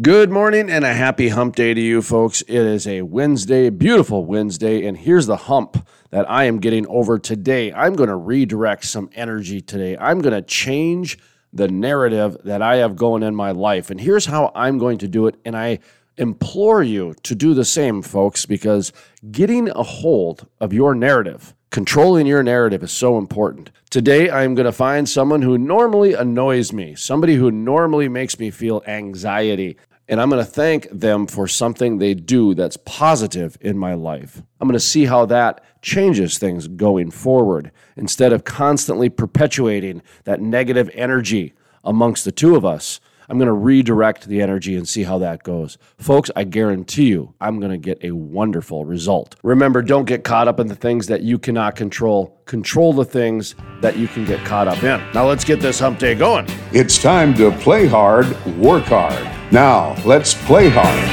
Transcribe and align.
Good 0.00 0.30
morning 0.30 0.70
and 0.70 0.84
a 0.84 0.94
happy 0.94 1.30
hump 1.30 1.56
day 1.56 1.74
to 1.74 1.80
you 1.80 2.02
folks. 2.02 2.42
It 2.42 2.54
is 2.54 2.86
a 2.86 3.02
Wednesday, 3.02 3.68
beautiful 3.68 4.24
Wednesday, 4.24 4.86
and 4.86 4.96
here's 4.96 5.26
the 5.26 5.36
hump 5.36 5.88
that 6.10 6.30
I 6.30 6.44
am 6.44 6.60
getting 6.60 6.86
over 6.86 7.18
today. 7.18 7.72
I'm 7.72 7.94
going 7.94 8.08
to 8.08 8.14
redirect 8.14 8.84
some 8.84 9.10
energy 9.16 9.60
today. 9.60 9.96
I'm 9.98 10.20
going 10.20 10.34
to 10.34 10.42
change 10.42 11.18
the 11.52 11.66
narrative 11.66 12.36
that 12.44 12.62
I 12.62 12.76
have 12.76 12.94
going 12.94 13.24
in 13.24 13.34
my 13.34 13.50
life. 13.50 13.90
And 13.90 14.00
here's 14.00 14.26
how 14.26 14.52
I'm 14.54 14.78
going 14.78 14.98
to 14.98 15.08
do 15.08 15.26
it. 15.26 15.34
And 15.44 15.56
I 15.56 15.80
implore 16.16 16.80
you 16.80 17.16
to 17.24 17.34
do 17.34 17.52
the 17.52 17.64
same, 17.64 18.00
folks, 18.00 18.46
because 18.46 18.92
getting 19.32 19.68
a 19.70 19.82
hold 19.82 20.46
of 20.60 20.72
your 20.72 20.94
narrative, 20.94 21.56
controlling 21.70 22.28
your 22.28 22.44
narrative 22.44 22.84
is 22.84 22.92
so 22.92 23.18
important. 23.18 23.72
Today, 23.90 24.30
I'm 24.30 24.54
going 24.54 24.66
to 24.66 24.70
find 24.72 25.08
someone 25.08 25.42
who 25.42 25.58
normally 25.58 26.14
annoys 26.14 26.72
me, 26.72 26.94
somebody 26.94 27.34
who 27.34 27.50
normally 27.50 28.08
makes 28.08 28.38
me 28.38 28.52
feel 28.52 28.80
anxiety 28.86 29.76
and 30.08 30.20
I'm 30.20 30.30
going 30.30 30.44
to 30.44 30.50
thank 30.50 30.88
them 30.90 31.26
for 31.26 31.46
something 31.46 31.98
they 31.98 32.14
do 32.14 32.54
that's 32.54 32.78
positive 32.78 33.58
in 33.60 33.76
my 33.76 33.94
life. 33.94 34.42
I'm 34.60 34.66
going 34.66 34.72
to 34.72 34.80
see 34.80 35.04
how 35.04 35.26
that 35.26 35.62
changes 35.82 36.38
things 36.38 36.66
going 36.66 37.10
forward 37.10 37.70
instead 37.96 38.32
of 38.32 38.44
constantly 38.44 39.10
perpetuating 39.10 40.02
that 40.24 40.40
negative 40.40 40.90
energy 40.94 41.54
amongst 41.84 42.24
the 42.24 42.32
two 42.32 42.56
of 42.56 42.64
us. 42.64 43.00
I'm 43.30 43.36
going 43.36 43.46
to 43.46 43.52
redirect 43.52 44.26
the 44.26 44.40
energy 44.40 44.74
and 44.74 44.88
see 44.88 45.02
how 45.02 45.18
that 45.18 45.42
goes. 45.42 45.76
Folks, 45.98 46.30
I 46.34 46.44
guarantee 46.44 47.08
you, 47.08 47.34
I'm 47.42 47.60
going 47.60 47.70
to 47.70 47.76
get 47.76 48.02
a 48.02 48.12
wonderful 48.12 48.86
result. 48.86 49.36
Remember, 49.42 49.82
don't 49.82 50.06
get 50.06 50.24
caught 50.24 50.48
up 50.48 50.58
in 50.58 50.66
the 50.66 50.74
things 50.74 51.08
that 51.08 51.20
you 51.20 51.38
cannot 51.38 51.76
control. 51.76 52.40
Control 52.46 52.94
the 52.94 53.04
things 53.04 53.54
that 53.82 53.98
you 53.98 54.08
can 54.08 54.24
get 54.24 54.42
caught 54.46 54.66
up 54.66 54.82
in. 54.82 55.02
Now, 55.12 55.28
let's 55.28 55.44
get 55.44 55.60
this 55.60 55.78
hump 55.78 55.98
day 55.98 56.14
going. 56.14 56.46
It's 56.72 56.96
time 56.96 57.34
to 57.34 57.50
play 57.58 57.86
hard, 57.86 58.26
work 58.56 58.84
hard. 58.84 59.37
Now, 59.50 59.96
let's 60.04 60.34
play 60.34 60.68
hard. 60.68 61.08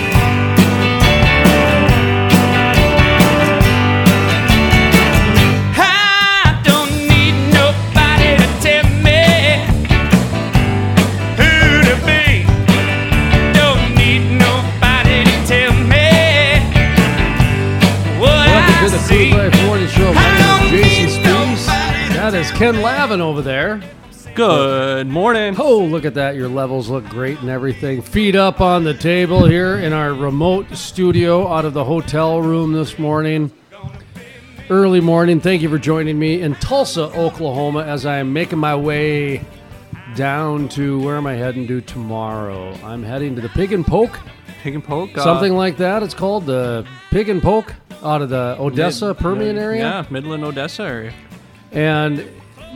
I 5.77 6.59
don't 6.65 6.91
need 7.07 7.31
nobody 7.53 8.35
to 8.35 8.47
tell 8.59 8.83
me 8.99 9.63
who 11.39 11.79
to 11.87 11.95
be. 12.03 12.43
Don't 13.55 13.95
need 13.95 14.23
nobody 14.35 15.23
to 15.23 15.35
tell 15.47 15.71
me 15.87 16.59
what 18.19 18.47
Welcome 18.51 18.89
to 18.89 18.97
the. 18.97 19.31
Crude 19.31 19.31
Life 19.31 19.65
Morning 19.65 19.87
Show. 19.87 20.13
My 20.13 20.21
name 20.37 20.75
is 20.75 20.87
Jason 20.87 21.23
need 21.23 21.23
Spiess. 21.23 21.67
nobody 21.67 22.09
to 22.09 22.13
That 22.15 22.33
is 22.33 22.51
Ken 22.51 22.81
Lavin 22.81 23.21
over 23.21 23.41
there. 23.41 23.81
Good 24.35 25.07
morning. 25.07 25.55
Oh, 25.57 25.79
look 25.79 26.03
at 26.03 26.15
that. 26.15 26.35
Your 26.35 26.49
levels 26.49 26.89
look 26.89 27.05
great 27.07 27.39
and 27.39 27.49
everything. 27.49 28.01
Feet 28.01 28.35
up 28.35 28.59
on 28.59 28.83
the 28.83 28.93
table 28.93 29.45
here 29.45 29.77
in 29.77 29.93
our 29.93 30.13
remote 30.13 30.75
studio 30.75 31.47
out 31.47 31.63
of 31.63 31.73
the 31.73 31.85
hotel 31.85 32.41
room 32.41 32.73
this 32.73 32.99
morning. 32.99 33.49
Early 34.69 34.99
morning. 34.99 35.39
Thank 35.39 35.61
you 35.61 35.69
for 35.69 35.77
joining 35.77 36.19
me 36.19 36.41
in 36.41 36.55
Tulsa, 36.55 37.03
Oklahoma, 37.17 37.83
as 37.83 38.05
I 38.05 38.17
am 38.17 38.33
making 38.33 38.59
my 38.59 38.75
way 38.75 39.41
down 40.15 40.67
to 40.69 40.99
where 41.01 41.15
am 41.15 41.27
I 41.27 41.33
heading 41.35 41.65
to 41.67 41.79
tomorrow? 41.79 42.73
I'm 42.83 43.03
heading 43.03 43.35
to 43.35 43.41
the 43.41 43.49
Pig 43.49 43.71
and 43.71 43.85
Poke, 43.87 44.19
Pig 44.63 44.75
and 44.75 44.83
poke. 44.83 45.17
uh, 45.17 45.23
something 45.23 45.53
like 45.55 45.77
that. 45.77 46.03
It's 46.03 46.13
called 46.13 46.45
the 46.45 46.85
Pig 47.09 47.29
and 47.29 47.41
Poke 47.41 47.73
out 48.03 48.21
of 48.21 48.29
the 48.29 48.57
Odessa, 48.59 49.09
mid- 49.09 49.17
Permian 49.17 49.57
area. 49.57 49.81
Yeah, 49.81 50.05
Midland, 50.09 50.43
Odessa 50.43 50.83
area. 50.83 51.13
And 51.71 52.27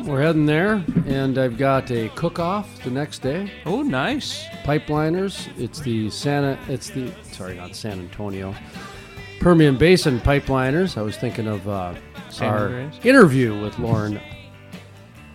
we're 0.05 0.21
heading 0.21 0.45
there, 0.45 0.83
and 1.05 1.37
I've 1.37 1.57
got 1.57 1.91
a 1.91 2.09
cook-off 2.15 2.83
the 2.83 2.89
next 2.89 3.19
day. 3.19 3.51
Oh, 3.65 3.81
nice. 3.81 4.43
Pipeliners. 4.63 5.47
It's 5.59 5.79
the 5.81 6.09
Santa. 6.09 6.57
It's 6.67 6.89
the 6.89 7.11
sorry, 7.31 7.55
not 7.55 7.75
San 7.75 7.99
Antonio. 7.99 8.55
Permian 9.39 9.77
Basin 9.77 10.19
pipeliners. 10.19 10.97
I 10.97 11.01
was 11.01 11.15
thinking 11.17 11.47
of 11.47 11.67
uh, 11.67 11.93
our 12.41 12.65
Andreas. 12.65 12.95
interview 13.05 13.59
with 13.61 13.77
Lauren 13.79 14.19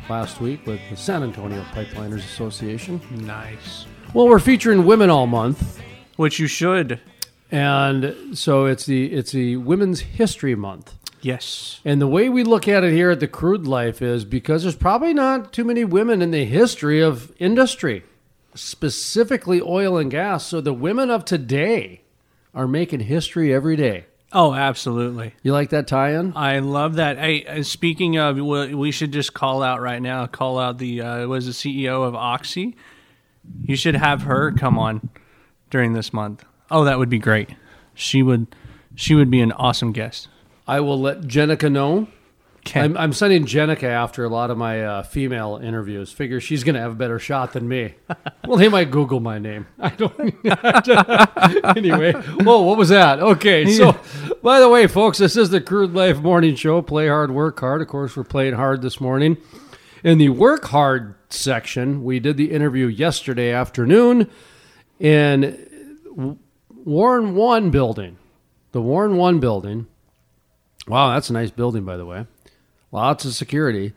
last 0.09 0.41
week 0.41 0.67
with 0.67 0.81
the 0.91 0.97
San 0.97 1.23
Antonio 1.23 1.63
Pipeliners 1.73 2.19
Association. 2.25 3.01
Nice. 3.11 3.87
Well, 4.13 4.29
we're 4.29 4.39
featuring 4.39 4.85
women 4.85 5.09
all 5.11 5.27
month, 5.27 5.81
Which 6.17 6.39
you 6.39 6.47
should. 6.47 7.01
and 7.51 8.37
so 8.37 8.67
it's 8.67 8.85
the 8.87 9.07
it's 9.13 9.33
the 9.33 9.57
Women's 9.57 10.01
History 10.01 10.55
Month. 10.55 10.95
Yes. 11.25 11.81
And 11.87 12.03
the 12.03 12.07
way 12.07 12.29
we 12.29 12.45
look 12.45 12.69
at 12.69 12.85
it 12.85 12.93
here 12.93 13.11
at 13.11 13.19
the 13.19 13.27
Crude 13.27 13.67
Life 13.67 14.03
is 14.03 14.27
because 14.27 14.63
there's 14.63 14.77
probably 14.77 15.15
not 15.15 15.55
too 15.55 15.65
many 15.65 15.83
women 15.83 16.21
in 16.21 16.33
the 16.33 16.45
history 16.45 17.01
of 17.01 17.33
industry, 17.39 18.05
specifically 18.55 19.59
oil 19.63 19.97
and 19.97 20.11
gas. 20.11 20.47
So 20.47 20.61
the 20.61 20.75
women 20.75 21.11
of 21.11 21.25
today 21.25 22.03
are 22.55 22.69
making 22.69 23.01
history 23.01 23.55
every 23.55 23.75
day. 23.75 24.05
Oh, 24.35 24.53
absolutely. 24.53 25.33
You 25.43 25.53
like 25.53 25.71
that 25.71 25.87
tie-in? 25.87 26.35
I 26.37 26.59
love 26.59 26.97
that. 26.97 27.17
Hey, 27.17 27.47
uh, 27.47 27.63
speaking 27.63 28.19
of, 28.19 28.37
we 28.37 28.75
we 28.75 28.91
should 28.91 29.13
just 29.13 29.33
call 29.33 29.63
out 29.63 29.81
right 29.81 30.03
now. 30.03 30.27
Call 30.27 30.59
out 30.59 30.77
the 30.77 31.01
uh, 31.01 31.27
was 31.27 31.47
the 31.47 31.53
CEO 31.53 32.07
of 32.07 32.15
Oxy. 32.15 32.77
You 33.63 33.77
should 33.77 33.95
have 33.95 34.23
her 34.23 34.53
come 34.53 34.79
on 34.79 35.09
during 35.71 35.95
this 35.95 36.13
month. 36.13 36.45
Oh, 36.71 36.85
that 36.85 36.99
would 36.99 37.09
be 37.09 37.19
great. 37.19 37.51
She 37.95 38.23
would. 38.23 38.55
She 38.95 39.15
would 39.15 39.31
be 39.31 39.41
an 39.41 39.53
awesome 39.53 39.93
guest. 39.93 40.29
I 40.67 40.81
will 40.81 41.01
let 41.01 41.23
Jenica 41.23 41.71
know. 41.71 42.09
Okay. 42.67 42.81
I'm, 42.81 42.97
I'm 42.97 43.13
sending 43.13 43.45
Jenica 43.45 43.85
after 43.85 44.25
a 44.25 44.29
lot 44.31 44.51
of 44.51 44.57
my 44.57 44.83
uh, 44.83 45.03
female 45.03 45.61
interviews. 45.63 46.11
Figure 46.11 46.41
she's 46.41 46.65
going 46.65 46.75
to 46.75 46.81
have 46.81 46.93
a 46.93 46.97
better 46.97 47.19
shot 47.19 47.53
than 47.53 47.69
me. 47.69 47.95
well, 48.47 48.57
they 48.57 48.71
might 48.71 48.91
Google 48.91 49.21
my 49.21 49.39
name. 49.39 49.67
I 49.79 49.91
don't. 49.91 51.77
anyway, 51.77 52.13
whoa, 52.13 52.63
what 52.63 52.79
was 52.79 52.89
that? 52.89 53.21
Okay, 53.21 53.67
so 53.71 53.99
by 54.43 54.61
the 54.61 54.69
way, 54.71 54.87
folks, 54.87 55.19
this 55.19 55.37
is 55.37 55.51
the 55.51 55.61
Crude 55.61 55.93
Life 55.93 56.21
Morning 56.21 56.55
Show. 56.55 56.81
Play 56.81 57.09
hard, 57.09 57.31
work 57.31 57.61
hard. 57.61 57.83
Of 57.83 57.89
course, 57.89 58.17
we're 58.17 58.25
playing 58.25 58.55
hard 58.55 58.81
this 58.81 58.99
morning. 58.99 59.37
In 60.03 60.17
the 60.17 60.31
work 60.31 60.65
hard 60.67 61.17
section, 61.29 62.03
we 62.03 62.19
did 62.19 62.39
the 62.39 62.51
interview 62.51 62.87
yesterday 62.87 63.53
afternoon 63.53 64.31
in 64.99 66.39
Warren 66.71 67.35
One 67.35 67.71
building. 67.71 68.17
The 68.73 68.81
Warren 68.81 69.19
One 69.19 69.39
building. 69.39 69.87
Wow, 70.87 71.15
that's 71.15 71.31
a 71.31 71.33
nice 71.33 71.51
building, 71.51 71.85
by 71.85 71.97
the 71.97 72.05
way. 72.07 72.27
Lots 72.93 73.25
of 73.25 73.35
security. 73.35 73.93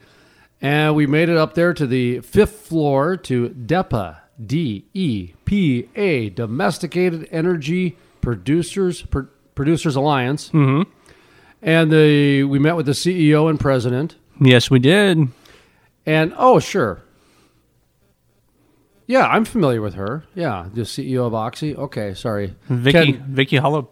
And 0.62 0.96
we 0.96 1.06
made 1.06 1.30
it 1.30 1.38
up 1.38 1.54
there 1.54 1.74
to 1.74 1.86
the 1.86 2.20
fifth 2.22 2.62
floor 2.62 3.16
to 3.18 3.50
DEPA, 3.50 4.18
D 4.44 4.86
E 4.94 5.34
P 5.46 5.90
A, 5.96 6.30
Domesticated 6.30 7.28
Energy 7.32 7.98
Producers 8.22 9.02
Pro- 9.04 9.28
Producers 9.54 9.96
Alliance. 9.96 10.50
Mm-hmm. 10.50 10.90
And 11.62 11.92
the 11.92 12.44
we 12.44 12.58
met 12.60 12.76
with 12.76 12.86
the 12.86 12.94
CEO 12.94 13.50
and 13.50 13.60
president. 13.60 14.16
yes, 14.40 14.70
we 14.72 14.80
did. 14.80 15.28
And 16.06 16.34
oh, 16.38 16.60
sure. 16.60 17.02
Yeah, 19.06 19.26
I'm 19.28 19.46
familiar 19.46 19.82
with 19.82 19.94
her. 19.94 20.26
Yeah, 20.36 20.68
the 20.74 20.82
CEO 20.82 21.26
of 21.26 21.34
Oxy. 21.34 21.76
Okay, 21.76 22.14
sorry. 22.14 22.56
Vicky. 22.68 23.14
Ken, 23.14 23.26
Vicky 23.30 23.58
Hollub. 23.58 23.88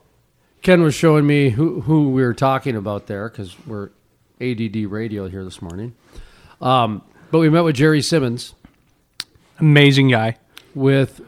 Ken 0.65 0.81
was 0.81 0.95
showing 0.95 1.27
me 1.27 1.51
who, 1.51 1.81
who 1.81 2.09
we 2.09 2.23
were 2.23 2.33
talking 2.33 2.75
about 2.75 3.05
there 3.05 3.29
because 3.29 3.55
we're 3.67 3.91
ADD 4.41 4.75
radio 4.87 5.27
here 5.27 5.43
this 5.43 5.61
morning. 5.61 5.93
Um, 6.59 7.03
but 7.29 7.37
we 7.37 7.51
met 7.51 7.63
with 7.63 7.75
Jerry 7.75 8.01
Simmons, 8.01 8.55
Amazing 9.59 10.09
guy. 10.09 10.37
with 10.73 11.21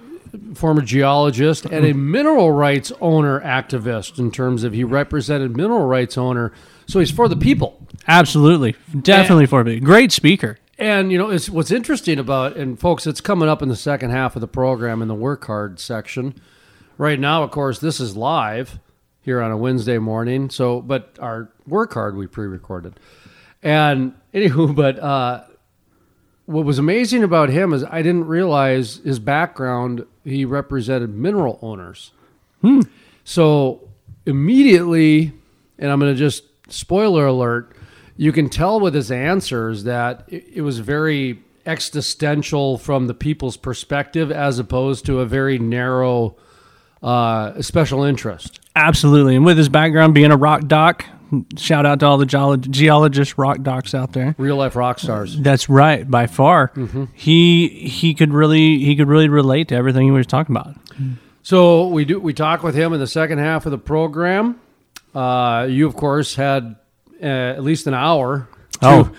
former 0.56 0.81
geologist 0.81 1.66
and 1.66 1.86
a 1.86 1.94
mineral 1.94 2.52
rights 2.52 2.92
owner 3.00 3.40
activist 3.42 4.18
in 4.18 4.31
terms 4.31 4.64
of 4.64 4.74
he 4.74 4.84
represented 4.84 5.56
mineral 5.56 5.86
rights 5.86 6.18
owner. 6.18 6.52
So 6.88 6.97
he's 6.97 7.12
for 7.12 7.30
the 7.30 7.38
people. 7.38 7.86
Absolutely. 8.08 8.76
Definitely 9.00 9.46
for 9.46 9.64
me. 9.64 9.80
Great 9.80 10.12
speaker. 10.12 10.58
And 10.80 11.12
you 11.12 11.20
know, 11.20 11.30
it's 11.30 11.47
what's 11.47 11.70
interesting 11.70 12.18
about 12.18 12.58
and 12.58 12.80
folks, 12.80 13.06
it's 13.06 13.22
coming 13.22 13.50
up 13.50 13.62
in 13.62 13.70
the 13.70 13.76
second 13.76 14.09
half 14.09 14.36
of 14.36 14.42
the 14.42 14.47
program 14.47 15.03
in 15.03 15.08
the 15.08 15.14
work 15.14 15.46
hard 15.46 15.80
section. 15.80 16.34
Right 16.97 17.20
now, 17.20 17.44
of 17.44 17.52
course, 17.52 17.78
this 17.78 18.00
is 18.00 18.17
live 18.17 18.79
here 19.28 19.41
on 19.41 19.52
a 19.52 19.58
Wednesday 19.58 19.97
morning. 19.97 20.50
So, 20.50 20.79
but 20.79 21.18
our 21.20 21.50
work 21.68 21.94
hard 21.94 22.16
we 22.16 22.28
pre-recorded. 22.28 22.97
And 23.62 24.14
anywho, 24.34 24.74
but 24.84 24.97
uh, 25.00 25.44
what 26.46 26.64
was 26.64 26.79
amazing 26.79 27.24
about 27.24 27.50
him 27.50 27.74
is 27.74 27.84
I 27.84 28.02
didn't 28.02 28.28
realize 28.28 29.02
his 29.03 29.20
background. 29.20 30.06
He 30.24 30.46
represented 30.46 31.14
mineral 31.14 31.59
owners. 31.62 32.12
So 33.26 33.90
immediately, 34.26 35.34
and 35.78 35.91
I'm 35.91 36.00
going 36.00 36.14
to 36.14 36.18
just 36.18 36.46
spoiler 36.70 37.26
alert, 37.26 37.76
you 38.16 38.32
can 38.32 38.47
tell 38.47 38.80
with 38.80 38.96
his 38.96 39.12
answers 39.12 39.84
that 39.84 40.23
it, 40.30 40.46
it 40.53 40.62
was 40.62 40.80
very 40.80 41.44
existential 41.66 42.78
from 42.78 43.08
the 43.08 43.14
people's 43.14 43.58
perspective 43.58 44.32
as 44.32 44.58
opposed 44.58 45.06
to 45.08 45.20
a 45.20 45.26
very 45.26 45.59
narrow 45.59 46.38
uh, 47.03 47.61
special 47.61 48.03
interest. 48.03 48.59
Absolutely. 48.76 49.35
And 49.35 49.46
with 49.46 49.58
his 49.58 49.70
background 49.70 50.14
being 50.14 50.32
a 50.32 50.38
rock 50.38 50.67
doc, 50.67 51.05
shout 51.58 51.85
out 51.85 51.99
to 52.02 52.05
all 52.05 52.17
the 52.17 52.26
geolo- 52.26 52.70
geologist 52.70 53.38
rock 53.38 53.61
docs 53.61 53.94
out 53.94 54.14
there. 54.14 54.35
Real 54.38 54.55
life 54.55 54.76
rock 54.76 54.99
stars. 54.99 55.38
That's 55.40 55.67
right, 55.70 56.09
by 56.09 56.28
far. 56.28 56.72
He 57.14 57.67
he 57.67 58.14
could 58.14 58.34
really 58.34 58.79
he 58.79 58.96
could 58.96 59.08
really 59.08 59.28
relate 59.29 59.67
to 59.70 59.76
everything 59.76 60.05
he 60.05 60.11
was 60.11 60.28
talking 60.28 60.55
about. 60.55 60.76
So 61.44 61.88
we 61.88 62.05
do 62.05 62.20
we 62.20 62.34
talk 62.34 62.64
with 62.64 62.76
him 62.76 62.94
in 62.94 62.99
the 62.99 63.08
second 63.08 63.40
half 63.40 63.66
of 63.66 63.72
the 63.72 63.78
program. 63.78 64.59
Uh, 65.16 65.66
you 65.70 65.88
of 65.88 65.96
course 65.96 66.35
had 66.35 66.76
uh, 67.22 67.26
at 67.26 67.64
least 67.64 67.88
an 67.88 67.94
hour 67.94 68.47
to, 68.73 68.88
Oh. 68.88 69.11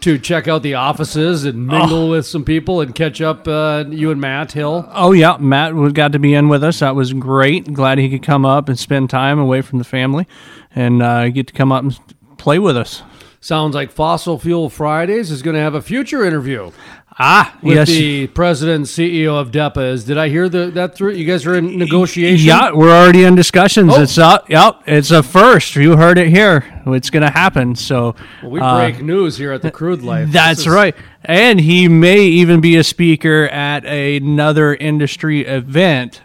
To 0.00 0.18
check 0.18 0.48
out 0.48 0.62
the 0.62 0.74
offices 0.74 1.44
and 1.44 1.66
mingle 1.66 2.08
with 2.08 2.26
some 2.26 2.44
people 2.44 2.80
and 2.80 2.94
catch 2.94 3.20
up. 3.20 3.46
Uh, 3.46 3.84
you 3.88 4.10
and 4.10 4.20
Matt 4.20 4.52
Hill. 4.52 4.88
Oh 4.92 5.12
yeah, 5.12 5.36
Matt 5.38 5.74
was 5.74 5.92
got 5.92 6.12
to 6.12 6.18
be 6.18 6.34
in 6.34 6.48
with 6.48 6.62
us. 6.62 6.80
That 6.80 6.94
was 6.94 7.12
great. 7.12 7.72
Glad 7.72 7.98
he 7.98 8.08
could 8.08 8.22
come 8.22 8.44
up 8.44 8.68
and 8.68 8.78
spend 8.78 9.10
time 9.10 9.38
away 9.38 9.62
from 9.62 9.78
the 9.78 9.84
family, 9.84 10.26
and 10.74 11.02
uh, 11.02 11.28
get 11.28 11.48
to 11.48 11.52
come 11.52 11.72
up 11.72 11.82
and 11.82 11.98
play 12.38 12.58
with 12.58 12.76
us. 12.76 13.02
Sounds 13.42 13.74
like 13.74 13.90
Fossil 13.90 14.38
Fuel 14.38 14.70
Fridays 14.70 15.32
is 15.32 15.42
going 15.42 15.54
to 15.56 15.60
have 15.60 15.74
a 15.74 15.82
future 15.82 16.24
interview 16.24 16.70
Ah, 17.18 17.58
with 17.60 17.74
yes. 17.76 17.88
the 17.88 18.28
president 18.28 18.76
and 18.76 18.86
CEO 18.86 19.38
of 19.38 19.50
DEPA. 19.50 19.92
Is 19.92 20.04
did 20.04 20.16
I 20.16 20.28
hear 20.28 20.48
the, 20.48 20.70
that 20.70 20.94
through? 20.94 21.14
You 21.14 21.26
guys 21.26 21.44
are 21.44 21.54
in 21.56 21.76
negotiation. 21.76 22.46
Yeah, 22.46 22.70
we're 22.72 22.90
already 22.96 23.24
in 23.24 23.34
discussions. 23.34 23.92
Oh. 23.94 24.00
It's 24.00 24.16
up. 24.16 24.48
Yep, 24.48 24.82
it's 24.86 25.10
a 25.10 25.24
first. 25.24 25.74
You 25.74 25.96
heard 25.96 26.18
it 26.18 26.28
here. 26.28 26.64
It's 26.86 27.10
going 27.10 27.24
to 27.24 27.30
happen. 27.30 27.74
So 27.74 28.14
we 28.44 28.60
uh, 28.60 28.76
break 28.78 29.02
news 29.02 29.36
here 29.36 29.52
at 29.52 29.60
the 29.60 29.72
Crude 29.72 30.02
Life. 30.02 30.30
That's 30.30 30.60
is- 30.60 30.68
right. 30.68 30.94
And 31.24 31.60
he 31.60 31.86
may 31.88 32.22
even 32.22 32.60
be 32.60 32.76
a 32.76 32.84
speaker 32.84 33.44
at 33.48 33.84
another 33.84 34.72
industry 34.74 35.44
event. 35.44 36.22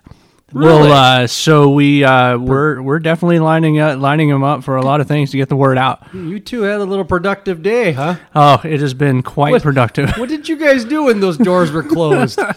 Really? 0.53 0.89
Well, 0.89 1.23
uh, 1.23 1.27
so 1.27 1.69
we 1.71 2.05
uh, 2.05 2.37
we're 2.37 2.81
we're 2.81 2.99
definitely 2.99 3.39
lining 3.39 3.79
up 3.79 3.99
lining 3.99 4.29
them 4.29 4.45
up 4.45 4.63
for 4.63 4.77
a 4.77 4.81
lot 4.81 5.01
of 5.01 5.07
things 5.07 5.31
to 5.31 5.37
get 5.37 5.49
the 5.49 5.57
word 5.57 5.77
out. 5.77 6.07
You 6.13 6.39
two 6.39 6.61
had 6.61 6.79
a 6.79 6.85
little 6.85 7.03
productive 7.03 7.61
day, 7.61 7.91
huh? 7.91 8.15
Oh, 8.33 8.61
it 8.63 8.79
has 8.79 8.93
been 8.93 9.23
quite 9.23 9.51
What- 9.51 9.61
productive. 9.63 10.11
What 10.17 10.29
did 10.29 10.47
you 10.47 10.55
guys 10.55 10.85
do 10.85 11.03
when 11.03 11.19
those 11.19 11.37
doors 11.37 11.71
were 11.71 11.83
closed? 11.83 12.39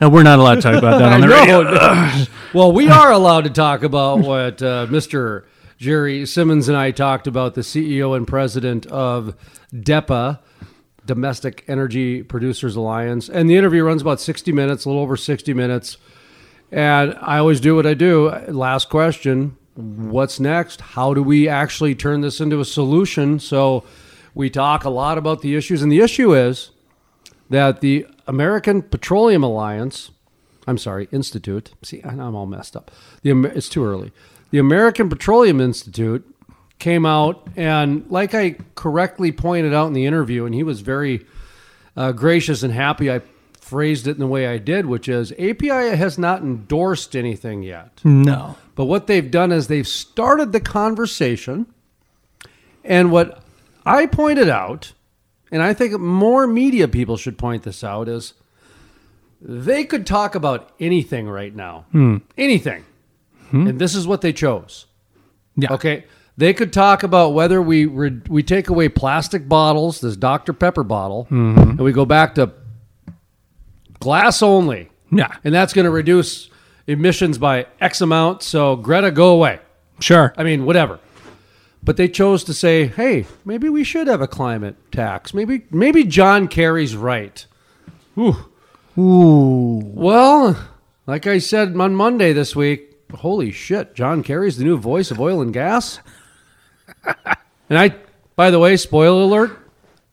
And 0.00 0.12
we're 0.12 0.22
not 0.22 0.38
allowed 0.38 0.56
to 0.56 0.60
talk 0.60 0.74
about 0.74 0.98
that 0.98 1.12
on 1.14 1.20
the 1.22 1.28
radio. 1.28 2.26
well, 2.54 2.70
we 2.70 2.88
are 2.90 3.10
allowed 3.10 3.44
to 3.44 3.50
talk 3.50 3.82
about 3.82 4.18
what 4.20 4.62
uh, 4.62 4.86
Mr. 4.88 5.44
Jerry 5.78 6.26
Simmons 6.26 6.68
and 6.68 6.76
I 6.76 6.90
talked 6.90 7.26
about, 7.26 7.54
the 7.54 7.62
CEO 7.62 8.14
and 8.16 8.26
president 8.28 8.84
of 8.86 9.34
DEPA, 9.74 10.38
Domestic 11.06 11.64
Energy 11.66 12.22
Producers 12.22 12.76
Alliance. 12.76 13.28
And 13.28 13.48
the 13.48 13.56
interview 13.56 13.82
runs 13.84 14.02
about 14.02 14.20
60 14.20 14.52
minutes, 14.52 14.84
a 14.84 14.88
little 14.90 15.02
over 15.02 15.16
60 15.16 15.54
minutes. 15.54 15.96
And 16.72 17.16
I 17.20 17.38
always 17.38 17.60
do 17.60 17.76
what 17.76 17.86
I 17.86 17.94
do. 17.94 18.30
Last 18.48 18.88
question 18.88 19.56
What's 19.76 20.40
next? 20.40 20.80
How 20.80 21.12
do 21.12 21.22
we 21.22 21.48
actually 21.48 21.94
turn 21.94 22.22
this 22.22 22.40
into 22.40 22.60
a 22.60 22.64
solution? 22.64 23.38
So 23.38 23.84
we 24.34 24.48
talk 24.48 24.84
a 24.84 24.90
lot 24.90 25.18
about 25.18 25.42
the 25.42 25.54
issues. 25.54 25.82
And 25.82 25.92
the 25.92 26.00
issue 26.00 26.34
is 26.34 26.70
that 27.50 27.82
the 27.82 28.06
American 28.26 28.80
Petroleum 28.80 29.42
Alliance, 29.42 30.12
I'm 30.66 30.78
sorry, 30.78 31.08
Institute. 31.12 31.72
See, 31.82 32.00
I'm 32.02 32.34
all 32.34 32.46
messed 32.46 32.74
up. 32.74 32.90
The 33.20 33.32
it's 33.54 33.68
too 33.68 33.84
early. 33.84 34.12
The 34.50 34.58
American 34.58 35.10
Petroleum 35.10 35.60
Institute 35.60 36.24
came 36.78 37.04
out 37.04 37.46
and, 37.54 38.10
like 38.10 38.34
I 38.34 38.56
correctly 38.76 39.30
pointed 39.30 39.74
out 39.74 39.88
in 39.88 39.92
the 39.92 40.06
interview, 40.06 40.46
and 40.46 40.54
he 40.54 40.62
was 40.62 40.80
very 40.80 41.26
uh, 41.96 42.12
gracious 42.12 42.62
and 42.62 42.72
happy. 42.72 43.10
I 43.10 43.20
phrased 43.66 44.06
it 44.06 44.12
in 44.12 44.20
the 44.20 44.28
way 44.28 44.46
I 44.46 44.58
did, 44.58 44.86
which 44.86 45.08
is 45.08 45.32
API 45.32 45.96
has 45.96 46.18
not 46.18 46.40
endorsed 46.40 47.16
anything 47.16 47.64
yet. 47.64 48.00
No. 48.04 48.56
But 48.76 48.84
what 48.84 49.08
they've 49.08 49.28
done 49.28 49.50
is 49.50 49.66
they've 49.66 49.86
started 49.86 50.52
the 50.52 50.60
conversation. 50.60 51.66
And 52.84 53.10
what 53.10 53.42
I 53.84 54.06
pointed 54.06 54.48
out, 54.48 54.92
and 55.50 55.62
I 55.62 55.74
think 55.74 55.98
more 55.98 56.46
media 56.46 56.86
people 56.86 57.16
should 57.16 57.38
point 57.38 57.64
this 57.64 57.82
out, 57.82 58.08
is 58.08 58.34
they 59.40 59.84
could 59.84 60.06
talk 60.06 60.36
about 60.36 60.70
anything 60.78 61.28
right 61.28 61.54
now. 61.54 61.86
Hmm. 61.90 62.18
Anything. 62.38 62.84
Hmm. 63.50 63.66
And 63.66 63.80
this 63.80 63.96
is 63.96 64.06
what 64.06 64.20
they 64.20 64.32
chose. 64.32 64.86
Yeah. 65.56 65.72
Okay. 65.72 66.04
They 66.36 66.54
could 66.54 66.72
talk 66.72 67.02
about 67.02 67.30
whether 67.30 67.60
we 67.60 67.86
re- 67.86 68.20
we 68.28 68.42
take 68.44 68.68
away 68.68 68.90
plastic 68.90 69.48
bottles, 69.48 70.02
this 70.02 70.16
Dr. 70.16 70.52
Pepper 70.52 70.84
bottle, 70.84 71.24
mm-hmm. 71.30 71.70
and 71.70 71.80
we 71.80 71.92
go 71.92 72.04
back 72.04 72.34
to 72.34 72.52
glass 74.00 74.42
only. 74.42 74.90
Yeah. 75.10 75.34
And 75.44 75.54
that's 75.54 75.72
going 75.72 75.84
to 75.84 75.90
reduce 75.90 76.50
emissions 76.86 77.38
by 77.38 77.66
X 77.80 78.00
amount. 78.00 78.42
So 78.42 78.76
Greta, 78.76 79.10
go 79.10 79.30
away. 79.30 79.60
Sure. 80.00 80.34
I 80.36 80.42
mean, 80.42 80.64
whatever. 80.64 81.00
But 81.82 81.96
they 81.96 82.08
chose 82.08 82.42
to 82.44 82.54
say, 82.54 82.88
"Hey, 82.88 83.26
maybe 83.44 83.68
we 83.68 83.84
should 83.84 84.08
have 84.08 84.20
a 84.20 84.26
climate 84.26 84.76
tax. 84.90 85.32
Maybe 85.32 85.66
maybe 85.70 86.02
John 86.02 86.48
Kerry's 86.48 86.96
right." 86.96 87.46
Ooh. 88.18 88.36
Ooh. 88.98 89.82
Well, 89.94 90.58
like 91.06 91.26
I 91.26 91.38
said 91.38 91.76
on 91.76 91.94
Monday 91.94 92.32
this 92.32 92.56
week, 92.56 92.96
holy 93.14 93.52
shit, 93.52 93.94
John 93.94 94.22
Kerry's 94.22 94.56
the 94.56 94.64
new 94.64 94.76
voice 94.76 95.10
of 95.10 95.20
oil 95.20 95.40
and 95.40 95.52
gas. 95.52 96.00
and 97.68 97.78
I, 97.78 97.94
by 98.34 98.50
the 98.50 98.58
way, 98.58 98.76
spoiler 98.76 99.22
alert, 99.22 99.58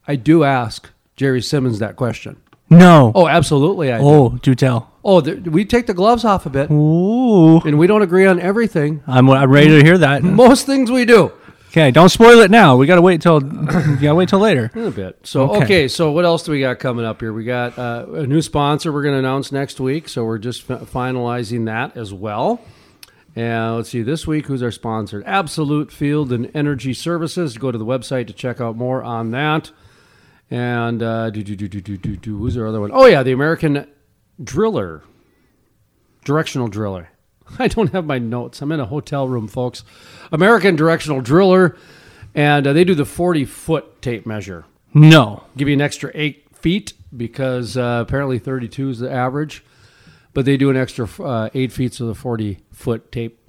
I 0.06 0.16
do 0.16 0.44
ask 0.44 0.90
Jerry 1.16 1.42
Simmons 1.42 1.78
that 1.78 1.96
question. 1.96 2.40
No. 2.70 3.12
Oh, 3.14 3.28
absolutely, 3.28 3.92
I 3.92 3.98
do. 3.98 4.04
Oh, 4.04 4.28
do 4.42 4.54
tell. 4.54 4.90
Oh, 5.04 5.20
th- 5.20 5.40
we 5.44 5.64
take 5.64 5.86
the 5.86 5.94
gloves 5.94 6.24
off 6.24 6.46
a 6.46 6.50
bit, 6.50 6.70
Ooh. 6.70 7.58
and 7.60 7.78
we 7.78 7.86
don't 7.86 8.02
agree 8.02 8.26
on 8.26 8.40
everything. 8.40 9.02
I'm, 9.06 9.28
I'm 9.30 9.50
ready 9.50 9.68
to 9.68 9.82
hear 9.84 9.98
that. 9.98 10.22
Most 10.22 10.64
things 10.66 10.90
we 10.90 11.04
do. 11.04 11.30
Okay, 11.68 11.90
don't 11.90 12.08
spoil 12.08 12.38
it 12.40 12.50
now. 12.50 12.76
We 12.76 12.86
got 12.86 12.94
to 12.94 13.02
wait 13.02 13.20
till 13.20 13.42
you 13.52 13.66
got 13.66 14.00
to 14.00 14.14
wait 14.14 14.28
till 14.28 14.38
later. 14.38 14.70
A 14.76 14.90
bit. 14.92 15.18
So 15.24 15.50
Okay. 15.50 15.64
okay. 15.64 15.88
so 15.88 16.10
what 16.12 16.24
else 16.24 16.44
do 16.44 16.52
we 16.52 16.60
got 16.60 16.78
coming 16.78 17.04
up 17.04 17.20
here? 17.20 17.32
We 17.32 17.44
got 17.44 17.76
uh, 17.78 18.06
a 18.14 18.26
new 18.26 18.40
sponsor 18.40 18.92
we're 18.92 19.02
going 19.02 19.14
to 19.14 19.18
announce 19.18 19.50
next 19.50 19.80
week. 19.80 20.08
So 20.08 20.24
we're 20.24 20.38
just 20.38 20.62
fi- 20.62 20.76
finalizing 20.76 21.66
that 21.66 21.96
as 21.96 22.14
well. 22.14 22.60
And 23.36 23.74
let's 23.74 23.88
see, 23.90 24.02
this 24.02 24.24
week 24.26 24.46
who's 24.46 24.62
our 24.62 24.70
sponsor? 24.70 25.22
Absolute 25.26 25.90
Field 25.90 26.32
and 26.32 26.48
Energy 26.54 26.94
Services. 26.94 27.58
Go 27.58 27.72
to 27.72 27.76
the 27.78 27.84
website 27.84 28.28
to 28.28 28.32
check 28.32 28.60
out 28.60 28.76
more 28.76 29.02
on 29.02 29.32
that. 29.32 29.72
And 30.54 31.02
uh, 31.02 31.30
do 31.30 31.42
do 31.42 31.56
do 31.56 31.66
do 31.66 31.80
do 31.80 31.96
do 31.96 32.16
do. 32.16 32.38
Who's 32.38 32.56
our 32.56 32.68
other 32.68 32.80
one? 32.80 32.92
Oh 32.94 33.06
yeah, 33.06 33.24
the 33.24 33.32
American 33.32 33.88
Driller, 34.40 35.02
directional 36.24 36.68
driller. 36.68 37.08
I 37.58 37.66
don't 37.66 37.90
have 37.90 38.04
my 38.04 38.20
notes. 38.20 38.62
I'm 38.62 38.70
in 38.70 38.78
a 38.78 38.86
hotel 38.86 39.26
room, 39.26 39.48
folks. 39.48 39.82
American 40.30 40.76
Directional 40.76 41.20
Driller, 41.20 41.76
and 42.36 42.68
uh, 42.68 42.72
they 42.72 42.84
do 42.84 42.94
the 42.94 43.04
40 43.04 43.46
foot 43.46 44.00
tape 44.00 44.26
measure. 44.26 44.64
No. 44.94 45.42
Give 45.56 45.66
you 45.66 45.74
an 45.74 45.80
extra 45.80 46.12
eight 46.14 46.46
feet 46.56 46.92
because 47.16 47.76
uh, 47.76 48.04
apparently 48.06 48.38
32 48.38 48.90
is 48.90 48.98
the 49.00 49.10
average, 49.10 49.64
but 50.34 50.44
they 50.44 50.56
do 50.56 50.70
an 50.70 50.76
extra 50.76 51.08
uh, 51.20 51.50
eight 51.54 51.72
feet 51.72 51.94
so 51.94 52.06
the 52.06 52.14
40 52.14 52.60
foot 52.70 53.10
tape 53.10 53.40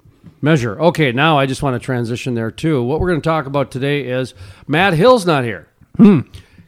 measure. 0.42 0.80
Okay, 0.80 1.12
now 1.12 1.38
I 1.38 1.46
just 1.46 1.62
want 1.62 1.80
to 1.80 1.84
transition 1.84 2.34
there 2.34 2.50
too. 2.50 2.82
What 2.82 2.98
we're 2.98 3.10
going 3.10 3.20
to 3.20 3.28
talk 3.28 3.46
about 3.46 3.70
today 3.70 4.08
is 4.08 4.34
Matt 4.66 4.94
Hill's 4.94 5.24
not 5.24 5.44
here. 5.44 5.68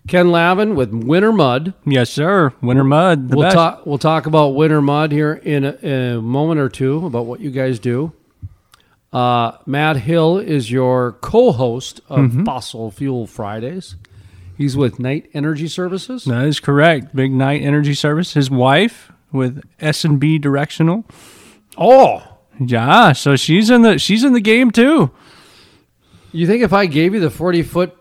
Ken 0.09 0.31
Lavin 0.31 0.75
with 0.75 0.91
Winter 0.93 1.33
Mud. 1.33 1.75
Yes, 1.85 2.11
sir. 2.11 2.53
Winter 2.61 2.85
mud. 2.85 3.31
We'll 3.35 3.43
best. 3.43 3.55
talk. 3.55 3.87
We'll 3.87 3.99
talk 3.99 4.27
about 4.27 4.49
Winter 4.55 4.81
Mud 4.83 5.12
here 5.12 5.35
in 5.35 5.65
a, 5.65 5.73
in 5.83 6.17
a 6.17 6.23
moment 6.23 6.61
or 6.61 6.69
two 6.69 7.07
about 7.07 7.27
what 7.27 7.41
you 7.41 7.50
guys 7.50 7.79
do. 7.79 8.12
Uh, 9.12 9.53
Matt 9.67 9.99
Hill 9.99 10.38
is 10.38 10.71
your 10.71 11.12
co-host 11.12 12.00
of 12.09 12.19
Mm-hmm. 12.21 12.45
Fossil 12.45 12.91
Fuel 12.91 13.27
Fridays. 13.27 13.97
He's 14.57 14.77
with 14.77 14.99
Knight 14.99 15.31
Energy 15.35 15.69
Services. 15.69 16.25
That 16.25 16.45
is 16.47 16.59
correct. 16.61 17.15
Big 17.15 17.33
Knight 17.33 17.62
Energy 17.62 17.95
Service. 17.95 18.35
His 18.35 18.50
wife 18.50 19.12
with 19.33 19.62
S 19.79 20.05
and 20.05 20.19
B 20.19 20.38
Directional. 20.38 21.05
Oh, 21.77 22.23
Yeah, 22.59 23.12
so 23.12 23.37
she's 23.37 23.71
in 23.71 23.83
the 23.83 23.99
she's 23.99 24.25
in 24.25 24.33
the 24.33 24.41
game 24.41 24.71
too. 24.73 25.11
you 26.33 26.47
think 26.47 26.62
if 26.62 26.73
I 26.73 26.87
gave 26.87 27.15
you 27.15 27.21
the 27.21 27.31
forty 27.31 27.62
foot 27.62 27.97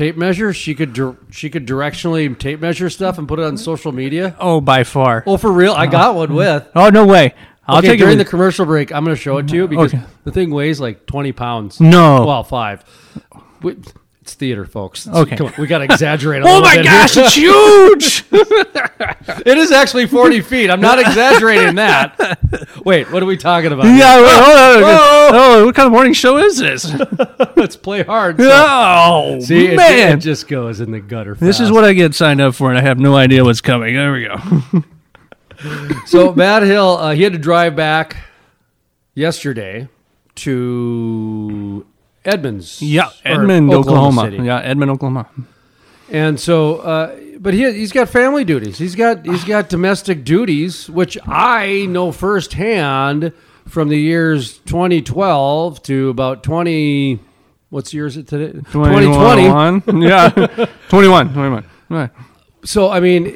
tape 0.00 0.16
measure, 0.16 0.54
she 0.54 0.74
could 0.74 0.94
dir- 0.94 1.16
she 1.30 1.50
could 1.50 1.66
directionally 1.66 2.36
tape 2.38 2.58
measure 2.60 2.88
stuff 2.88 3.18
and 3.18 3.28
put 3.28 3.38
it 3.38 3.42
on 3.44 3.54
mm-hmm. 3.54 3.62
social 3.62 3.92
media? 3.92 4.34
Oh, 4.40 4.60
by 4.60 4.82
far. 4.82 5.22
Oh, 5.26 5.36
for 5.36 5.52
real? 5.52 5.74
I 5.74 5.86
got 5.86 6.10
uh-huh. 6.10 6.18
one 6.18 6.34
with. 6.34 6.68
Oh 6.74 6.88
no 6.88 7.06
way. 7.06 7.34
I'll 7.66 7.78
okay, 7.78 7.88
take 7.88 7.98
during 7.98 8.14
it. 8.14 8.24
the 8.24 8.24
commercial 8.24 8.64
break. 8.64 8.92
I'm 8.92 9.04
going 9.04 9.14
to 9.14 9.20
show 9.20 9.36
it 9.38 9.46
to 9.48 9.54
you 9.54 9.64
mm-hmm. 9.64 9.70
because 9.70 9.94
Okay. 9.94 10.02
the 10.24 10.32
thing 10.32 10.50
weighs 10.50 10.80
like 10.80 11.06
20 11.06 11.32
pounds. 11.32 11.80
No. 11.80 12.24
well, 12.26 12.42
five. 12.42 12.82
It's 14.30 14.36
theater, 14.36 14.64
folks. 14.64 15.08
It's- 15.08 15.22
Okay. 15.22 15.36
come 15.36 15.48
on, 15.48 15.54
we 15.58 15.66
got 15.66 15.78
to 15.78 15.84
exaggerate. 15.84 16.42
A 16.42 16.44
oh 16.48 16.60
my 16.60 16.80
gosh, 16.80 17.16
it's 17.16 17.34
huge. 17.34 18.24
it 19.44 19.58
is 19.58 19.72
actually 19.72 20.06
40 20.06 20.40
feet. 20.42 20.70
I'm 20.70 20.80
not 20.80 21.00
exaggerating 21.00 21.74
that. 21.74 22.38
Wait, 22.84 23.10
what 23.10 23.24
are 23.24 23.26
we 23.26 23.36
talking 23.36 23.72
about? 23.72 23.86
yeah. 23.86 24.22
Wait, 24.22 24.32
hold 24.32 24.56
on. 24.56 24.82
Oh. 24.84 25.30
Oh, 25.32 25.66
what 25.66 25.74
kind 25.74 25.86
of 25.86 25.92
morning 25.92 26.12
show 26.12 26.38
is 26.38 26.58
this? 26.58 26.94
let's 27.56 27.74
play 27.74 28.04
hard. 28.04 28.38
So- 28.38 28.48
oh 28.52 29.40
See, 29.40 29.66
it, 29.66 29.76
man, 29.76 30.18
it 30.18 30.20
just 30.20 30.46
goes 30.46 30.78
in 30.78 30.92
the 30.92 31.00
gutter. 31.00 31.34
this 31.34 31.58
is 31.58 31.72
what 31.72 31.82
I 31.82 31.92
get 31.92 32.14
signed 32.14 32.40
up 32.40 32.54
for, 32.54 32.70
and 32.70 32.78
I 32.78 32.82
have 32.82 33.00
no 33.00 33.16
idea 33.16 33.42
what's 33.42 33.60
coming. 33.60 33.96
There 33.96 34.12
we 34.12 34.28
go. 34.28 34.84
So 36.06 36.32
Matt 36.34 36.62
Hill, 36.62 36.98
uh, 36.98 37.14
he 37.14 37.24
had 37.24 37.32
to 37.32 37.38
drive 37.38 37.74
back 37.74 38.16
yesterday 39.14 39.88
to 40.36 41.84
Edmonds. 42.24 42.82
Yeah, 42.82 43.10
Edmond, 43.24 43.72
Oklahoma. 43.72 44.22
City. 44.22 44.44
Yeah, 44.44 44.58
Edmond, 44.58 44.90
Oklahoma. 44.90 45.28
And 46.10 46.38
so 46.38 46.78
uh, 46.78 47.16
but 47.38 47.54
he 47.54 47.72
he's 47.72 47.92
got 47.92 48.08
family 48.08 48.44
duties. 48.44 48.78
He's 48.78 48.94
got 48.94 49.24
he's 49.24 49.44
got 49.44 49.68
domestic 49.68 50.24
duties, 50.24 50.90
which 50.90 51.16
I 51.26 51.86
know 51.86 52.12
firsthand 52.12 53.32
from 53.66 53.88
the 53.88 53.98
years 53.98 54.58
2012 54.58 55.82
to 55.84 56.08
about 56.10 56.42
20. 56.42 57.18
What's 57.70 57.94
year 57.94 58.06
is 58.06 58.16
it 58.16 58.26
today? 58.26 58.52
2020. 58.72 59.48
21. 59.48 60.02
yeah. 60.02 60.28
21. 60.88 61.32
21. 61.32 61.64
Right. 61.88 62.10
So 62.64 62.90
I 62.90 63.00
mean, 63.00 63.26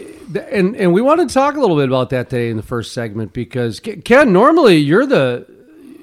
and 0.50 0.76
and 0.76 0.92
we 0.92 1.00
want 1.00 1.26
to 1.26 1.32
talk 1.32 1.56
a 1.56 1.60
little 1.60 1.76
bit 1.76 1.88
about 1.88 2.10
that 2.10 2.28
today 2.28 2.50
in 2.50 2.56
the 2.56 2.62
first 2.62 2.92
segment 2.92 3.32
because 3.32 3.80
Ken, 3.80 4.02
Ken, 4.02 4.32
normally 4.32 4.76
you're 4.76 5.06
the 5.06 5.46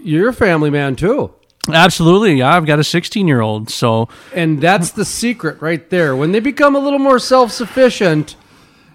you're 0.02 0.30
a 0.30 0.34
family 0.34 0.70
man 0.70 0.96
too. 0.96 1.34
Absolutely. 1.70 2.36
Yeah, 2.36 2.56
I've 2.56 2.66
got 2.66 2.80
a 2.80 2.84
16 2.84 3.28
year 3.28 3.42
old. 3.42 3.70
So, 3.70 4.10
And 4.34 4.60
that's 4.62 4.92
the 4.92 5.06
secret 5.06 5.62
right 5.62 5.88
there. 5.90 6.16
When 6.16 6.32
they 6.32 6.40
become 6.40 6.76
a 6.76 6.80
little 6.80 7.00
more 7.00 7.20
self 7.20 7.52
sufficient, 7.52 8.36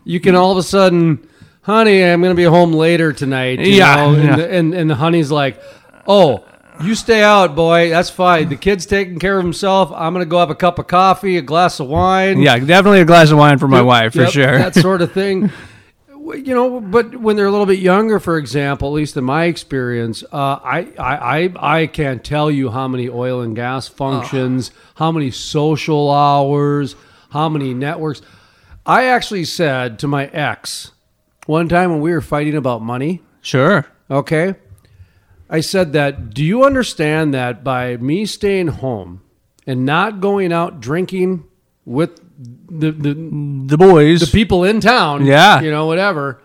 you 0.05 0.21
can 0.21 0.35
all 0.35 0.53
of 0.53 0.59
a 0.59 0.63
sudden, 0.63 1.29
honey, 1.63 2.03
I'm 2.05 2.21
going 2.21 2.33
to 2.33 2.37
be 2.37 2.45
home 2.45 2.73
later 2.73 3.13
tonight. 3.13 3.61
you 3.61 3.75
Yeah, 3.75 3.97
know? 3.97 4.15
And, 4.15 4.25
yeah. 4.25 4.37
the, 4.37 4.53
and, 4.53 4.75
and 4.75 4.91
the 4.91 4.97
honey's 4.97 5.31
like, 5.31 5.61
oh, 6.09 6.45
you 6.83 6.95
stay 6.95 7.23
out, 7.23 7.55
boy. 7.55 7.89
That's 7.89 8.11
fine. 8.11 8.49
The 8.49 8.57
kid's 8.57 8.85
taking 8.85 9.19
care 9.19 9.39
of 9.39 9.45
himself. 9.45 9.91
I'm 9.95 10.13
going 10.13 10.25
to 10.27 10.29
go 10.29 10.39
have 10.41 10.51
a 10.51 10.55
cup 10.55 10.79
of 10.79 10.87
coffee, 10.89 11.37
a 11.39 11.43
glass 11.43 11.81
of 11.81 11.87
wine. 11.89 12.41
yeah, 12.43 12.59
definitely 12.59 13.01
a 13.01 13.05
glass 13.07 13.31
of 13.31 13.39
wine 13.39 13.59
for 13.59 13.69
my 13.69 13.81
wife, 13.81 14.13
for 14.13 14.23
Yep, 14.23 14.31
sure. 14.33 14.59
That 14.59 14.75
sort 14.75 15.03
of 15.03 15.13
thing. 15.13 15.51
You 16.35 16.55
know, 16.55 16.81
but 16.81 17.17
when 17.17 17.37
they're 17.37 17.47
a 17.47 17.51
little 17.51 17.67
bit 17.67 17.79
younger, 17.79 18.19
for 18.19 18.37
example, 18.37 18.89
at 18.89 18.95
least 18.95 19.17
in 19.17 19.25
my 19.25 19.45
experience, 19.45 20.25
uh, 20.25 20.59
I, 20.63 20.93
I, 20.99 21.17
I, 21.45 21.81
I 21.81 21.87
can't 21.87 22.25
tell 22.25 22.51
you 22.51 22.71
how 22.71 22.89
many 22.89 23.09
oil 23.09 23.41
and 23.41 23.55
gas 23.55 23.87
functions, 23.87 24.73
how 24.97 25.13
many 25.13 25.31
social 25.31 26.11
hours, 26.11 26.97
how 27.31 27.49
many 27.49 27.75
networks. 27.75 28.23
I 28.85 29.05
actually 29.05 29.45
said 29.45 30.01
to 30.01 30.09
my 30.09 30.27
ex 30.27 30.93
one 31.47 31.69
time 31.69 31.91
when 31.91 32.01
we 32.01 32.13
were 32.13 32.21
fighting 32.21 32.57
about 32.57 32.83
money, 32.83 33.23
sure. 33.41 33.87
okay, 34.11 34.57
I 35.49 35.61
said 35.61 35.93
that, 35.93 36.35
do 36.35 36.45
you 36.45 36.65
understand 36.65 37.33
that 37.35 37.63
by 37.63 37.97
me 37.99 38.27
staying 38.27 38.69
home 38.69 39.23
and 39.65 39.85
not 39.85 40.21
going 40.21 40.53
out 40.53 40.81
drinking 40.81 41.45
with 41.85 42.21
the, 42.39 42.91
the, 42.93 43.15
The 43.15 43.77
boys. 43.79 44.21
the 44.21 44.27
people 44.27 44.65
in 44.65 44.81
town, 44.81 45.25
Yeah. 45.27 45.61
you 45.61 45.71
know, 45.71 45.87
whatever. 45.87 46.41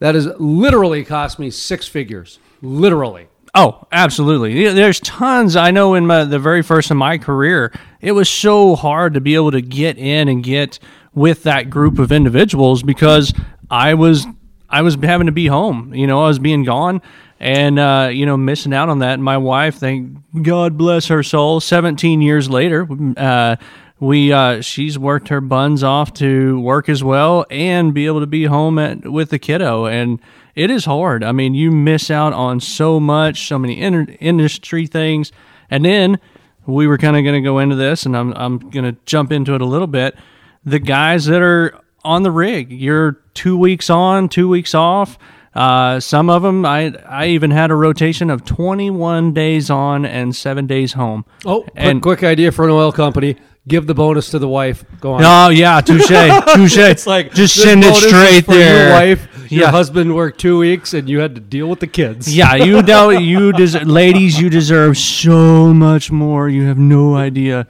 That 0.00 0.14
has 0.14 0.26
literally 0.38 1.04
cost 1.04 1.38
me 1.38 1.50
six 1.50 1.86
figures. 1.88 2.38
Literally. 2.60 3.28
Oh, 3.54 3.86
absolutely. 3.90 4.68
There's 4.68 5.00
tons. 5.00 5.56
I 5.56 5.70
know 5.70 5.94
in 5.94 6.06
my, 6.06 6.24
the 6.24 6.38
very 6.38 6.62
first 6.62 6.90
of 6.90 6.98
my 6.98 7.16
career, 7.16 7.72
it 8.02 8.12
was 8.12 8.28
so 8.28 8.76
hard 8.76 9.14
to 9.14 9.20
be 9.22 9.34
able 9.34 9.52
to 9.52 9.62
get 9.62 9.96
in 9.96 10.28
and 10.28 10.42
get 10.44 10.78
with 11.14 11.44
that 11.44 11.70
group 11.70 11.98
of 11.98 12.12
individuals 12.12 12.82
because 12.82 13.32
I 13.70 13.94
was 13.94 14.26
I 14.68 14.82
was 14.82 14.96
having 14.96 15.26
to 15.28 15.32
be 15.32 15.46
home. 15.46 15.94
You 15.94 16.06
know, 16.06 16.22
I 16.24 16.28
was 16.28 16.38
being 16.38 16.64
gone 16.64 17.00
and 17.40 17.78
uh, 17.78 18.10
you 18.12 18.26
know 18.26 18.36
missing 18.36 18.74
out 18.74 18.90
on 18.90 18.98
that. 18.98 19.14
And 19.14 19.24
my 19.24 19.38
wife, 19.38 19.76
thank 19.76 20.18
God 20.42 20.76
bless 20.76 21.06
her 21.08 21.22
soul, 21.22 21.60
17 21.60 22.20
years 22.20 22.50
later, 22.50 22.86
uh, 23.16 23.56
we 23.98 24.32
uh, 24.32 24.60
she's 24.60 24.98
worked 24.98 25.28
her 25.28 25.40
buns 25.40 25.82
off 25.82 26.12
to 26.14 26.60
work 26.60 26.88
as 26.88 27.02
well 27.02 27.46
and 27.50 27.94
be 27.94 28.06
able 28.06 28.20
to 28.20 28.26
be 28.26 28.44
home 28.44 28.78
at, 28.78 29.10
with 29.10 29.30
the 29.30 29.38
kiddo. 29.38 29.86
And 29.86 30.20
it 30.54 30.70
is 30.70 30.84
hard. 30.84 31.24
I 31.24 31.32
mean 31.32 31.54
you 31.54 31.70
miss 31.70 32.10
out 32.10 32.32
on 32.32 32.60
so 32.60 33.00
much 33.00 33.46
so 33.48 33.58
many 33.58 33.80
inter- 33.80 34.14
industry 34.20 34.86
things. 34.86 35.32
And 35.70 35.84
then 35.84 36.18
we 36.66 36.86
were 36.86 36.98
kind 36.98 37.16
of 37.16 37.22
going 37.24 37.42
to 37.42 37.46
go 37.46 37.58
into 37.60 37.76
this 37.76 38.06
and 38.06 38.16
i'm, 38.16 38.32
I'm 38.34 38.58
going 38.58 38.84
to 38.84 39.00
jump 39.06 39.30
into 39.32 39.54
it 39.54 39.60
a 39.60 39.66
little 39.66 39.86
bit. 39.86 40.16
The 40.64 40.78
guys 40.80 41.24
that 41.26 41.40
are 41.42 41.78
on 42.04 42.22
the 42.22 42.30
rig 42.30 42.70
you're 42.70 43.20
two 43.34 43.56
weeks 43.56 43.88
on 43.88 44.28
two 44.28 44.48
weeks 44.48 44.74
off. 44.74 45.16
Uh, 45.54 45.98
some 46.00 46.28
of 46.28 46.42
them 46.42 46.66
I, 46.66 46.92
I 47.08 47.28
even 47.28 47.50
had 47.50 47.70
a 47.70 47.74
rotation 47.74 48.28
of 48.28 48.44
21 48.44 49.32
days 49.32 49.70
on 49.70 50.04
and 50.04 50.36
seven 50.36 50.66
days 50.66 50.92
home. 50.92 51.24
Oh, 51.46 51.62
quick, 51.62 51.72
And- 51.76 52.02
quick 52.02 52.22
idea 52.22 52.52
for 52.52 52.64
an 52.66 52.70
oil 52.72 52.92
company. 52.92 53.36
Give 53.68 53.86
the 53.86 53.94
bonus 53.94 54.30
to 54.30 54.38
the 54.38 54.46
wife. 54.48 54.84
Go 55.00 55.14
on. 55.14 55.22
Oh 55.24 55.48
yeah, 55.48 55.80
touche, 55.80 56.06
touche. 56.54 56.76
It's 56.76 57.06
like 57.06 57.34
just 57.34 57.54
send 57.60 57.82
it 57.84 57.94
straight 57.96 58.46
there. 58.46 58.86
Your 58.90 58.92
wife, 59.16 59.50
your 59.50 59.62
Yeah. 59.64 59.70
husband 59.72 60.14
worked 60.14 60.38
two 60.38 60.58
weeks, 60.58 60.94
and 60.94 61.08
you 61.08 61.18
had 61.18 61.34
to 61.34 61.40
deal 61.40 61.68
with 61.68 61.80
the 61.80 61.88
kids. 61.88 62.32
Yeah, 62.34 62.54
you 62.54 62.80
know, 62.82 63.10
you 63.10 63.52
des- 63.52 63.84
ladies, 63.84 64.40
you 64.40 64.50
deserve 64.50 64.96
so 64.96 65.74
much 65.74 66.12
more. 66.12 66.48
You 66.48 66.66
have 66.66 66.78
no 66.78 67.16
idea. 67.16 67.66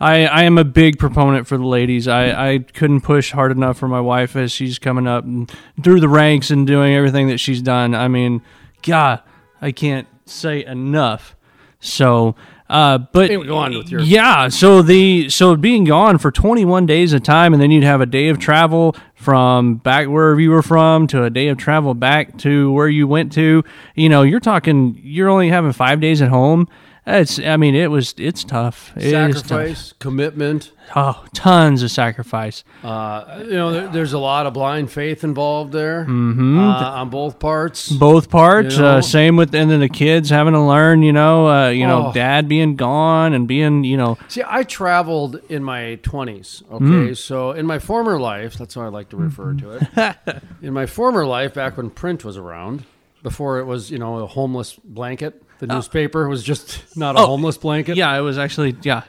I, 0.00 0.26
I 0.26 0.42
am 0.42 0.58
a 0.58 0.64
big 0.64 0.98
proponent 0.98 1.46
for 1.46 1.56
the 1.56 1.64
ladies. 1.64 2.06
I, 2.08 2.52
I 2.54 2.58
couldn't 2.58 3.00
push 3.02 3.30
hard 3.32 3.50
enough 3.52 3.78
for 3.78 3.88
my 3.88 4.00
wife 4.00 4.36
as 4.36 4.52
she's 4.52 4.78
coming 4.78 5.06
up 5.06 5.24
and 5.24 5.50
through 5.82 6.00
the 6.00 6.08
ranks 6.08 6.50
and 6.50 6.66
doing 6.66 6.92
everything 6.94 7.28
that 7.28 7.38
she's 7.38 7.62
done. 7.62 7.94
I 7.94 8.08
mean, 8.08 8.42
God, 8.82 9.22
I 9.62 9.72
can't 9.72 10.06
say 10.26 10.64
enough. 10.66 11.34
So, 11.80 12.34
uh, 12.68 12.98
but 12.98 13.26
Anyway, 13.30 13.46
go 13.46 13.56
on 13.56 13.76
with 13.76 13.90
your- 13.90 14.00
yeah. 14.00 14.48
So 14.48 14.82
the 14.82 15.28
so 15.30 15.54
being 15.56 15.84
gone 15.84 16.18
for 16.18 16.30
21 16.30 16.86
days 16.86 17.14
at 17.14 17.22
time, 17.24 17.52
and 17.52 17.62
then 17.62 17.70
you'd 17.70 17.84
have 17.84 18.00
a 18.00 18.06
day 18.06 18.28
of 18.28 18.38
travel 18.38 18.96
from 19.14 19.76
back 19.76 20.08
wherever 20.08 20.40
you 20.40 20.50
were 20.50 20.62
from 20.62 21.06
to 21.08 21.24
a 21.24 21.30
day 21.30 21.48
of 21.48 21.58
travel 21.58 21.94
back 21.94 22.36
to 22.38 22.72
where 22.72 22.88
you 22.88 23.06
went 23.06 23.32
to. 23.32 23.62
You 23.94 24.08
know, 24.08 24.22
you're 24.22 24.40
talking. 24.40 25.00
You're 25.02 25.28
only 25.28 25.48
having 25.48 25.72
five 25.72 26.00
days 26.00 26.20
at 26.22 26.28
home. 26.28 26.68
It's. 27.06 27.38
I 27.38 27.56
mean, 27.56 27.76
it 27.76 27.88
was. 27.88 28.14
It's 28.18 28.42
tough. 28.42 28.92
It 28.96 29.04
is 29.04 29.12
tough. 29.12 29.48
Sacrifice, 29.48 29.94
commitment. 30.00 30.72
Oh, 30.96 31.24
tons 31.32 31.82
of 31.84 31.90
sacrifice. 31.92 32.64
Uh, 32.82 33.42
you 33.44 33.52
know, 33.52 33.72
there, 33.72 33.88
there's 33.88 34.12
a 34.12 34.18
lot 34.18 34.46
of 34.46 34.54
blind 34.54 34.90
faith 34.90 35.22
involved 35.22 35.72
there 35.72 36.02
mm-hmm. 36.02 36.58
uh, 36.58 36.90
on 37.00 37.10
both 37.10 37.38
parts. 37.38 37.90
Both 37.90 38.28
parts. 38.28 38.76
You 38.76 38.82
know? 38.82 38.96
uh, 38.96 39.02
same 39.02 39.36
with 39.36 39.54
and 39.54 39.70
then 39.70 39.80
the 39.80 39.88
kids 39.88 40.30
having 40.30 40.54
to 40.54 40.60
learn. 40.60 41.02
You 41.02 41.12
know. 41.12 41.48
Uh, 41.48 41.68
you 41.68 41.86
know, 41.86 42.08
Oh. 42.08 42.12
dad 42.12 42.48
being 42.48 42.74
gone 42.74 43.34
and 43.34 43.46
being. 43.46 43.84
You 43.84 43.96
know. 43.96 44.18
See, 44.26 44.42
I 44.44 44.64
traveled 44.64 45.40
in 45.48 45.62
my 45.62 46.00
20s. 46.02 46.64
Okay. 46.70 46.84
Mm. 46.84 47.16
So, 47.16 47.52
in 47.52 47.66
my 47.66 47.78
former 47.78 48.18
life, 48.18 48.54
that's 48.58 48.74
how 48.74 48.82
I 48.82 48.88
like 48.88 49.10
to 49.10 49.16
refer 49.16 49.54
to 49.54 49.72
it. 49.72 50.42
in 50.62 50.72
my 50.72 50.86
former 50.86 51.24
life, 51.24 51.54
back 51.54 51.76
when 51.76 51.90
print 51.90 52.24
was 52.24 52.36
around, 52.36 52.84
before 53.22 53.60
it 53.60 53.64
was, 53.64 53.90
you 53.90 53.98
know, 53.98 54.18
a 54.18 54.26
homeless 54.26 54.74
blanket, 54.74 55.42
the 55.58 55.66
newspaper 55.66 56.28
was 56.28 56.42
just 56.42 56.82
not 56.96 57.16
a 57.16 57.20
Oh, 57.20 57.26
homeless 57.26 57.56
blanket. 57.56 57.96
Yeah, 57.96 58.16
it 58.16 58.20
was 58.22 58.38
actually. 58.38 58.76
Yeah. 58.82 59.02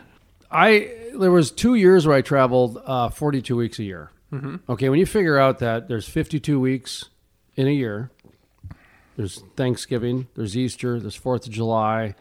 I 0.52 0.92
there 1.18 1.32
was 1.32 1.52
two 1.52 1.76
years 1.76 2.06
where 2.08 2.16
I 2.16 2.22
traveled 2.22 2.82
uh, 2.86 3.10
42 3.10 3.56
weeks 3.56 3.80
a 3.80 3.84
year. 3.84 4.12
Okay, 4.70 4.90
when 4.90 5.00
you 5.00 5.06
figure 5.06 5.38
out 5.40 5.60
that 5.60 5.88
there's 5.88 6.08
52 6.08 6.60
weeks 6.60 7.06
in 7.56 7.66
a 7.68 7.72
year, 7.72 8.12
there's 9.16 9.42
Thanksgiving, 9.56 10.28
there's 10.36 10.56
Easter, 10.58 11.00
there's 11.00 11.16
Fourth 11.16 11.48
of 11.48 11.52
July, 11.54 12.14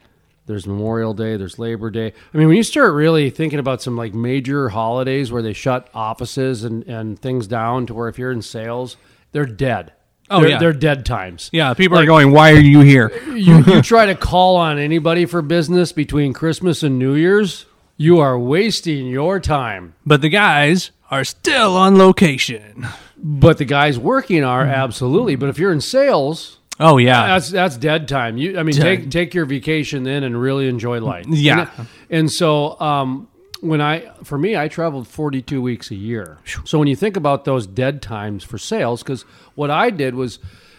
there's 0.47 0.67
Memorial 0.69 1.13
Day, 1.15 1.37
there's 1.37 1.59
Labor 1.59 1.91
Day. 1.91 2.13
I 2.33 2.39
mean, 2.39 2.47
when 2.47 2.57
you 2.57 2.63
start 2.63 2.95
really 2.95 3.29
thinking 3.31 3.59
about 3.59 3.83
some 3.83 3.97
like 3.97 4.15
major 4.15 4.69
holidays 4.69 5.33
where 5.33 5.43
they 5.43 5.53
shut 5.53 5.91
offices 5.95 6.63
and, 6.65 6.85
and 6.85 7.19
things 7.19 7.47
down 7.49 7.87
to 7.87 7.95
where 7.95 8.09
if 8.09 8.19
you're 8.19 8.31
in 8.33 8.41
sales, 8.43 8.97
they're 9.33 9.45
dead. 9.45 9.93
Oh, 10.31 10.41
they're, 10.41 10.51
yeah. 10.51 10.59
they're 10.59 10.73
dead 10.73 11.07
times. 11.07 11.51
Yeah. 11.53 11.75
People 11.75 11.99
are 11.99 12.07
going. 12.07 12.33
Why 12.33 12.53
are 12.53 12.61
you 12.61 12.81
here? 12.81 13.13
You, 13.37 13.63
you 13.65 13.83
try 13.83 14.07
to 14.07 14.15
call 14.15 14.57
on 14.57 14.79
anybody 14.79 15.27
for 15.27 15.43
business 15.43 15.93
between 15.93 16.33
Christmas 16.33 16.83
and 16.83 16.99
New 16.99 17.15
Year's, 17.15 17.67
you 17.99 18.19
are 18.19 18.39
wasting 18.39 19.07
your 19.09 19.41
time. 19.41 19.95
But 20.07 20.23
the 20.23 20.31
guys 20.31 20.91
are 21.11 21.23
still 21.23 21.77
on 21.77 21.99
location. 21.99 22.87
But 23.19 23.59
the 23.59 23.67
guys 23.67 23.99
working 23.99 24.43
are 24.43 24.65
absolutely. 24.65 25.37
But 25.37 25.51
if 25.51 25.59
you're 25.59 25.71
in 25.73 25.83
sales, 25.83 26.59
Oh 26.79 26.99
yeah. 26.99 27.27
that's 27.27 27.51
that's 27.51 27.77
dead 27.77 28.09
time. 28.09 28.37
You, 28.37 28.59
I 28.59 28.63
mean, 28.63 28.75
Dead. 28.77 28.83
take 28.83 29.11
take 29.11 29.35
your 29.35 29.45
vacation 29.47 30.03
then 30.05 30.25
and 30.25 30.41
really 30.41 30.69
enjoy 30.69 31.01
life. 31.01 31.27
Yeah. 31.29 31.71
and, 31.77 31.89
and 32.11 32.33
so 32.33 32.79
um, 32.81 33.29
when 33.61 33.81
I 33.81 34.11
for 34.23 34.39
me, 34.39 34.57
I 34.57 34.69
traveled 34.69 35.09
42 35.09 35.61
weeks 35.61 35.91
a 35.91 35.95
year. 35.95 36.39
So 36.65 36.79
when 36.79 36.89
you 36.89 36.97
think 36.97 37.17
about 37.17 37.45
those 37.45 37.67
dead 37.67 38.03
times 38.03 38.45
for 38.45 38.59
sales, 38.59 39.03
because 39.03 39.23
what 39.55 39.71
I 39.71 39.91
did 39.91 40.15
was. 40.15 40.39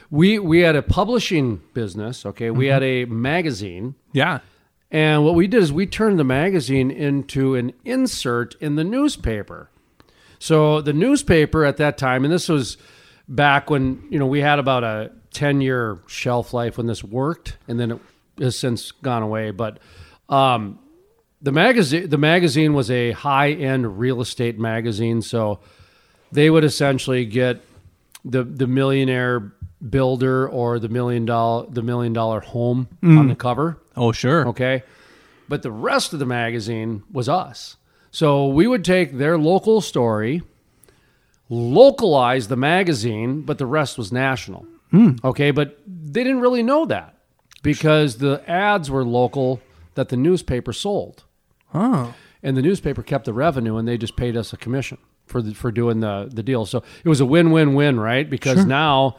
We, 0.09 0.39
we 0.39 0.61
had 0.61 0.77
a 0.77 0.81
publishing 0.81 1.61
business, 1.73 2.25
okay? 2.25 2.49
We 2.49 2.67
had 2.67 2.81
a 2.81 3.03
magazine, 3.03 3.95
yeah. 4.13 4.39
and 4.89 5.25
what 5.25 5.35
we 5.35 5.47
did 5.47 5.61
is 5.61 5.73
we 5.73 5.85
turned 5.85 6.17
the 6.17 6.23
magazine 6.23 6.91
into 6.91 7.55
an 7.55 7.73
insert 7.83 8.55
in 8.61 8.77
the 8.77 8.85
newspaper. 8.85 9.69
So 10.39 10.81
the 10.81 10.93
newspaper 10.93 11.65
at 11.65 11.77
that 11.77 11.97
time, 11.97 12.23
and 12.23 12.31
this 12.31 12.49
was 12.49 12.77
back 13.27 13.69
when 13.69 14.03
you 14.09 14.19
know 14.19 14.27
we 14.27 14.41
had 14.41 14.59
about 14.59 14.83
a 14.83 15.11
ten 15.31 15.61
year 15.61 15.99
shelf 16.07 16.53
life 16.53 16.77
when 16.77 16.87
this 16.87 17.03
worked, 17.03 17.57
and 17.67 17.79
then 17.79 17.91
it 17.91 17.99
has 18.39 18.57
since 18.57 18.91
gone 18.91 19.23
away. 19.23 19.51
But 19.51 19.79
um, 20.29 20.79
the 21.47 21.53
magazine 21.53 22.09
the 22.09 22.17
magazine 22.17 22.73
was 22.73 22.91
a 22.91 23.13
high 23.13 23.51
end 23.51 23.97
real 23.97 24.19
estate 24.19 24.59
magazine, 24.59 25.21
so 25.21 25.61
they 26.29 26.49
would 26.49 26.65
essentially 26.65 27.23
get 27.23 27.61
the 28.25 28.43
the 28.43 28.67
millionaire 28.67 29.53
builder 29.89 30.49
or 30.49 30.77
the 30.77 30.89
million 30.89 31.23
dollar 31.23 31.65
the 31.69 31.81
million 31.81 32.11
dollar 32.11 32.41
home 32.41 32.89
on 33.01 33.09
mm. 33.09 33.29
the 33.29 33.35
cover. 33.35 33.77
Oh 33.95 34.11
sure. 34.11 34.45
Okay. 34.49 34.83
But 35.47 35.63
the 35.63 35.71
rest 35.71 36.11
of 36.11 36.19
the 36.19 36.25
magazine 36.25 37.03
was 37.09 37.29
us. 37.29 37.77
So 38.11 38.47
we 38.47 38.67
would 38.67 38.83
take 38.83 39.17
their 39.17 39.37
local 39.37 39.79
story, 39.79 40.41
localize 41.47 42.49
the 42.49 42.57
magazine, 42.57 43.43
but 43.43 43.57
the 43.57 43.65
rest 43.65 43.97
was 43.97 44.11
national. 44.11 44.67
Hmm. 44.91 45.11
Okay, 45.23 45.51
but 45.51 45.79
they 45.87 46.25
didn't 46.25 46.41
really 46.41 46.63
know 46.63 46.85
that 46.87 47.15
because 47.63 48.17
the 48.17 48.43
ads 48.49 48.91
were 48.91 49.05
local 49.05 49.61
that 49.95 50.09
the 50.09 50.17
newspaper 50.17 50.73
sold. 50.73 51.23
Oh. 51.77 52.13
And 52.43 52.55
the 52.55 52.61
newspaper 52.61 53.03
kept 53.03 53.25
the 53.25 53.33
revenue 53.33 53.77
and 53.77 53.87
they 53.87 53.97
just 53.97 54.15
paid 54.15 54.37
us 54.37 54.53
a 54.53 54.57
commission 54.57 54.97
for 55.25 55.41
the, 55.41 55.53
for 55.53 55.71
doing 55.71 55.99
the, 55.99 56.29
the 56.31 56.43
deal. 56.43 56.65
So 56.65 56.83
it 57.03 57.09
was 57.09 57.19
a 57.19 57.25
win 57.25 57.51
win 57.51 57.73
win, 57.73 57.99
right? 57.99 58.29
Because 58.29 58.65
now 58.65 59.17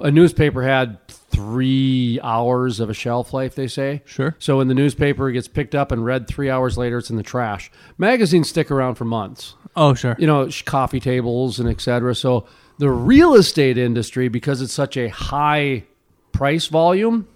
a 0.00 0.10
newspaper 0.10 0.62
had 0.62 0.98
three 1.08 2.18
hours 2.22 2.80
of 2.80 2.90
a 2.90 2.94
shelf 2.94 3.32
life, 3.32 3.54
they 3.54 3.68
say. 3.68 4.02
Sure. 4.04 4.34
So 4.38 4.58
when 4.58 4.68
the 4.68 4.74
newspaper, 4.74 5.30
gets 5.30 5.48
picked 5.48 5.74
up 5.74 5.92
and 5.92 6.04
read 6.04 6.26
three 6.28 6.50
hours 6.50 6.76
later, 6.76 6.98
it's 6.98 7.10
in 7.10 7.16
the 7.16 7.22
trash. 7.22 7.70
Magazines 7.96 8.48
stick 8.48 8.70
around 8.70 8.96
for 8.96 9.04
months 9.04 9.54
Oh, 9.76 9.94
sure. 9.94 10.16
you 10.18 10.26
know, 10.26 10.48
coffee 10.64 11.00
tables 11.00 11.58
and 11.60 11.68
etc. 11.68 12.14
So 12.14 12.46
the 12.78 12.90
real 12.90 13.34
estate 13.34 13.78
industry, 13.78 14.28
because 14.28 14.60
it's 14.62 14.72
such 14.72 14.96
a 14.96 15.08
high 15.08 15.84
price 16.32 16.66
volume, 16.66 17.28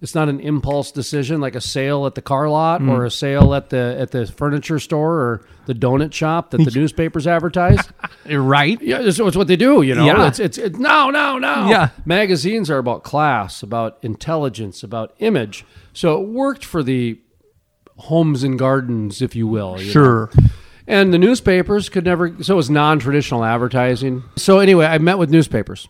it's 0.00 0.14
not 0.14 0.28
an 0.28 0.40
impulse 0.40 0.92
decision 0.92 1.40
like 1.40 1.54
a 1.54 1.60
sale 1.60 2.06
at 2.06 2.14
the 2.14 2.22
car 2.22 2.48
lot 2.48 2.80
hmm. 2.80 2.90
or 2.90 3.04
a 3.04 3.10
sale 3.10 3.54
at 3.54 3.70
the 3.70 3.96
at 3.98 4.10
the 4.10 4.26
furniture 4.26 4.78
store 4.78 5.14
or 5.14 5.46
the 5.66 5.74
donut 5.74 6.12
shop 6.12 6.50
that 6.50 6.64
the 6.64 6.70
newspapers 6.74 7.26
advertise. 7.26 7.78
right. 8.30 8.80
Yeah, 8.80 9.00
it's, 9.00 9.18
it's 9.18 9.36
what 9.36 9.46
they 9.46 9.56
do. 9.56 9.82
You 9.82 9.94
know, 9.94 10.06
Yeah. 10.06 10.26
it's, 10.26 10.38
it's 10.38 10.58
it's 10.58 10.78
no, 10.78 11.10
no, 11.10 11.38
no. 11.38 11.68
Yeah. 11.68 11.90
magazines 12.04 12.70
are 12.70 12.78
about 12.78 13.02
class, 13.02 13.62
about 13.62 13.98
intelligence, 14.02 14.82
about 14.82 15.14
image. 15.18 15.64
So 15.92 16.22
it 16.22 16.28
worked 16.28 16.64
for 16.64 16.82
the 16.82 17.20
homes 17.98 18.42
and 18.42 18.58
gardens, 18.58 19.20
if 19.20 19.36
you 19.36 19.46
will. 19.46 19.78
you 19.78 19.86
know. 19.86 19.92
Sure. 19.92 20.30
And 20.86 21.14
the 21.14 21.18
newspapers 21.18 21.88
could 21.88 22.04
never, 22.04 22.34
so 22.42 22.54
it 22.54 22.56
was 22.56 22.70
non 22.70 22.98
traditional 22.98 23.44
advertising. 23.44 24.24
So, 24.36 24.58
anyway, 24.58 24.86
I 24.86 24.98
met 24.98 25.18
with 25.18 25.30
newspapers 25.30 25.88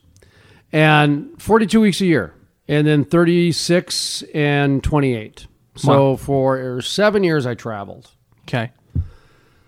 and 0.72 1.30
42 1.40 1.80
weeks 1.80 2.00
a 2.00 2.06
year, 2.06 2.34
and 2.70 2.86
then 2.86 3.04
36 3.04 4.22
and 4.34 4.82
28. 4.82 5.46
So, 5.76 6.16
for 6.16 6.80
seven 6.82 7.24
years, 7.24 7.46
I 7.46 7.54
traveled. 7.54 8.10
Okay. 8.42 8.70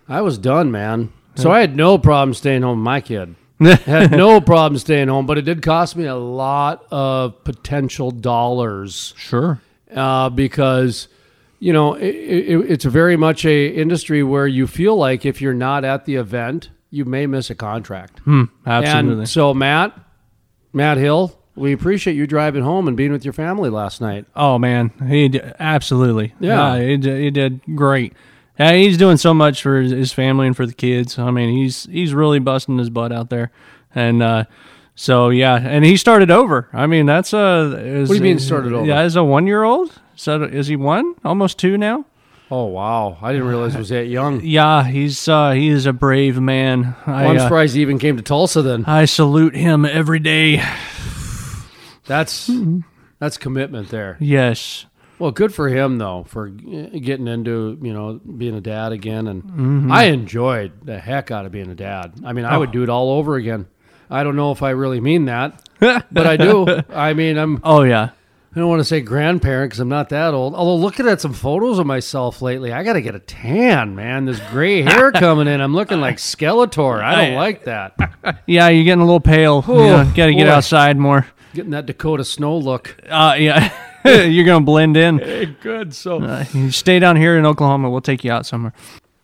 I 0.07 0.21
was 0.21 0.37
done, 0.37 0.71
man. 0.71 1.11
So, 1.35 1.51
I 1.51 1.59
had 1.61 1.75
no 1.75 1.97
problem 1.97 2.33
staying 2.33 2.61
home 2.61 2.79
with 2.79 2.83
my 2.85 3.01
kid. 3.01 3.35
had 3.59 4.11
no 4.11 4.41
problem 4.41 4.77
staying 4.77 5.07
home, 5.07 5.25
but 5.25 5.37
it 5.37 5.43
did 5.43 5.61
cost 5.61 5.95
me 5.95 6.05
a 6.05 6.15
lot 6.15 6.85
of 6.91 7.43
potential 7.43 8.11
dollars 8.11 9.13
Sure. 9.17 9.61
uh, 9.95 10.29
because 10.29 11.07
you 11.59 11.71
know 11.71 11.93
it, 11.93 12.13
it, 12.13 12.71
it's 12.71 12.83
very 12.85 13.15
much 13.15 13.45
a 13.45 13.67
industry 13.67 14.21
where 14.21 14.47
you 14.47 14.67
feel 14.67 14.97
like 14.97 15.25
if 15.25 15.39
you're 15.41 15.53
not 15.53 15.85
at 15.85 16.03
the 16.05 16.15
event, 16.15 16.71
you 16.89 17.05
may 17.05 17.25
miss 17.25 17.49
a 17.49 17.55
contract. 17.55 18.19
Absolutely. 18.65 19.19
And 19.19 19.29
so 19.29 19.53
Matt, 19.53 19.97
Matt 20.73 20.97
Hill, 20.97 21.33
we 21.55 21.71
appreciate 21.73 22.15
you 22.15 22.25
driving 22.27 22.63
home 22.63 22.87
and 22.87 22.97
being 22.97 23.11
with 23.11 23.23
your 23.25 23.33
family 23.33 23.69
last 23.69 24.01
night. 24.01 24.25
Oh 24.35 24.57
man, 24.57 24.91
he 25.07 25.29
d- 25.29 25.41
absolutely. 25.59 26.33
Yeah. 26.39 26.79
he, 26.79 26.97
d- 26.97 27.21
he 27.23 27.31
did 27.31 27.61
great. 27.75 28.13
Yeah, 28.59 28.73
he's 28.73 28.97
doing 28.97 29.17
so 29.17 29.33
much 29.33 29.61
for 29.63 29.81
his, 29.81 29.91
his 29.91 30.13
family 30.13 30.45
and 30.47 30.55
for 30.55 30.65
the 30.65 30.73
kids. 30.73 31.17
I 31.17 31.31
mean, 31.31 31.55
he's 31.57 31.85
he's 31.85 32.13
really 32.13 32.39
busting 32.39 32.77
his 32.77 32.89
butt 32.89 33.11
out 33.11 33.29
there, 33.29 33.51
and 33.95 34.21
uh, 34.21 34.43
so 34.95 35.29
yeah, 35.29 35.55
and 35.55 35.83
he 35.83 35.97
started 35.97 36.29
over. 36.29 36.69
I 36.71 36.85
mean, 36.85 37.05
that's 37.07 37.33
a. 37.33 37.73
Is, 37.83 38.09
What 38.09 38.13
do 38.15 38.23
you 38.23 38.29
mean 38.29 38.39
started 38.39 38.73
over? 38.73 38.85
Yeah, 38.85 38.99
as 38.99 39.15
a 39.15 39.23
one 39.23 39.47
year 39.47 39.63
old. 39.63 39.91
So 40.15 40.43
is 40.43 40.67
he 40.67 40.75
one? 40.75 41.15
Almost 41.25 41.57
two 41.57 41.77
now. 41.79 42.05
Oh 42.51 42.65
wow, 42.65 43.17
I 43.19 43.31
didn't 43.31 43.47
realize 43.47 43.73
he 43.73 43.79
was 43.79 43.89
that 43.89 44.05
young. 44.05 44.41
Yeah, 44.43 44.83
he's 44.83 45.27
uh, 45.27 45.51
he 45.53 45.69
is 45.69 45.87
a 45.87 45.93
brave 45.93 46.39
man. 46.39 46.95
I, 47.07 47.23
Well, 47.23 47.31
I'm 47.31 47.37
uh, 47.37 47.39
surprised 47.41 47.73
he 47.75 47.81
even 47.81 47.97
came 47.97 48.17
to 48.17 48.21
Tulsa. 48.23 48.61
Then 48.61 48.85
I 48.85 49.05
salute 49.05 49.55
him 49.55 49.83
every 49.85 50.19
day. 50.19 50.63
That's 52.05 52.49
mm-hmm. 52.49 52.79
that's 53.19 53.37
commitment 53.37 53.89
there. 53.89 54.17
Yes. 54.19 54.85
Well, 55.19 55.31
good 55.31 55.53
for 55.53 55.69
him 55.69 55.97
though 55.99 56.25
for 56.27 56.49
getting 56.49 57.27
into 57.27 57.77
you 57.81 57.93
know 57.93 58.19
being 58.19 58.55
a 58.55 58.61
dad 58.61 58.91
again, 58.91 59.27
and 59.27 59.43
mm-hmm. 59.43 59.91
I 59.91 60.05
enjoyed 60.05 60.85
the 60.85 60.99
heck 60.99 61.31
out 61.31 61.45
of 61.45 61.51
being 61.51 61.69
a 61.69 61.75
dad. 61.75 62.13
I 62.25 62.33
mean, 62.33 62.45
I 62.45 62.57
would 62.57 62.69
oh. 62.69 62.73
do 62.73 62.83
it 62.83 62.89
all 62.89 63.11
over 63.11 63.35
again. 63.35 63.67
I 64.09 64.23
don't 64.23 64.35
know 64.35 64.51
if 64.51 64.61
I 64.61 64.71
really 64.71 64.99
mean 64.99 65.25
that, 65.25 65.67
but 65.79 66.27
I 66.27 66.37
do. 66.37 66.67
I 66.89 67.13
mean, 67.13 67.37
I'm 67.37 67.61
Oh 67.63 67.83
yeah. 67.83 68.09
I 68.55 68.59
don't 68.59 68.69
want 68.69 68.81
to 68.81 68.85
say 68.85 69.01
grandparent 69.01 69.71
because 69.71 69.79
I'm 69.79 69.89
not 69.89 70.09
that 70.09 70.35
old. 70.35 70.53
Although 70.53 70.75
looking 70.75 71.07
at 71.07 71.19
some 71.19 71.33
photos 71.33 71.79
of 71.79 71.87
myself 71.87 72.39
lately, 72.39 72.71
I 72.71 72.83
got 72.83 72.93
to 72.93 73.01
get 73.01 73.15
a 73.15 73.19
tan, 73.19 73.95
man. 73.95 74.25
This 74.25 74.39
gray 74.51 74.83
hair 74.83 75.11
coming 75.13 75.47
in, 75.47 75.59
I'm 75.59 75.73
looking 75.73 75.99
like 75.99 76.17
Skeletor. 76.17 77.01
I 77.01 77.15
don't 77.15 77.35
like 77.35 77.63
that. 77.63 77.95
Yeah, 78.45 78.69
you're 78.69 78.85
getting 78.85 79.01
a 79.01 79.05
little 79.05 79.19
pale. 79.19 79.63
Oh, 79.67 79.85
yeah, 79.85 80.11
got 80.15 80.27
to 80.27 80.33
get 80.33 80.47
outside 80.47 80.97
more. 80.97 81.27
Getting 81.53 81.71
that 81.71 81.85
Dakota 81.85 82.23
snow 82.23 82.57
look. 82.57 82.95
Uh, 83.07 83.35
yeah, 83.37 83.71
you're 84.25 84.45
gonna 84.45 84.65
blend 84.65 84.97
in. 84.97 85.55
Good. 85.61 85.93
So, 85.93 86.21
Uh, 86.21 86.45
you 86.53 86.71
stay 86.71 86.99
down 86.99 87.15
here 87.15 87.37
in 87.37 87.45
Oklahoma. 87.45 87.89
We'll 87.89 88.01
take 88.01 88.23
you 88.23 88.31
out 88.31 88.45
somewhere. 88.45 88.73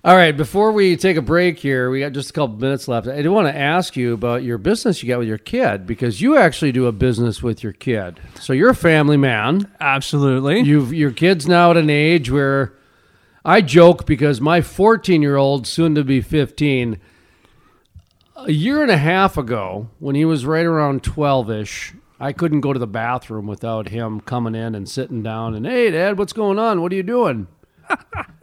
all 0.03 0.15
right. 0.15 0.35
Before 0.37 0.71
we 0.71 0.95
take 0.95 1.17
a 1.17 1.21
break 1.21 1.57
here, 1.59 1.89
we 1.89 1.99
got 2.01 2.11
just 2.13 2.29
a 2.29 2.33
couple 2.33 2.55
minutes 2.57 2.87
left. 2.87 3.07
I 3.07 3.21
do 3.23 3.31
want 3.31 3.47
to 3.47 3.57
ask 3.57 3.95
you 3.97 4.13
about 4.13 4.43
your 4.43 4.57
business 4.59 5.01
you 5.01 5.09
got 5.09 5.19
with 5.19 5.27
your 5.27 5.37
kid 5.39 5.87
because 5.87 6.21
you 6.21 6.37
actually 6.37 6.71
do 6.71 6.85
a 6.85 6.91
business 6.91 7.41
with 7.41 7.63
your 7.63 7.73
kid. 7.73 8.19
So 8.39 8.53
you're 8.53 8.69
a 8.69 8.75
family 8.75 9.17
man. 9.17 9.69
Absolutely. 9.79 10.61
You've 10.61 10.93
your 10.93 11.11
kid's 11.11 11.47
now 11.47 11.71
at 11.71 11.77
an 11.77 11.89
age 11.89 12.29
where 12.31 12.73
I 13.43 13.61
joke 13.61 14.05
because 14.05 14.39
my 14.39 14.61
14 14.61 15.21
year 15.23 15.35
old, 15.35 15.65
soon 15.65 15.95
to 15.95 16.03
be 16.03 16.21
15, 16.21 16.99
a 18.35 18.51
year 18.51 18.81
and 18.83 18.91
a 18.91 18.97
half 18.97 19.35
ago, 19.37 19.89
when 19.99 20.13
he 20.15 20.23
was 20.25 20.45
right 20.45 20.65
around 20.65 21.03
12 21.03 21.49
ish, 21.51 21.93
I 22.19 22.33
couldn't 22.33 22.61
go 22.61 22.73
to 22.73 22.79
the 22.79 22.87
bathroom 22.87 23.47
without 23.47 23.89
him 23.89 24.19
coming 24.19 24.53
in 24.55 24.75
and 24.75 24.89
sitting 24.89 25.23
down 25.23 25.55
and, 25.55 25.65
hey, 25.65 25.89
Dad, 25.91 26.17
what's 26.17 26.33
going 26.33 26.59
on? 26.59 26.81
What 26.81 26.91
are 26.91 26.95
you 26.95 27.03
doing? 27.03 27.47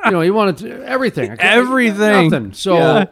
you 0.05 0.11
know, 0.11 0.21
he 0.23 0.31
wanted 0.31 0.57
to, 0.59 0.85
everything. 0.87 1.37
Everything. 1.39 2.31
Nothing. 2.31 2.53
So 2.53 2.77
Yeah. 2.77 3.05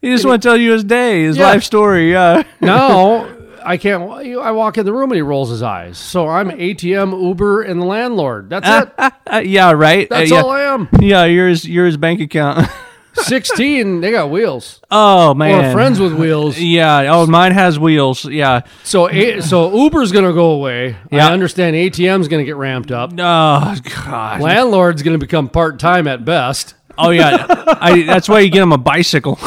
He 0.00 0.10
just 0.10 0.24
want 0.26 0.42
to 0.42 0.48
tell 0.48 0.56
you 0.56 0.72
his 0.72 0.82
day, 0.84 1.22
his 1.22 1.36
Yeah. 1.36 1.46
life 1.46 1.62
story. 1.62 2.10
Yeah. 2.12 2.42
now 2.60 3.28
I 3.64 3.76
can't. 3.76 4.02
I 4.10 4.50
walk 4.50 4.76
in 4.76 4.84
the 4.84 4.92
room 4.92 5.10
and 5.10 5.14
he 5.16 5.22
rolls 5.22 5.48
his 5.48 5.62
eyes. 5.62 5.96
So 5.96 6.26
I'm 6.28 6.50
ATM, 6.50 7.12
Uber, 7.22 7.62
and 7.62 7.80
the 7.80 7.86
landlord. 7.86 8.50
That's 8.50 8.68
it. 8.68 8.92
Uh, 8.98 9.38
yeah. 9.44 9.70
Right. 9.70 10.10
Uh, 10.10 10.18
That's 10.18 10.32
yeah. 10.32 10.40
all 10.42 10.50
I 10.50 10.62
am. 10.62 10.88
Yeah. 11.00 11.24
Yours. 11.26 11.64
Yours 11.68 11.96
bank 11.96 12.20
account. 12.20 12.68
16, 13.14 14.00
they 14.00 14.10
got 14.10 14.30
wheels. 14.30 14.80
oh 14.90 15.34
man. 15.34 15.66
Or 15.66 15.72
friends 15.72 16.00
with 16.00 16.14
wheels. 16.14 16.58
Yeah. 16.58 17.12
Oh, 17.12 17.26
mine 17.26 17.52
has 17.52 17.78
wheels. 17.78 18.24
Yeah. 18.24 18.62
So 18.84 19.08
so 19.40 19.70
Uber's 19.76 20.12
going 20.12 20.24
to 20.24 20.32
go 20.32 20.50
away. 20.52 20.96
Yeah. 21.10 21.28
I 21.28 21.32
understand 21.32 21.76
ATM's 21.76 22.28
going 22.28 22.40
to 22.40 22.46
get 22.46 22.56
ramped 22.56 22.90
up. 22.90 23.12
Oh 23.12 23.76
God. 24.04 24.40
Landlord's 24.40 25.02
going 25.02 25.18
to 25.18 25.24
become 25.24 25.48
part 25.48 25.78
time 25.78 26.06
at 26.06 26.24
best. 26.24 26.74
Oh 26.98 27.10
yeah. 27.10 27.46
I, 27.48 28.02
that's 28.02 28.28
why 28.28 28.40
you 28.40 28.50
get 28.50 28.62
him 28.62 28.72
a 28.72 28.78
bicycle. 28.78 29.38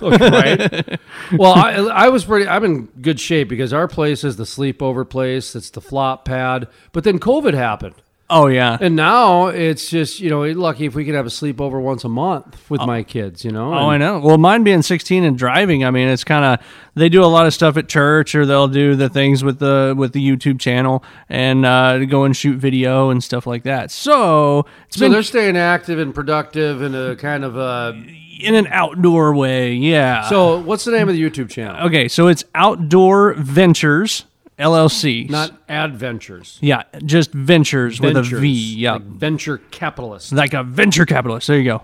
Oh, 0.00 0.10
right? 0.10 1.00
well, 1.32 1.52
I, 1.54 1.70
I 1.72 2.08
was 2.10 2.24
pretty. 2.24 2.46
I'm 2.46 2.64
in 2.64 2.86
good 3.00 3.18
shape 3.18 3.48
because 3.48 3.72
our 3.72 3.88
place 3.88 4.22
is 4.22 4.36
the 4.36 4.44
sleepover 4.44 5.08
place. 5.08 5.54
It's 5.56 5.70
the 5.70 5.80
flop 5.80 6.26
pad. 6.26 6.68
But 6.92 7.04
then 7.04 7.18
COVID 7.18 7.54
happened, 7.54 7.94
oh 8.30 8.46
yeah. 8.46 8.76
and 8.80 8.96
now 8.96 9.46
it's 9.48 9.90
just 9.90 10.20
you 10.20 10.30
know 10.30 10.42
lucky 10.42 10.86
if 10.86 10.94
we 10.94 11.04
can 11.04 11.14
have 11.14 11.26
a 11.26 11.30
sleepover 11.30 11.80
once 11.82 12.04
a 12.04 12.08
month 12.08 12.70
with 12.70 12.80
my 12.80 13.02
kids. 13.02 13.44
You 13.44 13.50
know. 13.50 13.72
Oh, 13.74 13.90
And- 13.90 14.02
I 14.04 14.06
know. 14.06 14.18
Well, 14.20 14.38
mine 14.38 14.64
being 14.64 14.82
16 14.82 15.24
and 15.24 15.36
driving, 15.38 15.84
I 15.84 15.90
mean, 15.90 16.08
it's 16.08 16.24
kind 16.24 16.44
of 16.44 16.66
they 16.94 17.08
do 17.08 17.22
a 17.24 17.26
lot 17.26 17.46
of 17.46 17.54
stuff 17.54 17.76
at 17.76 17.88
church, 17.88 18.34
or 18.34 18.46
they'll 18.46 18.68
do 18.68 18.94
the 18.94 19.08
things 19.08 19.42
with 19.44 19.58
the 19.58 19.94
with 19.96 20.12
the 20.12 20.20
YouTube 20.26 20.60
channel 20.60 21.04
and 21.28 21.66
uh, 21.66 22.04
go 22.06 22.24
and 22.24 22.36
shoot 22.36 22.58
video 22.58 23.10
and 23.10 23.22
stuff 23.22 23.46
like 23.46 23.64
that. 23.64 23.90
So 23.90 24.66
it's 24.88 24.96
So 24.96 25.04
been 25.04 25.12
they're 25.12 25.22
staying 25.22 25.56
active 25.56 25.98
and 25.98 26.14
productive 26.14 26.82
in 26.82 26.94
a 26.94 27.16
kind 27.16 27.44
of 27.44 27.56
uh 27.58 27.92
in 28.40 28.54
an 28.56 28.66
outdoor 28.70 29.32
way, 29.34 29.74
yeah. 29.74 30.28
So 30.28 30.58
what's 30.60 30.84
the 30.84 30.90
name 30.90 31.08
of 31.08 31.14
the 31.14 31.22
YouTube 31.22 31.50
channel? 31.50 31.86
okay, 31.86 32.08
so 32.08 32.26
it's 32.26 32.42
Outdoor 32.54 33.34
Ventures 33.34 34.24
LLC, 34.58 35.28
Not 35.28 35.52
Adventures. 35.68 36.58
yeah, 36.62 36.84
just 37.04 37.32
Ventures, 37.32 38.00
with 38.00 38.16
a 38.16 38.22
V. 38.22 38.48
Yeah, 38.76 38.92
like 38.94 39.02
venture 39.02 39.58
capitalist. 39.70 40.32
like 40.32 40.54
a 40.54 40.62
venture 40.62 41.06
capitalist. 41.06 41.46
There 41.48 41.58
you 41.58 41.64
go. 41.64 41.82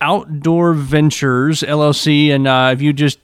Outdoor 0.00 0.72
Ventures 0.74 1.62
LLC, 1.62 2.30
and 2.30 2.46
uh, 2.46 2.70
if 2.72 2.80
you 2.82 2.92
just 2.92 3.18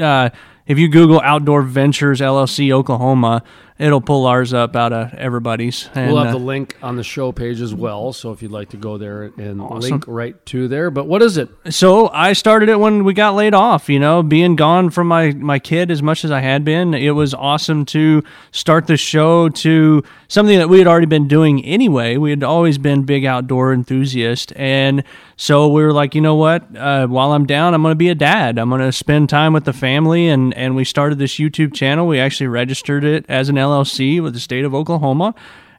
uh, 0.00 0.30
if 0.66 0.78
you 0.78 0.88
Google 0.88 1.20
Outdoor 1.20 1.62
Ventures 1.62 2.20
LLC 2.20 2.70
Oklahoma, 2.72 3.42
it'll 3.78 4.00
pull 4.00 4.26
ours 4.26 4.52
up 4.52 4.74
out 4.76 4.92
of 4.92 5.14
everybody's. 5.14 5.88
And, 5.94 6.12
We'll 6.12 6.22
have 6.22 6.34
uh, 6.34 6.38
the 6.38 6.44
link 6.44 6.76
on 6.82 6.96
the 6.96 7.04
show 7.04 7.32
page 7.32 7.60
as 7.60 7.74
well. 7.74 8.12
So 8.12 8.32
if 8.32 8.42
you'd 8.42 8.50
like 8.50 8.70
to 8.70 8.76
go 8.76 8.98
there 8.98 9.24
and 9.24 9.60
link 9.70 10.04
right 10.06 10.44
to 10.46 10.68
there. 10.68 10.90
But 10.90 11.06
what 11.06 11.22
is 11.22 11.36
it? 11.36 11.48
so 11.70 12.08
I 12.08 12.32
started 12.32 12.68
it 12.68 12.78
when 12.78 13.04
we 13.04 13.14
got 13.14 13.34
laid 13.34 13.54
off. 13.54 13.88
You 13.88 14.00
know, 14.00 14.22
being 14.22 14.56
gone 14.56 14.90
from 14.90 15.06
my 15.06 15.32
my 15.32 15.58
kid 15.58 15.90
as 15.90 16.02
much 16.02 16.24
as 16.24 16.30
I 16.30 16.40
had 16.40 16.64
been, 16.64 16.94
it 16.94 17.10
was 17.10 17.34
awesome 17.34 17.84
to 17.86 18.22
start 18.50 18.86
the 18.86 18.96
show 18.96 19.48
to 19.48 20.02
something 20.28 20.58
that 20.58 20.68
we 20.68 20.78
had 20.78 20.86
already 20.86 21.06
been 21.06 21.26
doing 21.26 21.64
anyway. 21.64 22.16
We 22.16 22.30
had 22.30 22.44
always 22.44 22.78
been 22.78 23.02
big 23.02 23.24
outdoor 23.24 23.72
enthusiasts, 23.72 24.52
and 24.52 25.02
So 25.36 25.68
we 25.68 25.82
were 25.82 25.92
like, 25.92 26.14
you 26.14 26.20
know 26.20 26.34
what? 26.34 26.64
Uh, 26.76 27.06
while 27.06 27.32
I'm 27.32 27.46
down, 27.46 27.74
I'm 27.74 27.82
going 27.82 27.92
to 27.92 27.96
be 27.96 28.08
a 28.08 28.14
dad. 28.14 28.58
I'm 28.58 28.68
going 28.68 28.80
to 28.80 28.92
spend 28.92 29.28
time 29.28 29.52
with 29.52 29.64
the 29.64 29.72
family, 29.72 30.28
and 30.28 30.54
and 30.54 30.76
we 30.76 30.84
started 30.84 31.18
this 31.18 31.36
YouTube 31.36 31.74
channel. 31.74 32.06
We 32.06 32.20
actually 32.20 32.48
registered 32.48 33.04
it 33.04 33.24
as 33.28 33.48
an 33.48 33.56
LLC 33.56 34.22
with 34.22 34.34
the 34.34 34.40
state 34.40 34.64
of 34.64 34.74
Oklahoma. 34.74 35.34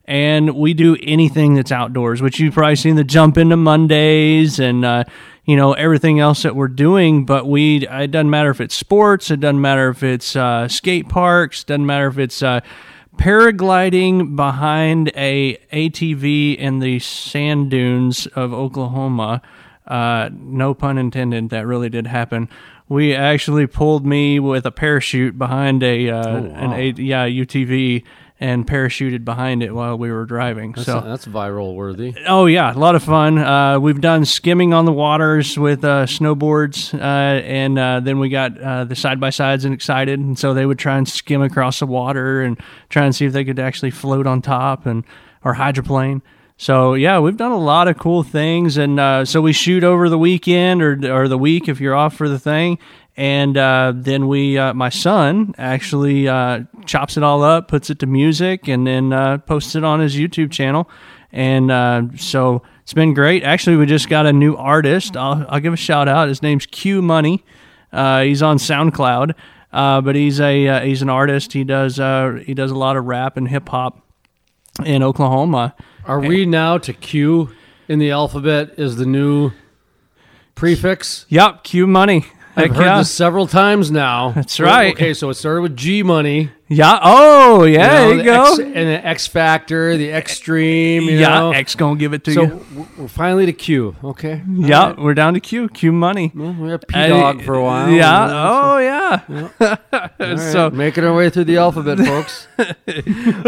And 0.06 0.56
we 0.56 0.74
do 0.74 0.98
anything 1.04 1.54
that's 1.54 1.72
outdoors, 1.72 2.20
which 2.20 2.40
you've 2.40 2.56
probably 2.56 2.78
seen 2.78 2.96
the 2.96 3.04
jump 3.04 3.38
into 3.38 3.56
Mondays 3.56 4.60
and 4.60 4.84
uh, 4.84 5.04
you 5.46 5.56
know 5.56 5.74
everything 5.74 6.20
else 6.20 6.42
that 6.42 6.56
we're 6.56 6.68
doing. 6.68 7.26
But 7.26 7.48
we, 7.48 7.86
it 7.88 8.10
doesn't 8.10 8.30
matter 8.32 8.50
if 8.50 8.60
it's 8.60 8.76
sports, 8.76 9.30
it 9.30 9.40
doesn't 9.40 9.62
matter 9.62 9.90
if 9.90 10.02
it's 10.02 10.36
uh, 10.36 10.68
skate 10.68 11.10
parks, 11.10 11.64
doesn't 11.64 11.86
matter 11.86 12.08
if 12.08 12.18
it's 12.18 12.42
uh, 12.42 12.62
paragliding 13.20 14.38
behind 14.38 15.12
a 15.14 15.58
ATV 15.74 16.56
in 16.56 16.80
the 16.80 17.00
sand 17.00 17.70
dunes 17.70 18.28
of 18.28 18.54
Oklahoma. 18.54 19.42
Uh, 19.86 20.30
no 20.34 20.74
pun 20.74 20.98
intended. 20.98 21.50
That 21.50 21.68
really 21.68 21.90
did 21.90 22.08
happen. 22.08 22.48
We 22.88 23.14
actually 23.14 23.68
pulled 23.68 24.06
me 24.06 24.40
with 24.40 24.66
a 24.66 24.72
parachute 24.72 25.38
behind 25.38 25.84
a 25.84 26.10
uh, 26.10 26.38
an 26.38 26.74
a, 26.74 26.94
yeah 26.98 27.28
UTV 27.28 28.04
and 28.42 28.66
parachuted 28.66 29.26
behind 29.26 29.62
it 29.62 29.76
while 29.76 29.98
we 29.98 30.12
were 30.12 30.26
driving. 30.26 30.74
so 30.76 31.02
that's 31.02 31.26
viral 31.26 31.76
worthy. 31.76 32.16
Oh 32.26 32.46
yeah, 32.46 32.74
a 32.74 32.78
lot 32.78 32.96
of 32.96 33.04
fun. 33.04 33.38
Uh, 33.38 33.80
we've 33.80 34.00
done 34.00 34.24
skimming 34.26 34.74
on 34.74 34.86
the 34.86 34.94
waters 34.94 35.58
with 35.58 35.84
uh, 35.84 36.06
snowboards, 36.06 36.94
uh, 36.94 36.98
and 37.44 37.78
uh, 37.78 38.00
then 38.00 38.20
we 38.20 38.30
got 38.30 38.58
uh, 38.60 38.86
the 38.86 38.96
side 38.96 39.20
by 39.20 39.30
sides 39.30 39.66
and 39.66 39.74
excited, 39.74 40.20
and 40.20 40.40
so 40.40 40.54
they 40.54 40.66
would 40.66 40.80
try 40.80 40.98
and 40.98 41.08
skim 41.08 41.42
across 41.42 41.80
the 41.80 41.86
water 41.86 42.42
and 42.42 42.60
try 42.90 43.04
and 43.04 43.14
see 43.16 43.26
if 43.26 43.34
they 43.34 43.44
could 43.44 43.60
actually 43.60 43.92
float 43.92 44.26
on 44.26 44.42
top 44.42 44.86
and 44.86 45.04
or 45.44 45.54
hydroplane. 45.56 46.22
So 46.56 46.94
yeah, 46.94 47.20
we've 47.20 47.38
done 47.38 47.52
a 47.54 47.58
lot 47.60 47.88
of 47.88 47.98
cool 47.98 48.24
things, 48.24 48.78
and 48.78 49.00
uh, 49.00 49.24
so 49.26 49.42
we 49.42 49.54
shoot 49.54 49.84
over 49.84 50.10
the 50.10 50.18
weekend 50.18 50.82
or 50.82 51.00
or 51.12 51.28
the 51.28 51.38
week 51.38 51.68
if 51.70 51.80
you're 51.80 51.96
off 51.96 52.16
for 52.16 52.28
the 52.28 52.40
thing, 52.40 52.80
and 53.20 53.58
uh, 53.58 53.92
then 53.94 54.30
we 54.30 54.58
uh, 54.58 54.74
my 54.74 54.88
son 54.88 55.54
actually 55.58 56.30
uh, 56.30 56.62
chops 56.86 57.18
it 57.18 57.24
all 57.24 57.44
up, 57.44 57.68
puts 57.68 57.90
it 57.90 58.00
to 58.00 58.06
music, 58.06 58.70
and 58.70 58.88
then 58.88 59.12
uh, 59.12 59.40
posts 59.40 59.76
it 59.76 59.84
on 59.84 60.00
his 60.00 60.16
YouTube 60.16 60.52
channel, 60.52 60.90
and 61.30 61.70
uh, 61.70 62.04
so 62.16 62.64
it's 62.82 62.94
been 62.94 63.14
great. 63.14 63.44
Actually, 63.44 63.76
we 63.76 63.86
just 63.86 64.08
got 64.08 64.26
a 64.26 64.32
new 64.32 64.56
artist. 64.56 65.18
I'll, 65.18 65.46
I'll 65.50 65.60
give 65.60 65.74
a 65.74 65.78
shout 65.78 66.08
out. 66.08 66.30
His 66.30 66.42
name's 66.42 66.66
Q 66.66 67.02
Money. 67.02 67.44
Uh, 67.92 68.22
he's 68.22 68.42
on 68.42 68.58
SoundCloud, 68.58 69.36
but 69.70 70.16
he's 70.16 70.40
a 70.40 70.86
he's 70.86 71.02
an 71.02 71.10
artist. 71.10 71.52
He 71.52 71.66
does 71.66 71.98
he 72.46 72.54
does 72.54 72.72
a 72.72 72.76
lot 72.76 72.96
of 72.96 73.04
rap 73.04 73.36
and 73.36 73.50
hip 73.50 73.68
hop 73.68 74.02
in 74.86 75.04
Oklahoma. 75.04 75.76
Are 76.06 76.22
we 76.22 76.46
now 76.46 76.78
to 76.78 76.94
Q 76.94 77.54
in 77.90 78.00
the 78.00 78.12
alphabet 78.12 78.76
is 78.78 78.96
the 78.96 79.06
new 79.06 79.52
prefix? 80.56 81.26
Yep, 81.28 81.66
Q 81.66 81.86
Money. 81.86 82.26
I've 82.60 82.76
heard 82.76 82.86
yeah. 82.86 82.98
this 83.00 83.12
several 83.12 83.48
times 83.48 83.92
now. 83.92 84.32
That's 84.32 84.60
right. 84.60 84.94
Okay, 84.94 85.14
so 85.14 85.30
it 85.30 85.36
started 85.36 85.62
with 85.62 85.76
G 85.76 86.04
Money. 86.04 86.52
Yeah. 86.70 87.00
Oh, 87.02 87.64
yeah. 87.64 87.88
know, 87.88 88.10
there 88.10 88.18
you 88.18 88.24
go. 88.24 88.44
X, 88.44 88.60
and 88.60 88.74
the 88.74 89.06
X 89.06 89.26
Factor, 89.26 89.98
the 89.98 90.12
Extreme. 90.12 91.04
You 91.04 91.18
yeah. 91.18 91.40
know? 91.40 91.52
X 91.52 91.74
gonna 91.74 91.98
give 91.98 92.14
it 92.14 92.24
to 92.26 92.34
So 92.34 92.42
you. 92.44 92.50
So 92.50 92.88
we're 92.98 93.08
finally 93.08 93.48
to 93.48 93.54
Q. 93.54 93.96
Okay. 94.04 94.44
Yeah, 94.48 94.94
we're 94.96 95.16
down 95.16 95.34
to 95.34 95.40
Q. 95.40 95.68
Q 95.70 95.92
Money. 95.92 96.32
Well, 96.36 96.54
we 96.54 96.70
had 96.70 96.88
P 96.88 97.08
Dog 97.08 97.42
for 97.42 97.56
a 97.56 97.64
while. 97.64 97.90
Yeah. 97.90 98.28
Oh, 98.30 98.78
yeah. 98.78 99.00
all 99.60 100.10
right, 100.20 100.40
so 100.40 100.70
making 100.70 101.04
our 101.04 101.14
way 101.16 101.32
through 101.32 101.46
the 101.46 101.58
alphabet, 101.58 101.98
folks. 102.06 102.48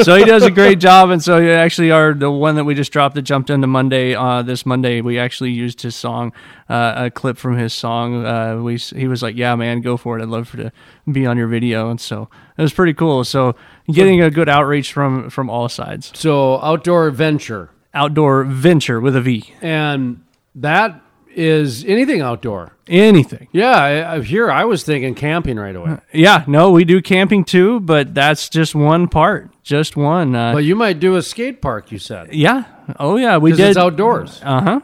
so 0.03 0.15
he 0.15 0.25
does 0.25 0.43
a 0.43 0.51
great 0.51 0.79
job, 0.79 1.11
and 1.11 1.23
so 1.23 1.37
you 1.37 1.51
actually 1.51 1.91
are 1.91 2.15
the 2.15 2.31
one 2.31 2.55
that 2.55 2.63
we 2.63 2.73
just 2.73 2.91
dropped 2.91 3.13
that 3.15 3.21
jumped 3.21 3.51
into 3.51 3.67
Monday. 3.67 4.15
Uh, 4.15 4.41
this 4.41 4.65
Monday, 4.65 5.01
we 5.01 5.19
actually 5.19 5.51
used 5.51 5.83
his 5.83 5.95
song, 5.95 6.33
uh, 6.69 6.93
a 6.95 7.11
clip 7.11 7.37
from 7.37 7.55
his 7.55 7.71
song. 7.71 8.25
Uh, 8.25 8.57
we 8.57 8.77
he 8.77 9.07
was 9.07 9.21
like, 9.21 9.35
"Yeah, 9.35 9.55
man, 9.55 9.81
go 9.81 9.95
for 9.95 10.17
it. 10.17 10.23
I'd 10.23 10.29
love 10.29 10.47
for 10.47 10.57
to 10.57 10.71
be 11.11 11.27
on 11.27 11.37
your 11.37 11.47
video," 11.47 11.91
and 11.91 12.01
so 12.01 12.29
it 12.61 12.65
was 12.65 12.73
pretty 12.73 12.93
cool. 12.93 13.23
So 13.23 13.55
getting 13.91 14.21
a 14.21 14.29
good 14.29 14.47
outreach 14.49 14.93
from 14.93 15.29
from 15.29 15.49
all 15.49 15.67
sides. 15.69 16.11
so 16.15 16.61
outdoor 16.61 17.07
adventure, 17.07 17.69
Outdoor 17.93 18.43
venture 18.45 19.01
with 19.01 19.15
a 19.15 19.21
V. 19.21 19.53
and 19.61 20.23
that 20.55 21.01
is 21.33 21.83
anything 21.85 22.21
outdoor. 22.21 22.73
Anything. 22.87 23.47
Yeah, 23.53 23.71
I, 23.71 24.15
I, 24.15 24.21
here 24.21 24.51
I 24.51 24.65
was 24.65 24.83
thinking 24.83 25.15
camping 25.15 25.57
right 25.57 25.75
away. 25.75 25.97
Yeah, 26.13 26.43
no, 26.45 26.71
we 26.71 26.83
do 26.83 27.01
camping 27.01 27.45
too, 27.45 27.79
but 27.79 28.13
that's 28.13 28.49
just 28.49 28.75
one 28.75 29.07
part, 29.07 29.49
just 29.63 29.95
one. 29.95 30.35
Uh, 30.35 30.51
But 30.53 30.65
you 30.65 30.75
might 30.75 30.99
do 30.99 31.15
a 31.15 31.21
skate 31.21 31.61
park. 31.61 31.91
You 31.91 31.99
said 31.99 32.33
yeah, 32.33 32.65
oh 32.99 33.15
yeah, 33.17 33.37
we 33.37 33.51
did. 33.53 33.69
it's 33.69 33.77
outdoors. 33.77 34.41
Uh 34.43 34.61
huh. 34.61 34.79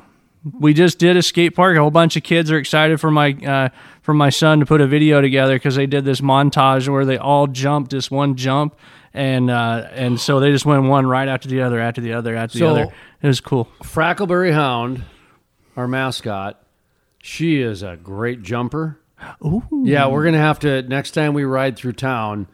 We 0.59 0.73
just 0.73 0.99
did 0.99 1.17
a 1.17 1.21
skate 1.23 1.55
park. 1.55 1.75
A 1.77 1.79
whole 1.81 1.91
bunch 1.91 2.15
of 2.15 2.23
kids 2.23 2.51
are 2.51 2.57
excited 2.57 2.99
for 2.99 3.11
my 3.11 3.31
uh, 3.33 3.69
for 4.01 4.13
my 4.13 4.29
son 4.29 4.59
to 4.59 4.65
put 4.65 4.81
a 4.81 4.87
video 4.87 5.21
together 5.21 5.55
because 5.55 5.75
they 5.75 5.87
did 5.87 6.05
this 6.05 6.21
montage 6.21 6.87
where 6.87 7.05
they 7.05 7.17
all 7.17 7.47
jumped 7.47 7.91
this 7.91 8.09
one 8.11 8.35
jump, 8.35 8.75
and 9.13 9.49
uh, 9.49 9.87
and 9.91 10.19
so 10.19 10.39
they 10.39 10.51
just 10.51 10.65
went 10.65 10.83
one 10.83 11.05
right 11.07 11.27
after 11.27 11.47
the 11.49 11.61
other, 11.61 11.79
after 11.79 12.01
the 12.01 12.13
other, 12.13 12.35
after 12.35 12.57
So- 12.59 12.73
the 12.73 12.81
other. 12.83 12.93
It 13.21 13.27
was 13.27 13.41
cool. 13.41 13.67
Frackleberry 13.81 14.53
Hound, 14.53 15.03
our 15.75 15.87
mascot, 15.87 16.61
she 17.21 17.59
is 17.61 17.81
a 17.81 17.97
great 17.97 18.43
jumper. 18.43 18.99
Ooh. 19.43 19.63
Yeah, 19.83 20.07
we're 20.07 20.23
gonna 20.23 20.37
have 20.37 20.59
to 20.59 20.83
next 20.83 21.11
time 21.11 21.33
we 21.33 21.43
ride 21.43 21.75
through 21.77 21.93
town. 21.93 22.47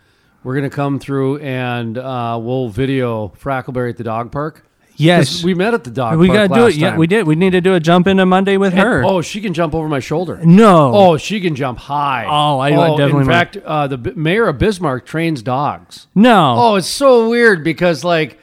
We're 0.43 0.56
gonna 0.56 0.69
come 0.69 0.99
through 0.99 1.39
and 1.39 1.97
uh, 1.97 2.39
we'll 2.41 2.69
video 2.69 3.27
Frackleberry 3.29 3.89
at 3.89 3.97
the 3.97 4.03
dog 4.06 4.32
park. 4.32 4.65
Yes, 4.95 5.43
we 5.43 5.53
met 5.53 5.73
at 5.73 5.84
the 5.84 5.89
dog. 5.89 6.17
we 6.19 6.27
gotta 6.27 6.47
do 6.53 6.67
it. 6.67 6.75
Yeah, 6.75 6.91
time. 6.91 6.99
we 6.99 7.08
did. 7.08 7.25
We 7.25 7.36
need 7.36 7.51
to 7.51 7.62
do 7.62 7.73
a 7.73 7.79
jump 7.79 8.06
into 8.08 8.25
Monday 8.25 8.58
with 8.58 8.73
And- 8.73 8.82
her. 8.82 9.03
oh, 9.03 9.21
she 9.21 9.41
can 9.41 9.53
jump 9.53 9.73
over 9.73 9.88
my 9.89 9.99
shoulder. 9.99 10.39
no. 10.43 10.91
Oh, 10.93 11.17
she 11.17 11.39
can 11.41 11.56
jump 11.56 11.79
high. 11.79 12.25
Oh, 12.29 12.60
I 12.60 12.71
would 12.77 12.97
definitely 12.97 13.21
In 13.21 13.27
fact, 13.27 13.58
uh, 13.65 13.88
the 13.88 13.97
B- 13.97 14.12
mayor 14.15 14.47
of 14.47 14.58
Bismarck 14.60 15.06
trains 15.06 15.41
dogs. 15.41 16.08
no. 16.13 16.56
Oh, 16.58 16.75
it's 16.75 16.88
so 16.88 17.29
weird 17.29 17.63
because 17.63 18.03
like 18.03 18.39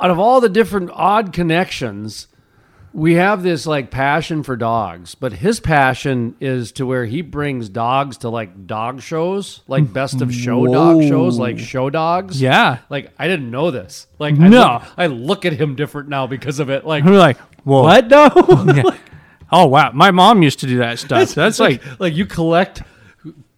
out 0.00 0.10
of 0.10 0.18
all 0.18 0.40
the 0.40 0.48
different 0.48 0.90
odd 0.92 1.32
connections, 1.32 2.26
we 2.92 3.14
have 3.14 3.42
this 3.42 3.66
like 3.66 3.90
passion 3.90 4.42
for 4.42 4.56
dogs, 4.56 5.14
but 5.14 5.32
his 5.32 5.60
passion 5.60 6.36
is 6.40 6.72
to 6.72 6.86
where 6.86 7.04
he 7.04 7.22
brings 7.22 7.68
dogs 7.68 8.18
to 8.18 8.28
like 8.28 8.66
dog 8.66 9.02
shows, 9.02 9.62
like 9.68 9.84
mm-hmm. 9.84 9.92
best 9.92 10.20
of 10.20 10.32
show 10.32 10.66
dog 10.66 11.02
shows, 11.02 11.38
like 11.38 11.58
show 11.58 11.90
dogs. 11.90 12.40
Yeah. 12.40 12.78
Like 12.88 13.12
I 13.18 13.28
didn't 13.28 13.50
know 13.50 13.70
this. 13.70 14.06
Like 14.18 14.34
I 14.34 14.48
No. 14.48 14.60
look, 14.60 14.82
I 14.96 15.06
look 15.06 15.44
at 15.44 15.52
him 15.52 15.76
different 15.76 16.08
now 16.08 16.26
because 16.26 16.58
of 16.58 16.70
it. 16.70 16.84
Like 16.84 17.04
We're 17.04 17.18
like, 17.18 17.38
whoa. 17.64 17.82
what? 17.82 18.08
No. 18.08 18.92
Oh 19.50 19.66
wow, 19.66 19.92
my 19.92 20.10
mom 20.10 20.42
used 20.42 20.60
to 20.60 20.66
do 20.66 20.78
that 20.78 20.98
stuff. 20.98 21.30
That's 21.34 21.58
like 21.58 21.82
like 21.98 22.14
you 22.14 22.26
collect 22.26 22.82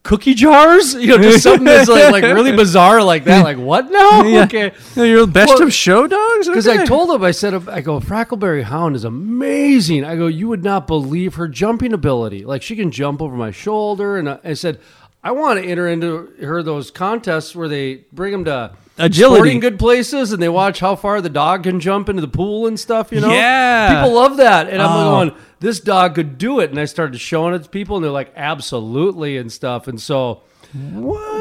cookie 0.02 0.34
jars, 0.34 0.94
you 1.02 1.06
know, 1.08 1.18
just 1.18 1.42
something 1.42 1.64
that's 1.64 1.88
like 1.88 2.10
like 2.12 2.22
really 2.24 2.52
bizarre 2.52 3.02
like 3.02 3.24
that. 3.24 3.44
Like 3.44 3.58
what? 3.58 3.90
No, 3.90 4.22
Yeah. 4.26 4.44
okay. 4.44 4.72
You're 4.96 5.20
the 5.26 5.32
best 5.32 5.48
Well, 5.54 5.62
of 5.64 5.72
show 5.72 6.06
dogs? 6.06 6.48
Because 6.48 6.66
I 6.68 6.84
told 6.84 7.10
him, 7.10 7.22
I 7.22 7.30
said, 7.32 7.54
I 7.68 7.80
go, 7.80 8.00
Frackleberry 8.00 8.62
Hound 8.62 8.96
is 8.96 9.04
amazing. 9.04 10.04
I 10.04 10.16
go, 10.16 10.26
you 10.26 10.48
would 10.48 10.64
not 10.64 10.86
believe 10.86 11.34
her 11.34 11.48
jumping 11.48 11.92
ability. 11.92 12.44
Like 12.44 12.62
she 12.62 12.76
can 12.76 12.90
jump 12.90 13.20
over 13.22 13.36
my 13.36 13.50
shoulder, 13.50 14.16
and 14.16 14.28
I, 14.28 14.38
I 14.44 14.52
said, 14.54 14.80
I 15.22 15.32
want 15.32 15.62
to 15.62 15.68
enter 15.68 15.86
into 15.86 16.32
her 16.40 16.62
those 16.62 16.90
contests 16.90 17.54
where 17.54 17.68
they 17.68 18.04
bring 18.12 18.32
them 18.32 18.46
to 18.46 18.72
Agility. 18.96 19.34
sporting 19.36 19.60
good 19.60 19.78
places, 19.78 20.32
and 20.32 20.42
they 20.42 20.48
watch 20.48 20.80
how 20.80 20.96
far 20.96 21.20
the 21.20 21.28
dog 21.28 21.64
can 21.64 21.78
jump 21.78 22.08
into 22.08 22.22
the 22.22 22.28
pool 22.28 22.66
and 22.66 22.80
stuff. 22.80 23.12
You 23.12 23.20
know, 23.20 23.30
Yeah. 23.30 23.94
people 24.02 24.14
love 24.14 24.38
that, 24.38 24.68
and 24.70 24.80
I'm 24.80 24.90
Oh. 24.90 25.10
going, 25.10 25.32
this 25.60 25.78
dog 25.80 26.14
could 26.14 26.36
do 26.38 26.60
it, 26.60 26.70
and 26.70 26.78
I 26.78 26.84
started 26.86 27.18
showing 27.18 27.54
it 27.54 27.62
to 27.62 27.68
people, 27.68 27.96
and 27.96 28.04
they're 28.04 28.10
like, 28.12 28.32
absolutely, 28.36 29.36
and 29.38 29.50
stuff, 29.52 29.86
and 29.88 30.00
so. 30.00 30.42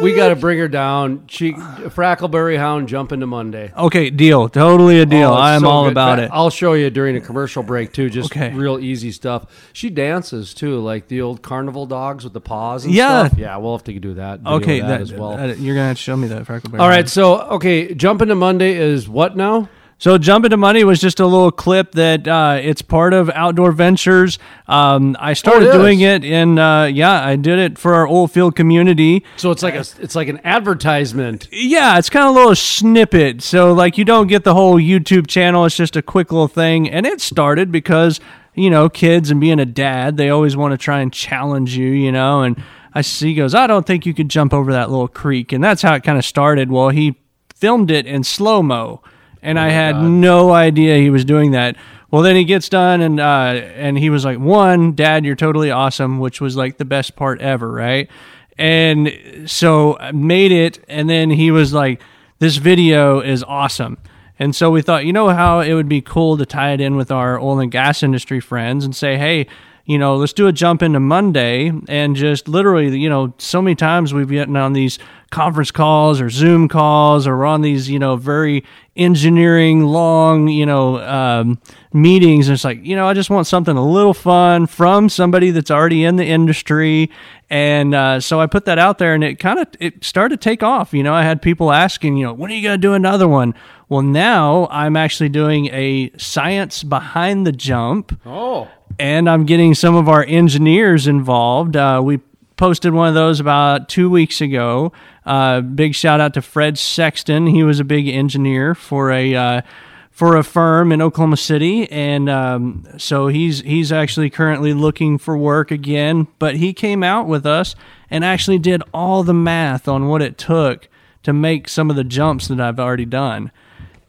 We 0.02 0.16
got 0.16 0.30
to 0.30 0.36
bring 0.36 0.58
her 0.58 0.68
down. 0.68 1.26
She, 1.28 1.52
Frackleberry 1.54 2.58
Hound, 2.58 2.88
jump 2.88 3.12
into 3.12 3.28
Monday. 3.28 3.72
Okay, 3.78 4.10
deal. 4.10 4.50
Totally 4.50 5.00
a 5.02 5.06
deal. 5.06 5.30
Oh, 5.30 5.34
I 5.36 5.54
am 5.54 5.62
so 5.62 5.70
all 5.70 5.84
good. 5.84 5.92
about 5.92 6.18
it. 6.18 6.32
I'll 6.34 6.50
show 6.50 6.74
you 6.74 6.90
during 6.90 7.16
a 7.16 7.22
commercial 7.22 7.62
break 7.62 7.94
too. 7.94 8.10
Just 8.10 8.32
Okay. 8.32 8.52
real 8.52 8.80
easy 8.80 9.12
stuff. 9.12 9.70
She 9.72 9.92
dances 9.92 10.56
too, 10.56 10.80
like 10.80 11.10
the 11.10 11.22
old 11.22 11.44
carnival 11.44 11.86
dogs 11.86 12.24
with 12.24 12.34
the 12.34 12.42
paws 12.42 12.86
and 12.86 12.94
Yeah. 12.96 13.28
stuff. 13.28 13.38
Yeah, 13.38 13.56
we'll 13.58 13.78
have 13.78 13.84
to 13.84 14.00
do 14.00 14.16
that. 14.16 14.40
Okay, 14.44 14.80
that, 14.80 14.88
that, 14.88 15.02
as 15.02 15.14
well. 15.14 15.38
that- 15.38 15.60
you're 15.60 15.76
gonna 15.76 15.90
have 15.90 15.98
to 15.98 16.02
show 16.02 16.16
me 16.18 16.28
that 16.30 16.46
Freckleberry. 16.46 16.80
All 16.80 16.90
right, 16.90 17.08
so 17.08 17.40
okay, 17.42 17.94
jump 17.94 18.24
into 18.24 18.34
Monday 18.34 18.74
is 18.78 19.08
what 19.08 19.38
now? 19.38 19.70
So 20.00 20.18
jump 20.18 20.46
into 20.46 20.56
money 20.56 20.86
was 20.86 21.02
just 21.02 21.20
a 21.20 21.26
little 21.26 21.52
clip 21.52 21.92
that 21.92 22.26
uh, 22.26 22.58
it's 22.62 22.82
part 22.82 23.14
of 23.14 23.30
Outdoor 23.32 23.74
Ventures. 23.74 24.40
Um, 24.66 25.18
I 25.20 25.34
started 25.34 25.68
Oh, 25.68 25.72
it 25.72 25.74
doing 25.78 26.00
it 26.00 26.24
in 26.24 26.58
uh, 26.58 26.86
yeah, 26.86 27.22
I 27.24 27.36
did 27.36 27.60
it 27.60 27.78
for 27.78 27.94
our 27.96 28.08
oilfield 28.08 28.56
community. 28.56 29.26
So 29.36 29.52
it's 29.52 29.62
like 29.62 29.74
a 29.76 29.84
it's 30.00 30.16
like 30.16 30.30
an 30.30 30.40
advertisement. 30.46 31.50
Yeah, 31.52 31.98
it's 31.98 32.10
kind 32.10 32.26
of 32.26 32.32
a 32.34 32.40
little 32.40 32.56
snippet. 32.56 33.42
So 33.44 33.74
like 33.74 33.98
you 33.98 34.06
don't 34.06 34.28
get 34.28 34.46
the 34.46 34.54
whole 34.54 34.76
YouTube 34.78 35.28
channel. 35.28 35.66
It's 35.66 35.76
just 35.76 35.98
a 35.98 36.02
quick 36.02 36.32
little 36.32 36.48
thing, 36.48 36.90
and 36.90 37.06
it 37.06 37.20
started 37.20 37.70
because 37.70 38.22
you 38.56 38.70
know 38.70 38.88
kids 38.88 39.30
and 39.30 39.42
being 39.42 39.60
a 39.60 39.66
dad, 39.66 40.16
they 40.16 40.30
always 40.30 40.56
want 40.56 40.72
to 40.72 40.78
try 40.78 41.02
and 41.02 41.12
challenge 41.12 41.76
you, 41.76 41.90
you 41.90 42.12
know. 42.14 42.42
And 42.44 42.64
I 42.94 43.02
see 43.02 43.30
he 43.30 43.36
goes, 43.36 43.54
I 43.54 43.68
don't 43.68 43.86
think 43.86 44.06
you 44.06 44.14
could 44.14 44.30
jump 44.30 44.54
over 44.54 44.72
that 44.72 44.90
little 44.90 45.10
creek, 45.10 45.52
and 45.52 45.62
that's 45.62 45.82
how 45.82 45.94
it 45.96 46.04
kind 46.04 46.18
of 46.18 46.24
started. 46.24 46.72
Well, 46.72 46.88
he 46.88 47.20
filmed 47.54 47.92
it 47.92 48.06
in 48.06 48.24
slow 48.24 48.64
mo, 48.64 49.02
and 49.42 49.60
I 49.60 49.70
had 49.70 50.02
no 50.02 50.52
idea 50.52 50.98
he 50.98 51.10
was 51.10 51.26
doing 51.26 51.52
that. 51.52 51.76
Well, 52.12 52.24
then 52.24 52.36
he 52.36 52.44
gets 52.44 52.70
done, 52.70 53.02
and 53.02 53.20
uh, 53.20 53.62
and 53.76 53.98
he 53.98 54.10
was 54.10 54.26
like, 54.26 54.40
"One, 54.40 54.94
Dad, 54.94 55.26
you're 55.26 55.36
totally 55.36 55.72
awesome," 55.72 56.20
which 56.20 56.42
was 56.42 56.58
like 56.58 56.78
the 56.78 56.86
best 56.86 57.16
part 57.16 57.40
ever, 57.42 57.72
right? 57.72 58.10
And 58.58 59.12
so 59.46 59.98
I 59.98 60.12
made 60.12 60.52
it, 60.52 60.84
and 60.88 61.10
then 61.10 61.30
he 61.30 61.52
was 61.52 61.72
like, 61.72 62.02
"This 62.40 62.58
video 62.58 63.20
is 63.20 63.44
awesome." 63.44 63.98
And 64.42 64.56
so 64.56 64.72
we 64.72 64.82
thought, 64.82 65.06
you 65.06 65.12
know 65.12 65.28
how 65.30 65.60
it 65.60 65.74
would 65.74 65.90
be 65.90 66.02
cool 66.02 66.38
to 66.38 66.46
tie 66.46 66.72
it 66.72 66.80
in 66.80 66.96
with 66.96 67.12
our 67.12 67.38
oil 67.38 67.60
and 67.60 67.70
gas 67.70 68.02
industry 68.04 68.40
friends 68.40 68.86
and 68.86 68.96
say, 68.96 69.18
"Hey, 69.18 69.48
you 69.90 69.98
know, 69.98 70.18
let's 70.18 70.34
do 70.34 70.46
a 70.46 70.52
jump 70.52 70.84
into 70.84 71.00
Monday 71.00 71.72
and 71.88 72.16
just 72.16 72.48
literally, 72.48 72.96
you 72.96 73.10
know, 73.10 73.34
so 73.40 73.60
many 73.60 73.74
times 73.74 74.14
we've 74.14 74.30
gotten 74.30 74.56
on 74.56 74.74
these 74.74 75.00
conference 75.30 75.72
calls 75.72 76.20
or 76.20 76.30
Zoom 76.30 76.68
calls 76.68 77.28
or 77.28 77.46
on 77.46 77.62
these, 77.62 77.90
you 77.90 78.00
know, 78.00 78.16
very 78.16 78.64
engineering 78.96 79.86
long, 79.86 80.48
you 80.48 80.66
know, 80.66 81.00
um, 81.00 81.60
meetings. 81.94 82.48
And 82.48 82.56
it's 82.56 82.64
like, 82.64 82.84
you 82.84 82.96
know, 82.96 83.08
I 83.08 83.14
just 83.14 83.30
want 83.30 83.48
something 83.48 83.78
a 83.78 83.86
little 83.86 84.14
fun 84.14 84.68
from 84.68 85.08
somebody 85.10 85.52
that's 85.52 85.72
already 85.72 86.04
in 86.04 86.16
the 86.18 86.26
industry. 86.26 87.10
And 87.50 87.96
uh, 87.96 88.20
so 88.20 88.42
I 88.42 88.48
put 88.48 88.66
that 88.66 88.78
out 88.78 88.98
there 88.98 89.14
and 89.14 89.24
it 89.24 89.40
kind 89.40 89.60
of 89.60 89.68
it 89.80 90.04
started 90.04 90.42
to 90.42 90.44
take 90.44 90.64
off. 90.64 90.94
You 90.94 91.04
know, 91.04 91.14
I 91.14 91.24
had 91.24 91.42
people 91.42 91.72
asking, 91.72 92.18
you 92.18 92.26
know, 92.26 92.34
when 92.34 92.52
are 92.52 92.56
you 92.56 92.64
going 92.64 92.80
to 92.80 92.82
do 92.82 92.94
another 92.94 93.28
one? 93.28 93.54
Well, 93.88 94.02
now 94.02 94.68
I'm 94.70 94.96
actually 94.96 95.30
doing 95.30 95.68
a 95.68 96.12
science 96.18 96.84
behind 96.84 97.48
the 97.48 97.52
jump 97.52 98.20
Oh, 98.26 98.68
and 99.00 99.30
I'm 99.30 99.46
getting 99.46 99.74
some 99.74 99.96
of 99.96 100.08
our 100.10 100.24
engineers 100.24 101.08
involved. 101.08 101.76
Uh, 101.76 102.02
we 102.04 102.20
posted 102.60 102.94
one 102.94 103.08
of 103.08 103.14
those 103.14 103.40
about 103.40 103.88
two 103.88 104.10
weeks 104.10 104.42
ago. 104.42 104.92
Uh, 105.30 105.62
big 105.62 105.94
shout 105.94 106.20
out 106.20 106.34
to 106.34 106.42
Fred 106.42 106.76
Sexton. 106.80 107.46
He 107.46 107.62
was 107.62 107.80
a 107.80 107.84
big 107.84 108.08
engineer 108.08 108.74
for 108.74 109.12
a 109.12 109.36
uh, 109.36 109.62
for 110.10 110.36
a 110.36 110.44
firm 110.44 110.92
in 110.92 111.04
Oklahoma 111.04 111.38
City, 111.38 111.90
and 111.92 112.28
um, 112.28 112.88
so 112.98 113.28
he's 113.28 113.62
he's 113.62 113.92
actually 113.92 114.32
currently 114.32 114.74
looking 114.74 115.20
for 115.20 115.38
work 115.38 115.70
again. 115.70 116.28
But 116.40 116.56
he 116.56 116.74
came 116.74 117.04
out 117.04 117.28
with 117.28 117.46
us 117.46 117.76
and 118.10 118.26
actually 118.26 118.58
did 118.58 118.82
all 118.92 119.22
the 119.22 119.36
math 119.36 119.88
on 119.88 120.08
what 120.08 120.24
it 120.24 120.36
took 120.36 120.88
to 121.22 121.32
make 121.32 121.70
some 121.70 121.92
of 121.92 121.96
the 121.96 122.04
jumps 122.04 122.48
that 122.48 122.60
I've 122.60 122.80
already 122.80 123.06
done 123.06 123.52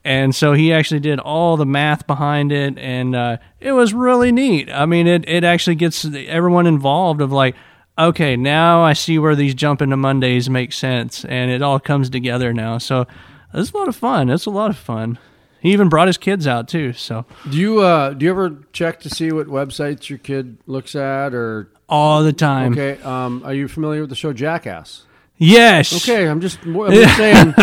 and 0.02 0.34
so 0.34 0.54
he 0.54 0.72
actually 0.72 1.00
did 1.00 1.18
all 1.20 1.58
the 1.58 1.66
math 1.66 2.06
behind 2.06 2.52
it 2.52 2.78
and 2.78 3.14
uh, 3.14 3.36
it 3.60 3.72
was 3.72 3.92
really 3.92 4.32
neat 4.32 4.70
i 4.70 4.86
mean 4.86 5.06
it, 5.06 5.28
it 5.28 5.44
actually 5.44 5.74
gets 5.74 6.06
everyone 6.26 6.66
involved 6.66 7.20
of 7.20 7.30
like 7.30 7.54
okay 7.98 8.36
now 8.36 8.82
i 8.82 8.92
see 8.92 9.18
where 9.18 9.34
these 9.34 9.54
jump 9.54 9.82
into 9.82 9.96
mondays 9.96 10.48
make 10.48 10.72
sense 10.72 11.24
and 11.24 11.50
it 11.50 11.62
all 11.62 11.80
comes 11.80 12.10
together 12.10 12.52
now. 12.52 12.78
So 12.78 13.06
it's 13.52 13.72
a 13.72 13.76
lot 13.76 13.88
of 13.88 13.96
fun. 13.96 14.30
It's 14.30 14.46
a 14.46 14.50
lot 14.50 14.70
of 14.70 14.76
fun. 14.76 15.18
He 15.60 15.72
even 15.72 15.88
brought 15.88 16.06
his 16.06 16.16
kids 16.16 16.46
out 16.46 16.68
too 16.68 16.92
so. 16.92 17.26
Do 17.50 17.56
you 17.56 17.80
uh, 17.80 18.14
do 18.14 18.24
you 18.24 18.30
ever 18.30 18.62
check 18.72 19.00
to 19.00 19.10
see 19.10 19.30
what 19.32 19.46
websites 19.46 20.08
your 20.08 20.18
kid 20.18 20.58
looks 20.66 20.94
at 20.94 21.34
or? 21.34 21.70
all 21.88 22.22
the 22.22 22.32
time. 22.32 22.72
Okay, 22.72 23.02
um, 23.02 23.42
are 23.44 23.52
you 23.52 23.66
familiar 23.66 24.00
with 24.00 24.10
the 24.10 24.16
show 24.16 24.32
Jackass? 24.32 25.04
yes. 25.36 25.92
Okay, 26.08 26.28
I'm 26.28 26.40
just, 26.40 26.62
I'm 26.62 26.92
just 26.92 27.16
saying 27.16 27.54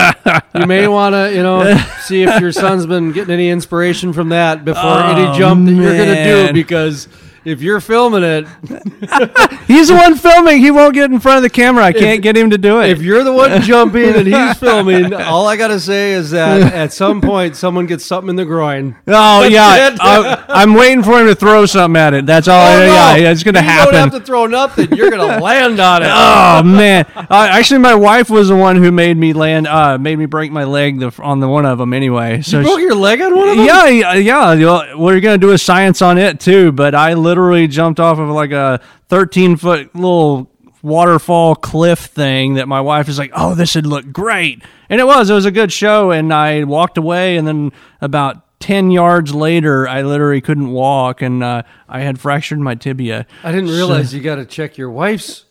you 0.55 0.65
may 0.65 0.87
want 0.89 1.13
to, 1.13 1.33
you 1.33 1.43
know, 1.43 1.77
see 2.01 2.23
if 2.23 2.41
your 2.41 2.51
son's 2.51 2.85
been 2.85 3.13
getting 3.13 3.33
any 3.33 3.49
inspiration 3.49 4.11
from 4.11 4.29
that 4.29 4.65
before 4.65 4.83
any 5.03 5.37
jump 5.37 5.65
that 5.65 5.71
you're 5.71 5.95
going 5.95 6.15
to 6.15 6.47
do 6.47 6.53
because 6.53 7.07
if 7.45 7.61
you're 7.61 7.79
filming 7.79 8.23
it, 8.23 8.47
he's 9.67 9.87
the 9.87 9.95
one 9.95 10.15
filming 10.15 10.59
he 10.59 10.71
won't 10.71 10.93
get 10.93 11.11
in 11.11 11.19
front 11.19 11.37
of 11.37 11.43
the 11.43 11.49
camera 11.49 11.83
i 11.83 11.93
can't 11.93 12.21
get 12.21 12.35
him 12.35 12.49
to 12.49 12.57
do 12.57 12.81
it 12.81 12.89
if 12.89 13.01
you're 13.01 13.23
the 13.23 13.33
one 13.33 13.61
jumping 13.61 14.15
and 14.15 14.27
he's 14.27 14.57
filming, 14.59 15.13
all 15.13 15.47
I 15.47 15.55
got 15.55 15.69
to 15.69 15.79
say 15.79 16.13
is 16.13 16.31
that 16.31 16.73
at 16.73 16.93
some 16.93 17.21
point 17.21 17.55
someone 17.55 17.85
gets 17.85 18.05
something 18.05 18.29
in 18.29 18.35
the 18.35 18.45
groin. 18.45 18.95
Oh 19.07 19.43
yeah. 19.43 19.95
I, 19.99 20.45
I'm 20.49 20.73
waiting 20.73 21.03
for 21.03 21.19
him 21.19 21.27
to 21.27 21.35
throw 21.35 21.65
something 21.65 21.99
at 21.99 22.13
it. 22.13 22.25
That's 22.25 22.47
all. 22.47 22.67
Oh, 22.67 22.79
no. 22.79 22.85
yeah, 22.85 23.15
yeah, 23.15 23.31
it's 23.31 23.43
gonna 23.43 23.59
you 23.59 23.65
happen. 23.65 23.93
don't 23.93 24.11
have 24.11 24.19
to 24.19 24.25
throw 24.25 24.47
nothing. 24.47 24.93
You're 24.93 25.09
going 25.09 25.27
to 25.27 25.43
land 25.43 25.79
on 25.79 26.03
it. 26.03 26.09
Oh 26.11 26.63
man! 26.63 27.05
Uh, 27.15 27.47
actually, 27.51 27.79
my 27.79 27.95
wife 27.95 28.29
was 28.29 28.47
the 28.47 28.55
one 28.55 28.75
who 28.77 28.91
made 28.91 29.17
me 29.17 29.33
land, 29.33 29.67
uh, 29.67 29.97
made 29.97 30.17
me 30.17 30.25
break 30.25 30.51
my 30.51 30.63
leg 30.63 30.99
the, 30.99 31.13
on 31.21 31.39
the 31.39 31.47
one 31.47 31.65
of 31.65 31.77
them. 31.77 31.93
Anyway, 31.93 32.41
so 32.41 32.59
you 32.59 32.65
broke 32.65 32.79
your 32.79 32.95
leg 32.95 33.21
on 33.21 33.35
one 33.35 33.49
of 33.49 33.57
them? 33.57 33.65
yeah, 33.65 33.87
yeah, 33.87 34.13
yeah. 34.13 34.53
you 34.53 34.65
know, 34.65 34.97
We're 34.97 35.19
gonna 35.19 35.37
do 35.37 35.51
a 35.51 35.57
science 35.57 36.01
on 36.01 36.17
it 36.17 36.39
too, 36.39 36.71
but 36.71 36.95
I 36.95 37.13
literally 37.13 37.36
jumped 37.67 37.99
off 37.99 38.19
of 38.19 38.29
like 38.29 38.51
a 38.51 38.79
13 39.09 39.57
foot 39.57 39.93
little 39.95 40.51
waterfall 40.81 41.55
cliff 41.55 41.99
thing 41.99 42.55
that 42.55 42.67
my 42.67 42.81
wife 42.81 43.09
is 43.09 43.17
like, 43.17 43.31
"Oh, 43.35 43.55
this 43.55 43.75
would 43.75 43.85
look 43.85 44.11
great," 44.11 44.63
and 44.89 44.99
it 45.01 45.05
was. 45.05 45.29
It 45.29 45.33
was 45.33 45.45
a 45.45 45.51
good 45.51 45.71
show, 45.71 46.11
and 46.11 46.33
I 46.33 46.63
walked 46.63 46.97
away, 46.97 47.37
and 47.37 47.47
then 47.47 47.71
about 48.01 48.59
10 48.59 48.91
yards 48.91 49.33
later, 49.33 49.87
I 49.87 50.01
literally 50.01 50.41
couldn't 50.41 50.71
walk, 50.71 51.21
and 51.21 51.43
uh, 51.43 51.63
I 51.87 52.01
had 52.01 52.19
fractured 52.19 52.59
my 52.59 52.75
tibia. 52.75 53.27
I 53.43 53.51
didn't 53.51 53.69
realize 53.69 54.13
you 54.13 54.21
got 54.21 54.35
to 54.35 54.45
check 54.45 54.77
your 54.77 54.89
wife's 54.89 55.45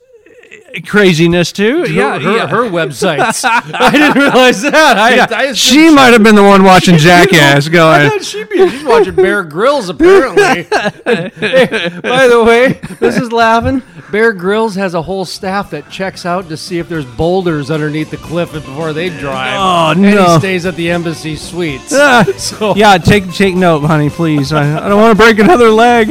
Craziness 0.87 1.53
too. 1.53 1.81
her, 1.81 1.87
yeah, 1.87 2.19
her, 2.19 2.37
yeah. 2.37 2.47
her 2.49 2.63
websites. 2.65 3.45
I 3.75 3.91
didn't 3.93 4.17
realize 4.23 4.61
that. 4.63 4.99
I, 4.99 5.15
Yeah, 5.17 5.27
I 5.31 5.53
she 5.55 5.91
might 5.91 6.13
have 6.13 6.23
been 6.23 6.35
the 6.35 6.43
one 6.43 6.65
watching 6.65 6.97
Jackass 6.99 7.67
I 7.69 7.71
going. 7.71 8.11
thought 8.11 8.25
she'd 8.25 8.49
be. 8.49 8.69
She's 8.69 8.85
watching 8.85 9.15
Bear 9.15 9.43
Grylls 9.43 9.89
apparently. 9.89 10.67
Hey, 11.07 11.89
by 12.03 12.27
the 12.29 12.43
way, 12.45 12.81
this 13.01 13.17
is 13.17 13.31
laughing. 13.33 13.83
Bear 14.11 14.33
Grylls 14.33 14.75
has 14.75 14.95
a 14.95 15.03
whole 15.03 15.25
staff 15.25 15.71
that 15.71 15.89
checks 15.91 16.27
out 16.27 16.49
to 16.49 16.57
see 16.57 16.79
if 16.79 16.89
there's 16.89 17.05
boulders 17.05 17.71
underneath 17.71 18.11
the 18.11 18.17
cliff 18.17 18.53
before 18.53 18.93
they 18.93 19.09
drive. 19.09 19.57
Oh, 19.59 19.93
and 19.93 20.03
no. 20.03 20.35
he 20.35 20.39
stays 20.39 20.67
at 20.67 20.75
the 20.77 20.91
Embassy 20.91 21.37
Suites. 21.37 21.93
Ah, 21.95 22.25
So- 22.37 22.75
yeah, 22.77 22.99
take 22.99 23.33
take 23.33 23.55
note, 23.55 23.81
honey, 23.81 24.11
please. 24.11 24.53
I, 24.53 24.85
I 24.85 24.89
don't 24.89 25.01
want 25.01 25.17
to 25.17 25.23
break 25.25 25.39
another 25.39 25.71
leg. 25.71 26.11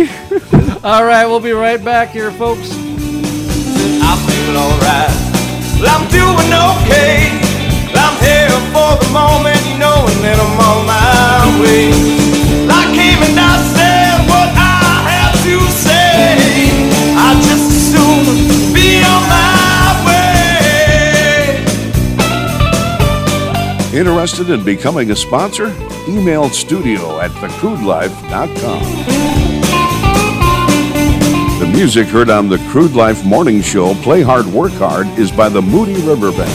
All 0.84 1.04
right, 1.06 1.26
we'll 1.26 1.40
be 1.40 1.52
right 1.52 1.84
back 1.84 2.10
here, 2.10 2.32
folks. 2.32 2.74
Feel 4.56 4.64
alright. 4.64 5.12
Well, 5.82 5.92
I'm 5.92 6.08
doing 6.08 6.48
okay. 6.48 7.28
I'm 7.92 8.16
here 8.24 8.56
for 8.72 8.96
the 9.04 9.10
moment, 9.12 9.60
you 9.68 9.76
know, 9.78 10.08
and 10.08 10.24
then 10.24 10.40
I'm 10.40 10.60
on 10.60 10.86
my 10.88 11.60
way. 11.60 11.92
I 12.72 12.86
came 12.96 13.20
and 13.28 13.38
I 13.38 13.60
said 13.76 14.24
what 14.30 14.48
I 14.56 15.04
have 15.12 15.36
to 15.44 15.60
say. 15.84 16.72
I 17.18 17.36
just 17.44 17.70
as 17.70 17.92
soon 17.92 18.24
be 18.74 19.04
on 19.04 19.24
my 19.28 19.92
way. 23.92 24.00
Interested 24.00 24.50
in 24.50 24.64
becoming 24.64 25.12
a 25.12 25.18
sponsor? 25.18 25.76
Email 26.08 26.50
studio 26.50 27.20
at 27.20 27.32
thecrudelife.com. 27.32 29.55
Music 31.76 32.08
heard 32.08 32.30
on 32.30 32.48
the 32.48 32.58
Crude 32.70 32.94
Life 32.94 33.26
Morning 33.26 33.62
Show, 33.62 33.96
Play 33.96 34.22
Hard, 34.22 34.46
Work 34.46 34.72
Hard, 34.72 35.08
is 35.20 35.30
by 35.30 35.50
the 35.50 35.62
Moody 35.62 35.96
River 35.96 36.32
Band. 36.32 36.50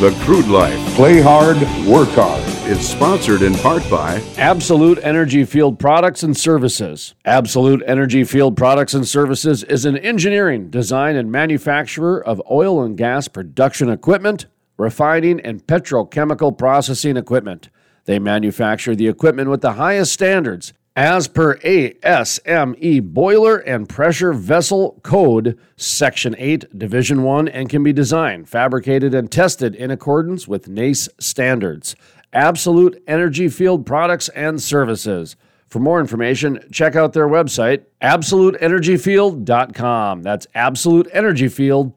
The 0.00 0.10
Crude 0.24 0.48
Life, 0.48 0.76
Play 0.96 1.20
Hard, 1.20 1.58
Work 1.86 2.08
Hard, 2.08 2.42
is 2.68 2.86
sponsored 2.86 3.42
in 3.42 3.54
part 3.54 3.88
by 3.88 4.20
Absolute 4.36 4.98
Energy 5.04 5.44
Field 5.44 5.78
Products 5.78 6.24
and 6.24 6.36
Services. 6.36 7.14
Absolute 7.24 7.84
Energy 7.86 8.24
Field 8.24 8.56
Products 8.56 8.92
and 8.92 9.06
Services 9.06 9.62
is 9.62 9.84
an 9.84 9.96
engineering, 9.96 10.70
design, 10.70 11.14
and 11.14 11.30
manufacturer 11.30 12.20
of 12.20 12.42
oil 12.50 12.82
and 12.82 12.98
gas 12.98 13.28
production 13.28 13.88
equipment, 13.88 14.46
refining, 14.76 15.38
and 15.38 15.64
petrochemical 15.68 16.58
processing 16.58 17.16
equipment. 17.16 17.68
They 18.06 18.18
manufacture 18.18 18.96
the 18.96 19.06
equipment 19.06 19.50
with 19.50 19.60
the 19.60 19.74
highest 19.74 20.12
standards 20.12 20.72
as 20.98 21.28
per 21.28 21.56
ASME 21.58 23.00
Boiler 23.00 23.58
and 23.58 23.88
Pressure 23.88 24.32
Vessel 24.32 24.98
Code 25.04 25.56
Section 25.76 26.34
8, 26.36 26.76
Division 26.76 27.22
1, 27.22 27.46
and 27.46 27.68
can 27.68 27.84
be 27.84 27.92
designed, 27.92 28.48
fabricated, 28.48 29.14
and 29.14 29.30
tested 29.30 29.76
in 29.76 29.92
accordance 29.92 30.48
with 30.48 30.66
NACE 30.66 31.08
standards. 31.20 31.94
Absolute 32.32 33.00
Energy 33.06 33.48
Field 33.48 33.86
Products 33.86 34.28
and 34.30 34.60
Services. 34.60 35.36
For 35.68 35.78
more 35.78 36.00
information, 36.00 36.58
check 36.72 36.96
out 36.96 37.12
their 37.12 37.28
website, 37.28 37.84
absoluteenergyfield.com. 38.02 40.22
That's 40.24 40.48
absoluteenergyfield.com. 40.56 41.94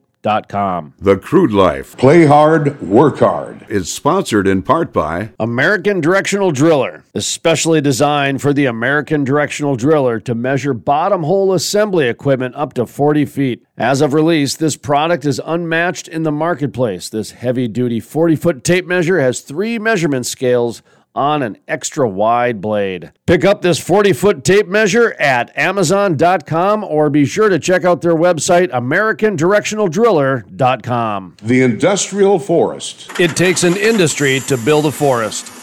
The 0.99 1.17
Crude 1.17 1.51
Life, 1.51 1.97
Play 1.97 2.25
Hard, 2.25 2.79
Work 2.81 3.19
Hard, 3.19 3.65
is 3.69 3.91
sponsored 3.91 4.47
in 4.47 4.61
part 4.61 4.93
by 4.93 5.31
American 5.39 5.99
Directional 5.99 6.51
Driller, 6.51 7.03
especially 7.15 7.81
designed 7.81 8.41
for 8.41 8.53
the 8.53 8.65
American 8.65 9.23
Directional 9.23 9.75
Driller 9.75 10.19
to 10.19 10.35
measure 10.35 10.73
bottom 10.73 11.23
hole 11.23 11.53
assembly 11.53 12.07
equipment 12.07 12.55
up 12.55 12.73
to 12.73 12.85
40 12.85 13.25
feet. 13.25 13.65
As 13.77 14.01
of 14.01 14.13
release, 14.13 14.55
this 14.55 14.77
product 14.77 15.25
is 15.25 15.41
unmatched 15.43 16.07
in 16.07 16.23
the 16.23 16.31
marketplace. 16.31 17.09
This 17.09 17.31
heavy 17.31 17.67
duty 17.67 17.99
40 17.99 18.35
foot 18.35 18.63
tape 18.63 18.85
measure 18.85 19.19
has 19.19 19.41
three 19.41 19.79
measurement 19.79 20.25
scales 20.27 20.83
on 21.15 21.41
an 21.43 21.57
extra 21.67 22.07
wide 22.07 22.61
blade. 22.61 23.11
Pick 23.25 23.43
up 23.45 23.61
this 23.61 23.79
40 23.79 24.13
foot 24.13 24.43
tape 24.43 24.67
measure 24.67 25.13
at 25.13 25.51
Amazon.com 25.57 26.83
or 26.83 27.09
be 27.09 27.25
sure 27.25 27.49
to 27.49 27.57
check 27.59 27.83
out 27.85 28.01
their 28.01 28.15
website, 28.15 28.69
AmericanDirectionalDriller.com. 28.71 31.37
The 31.43 31.61
Industrial 31.61 32.39
Forest. 32.39 33.19
It 33.19 33.35
takes 33.35 33.63
an 33.63 33.75
industry 33.77 34.39
to 34.41 34.57
build 34.57 34.85
a 34.85 34.91
forest. 34.91 35.60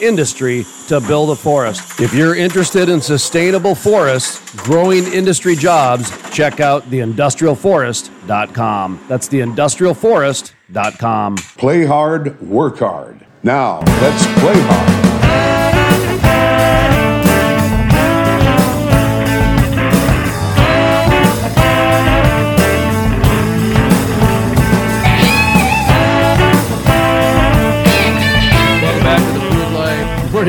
industry 0.00 0.64
to 0.88 1.00
build 1.00 1.30
a 1.30 1.36
forest. 1.36 2.00
If 2.00 2.12
you're 2.14 2.34
interested 2.34 2.88
in 2.88 3.00
sustainable 3.00 3.74
forests, 3.74 4.40
growing 4.56 5.04
industry 5.12 5.56
jobs, 5.56 6.10
check 6.30 6.60
out 6.60 6.84
theindustrialforest.com. 6.90 9.04
That's 9.08 9.28
theindustrialforest.com. 9.28 11.36
Play 11.36 11.84
hard, 11.84 12.40
work 12.40 12.78
hard. 12.78 13.26
Now, 13.42 13.80
let's 13.80 14.24
play 14.40 14.60
hard. 14.60 15.09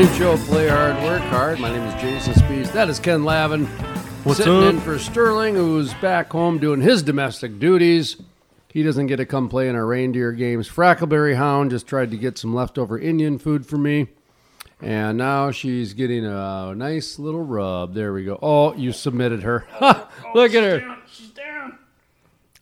Morning 0.02 0.18
Show. 0.18 0.36
Play 0.36 0.66
hard, 0.66 0.96
work 1.04 1.22
hard. 1.22 1.60
My 1.60 1.70
name 1.70 1.84
is 1.84 1.94
Jason 2.02 2.34
Spiess. 2.34 2.72
That 2.72 2.88
is 2.88 2.98
Ken 2.98 3.22
Lavin. 3.22 3.66
What's 4.24 4.38
sitting 4.38 4.58
up? 4.58 4.74
in 4.74 4.80
for 4.80 4.98
Sterling, 4.98 5.54
who's 5.54 5.94
back 5.94 6.32
home 6.32 6.58
doing 6.58 6.80
his 6.80 7.04
domestic 7.04 7.60
duties. 7.60 8.16
He 8.66 8.82
doesn't 8.82 9.06
get 9.06 9.18
to 9.18 9.26
come 9.26 9.48
play 9.48 9.68
in 9.68 9.76
our 9.76 9.86
reindeer 9.86 10.32
games. 10.32 10.68
Frackleberry 10.68 11.36
Hound 11.36 11.70
just 11.70 11.86
tried 11.86 12.10
to 12.10 12.16
get 12.16 12.36
some 12.36 12.52
leftover 12.52 12.98
Indian 12.98 13.38
food 13.38 13.64
for 13.64 13.78
me. 13.78 14.08
And 14.80 15.18
now 15.18 15.52
she's 15.52 15.94
getting 15.94 16.26
a 16.26 16.74
nice 16.74 17.20
little 17.20 17.44
rub. 17.44 17.94
There 17.94 18.12
we 18.12 18.24
go. 18.24 18.40
Oh, 18.42 18.74
you 18.74 18.90
submitted 18.90 19.44
her. 19.44 19.68
Look 20.34 20.52
at 20.52 20.64
her. 20.64 20.96
She's 21.12 21.30
down. 21.30 21.78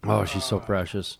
Oh, 0.04 0.26
she's 0.26 0.44
so 0.44 0.60
precious. 0.60 1.16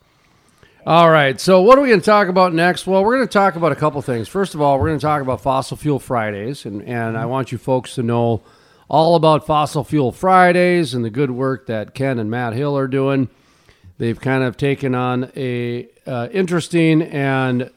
All 0.86 1.10
right, 1.10 1.38
so 1.38 1.60
what 1.60 1.76
are 1.76 1.82
we 1.82 1.88
going 1.88 2.00
to 2.00 2.06
talk 2.06 2.28
about 2.28 2.54
next? 2.54 2.86
Well, 2.86 3.04
we're 3.04 3.16
going 3.16 3.28
to 3.28 3.32
talk 3.32 3.54
about 3.54 3.70
a 3.70 3.76
couple 3.76 4.00
things. 4.00 4.28
First 4.28 4.54
of 4.54 4.62
all, 4.62 4.78
we're 4.78 4.86
going 4.86 4.98
to 4.98 5.04
talk 5.04 5.20
about 5.20 5.42
Fossil 5.42 5.76
Fuel 5.76 5.98
Fridays, 5.98 6.64
and, 6.64 6.82
and 6.84 7.18
I 7.18 7.26
want 7.26 7.52
you 7.52 7.58
folks 7.58 7.96
to 7.96 8.02
know 8.02 8.40
all 8.88 9.14
about 9.14 9.46
Fossil 9.46 9.84
Fuel 9.84 10.10
Fridays 10.10 10.94
and 10.94 11.04
the 11.04 11.10
good 11.10 11.32
work 11.32 11.66
that 11.66 11.92
Ken 11.92 12.18
and 12.18 12.30
Matt 12.30 12.54
Hill 12.54 12.78
are 12.78 12.88
doing. 12.88 13.28
They've 13.98 14.18
kind 14.18 14.42
of 14.42 14.56
taken 14.56 14.94
on 14.94 15.30
a 15.36 15.86
uh, 16.06 16.28
interesting 16.32 17.02
and 17.02 17.70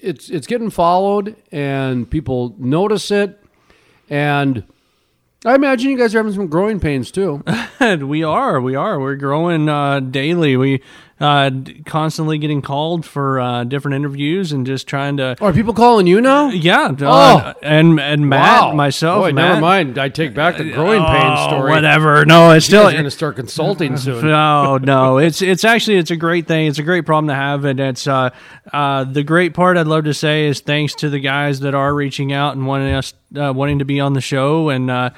it's 0.00 0.30
it's 0.30 0.46
getting 0.46 0.70
followed, 0.70 1.34
and 1.50 2.08
people 2.08 2.54
notice 2.58 3.10
it, 3.10 3.42
and 4.08 4.62
I 5.44 5.56
imagine 5.56 5.90
you 5.90 5.98
guys 5.98 6.14
are 6.14 6.18
having 6.18 6.32
some 6.32 6.46
growing 6.46 6.78
pains 6.78 7.10
too. 7.10 7.42
we 7.80 8.22
are. 8.22 8.60
We 8.60 8.76
are. 8.76 9.00
We're 9.00 9.16
growing 9.16 9.68
uh, 9.68 9.98
daily. 9.98 10.56
We 10.56 10.82
uh, 11.20 11.50
constantly 11.84 12.38
getting 12.38 12.62
called 12.62 13.04
for 13.04 13.40
uh, 13.40 13.64
different 13.64 13.96
interviews 13.96 14.52
and 14.52 14.64
just 14.66 14.86
trying 14.86 15.16
to. 15.16 15.36
Are 15.40 15.52
people 15.52 15.74
calling 15.74 16.06
you 16.06 16.20
now? 16.20 16.48
Yeah. 16.50 16.94
Oh. 17.00 17.06
uh, 17.06 17.54
and 17.62 17.98
and 18.00 18.28
Matt, 18.28 18.60
Wow. 18.62 18.72
myself, 18.74 19.22
Boy, 19.22 19.32
Matt. 19.32 19.48
never 19.48 19.60
mind. 19.60 19.98
I 19.98 20.08
take 20.10 20.34
back 20.34 20.56
the 20.58 20.70
growing 20.72 21.02
pain 21.04 21.32
Oh, 21.36 21.48
story. 21.48 21.70
Whatever. 21.72 22.24
No, 22.24 22.50
it's 22.52 22.66
You 22.68 22.78
still. 22.78 22.90
going 22.92 23.04
to 23.04 23.10
start 23.10 23.36
consulting 23.36 23.96
soon. 23.98 24.24
No, 24.26 24.78
no, 24.78 25.18
it's 25.18 25.42
it's 25.42 25.64
actually 25.64 25.96
it's 25.96 26.10
a 26.12 26.16
great 26.16 26.46
thing. 26.46 26.66
It's 26.68 26.78
a 26.78 26.82
great 26.84 27.04
problem 27.04 27.28
to 27.28 27.34
have, 27.34 27.64
and 27.64 27.80
it's 27.80 28.06
uh, 28.06 28.30
uh, 28.72 29.04
the 29.04 29.22
great 29.24 29.54
part. 29.54 29.76
I'd 29.76 29.86
love 29.88 30.04
to 30.04 30.14
say 30.14 30.46
is 30.46 30.60
thanks 30.60 30.94
to 30.96 31.10
the 31.10 31.20
guys 31.20 31.60
that 31.60 31.74
are 31.74 31.92
reaching 31.94 32.32
out 32.32 32.54
and 32.56 32.66
wanting 32.66 32.94
us 32.94 33.12
uh, 33.36 33.52
wanting 33.52 33.80
to 33.80 33.84
be 33.84 33.98
on 34.00 34.12
the 34.12 34.20
show, 34.20 34.68
and 34.68 34.90
uh, 34.90 35.10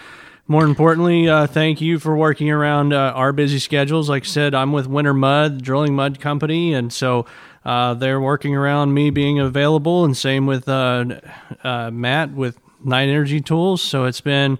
more 0.51 0.65
importantly, 0.65 1.29
uh, 1.29 1.47
thank 1.47 1.81
you 1.81 2.01
for 2.01 2.17
working 2.17 2.51
around 2.51 2.93
uh, 2.93 3.13
our 3.15 3.33
busy 3.33 3.61
schedules. 3.61 4.09
Like 4.09 4.25
I 4.25 4.27
said, 4.27 4.53
I'm 4.53 4.73
with 4.73 4.89
Winter 4.89 5.15
Mud 5.15 5.63
Drilling 5.63 5.95
Mud 5.95 6.21
Company, 6.21 6.75
and 6.75 6.93
so. 6.93 7.25
Uh, 7.63 7.93
they're 7.93 8.23
working 8.23 8.57
around 8.57 8.95
me 8.95 9.11
being 9.11 9.39
available, 9.39 10.07
and 10.07 10.17
same 10.17 10.47
with 10.47 10.67
uh, 10.67 11.05
uh, 11.63 11.91
Matt 11.91 12.33
with 12.33 12.59
Knight 12.83 13.11
Energy 13.11 13.43
Tools. 13.43 13.83
So 13.83 14.07
it's 14.07 14.23
been 14.23 14.59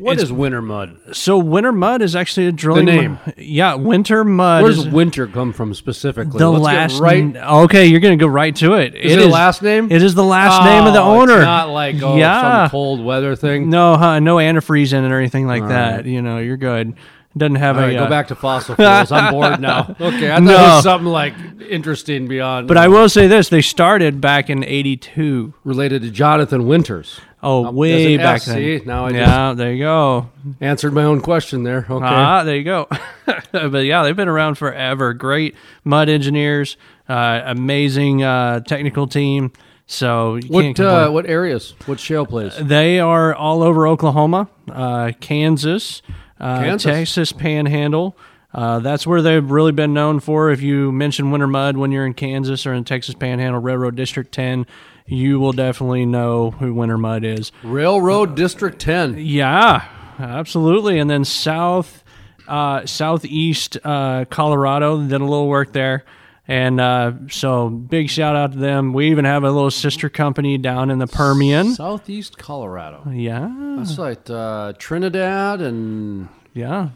What 0.00 0.18
is 0.18 0.32
winter 0.32 0.62
mud? 0.62 0.98
so 1.12 1.38
winter 1.38 1.72
mud 1.72 2.02
is 2.02 2.16
actually 2.16 2.46
a 2.46 2.52
drilling 2.52 2.86
The 2.86 2.92
name. 2.92 3.18
Yeah, 3.36 3.74
winter 3.74 4.24
mud. 4.24 4.62
Where 4.62 4.70
does 4.72 4.86
is 4.86 4.88
winter 4.92 5.26
come 5.26 5.52
from 5.52 5.74
specifically? 5.74 6.38
the 6.38 6.50
Let's 6.50 6.64
last 6.64 6.92
get 6.94 7.00
right. 7.02 7.22
n- 7.22 7.36
Okay, 7.36 7.86
you're 7.86 8.00
gonna 8.00 8.16
go 8.16 8.26
right 8.26 8.54
to 8.56 8.74
it. 8.74 8.94
Is 8.94 9.12
it 9.12 9.16
the 9.20 9.28
last 9.28 9.62
name? 9.62 9.90
It 9.92 10.02
is 10.02 10.14
the 10.14 10.24
last 10.24 10.64
name 10.64 10.86
of 10.86 10.92
the 10.94 11.00
Oh, 11.00 11.20
owner. 11.20 11.34
It's 11.36 11.42
not 11.44 11.68
like 11.70 12.02
oh, 12.02 12.16
yeah. 12.16 12.64
some 12.66 12.70
cold 12.70 13.04
weather 13.04 13.36
thing. 13.36 13.70
No, 13.70 13.96
huh, 13.96 14.20
no 14.20 14.36
antifreeze 14.36 14.92
in 14.92 15.04
it 15.04 15.12
or 15.12 15.18
anything 15.18 15.46
like 15.46 15.66
that. 15.68 16.06
You 16.06 16.22
know, 16.22 16.38
you're 16.38 16.56
good. 16.56 16.94
Doesn't 17.36 17.54
have 17.56 17.76
All 17.76 17.84
a. 17.84 17.86
right, 17.86 17.96
uh, 17.96 18.04
go 18.04 18.10
back 18.10 18.26
to 18.28 18.34
fossil 18.34 18.74
fuels. 18.74 19.12
I'm 19.12 19.32
bored 19.32 19.60
now. 19.70 19.94
Okay, 20.00 20.32
I 20.32 20.34
thought 20.34 20.42
it 20.42 20.44
No. 20.46 20.56
was 20.74 20.82
something 20.82 21.06
like 21.06 21.32
interesting 21.68 22.26
beyond. 22.26 22.66
But 22.66 22.76
I 22.76 22.88
will 22.88 23.08
say 23.08 23.28
this: 23.28 23.48
they 23.48 23.60
started 23.62 24.20
back 24.20 24.50
in 24.50 24.64
'82. 24.64 25.54
related 25.62 26.02
to 26.02 26.10
Jonathan 26.10 26.66
Winters. 26.66 27.20
Oh, 27.42 27.66
Um, 27.66 27.74
way 27.74 28.16
back 28.16 28.42
then. 28.42 28.56
see? 28.56 28.82
Now 28.84 29.06
I 29.06 29.10
yeah, 29.10 29.54
there 29.54 29.72
you 29.72 29.84
go. 29.84 30.30
Answered 30.60 30.92
my 30.92 31.04
own 31.04 31.20
question 31.20 31.62
there. 31.62 31.86
Okay. 31.88 32.04
Ah, 32.06 32.44
there 32.44 32.56
you 32.56 32.64
go. 32.64 32.86
but 33.52 33.84
yeah, 33.84 34.02
they've 34.02 34.16
been 34.16 34.28
around 34.28 34.56
forever. 34.56 35.14
Great 35.14 35.54
mud 35.84 36.08
engineers, 36.08 36.76
uh, 37.08 37.40
amazing 37.44 38.22
uh, 38.22 38.60
technical 38.60 39.06
team. 39.06 39.52
So 39.86 40.36
you 40.36 40.48
can't 40.48 40.78
what 40.78 40.86
uh, 40.86 41.10
what 41.10 41.26
areas? 41.26 41.74
What 41.86 41.98
shale 41.98 42.24
plays? 42.26 42.52
They 42.60 43.00
are 43.00 43.34
all 43.34 43.62
over 43.62 43.88
Oklahoma, 43.88 44.48
uh, 44.70 45.12
Kansas, 45.20 46.02
uh, 46.38 46.60
Kansas. 46.60 46.84
Texas 46.84 47.32
Panhandle. 47.32 48.16
Uh, 48.52 48.80
that's 48.80 49.06
where 49.06 49.22
they've 49.22 49.48
really 49.50 49.72
been 49.72 49.94
known 49.94 50.20
for. 50.20 50.50
If 50.50 50.60
you 50.60 50.90
mention 50.92 51.30
Winter 51.30 51.46
Mud 51.46 51.76
when 51.76 51.92
you're 51.92 52.04
in 52.06 52.14
Kansas 52.14 52.66
or 52.66 52.72
in 52.74 52.84
Texas 52.84 53.14
Panhandle 53.14 53.60
Railroad 53.60 53.94
District 53.96 54.32
10, 54.32 54.66
you 55.06 55.40
will 55.40 55.52
definitely 55.52 56.06
know 56.06 56.50
who 56.50 56.74
Winter 56.74 56.98
Mud 56.98 57.24
is. 57.24 57.52
Railroad 57.62 58.34
District 58.36 58.78
10. 58.78 59.16
Yeah, 59.18 59.86
absolutely. 60.18 60.98
And 60.98 61.08
then 61.10 61.24
south, 61.24 62.04
uh, 62.48 62.86
southeast 62.86 63.76
uh, 63.84 64.24
Colorado 64.26 65.00
did 65.02 65.20
a 65.20 65.24
little 65.24 65.48
work 65.48 65.72
there. 65.72 66.04
And 66.48 66.80
uh, 66.80 67.12
so 67.30 67.68
big 67.70 68.10
shout 68.10 68.34
out 68.34 68.52
to 68.52 68.58
them. 68.58 68.92
We 68.92 69.10
even 69.12 69.24
have 69.24 69.44
a 69.44 69.50
little 69.52 69.70
sister 69.70 70.08
company 70.08 70.58
down 70.58 70.90
in 70.90 70.98
the 70.98 71.06
Permian. 71.06 71.74
Southeast 71.74 72.38
Colorado. 72.38 73.08
Yeah, 73.08 73.48
That's 73.76 73.98
like 73.98 74.28
uh, 74.28 74.72
Trinidad 74.76 75.60
and 75.60 76.28
yeah. 76.52 76.88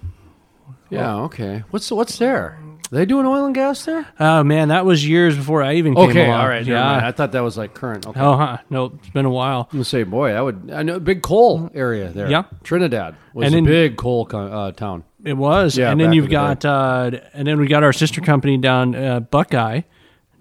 yeah. 0.90 1.14
Okay. 1.18 1.62
What's 1.70 1.92
what's 1.92 2.18
there? 2.18 2.58
Are 2.94 2.98
they 2.98 3.06
doing 3.06 3.26
oil 3.26 3.44
and 3.46 3.54
gas 3.56 3.84
there? 3.86 4.06
Oh 4.20 4.44
man, 4.44 4.68
that 4.68 4.86
was 4.86 5.04
years 5.04 5.36
before 5.36 5.64
I 5.64 5.74
even 5.74 5.96
came 5.96 6.10
Okay. 6.10 6.26
along. 6.26 6.40
All 6.40 6.48
right. 6.48 6.64
Yeah. 6.64 7.04
I 7.04 7.10
thought 7.10 7.32
that 7.32 7.40
was 7.42 7.56
like 7.58 7.74
current. 7.74 8.06
Okay. 8.06 8.20
Oh, 8.20 8.36
huh. 8.36 8.58
Nope. 8.70 8.94
It's 9.00 9.08
been 9.10 9.24
a 9.24 9.30
while. 9.30 9.62
I'm 9.72 9.78
gonna 9.78 9.84
say, 9.84 10.04
boy, 10.04 10.32
that 10.32 10.40
would 10.44 10.70
I 10.72 10.84
know 10.84 11.00
big 11.00 11.20
coal 11.20 11.70
area 11.74 12.10
there. 12.10 12.30
Yeah. 12.30 12.44
Trinidad 12.62 13.16
was 13.32 13.46
And 13.46 13.54
a 13.54 13.56
then- 13.56 13.64
big 13.64 13.96
coal 13.96 14.26
co- 14.26 14.46
uh, 14.46 14.70
town. 14.70 15.02
It 15.24 15.36
was. 15.36 15.76
Yeah, 15.76 15.90
and 15.90 15.98
then 16.00 16.10
back 16.10 16.14
you've 16.14 16.24
in 16.26 16.30
the 16.30 16.36
got, 16.36 16.64
uh, 16.64 17.10
and 17.32 17.48
then 17.48 17.58
we 17.58 17.66
got 17.66 17.82
our 17.82 17.92
sister 17.94 18.20
company 18.20 18.58
down, 18.58 18.94
uh, 18.94 19.20
Buckeye, 19.20 19.80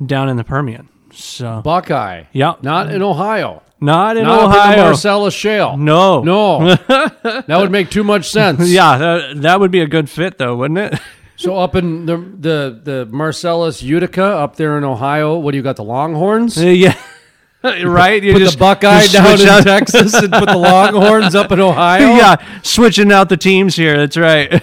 down 0.05 0.29
in 0.29 0.37
the 0.37 0.43
Permian. 0.43 0.89
So, 1.11 1.61
Buckeye. 1.63 2.25
yeah. 2.33 2.53
Not 2.61 2.91
in 2.91 3.01
Ohio. 3.01 3.63
Not 3.81 4.15
in 4.17 4.23
Not 4.25 4.39
up 4.39 4.43
in 4.45 4.51
the 4.51 4.57
Ohio. 4.57 4.83
Marcellus 4.83 5.33
Shale. 5.33 5.75
no. 5.77 6.21
No. 6.21 6.75
that 6.87 7.45
would 7.47 7.71
make 7.71 7.89
too 7.89 8.03
much 8.03 8.29
sense. 8.29 8.69
Yeah, 8.69 8.97
that, 8.97 9.41
that 9.41 9.59
would 9.59 9.71
be 9.71 9.79
a 9.79 9.87
good 9.87 10.09
fit, 10.09 10.37
though, 10.37 10.55
wouldn't 10.55 10.77
it? 10.93 10.99
So 11.35 11.57
up 11.57 11.75
in 11.75 12.05
the 12.05 12.17
the 12.17 12.79
the 12.83 13.05
Marcellus 13.07 13.81
Utica 13.81 14.23
up 14.23 14.55
there 14.55 14.77
in 14.77 14.83
Ohio, 14.83 15.37
what 15.37 15.51
do 15.51 15.57
you 15.57 15.63
got? 15.63 15.75
The 15.77 15.83
Longhorns. 15.83 16.57
Uh, 16.57 16.67
yeah. 16.67 16.97
right? 17.63 18.21
You 18.21 18.33
put 18.33 18.39
just- 18.39 18.53
the 18.53 18.59
Buckeye 18.59 19.07
down 19.07 19.41
in 19.41 19.47
out- 19.47 19.63
Texas 19.63 20.13
and 20.13 20.31
put 20.31 20.47
the 20.49 20.57
Longhorns 20.57 21.33
up 21.35 21.51
in 21.51 21.59
Ohio. 21.59 22.07
Yeah, 22.17 22.35
switching 22.61 23.11
out 23.11 23.29
the 23.29 23.37
teams 23.37 23.75
here. 23.75 23.97
That's 23.97 24.17
right. 24.17 24.61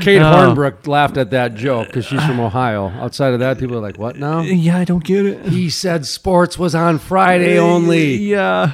Kate 0.00 0.20
Oh. 0.22 0.24
Hornbrook 0.54 0.86
laughed 0.86 1.16
at 1.18 1.30
that 1.30 1.54
joke 1.54 1.88
because 1.88 2.06
she's 2.06 2.24
from 2.24 2.40
Ohio. 2.40 2.88
Outside 2.88 3.34
of 3.34 3.40
that, 3.40 3.58
people 3.58 3.76
are 3.76 3.80
like, 3.80 3.98
"What 3.98 4.16
now?" 4.16 4.40
yeah, 4.40 4.78
I 4.78 4.84
don't 4.84 5.04
get 5.04 5.26
it. 5.26 5.44
He 5.46 5.68
said 5.68 6.06
sports 6.06 6.58
was 6.58 6.74
on 6.74 6.98
Friday 6.98 7.58
only. 7.58 8.14
Yeah. 8.16 8.72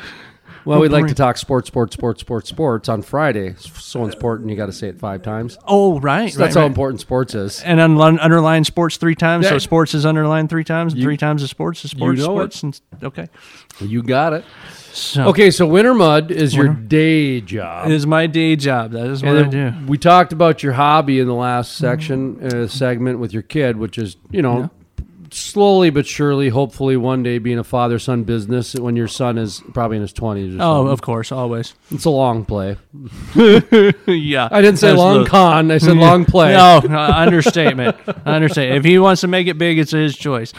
Well, 0.67 0.81
we'd 0.81 0.91
like 0.91 1.07
to 1.07 1.15
talk 1.15 1.37
sports, 1.37 1.69
sports, 1.69 1.95
sports, 1.95 2.21
sports, 2.21 2.49
sports 2.49 2.89
on 2.89 3.03
Friday. 3.03 3.55
So 3.59 4.05
important. 4.05 4.51
You 4.51 4.57
got 4.57 4.67
to 4.67 4.73
say 4.73 4.89
it 4.89 4.99
five 4.99 5.23
times. 5.23 5.57
Oh, 5.67 6.01
right. 6.01 6.33
So 6.33 6.41
that's 6.41 6.57
right, 6.57 6.63
how 6.63 6.67
important 6.67 7.01
sports 7.01 7.35
is. 7.35 7.63
And 7.63 7.81
un- 7.81 8.19
underline 8.19 8.65
sports 8.65 8.97
three 8.97 9.15
times. 9.15 9.49
so 9.49 9.59
sports 9.59 9.95
is 9.95 10.05
underlined 10.05 10.51
three 10.51 10.65
times. 10.65 10.93
and 10.93 11.03
three 11.03 11.17
times 11.17 11.43
is 11.43 11.51
sports 11.51 11.85
is 11.85 11.93
sports. 11.93 12.19
know 12.21 12.41
it. 12.41 12.53
sports. 12.53 12.63
And, 12.63 13.05
okay. 13.05 13.29
You 13.81 14.03
got 14.03 14.33
it. 14.33 14.45
So 14.93 15.29
Okay, 15.29 15.51
so 15.51 15.67
Winter 15.67 15.95
Mud 15.95 16.31
is 16.31 16.55
your 16.55 16.69
day 16.69 17.41
job. 17.43 17.87
it 17.87 17.93
is 17.93 18.07
my 18.07 18.27
day 18.27 18.57
job. 18.57 18.93
That 18.93 19.07
is 19.07 19.23
what 19.23 19.37
And 19.37 19.47
I 19.47 19.71
do. 19.71 19.87
we 19.87 19.99
talked 19.99 20.33
about 20.33 20.63
your 20.63 20.73
hobby 20.73 21.21
in 21.21 21.27
the 21.27 21.35
last 21.35 21.77
section 21.77 22.43
uh, 22.43 22.67
segment 22.67 23.19
with 23.19 23.33
your 23.33 23.43
kid, 23.43 23.77
which 23.77 23.99
is 23.99 24.17
you 24.31 24.41
know 24.43 24.71
slowly 25.31 25.91
but 25.91 26.07
surely, 26.07 26.49
hopefully 26.49 26.97
one 26.97 27.23
day 27.23 27.39
being 27.39 27.59
a 27.59 27.65
father 27.65 27.99
son 27.99 28.25
business 28.25 28.75
when 28.75 28.97
your 28.97 29.09
son 29.09 29.39
is 29.39 29.63
probably 29.73 29.97
in 29.97 30.03
his 30.03 30.13
twenties. 30.13 30.55
Oh, 30.55 30.59
something. 30.59 30.93
of 30.93 31.03
course, 31.03 31.33
always. 31.33 31.75
it's 31.91 32.05
a 32.05 32.11
long 32.11 32.45
play. 32.45 32.77
yeah. 33.35 34.49
I 34.51 34.61
didn't 34.63 34.79
say 34.79 34.93
long 34.93 35.23
absolutely. 35.23 35.31
con. 35.31 35.71
I 35.71 35.79
said 35.79 35.97
long 35.97 36.25
play. 36.25 36.53
No, 36.53 36.81
understatement. 36.89 37.97
understatement. 38.25 38.79
If 38.79 38.85
he 38.85 38.99
wants 38.99 39.21
to 39.23 39.29
make 39.29 39.47
it 39.47 39.59
big, 39.59 39.79
it's 39.79 39.93
his 39.93 40.17
choice. 40.17 40.53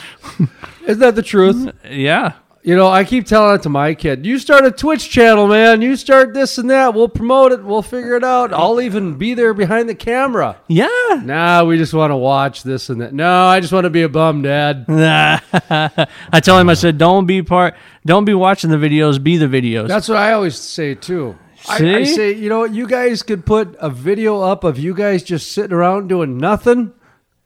Isn't 0.86 1.00
that 1.00 1.16
the 1.16 1.24
truth? 1.24 1.72
Yeah. 1.90 2.34
You 2.68 2.76
know, 2.76 2.90
I 2.90 3.06
keep 3.06 3.26
telling 3.26 3.56
it 3.56 3.62
to 3.64 3.70
my 3.70 3.94
kid. 3.94 4.26
You 4.26 4.38
start 4.40 4.66
a 4.66 4.72
Twitch 4.72 5.10
channel, 5.10 5.48
man. 5.48 5.82
You 5.82 5.96
start 5.96 6.34
this 6.34 6.58
and 6.58 6.70
that. 6.70 6.94
We'll 6.94 7.08
promote 7.08 7.54
it. 7.54 7.64
We'll 7.64 7.82
figure 7.82 8.18
it 8.18 8.26
out. 8.26 8.52
I'll 8.52 8.82
even 8.82 9.18
be 9.18 9.36
there 9.36 9.54
behind 9.54 9.88
the 9.88 9.96
camera. 9.96 10.58
Yeah. 10.68 10.90
Nah, 11.24 11.64
we 11.64 11.78
just 11.78 11.94
want 11.94 12.12
to 12.12 12.18
watch 12.18 12.64
this 12.64 12.90
and 12.90 13.00
that. 13.00 13.14
No, 13.14 13.46
I 13.46 13.62
just 13.62 13.72
want 13.72 13.86
to 13.86 13.90
be 13.90 14.02
a 14.02 14.10
bum 14.10 14.42
dad. 14.42 14.84
I 14.90 16.40
tell 16.42 16.60
him, 16.60 16.68
I 16.70 16.74
said, 16.74 16.98
don't 16.98 17.26
be 17.26 17.42
part, 17.42 17.74
don't 18.06 18.26
be 18.26 18.34
watching 18.34 18.70
the 18.70 18.76
videos, 18.76 19.24
be 19.24 19.38
the 19.38 19.46
videos. 19.46 19.88
That's 19.88 20.10
what 20.10 20.18
I 20.18 20.34
always 20.34 20.58
say 20.58 20.94
too. 20.94 21.38
I, 21.70 21.76
I 22.00 22.04
say, 22.04 22.34
you 22.34 22.50
know 22.50 22.60
what? 22.60 22.74
You 22.74 22.86
guys 22.86 23.24
could 23.24 23.46
put 23.46 23.78
a 23.80 23.90
video 23.90 24.42
up 24.42 24.66
of 24.66 24.78
you 24.78 24.94
guys 24.94 25.24
just 25.24 25.54
sitting 25.54 25.72
around 25.72 26.10
doing 26.10 26.38
nothing, 26.38 26.92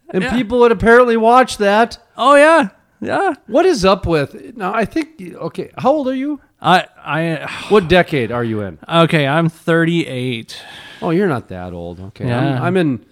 and 0.10 0.24
Yeah. 0.24 0.34
people 0.36 0.58
would 0.62 0.72
apparently 0.72 1.16
watch 1.16 1.58
that. 1.58 2.00
oh 2.18 2.34
yeah, 2.36 2.70
yeah. 3.02 3.34
What 3.48 3.66
is 3.66 3.84
up 3.84 4.06
with 4.06 4.56
now? 4.56 4.74
I 4.74 4.86
think 4.86 5.22
okay. 5.36 5.72
How 5.78 5.92
old 5.92 6.08
are 6.08 6.16
you? 6.16 6.40
I, 6.62 6.86
I, 6.98 7.66
What 7.70 7.88
decade 7.88 8.32
are 8.32 8.44
you 8.44 8.62
in? 8.62 8.78
okay, 8.88 9.28
I'm 9.28 9.50
38. 9.50 10.58
Oh, 11.02 11.10
you're 11.10 11.28
not 11.28 11.48
that 11.50 11.74
old. 11.74 12.00
Okay, 12.00 12.28
Yeah. 12.28 12.58
I'm, 12.58 12.64
I'm 12.64 12.78
in 12.78 13.06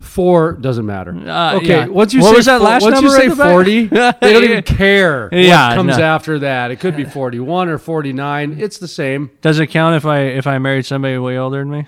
four. 0.00 0.52
Doesn't 0.54 0.86
matter. 0.86 1.12
Uh, 1.12 1.56
okay, 1.56 1.66
yeah. 1.66 1.86
once 1.86 2.14
you 2.14 2.20
What 2.20 2.30
say 2.30 2.36
was 2.36 2.46
that 2.46 2.58
fo- 2.58 2.64
last 2.64 2.82
once 2.82 2.96
you 2.96 3.02
number 3.08 3.16
say 3.18 3.26
at 3.26 3.30
the 3.30 3.36
back? 3.36 3.52
forty, 3.52 3.86
they 3.86 4.32
don't 4.32 4.44
even 4.44 4.62
care 4.62 5.28
Yeah, 5.32 5.68
what 5.70 5.74
comes 5.76 5.98
no. 5.98 6.04
after 6.04 6.38
that. 6.40 6.70
It 6.70 6.78
could 6.80 6.96
be 6.96 7.04
forty-one 7.04 7.68
or 7.68 7.78
forty-nine. 7.78 8.58
It's 8.60 8.78
the 8.78 8.88
same. 8.88 9.30
Does 9.40 9.58
it 9.58 9.66
count 9.68 9.96
if 9.96 10.06
I 10.06 10.20
if 10.20 10.46
I 10.46 10.58
married 10.58 10.86
somebody 10.86 11.18
way 11.18 11.36
older 11.38 11.58
than 11.58 11.70
me? 11.70 11.86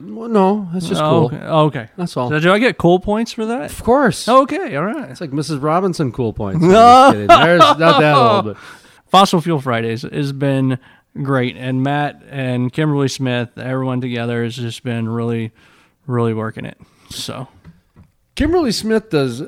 Well, 0.00 0.28
no, 0.28 0.68
that's 0.72 0.86
just 0.88 1.02
oh, 1.02 1.28
cool. 1.28 1.38
okay. 1.38 1.46
okay. 1.46 1.88
That's 1.96 2.16
all. 2.16 2.30
So 2.30 2.40
do 2.40 2.52
I 2.52 2.58
get 2.58 2.78
cool 2.78 3.00
points 3.00 3.32
for 3.32 3.46
that? 3.46 3.70
Of 3.70 3.82
course. 3.82 4.28
Okay, 4.28 4.74
all 4.76 4.84
right. 4.84 5.10
It's 5.10 5.20
like 5.20 5.30
Mrs. 5.30 5.62
Robinson 5.62 6.10
cool 6.10 6.32
points. 6.32 6.60
Kidding. 6.60 7.26
There's 7.26 7.60
not 7.60 7.78
that 7.78 8.14
old, 8.14 8.44
but 8.46 8.56
Fossil 9.08 9.40
Fuel 9.40 9.60
Fridays 9.60 10.02
has 10.02 10.32
been 10.32 10.78
great, 11.22 11.56
and 11.56 11.82
Matt 11.82 12.22
and 12.28 12.72
Kimberly 12.72 13.08
Smith, 13.08 13.58
everyone 13.58 14.00
together 14.00 14.42
has 14.42 14.56
just 14.56 14.82
been 14.82 15.08
really, 15.08 15.52
really 16.06 16.32
working 16.32 16.64
it. 16.64 16.78
So 17.10 17.48
Kimberly 18.36 18.72
Smith 18.72 19.10
does 19.10 19.42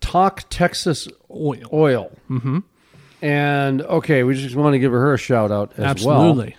Talk 0.00 0.44
Texas 0.48 1.08
oil, 1.30 1.68
Oil. 1.72 2.12
Mm-hmm. 2.30 2.60
And 3.20 3.82
okay, 3.82 4.22
we 4.22 4.34
just 4.34 4.54
want 4.54 4.74
to 4.74 4.78
give 4.78 4.92
her 4.92 5.12
a 5.12 5.18
shout 5.18 5.50
out 5.50 5.72
as 5.72 6.04
well, 6.04 6.16
absolutely. 6.16 6.56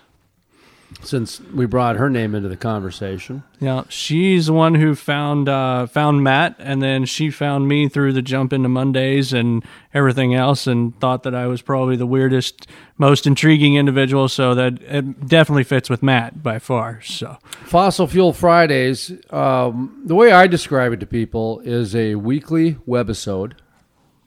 Since 1.02 1.40
we 1.40 1.66
brought 1.66 1.96
her 1.96 2.10
name 2.10 2.34
into 2.34 2.48
the 2.48 2.56
conversation. 2.56 3.42
Yeah, 3.58 3.84
she's 3.88 4.46
the 4.46 4.52
one 4.52 4.74
who 4.74 4.94
found 4.94 5.48
uh, 5.48 5.86
found 5.86 6.22
Matt, 6.22 6.56
and 6.58 6.82
then 6.82 7.04
she 7.04 7.30
found 7.30 7.68
me 7.68 7.88
through 7.88 8.12
the 8.12 8.22
jump 8.22 8.52
into 8.52 8.68
Mondays 8.68 9.32
and 9.32 9.64
everything 9.94 10.34
else, 10.34 10.66
and 10.66 10.98
thought 11.00 11.22
that 11.22 11.34
I 11.34 11.46
was 11.46 11.62
probably 11.62 11.96
the 11.96 12.06
weirdest, 12.06 12.66
most 12.98 13.26
intriguing 13.26 13.76
individual. 13.76 14.28
So 14.28 14.54
that 14.54 14.80
it 14.82 15.26
definitely 15.26 15.64
fits 15.64 15.88
with 15.88 16.02
Matt 16.02 16.42
by 16.42 16.58
far. 16.58 17.00
So 17.02 17.38
Fossil 17.64 18.06
Fuel 18.06 18.32
Fridays, 18.32 19.12
um, 19.30 20.02
the 20.04 20.14
way 20.14 20.32
I 20.32 20.46
describe 20.46 20.92
it 20.92 21.00
to 21.00 21.06
people 21.06 21.60
is 21.60 21.94
a 21.94 22.16
weekly 22.16 22.74
webisode. 22.86 23.52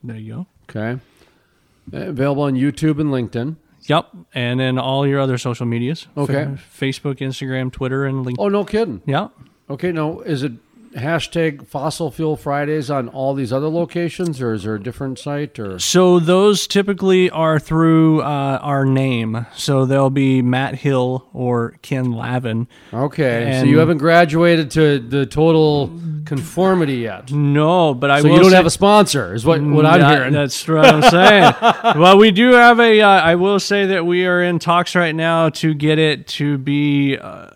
there 0.03 0.17
you 0.17 0.33
go. 0.33 0.47
Okay. 0.69 0.99
Available 1.91 2.43
on 2.43 2.55
YouTube 2.55 2.99
and 2.99 3.09
LinkedIn. 3.11 3.57
Yep, 3.89 4.07
and 4.33 4.59
then 4.59 4.77
all 4.77 5.05
your 5.05 5.19
other 5.19 5.37
social 5.37 5.65
medias. 5.65 6.07
Okay. 6.15 6.55
Fa- 6.55 6.85
Facebook, 6.85 7.15
Instagram, 7.17 7.71
Twitter, 7.71 8.05
and 8.05 8.25
LinkedIn. 8.25 8.35
Oh, 8.39 8.49
no 8.49 8.63
kidding. 8.63 9.01
Yeah. 9.05 9.29
Okay, 9.69 9.91
now 9.91 10.19
is 10.19 10.43
it 10.43 10.53
hashtag 10.95 11.67
Fossil 11.67 12.11
Fuel 12.11 12.35
Fridays 12.35 12.89
on 12.89 13.09
all 13.09 13.33
these 13.33 13.51
other 13.53 13.67
locations, 13.69 14.41
or 14.41 14.53
is 14.53 14.63
there 14.63 14.75
a 14.75 14.81
different 14.81 15.19
site? 15.19 15.57
Or 15.59 15.79
So 15.79 16.19
those 16.19 16.67
typically 16.67 17.29
are 17.29 17.59
through 17.59 18.21
uh, 18.21 18.59
our 18.61 18.85
name. 18.85 19.45
So 19.55 19.85
they'll 19.85 20.09
be 20.09 20.41
Matt 20.41 20.75
Hill 20.75 21.27
or 21.33 21.75
Ken 21.81 22.11
Lavin. 22.11 22.67
okay, 22.93 23.49
so 23.53 23.57
And- 23.59 23.69
you 23.69 23.79
haven't 23.79 23.97
graduated 23.99 24.71
to 24.71 24.99
the 24.99 25.25
total 25.25 25.91
conformity 26.25 26.95
yet. 26.97 27.31
No, 27.31 27.93
but 27.93 28.09
I 28.11 28.21
So 28.21 28.27
you 28.27 28.39
don't 28.39 28.49
say- 28.51 28.55
have 28.55 28.65
a 28.65 28.69
sponsor, 28.69 29.33
is 29.33 29.45
what 29.45 29.61
what 29.61 29.85
I'm 29.85 29.99
That- 30.01 30.17
hearing. 30.17 30.33
That's 30.33 30.67
what 30.67 30.85
I'm 30.85 31.01
saying. 31.03 31.53
well, 32.01 32.17
we 32.17 32.31
do 32.31 32.51
have 32.53 32.79
a. 32.79 33.01
Uh, 33.01 33.07
I 33.09 33.35
will 33.35 33.59
say 33.59 33.85
that 33.87 34.05
we 34.05 34.25
are 34.25 34.41
in 34.41 34.59
talks 34.59 34.95
right 34.95 35.15
now 35.15 35.49
to 35.49 35.73
get 35.73 35.99
it 35.99 36.27
to 36.27 36.57
be 36.57 37.17
uh, 37.17 37.47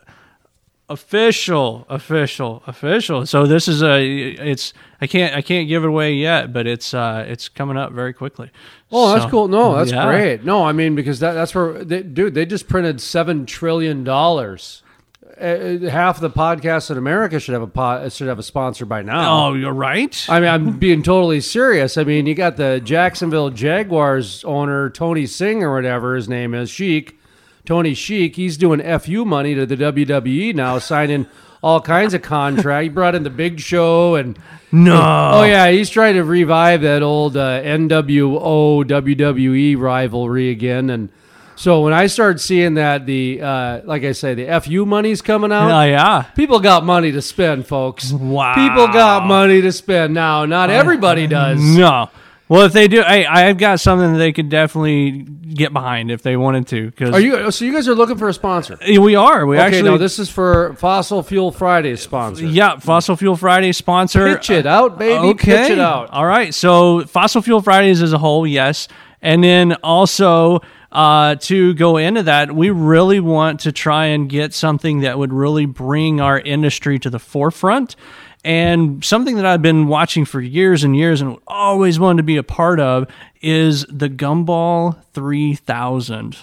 official, 0.89 1.85
official, 1.89 2.63
official. 2.67 3.25
So 3.25 3.45
this 3.45 3.67
is 3.67 3.83
a. 3.83 4.01
It's. 4.03 4.73
I 5.01 5.07
can't. 5.07 5.35
I 5.35 5.41
can't 5.41 5.67
give 5.67 5.83
it 5.83 5.87
away 5.87 6.13
yet, 6.13 6.53
but 6.53 6.67
it's. 6.67 6.93
Uh, 6.93 7.25
it's 7.27 7.49
coming 7.49 7.77
up 7.77 7.91
very 7.91 8.13
quickly. 8.13 8.51
Oh, 8.91 9.13
that's 9.13 9.29
cool. 9.29 9.47
No, 9.47 9.75
that's 9.75 9.91
yeah. 9.91 10.05
great. 10.05 10.43
No, 10.43 10.63
I 10.63 10.71
mean 10.71 10.95
because 10.95 11.19
that, 11.19 11.33
that's 11.33 11.53
where, 11.53 11.83
they, 11.83 12.03
dude, 12.03 12.33
they 12.33 12.45
just 12.45 12.67
printed 12.67 13.01
seven 13.01 13.45
trillion 13.45 14.03
dollars. 14.03 14.83
Uh, 15.39 15.77
half 15.89 16.19
the 16.19 16.31
podcasts 16.31 16.89
in 16.89 16.97
America 16.97 17.39
should 17.39 17.53
have 17.53 17.61
a 17.61 17.67
pod, 17.67 18.11
should 18.11 18.27
have 18.27 18.39
a 18.39 18.43
sponsor 18.43 18.87
by 18.87 19.03
now. 19.03 19.49
Oh, 19.49 19.53
you're 19.53 19.71
right. 19.71 20.25
I 20.29 20.39
mean, 20.39 20.49
I'm 20.49 20.79
being 20.79 21.03
totally 21.03 21.41
serious. 21.41 21.95
I 21.95 22.05
mean, 22.05 22.25
you 22.25 22.33
got 22.33 22.57
the 22.57 22.81
Jacksonville 22.83 23.51
Jaguars 23.51 24.43
owner 24.45 24.89
Tony 24.89 25.27
Singh 25.27 25.61
or 25.61 25.75
whatever 25.75 26.15
his 26.15 26.27
name 26.27 26.55
is, 26.55 26.71
Sheik, 26.71 27.19
Tony 27.67 27.93
Sheik. 27.93 28.37
He's 28.37 28.57
doing 28.57 28.81
fu 28.99 29.25
money 29.25 29.53
to 29.53 29.65
the 29.65 29.75
WWE 29.75 30.55
now, 30.55 30.79
signing 30.79 31.27
all 31.61 31.81
kinds 31.81 32.13
of 32.13 32.21
contract. 32.21 32.83
He 32.83 32.89
brought 32.89 33.13
in 33.13 33.23
the 33.23 33.29
Big 33.29 33.59
Show 33.59 34.15
and 34.15 34.39
no. 34.71 35.31
oh 35.33 35.43
yeah, 35.43 35.69
he's 35.69 35.89
trying 35.89 36.15
to 36.15 36.23
revive 36.23 36.81
that 36.81 37.03
old 37.03 37.35
uh, 37.35 37.61
NWO 37.61 38.85
WWE 38.85 39.77
rivalry 39.77 40.49
again. 40.49 40.89
And 40.89 41.09
so 41.57 41.81
when 41.81 41.91
I 41.91 42.07
started 42.07 42.39
seeing 42.39 42.75
that 42.75 43.05
the 43.05 43.41
uh, 43.41 43.81
like 43.83 44.03
I 44.03 44.13
say 44.13 44.33
the 44.33 44.61
fu 44.61 44.85
money's 44.85 45.21
coming 45.21 45.51
out, 45.51 45.69
Oh 45.69 45.83
yeah. 45.85 46.21
People 46.35 46.61
got 46.61 46.85
money 46.85 47.11
to 47.11 47.21
spend, 47.21 47.67
folks. 47.67 48.13
Wow. 48.13 48.55
People 48.55 48.87
got 48.87 49.25
money 49.25 49.59
to 49.61 49.73
spend 49.73 50.13
now. 50.13 50.45
Not 50.45 50.69
everybody 50.69 51.27
does. 51.27 51.61
No. 51.61 52.09
Well, 52.49 52.61
if 52.61 52.71
they 52.71 52.87
do, 52.87 53.01
hey, 53.01 53.25
I've 53.25 53.57
got 53.57 53.79
something 53.81 54.13
that 54.13 54.19
they 54.19 54.31
could 54.31 54.47
definitely 54.49 55.11
get 55.11 55.73
behind 55.73 56.11
if 56.11 56.21
they 56.21 56.37
wanted 56.37 56.67
to. 56.67 56.85
Because 56.91 57.09
Are 57.09 57.19
you? 57.19 57.51
So 57.51 57.65
you 57.65 57.73
guys 57.73 57.87
are 57.89 57.95
looking 57.95 58.17
for 58.17 58.29
a 58.29 58.33
sponsor? 58.33 58.77
We 58.87 59.15
are. 59.15 59.45
We 59.45 59.57
Okay, 59.57 59.65
actually. 59.65 59.81
no. 59.83 59.97
This 59.97 60.17
is 60.17 60.29
for 60.29 60.73
Fossil 60.75 61.23
Fuel 61.23 61.51
Friday 61.51 61.95
sponsor. 61.97 62.45
yeah, 62.45 62.77
Fossil 62.79 63.17
Fuel 63.17 63.35
Friday 63.35 63.73
sponsor. 63.73 64.35
Pitch 64.35 64.49
it 64.49 64.65
out, 64.65 64.97
baby. 64.97 65.13
Okay. 65.29 65.57
Pitch 65.63 65.71
it 65.71 65.79
out. 65.79 66.09
All 66.11 66.25
right. 66.25 66.53
So 66.53 67.03
Fossil 67.05 67.41
Fuel 67.41 67.61
Fridays 67.61 68.01
as 68.01 68.13
a 68.13 68.17
whole, 68.17 68.47
yes. 68.47 68.87
And 69.21 69.43
then 69.43 69.73
also 69.83 70.61
uh, 70.91 71.35
to 71.35 71.73
go 71.73 71.97
into 71.97 72.23
that, 72.23 72.55
we 72.55 72.69
really 72.69 73.19
want 73.19 73.61
to 73.61 73.71
try 73.73 74.05
and 74.05 74.29
get 74.29 74.53
something 74.53 75.01
that 75.01 75.17
would 75.17 75.33
really 75.33 75.65
bring 75.65 76.21
our 76.21 76.39
industry 76.39 76.97
to 76.99 77.09
the 77.09 77.19
forefront. 77.19 77.95
And 78.47 79.03
something 79.03 79.35
that 79.35 79.45
I've 79.45 79.61
been 79.61 79.87
watching 79.87 80.23
for 80.23 80.39
years 80.39 80.85
and 80.85 80.95
years 80.95 81.19
and 81.19 81.37
always 81.47 81.99
wanted 81.99 82.17
to 82.19 82.23
be 82.23 82.37
a 82.37 82.43
part 82.43 82.79
of 82.79 83.05
is 83.41 83.85
the 83.89 84.07
Gumball 84.07 85.03
3000. 85.11 86.37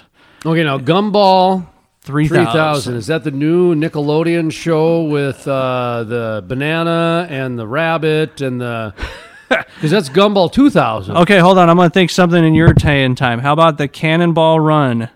Okay, 0.44 0.62
now 0.62 0.76
Gumball 0.76 1.66
3000. 2.02 2.44
3000. 2.44 2.96
Is 2.96 3.06
that 3.06 3.24
the 3.24 3.30
new 3.30 3.74
Nickelodeon 3.74 4.52
show 4.52 5.04
with 5.04 5.48
uh, 5.48 6.04
the 6.04 6.44
banana 6.46 7.26
and 7.30 7.58
the 7.58 7.66
rabbit 7.66 8.42
and 8.42 8.60
the. 8.60 8.94
Because 9.48 9.90
that's 9.90 10.08
Gumball 10.08 10.52
2000. 10.52 11.16
Okay, 11.18 11.38
hold 11.38 11.58
on. 11.58 11.70
I'm 11.70 11.76
going 11.76 11.88
to 11.88 11.94
think 11.94 12.10
something 12.10 12.42
in 12.44 12.54
your 12.54 12.74
tay 12.74 13.04
and 13.04 13.16
time. 13.16 13.38
How 13.38 13.52
about 13.52 13.78
the 13.78 13.86
Cannonball 13.86 14.58
Run? 14.58 15.10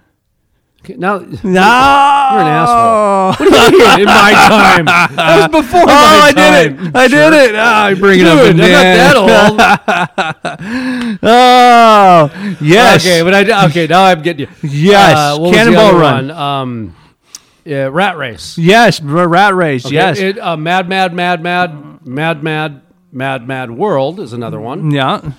Now 0.97 1.19
No, 1.19 1.25
you're 1.43 2.41
an 2.41 2.47
asshole. 2.47 3.29
What 3.29 3.39
do 3.39 3.45
you 3.77 3.89
mean 3.89 4.01
in 4.01 4.05
my 4.07 4.33
time? 4.49 4.85
That 4.87 5.51
was 5.53 5.63
before 5.63 5.83
Oh, 5.83 5.87
my 5.87 5.93
I 6.29 6.33
time. 6.33 6.77
did 6.77 6.87
it! 6.87 6.97
I 6.97 7.09
did 7.09 7.33
it! 7.33 7.55
Oh, 7.55 7.59
I 7.61 7.95
bring 7.95 8.21
it 8.21 8.27
up 8.27 8.39
Dude, 8.39 8.61
I'm 8.61 8.73
not 8.73 8.83
that 8.97 9.17
old. 9.17 9.29
Oh, 11.23 12.31
yes. 12.61 13.05
Okay, 13.05 13.23
but 13.23 13.35
I 13.35 13.67
okay 13.67 13.87
now 13.87 14.05
I'm 14.05 14.23
getting 14.23 14.49
you. 14.63 14.69
Yes, 14.69 15.17
Uh, 15.17 15.39
what 15.39 15.43
was 15.43 15.51
the 15.53 15.57
Cannonball 15.57 15.93
Run. 15.99 16.29
one? 16.29 16.37
Um, 16.37 16.97
yeah, 17.65 17.89
Rat 17.91 18.17
Race. 18.17 18.57
Yes, 18.59 19.01
rat 19.01 19.55
race. 19.55 19.87
Okay, 19.87 19.95
yes. 19.95 20.19
It, 20.19 20.39
uh, 20.39 20.57
Mad, 20.57 20.89
Mad, 20.89 21.13
Mad, 21.13 21.43
Mad, 21.43 22.07
Mad, 22.07 22.43
Mad, 22.43 22.83
Mad, 23.13 23.47
Mad 23.49 23.71
World 23.73 24.21
is 24.21 24.33
another 24.33 24.61
one. 24.61 24.91
yeah. 24.91 25.33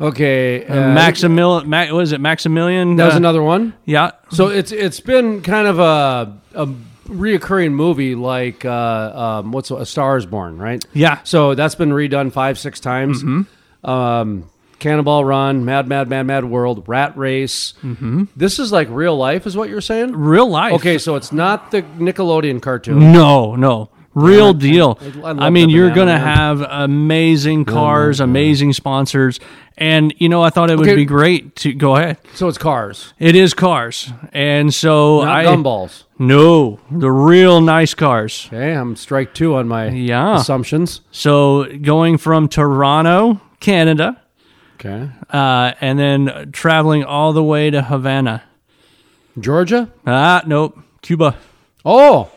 Okay, 0.00 0.66
uh, 0.66 0.92
Maximilian. 0.92 1.68
Ma- 1.68 1.86
what 1.92 2.02
is 2.02 2.12
it? 2.12 2.20
Maximilian. 2.20 2.96
That 2.96 3.06
was 3.06 3.14
uh, 3.14 3.18
another 3.18 3.42
one. 3.42 3.74
Yeah. 3.84 4.12
So 4.30 4.48
it's 4.48 4.72
it's 4.72 5.00
been 5.00 5.40
kind 5.42 5.68
of 5.68 5.78
a 5.78 6.36
a 6.54 6.66
reoccurring 7.08 7.72
movie 7.72 8.14
like 8.14 8.64
uh, 8.64 9.40
um, 9.42 9.52
what's 9.52 9.70
a 9.70 9.86
Star 9.86 10.16
is 10.16 10.26
Born, 10.26 10.58
right? 10.58 10.84
Yeah. 10.92 11.20
So 11.24 11.54
that's 11.54 11.74
been 11.76 11.90
redone 11.90 12.32
five 12.32 12.58
six 12.58 12.80
times. 12.80 13.22
Um, 13.84 14.50
Cannonball 14.80 15.24
Run, 15.24 15.64
Mad 15.64 15.86
Mad 15.88 16.08
Mad 16.08 16.26
Mad 16.26 16.44
World, 16.44 16.84
Rat 16.88 17.16
Race. 17.16 17.74
Mm-hmm. 17.82 18.24
This 18.36 18.58
is 18.58 18.72
like 18.72 18.88
real 18.90 19.16
life, 19.16 19.46
is 19.46 19.56
what 19.56 19.68
you're 19.68 19.80
saying? 19.80 20.12
Real 20.16 20.48
life. 20.48 20.74
Okay, 20.74 20.98
so 20.98 21.14
it's 21.14 21.32
not 21.32 21.70
the 21.70 21.82
Nickelodeon 21.82 22.60
cartoon. 22.60 23.12
No, 23.12 23.54
no. 23.56 23.90
Real 24.14 24.52
deal. 24.54 24.98
I 25.00 25.04
love 25.08 25.40
I 25.40 25.50
mean, 25.50 25.70
you're 25.70 25.90
going 25.90 26.08
to 26.08 26.18
have 26.18 26.60
amazing 26.60 27.64
cars, 27.64 28.20
amazing 28.20 28.72
sponsors. 28.72 29.40
And, 29.76 30.14
you 30.18 30.28
know, 30.28 30.40
I 30.42 30.50
thought 30.50 30.70
it 30.70 30.78
would 30.78 30.86
Okay. 30.86 30.94
be 30.94 31.04
great 31.04 31.56
to 31.56 31.72
go 31.72 31.96
ahead. 31.96 32.18
So 32.34 32.46
it's 32.46 32.58
cars, 32.58 33.12
It 33.18 33.34
is 33.34 33.54
cars. 33.54 34.12
And 34.32 34.72
so 34.72 35.22
not 35.24 35.36
I. 35.36 35.44
gumballs. 35.46 36.04
No, 36.16 36.78
the 36.92 37.10
real 37.10 37.60
nice 37.60 37.92
cars. 37.92 38.48
Okay, 38.52 38.72
I'm 38.72 38.94
strike 38.94 39.34
two 39.34 39.56
on 39.56 39.66
my 39.66 39.88
Yeah. 39.88 40.36
assumptions. 40.36 41.00
So 41.10 41.64
going 41.82 42.18
from 42.18 42.46
Toronto, 42.46 43.40
Canada, 43.58 44.18
Okay, 44.78 45.08
uh, 45.32 45.72
and 45.80 45.98
then 45.98 46.50
traveling 46.52 47.02
all 47.04 47.32
the 47.32 47.42
way 47.42 47.70
to 47.70 47.82
Havana. 47.82 48.42
Georgia. 49.40 49.88
Ah, 50.06 50.42
nope. 50.46 50.78
Cuba. 51.02 51.34
Oh, 51.84 52.28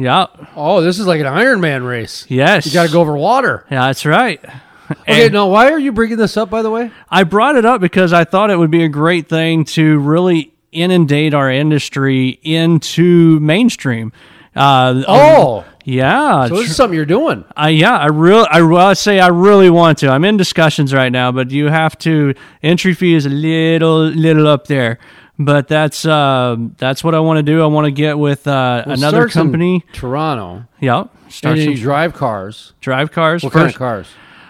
Yeah. 0.00 0.26
oh, 0.56 0.80
this 0.80 0.98
is 0.98 1.06
like 1.06 1.20
an 1.20 1.26
Iron 1.26 1.60
Man 1.60 1.82
race. 1.82 2.24
Yes. 2.28 2.64
You 2.66 2.72
got 2.72 2.86
to 2.86 2.92
go 2.92 3.00
over 3.02 3.16
water. 3.16 3.66
Yeah, 3.70 3.86
that's 3.86 4.06
right. 4.06 4.42
Okay, 4.90 5.26
And- 5.26 5.34
now 5.34 5.46
why 5.48 5.70
are 5.70 5.78
you 5.78 5.92
bringing 5.92 6.16
this 6.16 6.36
up? 6.36 6.48
By 6.50 6.62
the 6.62 6.70
way, 6.70 6.90
I 7.10 7.24
brought 7.24 7.56
it 7.56 7.64
up 7.66 7.80
because 7.80 8.12
I 8.12 8.24
thought 8.24 8.50
it 8.50 8.56
would 8.58 8.70
be 8.70 8.82
a 8.82 8.88
great 8.88 9.28
thing 9.28 9.64
to 9.66 9.98
really 10.00 10.52
inundate 10.72 11.34
our 11.34 11.50
industry 11.50 12.40
into 12.42 13.38
mainstream. 13.40 14.12
Uh, 14.56 15.02
Oh. 15.06 15.64
yeah. 15.84 16.46
so 16.48 16.56
this 16.56 16.70
is 16.70 16.76
something 16.76 16.96
you're 16.96 17.04
doing. 17.04 17.44
I, 17.56 17.68
yeah, 17.68 17.96
I 17.96 18.06
really, 18.06 18.46
I 18.50 18.62
will 18.62 18.94
say 18.96 19.20
I 19.20 19.28
really 19.28 19.70
want 19.70 19.98
to. 19.98 20.08
I'm 20.08 20.24
in 20.24 20.36
discussions 20.36 20.92
right 20.94 21.10
now, 21.12 21.30
but 21.30 21.50
you 21.50 21.66
have 21.68 21.96
to. 21.98 22.34
Entry 22.62 22.94
fee 22.94 23.14
is 23.14 23.26
a 23.26 23.30
little, 23.30 24.06
little 24.06 24.48
up 24.48 24.66
there, 24.66 24.98
but 25.40 25.66
that's 25.66 26.04
uh, 26.04 26.56
that's 26.76 27.02
what 27.02 27.14
I 27.14 27.20
want 27.20 27.38
to 27.38 27.42
do. 27.42 27.62
I 27.62 27.66
want 27.66 27.86
to 27.86 27.90
get 27.90 28.18
with 28.18 28.46
uh, 28.46 28.84
Well, 28.86 28.96
another 28.96 29.28
company. 29.28 29.84
Toronto, 29.92 30.66
Yeah, 30.80 31.00
and 31.00 31.32
starts 31.32 31.58
then 31.60 31.68
in- 31.70 31.76
you 31.76 31.82
drive 31.82 32.14
cars. 32.14 32.72
drive 32.80 33.10
cars. 33.10 33.42
What 33.42 33.52
first. 33.52 33.62
kind 33.62 33.70
of 33.74 33.78
cars? 33.78 34.08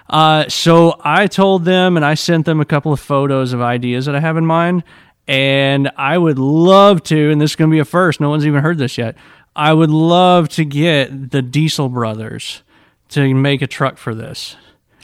Uh, 0.08 0.48
so 0.48 1.00
I 1.04 1.28
told 1.28 1.64
them 1.64 1.96
and 1.96 2.04
I 2.04 2.14
sent 2.14 2.44
them 2.44 2.60
a 2.60 2.64
couple 2.64 2.92
of 2.92 2.98
photos 2.98 3.52
of 3.52 3.60
ideas 3.62 4.06
that 4.06 4.16
I 4.16 4.20
have 4.20 4.36
in 4.36 4.44
mind. 4.44 4.82
And 5.28 5.92
I 5.96 6.18
would 6.18 6.40
love 6.40 7.04
to, 7.04 7.30
and 7.30 7.40
this 7.40 7.50
is 7.52 7.56
going 7.56 7.70
to 7.70 7.72
be 7.74 7.78
a 7.78 7.84
first, 7.84 8.20
no 8.20 8.28
one's 8.30 8.44
even 8.44 8.60
heard 8.62 8.78
this 8.78 8.98
yet. 8.98 9.14
I 9.54 9.72
would 9.72 9.90
love 9.90 10.48
to 10.50 10.64
get 10.64 11.30
the 11.30 11.40
Diesel 11.42 11.88
brothers 11.88 12.62
to 13.10 13.32
make 13.34 13.62
a 13.62 13.68
truck 13.68 13.96
for 13.96 14.12
this. 14.12 14.56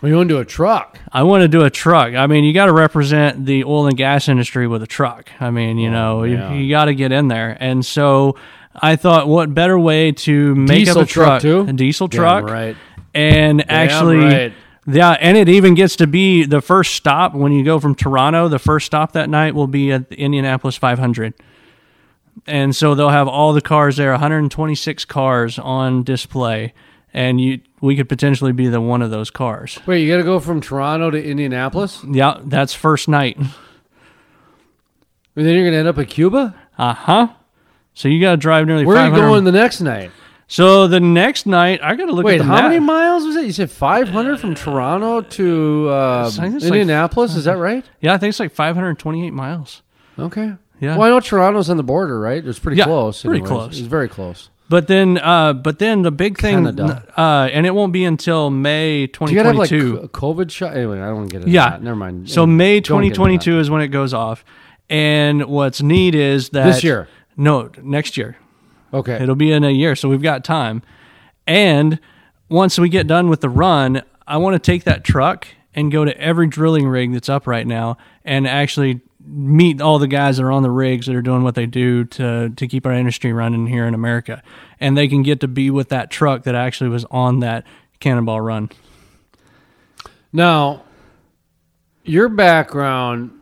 You 0.03 0.15
want 0.15 0.29
to 0.29 0.35
do 0.35 0.41
a 0.41 0.45
truck? 0.45 0.99
I 1.11 1.23
want 1.23 1.43
to 1.43 1.49
do 1.49 1.63
a 1.63 1.71
truck. 1.71 2.15
I 2.15 2.27
mean, 2.27 2.45
you 2.45 2.53
got 2.53 2.67
to 2.67 2.73
represent 2.73 3.47
the 3.47 3.65
oil 3.65 3.87
and 3.87 3.97
gas 3.97 4.29
industry 4.29 4.67
with 4.67 4.83
a 4.83 4.87
truck. 4.87 5.31
I 5.41 5.51
mean, 5.51 5.79
you 5.79 5.89
oh, 5.89 5.93
know, 5.93 6.25
yeah. 6.25 6.53
you, 6.53 6.65
you 6.65 6.71
got 6.71 6.87
to 6.87 6.95
get 6.95 7.13
in 7.13 7.29
there. 7.29 7.57
And 7.59 7.85
so 7.85 8.37
I 8.75 8.97
thought, 8.97 9.29
what 9.29 9.55
better 9.55 9.79
way 9.79 10.13
to 10.13 10.55
make 10.55 10.85
Diesel 10.85 11.01
up 11.01 11.07
a 11.07 11.11
truck, 11.11 11.27
truck? 11.27 11.43
too? 11.43 11.61
A 11.61 11.73
diesel 11.73 12.09
Damn 12.09 12.19
truck, 12.19 12.45
right. 12.45 12.77
And 13.15 13.71
actually, 13.71 14.19
right. 14.19 14.53
yeah, 14.87 15.13
and 15.13 15.37
it 15.39 15.49
even 15.49 15.75
gets 15.75 15.97
to 15.97 16.07
be 16.07 16.45
the 16.45 16.61
first 16.61 16.95
stop 16.95 17.35
when 17.35 17.53
you 17.53 17.65
go 17.65 17.81
from 17.81 17.95
Toronto. 17.95 18.49
The 18.49 18.59
first 18.59 18.87
stop 18.87 19.13
that 19.13 19.31
night 19.31 19.55
will 19.55 19.67
be 19.67 19.93
at 19.93 20.11
the 20.11 20.17
Indianapolis 20.17 20.77
500, 20.77 21.33
and 22.47 22.77
so 22.77 22.95
they'll 22.95 23.09
have 23.09 23.29
all 23.29 23.55
the 23.55 23.63
cars 23.63 23.97
there, 23.97 24.11
126 24.11 25.07
cars 25.07 25.59
on 25.59 26.03
display, 26.03 26.75
and 27.17 27.41
you 27.41 27.61
we 27.81 27.97
could 27.97 28.09
potentially 28.09 28.53
be 28.53 28.69
the 28.69 28.81
one 28.81 29.01
of 29.03 29.11
those 29.11 29.31
cars. 29.31 29.79
Wait, 29.87 30.03
you 30.03 30.11
got 30.13 30.19
to 30.19 30.23
go 30.23 30.39
from 30.39 30.61
Toronto 30.61 31.11
to 31.11 31.23
Indianapolis, 31.25 32.05
Yeah, 32.09 32.39
that's 32.45 32.75
first 32.75 33.09
night. 33.09 33.37
And 33.39 33.49
then 35.35 35.55
you're 35.55 35.65
going 35.65 35.73
to 35.73 35.79
end 35.79 35.89
up 35.89 35.99
at 35.99 36.09
Cuba. 36.09 36.55
Uh 36.79 36.95
huh. 36.95 37.29
So 37.95 38.09
you 38.09 38.21
got 38.21 38.33
to 38.33 38.37
drive 38.37 38.67
nearly. 38.67 38.85
Where 38.85 38.97
are 38.97 39.09
you 39.09 39.15
going 39.15 39.45
the 39.45 39.53
next 39.53 39.81
night? 39.81 40.11
So 40.49 40.87
the 40.87 41.01
next 41.01 41.47
night, 41.47 41.81
I 41.83 41.97
got 41.97 42.07
to 42.07 42.13
look 42.13 42.25
Wait, 42.25 42.37
at 42.37 42.39
the 42.39 42.45
how 42.45 42.55
map. 42.55 42.65
many 42.71 42.79
miles 42.79 43.25
was 43.25 43.35
it? 43.37 43.47
You 43.47 43.53
said 43.53 43.71
500 43.71 44.39
from 44.39 44.55
Toronto 44.55 45.21
to 45.23 45.89
uh, 45.91 46.27
I 46.33 46.41
think 46.41 46.55
it's 46.57 46.65
like- 46.65 46.73
Indianapolis. 46.75 47.35
Is 47.35 47.45
that 47.47 47.59
right? 47.59 47.85
Yeah, 48.01 48.15
I 48.15 48.19
think 48.19 48.31
it's 48.31 48.39
like 48.41 48.53
528 48.53 49.31
miles. 49.33 49.83
Okay. 50.19 50.55
Yeah. 50.81 50.97
Well, 50.97 51.07
I 51.07 51.09
know 51.09 51.21
Toronto's 51.21 51.69
on 51.69 51.79
the 51.79 51.83
border, 51.83 52.21
right? 52.21 52.45
It's 52.47 52.59
pretty 52.59 52.77
Yeah, 52.79 52.85
close. 52.85 53.23
pretty 53.23 53.41
anyways. 53.41 53.51
close. 53.51 53.79
It's 53.79 53.89
very 53.89 54.09
close. 54.09 54.51
But 54.69 54.89
then, 54.89 55.19
uh, 55.19 55.53
but 55.53 55.79
then 55.79 56.03
the 56.03 56.11
big 56.11 56.39
thing, 56.39 56.65
Canada. 56.65 57.05
uh, 57.17 57.49
and 57.53 57.67
it 57.67 57.75
won't 57.75 57.93
be 57.93 58.05
until 58.05 58.51
May 58.51 59.07
Do 59.07 59.27
you 59.31 59.39
have 59.39 59.55
like 59.55 59.69
2022. 59.69 59.97
a 59.99 60.09
COVID 60.09 60.51
shot? 60.51 60.77
Anyway, 60.77 61.01
I 61.01 61.07
don't 61.07 61.17
want 61.17 61.31
to 61.31 61.35
get 61.35 61.43
into 61.43 61.53
yeah, 61.53 61.71
that. 61.71 61.83
Never 61.83 61.95
mind. 61.97 62.29
So 62.29 62.43
Yeah, 62.43 62.47
May 62.47 62.81
don't 62.81 63.03
get 63.03 63.07
into 63.07 63.15
2022 63.17 63.61
is 63.61 63.71
when 63.71 63.81
it 63.83 63.89
goes 63.89 64.13
off. 64.13 64.45
And 64.89 65.47
what's 65.47 65.83
neat 65.83 66.15
is 66.15 66.51
that 66.51 66.65
This 66.67 66.85
year? 66.85 67.09
No, 67.37 67.71
next 67.83 68.17
year. 68.17 68.37
that. 68.91 68.99
Okay. 68.99 69.23
It'll 69.23 69.35
be 69.35 69.53
in 69.53 69.63
a 69.63 69.71
year, 69.71 69.95
so 69.95 70.09
we've 70.09 70.23
got 70.23 70.43
time. 70.43 70.83
And 71.47 72.01
once 72.49 72.79
we 72.79 72.89
get 72.89 73.07
done 73.07 73.29
with 73.29 73.41
the 73.41 73.49
run, 73.49 74.03
I 74.27 74.37
want 74.39 74.55
to 74.55 74.59
take 74.59 74.85
that 74.85 75.05
truck 75.05 75.47
and 75.75 75.93
go 75.93 76.05
to 76.05 76.19
every 76.19 76.47
drilling 76.49 76.89
rig 76.89 77.13
that's 77.13 77.29
up 77.29 77.47
right 77.47 77.67
now 77.67 77.99
and 78.25 78.47
actually 78.49 79.01
meet 79.27 79.81
all 79.81 79.99
the 79.99 80.07
guys 80.09 80.37
that 80.37 80.45
are 80.45 80.53
on 80.53 80.63
the 80.63 80.71
rigs 80.71 81.07
that 81.07 81.15
are 81.17 81.23
doing 81.23 81.43
what 81.43 81.55
they 81.55 81.67
do 81.67 82.05
to 82.05 82.49
to 82.51 82.67
keep 82.69 82.87
our 82.87 82.93
industry 82.93 83.33
running 83.33 83.67
here 83.67 83.87
in 83.87 83.95
America. 83.95 84.43
And 84.81 84.97
they 84.97 85.09
can 85.09 85.23
get 85.23 85.41
to 85.41 85.49
be 85.49 85.71
with 85.71 85.89
that 85.89 86.11
truck 86.11 86.45
that 86.45 86.55
actually 86.55 86.91
was 86.91 87.05
on 87.11 87.41
that 87.41 87.65
cannonball 88.01 88.41
run. 88.41 88.71
Now, 90.33 90.83
your 92.05 92.29
background 92.29 93.33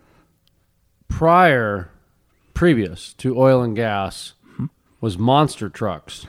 prior, 1.08 1.90
previous 2.54 3.12
to 3.14 3.38
oil 3.38 3.62
and 3.62 3.74
gas, 3.76 4.34
was 5.00 5.18
monster 5.18 5.68
trucks. 5.68 6.26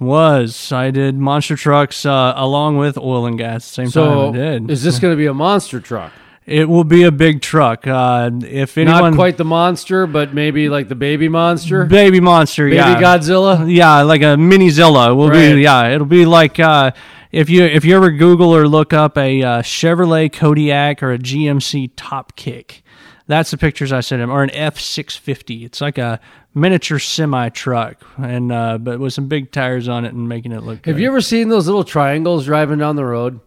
Was 0.00 0.72
I 0.72 0.90
did 0.90 1.16
monster 1.16 1.56
trucks 1.56 2.04
uh, 2.04 2.34
along 2.36 2.76
with 2.78 2.98
oil 2.98 3.26
and 3.26 3.38
gas 3.38 3.54
at 3.54 3.62
the 3.62 3.74
same 3.74 3.88
So, 3.90 4.04
time 4.04 4.34
I 4.34 4.36
did. 4.36 4.70
is 4.70 4.82
this 4.82 4.98
going 4.98 5.12
to 5.12 5.16
be 5.16 5.26
a 5.26 5.34
monster 5.34 5.80
truck? 5.80 6.12
It 6.46 6.68
will 6.68 6.84
be 6.84 7.04
a 7.04 7.12
big 7.12 7.40
truck. 7.40 7.86
Uh, 7.86 8.30
if 8.42 8.76
anyone 8.76 9.12
Not 9.12 9.14
quite 9.14 9.36
the 9.36 9.44
monster, 9.44 10.06
but 10.06 10.34
maybe 10.34 10.68
like 10.68 10.88
the 10.88 10.94
baby 10.94 11.28
monster, 11.28 11.84
baby 11.86 12.20
monster, 12.20 12.64
baby 12.66 12.76
yeah. 12.76 13.00
Godzilla. 13.00 13.72
Yeah, 13.74 14.02
like 14.02 14.22
a 14.22 14.36
mini 14.36 14.70
Zilla 14.70 15.14
will 15.14 15.30
Right. 15.30 15.54
be. 15.54 15.62
Yeah, 15.62 15.88
it'll 15.88 16.06
be 16.06 16.26
like 16.26 16.60
uh, 16.60 16.90
if 17.32 17.48
you 17.48 17.64
if 17.64 17.84
you 17.84 17.96
ever 17.96 18.10
Google 18.10 18.54
or 18.54 18.68
look 18.68 18.92
up 18.92 19.16
a 19.16 19.42
uh, 19.42 19.62
Chevrolet 19.62 20.32
Kodiak 20.32 21.02
or 21.02 21.12
a 21.12 21.18
GMC 21.18 21.92
Top 21.96 22.36
Kick. 22.36 22.82
That's 23.26 23.50
the 23.50 23.56
pictures 23.56 23.90
I 23.90 24.00
sent 24.00 24.20
him, 24.20 24.30
or 24.30 24.42
an 24.42 24.50
F 24.50 24.78
six 24.78 25.16
fifty. 25.16 25.64
It's 25.64 25.80
like 25.80 25.96
a 25.96 26.20
miniature 26.52 26.98
semi 26.98 27.48
truck, 27.48 28.04
and 28.18 28.52
uh, 28.52 28.76
but 28.76 29.00
with 29.00 29.14
some 29.14 29.28
big 29.28 29.50
tires 29.50 29.88
on 29.88 30.04
it 30.04 30.12
and 30.12 30.28
making 30.28 30.52
it 30.52 30.62
look. 30.62 30.84
Have 30.84 30.96
good. 30.96 31.00
you 31.00 31.08
ever 31.08 31.22
seen 31.22 31.48
those 31.48 31.66
little 31.66 31.84
triangles 31.84 32.44
driving 32.44 32.78
down 32.80 32.96
the 32.96 33.04
road? 33.06 33.40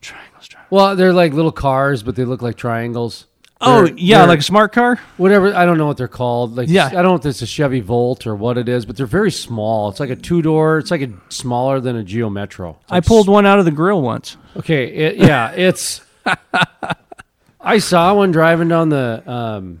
triangles? 0.00 0.33
Well, 0.74 0.96
they're 0.96 1.12
like 1.12 1.32
little 1.32 1.52
cars, 1.52 2.02
but 2.02 2.16
they 2.16 2.24
look 2.24 2.42
like 2.42 2.56
triangles. 2.56 3.26
Oh 3.60 3.84
They're- 3.86 3.94
yeah, 3.96 4.18
they're- 4.18 4.26
like 4.28 4.40
a 4.40 4.42
smart 4.42 4.72
car. 4.72 4.98
whatever. 5.16 5.54
I 5.54 5.64
don't 5.64 5.78
know 5.78 5.86
what 5.86 5.96
they're 5.96 6.08
called. 6.08 6.56
Like, 6.56 6.68
Yeah. 6.68 6.86
I 6.88 6.90
don't 7.00 7.04
know 7.04 7.14
if 7.14 7.24
it's 7.26 7.40
a 7.42 7.46
Chevy 7.46 7.80
Volt 7.80 8.26
or 8.26 8.34
what 8.34 8.58
it 8.58 8.68
is, 8.68 8.84
but 8.84 8.96
they're 8.96 9.06
very 9.06 9.30
small. 9.30 9.88
It's 9.88 10.00
like 10.00 10.10
a 10.10 10.16
two 10.16 10.42
door. 10.42 10.78
It's 10.78 10.90
like 10.90 11.00
a 11.02 11.10
smaller 11.28 11.78
than 11.80 11.94
a 11.96 12.02
Geo 12.02 12.28
Metro. 12.28 12.76
It's 12.82 12.92
I 12.92 12.96
like 12.96 13.06
pulled 13.06 13.28
one 13.28 13.46
out 13.46 13.58
of 13.60 13.64
the 13.64 13.70
grill 13.70 14.02
once. 14.02 14.36
Okay, 14.56 14.86
it, 14.88 15.16
yeah, 15.16 15.52
it's. 15.52 16.00
I 17.60 17.78
saw 17.78 18.12
one 18.14 18.30
driving 18.32 18.68
down 18.68 18.88
the 18.90 19.22
um, 19.30 19.80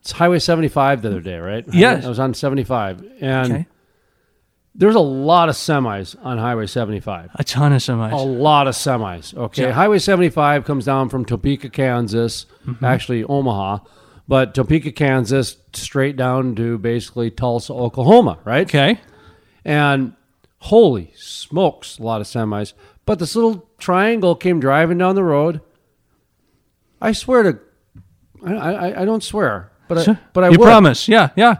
it's 0.00 0.12
Highway 0.12 0.38
75 0.38 1.02
the 1.02 1.08
other 1.08 1.20
day, 1.20 1.36
right? 1.38 1.64
Yes. 1.72 2.04
I 2.04 2.08
was 2.08 2.18
on 2.18 2.32
75, 2.32 3.04
and 3.20 3.52
Okay, 3.52 3.66
there's 4.80 4.94
a 4.96 5.00
lot 5.00 5.48
of 5.48 5.54
semis 5.54 6.16
on 6.24 6.38
Highway 6.38 6.66
75. 6.66 7.30
a 7.34 7.44
ton 7.44 7.72
of 7.72 7.80
semis. 7.82 8.12
A 8.12 8.16
lot 8.16 8.66
of 8.66 8.74
semis. 8.74 9.34
Okay, 9.36 9.62
Yeah. 9.64 9.72
Highway 9.72 9.98
75 9.98 10.64
comes 10.64 10.84
down 10.86 11.08
from 11.10 11.24
Topeka, 11.24 11.68
Kansas, 11.70 12.46
Mm-hmm. 12.66 12.84
actually 12.84 13.22
Omaha, 13.24 13.78
but 14.26 14.54
Topeka, 14.54 14.92
Kansas, 14.92 15.56
straight 15.74 16.16
down 16.16 16.54
to 16.56 16.78
basically 16.78 17.30
Tulsa, 17.30 17.72
Oklahoma, 17.72 18.38
right? 18.44 18.66
Okay. 18.66 19.00
And 19.64 20.14
holy 20.58 21.12
smokes, 21.16 21.98
a 21.98 22.02
lot 22.02 22.20
of 22.20 22.26
semis. 22.26 22.72
But 23.06 23.18
this 23.18 23.34
little 23.36 23.68
triangle 23.78 24.34
came 24.34 24.60
driving 24.60 24.98
down 24.98 25.14
the 25.14 25.24
road. 25.24 25.60
I 27.02 27.12
swear 27.12 27.42
to, 27.44 27.58
I, 28.46 28.54
I, 28.54 29.02
I 29.02 29.04
don't 29.04 29.22
swear, 29.22 29.72
but 29.88 30.06
I, 30.08 30.18
but 30.32 30.44
I 30.44 30.48
you 30.48 30.58
would. 30.58 30.64
promise. 30.66 31.08
Yeah, 31.08 31.30
yeah. 31.36 31.56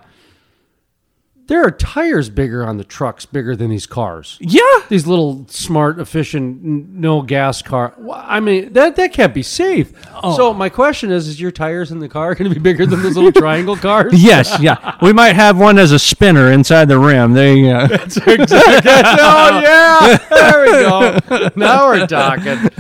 There 1.51 1.65
are 1.65 1.73
tires 1.73 2.31
bigger 2.31 2.65
on 2.65 2.77
the 2.77 2.85
trucks, 2.85 3.27
bigger 3.27 3.57
than 3.57 3.71
these 3.71 3.85
cars. 3.87 4.39
Yeah. 4.41 4.63
These 4.89 5.05
little 5.09 5.47
smart, 5.49 5.99
efficient, 5.99 6.65
n- 6.65 6.89
no 7.01 7.23
gas 7.23 7.61
car. 7.61 7.93
Wh- 8.01 8.13
I 8.15 8.39
mean, 8.39 8.73
that 8.75 8.95
that 8.95 9.13
can't 9.13 9.35
be 9.35 9.43
safe. 9.43 9.93
Oh. 10.23 10.37
So 10.37 10.55
my 10.55 10.69
question 10.69 11.11
is: 11.11 11.27
Is 11.27 11.41
your 11.41 11.51
tires 11.51 11.91
in 11.91 11.99
the 11.99 12.09
car 12.09 12.35
going 12.37 12.49
to 12.49 12.55
be 12.55 12.61
bigger 12.63 12.87
than 12.87 13.03
those 13.03 13.17
little 13.17 13.33
triangle 13.33 13.77
cars? 13.89 14.13
Yes, 14.15 14.61
yeah. 14.61 14.97
We 15.03 15.13
might 15.13 15.35
have 15.35 15.59
one 15.59 15.77
as 15.77 15.91
a 15.91 15.99
spinner 15.99 16.53
inside 16.53 16.85
the 16.87 17.01
rim. 17.01 17.33
There 17.33 17.53
you 17.53 17.67
go. 17.67 17.89
oh 17.91 19.61
yeah, 19.61 20.17
there 20.31 20.61
we 20.63 20.71
go. 20.71 21.49
Now 21.57 21.89
we're 21.89 22.07
talking. 22.07 22.71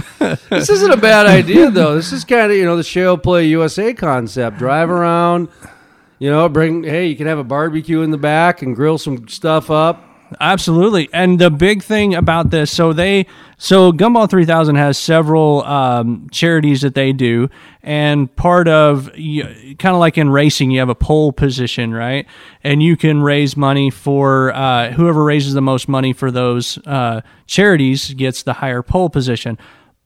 This 0.49 0.71
isn't 0.71 0.93
a 0.93 0.97
bad 0.97 1.27
idea 1.27 1.73
though. 1.73 1.97
This 1.97 2.12
is 2.12 2.25
kind 2.25 2.53
of 2.53 2.57
you 2.57 2.64
know 2.66 2.77
the 2.77 2.85
shale 2.85 3.18
play 3.18 3.47
USA 3.47 3.93
concept. 3.95 4.59
Drive 4.59 4.91
around, 4.91 5.49
you 6.21 6.31
know, 6.31 6.49
bring 6.49 6.85
hey, 6.85 7.07
you 7.07 7.16
can 7.16 7.27
have 7.27 7.39
a 7.39 7.45
barbecue 7.45 8.03
in 8.03 8.12
the 8.12 8.18
back 8.18 8.62
and 8.62 8.77
grill 8.77 8.99
some 8.99 9.27
stuff 9.27 9.71
up. 9.71 10.07
Absolutely. 10.39 11.09
And 11.12 11.41
the 11.41 11.51
big 11.51 11.83
thing 11.83 12.14
about 12.14 12.51
this, 12.51 12.71
so 12.71 12.93
they, 12.93 13.27
so 13.59 13.91
Gumball 13.91 14.31
3000 14.31 14.77
has 14.77 14.97
several 14.97 15.64
um, 15.64 16.29
charities 16.31 16.83
that 16.83 16.95
they 16.95 17.12
do. 17.12 17.49
And 17.83 18.35
part 18.37 18.68
of, 18.68 19.11
kind 19.12 19.87
of 19.87 19.97
like 19.97 20.18
in 20.18 20.31
racing, 20.31 20.71
you 20.71 20.79
have 20.79 20.89
a 20.89 20.95
pole 20.95 21.33
position, 21.33 21.93
right? 21.93 22.27
And 22.62 22.81
you 22.81 22.97
can 22.97 23.23
raise 23.23 23.57
money 23.57 23.91
for 23.91 24.55
uh, 24.55 24.93
whoever 24.93 25.25
raises 25.25 25.55
the 25.55 25.62
most 25.62 25.89
money 25.89 26.12
for 26.12 26.31
those 26.31 26.79
uh, 26.87 27.23
charities 27.47 28.14
gets 28.14 28.45
the 28.45 28.53
higher 28.53 28.83
pole 28.83 29.11
position. 29.11 29.59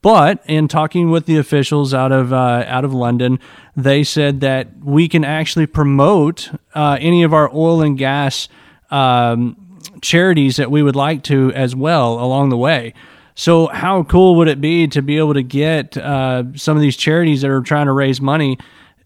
But 0.05 0.45
in 0.45 0.69
talking 0.69 1.11
with 1.11 1.25
the 1.25 1.39
officials 1.39 1.95
out 1.95 2.13
of 2.13 2.31
uh, 2.31 2.63
out 2.67 2.85
of 2.85 2.93
London, 2.93 3.39
they 3.75 4.05
said 4.05 4.43
that 4.43 4.69
we 4.85 5.09
can 5.09 5.25
actually 5.25 5.65
promote 5.65 6.51
uh, 6.75 6.99
any 7.01 7.23
of 7.23 7.33
our 7.33 7.51
oil 7.55 7.81
and 7.81 7.97
gas 7.97 8.51
um, 8.91 9.81
charities 10.03 10.57
that 10.57 10.71
we 10.71 10.83
would 10.83 10.95
like 10.95 11.23
to 11.23 11.51
as 11.55 11.75
well 11.75 12.23
along 12.23 12.51
the 12.51 12.57
way. 12.59 12.93
So, 13.35 13.69
how 13.69 14.03
cool 14.03 14.35
would 14.37 14.49
it 14.49 14.61
be 14.61 14.87
to 14.89 15.01
be 15.01 15.17
able 15.17 15.33
to 15.33 15.43
get 15.43 15.97
uh, 15.97 16.55
some 16.55 16.77
of 16.77 16.83
these 16.83 16.99
charities 16.99 17.41
that 17.41 17.51
are 17.51 17.63
trying 17.63 17.87
to 17.87 17.93
raise 17.93 18.21
money? 18.21 18.59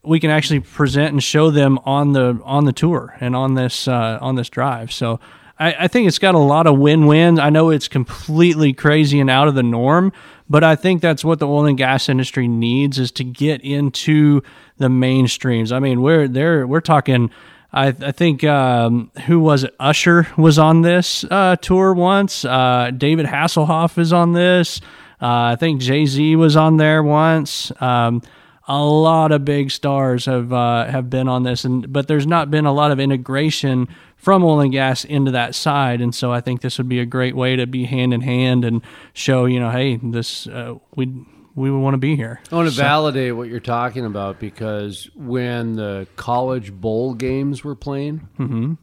We 0.02 0.18
can 0.18 0.30
actually 0.32 0.60
present 0.60 1.12
and 1.12 1.22
show 1.22 1.52
them 1.52 1.78
on 1.84 2.12
the 2.12 2.40
on 2.42 2.64
the 2.64 2.72
tour 2.72 3.16
and 3.20 3.36
on 3.36 3.54
this 3.54 3.86
uh, 3.86 4.18
on 4.20 4.34
this 4.34 4.50
drive. 4.50 4.90
So, 4.90 5.20
I, 5.58 5.74
I 5.80 5.88
think 5.88 6.08
it's 6.08 6.18
got 6.18 6.34
a 6.34 6.38
lot 6.38 6.66
of 6.66 6.78
win 6.78 7.06
wins. 7.06 7.38
I 7.38 7.50
know 7.50 7.70
it's 7.70 7.88
completely 7.88 8.72
crazy 8.72 9.20
and 9.20 9.30
out 9.30 9.48
of 9.48 9.54
the 9.54 9.62
norm, 9.62 10.12
but 10.50 10.64
I 10.64 10.76
think 10.76 11.02
that's 11.02 11.24
what 11.24 11.38
the 11.38 11.46
oil 11.46 11.66
and 11.66 11.76
gas 11.76 12.08
industry 12.08 12.48
needs 12.48 12.98
is 12.98 13.10
to 13.12 13.24
get 13.24 13.60
into 13.62 14.42
the 14.78 14.88
mainstreams. 14.88 15.72
I 15.72 15.78
mean, 15.78 16.02
we're 16.02 16.28
there. 16.28 16.66
We're 16.66 16.80
talking. 16.80 17.30
I, 17.72 17.88
I 17.88 18.12
think 18.12 18.44
um, 18.44 19.10
who 19.26 19.40
was 19.40 19.64
it? 19.64 19.74
Usher 19.78 20.26
was 20.38 20.58
on 20.58 20.82
this 20.82 21.24
uh, 21.30 21.56
tour 21.56 21.92
once. 21.92 22.44
Uh, 22.44 22.90
David 22.96 23.26
Hasselhoff 23.26 23.98
is 23.98 24.12
on 24.12 24.32
this. 24.32 24.80
Uh, 25.20 25.52
I 25.52 25.56
think 25.56 25.80
Jay 25.80 26.06
Z 26.06 26.36
was 26.36 26.56
on 26.56 26.76
there 26.76 27.02
once. 27.02 27.70
Um, 27.80 28.22
a 28.68 28.84
lot 28.84 29.32
of 29.32 29.44
big 29.44 29.70
stars 29.70 30.26
have 30.26 30.52
uh, 30.52 30.84
have 30.84 31.08
been 31.08 31.26
on 31.28 31.42
this, 31.42 31.64
and 31.64 31.90
but 31.92 32.06
there's 32.06 32.26
not 32.26 32.50
been 32.50 32.66
a 32.66 32.72
lot 32.72 32.90
of 32.90 33.00
integration 33.00 33.88
from 34.18 34.44
oil 34.44 34.60
and 34.60 34.72
gas 34.72 35.04
into 35.04 35.30
that 35.30 35.54
side, 35.54 36.00
and 36.00 36.14
so 36.14 36.32
I 36.32 36.40
think 36.40 36.60
this 36.60 36.76
would 36.76 36.88
be 36.88 37.00
a 37.00 37.06
great 37.06 37.34
way 37.34 37.56
to 37.56 37.66
be 37.66 37.84
hand 37.84 38.12
in 38.12 38.20
hand 38.20 38.64
and 38.64 38.82
show 39.14 39.46
you 39.46 39.58
know, 39.58 39.70
hey, 39.70 39.96
this 39.96 40.46
uh, 40.48 40.74
we 40.94 41.24
we 41.54 41.70
want 41.70 41.94
to 41.94 41.98
be 41.98 42.14
here. 42.14 42.40
I 42.52 42.54
want 42.54 42.68
to 42.68 42.74
validate 42.74 43.34
what 43.34 43.48
you're 43.48 43.60
talking 43.60 44.04
about 44.04 44.38
because 44.38 45.10
when 45.14 45.74
the 45.74 46.06
college 46.16 46.72
bowl 46.72 47.14
games 47.14 47.64
were 47.64 47.74
playing, 47.74 48.28
mm-hmm. 48.38 48.74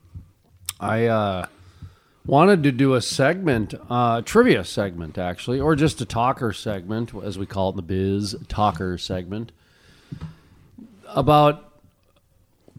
I 0.79 1.05
uh, 1.05 1.45
wanted 2.25 2.63
to 2.63 2.71
do 2.71 2.93
a 2.93 3.01
segment, 3.01 3.73
uh, 3.89 4.21
trivia 4.21 4.63
segment 4.63 5.17
actually, 5.17 5.59
or 5.59 5.75
just 5.75 6.01
a 6.01 6.05
talker 6.05 6.51
segment, 6.51 7.13
as 7.23 7.37
we 7.37 7.45
call 7.45 7.69
it 7.69 7.73
in 7.73 7.75
the 7.77 7.81
biz, 7.81 8.35
talker 8.47 8.97
segment, 8.97 9.51
about 11.07 11.64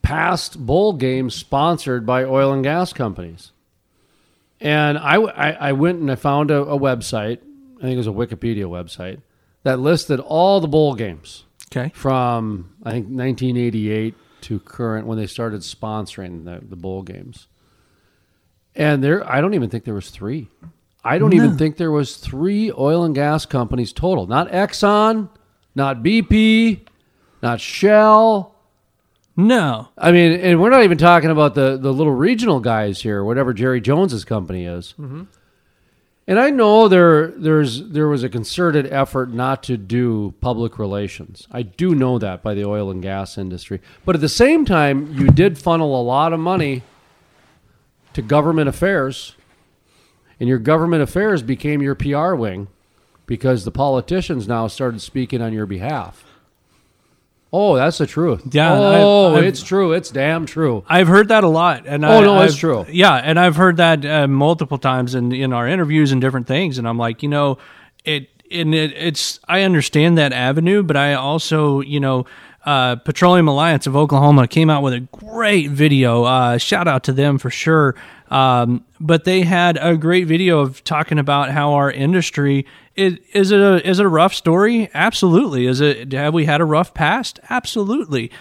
past 0.07 0.65
bowl 0.65 0.93
games 0.93 1.35
sponsored 1.35 2.07
by 2.07 2.23
oil 2.23 2.53
and 2.53 2.63
gas 2.63 2.93
companies. 2.93 3.51
And 4.61 4.97
I, 4.99 5.17
I, 5.17 5.51
I 5.51 5.73
went 5.73 5.99
and 6.01 6.11
I 6.11 6.15
found 6.15 6.53
a, 6.53 6.63
a 6.63 6.79
website, 6.79 7.39
I 7.79 7.83
think 7.83 7.95
it 7.95 7.97
was 7.97 8.07
a 8.07 8.11
Wikipedia 8.11 8.67
website, 8.67 9.21
that 9.65 9.81
listed 9.81 10.21
all 10.21 10.61
the 10.61 10.69
bowl 10.69 10.95
games 10.95 11.45
Okay. 11.73 11.91
from 11.95 12.71
I 12.85 12.93
think 12.93 13.07
1988 13.07 14.15
to 14.43 14.61
current 14.61 15.09
when 15.09 15.19
they 15.19 15.27
started 15.27 15.63
sponsoring 15.63 16.45
the, 16.45 16.65
the 16.65 16.77
bowl 16.77 17.03
games. 17.03 17.49
And 18.77 19.03
there, 19.03 19.29
I 19.29 19.41
don't 19.41 19.55
even 19.55 19.71
think 19.71 19.83
there 19.85 19.95
was 19.95 20.11
three. 20.11 20.49
I 21.03 21.19
don't 21.19 21.33
even 21.33 21.57
think 21.59 21.79
there 21.79 21.91
was 21.91 22.17
three 22.17 22.71
oil 22.71 23.03
and 23.05 23.15
gas 23.15 23.45
companies 23.45 23.93
total. 23.93 24.27
Not 24.29 24.51
Exxon, 24.53 25.31
not 25.75 26.03
BP, 26.03 26.87
not 27.43 27.61
Shell. 27.61 28.56
No. 29.37 29.89
I 29.99 30.13
mean, 30.13 30.33
and 30.33 30.61
we're 30.61 30.71
not 30.71 30.83
even 30.83 30.99
talking 30.99 31.31
about 31.31 31.55
the 31.55 31.77
the 31.77 31.93
little 31.93 32.15
regional 32.15 32.61
guys 32.61 33.03
here, 33.03 33.23
whatever 33.23 33.53
Jerry 33.53 33.81
Jones's 33.81 34.25
company 34.25 34.65
is. 34.65 34.95
Mm-hmm. 34.99 35.25
And 36.29 36.41
I 36.41 36.51
know 36.51 36.89
there 36.89 37.29
there's 37.29 37.89
there 37.89 38.09
was 38.09 38.25
a 38.25 38.29
concerted 38.29 38.93
effort 38.93 39.33
not 39.33 39.63
to 39.65 39.77
do 39.77 40.35
public 40.41 40.79
relations. 40.79 41.47
I 41.53 41.63
do 41.63 41.95
know 41.95 42.19
that 42.19 42.43
by 42.43 42.55
the 42.55 42.65
oil 42.65 42.91
and 42.91 43.03
gas 43.03 43.39
industry. 43.39 43.81
But 44.05 44.17
at 44.17 44.21
the 44.21 44.29
same 44.29 44.65
time, 44.65 45.13
you 45.13 45.29
did 45.29 45.59
funnel 45.59 46.01
a 46.01 46.03
lot 46.03 46.33
of 46.33 46.41
money 46.41 46.83
to 48.15 48.23
government 48.23 48.69
affairs. 48.69 49.37
And 50.41 50.49
your 50.49 50.59
government 50.59 51.03
affairs 51.03 51.43
became 51.43 51.81
your 51.81 51.95
PR 51.95 52.35
wing 52.35 52.69
because 53.27 53.65
the 53.65 53.71
politicians 53.71 54.47
now 54.47 54.67
started 54.67 55.01
speaking 55.01 55.41
on 55.41 55.53
your 55.53 55.67
behalf. 55.67 56.25
Oh, 57.53 57.77
that's 57.77 57.99
the 57.99 58.07
truth. 58.07 58.43
Yeah, 58.51 58.73
Oh, 58.75 59.29
I've- 59.29 59.39
I've- 59.39 59.47
it's 59.47 59.63
true. 59.63 59.93
It's 59.93 60.11
damn 60.11 60.47
true. 60.47 60.83
I've 60.89 61.09
heard 61.09 61.29
that 61.29 61.45
a 61.45 61.49
lot, 61.49 61.85
and 61.87 62.05
Oh, 62.05 62.09
I, 62.09 62.21
no, 62.21 62.41
it's 62.43 62.55
I've- 62.55 62.61
true. 62.61 62.87
Yeah, 62.91 63.15
and 63.15 63.39
I've 63.39 63.57
heard 63.57 63.77
that 63.79 64.05
uh, 64.05 64.27
multiple 64.27 64.79
times 64.79 65.15
in 65.15 65.33
in 65.33 65.53
our 65.53 65.67
interviews 65.67 66.13
and 66.13 66.21
different 66.21 66.47
things, 66.47 66.77
and 66.79 66.87
I'm 66.89 66.99
like, 66.99 67.23
you 67.23 67.29
know, 67.29 67.59
it 68.05 68.29
and 68.51 68.75
it, 68.75 68.93
it's 68.97 69.41
I 69.49 69.63
understand 69.63 70.19
that 70.19 70.33
avenue, 70.33 70.83
but 70.83 70.97
I 70.97 71.15
also, 71.15 71.81
you 71.81 72.01
know. 72.01 72.27
Uh, 72.67 72.97
Petroleum 72.97 73.47
Alliance 73.47 73.87
of 73.87 73.97
Oklahoma 73.97 74.49
came 74.49 74.69
out 74.69 74.83
with 74.83 74.93
a 74.93 75.01
great 75.01 75.71
video. 75.71 76.25
Uh, 76.25 76.59
shout 76.59 76.89
out 76.89 77.05
to 77.05 77.13
them 77.13 77.39
for 77.39 77.49
sure. 77.49 77.95
Um, 78.29 78.85
but 78.99 79.23
they 79.23 79.43
had 79.43 79.79
a 79.81 79.97
great 79.97 80.27
video 80.27 80.59
of 80.59 80.83
talking 80.83 81.21
about 81.21 81.51
how 81.53 81.75
our 81.75 81.91
industry 81.91 82.67
is, 82.97 83.19
is 83.33 83.53
it 83.53 83.61
a 83.61 83.89
is 83.89 84.01
it 84.01 84.07
a 84.07 84.09
rough 84.09 84.35
story? 84.35 84.91
Absolutely. 84.95 85.67
Is 85.67 85.81
it 85.81 86.13
have 86.13 86.35
we 86.35 86.47
had 86.47 86.61
a 86.61 86.65
rough 86.65 86.93
past? 86.93 87.39
Absolutely 87.49 88.33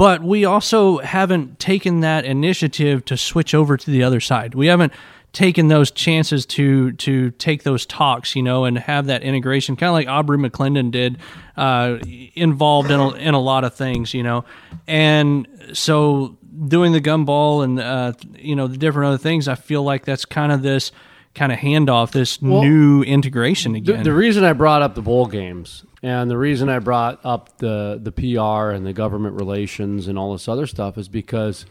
but 0.00 0.22
we 0.22 0.46
also 0.46 0.96
haven't 1.00 1.58
taken 1.58 2.00
that 2.00 2.24
initiative 2.24 3.04
to 3.04 3.18
switch 3.18 3.54
over 3.54 3.76
to 3.76 3.90
the 3.90 4.02
other 4.02 4.18
side. 4.18 4.54
We 4.54 4.68
haven't 4.68 4.94
taken 5.32 5.68
those 5.68 5.90
chances 5.90 6.44
to 6.46 6.92
to 6.92 7.30
take 7.32 7.62
those 7.62 7.86
talks, 7.86 8.34
you 8.34 8.42
know, 8.42 8.64
and 8.64 8.78
have 8.78 9.06
that 9.06 9.22
integration, 9.22 9.76
kind 9.76 9.88
of 9.88 9.94
like 9.94 10.08
Aubrey 10.08 10.38
McClendon 10.38 10.90
did, 10.90 11.18
uh, 11.56 11.98
involved 12.34 12.90
in 12.90 12.98
a, 13.00 13.10
in 13.12 13.34
a 13.34 13.40
lot 13.40 13.64
of 13.64 13.74
things, 13.74 14.12
you 14.14 14.22
know, 14.22 14.44
and 14.86 15.46
so 15.72 16.36
doing 16.66 16.92
the 16.92 17.00
gumball 17.00 17.62
and 17.64 17.78
uh, 17.80 18.12
you 18.38 18.56
know 18.56 18.66
the 18.66 18.76
different 18.76 19.08
other 19.08 19.18
things, 19.18 19.48
I 19.48 19.54
feel 19.54 19.82
like 19.82 20.04
that's 20.04 20.24
kind 20.24 20.52
of 20.52 20.62
this 20.62 20.92
kind 21.34 21.52
of 21.52 21.58
handoff, 21.58 22.10
this 22.10 22.42
new 22.42 23.02
integration 23.02 23.72
The, 23.72 23.78
again. 23.78 24.02
the 24.02 24.12
reason 24.12 24.42
I 24.42 24.52
brought 24.52 24.82
up 24.82 24.96
the 24.96 25.02
bowl 25.02 25.26
games 25.26 25.84
and 26.02 26.28
the 26.28 26.36
reason 26.36 26.68
I 26.68 26.80
brought 26.80 27.20
up 27.24 27.58
the 27.58 28.00
the 28.02 28.10
PR 28.10 28.70
and 28.74 28.84
the 28.84 28.92
government 28.92 29.36
relations 29.36 30.08
and 30.08 30.18
all 30.18 30.32
this 30.32 30.48
other 30.48 30.66
stuff 30.66 30.98
is 30.98 31.08
because 31.08 31.66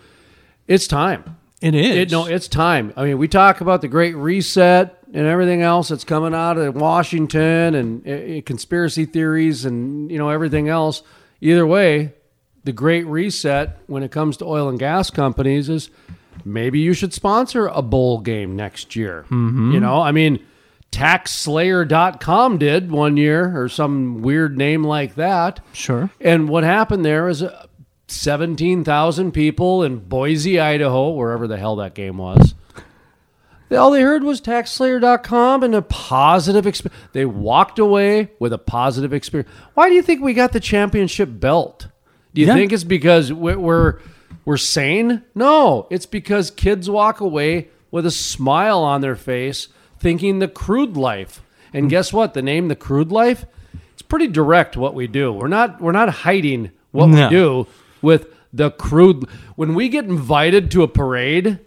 it's 0.67 0.87
time. 0.87 1.35
It 1.61 1.75
is. 1.75 1.95
It, 1.95 2.11
no, 2.11 2.25
it's 2.25 2.47
time. 2.47 2.93
I 2.95 3.05
mean, 3.05 3.17
we 3.17 3.27
talk 3.27 3.61
about 3.61 3.81
the 3.81 3.87
Great 3.87 4.15
Reset 4.15 4.97
and 5.13 5.25
everything 5.25 5.61
else 5.61 5.89
that's 5.89 6.03
coming 6.03 6.33
out 6.33 6.57
of 6.57 6.75
Washington 6.75 7.75
and 7.75 8.07
uh, 8.07 8.41
conspiracy 8.45 9.05
theories 9.05 9.65
and 9.65 10.11
you 10.11 10.17
know 10.17 10.29
everything 10.29 10.69
else. 10.69 11.03
Either 11.41 11.65
way, 11.65 12.13
the 12.63 12.71
Great 12.71 13.05
Reset 13.05 13.77
when 13.87 14.03
it 14.03 14.11
comes 14.11 14.37
to 14.37 14.45
oil 14.45 14.69
and 14.69 14.79
gas 14.79 15.09
companies 15.09 15.69
is 15.69 15.89
maybe 16.45 16.79
you 16.79 16.93
should 16.93 17.13
sponsor 17.13 17.67
a 17.67 17.81
bowl 17.81 18.19
game 18.19 18.55
next 18.55 18.95
year. 18.95 19.25
You 19.29 19.79
know, 19.79 20.01
I 20.01 20.11
mean, 20.11 20.45
taxslayer.com 20.91 22.57
did 22.57 22.91
one 22.91 23.17
year 23.17 23.59
or 23.59 23.69
some 23.69 24.21
weird 24.21 24.57
name 24.57 24.83
like 24.83 25.15
that. 25.15 25.59
Sure. 25.73 26.09
And 26.19 26.49
what 26.49 26.63
happened 26.63 27.05
there 27.05 27.27
is 27.27 27.43
uh, 27.43 27.67
17,000 28.11 29.31
people 29.31 29.83
in 29.83 29.97
Boise, 29.99 30.59
Idaho, 30.59 31.09
wherever 31.11 31.47
the 31.47 31.57
hell 31.57 31.75
that 31.77 31.93
game 31.93 32.17
was. 32.17 32.55
All 33.71 33.91
they 33.91 34.01
heard 34.01 34.23
was 34.23 34.41
taxslayer.com 34.41 35.61
and 35.63 35.75
a 35.75 35.83
positive 35.83 36.65
experience. 36.65 36.99
They 37.13 37.25
walked 37.25 37.77
away 37.77 38.31
with 38.39 38.51
a 38.51 38.57
positive 38.57 39.13
experience. 39.13 39.49
Why 39.75 39.89
do 39.89 39.95
you 39.95 40.01
think 40.01 40.21
we 40.21 40.33
got 40.33 40.53
the 40.53 40.59
championship 40.59 41.29
belt? 41.31 41.87
Do 42.33 42.41
you 42.41 42.47
Yeah. 42.47 42.55
think 42.55 42.73
it's 42.73 42.83
because 42.83 43.31
we- 43.31 43.55
we're 43.55 43.99
we're 44.45 44.57
sane? 44.57 45.21
No, 45.35 45.85
it's 45.91 46.07
because 46.07 46.49
kids 46.49 46.89
walk 46.89 47.19
away 47.19 47.67
with 47.91 48.05
a 48.05 48.11
smile 48.11 48.79
on 48.79 49.01
their 49.01 49.15
face, 49.15 49.67
thinking 49.99 50.39
the 50.39 50.47
crude 50.47 50.97
life. 50.97 51.43
And 51.71 51.85
hmm. 51.85 51.89
guess 51.89 52.11
what? 52.11 52.33
The 52.33 52.41
name 52.41 52.67
the 52.67 52.75
crude 52.75 53.11
life, 53.11 53.45
it's 53.93 54.01
pretty 54.01 54.27
direct 54.27 54.75
what 54.77 54.95
we 54.95 55.05
do. 55.05 55.31
We're 55.31 55.47
not 55.47 55.79
we're 55.79 55.91
not 55.91 56.09
hiding 56.09 56.71
what 56.91 57.07
No. 57.09 57.25
we 57.25 57.29
do 57.29 57.67
with 58.01 58.27
the 58.53 58.71
crude. 58.71 59.27
When 59.55 59.75
we 59.75 59.89
get 59.89 60.05
invited 60.05 60.71
to 60.71 60.83
a 60.83 60.87
parade, 60.87 61.59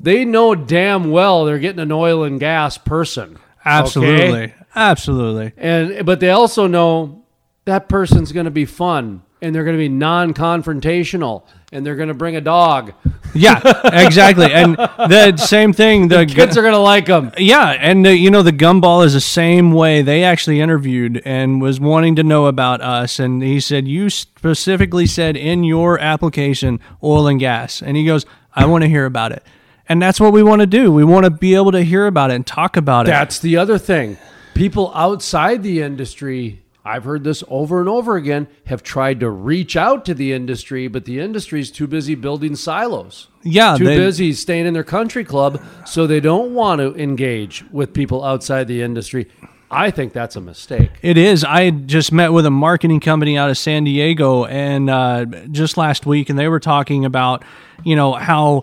they 0.00 0.24
know 0.24 0.54
damn 0.54 1.10
well 1.10 1.44
they're 1.44 1.58
getting 1.58 1.80
an 1.80 1.92
oil 1.92 2.24
and 2.24 2.38
gas 2.38 2.78
person. 2.78 3.38
Absolutely. 3.64 4.42
okay? 4.42 4.54
Absolutely. 4.74 5.52
And 5.56 6.04
but 6.04 6.20
they 6.20 6.30
also 6.30 6.66
know 6.66 7.24
that 7.64 7.88
person's 7.88 8.32
going 8.32 8.44
to 8.44 8.50
be 8.50 8.66
fun 8.66 9.22
and 9.44 9.54
they're 9.54 9.64
going 9.64 9.76
to 9.76 9.82
be 9.82 9.90
non-confrontational 9.90 11.42
and 11.70 11.84
they're 11.84 11.96
going 11.96 12.08
to 12.08 12.14
bring 12.14 12.34
a 12.34 12.40
dog. 12.40 12.94
Yeah, 13.34 13.60
exactly. 13.92 14.52
And 14.52 14.76
the 14.76 15.36
same 15.36 15.72
thing. 15.72 16.08
The, 16.08 16.24
Kids 16.24 16.56
are 16.56 16.62
going 16.62 16.72
to 16.72 16.78
like 16.78 17.06
them. 17.06 17.32
Yeah, 17.36 17.70
and 17.70 18.06
uh, 18.06 18.10
you 18.10 18.30
know 18.30 18.42
the 18.42 18.52
gumball 18.52 19.04
is 19.04 19.12
the 19.12 19.20
same 19.20 19.72
way. 19.72 20.02
They 20.02 20.24
actually 20.24 20.60
interviewed 20.60 21.20
and 21.24 21.60
was 21.60 21.80
wanting 21.80 22.16
to 22.16 22.22
know 22.22 22.46
about 22.46 22.80
us, 22.80 23.18
and 23.18 23.42
he 23.42 23.60
said 23.60 23.86
you 23.86 24.08
specifically 24.08 25.06
said 25.06 25.36
in 25.36 25.64
your 25.64 25.98
application 25.98 26.80
oil 27.02 27.26
and 27.26 27.40
gas, 27.40 27.82
and 27.82 27.96
he 27.96 28.04
goes, 28.04 28.24
I 28.54 28.66
want 28.66 28.82
to 28.82 28.88
hear 28.88 29.04
about 29.04 29.32
it, 29.32 29.44
and 29.88 30.00
that's 30.00 30.20
what 30.20 30.32
we 30.32 30.42
want 30.42 30.60
to 30.60 30.66
do. 30.66 30.92
We 30.92 31.04
want 31.04 31.24
to 31.24 31.30
be 31.30 31.56
able 31.56 31.72
to 31.72 31.82
hear 31.82 32.06
about 32.06 32.30
it 32.30 32.34
and 32.34 32.46
talk 32.46 32.76
about 32.76 33.06
it. 33.06 33.10
That's 33.10 33.40
the 33.40 33.56
other 33.56 33.78
thing. 33.78 34.16
People 34.54 34.92
outside 34.94 35.64
the 35.64 35.82
industry, 35.82 36.63
I've 36.84 37.04
heard 37.04 37.24
this 37.24 37.42
over 37.48 37.80
and 37.80 37.88
over 37.88 38.16
again, 38.16 38.46
have 38.66 38.82
tried 38.82 39.20
to 39.20 39.30
reach 39.30 39.74
out 39.76 40.04
to 40.04 40.14
the 40.14 40.32
industry, 40.34 40.86
but 40.86 41.06
the 41.06 41.18
industry's 41.18 41.70
too 41.70 41.86
busy 41.86 42.14
building 42.14 42.56
silos. 42.56 43.28
Yeah, 43.42 43.76
Too 43.78 43.84
they- 43.86 43.96
busy 43.96 44.32
staying 44.34 44.66
in 44.66 44.74
their 44.74 44.84
country 44.84 45.24
club, 45.24 45.62
so 45.86 46.06
they 46.06 46.20
don't 46.20 46.52
want 46.54 46.80
to 46.80 46.94
engage 46.96 47.64
with 47.72 47.94
people 47.94 48.22
outside 48.22 48.68
the 48.68 48.82
industry. 48.82 49.28
I 49.70 49.90
think 49.90 50.12
that's 50.12 50.36
a 50.36 50.40
mistake. 50.40 50.90
It 51.02 51.16
is. 51.18 51.42
I 51.42 51.70
just 51.70 52.12
met 52.12 52.32
with 52.32 52.46
a 52.46 52.50
marketing 52.50 53.00
company 53.00 53.36
out 53.38 53.50
of 53.50 53.56
San 53.58 53.84
Diego, 53.84 54.44
and 54.44 54.88
uh, 54.90 55.24
just 55.50 55.76
last 55.76 56.04
week, 56.06 56.28
and 56.30 56.38
they 56.38 56.48
were 56.48 56.60
talking 56.60 57.04
about, 57.06 57.44
you 57.82 57.96
know, 57.96 58.12
how 58.12 58.62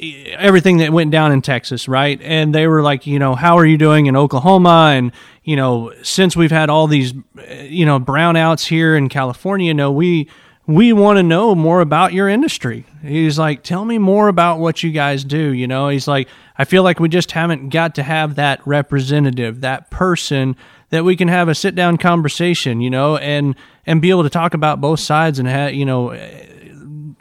everything 0.00 0.78
that 0.78 0.92
went 0.92 1.10
down 1.10 1.32
in 1.32 1.42
Texas, 1.42 1.88
right? 1.88 2.20
And 2.22 2.54
they 2.54 2.66
were 2.68 2.82
like, 2.82 3.06
you 3.06 3.18
know, 3.18 3.34
how 3.34 3.58
are 3.58 3.66
you 3.66 3.76
doing 3.76 4.06
in 4.06 4.16
Oklahoma? 4.16 4.92
And 4.94 5.10
you 5.48 5.56
know, 5.56 5.94
since 6.02 6.36
we've 6.36 6.50
had 6.50 6.68
all 6.68 6.86
these, 6.86 7.14
you 7.62 7.86
know, 7.86 7.98
brownouts 7.98 8.66
here 8.66 8.94
in 8.94 9.08
California, 9.08 9.72
no, 9.72 9.90
we 9.90 10.28
we 10.66 10.92
want 10.92 11.16
to 11.16 11.22
know 11.22 11.54
more 11.54 11.80
about 11.80 12.12
your 12.12 12.28
industry. 12.28 12.84
He's 13.00 13.38
like, 13.38 13.62
tell 13.62 13.86
me 13.86 13.96
more 13.96 14.28
about 14.28 14.58
what 14.58 14.82
you 14.82 14.90
guys 14.90 15.24
do. 15.24 15.54
You 15.54 15.66
know, 15.66 15.88
he's 15.88 16.06
like, 16.06 16.28
I 16.58 16.66
feel 16.66 16.82
like 16.82 17.00
we 17.00 17.08
just 17.08 17.32
haven't 17.32 17.70
got 17.70 17.94
to 17.94 18.02
have 18.02 18.34
that 18.34 18.60
representative, 18.66 19.62
that 19.62 19.90
person 19.90 20.54
that 20.90 21.02
we 21.02 21.16
can 21.16 21.28
have 21.28 21.48
a 21.48 21.54
sit 21.54 21.74
down 21.74 21.96
conversation, 21.96 22.82
you 22.82 22.90
know, 22.90 23.16
and 23.16 23.54
and 23.86 24.02
be 24.02 24.10
able 24.10 24.24
to 24.24 24.30
talk 24.30 24.52
about 24.52 24.82
both 24.82 25.00
sides 25.00 25.38
and 25.38 25.48
have, 25.48 25.72
you 25.72 25.86
know, 25.86 26.10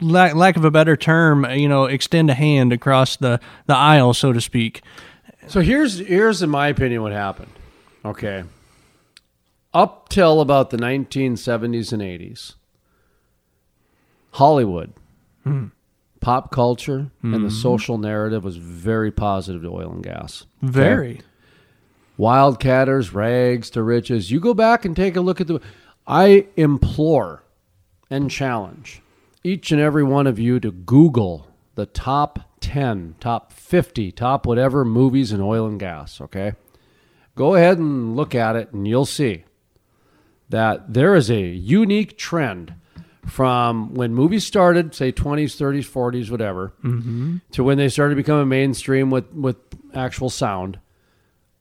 lack, 0.01 0.35
lack 0.35 0.57
of 0.57 0.65
a 0.65 0.71
better 0.71 0.97
term, 0.97 1.45
you 1.51 1.69
know, 1.69 1.85
extend 1.85 2.29
a 2.29 2.33
hand 2.33 2.73
across 2.73 3.15
the 3.15 3.39
the 3.67 3.75
aisle, 3.77 4.13
so 4.13 4.33
to 4.33 4.41
speak. 4.41 4.81
So 5.47 5.61
here's 5.61 5.99
here's 5.99 6.41
in 6.41 6.49
my 6.49 6.67
opinion 6.67 7.03
what 7.03 7.13
happened. 7.13 7.53
Okay. 8.07 8.43
Up 9.73 10.09
till 10.09 10.39
about 10.39 10.69
the 10.69 10.77
1970s 10.77 11.91
and 11.91 12.01
80s, 12.01 12.55
Hollywood, 14.31 14.93
hmm. 15.43 15.67
pop 16.21 16.51
culture, 16.51 17.11
and 17.21 17.33
the 17.33 17.39
hmm. 17.39 17.49
social 17.49 17.97
narrative 17.97 18.43
was 18.43 18.57
very 18.57 19.11
positive 19.11 19.61
to 19.63 19.69
oil 19.69 19.91
and 19.91 20.03
gas. 20.03 20.45
Okay? 20.63 20.71
Very. 20.71 21.21
Wildcatters, 22.17 23.13
rags 23.13 23.69
to 23.71 23.83
riches. 23.83 24.31
You 24.31 24.39
go 24.39 24.53
back 24.53 24.85
and 24.85 24.95
take 24.95 25.15
a 25.15 25.21
look 25.21 25.41
at 25.41 25.47
the. 25.47 25.59
I 26.07 26.47
implore 26.55 27.43
and 28.09 28.31
challenge 28.31 29.01
each 29.43 29.71
and 29.71 29.81
every 29.81 30.03
one 30.03 30.27
of 30.27 30.39
you 30.39 30.59
to 30.59 30.71
Google 30.71 31.47
the 31.75 31.85
top 31.85 32.39
10, 32.61 33.15
top 33.19 33.53
50, 33.53 34.11
top 34.11 34.45
whatever 34.45 34.83
movies 34.83 35.31
in 35.31 35.41
oil 35.41 35.67
and 35.67 35.79
gas, 35.79 36.19
okay? 36.19 36.53
Go 37.37 37.55
ahead 37.55 37.77
and 37.77 38.15
look 38.15 38.35
at 38.35 38.55
it, 38.55 38.73
and 38.73 38.87
you'll 38.87 39.05
see 39.05 39.45
that 40.49 40.91
there 40.93 41.15
is 41.15 41.29
a 41.29 41.39
unique 41.39 42.17
trend 42.17 42.73
from 43.27 43.93
when 43.93 44.13
movies 44.13 44.45
started, 44.45 44.95
say 44.95 45.11
20s, 45.11 45.55
30s, 45.55 45.85
40s, 45.85 46.31
whatever, 46.31 46.73
mm-hmm. 46.83 47.37
to 47.51 47.63
when 47.63 47.77
they 47.77 47.89
started 47.89 48.15
becoming 48.15 48.47
mainstream 48.47 49.11
with, 49.11 49.31
with 49.33 49.57
actual 49.93 50.29
sound 50.29 50.79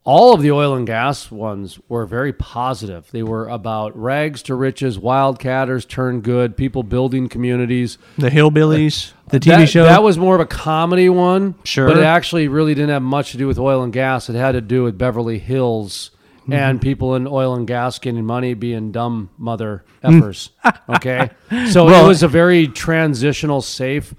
all 0.07 0.33
of 0.33 0.41
the 0.41 0.51
oil 0.51 0.73
and 0.73 0.87
gas 0.87 1.29
ones 1.29 1.79
were 1.89 2.05
very 2.05 2.31
positive. 2.31 3.09
They 3.11 3.23
were 3.23 3.49
about 3.49 3.93
rags 4.01 4.41
to 4.43 4.55
riches, 4.55 4.97
wildcatters 4.97 5.85
turn 5.85 6.21
good, 6.21 6.55
people 6.55 6.81
building 6.83 7.27
communities. 7.27 7.97
The 8.17 8.29
Hillbillies, 8.29 9.11
the 9.27 9.39
TV 9.41 9.45
that, 9.57 9.65
show. 9.69 9.83
That 9.83 10.03
was 10.03 10.17
more 10.17 10.33
of 10.35 10.39
a 10.39 10.45
comedy 10.45 11.09
one. 11.09 11.55
Sure. 11.65 11.87
But 11.89 11.97
it 11.97 12.03
actually 12.05 12.47
really 12.47 12.73
didn't 12.73 12.91
have 12.91 13.01
much 13.01 13.31
to 13.31 13.37
do 13.37 13.47
with 13.47 13.59
oil 13.59 13.83
and 13.83 13.91
gas. 13.91 14.29
It 14.29 14.35
had 14.35 14.53
to 14.53 14.61
do 14.61 14.83
with 14.83 14.97
Beverly 14.97 15.39
Hills 15.39 16.11
Mm-hmm. 16.43 16.53
and 16.53 16.81
people 16.81 17.13
in 17.15 17.27
oil 17.27 17.55
and 17.55 17.67
gas 17.67 17.99
getting 17.99 18.25
money 18.25 18.53
being 18.53 18.93
dumb 18.93 19.29
mother 19.37 19.83
Mm. 20.01 20.21
effers. 20.21 20.49
okay. 20.87 21.29
So 21.71 21.83
Well- 21.83 22.05
it 22.05 22.07
was 22.07 22.23
a 22.23 22.29
very 22.29 22.69
transitional, 22.69 23.61
safe 23.61 24.15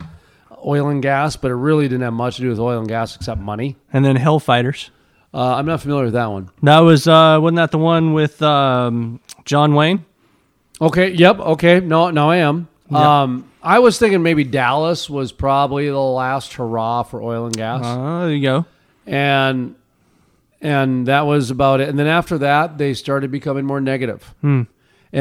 oil 0.62 0.88
and 0.90 1.00
gas, 1.00 1.36
but 1.36 1.50
it 1.50 1.54
really 1.54 1.84
didn't 1.88 2.02
have 2.02 2.12
much 2.12 2.36
to 2.36 2.42
do 2.42 2.50
with 2.50 2.58
oil 2.60 2.80
and 2.80 2.86
gas 2.88 3.16
except 3.16 3.40
money. 3.40 3.76
and 3.94 4.04
then 4.04 4.18
Hellfighters. 4.18 4.90
Uh, 5.34 5.54
I'm 5.56 5.66
not 5.66 5.80
familiar 5.82 6.04
with 6.04 6.14
that 6.14 6.26
one. 6.30 6.50
That 6.62 6.80
was 6.80 7.06
uh 7.06 7.38
wasn't 7.40 7.56
that 7.56 7.70
the 7.70 7.78
one 7.78 8.12
with 8.14 8.40
um 8.42 9.20
John 9.44 9.74
Wayne? 9.74 10.04
Okay. 10.80 11.10
Yep. 11.12 11.38
Okay. 11.40 11.80
No. 11.80 12.10
No, 12.10 12.30
I 12.30 12.36
am. 12.36 12.68
Um, 12.90 13.50
I 13.62 13.80
was 13.80 13.98
thinking 13.98 14.22
maybe 14.22 14.44
Dallas 14.44 15.10
was 15.10 15.30
probably 15.32 15.88
the 15.90 15.98
last 15.98 16.54
hurrah 16.54 17.02
for 17.02 17.22
oil 17.22 17.44
and 17.44 17.54
gas, 17.54 17.84
Uh, 17.84 18.20
there 18.20 18.32
you 18.34 18.40
go. 18.42 18.64
and 19.06 19.74
and 20.62 21.06
that 21.06 21.26
was 21.26 21.50
about 21.50 21.80
it. 21.80 21.88
And 21.88 21.98
then 21.98 22.06
after 22.06 22.38
that, 22.38 22.78
they 22.78 22.94
started 22.94 23.30
becoming 23.30 23.64
more 23.66 23.80
negative. 23.80 24.34
And 24.42 24.66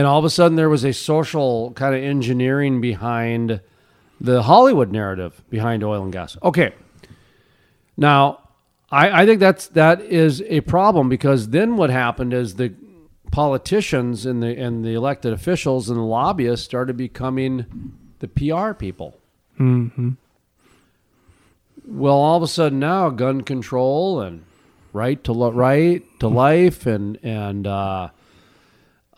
all 0.06 0.18
of 0.20 0.26
a 0.26 0.30
sudden, 0.30 0.56
there 0.56 0.70
was 0.70 0.84
a 0.86 0.94
social 0.94 1.72
kind 1.74 1.94
of 1.96 2.02
engineering 2.02 2.80
behind 2.82 3.60
the 4.22 4.42
Hollywood 4.44 4.92
narrative 4.92 5.42
behind 5.50 5.84
oil 5.84 6.04
and 6.04 6.12
gas. 6.14 6.38
Okay. 6.42 6.74
Now, 7.98 8.40
I, 8.92 9.24
I 9.24 9.26
think 9.26 9.40
that's 9.40 9.68
that 9.70 10.02
is 10.02 10.42
a 10.44 10.62
problem 10.62 11.10
because 11.10 11.50
then 11.50 11.76
what 11.78 11.90
happened 11.90 12.34
is 12.34 12.56
the 12.56 12.74
politicians 13.32 14.26
and 14.26 14.42
the 14.42 14.58
and 14.58 14.86
the 14.86 14.94
elected 14.94 15.34
officials 15.34 15.90
and 15.90 15.98
the 15.98 16.04
lobbyists 16.04 16.66
started 16.66 16.96
becoming 16.96 17.66
the 18.20 18.28
PR 18.28 18.74
people. 18.74 19.18
Mm-hmm. 19.60 20.12
Well, 21.86 22.16
all 22.16 22.38
of 22.38 22.44
a 22.44 22.48
sudden 22.48 22.80
now, 22.80 23.10
gun 23.10 23.42
control 23.42 24.22
and 24.22 24.44
right 24.94 25.24
to 25.24 25.34
lo- 25.34 25.52
right 25.52 26.04
to 26.20 26.28
life 26.28 26.86
and 26.86 27.18
and 27.24 27.68
uh, 27.68 28.10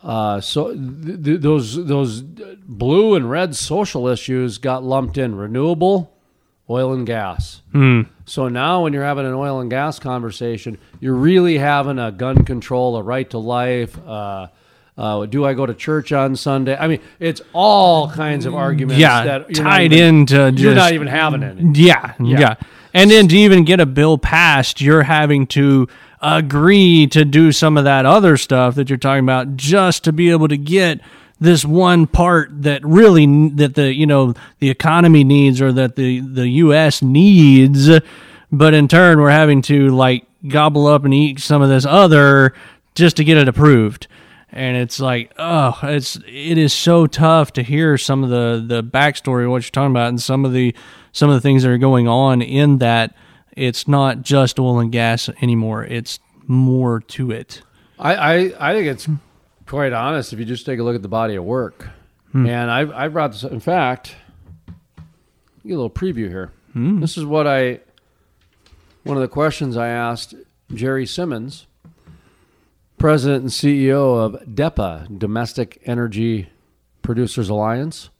uh, 0.02 0.40
so 0.40 0.74
th- 0.74 1.22
th- 1.22 1.40
those 1.40 1.86
those 1.86 2.22
blue 2.22 3.14
and 3.14 3.30
red 3.30 3.56
social 3.56 4.08
issues 4.08 4.58
got 4.58 4.82
lumped 4.82 5.18
in 5.18 5.34
renewable, 5.34 6.12
oil 6.70 6.92
and 6.94 7.04
gas. 7.06 7.60
So 8.26 8.48
now, 8.48 8.84
when 8.84 8.92
you're 8.92 9.04
having 9.04 9.26
an 9.26 9.34
oil 9.34 9.58
and 9.60 9.68
gas 9.68 9.98
conversation, 9.98 10.78
you're 11.00 11.14
really 11.14 11.58
having 11.58 11.98
a 11.98 12.12
gun 12.12 12.44
control, 12.44 12.96
a 12.96 13.02
right 13.02 13.28
to 13.30 13.38
life. 13.38 13.98
Uh, 14.06 14.46
uh, 14.96 15.26
do 15.26 15.44
I 15.44 15.54
go 15.54 15.66
to 15.66 15.74
church 15.74 16.12
on 16.12 16.36
Sunday? 16.36 16.76
I 16.78 16.86
mean, 16.86 17.00
it's 17.18 17.40
all 17.52 18.08
kinds 18.10 18.46
of 18.46 18.54
arguments. 18.54 19.00
Yeah, 19.00 19.24
that 19.24 19.56
you're 19.56 19.64
tied 19.64 19.92
even- 19.92 20.16
into 20.20 20.36
You're 20.36 20.52
just- 20.52 20.76
not 20.76 20.92
even 20.92 21.08
having 21.08 21.42
it. 21.42 21.76
Yeah, 21.76 22.12
yeah, 22.20 22.54
And 22.94 23.10
then 23.10 23.26
to 23.28 23.36
even 23.36 23.64
get 23.64 23.80
a 23.80 23.86
bill 23.86 24.18
passed, 24.18 24.80
you're 24.80 25.02
having 25.04 25.46
to 25.48 25.88
agree 26.22 27.06
to 27.08 27.24
do 27.24 27.50
some 27.50 27.76
of 27.78 27.84
that 27.84 28.04
other 28.06 28.36
stuff 28.36 28.74
that 28.74 28.90
you're 28.90 28.98
talking 28.98 29.24
about 29.24 29.56
just 29.56 30.04
to 30.04 30.12
be 30.12 30.30
able 30.30 30.48
to 30.48 30.56
get 30.58 31.00
this 31.40 31.64
one 31.64 32.06
part 32.06 32.50
that 32.62 32.84
really 32.84 33.48
that 33.50 33.74
the 33.74 33.92
you 33.92 34.06
know 34.06 34.34
the 34.58 34.70
economy 34.70 35.24
needs 35.24 35.60
or 35.60 35.72
that 35.72 35.96
the 35.96 36.20
the 36.20 36.48
US 36.48 37.02
needs 37.02 37.88
but 38.52 38.74
in 38.74 38.88
turn 38.88 39.20
we're 39.20 39.30
having 39.30 39.62
to 39.62 39.88
like 39.88 40.26
gobble 40.48 40.86
up 40.86 41.04
and 41.04 41.14
eat 41.14 41.40
some 41.40 41.62
of 41.62 41.68
this 41.68 41.86
other 41.86 42.54
just 42.94 43.16
to 43.16 43.24
get 43.24 43.36
it 43.36 43.48
approved 43.48 44.06
and 44.52 44.76
it's 44.76 44.98
like, 44.98 45.32
oh, 45.38 45.78
it's 45.82 46.16
it 46.26 46.58
is 46.58 46.72
so 46.72 47.06
tough 47.06 47.52
to 47.52 47.62
hear 47.62 47.96
some 47.96 48.24
of 48.24 48.30
the 48.30 48.64
the 48.66 48.82
backstory 48.82 49.44
of 49.44 49.50
what 49.50 49.62
you're 49.62 49.70
talking 49.70 49.92
about, 49.92 50.08
and 50.08 50.20
some 50.20 50.44
of 50.44 50.52
the 50.52 50.74
some 51.12 51.30
of 51.30 51.34
the 51.34 51.40
things 51.40 51.62
that 51.62 51.70
are 51.70 51.78
going 51.78 52.08
on 52.08 52.42
in 52.42 52.78
that. 52.78 53.14
It's 53.56 53.86
not 53.86 54.22
just 54.22 54.58
oil 54.58 54.78
and 54.78 54.92
gas 54.92 55.28
anymore. 55.42 55.84
It's 55.84 56.20
more 56.46 57.00
to 57.00 57.30
it. 57.32 57.62
I, 57.98 58.14
I, 58.14 58.34
I 58.70 58.74
think 58.74 58.86
it's 58.86 59.08
quite 59.70 59.92
honest 59.92 60.32
if 60.32 60.38
you 60.40 60.44
just 60.44 60.66
take 60.66 60.80
a 60.80 60.82
look 60.82 60.96
at 60.96 61.02
the 61.02 61.08
body 61.08 61.36
of 61.36 61.44
work. 61.44 61.88
Hmm. 62.32 62.44
And 62.44 62.70
I, 62.70 63.04
I 63.04 63.08
brought 63.08 63.30
this, 63.30 63.44
in 63.44 63.60
fact, 63.60 64.16
get 65.64 65.72
a 65.72 65.76
little 65.76 65.88
preview 65.88 66.28
here. 66.28 66.50
Hmm. 66.72 67.00
This 67.00 67.16
is 67.16 67.24
what 67.24 67.46
I, 67.46 67.78
one 69.04 69.16
of 69.16 69.20
the 69.20 69.28
questions 69.28 69.76
I 69.76 69.86
asked 69.86 70.34
Jerry 70.74 71.06
Simmons, 71.06 71.68
president 72.98 73.42
and 73.42 73.50
CEO 73.50 74.18
of 74.18 74.42
DEPA, 74.44 75.18
Domestic 75.18 75.80
Energy 75.84 76.50
Producers 77.02 77.48
Alliance. 77.48 78.10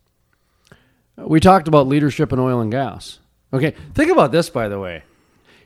We 1.17 1.41
talked 1.41 1.67
about 1.67 1.89
leadership 1.89 2.33
in 2.33 2.39
oil 2.39 2.61
and 2.61 2.71
gas. 2.71 3.19
Okay, 3.53 3.75
think 3.95 4.13
about 4.13 4.31
this, 4.31 4.49
by 4.51 4.69
the 4.69 4.79
way. 4.79 5.03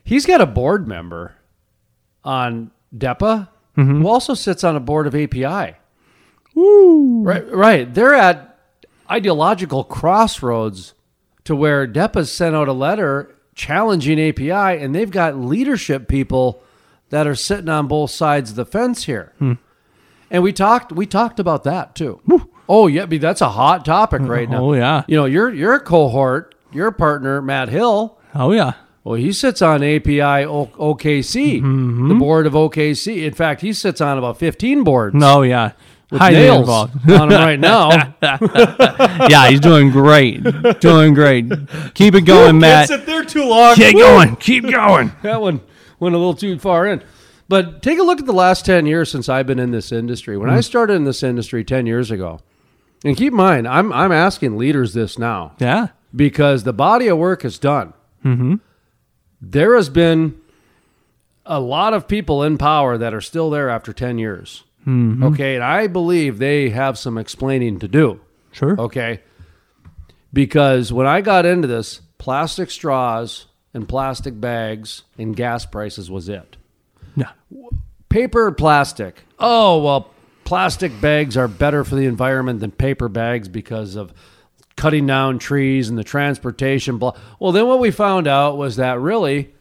He's 0.03 0.25
got 0.25 0.41
a 0.41 0.47
board 0.47 0.87
member 0.87 1.35
on 2.23 2.71
DEPA 2.95 3.49
Mm-hmm. 3.77 4.01
who 4.01 4.07
also 4.07 4.33
sits 4.33 4.63
on 4.63 4.75
a 4.75 4.79
board 4.79 5.05
of 5.05 5.15
API. 5.15 5.75
Right, 6.55 7.51
right. 7.51 7.93
They're 7.93 8.13
at 8.13 8.57
ideological 9.11 9.83
crossroads 9.83 10.93
to 11.43 11.55
where 11.55 11.85
DEPA's 11.85 12.31
sent 12.31 12.55
out 12.55 12.67
a 12.67 12.73
letter 12.73 13.35
challenging 13.53 14.19
API, 14.19 14.81
and 14.81 14.93
they've 14.95 15.11
got 15.11 15.37
leadership 15.37 16.07
people 16.07 16.61
that 17.09 17.27
are 17.27 17.35
sitting 17.35 17.69
on 17.69 17.87
both 17.87 18.11
sides 18.11 18.51
of 18.51 18.55
the 18.55 18.65
fence 18.65 19.05
here. 19.05 19.33
Hmm. 19.39 19.53
And 20.31 20.43
we 20.43 20.53
talked 20.53 20.91
we 20.91 21.05
talked 21.05 21.39
about 21.39 21.63
that 21.63 21.95
too. 21.95 22.21
Oh 22.67 22.87
yeah, 22.87 23.05
that's 23.05 23.41
a 23.41 23.49
hot 23.49 23.85
topic 23.85 24.21
right 24.23 24.47
oh, 24.49 24.51
now. 24.51 24.63
Oh, 24.63 24.73
yeah. 24.73 25.03
You 25.07 25.17
know, 25.17 25.25
you're 25.25 25.73
a 25.75 25.79
cohort, 25.79 26.55
your 26.71 26.91
partner 26.91 27.41
Matt 27.41 27.69
Hill. 27.69 28.17
Oh 28.33 28.51
yeah. 28.51 28.73
Well, 29.05 29.15
he 29.15 29.31
sits 29.31 29.61
on 29.61 29.83
API 29.83 30.19
o- 30.45 30.65
OKC, 30.77 31.61
Mm-hmm. 31.61 32.09
the 32.09 32.15
board 32.15 32.45
of 32.47 32.53
OKC. 32.53 33.23
In 33.25 33.33
fact, 33.33 33.61
he 33.61 33.71
sits 33.71 34.01
on 34.01 34.17
about 34.17 34.37
15 34.39 34.83
boards. 34.83 35.15
No, 35.15 35.43
yeah. 35.43 35.71
with 36.11 36.19
Highly 36.19 36.35
nails 36.37 36.59
involved. 36.61 37.11
on 37.11 37.31
him 37.31 37.39
right 37.39 37.59
now. 37.59 37.89
yeah, 39.29 39.47
he's 39.49 39.59
doing 39.59 39.91
great. 39.91 40.43
Doing 40.79 41.13
great. 41.13 41.45
Keep 41.93 42.15
it 42.15 42.21
going, 42.21 42.59
Matt. 42.59 42.87
sit 42.87 43.05
there 43.05 43.23
too 43.23 43.45
long. 43.45 43.75
Keep 43.75 43.97
going. 43.97 44.35
Keep 44.37 44.69
going. 44.71 45.11
That 45.21 45.39
one 45.41 45.61
went 45.99 46.15
a 46.15 46.17
little 46.17 46.33
too 46.35 46.57
far 46.59 46.87
in. 46.87 47.03
But 47.47 47.83
take 47.83 47.99
a 47.99 48.03
look 48.03 48.19
at 48.19 48.25
the 48.25 48.33
last 48.33 48.65
10 48.65 48.87
years 48.87 49.11
since 49.11 49.29
I've 49.29 49.45
been 49.45 49.59
in 49.59 49.69
this 49.71 49.91
industry. 49.91 50.35
When 50.35 50.49
I 50.49 50.61
started 50.61 50.93
in 50.93 51.03
this 51.03 51.21
industry 51.21 51.63
10 51.63 51.85
years 51.85 52.09
ago, 52.09 52.39
and 53.03 53.15
keep 53.15 53.33
in 53.33 53.37
mind, 53.37 53.67
I'm, 53.67 53.93
I'm 53.93 54.11
asking 54.11 54.57
leaders 54.57 54.95
this 54.95 55.19
now 55.19 55.53
Yeah. 55.59 55.89
because 56.15 56.63
the 56.63 56.73
body 56.73 57.07
of 57.07 57.19
work 57.19 57.45
is 57.45 57.59
done. 57.59 57.93
Mm-hmm. 58.23 58.55
There 59.47 59.75
has 59.75 59.89
been 59.89 60.41
a 61.45 61.59
lot 61.59 61.93
of 61.93 62.07
people 62.07 62.41
in 62.41 62.57
power 62.57 62.97
that 62.97 63.13
are 63.13 63.21
still 63.21 63.51
there 63.51 63.69
after 63.69 63.93
10 63.93 64.17
years. 64.17 64.63
Mm-hmm. 64.87 65.23
Okay. 65.23 65.55
And 65.55 65.63
I 65.63 65.87
believe 65.87 66.39
they 66.39 66.69
have 66.71 66.97
some 66.97 67.17
explaining 67.17 67.79
to 67.79 67.87
do. 67.87 68.21
Sure. 68.51 68.79
Okay. 68.79 69.21
Because 70.33 70.91
when 70.91 71.05
I 71.05 71.21
got 71.21 71.45
into 71.45 71.67
this, 71.67 72.01
plastic 72.17 72.71
straws 72.71 73.45
and 73.73 73.87
plastic 73.87 74.39
bags 74.41 75.03
and 75.17 75.35
gas 75.35 75.65
prices 75.65 76.09
was 76.09 76.27
it. 76.27 76.57
Yeah. 77.15 77.31
Paper 78.09 78.47
or 78.47 78.51
plastic? 78.51 79.25
Oh, 79.37 79.83
well, 79.83 80.11
plastic 80.43 80.99
bags 80.99 81.37
are 81.37 81.47
better 81.47 81.83
for 81.83 81.95
the 81.95 82.05
environment 82.05 82.61
than 82.61 82.71
paper 82.71 83.09
bags 83.09 83.47
because 83.47 83.95
of 83.95 84.11
cutting 84.75 85.07
down 85.07 85.39
trees 85.39 85.89
and 85.89 85.97
the 85.97 86.03
transportation. 86.03 86.97
Blah. 86.97 87.17
Well, 87.39 87.51
then 87.51 87.67
what 87.67 87.79
we 87.79 87.91
found 87.91 88.27
out 88.27 88.57
was 88.57 88.75
that 88.75 88.99
really 88.99 89.53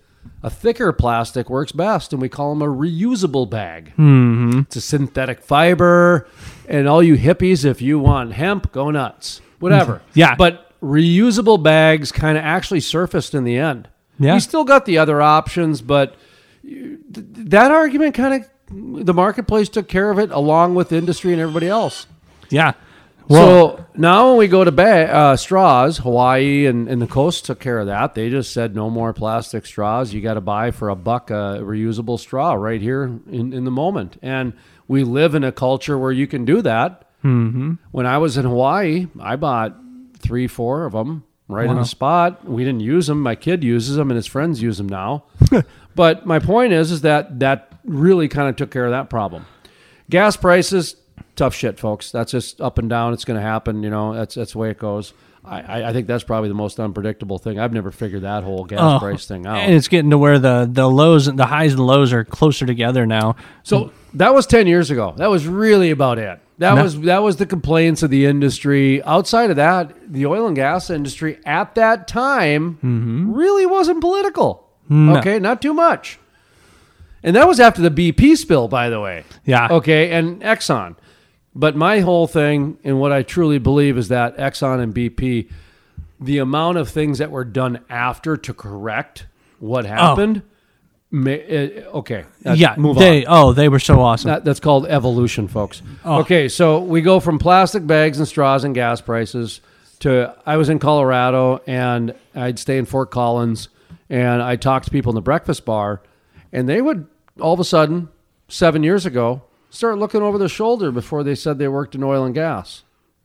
a 0.43 0.51
thicker 0.51 0.93
plastic 0.93 1.49
works 1.49 1.73
best, 1.73 2.13
and 2.13 2.21
we 2.21 2.29
call 2.29 2.55
them 2.55 2.63
a 2.63 2.73
reusable 2.73 3.49
bag. 3.49 3.93
Mm-hmm. 3.97 4.61
It's 4.61 4.77
a 4.77 4.81
synthetic 4.81 5.41
fiber, 5.41 6.27
and 6.69 6.89
all 6.89 7.03
you 7.03 7.17
hippies, 7.17 7.65
if 7.65 7.81
you 7.81 7.99
want 7.99 8.35
hemp, 8.35 8.73
go 8.73 8.91
nuts. 8.91 9.41
Whatever. 9.59 10.03
Yeah. 10.15 10.35
But 10.37 10.71
reusable 10.81 11.63
bags 11.63 12.13
kind 12.13 12.37
of 12.37 12.45
actually 12.45 12.81
surfaced 12.81 13.35
in 13.35 13.45
the 13.45 13.57
end. 13.57 13.89
Yeah. 14.19 14.35
We 14.35 14.41
still 14.41 14.65
got 14.65 14.85
the 14.85 14.99
other 14.99 15.23
options, 15.23 15.81
but 15.81 16.15
that 16.63 17.71
argument 17.71 18.15
kind 18.15 18.45
of 18.45 19.05
the 19.05 19.15
marketplace 19.15 19.69
took 19.69 19.89
care 19.89 20.11
of 20.11 20.19
it 20.19 20.31
along 20.31 20.75
with 20.75 20.93
industry 20.93 21.33
and 21.33 21.41
everybody 21.41 21.69
else. 21.69 22.07
Yeah. 22.51 22.75
Well, 23.29 23.77
so 23.79 23.87
now 23.97 24.29
when 24.29 24.39
we 24.39 24.49
go 24.49 24.65
to 24.65 24.73
ba- 24.73 25.13
uh, 25.13 25.37
straws, 25.37 25.99
Hawaii 25.99 26.67
and, 26.67 26.89
and 26.89 27.01
the 27.01 27.07
coast 27.07 27.45
took 27.45 27.61
care 27.61 27.79
of 27.79 27.87
that. 27.87 28.15
They 28.15 28.31
just 28.31 28.53
said 28.53 28.75
no 28.75 28.91
more 28.91 29.13
plastic 29.13 29.67
straws. 29.67 30.13
You 30.13 30.21
got 30.21 30.35
to 30.35 30.41
buy 30.41 30.71
for 30.71 30.89
a 30.89 30.97
buck 30.97 31.31
a 31.31 31.61
reusable 31.61 32.19
straw 32.19 32.55
right 32.55 32.81
here 32.81 33.05
in, 33.05 33.53
in 33.53 33.65
the 33.65 33.71
moment. 33.71 34.19
And 34.23 34.53
we 34.89 35.05
live 35.05 35.35
in 35.35 35.45
a 35.45 35.53
culture 35.53 35.99
where 35.99 36.13
you 36.13 36.27
can 36.27 36.45
do 36.45 36.61
that. 36.63 37.09
Mm-hmm. 37.23 37.75
When 37.91 38.07
I 38.07 38.19
was 38.19 38.37
in 38.37 38.45
Hawaii, 38.45 39.07
I 39.19 39.37
bought 39.37 39.75
three, 40.19 40.47
four 40.47 40.85
of 40.85 40.93
them 40.93 41.25
right 41.49 41.69
in 41.69 41.77
the 41.77 41.85
spot. 41.85 42.45
We 42.45 42.65
didn't 42.65 42.81
use 42.81 43.07
them. 43.07 43.21
My 43.21 43.35
kid 43.35 43.65
uses 43.65 43.97
them, 43.97 44.11
and 44.11 44.17
his 44.17 44.27
friends 44.27 44.61
use 44.63 44.79
them 44.79 44.89
now. 44.89 45.25
but 45.95 46.27
my 46.27 46.39
point 46.39 46.73
is, 46.73 46.91
is 46.91 47.03
that 47.03 47.41
that 47.41 47.73
really 47.85 48.29
kind 48.29 48.49
of 48.49 48.57
took 48.57 48.71
care 48.71 48.85
of 48.85 48.91
that 48.93 49.11
problem. 49.11 49.47
Gas 50.11 50.37
prices, 50.37 50.97
tough 51.37 51.55
shit, 51.55 51.79
folks. 51.79 52.11
That's 52.11 52.33
just 52.33 52.61
up 52.61 52.79
and 52.79 52.89
down. 52.89 53.13
It's 53.13 53.25
going 53.25 53.39
to 53.39 53.47
happen. 53.47 53.83
You 53.83 53.91
know, 53.91 54.15
that's 54.15 54.35
that's 54.35 54.53
the 54.53 54.59
way 54.59 54.71
it 54.71 54.79
goes. 54.79 55.13
I, 55.47 55.91
I, 55.91 55.93
think 55.93 56.07
that's 56.07 56.25
probably 56.25 56.49
the 56.49 56.55
most 56.55 56.81
unpredictable 56.81 57.37
thing. 57.39 57.59
I've 57.59 57.73
never 57.75 57.91
figured 57.91 58.23
that 58.23 58.45
whole 58.45 58.65
gas 58.65 58.81
Oh, 58.81 58.99
price 58.99 59.27
thing 59.27 59.47
out. 59.47 59.59
and 59.59 59.75
it's 59.75 59.89
getting 59.89 60.09
to 60.09 60.17
where 60.17 60.39
the 60.39 60.67
the 60.71 60.89
lows, 60.89 61.27
the 61.27 61.45
highs 61.45 61.75
and 61.75 61.87
lows 61.87 62.15
are 62.15 62.25
closer 62.25 62.65
together 62.65 63.05
now. 63.05 63.37
So 63.63 63.93
that 64.15 64.33
was 64.33 64.47
ten 64.47 64.67
years 64.67 64.91
ago. 64.91 65.13
That 65.19 65.29
was 65.29 65.47
really 65.47 65.91
about 65.91 66.19
it. 66.19 66.41
That 66.59 66.77
No. 66.77 66.83
was 66.85 66.99
that 67.03 67.23
was 67.23 67.37
the 67.37 67.45
complaints 67.45 68.03
of 68.03 68.09
the 68.09 68.25
industry. 68.25 69.03
Outside 69.03 69.51
of 69.51 69.57
that, 69.57 70.11
the 70.11 70.25
oil 70.25 70.47
and 70.47 70.57
gas 70.57 70.89
industry 70.89 71.39
at 71.45 71.75
that 71.75 72.09
time 72.09 72.77
mm-hmm. 72.77 73.35
really 73.35 73.67
wasn't 73.67 74.01
political. 74.01 74.67
Okay, 74.91 75.39
not 75.39 75.61
too 75.61 75.75
much. 75.75 76.19
And 77.23 77.35
that 77.37 77.49
was 77.49 77.59
after 77.59 77.81
the 77.81 77.91
BP 77.91 78.37
spill, 78.37 78.69
by 78.69 78.91
the 78.91 79.01
way. 79.01 79.25
Yeah. 79.45 79.69
Okay, 79.71 80.11
and 80.11 80.43
Exxon. 80.43 80.97
But 81.55 81.77
my 81.77 82.01
whole 82.01 82.27
thing 82.27 82.79
and 82.83 82.99
what 83.01 83.13
I 83.13 83.23
truly 83.23 83.59
believe 83.59 83.97
is 83.97 84.09
that 84.09 84.37
Exxon 84.37 84.81
and 84.81 84.95
BP, 84.95 85.49
the 86.21 86.39
amount 86.39 86.79
of 86.79 86.89
things 86.89 87.19
that 87.19 87.31
were 87.31 87.45
done 87.45 87.85
after 87.89 88.37
to 88.37 88.55
correct 88.55 89.27
what 89.61 89.87
happened. 89.87 90.43
May, 91.11 91.85
uh, 91.85 91.99
okay. 91.99 92.25
yeah. 92.43 92.75
Move 92.77 92.99
on. 92.99 93.25
oh 93.29 93.53
they 93.53 93.69
were 93.69 93.79
so 93.79 94.01
awesome. 94.01 94.29
That, 94.29 94.45
that's 94.45 94.59
called 94.59 94.87
evolution, 94.87 95.47
folks. 95.47 95.81
Okay, 96.05 96.49
so 96.49 96.81
we 96.81 97.03
go 97.03 97.21
from 97.21 97.39
plastic 97.39 97.87
bags 97.87 98.19
and 98.19 98.27
straws 98.27 98.65
and 98.65 98.75
gas 98.75 99.01
prices 99.01 99.61
to 100.01 100.35
I 100.45 100.57
was 100.57 100.69
in 100.69 100.81
Colorado 100.81 101.63
and 101.69 102.15
I'd 102.35 102.59
stay 102.59 102.79
in 102.79 102.85
Fort 102.85 103.13
Collins 103.13 103.69
and 104.11 104.43
I 104.43 104.57
talked 104.57 104.87
to 104.87 104.91
people 104.91 105.13
in 105.13 105.15
the 105.15 105.23
breakfast 105.23 105.65
bar 105.65 106.03
and 106.53 106.69
they 106.69 106.83
would 106.83 107.07
all 107.41 107.55
of 107.55 107.61
a 107.61 107.65
sudden, 107.65 108.09
seven 108.49 108.83
years 108.83 109.07
ago, 109.07 109.43
start 109.75 109.99
looking 109.99 110.23
over 110.23 110.39
their 110.39 110.49
shoulder 110.49 110.93
before 110.93 111.25
they 111.25 111.35
said 111.35 111.59
they 111.59 111.69
worked 111.69 111.95
in 111.95 112.03
oil 112.03 112.25
and 112.25 112.35
gas. 112.35 112.85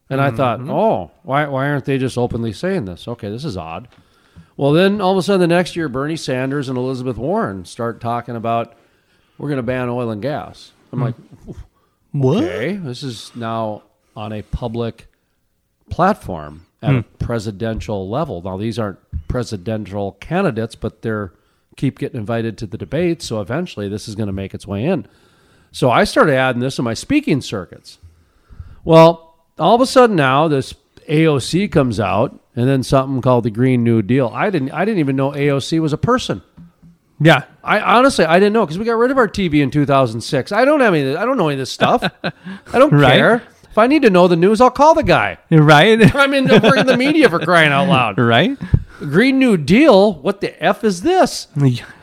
And 0.09 0.19
I 0.19 0.31
thought, 0.31 0.59
mm-hmm. 0.59 0.71
oh, 0.71 1.11
why, 1.21 1.45
why 1.45 1.69
aren't 1.69 1.85
they 1.85 1.99
just 1.99 2.17
openly 2.17 2.51
saying 2.51 2.85
this? 2.85 3.07
Okay, 3.07 3.29
this 3.29 3.45
is 3.45 3.55
odd. 3.55 3.87
Well, 4.57 4.71
then 4.71 5.01
all 5.01 5.11
of 5.11 5.17
a 5.19 5.21
sudden 5.21 5.41
the 5.41 5.47
next 5.47 5.75
year, 5.75 5.87
Bernie 5.87 6.15
Sanders 6.15 6.67
and 6.67 6.77
Elizabeth 6.77 7.17
Warren 7.17 7.63
start 7.65 8.01
talking 8.01 8.35
about 8.35 8.73
we're 9.37 9.49
going 9.49 9.57
to 9.57 9.63
ban 9.63 9.87
oil 9.87 10.09
and 10.09 10.21
gas. 10.21 10.71
I'm 10.91 10.99
hmm. 10.99 11.05
like, 11.05 11.15
what? 12.11 12.43
okay, 12.43 12.75
this 12.75 13.03
is 13.03 13.31
now 13.35 13.83
on 14.15 14.33
a 14.33 14.41
public 14.41 15.07
platform 15.91 16.65
at 16.81 16.95
a 16.95 17.01
hmm. 17.01 17.15
presidential 17.19 18.09
level. 18.09 18.41
Now, 18.41 18.57
these 18.57 18.79
aren't 18.79 18.97
presidential 19.27 20.13
candidates, 20.13 20.73
but 20.73 21.03
they're 21.03 21.33
keep 21.77 21.99
getting 21.99 22.19
invited 22.19 22.57
to 22.57 22.65
the 22.65 22.77
debates. 22.77 23.27
So 23.27 23.39
eventually, 23.39 23.87
this 23.87 24.07
is 24.07 24.15
going 24.15 24.27
to 24.27 24.33
make 24.33 24.55
its 24.55 24.65
way 24.65 24.85
in. 24.85 25.07
So 25.71 25.89
I 25.91 26.03
started 26.03 26.35
adding 26.35 26.61
this 26.61 26.79
in 26.79 26.85
my 26.85 26.93
speaking 26.93 27.41
circuits. 27.41 27.99
Well, 28.83 29.35
all 29.57 29.75
of 29.75 29.81
a 29.81 29.85
sudden 29.85 30.15
now 30.15 30.47
this 30.47 30.73
AOC 31.07 31.71
comes 31.71 31.99
out, 31.99 32.39
and 32.55 32.67
then 32.67 32.83
something 32.83 33.21
called 33.21 33.43
the 33.45 33.49
Green 33.51 33.83
New 33.83 34.01
Deal. 34.01 34.31
I 34.33 34.49
didn't, 34.49 34.71
I 34.71 34.85
didn't 34.85 34.99
even 34.99 35.15
know 35.15 35.31
AOC 35.31 35.79
was 35.79 35.93
a 35.93 35.97
person. 35.97 36.41
Yeah. 37.19 37.43
I 37.63 37.79
honestly, 37.81 38.25
I 38.25 38.39
didn't 38.39 38.53
know 38.53 38.65
because 38.65 38.77
we 38.79 38.85
got 38.85 38.93
rid 38.93 39.11
of 39.11 39.17
our 39.17 39.27
TV 39.27 39.61
in 39.61 39.71
2006. 39.71 40.51
I 40.51 40.65
don't 40.65 40.79
have 40.79 40.93
any. 40.93 41.15
I 41.15 41.25
don't 41.25 41.37
know 41.37 41.49
any 41.49 41.55
of 41.55 41.59
this 41.59 41.71
stuff. 41.71 42.03
I 42.23 42.31
don't 42.79 42.91
Right. 42.93 43.13
care. 43.17 43.43
If 43.69 43.77
I 43.77 43.87
need 43.87 44.01
to 44.03 44.09
know 44.09 44.27
the 44.27 44.35
news, 44.35 44.61
I'll 44.61 44.71
call 44.71 44.95
the 44.95 45.03
guy. 45.03 45.37
Right. 45.51 46.15
I'm 46.15 46.33
in 46.33 46.45
the, 46.45 46.59
we're 46.63 46.77
in 46.77 46.85
the 46.87 46.97
media 46.97 47.29
for 47.29 47.39
crying 47.39 47.71
out 47.71 47.87
loud. 47.89 48.17
right. 48.19 48.57
Green 48.99 49.37
New 49.39 49.57
Deal. 49.57 50.13
What 50.13 50.41
the 50.41 50.61
f 50.63 50.83
is 50.83 51.01
this? 51.01 51.47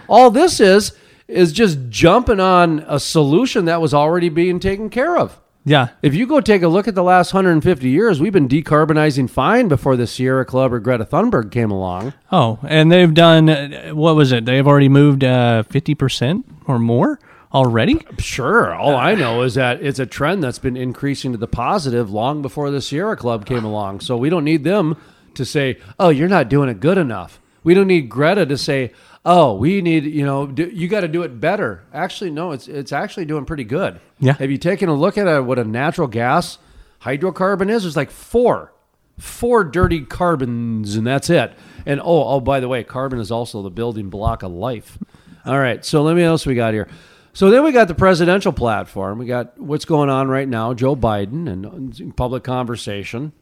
All 0.08 0.30
this 0.30 0.60
is 0.60 0.92
is 1.28 1.52
just 1.52 1.78
jumping 1.88 2.40
on 2.40 2.84
a 2.86 3.00
solution 3.00 3.64
that 3.64 3.80
was 3.80 3.92
already 3.92 4.28
being 4.28 4.60
taken 4.60 4.90
care 4.90 5.16
of. 5.16 5.40
Yeah. 5.64 5.88
If 6.00 6.14
you 6.14 6.28
go 6.28 6.40
take 6.40 6.62
a 6.62 6.68
look 6.68 6.86
at 6.86 6.94
the 6.94 7.02
last 7.02 7.34
150 7.34 7.88
years, 7.88 8.20
we've 8.20 8.32
been 8.32 8.48
decarbonizing 8.48 9.28
fine 9.28 9.66
before 9.66 9.96
the 9.96 10.06
Sierra 10.06 10.44
Club 10.44 10.72
or 10.72 10.78
Greta 10.78 11.04
Thunberg 11.04 11.50
came 11.50 11.72
along. 11.72 12.14
Oh, 12.30 12.60
and 12.68 12.92
they've 12.92 13.12
done 13.12 13.48
uh, 13.48 13.90
what 13.90 14.14
was 14.14 14.30
it? 14.30 14.44
They've 14.44 14.66
already 14.66 14.88
moved 14.88 15.24
uh, 15.24 15.64
fifty 15.64 15.96
percent 15.96 16.46
or 16.68 16.78
more 16.78 17.18
already. 17.52 18.00
Sure. 18.18 18.72
All 18.76 18.94
I 18.94 19.16
know 19.16 19.42
is 19.42 19.54
that 19.54 19.82
it's 19.82 19.98
a 19.98 20.06
trend 20.06 20.44
that's 20.44 20.60
been 20.60 20.76
increasing 20.76 21.32
to 21.32 21.38
the 21.38 21.48
positive 21.48 22.12
long 22.12 22.42
before 22.42 22.70
the 22.70 22.80
Sierra 22.80 23.16
Club 23.16 23.44
came 23.44 23.64
along. 23.64 24.00
So 24.00 24.16
we 24.16 24.30
don't 24.30 24.44
need 24.44 24.62
them 24.62 24.96
to 25.34 25.44
say, 25.44 25.78
"Oh, 25.98 26.10
you're 26.10 26.28
not 26.28 26.48
doing 26.48 26.68
it 26.68 26.78
good 26.78 26.96
enough." 26.96 27.40
We 27.64 27.74
don't 27.74 27.88
need 27.88 28.08
Greta 28.08 28.46
to 28.46 28.56
say, 28.56 28.92
"Oh, 29.26 29.54
we 29.54 29.82
need 29.82 30.04
you 30.04 30.24
know 30.24 30.46
do, 30.46 30.70
you 30.72 30.88
got 30.88 31.00
to 31.00 31.08
do 31.08 31.22
it 31.22 31.40
better." 31.40 31.82
Actually, 31.92 32.30
no, 32.30 32.52
it's 32.52 32.68
it's 32.68 32.92
actually 32.92 33.26
doing 33.26 33.44
pretty 33.44 33.64
good. 33.64 34.00
Yeah. 34.18 34.34
Have 34.34 34.50
you 34.50 34.56
taken 34.56 34.88
a 34.88 34.94
look 34.94 35.18
at 35.18 35.28
uh 35.28 35.42
what 35.42 35.58
a 35.58 35.64
natural 35.64 36.08
gas 36.08 36.58
hydrocarbon 37.02 37.68
is? 37.68 37.82
There's 37.82 37.96
like 37.96 38.10
four, 38.10 38.72
four 39.18 39.64
dirty 39.64 40.00
carbons, 40.00 40.96
and 40.96 41.06
that's 41.06 41.28
it. 41.28 41.52
And 41.84 42.00
oh, 42.00 42.28
oh, 42.28 42.40
by 42.40 42.60
the 42.60 42.68
way, 42.68 42.84
carbon 42.84 43.18
is 43.18 43.30
also 43.30 43.60
the 43.60 43.70
building 43.70 44.08
block 44.08 44.42
of 44.42 44.52
life. 44.52 44.96
All 45.44 45.58
right, 45.58 45.84
so 45.84 46.02
let 46.02 46.16
me 46.16 46.22
what 46.22 46.28
else 46.28 46.46
we 46.46 46.54
got 46.54 46.72
here. 46.72 46.88
So 47.32 47.50
then 47.50 47.62
we 47.64 47.70
got 47.70 47.86
the 47.86 47.94
presidential 47.94 48.50
platform. 48.50 49.18
We 49.18 49.26
got 49.26 49.60
what's 49.60 49.84
going 49.84 50.08
on 50.08 50.28
right 50.28 50.48
now, 50.48 50.72
Joe 50.72 50.96
Biden 50.96 51.46
and 51.46 52.16
public 52.16 52.42
conversation, 52.44 53.32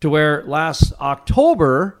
to 0.00 0.10
where 0.10 0.44
last 0.44 0.92
October 1.00 1.98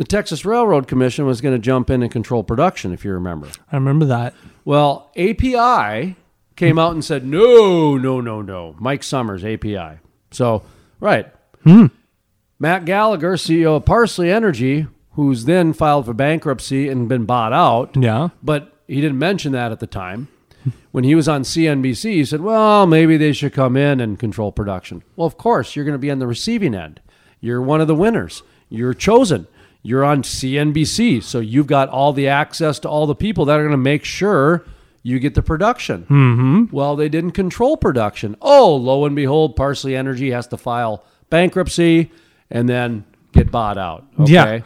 the 0.00 0.06
Texas 0.06 0.46
Railroad 0.46 0.88
Commission 0.88 1.26
was 1.26 1.42
going 1.42 1.54
to 1.54 1.58
jump 1.58 1.90
in 1.90 2.02
and 2.02 2.10
control 2.10 2.42
production, 2.42 2.94
if 2.94 3.04
you 3.04 3.12
remember. 3.12 3.48
I 3.70 3.76
remember 3.76 4.06
that. 4.06 4.32
Well, 4.64 5.12
API 5.14 6.16
came 6.56 6.78
out 6.78 6.92
and 6.92 7.04
said, 7.04 7.26
no, 7.26 7.98
no, 7.98 8.18
no, 8.22 8.40
no. 8.40 8.74
Mike 8.78 9.02
Sommers, 9.02 9.44
API. 9.44 9.98
So, 10.30 10.62
right. 11.00 11.26
Hmm. 11.64 11.88
Matt 12.58 12.86
Gallagher, 12.86 13.34
CEO 13.34 13.76
of 13.76 13.84
Parsley 13.84 14.30
Energy, 14.32 14.86
who's 15.16 15.44
then 15.44 15.74
filed 15.74 16.06
for 16.06 16.14
bankruptcy 16.14 16.88
and 16.88 17.06
been 17.06 17.26
bought 17.26 17.52
out. 17.52 17.94
Yeah. 17.94 18.30
But 18.42 18.74
he 18.88 19.02
didn't 19.02 19.18
mention 19.18 19.52
that 19.52 19.70
at 19.70 19.80
the 19.80 19.86
time. 19.86 20.28
When 20.92 21.04
he 21.04 21.14
was 21.14 21.28
on 21.28 21.42
CNBC, 21.42 22.12
he 22.12 22.24
said, 22.24 22.40
well, 22.40 22.86
maybe 22.86 23.18
they 23.18 23.34
should 23.34 23.52
come 23.52 23.76
in 23.76 24.00
and 24.00 24.18
control 24.18 24.50
production. 24.50 25.02
Well, 25.14 25.26
of 25.26 25.36
course, 25.36 25.76
you're 25.76 25.84
going 25.84 25.92
to 25.92 25.98
be 25.98 26.10
on 26.10 26.20
the 26.20 26.26
receiving 26.26 26.74
end. 26.74 27.02
You're 27.38 27.60
one 27.60 27.82
of 27.82 27.86
the 27.86 27.94
winners. 27.94 28.42
You're 28.70 28.94
chosen. 28.94 29.46
You're 29.82 30.04
on 30.04 30.22
CNBC. 30.22 31.22
So 31.22 31.40
you've 31.40 31.66
got 31.66 31.88
all 31.88 32.12
the 32.12 32.28
access 32.28 32.78
to 32.80 32.88
all 32.88 33.06
the 33.06 33.14
people 33.14 33.46
that 33.46 33.58
are 33.58 33.62
going 33.62 33.70
to 33.70 33.76
make 33.76 34.04
sure 34.04 34.64
you 35.02 35.18
get 35.18 35.34
the 35.34 35.42
production. 35.42 36.02
Mm-hmm. 36.02 36.64
Well, 36.70 36.96
they 36.96 37.08
didn't 37.08 37.32
control 37.32 37.76
production. 37.76 38.36
Oh, 38.42 38.74
lo 38.74 39.06
and 39.06 39.16
behold, 39.16 39.56
Parsley 39.56 39.96
Energy 39.96 40.30
has 40.30 40.46
to 40.48 40.56
file 40.56 41.04
bankruptcy 41.30 42.10
and 42.50 42.68
then 42.68 43.04
get 43.32 43.50
bought 43.50 43.78
out. 43.78 44.06
Okay. 44.18 44.32
Yeah. 44.32 44.60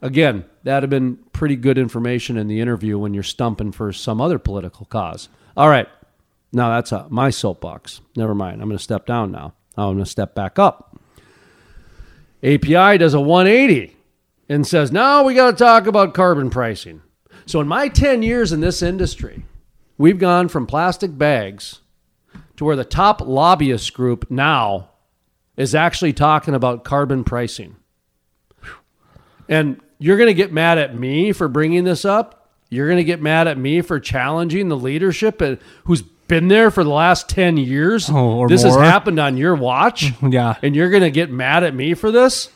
Again, 0.00 0.44
that'd 0.62 0.84
have 0.84 0.90
been 0.90 1.16
pretty 1.32 1.56
good 1.56 1.76
information 1.76 2.38
in 2.38 2.48
the 2.48 2.60
interview 2.60 2.98
when 2.98 3.12
you're 3.14 3.22
stumping 3.22 3.72
for 3.72 3.92
some 3.92 4.20
other 4.20 4.38
political 4.38 4.86
cause. 4.86 5.28
All 5.56 5.68
right. 5.68 5.88
Now 6.52 6.70
that's 6.70 6.92
uh, 6.92 7.06
my 7.10 7.28
soapbox. 7.30 8.00
Never 8.16 8.34
mind. 8.34 8.62
I'm 8.62 8.68
going 8.68 8.78
to 8.78 8.82
step 8.82 9.04
down. 9.04 9.32
Now 9.32 9.52
I'm 9.76 9.94
going 9.94 9.98
to 9.98 10.06
step 10.06 10.34
back 10.34 10.58
up. 10.58 10.98
API 12.42 12.96
does 12.98 13.14
a 13.14 13.20
180 13.20 13.97
and 14.48 14.66
says, 14.66 14.90
now 14.90 15.22
we 15.22 15.34
got 15.34 15.50
to 15.50 15.56
talk 15.56 15.86
about 15.86 16.14
carbon 16.14 16.50
pricing. 16.50 17.02
So, 17.46 17.60
in 17.60 17.68
my 17.68 17.88
10 17.88 18.22
years 18.22 18.52
in 18.52 18.60
this 18.60 18.82
industry, 18.82 19.44
we've 19.96 20.18
gone 20.18 20.48
from 20.48 20.66
plastic 20.66 21.16
bags 21.16 21.80
to 22.56 22.64
where 22.64 22.76
the 22.76 22.84
top 22.84 23.20
lobbyist 23.20 23.94
group 23.94 24.30
now 24.30 24.90
is 25.56 25.74
actually 25.74 26.12
talking 26.12 26.54
about 26.54 26.84
carbon 26.84 27.24
pricing. 27.24 27.76
And 29.48 29.80
you're 29.98 30.16
going 30.16 30.28
to 30.28 30.34
get 30.34 30.52
mad 30.52 30.78
at 30.78 30.94
me 30.96 31.32
for 31.32 31.48
bringing 31.48 31.84
this 31.84 32.04
up. 32.04 32.50
You're 32.68 32.86
going 32.86 32.98
to 32.98 33.04
get 33.04 33.22
mad 33.22 33.48
at 33.48 33.56
me 33.56 33.80
for 33.80 33.98
challenging 33.98 34.68
the 34.68 34.76
leadership 34.76 35.42
who's 35.84 36.02
been 36.02 36.48
there 36.48 36.70
for 36.70 36.84
the 36.84 36.90
last 36.90 37.28
10 37.30 37.56
years. 37.56 38.10
Oh, 38.10 38.36
or 38.38 38.48
this 38.48 38.62
more. 38.62 38.78
has 38.78 38.90
happened 38.90 39.18
on 39.18 39.36
your 39.36 39.54
watch. 39.54 40.12
Yeah. 40.22 40.56
And 40.62 40.76
you're 40.76 40.90
going 40.90 41.02
to 41.02 41.10
get 41.10 41.30
mad 41.30 41.64
at 41.64 41.74
me 41.74 41.94
for 41.94 42.12
this? 42.12 42.50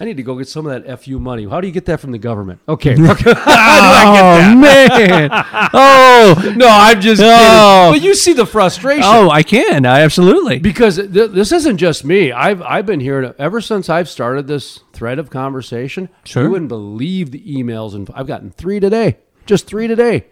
I 0.00 0.04
need 0.04 0.16
to 0.16 0.22
go 0.22 0.36
get 0.36 0.48
some 0.48 0.66
of 0.66 0.84
that 0.84 1.00
FU 1.00 1.18
money. 1.18 1.46
How 1.48 1.60
do 1.60 1.66
you 1.66 1.72
get 1.72 1.86
that 1.86 2.00
from 2.00 2.12
the 2.12 2.18
government? 2.18 2.60
Okay. 2.68 2.92
okay. 3.10 3.32
Oh 3.36 4.54
man. 4.58 5.30
oh 5.72 6.52
no, 6.56 6.68
I'm 6.68 7.00
just 7.00 7.22
oh. 7.22 7.26
kidding. 7.26 8.00
But 8.00 8.06
you 8.06 8.14
see 8.14 8.32
the 8.32 8.46
frustration. 8.46 9.04
oh, 9.04 9.30
I 9.30 9.42
can. 9.42 9.86
I 9.86 10.00
absolutely. 10.00 10.58
Because 10.58 10.96
th- 10.96 11.30
this 11.30 11.52
isn't 11.52 11.78
just 11.78 12.04
me. 12.04 12.32
I've 12.32 12.62
I've 12.62 12.86
been 12.86 13.00
here 13.00 13.34
ever 13.38 13.60
since 13.60 13.88
I've 13.88 14.08
started 14.08 14.46
this 14.46 14.80
thread 14.92 15.18
of 15.18 15.30
conversation. 15.30 16.08
Sure. 16.24 16.44
You 16.44 16.50
wouldn't 16.50 16.68
believe 16.68 17.30
the 17.30 17.40
emails, 17.40 17.94
and 17.94 18.08
I've 18.14 18.26
gotten 18.26 18.50
three 18.50 18.80
today. 18.80 19.18
Just 19.46 19.66
three 19.66 19.86
today. 19.86 20.26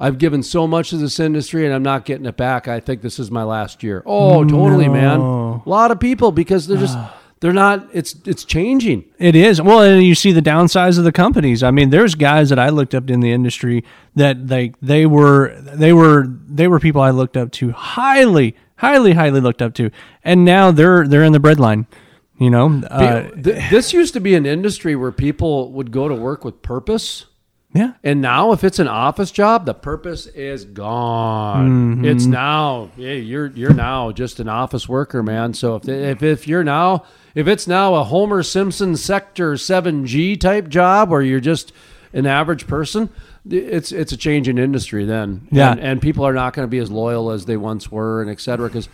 I've 0.00 0.18
given 0.18 0.44
so 0.44 0.68
much 0.68 0.90
to 0.90 0.96
this 0.96 1.18
industry, 1.18 1.64
and 1.64 1.74
I'm 1.74 1.82
not 1.82 2.04
getting 2.04 2.26
it 2.26 2.36
back. 2.36 2.68
I 2.68 2.78
think 2.78 3.02
this 3.02 3.18
is 3.18 3.32
my 3.32 3.42
last 3.42 3.82
year. 3.82 4.02
Oh, 4.06 4.44
totally, 4.44 4.88
man. 4.88 5.18
A 5.18 5.68
lot 5.68 5.90
of 5.90 5.98
people 5.98 6.30
because 6.30 6.68
they're 6.68 6.78
just 6.78 6.96
ah. 6.96 7.17
They're 7.40 7.52
not. 7.52 7.88
It's 7.92 8.16
it's 8.24 8.44
changing. 8.44 9.04
It 9.18 9.36
is. 9.36 9.62
Well, 9.62 9.80
and 9.82 10.02
you 10.02 10.14
see 10.14 10.32
the 10.32 10.42
downsides 10.42 10.98
of 10.98 11.04
the 11.04 11.12
companies. 11.12 11.62
I 11.62 11.70
mean, 11.70 11.90
there's 11.90 12.14
guys 12.14 12.48
that 12.48 12.58
I 12.58 12.70
looked 12.70 12.94
up 12.94 13.08
in 13.10 13.20
the 13.20 13.32
industry 13.32 13.84
that 14.16 14.48
they 14.48 14.72
they 14.82 15.06
were 15.06 15.54
they 15.60 15.92
were 15.92 16.26
they 16.28 16.66
were 16.66 16.80
people 16.80 17.00
I 17.00 17.10
looked 17.10 17.36
up 17.36 17.52
to 17.52 17.70
highly, 17.72 18.56
highly, 18.76 19.12
highly 19.12 19.40
looked 19.40 19.62
up 19.62 19.74
to, 19.74 19.90
and 20.24 20.44
now 20.44 20.70
they're 20.72 21.06
they're 21.06 21.24
in 21.24 21.32
the 21.32 21.38
breadline. 21.38 21.86
You 22.40 22.50
know, 22.50 22.82
uh, 22.88 23.30
this 23.34 23.92
used 23.92 24.14
to 24.14 24.20
be 24.20 24.36
an 24.36 24.46
industry 24.46 24.94
where 24.94 25.10
people 25.10 25.72
would 25.72 25.90
go 25.90 26.06
to 26.06 26.14
work 26.14 26.44
with 26.44 26.62
purpose. 26.62 27.26
yeah, 27.74 27.94
And 28.04 28.20
now, 28.22 28.52
if 28.52 28.62
it's 28.62 28.78
an 28.78 28.86
office 28.86 29.32
job, 29.32 29.66
the 29.66 29.74
purpose 29.74 30.26
is 30.28 30.64
gone. 30.64 32.04
It's 32.04 32.26
now, 32.26 32.90
yeah, 32.96 33.14
you're 33.14 33.48
you're 33.48 33.74
now 33.74 34.12
just 34.12 34.38
an 34.38 34.48
office 34.48 34.88
worker, 34.88 35.22
man. 35.22 35.52
So 35.52 35.74
if 35.76 35.88
if 35.88 36.22
if 36.22 36.46
you're 36.48 36.62
now 36.62 37.04
if 37.38 37.46
it's 37.46 37.68
now 37.68 37.94
a 37.94 38.02
Homer 38.02 38.42
Simpson 38.42 38.96
Sector 38.96 39.58
Seven 39.58 40.06
G 40.06 40.36
type 40.36 40.66
job, 40.66 41.08
where 41.08 41.22
you're 41.22 41.38
just 41.38 41.72
an 42.12 42.26
average 42.26 42.66
person, 42.66 43.10
it's 43.48 43.92
it's 43.92 44.10
a 44.10 44.16
change 44.16 44.48
in 44.48 44.58
industry 44.58 45.04
then. 45.04 45.46
Yeah. 45.52 45.70
and, 45.70 45.80
and 45.80 46.02
people 46.02 46.26
are 46.26 46.32
not 46.32 46.52
going 46.52 46.66
to 46.66 46.70
be 46.70 46.78
as 46.78 46.90
loyal 46.90 47.30
as 47.30 47.44
they 47.44 47.56
once 47.56 47.92
were, 47.92 48.20
and 48.20 48.28
et 48.28 48.40
cetera. 48.40 48.66
Because 48.66 48.88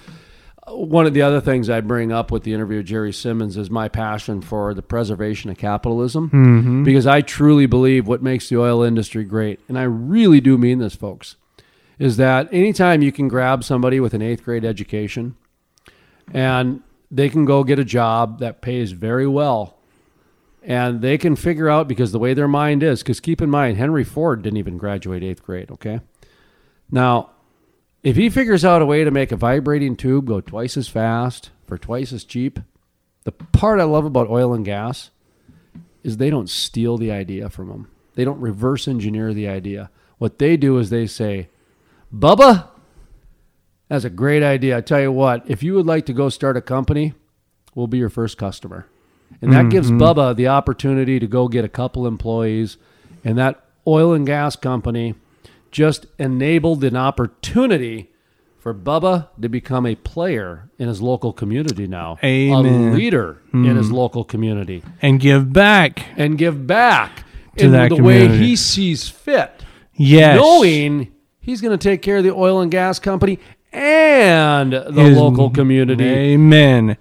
one 0.68 1.06
of 1.06 1.14
the 1.14 1.22
other 1.22 1.40
things 1.40 1.70
I 1.70 1.80
bring 1.80 2.12
up 2.12 2.30
with 2.30 2.42
the 2.42 2.52
interview 2.52 2.80
of 2.80 2.84
Jerry 2.84 3.14
Simmons 3.14 3.56
is 3.56 3.70
my 3.70 3.88
passion 3.88 4.42
for 4.42 4.74
the 4.74 4.82
preservation 4.82 5.48
of 5.48 5.56
capitalism. 5.56 6.28
Mm-hmm. 6.28 6.84
Because 6.84 7.06
I 7.06 7.22
truly 7.22 7.64
believe 7.64 8.06
what 8.06 8.22
makes 8.22 8.50
the 8.50 8.58
oil 8.58 8.82
industry 8.82 9.24
great, 9.24 9.58
and 9.68 9.78
I 9.78 9.84
really 9.84 10.42
do 10.42 10.58
mean 10.58 10.80
this, 10.80 10.94
folks, 10.94 11.36
is 11.98 12.18
that 12.18 12.52
anytime 12.52 13.00
you 13.00 13.10
can 13.10 13.26
grab 13.26 13.64
somebody 13.64 14.00
with 14.00 14.12
an 14.12 14.20
eighth 14.20 14.44
grade 14.44 14.66
education 14.66 15.34
and 16.30 16.82
they 17.14 17.28
can 17.28 17.44
go 17.44 17.62
get 17.62 17.78
a 17.78 17.84
job 17.84 18.40
that 18.40 18.60
pays 18.60 18.90
very 18.90 19.26
well 19.26 19.76
and 20.64 21.00
they 21.00 21.16
can 21.16 21.36
figure 21.36 21.68
out 21.68 21.86
because 21.86 22.10
the 22.10 22.18
way 22.18 22.34
their 22.34 22.48
mind 22.48 22.82
is, 22.82 23.02
because 23.02 23.20
keep 23.20 23.40
in 23.40 23.50
mind, 23.50 23.76
Henry 23.76 24.02
Ford 24.02 24.42
didn't 24.42 24.56
even 24.56 24.78
graduate 24.78 25.22
eighth 25.22 25.42
grade, 25.42 25.70
okay? 25.70 26.00
Now, 26.90 27.30
if 28.02 28.16
he 28.16 28.30
figures 28.30 28.64
out 28.64 28.82
a 28.82 28.86
way 28.86 29.04
to 29.04 29.10
make 29.10 29.30
a 29.30 29.36
vibrating 29.36 29.94
tube 29.94 30.26
go 30.26 30.40
twice 30.40 30.76
as 30.76 30.88
fast 30.88 31.50
for 31.66 31.78
twice 31.78 32.12
as 32.12 32.24
cheap, 32.24 32.58
the 33.24 33.32
part 33.32 33.78
I 33.78 33.84
love 33.84 34.06
about 34.06 34.28
oil 34.28 34.52
and 34.52 34.64
gas 34.64 35.10
is 36.02 36.16
they 36.16 36.30
don't 36.30 36.50
steal 36.50 36.98
the 36.98 37.12
idea 37.12 37.48
from 37.48 37.68
them. 37.68 37.90
They 38.14 38.24
don't 38.24 38.40
reverse 38.40 38.88
engineer 38.88 39.32
the 39.32 39.48
idea. 39.48 39.90
What 40.18 40.38
they 40.38 40.56
do 40.56 40.78
is 40.78 40.90
they 40.90 41.06
say, 41.06 41.48
Bubba, 42.12 42.68
that's 43.94 44.04
a 44.04 44.10
great 44.10 44.42
idea. 44.42 44.76
I 44.76 44.80
tell 44.80 45.00
you 45.00 45.12
what, 45.12 45.44
if 45.46 45.62
you 45.62 45.74
would 45.74 45.86
like 45.86 46.06
to 46.06 46.12
go 46.12 46.28
start 46.28 46.56
a 46.56 46.60
company, 46.60 47.14
we'll 47.74 47.86
be 47.86 47.98
your 47.98 48.10
first 48.10 48.36
customer. 48.36 48.86
And 49.40 49.52
that 49.52 49.68
gives 49.68 49.90
mm-hmm. 49.90 50.02
Bubba 50.02 50.36
the 50.36 50.48
opportunity 50.48 51.18
to 51.18 51.26
go 51.26 51.48
get 51.48 51.64
a 51.64 51.68
couple 51.68 52.06
employees. 52.06 52.76
And 53.24 53.36
that 53.38 53.64
oil 53.86 54.12
and 54.12 54.26
gas 54.26 54.56
company 54.56 55.14
just 55.70 56.06
enabled 56.18 56.84
an 56.84 56.96
opportunity 56.96 58.10
for 58.58 58.72
Bubba 58.72 59.28
to 59.40 59.48
become 59.48 59.84
a 59.84 59.94
player 59.94 60.70
in 60.78 60.88
his 60.88 61.02
local 61.02 61.32
community 61.32 61.86
now, 61.86 62.16
Amen. 62.24 62.92
a 62.92 62.96
leader 62.96 63.42
in 63.52 63.76
his 63.76 63.88
mm-hmm. 63.88 63.94
local 63.94 64.24
community, 64.24 64.82
and 65.02 65.20
give 65.20 65.52
back. 65.52 66.06
and 66.16 66.38
give 66.38 66.66
back 66.66 67.24
To 67.58 67.66
in 67.66 67.72
that 67.72 67.90
the 67.90 68.02
way 68.02 68.26
he 68.26 68.56
sees 68.56 69.08
fit, 69.08 69.62
Yes, 69.92 70.40
knowing 70.40 71.12
he's 71.40 71.60
going 71.60 71.76
to 71.76 71.88
take 71.88 72.00
care 72.00 72.16
of 72.16 72.24
the 72.24 72.32
oil 72.32 72.62
and 72.62 72.70
gas 72.70 72.98
company 72.98 73.38
and 73.74 74.72
the 74.72 74.92
His- 75.02 75.18
local 75.18 75.50
community. 75.50 76.04
Amen. 76.04 76.96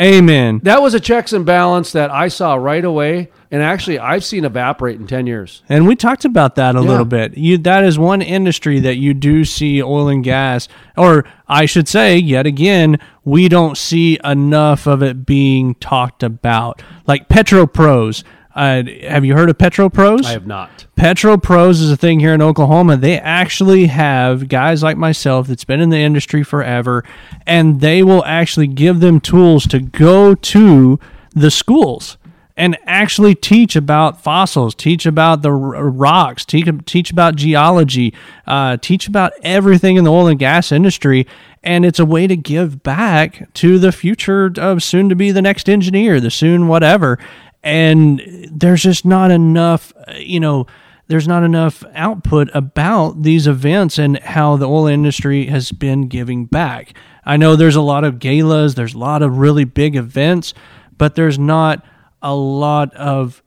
Amen. 0.00 0.60
That 0.62 0.80
was 0.80 0.94
a 0.94 1.00
checks 1.00 1.32
and 1.32 1.44
balance 1.44 1.90
that 1.90 2.08
I 2.12 2.28
saw 2.28 2.54
right 2.54 2.84
away, 2.84 3.30
and 3.50 3.60
actually 3.64 3.98
I've 3.98 4.22
seen 4.24 4.44
evaporate 4.44 5.00
in 5.00 5.08
ten 5.08 5.26
years. 5.26 5.64
And 5.68 5.88
we 5.88 5.96
talked 5.96 6.24
about 6.24 6.54
that 6.54 6.76
a 6.76 6.80
Yeah. 6.80 6.88
little 6.88 7.04
bit. 7.04 7.36
You 7.36 7.58
that 7.58 7.82
is 7.82 7.98
one 7.98 8.22
industry 8.22 8.78
that 8.78 8.98
you 8.98 9.12
do 9.12 9.44
see 9.44 9.82
oil 9.82 10.06
and 10.06 10.22
gas, 10.22 10.68
or 10.96 11.24
I 11.48 11.66
should 11.66 11.88
say, 11.88 12.16
yet 12.16 12.46
again, 12.46 12.98
we 13.24 13.48
don't 13.48 13.76
see 13.76 14.20
enough 14.22 14.86
of 14.86 15.02
it 15.02 15.26
being 15.26 15.74
talked 15.80 16.22
about. 16.22 16.80
Like 17.08 17.28
PetroPros. 17.28 18.22
Uh, 18.58 18.82
have 19.02 19.24
you 19.24 19.34
heard 19.34 19.48
of 19.48 19.56
PetroPros? 19.56 20.24
I 20.24 20.32
have 20.32 20.48
not. 20.48 20.86
PetroPros 20.96 21.80
is 21.80 21.92
a 21.92 21.96
thing 21.96 22.18
here 22.18 22.34
in 22.34 22.42
Oklahoma. 22.42 22.96
They 22.96 23.16
actually 23.16 23.86
have 23.86 24.48
guys 24.48 24.82
like 24.82 24.96
myself 24.96 25.46
that's 25.46 25.62
been 25.62 25.80
in 25.80 25.90
the 25.90 25.98
industry 25.98 26.42
forever, 26.42 27.04
and 27.46 27.80
they 27.80 28.02
will 28.02 28.24
actually 28.24 28.66
give 28.66 28.98
them 28.98 29.20
tools 29.20 29.64
to 29.68 29.78
go 29.78 30.34
to 30.34 30.98
the 31.36 31.52
schools 31.52 32.18
and 32.56 32.76
actually 32.84 33.36
teach 33.36 33.76
about 33.76 34.20
fossils, 34.20 34.74
teach 34.74 35.06
about 35.06 35.42
the 35.42 35.50
r- 35.50 35.88
rocks, 35.88 36.44
teach, 36.44 36.68
teach 36.84 37.12
about 37.12 37.36
geology, 37.36 38.12
uh, 38.48 38.76
teach 38.78 39.06
about 39.06 39.32
everything 39.42 39.96
in 39.96 40.02
the 40.02 40.10
oil 40.10 40.26
and 40.26 40.40
gas 40.40 40.72
industry. 40.72 41.28
And 41.62 41.84
it's 41.84 42.00
a 42.00 42.04
way 42.04 42.26
to 42.26 42.36
give 42.36 42.82
back 42.82 43.52
to 43.54 43.78
the 43.78 43.92
future 43.92 44.52
of 44.58 44.82
soon 44.82 45.08
to 45.08 45.14
be 45.14 45.30
the 45.30 45.42
next 45.42 45.68
engineer, 45.68 46.18
the 46.18 46.30
soon 46.30 46.66
whatever. 46.66 47.20
And 47.62 48.48
there's 48.50 48.82
just 48.82 49.04
not 49.04 49.30
enough, 49.30 49.92
uh, 50.06 50.12
you 50.12 50.40
know, 50.40 50.66
there's 51.08 51.26
not 51.26 51.42
enough 51.42 51.84
output 51.94 52.50
about 52.54 53.22
these 53.22 53.46
events 53.46 53.98
and 53.98 54.18
how 54.18 54.56
the 54.56 54.68
oil 54.68 54.86
industry 54.86 55.46
has 55.46 55.72
been 55.72 56.08
giving 56.08 56.44
back. 56.44 56.94
I 57.24 57.36
know 57.36 57.56
there's 57.56 57.76
a 57.76 57.82
lot 57.82 58.04
of 58.04 58.18
galas, 58.18 58.74
there's 58.74 58.94
a 58.94 58.98
lot 58.98 59.22
of 59.22 59.38
really 59.38 59.64
big 59.64 59.96
events, 59.96 60.54
but 60.96 61.14
there's 61.14 61.38
not 61.38 61.84
a 62.22 62.34
lot 62.34 62.94
of 62.94 63.42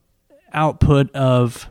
output 0.54 1.12
of 1.16 1.70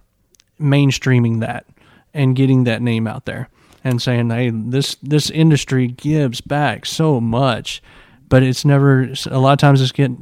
mainstreaming 0.61 1.41
that 1.41 1.67
and 2.15 2.37
getting 2.37 2.65
that 2.65 2.83
name 2.83 3.07
out 3.07 3.27
there 3.27 3.49
and 3.83 4.01
saying, 4.01 4.31
"Hey, 4.31 4.51
this 4.51 4.97
this 4.97 5.31
industry 5.31 5.89
gives 5.89 6.41
back 6.41 6.85
so 6.87 7.21
much," 7.21 7.83
but 8.29 8.43
it's 8.43 8.65
never. 8.65 9.13
A 9.31 9.39
lot 9.39 9.53
of 9.53 9.59
times, 9.59 9.81
it's 9.81 9.93
get 9.93 10.13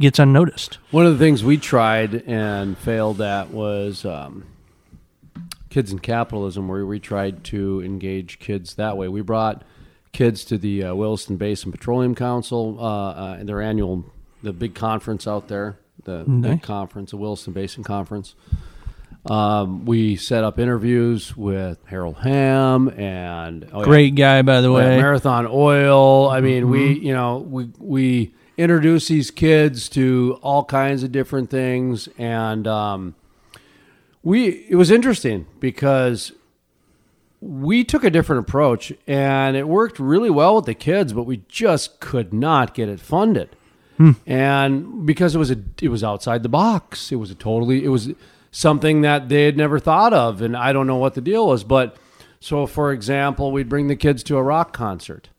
gets 0.00 0.18
unnoticed. 0.18 0.78
One 0.90 1.06
of 1.06 1.12
the 1.12 1.18
things 1.18 1.42
we 1.44 1.56
tried 1.56 2.22
and 2.26 2.76
failed 2.78 3.20
at 3.20 3.50
was 3.50 4.04
um, 4.04 4.44
kids 5.70 5.92
in 5.92 5.98
capitalism, 5.98 6.68
where 6.68 6.86
we 6.86 6.98
tried 7.00 7.44
to 7.44 7.82
engage 7.82 8.38
kids 8.38 8.74
that 8.74 8.96
way. 8.96 9.08
We 9.08 9.20
brought 9.22 9.62
kids 10.12 10.44
to 10.46 10.58
the 10.58 10.84
uh, 10.84 10.94
Williston 10.94 11.36
Basin 11.36 11.70
Petroleum 11.72 12.14
Council, 12.14 12.78
uh, 12.80 13.10
uh, 13.10 13.44
their 13.44 13.60
annual, 13.60 14.04
the 14.42 14.52
big 14.52 14.74
conference 14.74 15.26
out 15.26 15.48
there, 15.48 15.78
the 16.04 16.24
Nice. 16.26 16.52
big 16.52 16.62
conference, 16.62 17.10
the 17.10 17.16
Williston 17.18 17.52
Basin 17.52 17.84
Conference. 17.84 18.34
Um, 19.26 19.84
we 19.86 20.14
set 20.16 20.44
up 20.44 20.58
interviews 20.58 21.36
with 21.36 21.78
Harold 21.86 22.16
Hamm 22.18 22.88
and 22.90 23.68
oh, 23.72 23.80
yeah, 23.80 23.84
Great 23.84 24.14
guy, 24.14 24.42
by 24.42 24.60
the 24.60 24.70
way. 24.70 24.96
Marathon 24.96 25.48
Oil. 25.50 26.28
I 26.30 26.40
mean, 26.40 26.70
we 26.70 26.92
you 26.92 27.12
know 27.12 27.38
we 27.38 27.68
we 27.78 28.34
introduce 28.56 29.08
these 29.08 29.30
kids 29.30 29.88
to 29.90 30.38
all 30.42 30.64
kinds 30.64 31.02
of 31.02 31.12
different 31.12 31.50
things, 31.50 32.08
and 32.18 32.66
um, 32.66 33.14
we 34.22 34.66
it 34.68 34.76
was 34.76 34.90
interesting 34.90 35.46
because 35.60 36.32
we 37.40 37.84
took 37.84 38.02
a 38.02 38.10
different 38.10 38.40
approach, 38.48 38.92
and 39.06 39.56
it 39.56 39.68
worked 39.68 39.98
really 39.98 40.30
well 40.30 40.56
with 40.56 40.64
the 40.64 40.74
kids, 40.74 41.12
but 41.12 41.24
we 41.24 41.42
just 41.48 42.00
could 42.00 42.32
not 42.32 42.74
get 42.74 42.88
it 42.88 43.00
funded, 43.00 43.54
and 44.26 45.06
because 45.06 45.34
it 45.34 45.38
was 45.38 45.50
a 45.50 45.58
it 45.80 45.88
was 45.88 46.02
outside 46.02 46.42
the 46.42 46.48
box, 46.48 47.12
it 47.12 47.16
was 47.16 47.30
a 47.30 47.34
totally 47.34 47.84
it 47.84 47.88
was 47.88 48.10
something 48.50 49.02
that 49.02 49.28
they 49.28 49.44
had 49.44 49.56
never 49.56 49.78
thought 49.78 50.12
of, 50.12 50.40
and 50.40 50.56
I 50.56 50.72
don't 50.72 50.86
know 50.86 50.96
what 50.96 51.14
the 51.14 51.20
deal 51.20 51.46
was, 51.46 51.64
but. 51.64 51.96
So, 52.38 52.66
for 52.66 52.92
example, 52.92 53.50
we'd 53.50 53.68
bring 53.68 53.88
the 53.88 53.96
kids 53.96 54.22
to 54.24 54.36
a 54.36 54.42
rock 54.42 54.72
concert. 54.74 55.30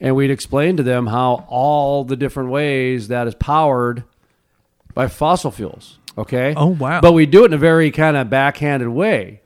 And 0.00 0.16
we'd 0.16 0.30
explain 0.30 0.76
to 0.78 0.82
them 0.82 1.06
how 1.08 1.44
all 1.48 2.04
the 2.04 2.16
different 2.16 2.50
ways 2.50 3.08
that 3.08 3.26
is 3.26 3.34
powered 3.34 4.04
by 4.94 5.08
fossil 5.08 5.50
fuels. 5.50 5.98
Okay. 6.16 6.54
Oh, 6.56 6.68
wow. 6.68 7.00
But 7.00 7.12
we 7.12 7.26
do 7.26 7.42
it 7.44 7.46
in 7.46 7.52
a 7.52 7.58
very 7.58 7.90
kind 7.90 8.16
of 8.16 8.30
backhanded 8.30 8.88
way. 8.88 9.42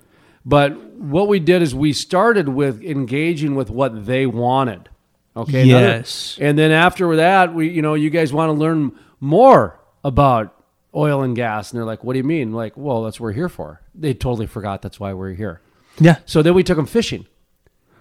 But 0.47 0.77
what 0.97 1.27
we 1.29 1.41
did 1.41 1.63
is 1.63 1.75
we 1.75 1.93
started 1.93 2.49
with 2.49 2.83
engaging 2.83 3.55
with 3.55 3.71
what 3.71 4.07
they 4.07 4.27
wanted. 4.27 4.89
Okay. 5.37 5.69
Another- 5.69 5.87
Yes. 5.87 6.39
and 6.41 6.57
then 6.57 6.71
after 6.71 7.17
that, 7.17 7.53
we, 7.55 7.69
you 7.71 7.83
know, 7.83 7.95
you 7.95 8.09
guys 8.11 8.33
want 8.33 8.49
to 8.51 8.53
learn 8.53 8.93
more 9.21 9.81
about 10.05 10.55
oil 10.95 11.23
and 11.23 11.35
gas. 11.35 11.73
And 11.73 11.79
they're 11.79 11.87
like, 11.87 12.05
what 12.05 12.13
do 12.13 12.19
you 12.19 12.25
mean? 12.25 12.53
Like, 12.53 12.77
well, 12.77 13.03
that's 13.03 13.19
what 13.19 13.25
we're 13.27 13.33
here 13.33 13.49
for. 13.49 13.81
They 13.95 14.15
totally 14.15 14.47
forgot 14.47 14.83
that's 14.83 15.01
why 15.01 15.13
we're 15.15 15.33
here. 15.33 15.61
Yeah. 15.99 16.19
So 16.27 16.43
then 16.43 16.55
we 16.55 16.63
took 16.63 16.77
them 16.77 16.87
fishing. 16.87 17.27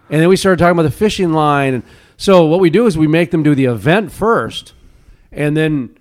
And 0.09 0.21
then 0.21 0.29
we 0.29 0.35
started 0.35 0.59
talking 0.59 0.73
about 0.73 0.83
the 0.83 0.91
fishing 0.91 1.33
line. 1.33 1.73
And 1.75 1.83
so 2.17 2.45
what 2.45 2.59
we 2.59 2.69
do 2.69 2.85
is 2.85 2.97
we 2.97 3.07
make 3.07 3.31
them 3.31 3.43
do 3.43 3.55
the 3.55 3.65
event 3.65 4.11
first 4.11 4.73
and 5.31 5.55
then 5.57 5.97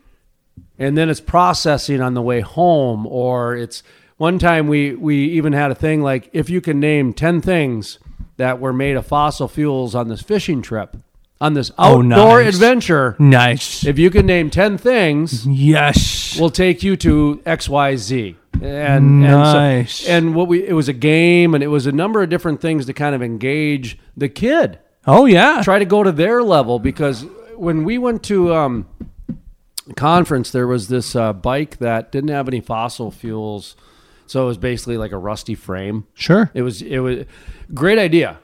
and 0.78 0.96
then 0.96 1.08
it's 1.08 1.20
processing 1.20 2.00
on 2.00 2.14
the 2.14 2.22
way 2.22 2.40
home 2.40 3.06
or 3.06 3.54
it's 3.56 3.82
one 4.16 4.38
time 4.38 4.66
we 4.68 4.94
we 4.94 5.16
even 5.30 5.52
had 5.52 5.70
a 5.70 5.74
thing 5.74 6.02
like 6.02 6.28
if 6.32 6.48
you 6.50 6.60
can 6.60 6.78
name 6.80 7.12
10 7.12 7.40
things 7.40 7.98
that 8.36 8.60
were 8.60 8.72
made 8.72 8.96
of 8.96 9.06
fossil 9.06 9.48
fuels 9.48 9.94
on 9.94 10.08
this 10.08 10.22
fishing 10.22 10.62
trip 10.62 10.96
on 11.40 11.54
this 11.54 11.72
Oh, 11.76 11.98
outdoor 11.98 12.42
nice. 12.44 12.54
adventure 12.54 13.16
Nice. 13.18 13.84
if 13.84 13.98
you 13.98 14.10
can 14.10 14.26
name 14.26 14.48
10 14.50 14.78
things 14.78 15.46
Yes. 15.46 16.36
we'll 16.38 16.50
take 16.50 16.82
you 16.82 16.96
to 16.98 17.42
XYZ. 17.46 18.36
And 18.62 19.22
Nice. 19.22 19.26
and, 19.32 19.88
so, 19.88 20.12
and 20.12 20.34
what 20.36 20.46
we 20.46 20.64
it 20.66 20.72
was 20.74 20.88
a 20.88 20.92
game 20.92 21.54
and 21.54 21.64
it 21.64 21.68
was 21.68 21.86
a 21.86 21.90
number 21.92 22.22
of 22.22 22.28
different 22.28 22.60
things 22.60 22.86
to 22.86 22.92
kind 22.92 23.14
of 23.14 23.22
engage 23.22 23.98
the 24.16 24.28
kid. 24.28 24.78
Oh 25.07 25.26
yeah. 25.26 25.62
Try 25.62 25.78
to 25.78 25.84
go 25.84 26.03
to 26.03 26.12
their 26.12 26.42
level 26.42 26.78
because 26.78 27.24
when 27.57 27.84
we 27.84 27.98
went 27.98 28.22
to 28.24 28.55
um 28.55 28.86
conference 29.96 30.50
there 30.53 30.66
was 30.66 30.88
this 30.88 31.16
uh, 31.16 31.32
bike 31.32 31.78
that 31.78 32.12
didn't 32.12 32.30
have 32.30 32.48
any 32.48 32.61
fossil 32.61 33.11
fuels. 33.11 33.76
So 34.26 34.44
it 34.44 34.46
was 34.46 34.59
basically 34.59 34.96
like 34.96 35.12
a 35.12 35.18
rusty 35.18 35.55
frame. 35.55 36.07
Sure. 36.14 36.50
It 36.55 36.62
was 36.62 36.82
it 36.82 37.00
was 37.00 37.24
great 37.74 37.98
idea. 37.98 38.38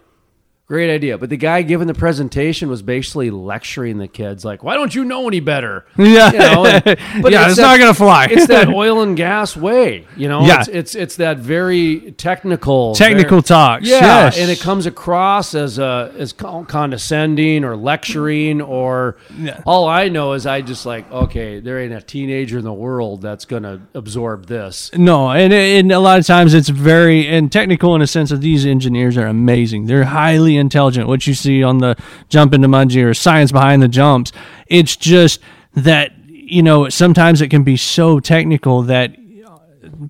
Great 0.69 0.93
idea. 0.95 1.17
But 1.17 1.31
the 1.31 1.39
guy 1.39 1.63
giving 1.63 1.87
the 1.87 1.95
presentation 1.95 2.69
was 2.69 2.83
basically 2.83 3.31
lecturing 3.31 3.97
the 3.97 4.07
kids 4.07 4.45
like, 4.45 4.63
"Why 4.63 4.75
don't 4.75 4.95
you 4.95 5.03
know 5.03 5.27
any 5.27 5.41
better?" 5.41 5.87
Yeah. 5.97 6.31
You 6.31 6.39
know, 6.39 6.67
and- 6.67 6.85
Yeah, 7.33 7.49
it's 7.49 7.57
not 7.59 7.79
gonna 7.79 7.95
fly. 7.95 8.29
it's 8.31 8.49
that 8.49 8.69
oil 8.75 9.01
and 9.01 9.17
gas 9.17 9.57
way, 9.57 10.07
you 10.15 10.29
know. 10.29 10.45
Yeah. 10.45 10.59
It's 10.61 10.69
it's, 10.69 10.95
it's 10.95 11.17
that 11.17 11.39
very 11.39 12.13
technical, 12.19 12.95
Technical 12.95 13.39
very- 13.39 13.43
talks, 13.45 13.89
Yeah, 13.89 14.01
yes. 14.27 14.39
and 14.39 14.51
it 14.51 14.61
comes 14.61 14.85
across 14.85 15.55
as 15.55 15.79
a 15.79 16.13
as 16.19 16.35
condescending 16.35 17.65
or 17.65 17.75
lecturing 17.75 18.61
or. 18.61 19.17
Yeah. 19.39 19.63
All 19.67 19.89
I 19.89 20.09
know 20.09 20.35
is 20.35 20.47
I 20.47 20.61
just 20.61 20.85
like 20.85 21.11
okay, 21.11 21.61
there 21.61 21.81
ain't 21.81 21.95
a 21.95 22.03
teenager 22.03 22.59
in 22.59 22.65
the 22.65 22.73
world 22.75 23.23
that's 23.23 23.47
gonna 23.47 23.81
absorb 23.95 24.47
this. 24.49 24.91
No, 24.95 25.31
and, 25.31 25.51
and 25.53 25.91
a 25.93 25.99
lot 25.99 26.19
of 26.19 26.27
times 26.27 26.53
it's 26.53 26.69
very 26.69 27.27
and 27.27 27.51
technical 27.51 27.95
in 27.95 28.03
a 28.03 28.07
sense 28.07 28.29
that 28.31 28.43
these 28.43 28.67
engineers 28.67 29.17
are 29.17 29.27
amazing. 29.27 29.87
They're 29.87 30.05
highly 30.05 30.58
intelligent. 30.59 31.09
What 31.09 31.27
you 31.27 31.35
see 31.35 31.63
on 31.63 31.79
the 31.79 31.97
jump 32.29 32.55
into 32.55 32.69
Mungie 32.69 33.05
or 33.05 33.15
science 33.15 33.53
behind 33.53 33.83
the 33.83 33.89
jumps, 33.89 34.33
it's 34.67 34.97
just 34.97 35.41
that 35.75 36.13
you 36.27 36.63
know 36.63 36.89
sometimes 36.89 37.41
it 37.41 37.49
can 37.49 37.63
be 37.63 37.77
so 37.77 38.21
technical 38.21 38.83
that 38.83 39.17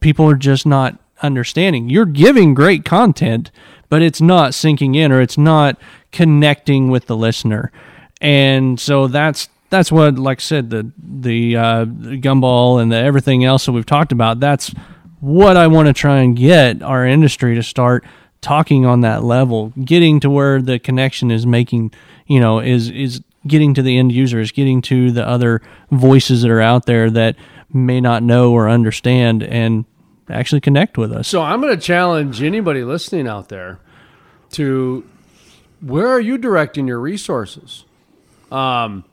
people 0.01 0.29
are 0.29 0.37
just 0.37 0.67
not 0.67 0.99
understanding. 1.23 1.89
You're 1.89 2.07
giving 2.07 2.55
great 2.55 2.85
content, 2.85 3.51
but 3.89 4.03
it's 4.03 4.21
not 4.21 4.55
sinking 4.55 4.95
in 4.95 5.13
or 5.13 5.21
it's 5.21 5.39
not 5.39 5.79
connecting 6.13 6.91
with 6.91 7.07
the 7.07 7.17
listener. 7.17 7.73
And 8.21 8.79
so 8.79 9.07
that's 9.07 9.49
that's 9.71 9.93
what 9.93 10.19
like 10.19 10.39
I 10.39 10.41
said 10.41 10.71
the 10.71 10.91
the 10.99 11.57
uh 11.57 11.85
gumball 11.85 12.81
and 12.81 12.91
the 12.91 12.97
everything 12.97 13.45
else 13.45 13.67
that 13.67 13.73
we've 13.73 13.87
talked 13.87 14.13
about 14.13 14.41
that's 14.41 14.73
what 15.21 15.57
I 15.57 15.67
want 15.67 15.89
to 15.89 15.93
try 15.93 16.21
and 16.21 16.37
get 16.37 16.83
our 16.83 17.05
industry 17.07 17.55
to 17.57 17.63
start 17.63 18.05
talking 18.41 18.87
on 18.87 19.01
that 19.03 19.25
level, 19.25 19.73
getting 19.85 20.21
to 20.21 20.31
where 20.31 20.61
the 20.63 20.79
connection 20.79 21.31
is 21.31 21.47
making, 21.47 21.93
you 22.27 22.41
know, 22.41 22.61
is 22.61 22.91
is 22.91 23.23
getting 23.47 23.75
to 23.75 23.83
the 23.83 23.99
end 23.99 24.13
users, 24.13 24.53
getting 24.53 24.83
to 24.83 25.11
the 25.11 25.27
other 25.27 25.61
voices 25.91 26.43
that 26.43 26.51
are 26.51 26.61
out 26.61 26.87
there 26.87 27.11
that 27.11 27.37
may 27.73 28.01
not 28.01 28.23
know 28.23 28.53
or 28.53 28.69
understand 28.69 29.43
and 29.43 29.85
actually 30.31 30.61
connect 30.61 30.99
with 30.99 31.13
us. 31.13 31.29
So 31.29 31.43
I'm 31.43 31.61
going 31.61 31.75
to 31.75 31.81
challenge 31.81 32.43
anybody 32.43 32.85
listening 32.85 33.27
out 33.27 33.49
there 33.49 33.81
to 34.53 35.05
where 35.81 36.09
are 36.09 36.21
you 36.21 36.39
directing 36.39 36.87
your 36.87 37.01
resources? 37.01 37.85
Um, 38.51 39.05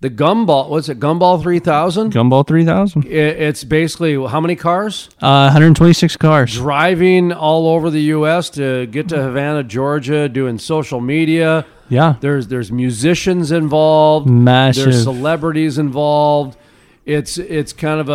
the 0.00 0.10
gumball, 0.10 0.68
what's 0.68 0.88
it? 0.88 1.00
Gumball 1.00 1.40
three 1.42 1.58
thousand. 1.58 2.12
Gumball 2.12 2.46
3000. 2.46 3.04
It's 3.06 3.64
basically 3.64 4.14
how 4.26 4.40
many 4.40 4.54
cars 4.56 5.08
Uh, 5.22 5.48
126 5.48 6.16
cars. 6.16 6.54
driving 6.54 7.32
all 7.32 7.68
over 7.68 7.88
the 7.90 8.02
U.S. 8.02 8.50
to 8.50 8.86
get 8.86 9.08
to 9.08 9.16
Havana, 9.22 9.62
Georgia, 9.64 10.28
doing 10.28 10.58
social 10.58 11.00
media. 11.00 11.64
Yeah. 11.88 12.16
There's 12.20 12.48
there's 12.48 12.70
musicians 12.70 13.50
involved. 13.52 14.28
Massive. 14.28 14.84
There's 14.84 15.02
celebrities 15.02 15.78
involved. 15.78 16.58
It's 17.04 17.38
it's 17.38 17.72
kind 17.72 18.00
of 18.00 18.08
a, 18.08 18.12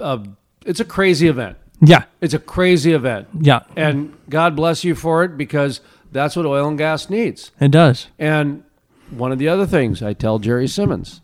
a, 0.00 0.04
a 0.04 0.22
it's 0.66 0.80
a 0.80 0.84
crazy 0.84 1.28
event. 1.28 1.56
Yeah. 1.80 2.04
It's 2.20 2.34
a 2.34 2.38
crazy 2.38 2.92
event. 2.92 3.28
Yeah. 3.38 3.60
And 3.76 4.16
God 4.28 4.56
bless 4.56 4.82
you 4.84 4.94
for 4.94 5.24
it 5.24 5.36
because 5.36 5.80
that's 6.10 6.36
what 6.36 6.46
oil 6.46 6.66
and 6.68 6.78
gas 6.78 7.10
needs. 7.10 7.50
It 7.60 7.70
does. 7.70 8.06
And 8.18 8.64
one 9.12 9.32
of 9.32 9.38
the 9.38 9.48
other 9.48 9.66
things 9.66 10.02
I 10.02 10.12
tell 10.12 10.38
Jerry 10.38 10.68
Simmons 10.68 11.20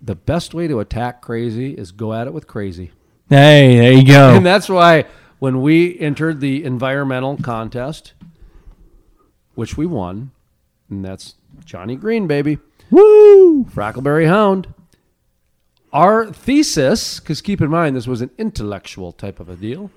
the 0.00 0.14
best 0.14 0.54
way 0.54 0.68
to 0.68 0.80
attack 0.80 1.20
crazy 1.20 1.72
is 1.72 1.92
go 1.92 2.12
at 2.14 2.26
it 2.26 2.32
with 2.32 2.46
crazy. 2.46 2.92
Hey, 3.28 3.76
there 3.76 3.92
you 3.92 4.06
go. 4.06 4.30
And 4.30 4.46
that's 4.46 4.68
why 4.68 5.04
when 5.38 5.60
we 5.60 5.98
entered 5.98 6.40
the 6.40 6.64
environmental 6.64 7.36
contest, 7.36 8.14
which 9.54 9.76
we 9.76 9.86
won, 9.86 10.30
and 10.88 11.04
that's 11.04 11.34
Johnny 11.64 11.96
Green, 11.96 12.26
baby, 12.26 12.58
Woo! 12.90 13.64
Frackleberry 13.64 14.26
Hound, 14.26 14.72
our 15.92 16.26
thesis, 16.26 17.20
because 17.20 17.42
keep 17.42 17.60
in 17.60 17.68
mind 17.68 17.96
this 17.96 18.06
was 18.06 18.20
an 18.20 18.30
intellectual 18.38 19.12
type 19.12 19.40
of 19.40 19.48
a 19.48 19.56
deal, 19.56 19.90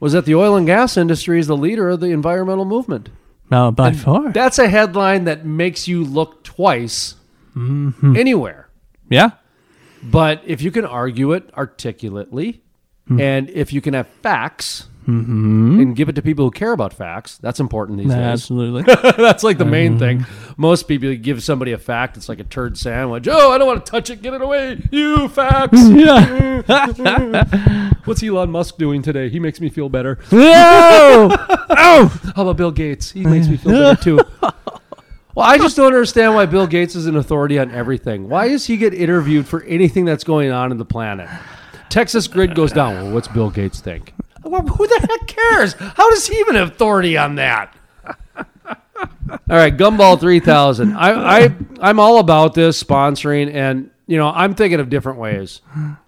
was 0.00 0.12
that 0.12 0.24
the 0.24 0.34
oil 0.34 0.56
and 0.56 0.66
gas 0.66 0.96
industry 0.96 1.38
is 1.38 1.46
the 1.46 1.56
leader 1.56 1.88
of 1.90 2.00
the 2.00 2.06
environmental 2.06 2.64
movement. 2.64 3.10
No, 3.50 3.70
by 3.70 3.92
far. 3.92 4.32
That's 4.32 4.58
a 4.58 4.68
headline 4.68 5.24
that 5.24 5.44
makes 5.44 5.86
you 5.86 6.04
look 6.04 6.42
twice 6.42 7.16
mm-hmm. 7.54 8.16
anywhere. 8.16 8.68
yeah. 9.08 9.32
But 10.02 10.42
if 10.44 10.62
you 10.62 10.72
can 10.72 10.84
argue 10.84 11.32
it 11.32 11.48
articulately, 11.56 12.62
hmm. 13.06 13.20
and 13.20 13.48
if 13.50 13.72
you 13.72 13.80
can 13.80 13.94
have 13.94 14.08
facts 14.08 14.88
Mm-hmm. 15.02 15.80
and 15.80 15.96
give 15.96 16.08
it 16.08 16.14
to 16.14 16.22
people 16.22 16.44
who 16.44 16.52
care 16.52 16.72
about 16.72 16.92
facts, 16.92 17.38
that's 17.38 17.58
important 17.58 17.98
these 17.98 18.08
days. 18.08 18.16
Absolutely. 18.16 18.82
that's 19.16 19.42
like 19.42 19.58
the 19.58 19.64
main 19.64 19.98
thing. 19.98 20.20
Mm-hmm. 20.20 20.52
Most 20.56 20.86
people 20.86 21.12
give 21.16 21.42
somebody 21.42 21.72
a 21.72 21.78
fact, 21.78 22.16
it's 22.16 22.28
like 22.28 22.38
a 22.38 22.44
turd 22.44 22.78
sandwich. 22.78 23.26
Oh, 23.28 23.50
I 23.50 23.58
don't 23.58 23.66
want 23.66 23.84
to 23.84 23.90
touch 23.90 24.10
it. 24.10 24.22
Get 24.22 24.34
it 24.34 24.40
away. 24.40 24.80
You 24.92 25.28
facts. 25.28 25.78
yeah. 25.88 27.90
What's 28.04 28.22
Elon 28.22 28.50
Musk 28.50 28.76
doing 28.76 29.02
today? 29.02 29.28
He 29.28 29.40
makes 29.40 29.60
me 29.60 29.70
feel 29.70 29.88
better. 29.88 30.18
no! 30.30 31.36
How 31.76 32.10
about 32.36 32.56
Bill 32.56 32.70
Gates? 32.70 33.10
He 33.10 33.24
makes 33.24 33.48
me 33.48 33.56
feel 33.56 33.72
better 33.72 34.02
too. 34.02 34.20
Well, 35.34 35.46
I 35.46 35.56
just 35.56 35.76
don't 35.76 35.86
understand 35.86 36.34
why 36.34 36.46
Bill 36.46 36.66
Gates 36.66 36.94
is 36.94 37.06
an 37.06 37.16
authority 37.16 37.58
on 37.58 37.70
everything. 37.70 38.28
Why 38.28 38.48
does 38.48 38.66
he 38.66 38.76
get 38.76 38.92
interviewed 38.92 39.48
for 39.48 39.62
anything 39.64 40.04
that's 40.04 40.24
going 40.24 40.52
on 40.52 40.70
in 40.70 40.78
the 40.78 40.84
planet? 40.84 41.28
Texas 41.88 42.26
grid 42.26 42.54
goes 42.54 42.72
down. 42.72 42.94
Well, 42.94 43.14
what's 43.14 43.28
Bill 43.28 43.50
Gates 43.50 43.80
think? 43.80 44.12
Well, 44.44 44.62
who 44.62 44.86
the 44.86 45.06
heck 45.08 45.26
cares? 45.26 45.74
How 45.74 46.10
does 46.10 46.26
he 46.26 46.36
even 46.38 46.56
have 46.56 46.68
authority 46.68 47.16
on 47.16 47.36
that? 47.36 47.74
All 48.36 49.56
right, 49.56 49.76
Gumball 49.76 50.18
3000. 50.20 50.94
I, 50.94 51.44
I, 51.44 51.54
I'm 51.80 51.98
all 51.98 52.18
about 52.18 52.54
this 52.54 52.82
sponsoring, 52.82 53.52
and, 53.52 53.90
you 54.06 54.16
know, 54.16 54.28
I'm 54.28 54.54
thinking 54.54 54.80
of 54.80 54.90
different 54.90 55.18
ways. 55.18 55.60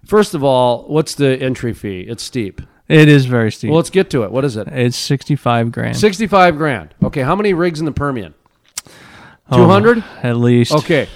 First 0.05 0.33
of 0.33 0.43
all, 0.43 0.83
what's 0.87 1.15
the 1.15 1.37
entry 1.41 1.73
fee? 1.73 2.01
It's 2.01 2.23
steep. 2.23 2.61
It 2.87 3.07
is 3.09 3.25
very 3.25 3.51
steep. 3.51 3.69
Well, 3.69 3.77
let's 3.77 3.89
get 3.89 4.09
to 4.11 4.23
it. 4.23 4.31
What 4.31 4.45
is 4.45 4.57
it? 4.57 4.67
it's 4.67 4.95
65 4.97 5.71
grand. 5.71 5.97
65 5.97 6.57
grand. 6.57 6.93
Okay, 7.03 7.21
how 7.21 7.35
many 7.35 7.53
rigs 7.53 7.79
in 7.79 7.85
the 7.85 7.91
Permian? 7.91 8.33
Oh, 9.51 9.57
200? 9.57 10.03
At 10.21 10.37
least. 10.37 10.71
Okay. 10.71 11.07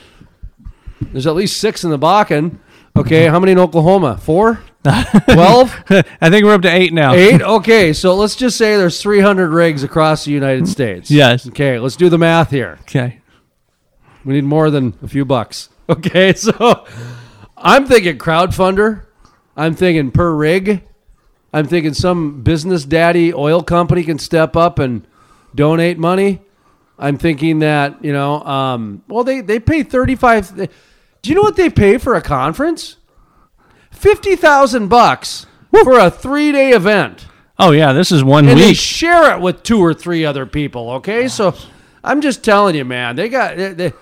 There's 1.01 1.27
at 1.27 1.35
least 1.35 1.57
six 1.57 1.83
in 1.83 1.91
the 1.91 1.99
Bakken. 1.99 2.59
Okay, 2.99 3.27
how 3.27 3.39
many 3.39 3.53
in 3.53 3.59
Oklahoma? 3.59 4.17
Four? 4.17 4.61
Twelve? 4.83 5.73
I 5.89 6.29
think 6.29 6.43
we're 6.43 6.53
up 6.53 6.63
to 6.63 6.69
eight 6.69 6.91
now. 6.91 7.13
Eight? 7.13 7.41
Okay, 7.41 7.93
so 7.93 8.13
let's 8.15 8.35
just 8.35 8.57
say 8.57 8.75
there's 8.75 9.01
300 9.01 9.51
rigs 9.51 9.83
across 9.83 10.25
the 10.25 10.31
United 10.31 10.67
States. 10.67 11.09
Yes. 11.09 11.47
Okay, 11.47 11.79
let's 11.79 11.95
do 11.95 12.09
the 12.09 12.17
math 12.17 12.51
here. 12.51 12.77
Okay. 12.81 13.21
We 14.25 14.33
need 14.33 14.43
more 14.43 14.69
than 14.69 14.97
a 15.01 15.07
few 15.07 15.25
bucks. 15.25 15.69
Okay, 15.89 16.33
so 16.33 16.85
I'm 17.57 17.87
thinking 17.87 18.19
crowdfunder. 18.19 19.05
I'm 19.57 19.73
thinking 19.73 20.11
per 20.11 20.31
rig. 20.31 20.83
I'm 21.51 21.65
thinking 21.65 21.95
some 21.95 22.43
business 22.43 22.85
daddy 22.85 23.33
oil 23.33 23.63
company 23.63 24.03
can 24.03 24.19
step 24.19 24.55
up 24.55 24.77
and 24.77 25.07
donate 25.55 25.97
money. 25.97 26.41
I'm 26.99 27.17
thinking 27.17 27.59
that, 27.59 28.05
you 28.05 28.13
know, 28.13 28.43
um, 28.43 29.01
well, 29.07 29.23
they, 29.23 29.41
they 29.41 29.59
pay 29.59 29.81
35. 29.81 30.69
Do 31.21 31.29
you 31.29 31.35
know 31.35 31.41
what 31.41 31.55
they 31.55 31.69
pay 31.69 31.97
for 31.97 32.15
a 32.15 32.21
conference? 32.21 32.95
50,000 33.91 34.87
bucks 34.87 35.45
for 35.71 35.99
a 35.99 36.09
three 36.09 36.51
day 36.51 36.71
event 36.71 37.27
Oh, 37.59 37.71
yeah. 37.71 37.91
This 37.91 38.11
is 38.11 38.23
one 38.23 38.47
and 38.47 38.57
they 38.57 38.67
week. 38.67 38.77
share 38.77 39.35
it 39.35 39.41
with 39.41 39.63
two 39.63 39.83
or 39.83 39.93
three 39.93 40.23
other 40.23 40.45
people. 40.45 40.91
Okay, 40.91 41.27
so 41.27 41.53
I'm 42.03 42.21
just 42.21 42.43
telling 42.43 42.73
you, 42.73 42.85
man, 42.85 43.17
they 43.17 43.27
got. 43.27 43.57
They, 43.57 43.73
they, 43.73 43.93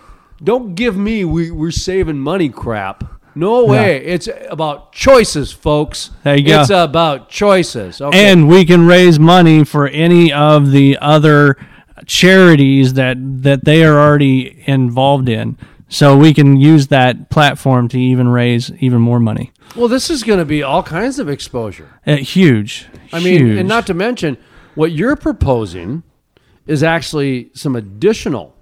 don't 0.44 0.76
give 0.76 0.96
me 0.96 1.26
we 1.26 1.50
we're 1.50 1.72
saving 1.72 2.20
money 2.20 2.50
crap. 2.50 3.04
No 3.34 3.66
way. 3.66 4.04
It's 4.06 4.30
about 4.50 4.94
choices, 4.94 5.52
folks. 5.52 6.12
There 6.24 6.38
you 6.38 6.46
go. 6.46 6.62
It's 6.62 6.70
about 6.70 7.30
choices. 7.30 8.00
Okay. 8.00 8.32
and 8.32 8.48
we 8.48 8.64
can 8.64 8.86
raise 8.86 9.18
money 9.20 9.64
for 9.64 9.88
any 9.88 10.32
of 10.32 10.70
the 10.72 10.98
other 11.02 11.58
charities 12.06 12.94
that 12.94 13.18
that 13.42 13.66
they 13.66 13.84
are 13.84 14.00
already 14.00 14.64
involved 14.68 15.30
in. 15.30 15.58
So 15.90 16.18
we 16.18 16.34
can 16.34 16.58
use 16.58 16.88
that 16.88 17.30
platform 17.30 17.88
to 17.90 18.00
even 18.00 18.28
raise 18.28 18.72
even 18.80 19.00
more 19.02 19.20
money. 19.20 19.52
well, 19.76 19.88
this 19.88 20.10
is 20.10 20.24
going 20.24 20.40
to 20.40 20.46
be 20.46 20.62
all 20.64 20.84
kinds 20.84 21.18
of 21.20 21.30
exposure. 21.30 22.00
Uh, 22.06 22.18
huge. 22.18 22.88
I 23.14 23.20
mean, 23.22 23.58
and 23.58 23.68
not 23.68 23.88
to 23.88 23.94
mention 23.94 24.38
what 24.76 24.92
you're 24.92 25.16
proposing 25.16 26.04
is 26.66 26.84
actually 26.84 27.50
some 27.54 27.76
additional 27.76 28.54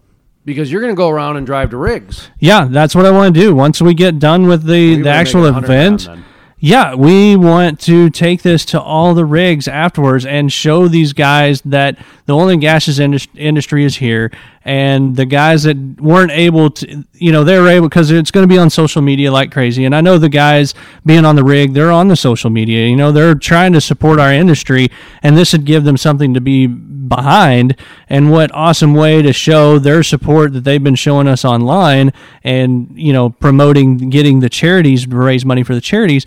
because 0.46 0.72
you're 0.72 0.82
going 0.82 0.94
to 0.94 0.98
go 0.98 1.10
around 1.10 1.38
and 1.38 1.46
drive 1.46 1.72
to 1.72 1.78
rigs. 1.78 2.30
Yeah, 2.40 2.68
that's 2.70 2.94
what 2.94 3.06
I 3.06 3.12
want 3.12 3.34
to 3.34 3.42
do. 3.42 3.56
Once 3.56 3.82
we 3.82 3.96
get 3.96 4.20
done 4.20 4.48
with 4.48 4.64
the, 4.64 5.02
the 5.02 5.10
actual 5.10 5.42
make 5.42 5.50
it 5.50 5.68
100 5.68 5.74
event, 5.74 6.26
yeah, 6.60 6.94
we 6.96 7.36
want 7.36 7.80
to 7.82 8.10
take 8.12 8.44
this 8.44 8.64
to 8.66 8.82
all 8.82 9.14
the 9.16 9.26
rigs 9.26 9.68
afterwards 9.68 10.26
and 10.26 10.54
show 10.54 10.88
these 10.88 11.14
guys 11.14 11.62
that 11.62 11.98
the 12.26 12.34
oil 12.34 12.50
and 12.50 12.62
gas 12.62 12.88
indus- 13.00 13.28
industry 13.36 13.86
is 13.86 13.98
here. 13.98 14.32
And 14.64 15.16
the 15.16 15.26
guys 15.26 15.64
that 15.64 15.78
weren't 16.02 16.32
able 16.32 16.72
to, 16.72 17.04
you 17.14 17.32
know, 17.32 17.44
they're 17.44 17.68
able 17.68 17.88
because 17.88 18.10
it's 18.10 18.32
going 18.32 18.48
to 18.48 18.52
be 18.52 18.58
on 18.58 18.72
social 18.72 19.02
media 19.02 19.32
like 19.32 19.52
crazy. 19.52 19.86
And 19.86 19.96
I 19.96 20.02
know 20.02 20.18
the 20.18 20.30
guys 20.30 20.74
being 21.06 21.24
on 21.24 21.36
the 21.36 21.44
rig, 21.44 21.74
they're 21.74 21.92
on 21.92 22.08
the 22.08 22.16
social 22.16 22.50
media. 22.50 22.88
You 22.88 22.96
know, 22.96 23.12
they're 23.12 23.36
trying 23.36 23.74
to 23.74 23.82
support 23.82 24.20
our 24.20 24.34
industry, 24.34 24.88
and 25.22 25.38
this 25.38 25.52
would 25.54 25.66
give 25.66 25.84
them 25.84 25.98
something 25.98 26.34
to 26.34 26.42
be 26.42 26.66
behind. 26.66 27.76
And 28.10 28.32
what 28.32 28.52
awesome 28.56 28.96
way 28.96 29.22
to 29.22 29.32
show 29.32 29.78
their 29.78 30.02
support 30.02 30.54
that 30.54 30.64
they've 30.64 30.84
been 30.84 30.96
showing 30.96 31.28
us 31.28 31.46
online, 31.46 32.12
and 32.44 32.92
you 32.96 33.14
know, 33.14 33.30
promoting 33.30 34.10
getting 34.10 34.40
the 34.40 34.50
charities 34.50 35.06
to 35.06 35.16
raise 35.16 35.46
money 35.46 35.62
for 35.62 35.76
the 35.76 35.82
charities 35.82 36.26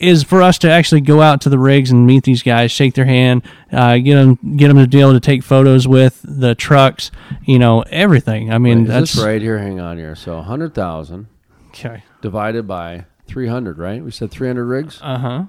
is 0.00 0.22
for 0.22 0.40
us 0.42 0.58
to 0.58 0.70
actually 0.70 1.02
go 1.02 1.20
out 1.20 1.42
to 1.42 1.48
the 1.50 1.58
rigs 1.58 1.90
and 1.90 2.06
meet 2.06 2.24
these 2.24 2.42
guys, 2.42 2.72
shake 2.72 2.94
their 2.94 3.04
hand, 3.04 3.42
uh, 3.70 3.98
get 3.98 4.14
them 4.16 4.56
get 4.56 4.68
them 4.68 4.78
to 4.78 4.88
be 4.88 5.00
able 5.00 5.12
to 5.12 5.20
take 5.20 5.42
photos 5.42 5.86
with 5.86 6.20
the 6.24 6.54
trucks, 6.54 7.10
you 7.44 7.58
know, 7.58 7.82
everything. 7.90 8.52
I 8.52 8.58
mean, 8.58 8.82
Is 8.82 8.88
that's 8.88 9.16
right 9.16 9.40
here? 9.42 9.58
Hang 9.58 9.78
on 9.78 9.98
here. 9.98 10.14
So 10.16 10.36
100,000 10.36 11.26
okay. 11.68 12.02
divided 12.22 12.66
by 12.66 13.04
300, 13.28 13.78
right? 13.78 14.02
We 14.02 14.10
said 14.10 14.30
300 14.30 14.64
rigs 14.64 14.98
Uh 15.02 15.18
huh. 15.18 15.44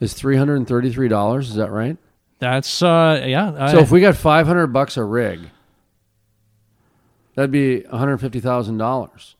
is 0.00 0.12
$333. 0.14 1.38
Is 1.40 1.54
that 1.54 1.70
right? 1.70 1.96
That's 2.40 2.82
uh, 2.82 3.22
yeah. 3.24 3.54
I, 3.58 3.72
So 3.72 3.78
if 3.78 3.90
we 3.90 4.00
got 4.00 4.16
500 4.16 4.66
bucks 4.66 4.96
a 4.96 5.04
rig, 5.04 5.40
that'd 7.34 7.50
be 7.52 7.82
$150,000. 7.90 9.34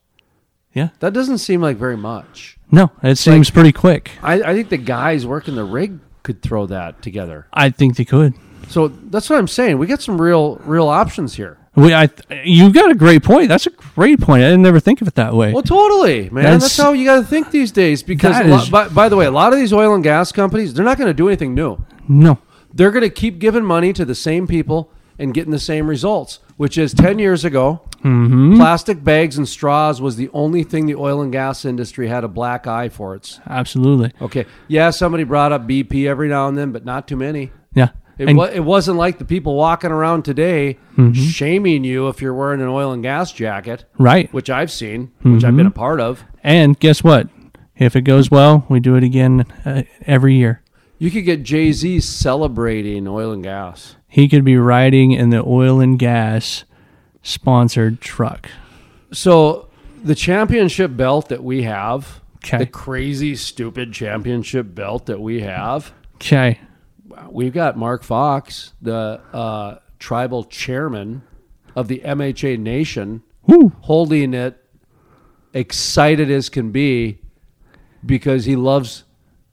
Yeah, 0.76 0.90
That 1.00 1.12
doesn't 1.12 1.38
seem 1.38 1.60
like 1.60 1.76
very 1.76 1.96
much. 1.96 2.56
no, 2.70 2.90
it 3.02 3.16
seems 3.18 3.50
pretty 3.50 3.72
quick. 3.72 4.12
I, 4.22 4.34
I 4.42 4.54
think 4.54 4.68
the 4.68 4.76
guys 4.76 5.26
working 5.26 5.54
the 5.56 5.64
rig 5.64 5.98
could 6.22 6.42
throw 6.42 6.66
that 6.66 7.02
together. 7.02 7.46
I 7.52 7.70
think 7.70 7.96
they 7.96 8.04
could. 8.04 8.34
So 8.68 8.88
that's 8.88 9.30
what 9.30 9.38
I'm 9.38 9.48
saying. 9.48 9.78
We 9.78 9.86
got 9.86 10.02
some 10.02 10.20
real 10.20 10.56
real 10.64 10.88
options 10.88 11.34
here. 11.34 11.56
We, 11.76 11.92
I, 11.94 12.08
you 12.42 12.72
got 12.72 12.90
a 12.90 12.94
great 12.94 13.22
point. 13.22 13.48
That's 13.48 13.66
a 13.66 13.70
great 13.94 14.18
point. 14.20 14.42
I 14.42 14.46
didn't 14.46 14.62
never 14.62 14.80
think 14.80 15.02
of 15.02 15.08
it 15.08 15.14
that 15.16 15.34
way. 15.34 15.52
Well, 15.52 15.62
totally, 15.62 16.30
man. 16.30 16.44
That's, 16.44 16.64
That's- 16.64 16.76
how 16.78 16.92
you 16.94 17.04
got 17.04 17.16
to 17.20 17.24
think 17.26 17.50
these 17.50 17.70
days. 17.70 18.02
Because, 18.02 18.32
That 18.34 18.46
a 18.46 18.48
lot- 18.48 18.62
is- 18.64 18.70
by, 18.70 18.88
by 18.88 19.08
the 19.10 19.16
way, 19.16 19.26
a 19.26 19.30
lot 19.30 19.52
of 19.52 19.58
these 19.58 19.74
oil 19.74 19.94
and 19.94 20.02
gas 20.02 20.32
companies, 20.32 20.72
they're 20.72 20.86
not 20.86 20.96
going 20.96 21.08
to 21.08 21.14
do 21.14 21.28
anything 21.28 21.54
new. 21.54 21.76
no, 22.08 22.38
They're 22.72 22.90
going 22.90 23.02
to 23.02 23.10
keep 23.10 23.38
giving 23.38 23.62
money 23.64 23.92
to 23.92 24.04
the 24.06 24.14
same 24.14 24.46
people 24.46 24.90
and 25.18 25.32
getting 25.34 25.50
the 25.52 25.58
same 25.58 25.86
results, 25.88 26.40
which 26.56 26.76
is 26.78 26.92
10 26.94 27.18
years 27.18 27.44
ago, 27.44 27.82
Mm-hmm. 28.04 28.56
plastic 28.56 29.02
bags 29.02 29.36
and 29.36 29.48
straws 29.48 30.00
was 30.00 30.14
the 30.14 30.28
only 30.32 30.62
thing 30.62 30.86
the 30.86 30.94
oil 30.94 31.22
and 31.22 31.32
gas 31.32 31.64
industry 31.64 32.06
had 32.06 32.22
a 32.22 32.28
black 32.28 32.66
eye 32.68 32.88
for. 32.88 33.16
It's 33.16 33.40
absolutely. 33.48 34.12
okay. 34.20 34.46
Yeah, 34.68 34.90
somebody 34.90 35.24
brought 35.24 35.50
up 35.50 35.66
BP 35.66 36.06
every 36.06 36.28
now 36.28 36.46
and 36.46 36.56
then, 36.56 36.70
but 36.70 36.84
not 36.84 37.08
too 37.08 37.16
many. 37.16 37.50
Yeah, 37.74 37.88
It, 38.16 38.28
And- 38.28 38.38
wa- 38.38 38.44
it 38.52 38.60
wasn't 38.62 38.96
like 38.98 39.18
the 39.18 39.24
people 39.24 39.56
walking 39.56 39.90
around 39.90 40.24
today 40.24 40.78
Mm-hmm. 40.96 41.12
shaming 41.14 41.82
you 41.84 42.06
if 42.08 42.22
you're 42.22 42.34
wearing 42.34 42.60
an 42.60 42.68
oil 42.68 42.92
and 42.92 43.02
gas 43.02 43.32
jacket, 43.32 43.84
right. 43.98 44.32
which 44.32 44.50
I've 44.50 44.70
seen, 44.70 45.10
which 45.22 45.42
I've 45.42 45.48
Mm-hmm. 45.48 45.56
been 45.56 45.66
a 45.66 45.70
part 45.72 45.98
of. 46.00 46.22
And 46.44 46.78
guess 46.78 47.02
what? 47.02 47.28
If 47.76 47.96
it 47.96 48.02
goes 48.02 48.30
well, 48.30 48.64
we 48.68 48.78
do 48.78 48.94
it 48.94 49.02
again 49.02 49.46
uh, 49.64 49.82
every 50.06 50.36
year. 50.36 50.62
You 50.98 51.10
could 51.10 51.24
get 51.24 51.42
Jay 51.42 51.72
Z 51.72 52.00
celebrating 52.00 53.06
oil 53.06 53.32
and 53.32 53.42
gas. 53.42 53.96
He 54.08 54.28
could 54.28 54.44
be 54.44 54.56
riding 54.56 55.12
in 55.12 55.30
the 55.30 55.42
oil 55.44 55.80
and 55.80 55.98
gas 55.98 56.64
sponsored 57.22 58.00
truck. 58.00 58.48
So 59.12 59.68
the 60.02 60.14
championship 60.14 60.96
belt 60.96 61.28
that 61.28 61.42
we 61.44 61.62
have, 61.64 62.20
Okay. 62.44 62.58
the 62.58 62.66
crazy 62.66 63.34
stupid 63.34 63.92
championship 63.92 64.74
belt 64.74 65.06
that 65.06 65.20
we 65.20 65.40
have, 65.40 65.92
Okay. 66.16 66.60
we've 67.30 67.52
got 67.52 67.76
Mark 67.76 68.02
Fox, 68.02 68.72
the 68.80 69.20
uh, 69.32 69.76
tribal 69.98 70.44
chairman 70.44 71.22
of 71.74 71.88
the 71.88 72.00
MHA 72.04 72.56
Nation, 72.58 73.22
Woo. 73.46 73.72
holding 73.82 74.32
it, 74.32 74.62
excited 75.52 76.30
as 76.30 76.48
can 76.48 76.70
be, 76.70 77.18
because 78.04 78.44
he 78.44 78.54
loves 78.56 79.04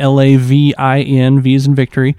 v 1.41 1.55
is 1.55 1.67
in 1.67 1.75
victory 1.75 2.17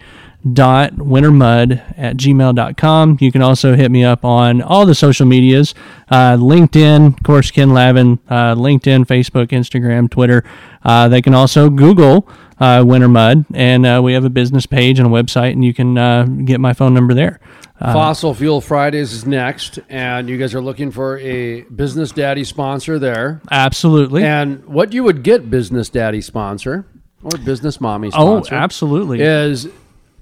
dot 0.54 0.92
wintermud 0.94 1.82
at 1.98 2.18
gmail.com 2.18 3.18
you 3.20 3.32
can 3.32 3.42
also 3.42 3.76
hit 3.76 3.90
me 3.92 4.04
up 4.04 4.24
on 4.24 4.62
all 4.62 4.86
the 4.86 4.94
social 4.94 5.26
medias 5.26 5.74
uh, 6.10 6.36
linkedin 6.38 7.08
of 7.08 7.24
course 7.24 7.50
ken 7.52 7.74
lavin 7.74 8.20
uh, 8.30 8.54
linkedin 8.56 9.06
facebook 9.06 9.48
instagram 9.48 10.10
twitter. 10.10 10.44
Uh, 10.84 11.08
they 11.08 11.22
can 11.22 11.34
also 11.36 11.70
google 11.70 12.28
uh, 12.62 12.84
winter 12.86 13.08
mud 13.10 13.46
and 13.54 13.86
uh, 13.86 14.00
we 14.04 14.14
have 14.14 14.24
a 14.24 14.30
business 14.30 14.66
page 14.66 15.00
and 15.00 15.08
a 15.08 15.12
website 15.12 15.52
and 15.52 15.66
you 15.66 15.74
can 15.74 15.98
uh, 15.98 16.24
get 16.24 16.60
my 16.60 16.74
phone 16.74 16.94
number 16.94 17.14
there 17.14 17.40
Fossil 17.80 18.36
Fuel 18.36 18.62
Fridays 18.62 19.12
is 19.12 19.26
next, 19.26 19.80
and 19.90 20.30
you 20.30 20.38
guys 20.38 20.54
are 20.54 20.62
looking 20.62 20.92
for 20.92 21.18
a 21.18 21.62
business 21.64 22.12
daddy 22.12 22.44
sponsor 22.44 23.00
there. 23.00 23.42
absolutely 23.50 24.24
And 24.24 24.64
what 24.66 24.94
you 24.94 25.04
would 25.04 25.24
get 25.24 25.50
business 25.50 25.90
daddy 25.90 26.22
sponsor 26.22 26.86
or 27.24 27.36
business 27.40 27.82
mommy 27.82 28.10
oh 28.10 28.44
sponsor 28.44 28.54
absolutely 28.54 29.22
is, 29.22 29.68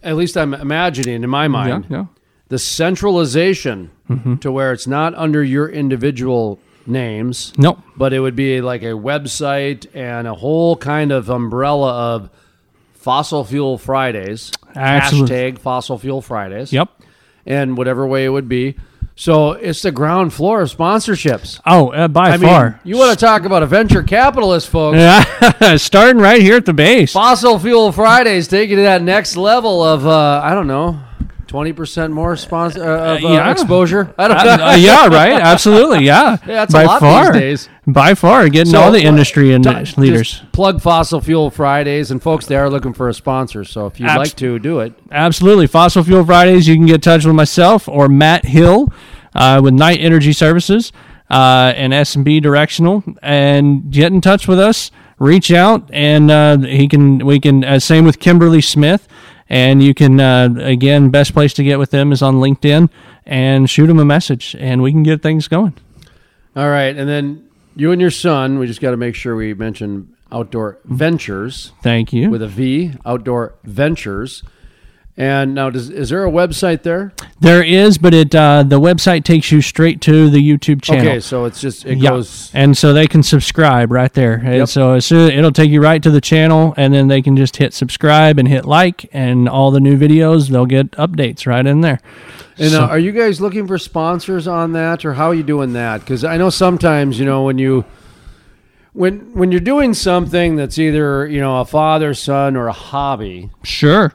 at 0.02 0.16
least 0.16 0.38
I'm 0.38 0.54
imagining 0.54 1.22
in 1.22 1.30
my 1.30 1.44
yeah, 1.44 1.48
mind, 1.50 1.88
yeah. 1.90 2.06
the 2.48 2.60
centralization 2.60 3.92
Mm-hmm. 4.10 4.38
to 4.38 4.52
where 4.52 4.72
it's 4.72 4.88
not 4.88 5.14
under 5.14 5.44
your 5.44 5.70
individual 5.70 6.60
names, 6.90 7.54
Nope. 7.58 7.80
but 7.96 8.14
it 8.14 8.20
would 8.20 8.36
be 8.36 8.62
like 8.62 8.82
a 8.82 8.88
website 8.94 9.86
and 9.94 10.28
a 10.28 10.34
whole 10.34 10.76
kind 10.76 11.12
of 11.12 11.30
umbrella 11.30 12.16
of 12.16 12.30
Fossil 12.94 13.44
Fuel 13.46 13.78
Fridays, 13.78 14.52
Absolutely. 14.76 15.36
hashtag 15.36 15.60
Fossil 15.60 15.98
Fuel 15.98 16.22
Fridays, 16.22 16.74
Yep. 16.74 16.90
and 17.46 17.78
whatever 17.78 18.06
way 18.06 18.26
it 18.26 18.30
would 18.30 18.50
be. 18.50 18.76
So 19.16 19.52
it's 19.52 19.82
the 19.82 19.92
ground 19.92 20.32
floor 20.34 20.62
of 20.62 20.70
sponsorships. 20.74 21.60
Oh, 21.66 21.90
uh, 21.90 22.08
by 22.08 22.32
I 22.32 22.38
far. 22.38 22.70
mean, 22.70 22.80
you 22.86 22.98
want 22.98 23.18
to 23.18 23.26
talk 23.26 23.44
about 23.44 23.64
a 23.64 23.66
venture 23.66 24.02
capitalist, 24.02 24.70
folks? 24.70 24.98
Yeah, 24.98 25.76
starting 25.78 26.22
right 26.22 26.42
here 26.42 26.56
at 26.56 26.66
the 26.66 26.72
base. 26.74 27.12
Fossil 27.12 27.60
Fuel 27.60 27.92
Fridays 27.92 28.48
take 28.48 28.70
you 28.70 28.78
to 28.78 28.84
that 28.84 29.02
next 29.02 29.36
level 29.36 29.84
of 29.84 30.08
uh, 30.08 30.42
I 30.42 30.54
don't 30.54 30.68
know, 30.68 31.00
twenty 31.50 31.74
percent 31.74 32.14
more 32.14 32.38
sponsor 32.38 32.82
uh, 32.84 33.16
of 33.18 33.24
uh, 33.26 33.28
yeah. 33.28 33.52
exposure. 33.52 34.14
I 34.18 34.28
don't 34.30 34.38
Uh, 34.38 34.56
know. 34.56 34.66
uh, 34.68 34.76
yeah, 34.76 35.08
right. 35.08 35.34
Absolutely. 35.42 36.06
Yeah. 36.06 36.38
Yeah, 36.48 36.64
it's 36.64 36.74
a 36.74 36.78
by 36.78 36.84
lot 36.86 37.00
far, 37.02 37.34
these 37.34 37.42
days. 37.42 37.70
By 37.86 38.14
far, 38.14 38.48
getting 38.50 38.72
So, 38.72 38.80
all 38.80 38.92
the 38.92 39.06
uh, 39.06 39.10
industry 39.10 39.52
and 39.52 39.64
t- 39.64 39.70
leaders. 40.02 40.40
just 40.40 40.52
plug 40.54 40.82
Fossil 40.82 41.20
Fuel 41.22 41.50
Fridays, 41.50 42.12
and 42.12 42.22
folks, 42.24 42.46
they 42.46 42.56
are 42.56 42.70
looking 42.70 42.94
for 42.94 43.10
a 43.10 43.14
sponsor. 43.14 43.64
So 43.66 43.88
if 43.88 44.00
you'd 44.00 44.08
Abs- 44.10 44.18
like 44.18 44.36
to 44.38 44.60
do 44.60 44.80
it, 44.80 44.94
Absolutely. 45.12 45.68
Fossil 45.68 46.04
Fuel 46.04 46.24
Fridays, 46.24 46.68
you 46.68 46.76
can 46.76 46.86
get 46.86 46.96
in 46.96 47.02
touch 47.02 47.26
with 47.26 47.36
myself 47.36 47.88
or 47.90 48.08
Matt 48.08 48.46
Hill 48.46 48.88
uh, 49.36 49.60
with 49.64 49.74
Knight 49.74 50.00
Energy 50.00 50.32
Services 50.34 50.92
uh, 51.30 51.74
and 51.76 51.94
S&B 51.94 52.40
Directional 52.40 53.04
and 53.22 53.92
get 53.92 54.12
in 54.14 54.22
touch 54.22 54.48
with 54.48 54.60
us. 54.60 54.92
Reach 55.18 55.52
out 55.52 55.84
and 55.92 56.32
uh, 56.32 56.58
he 56.60 56.88
can 56.88 57.26
we 57.26 57.42
can 57.42 57.66
uh, 57.66 57.78
same 57.80 58.06
with 58.06 58.20
Kimberly 58.20 58.62
Smith 58.62 59.06
and 59.50 59.82
you 59.82 59.94
can 59.94 60.20
uh, 60.20 60.54
again 60.60 61.10
best 61.10 61.34
place 61.34 61.54
to 61.56 61.64
get 61.64 61.80
with 61.80 61.92
them 61.92 62.12
is 62.12 62.22
on 62.22 62.36
LinkedIn 62.36 62.90
and 63.26 63.70
shoot 63.70 63.88
them 63.88 64.00
a 64.00 64.06
message 64.06 64.56
and 64.60 64.82
we 64.82 64.92
can 64.92 65.04
get 65.04 65.22
things 65.22 65.48
going. 65.48 65.74
all 66.56 66.70
right. 66.70 66.96
And 66.96 67.08
then 67.10 67.48
you 67.76 67.92
and 67.92 68.02
your 68.02 68.12
son, 68.12 68.60
we 68.60 68.68
just 68.68 68.82
got 68.82 68.92
to 68.92 68.98
make 68.98 69.16
sure 69.16 69.36
we 69.36 69.54
mention 69.54 70.16
Outdoor 70.32 70.78
Ventures 70.86 71.72
Thank 71.82 72.14
you. 72.14 72.30
with 72.30 72.42
a 72.42 72.48
V, 72.48 72.94
Outdoor 73.06 73.56
Ventures. 73.64 74.44
And 75.20 75.54
now, 75.54 75.70
does, 75.70 75.90
is 75.90 76.08
there 76.12 76.24
a 76.26 76.32
website 76.32 76.84
there? 76.84 77.12
There 77.42 77.62
is, 77.62 77.98
but 77.98 78.14
it 78.14 78.34
uh, 78.34 78.64
the 78.64 78.80
website 78.80 79.26
takes 79.26 79.52
you 79.52 79.62
straight 79.62 80.00
to 80.02 80.30
the 80.30 80.40
YouTube 80.40 80.82
channel. 80.82 81.06
Okay, 81.06 81.20
so 81.20 81.44
it's 81.44 81.60
just 81.60 81.86
it 81.86 81.98
Yeah. 81.98 82.12
goes. 82.12 82.50
and 82.54 82.78
so 82.78 82.94
they 82.94 83.06
can 83.06 83.22
subscribe 83.22 83.92
right 83.92 84.14
there. 84.14 84.36
And 84.36 84.56
Yep. 84.56 84.68
so 84.70 84.94
as 84.94 85.06
soon, 85.06 85.30
it'll 85.32 85.52
take 85.52 85.70
you 85.72 85.82
right 85.82 86.02
to 86.04 86.10
the 86.10 86.22
channel, 86.22 86.74
and 86.78 86.94
then 86.94 87.10
they 87.10 87.22
can 87.22 87.36
just 87.36 87.58
hit 87.58 87.74
subscribe 87.74 88.40
and 88.40 88.48
hit 88.48 88.64
like, 88.64 89.10
and 89.12 89.50
all 89.50 89.72
the 89.72 89.82
new 89.82 89.98
videos 89.98 90.48
they'll 90.48 90.66
get 90.66 90.92
updates 90.92 91.46
right 91.46 91.68
in 91.68 91.82
there. 91.82 92.00
And 92.58 92.72
So- 92.72 92.84
uh, 92.86 92.88
are 92.88 93.00
you 93.00 93.12
guys 93.12 93.42
looking 93.42 93.68
for 93.68 93.78
sponsors 93.78 94.48
on 94.48 94.72
that, 94.72 95.04
or 95.04 95.16
how 95.16 95.28
are 95.28 95.36
you 95.36 95.44
doing 95.44 95.74
that? 95.74 96.00
Because 96.00 96.24
I 96.24 96.38
know 96.38 96.50
sometimes 96.50 97.20
you 97.20 97.26
know 97.26 97.44
when 97.44 97.58
you 97.58 97.84
when 98.94 99.20
when 99.34 99.52
you're 99.52 99.60
doing 99.60 99.94
something 99.94 100.56
that's 100.56 100.80
either 100.80 101.28
you 101.28 101.42
know 101.42 101.60
a 101.60 101.66
father 101.66 102.14
son 102.14 102.56
or 102.56 102.68
a 102.68 102.74
hobby, 102.74 103.50
Sure. 103.64 104.14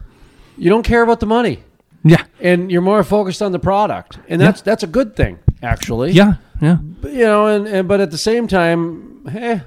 You 0.56 0.70
don't 0.70 0.82
care 0.84 1.02
about 1.02 1.20
the 1.20 1.26
money, 1.26 1.62
Yeah. 2.02 2.24
and 2.40 2.70
you're 2.70 2.82
more 2.82 3.02
focused 3.04 3.42
on 3.42 3.52
the 3.52 3.58
product, 3.58 4.18
and 4.28 4.40
that's 4.40 4.60
that's 4.62 4.82
a 4.82 4.86
good 4.88 5.16
thing 5.16 5.38
actually. 5.62 6.12
Yeah. 6.12 6.34
Yeah. 6.62 6.76
But, 6.80 7.12
you 7.12 7.24
know, 7.24 7.46
and, 7.46 7.66
and 7.66 7.88
but 7.88 8.00
at 8.00 8.10
the 8.10 8.18
same 8.18 8.46
time, 8.46 9.26
hey, 9.28 9.62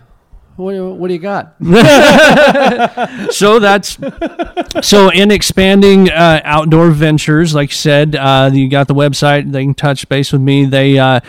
what 0.56 0.72
do 0.72 0.78
you, 0.78 0.88
what 0.90 1.08
do 1.10 1.14
you 1.14 1.20
got? 1.20 1.56
so 3.34 3.60
that's 3.60 3.98
so 4.82 5.10
in 5.12 5.32
expanding 5.32 6.10
uh, 6.10 6.42
outdoor 6.44 6.92
ventures 6.92 7.54
like 7.54 7.70
you 7.70 7.76
said 7.76 8.16
uh, 8.16 8.50
you 8.52 8.70
got 8.70 8.88
the 8.88 8.96
website 8.96 9.52
they 9.52 9.64
can 9.64 9.74
touch 9.74 10.08
base 10.10 10.32
with 10.32 10.42
me 10.42 10.66
they 10.66 10.98
uh, 10.98 11.20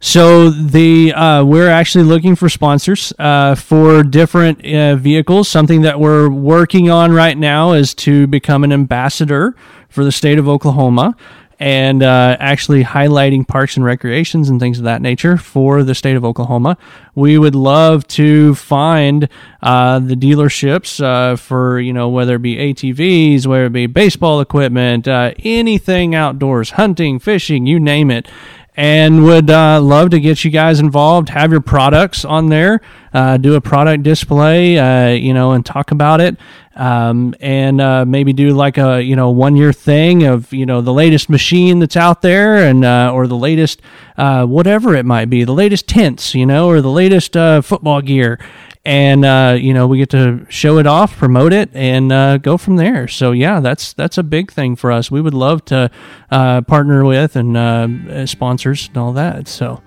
so 0.00 0.50
the 0.50 1.12
uh, 1.12 1.44
we're 1.44 1.68
actually 1.68 2.04
looking 2.04 2.34
for 2.34 2.48
sponsors 2.48 3.12
uh, 3.18 3.54
for 3.54 4.02
different 4.02 4.64
uh, 4.64 4.96
vehicles 4.96 5.48
something 5.48 5.82
that 5.82 6.00
we're 6.00 6.28
working 6.28 6.90
on 6.90 7.12
right 7.12 7.36
now 7.36 7.72
is 7.72 7.94
to 7.94 8.26
become 8.26 8.64
an 8.64 8.72
ambassador 8.72 9.54
for 9.88 10.02
the 10.02 10.12
state 10.12 10.38
of 10.38 10.48
oklahoma 10.48 11.14
and 11.60 12.02
uh, 12.02 12.38
actually 12.40 12.82
highlighting 12.82 13.46
parks 13.46 13.76
and 13.76 13.84
recreations 13.84 14.48
and 14.48 14.58
things 14.58 14.78
of 14.78 14.84
that 14.84 15.02
nature 15.02 15.36
for 15.36 15.82
the 15.82 15.94
state 15.94 16.16
of 16.16 16.24
Oklahoma. 16.24 16.78
We 17.14 17.36
would 17.36 17.54
love 17.54 18.06
to 18.08 18.54
find 18.54 19.28
uh, 19.62 19.98
the 19.98 20.14
dealerships 20.14 21.04
uh, 21.04 21.36
for 21.36 21.78
you 21.78 21.92
know 21.92 22.08
whether 22.08 22.36
it 22.36 22.42
be 22.42 22.56
ATVs, 22.56 23.46
whether 23.46 23.66
it 23.66 23.74
be 23.74 23.86
baseball 23.86 24.40
equipment, 24.40 25.06
uh, 25.06 25.34
anything 25.40 26.14
outdoors, 26.14 26.70
hunting, 26.70 27.18
fishing, 27.18 27.66
you 27.66 27.78
name 27.78 28.10
it. 28.10 28.26
And 28.76 29.24
would 29.24 29.50
uh, 29.50 29.80
love 29.80 30.10
to 30.10 30.20
get 30.20 30.44
you 30.44 30.50
guys 30.50 30.80
involved. 30.80 31.28
Have 31.28 31.50
your 31.50 31.60
products 31.60 32.24
on 32.24 32.48
there. 32.48 32.80
Uh, 33.12 33.36
do 33.36 33.54
a 33.54 33.60
product 33.60 34.04
display, 34.04 34.78
uh, 34.78 35.08
you 35.10 35.34
know, 35.34 35.52
and 35.52 35.66
talk 35.66 35.90
about 35.90 36.20
it 36.20 36.38
um, 36.80 37.34
and 37.40 37.78
uh, 37.80 38.04
maybe 38.06 38.32
do 38.32 38.54
like 38.54 38.78
a 38.78 39.02
you 39.02 39.14
know 39.14 39.30
one 39.30 39.54
year 39.54 39.72
thing 39.72 40.22
of 40.24 40.50
you 40.52 40.64
know 40.64 40.80
the 40.80 40.92
latest 40.92 41.28
machine 41.28 41.78
that's 41.78 41.96
out 41.96 42.22
there 42.22 42.56
and 42.56 42.84
uh, 42.84 43.10
or 43.12 43.26
the 43.26 43.36
latest 43.36 43.82
uh, 44.16 44.46
whatever 44.46 44.94
it 44.94 45.04
might 45.04 45.26
be 45.26 45.44
the 45.44 45.52
latest 45.52 45.86
tents 45.86 46.34
you 46.34 46.46
know 46.46 46.68
or 46.68 46.80
the 46.80 46.90
latest 46.90 47.34
football 47.34 48.00
gear 48.00 48.38
and 48.84 49.24
uh, 49.24 49.56
you 49.58 49.74
know 49.74 49.86
we 49.86 49.98
get 49.98 50.10
to 50.10 50.46
show 50.48 50.78
it 50.78 50.86
off, 50.86 51.16
promote 51.16 51.52
it, 51.52 51.70
and 51.74 52.12
uh, 52.12 52.38
go 52.38 52.56
from 52.56 52.76
there. 52.76 53.08
So 53.08 53.32
yeah, 53.32 53.60
that's 53.60 53.92
that's 53.92 54.18
a 54.18 54.22
big 54.22 54.50
thing 54.50 54.76
for 54.76 54.90
us. 54.90 55.10
We 55.10 55.20
would 55.20 55.34
love 55.34 55.64
to 55.66 55.90
uh, 56.30 56.62
partner 56.62 57.04
with 57.04 57.36
and 57.36 57.56
uh, 57.56 58.26
sponsors 58.26 58.88
and 58.88 58.96
all 58.96 59.12
that. 59.12 59.48
So. 59.48 59.82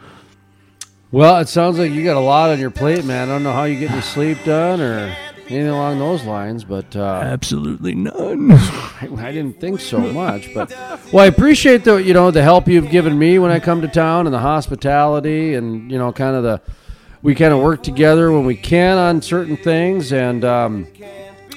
Well, 1.12 1.38
it 1.38 1.48
sounds 1.48 1.78
like 1.78 1.92
you 1.92 2.04
got 2.04 2.18
a 2.18 2.20
lot 2.20 2.50
on 2.50 2.60
your 2.60 2.72
plate, 2.72 3.06
man. 3.06 3.30
I 3.30 3.34
don't 3.34 3.44
know 3.44 3.54
how 3.54 3.66
you 3.66 3.78
get 3.78 3.92
your 3.92 4.02
sleep 4.02 4.40
done 4.46 4.82
or 4.82 5.16
anything 5.48 5.68
along 5.68 6.00
those 6.00 6.24
lines, 6.24 6.64
but 6.64 6.96
uh, 6.96 7.22
Absolutely 7.24 7.94
none. 7.94 8.52
I, 8.52 9.10
I 9.18 9.32
didn't 9.32 9.60
think 9.60 9.80
so 9.80 10.00
much. 10.00 10.52
But 10.56 10.72
well, 11.12 11.24
I 11.24 11.28
appreciate 11.28 11.84
the 11.84 11.98
you 11.98 12.14
know 12.16 12.32
the 12.32 12.42
help 12.42 12.68
you've 12.68 12.90
given 12.90 13.18
me 13.18 13.38
when 13.38 13.52
I 13.52 13.60
come 13.60 13.82
to 13.82 13.88
town 13.88 14.26
and 14.26 14.34
the 14.34 14.40
hospitality 14.40 15.54
and 15.54 15.92
you 15.92 16.00
know 16.00 16.12
kind 16.12 16.36
of 16.36 16.42
the 16.44 16.62
we 17.24 17.34
kind 17.34 17.54
of 17.54 17.62
work 17.62 17.82
together 17.82 18.32
when 18.32 18.46
we 18.46 18.56
can 18.56 18.98
on 18.98 19.22
certain 19.22 19.58
things 19.58 20.14
and. 20.14 20.46
Um, 20.46 20.88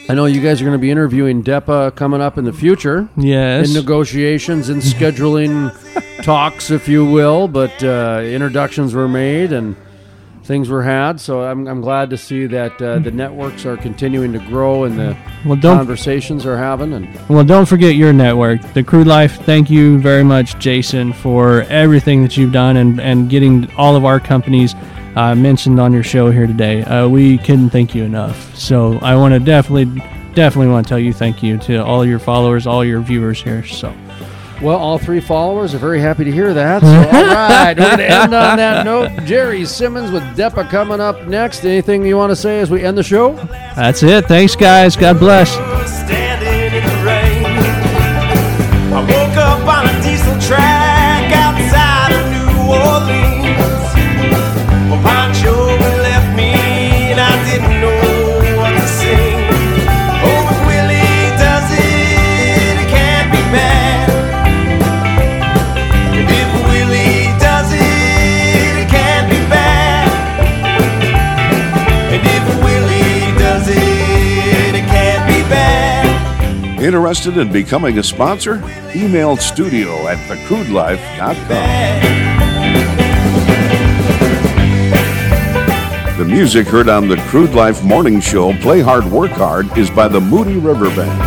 I 0.09 0.15
know 0.15 0.27
you 0.27 0.41
guys 0.41 0.61
are 0.61 0.65
going 0.65 0.79
to 0.79 0.81
be 0.81 0.93
interviewing 0.93 1.43
DEPA 1.43 1.97
coming 1.97 2.21
up 2.21 2.39
in 2.39 2.45
the 2.45 2.53
future. 2.53 3.09
Yes. 3.17 3.67
In 3.67 3.75
negotiations 3.75 4.69
and 4.69 4.81
scheduling 4.81 5.73
talks, 6.23 6.71
if 6.71 6.87
you 6.87 7.05
will, 7.05 7.49
but 7.49 7.83
uh, 7.83 8.21
introductions 8.25 8.95
were 8.95 9.09
made 9.09 9.53
and 9.53 9.75
things 10.45 10.69
were 10.69 10.85
had. 10.85 11.21
So 11.21 11.43
I'm, 11.43 11.67
I'm 11.67 11.81
glad 11.81 12.11
to 12.11 12.17
see 12.17 12.47
that 12.47 12.81
uh, 12.81 13.01
the 13.01 13.11
networks 13.11 13.67
are 13.67 13.77
continuing 13.77 14.33
to 14.35 14.39
grow 14.39 14.85
and 14.85 14.97
the 14.97 15.17
Well, 15.45 15.61
conversations 15.61 16.47
are 16.47 16.57
having. 16.57 16.93
And 16.93 17.09
Well, 17.29 17.43
don't 17.43 17.67
forget 17.67 17.97
your 17.97 18.13
network, 18.13 18.63
the 18.75 18.85
Crude 18.85 19.09
Life. 19.09 19.41
Thank 19.43 19.71
you 19.71 19.99
very 19.99 20.23
much, 20.23 20.57
Jason, 20.61 21.13
for 21.15 21.63
everything 21.63 22.23
that 22.23 22.37
you've 22.37 22.53
done 22.53 22.77
and, 22.77 23.01
and 23.01 23.29
getting 23.29 23.69
all 23.73 23.97
of 23.97 24.05
our 24.05 24.21
companies 24.21 24.77
uh, 25.17 25.35
mentioned 25.35 25.81
on 25.81 25.93
your 25.93 26.03
show 26.05 26.31
here 26.31 26.47
today. 26.47 26.83
Uh, 26.85 27.09
we 27.09 27.39
couldn't 27.39 27.71
thank 27.71 27.95
you 27.95 28.05
enough. 28.05 28.55
So 28.55 28.99
I 28.99 29.17
want 29.17 29.35
to 29.35 29.41
definitely, 29.41 29.87
definitely 30.35 30.69
want 30.69 30.87
to 30.87 30.89
tell 30.89 30.99
you 30.99 31.13
thank 31.13 31.43
you 31.43 31.59
to 31.59 31.85
all 31.85 32.05
your 32.05 32.19
followers, 32.19 32.67
all 32.67 32.85
your 32.85 33.01
viewers 33.01 33.43
here. 33.43 33.65
So 33.65 33.95
well, 34.63 34.79
all 34.79 34.99
three 34.99 35.21
followers 35.21 35.75
are 35.75 35.79
very 35.79 36.01
happy 36.01 36.25
to 36.25 36.33
hear 36.33 36.55
that. 36.55 36.81
So, 36.81 36.89
all 37.19 37.25
right, 37.27 37.77
we're 37.77 37.87
going 37.87 37.99
to 37.99 38.11
end 38.11 38.35
on 38.35 38.57
that 38.57 38.85
note. 38.85 39.25
Jerry 39.27 39.65
Simmons 39.67 40.11
with 40.11 40.23
DEPA 40.37 40.69
coming 40.71 41.01
up 41.01 41.27
next. 41.27 41.65
Anything 41.65 42.07
you 42.07 42.17
want 42.17 42.31
to 42.31 42.37
say 42.37 42.61
as 42.61 42.71
we 42.71 42.83
end 42.83 42.97
the 42.97 43.03
show? 43.03 43.35
that's 43.77 44.03
it. 44.03 44.27
Thanks, 44.27 44.57
guys. 44.57 44.97
God 44.97 45.19
bless. 45.19 45.55
Interested 77.07 77.39
in 77.39 77.53
becoming 77.53 77.99
a 77.99 78.03
sponsor? 78.03 78.57
Email 78.93 79.37
studio 79.37 80.09
at 80.09 80.19
thecrudelife.com. 80.29 81.47
The 86.19 86.25
music 86.25 86.67
heard 86.67 86.89
on 86.89 87.07
the 87.07 87.17
Crude 87.29 87.55
Life 87.55 87.85
Morning 87.85 88.19
Show, 88.19 88.53
Play 88.55 88.81
Hard, 88.81 89.05
Work 89.05 89.31
Hard, 89.31 89.79
is 89.79 89.89
by 89.89 90.09
the 90.09 90.21
Moody 90.21 90.57
River 90.57 90.87
Band. 90.97 91.21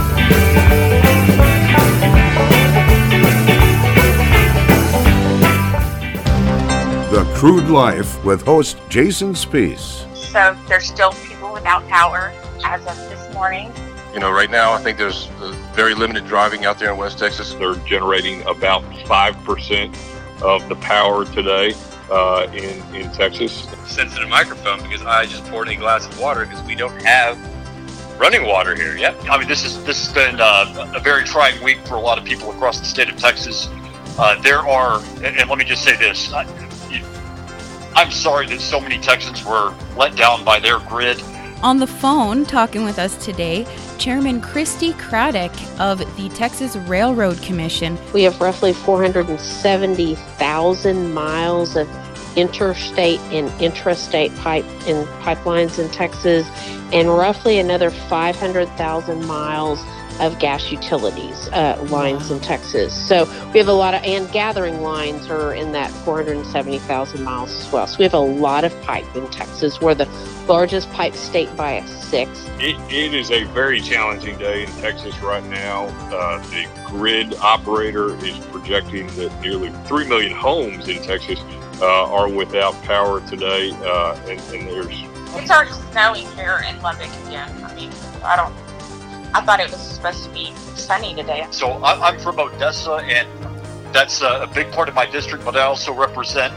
The 7.09 7.23
Crude 7.37 7.69
Life 7.69 8.21
with 8.25 8.41
host 8.41 8.79
Jason 8.89 9.31
Spiess. 9.31 10.13
So 10.13 10.57
there's 10.67 10.87
still 10.87 11.13
people 11.13 11.53
without 11.53 11.87
power 11.87 12.33
as 12.65 12.81
of 12.81 12.97
this 13.07 13.33
morning. 13.33 13.71
You 14.13 14.19
know, 14.19 14.31
right 14.31 14.49
now, 14.49 14.73
I 14.73 14.79
think 14.79 14.97
there's 14.97 15.29
uh, 15.39 15.55
very 15.79 15.95
limited 15.95 16.27
driving 16.27 16.65
out 16.65 16.77
there 16.77 16.91
in 16.91 16.97
West 16.97 17.17
Texas. 17.17 17.53
They're 17.53 17.75
generating 17.85 18.41
about 18.41 18.83
5% 18.83 20.41
of 20.41 20.67
the 20.67 20.75
power 20.75 21.23
today 21.23 21.73
uh, 22.11 22.47
in, 22.51 22.83
in 22.93 23.09
Texas. 23.13 23.65
sensitive 23.87 24.27
microphone 24.27 24.83
because 24.83 25.03
I 25.03 25.25
just 25.25 25.45
poured 25.45 25.69
a 25.69 25.75
glass 25.77 26.05
of 26.05 26.19
water 26.19 26.43
because 26.43 26.61
we 26.63 26.75
don't 26.75 27.01
have 27.03 27.37
running 28.19 28.45
water 28.45 28.75
here 28.75 28.97
yet. 28.97 29.15
I 29.29 29.37
mean, 29.37 29.47
this 29.47 29.63
is 29.63 29.81
this 29.85 30.05
has 30.05 30.13
been 30.13 30.41
uh, 30.41 30.91
a 30.97 30.99
very 30.99 31.23
trying 31.23 31.63
week 31.63 31.77
for 31.87 31.93
a 31.93 32.01
lot 32.01 32.17
of 32.17 32.25
people 32.25 32.51
across 32.51 32.81
the 32.81 32.85
state 32.85 33.07
of 33.07 33.15
Texas. 33.15 33.69
Uh, 34.17 34.37
there 34.41 34.59
are, 34.59 35.01
and, 35.23 35.27
and 35.27 35.49
let 35.49 35.57
me 35.57 35.63
just 35.63 35.85
say 35.85 35.95
this: 35.95 36.33
I, 36.33 36.43
I'm 37.95 38.11
sorry 38.11 38.47
that 38.47 38.59
so 38.59 38.81
many 38.81 38.97
Texans 38.97 39.45
were 39.45 39.73
let 39.95 40.17
down 40.17 40.43
by 40.43 40.59
their 40.59 40.79
grid. 40.79 41.23
On 41.63 41.79
the 41.79 41.87
phone, 41.87 42.43
talking 42.43 42.83
with 42.83 42.99
us 42.99 43.15
today, 43.23 43.65
Chairman 43.99 44.39
Christi 44.39 44.93
Craddick 44.93 45.51
of 45.77 45.99
the 46.15 46.29
Texas 46.29 46.77
Railroad 46.77 47.41
Commission. 47.41 47.97
We 48.13 48.23
have 48.23 48.39
roughly 48.39 48.71
470,000 48.71 51.13
miles 51.13 51.75
of 51.75 51.89
interstate 52.37 53.19
and 53.33 53.49
intrastate 53.59 54.33
pipe 54.37 54.63
and 54.87 55.05
pipelines 55.21 55.79
in 55.79 55.89
Texas, 55.91 56.47
and 56.93 57.09
roughly 57.09 57.59
another 57.59 57.91
500,000 57.91 59.25
miles 59.25 59.83
of 60.19 60.37
gas 60.39 60.71
utilities 60.71 61.47
uh, 61.49 61.85
lines 61.89 62.31
in 62.31 62.39
Texas. 62.39 62.93
So 63.07 63.25
we 63.53 63.59
have 63.59 63.67
a 63.67 63.73
lot 63.73 63.93
of, 63.93 64.03
and 64.03 64.29
gathering 64.31 64.81
lines 64.81 65.29
are 65.29 65.53
in 65.53 65.71
that 65.71 65.91
470,000 65.91 67.23
miles 67.23 67.51
as 67.51 67.71
well. 67.71 67.87
So 67.87 67.97
we 67.97 68.03
have 68.03 68.13
a 68.13 68.19
lot 68.19 68.63
of 68.63 68.81
pipe 68.81 69.05
in 69.15 69.27
Texas. 69.29 69.79
We're 69.79 69.95
the 69.95 70.09
largest 70.47 70.91
pipe 70.91 71.13
state 71.13 71.55
by 71.55 71.73
a 71.73 71.87
sixth. 71.87 72.47
It, 72.59 72.75
it 72.91 73.13
is 73.13 73.31
a 73.31 73.43
very 73.45 73.81
challenging 73.81 74.37
day 74.37 74.63
in 74.63 74.69
Texas 74.73 75.17
right 75.19 75.45
now. 75.45 75.85
Uh, 76.11 76.41
the 76.49 76.67
grid 76.85 77.35
operator 77.35 78.15
is 78.25 78.37
projecting 78.47 79.07
that 79.15 79.41
nearly 79.41 79.69
3 79.85 80.07
million 80.07 80.33
homes 80.33 80.87
in 80.87 81.01
Texas 81.03 81.39
uh, 81.81 82.11
are 82.11 82.27
without 82.27 82.73
power 82.83 83.21
today, 83.21 83.71
uh, 83.83 84.15
and, 84.27 84.39
and 84.53 84.67
there's 84.67 85.03
It's 85.35 85.51
already 85.51 85.71
snowing 85.91 86.27
here 86.35 86.63
in 86.67 86.81
Lubbock 86.81 87.09
again. 87.27 87.51
I 87.63 87.73
mean, 87.75 87.91
I 88.23 88.35
don't. 88.35 88.53
I 89.33 89.41
thought 89.41 89.59
it 89.59 89.71
was 89.71 89.79
supposed 89.79 90.23
to 90.25 90.29
be 90.31 90.53
sunny 90.75 91.13
today. 91.13 91.45
So 91.51 91.71
I- 91.83 92.09
I'm 92.09 92.19
from 92.19 92.39
Odessa, 92.39 92.93
and 92.93 93.27
that's 93.93 94.21
uh, 94.21 94.45
a 94.49 94.53
big 94.53 94.71
part 94.71 94.89
of 94.89 94.95
my 94.95 95.05
district. 95.05 95.45
But 95.45 95.55
I 95.55 95.61
also 95.63 95.93
represent, 95.93 96.53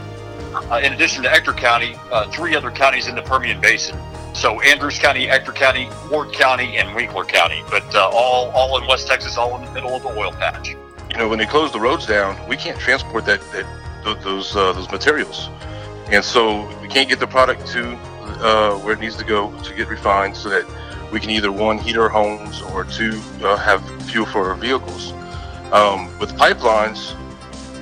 uh, 0.71 0.81
in 0.83 0.93
addition 0.93 1.23
to 1.23 1.31
Ector 1.31 1.53
County, 1.53 1.95
uh, 2.11 2.29
three 2.31 2.55
other 2.55 2.71
counties 2.71 3.07
in 3.07 3.15
the 3.15 3.21
Permian 3.21 3.59
Basin. 3.61 3.97
So 4.33 4.59
Andrews 4.61 4.97
County, 4.97 5.29
Ector 5.29 5.51
County, 5.51 5.87
Ward 6.09 6.33
County, 6.33 6.77
and 6.77 6.95
Winkler 6.95 7.25
County. 7.25 7.63
But 7.69 7.93
uh, 7.95 8.09
all 8.11 8.49
all 8.51 8.77
in 8.81 8.87
West 8.87 9.07
Texas, 9.07 9.37
all 9.37 9.55
in 9.59 9.65
the 9.65 9.71
middle 9.71 9.95
of 9.95 10.01
the 10.01 10.09
oil 10.09 10.31
patch. 10.31 10.69
you 11.11 11.17
know, 11.17 11.27
when 11.29 11.37
they 11.37 11.45
close 11.45 11.71
the 11.71 11.79
roads 11.79 12.07
down, 12.07 12.35
we 12.47 12.57
can't 12.57 12.79
transport 12.79 13.25
that, 13.25 13.39
that 13.51 13.65
those 14.23 14.55
uh, 14.55 14.73
those 14.73 14.89
materials, 14.91 15.49
and 16.11 16.25
so 16.25 16.67
we 16.81 16.87
can't 16.87 17.07
get 17.07 17.19
the 17.19 17.27
product 17.27 17.67
to 17.67 17.91
uh, 18.41 18.75
where 18.79 18.93
it 18.95 18.99
needs 18.99 19.15
to 19.17 19.23
go 19.23 19.51
to 19.61 19.73
get 19.75 19.87
refined, 19.87 20.35
so 20.35 20.49
that 20.49 20.65
we 21.13 21.19
can 21.19 21.29
either 21.29 21.51
one 21.51 21.77
heat 21.77 21.95
our 21.95 22.09
homes 22.09 22.63
or 22.73 22.85
two 22.85 23.21
uh, 23.43 23.55
have 23.55 23.83
fuel 24.09 24.25
for 24.25 24.49
our 24.49 24.55
vehicles. 24.55 25.11
Um, 25.71 26.07
with 26.17 26.35
pipelines, 26.35 27.15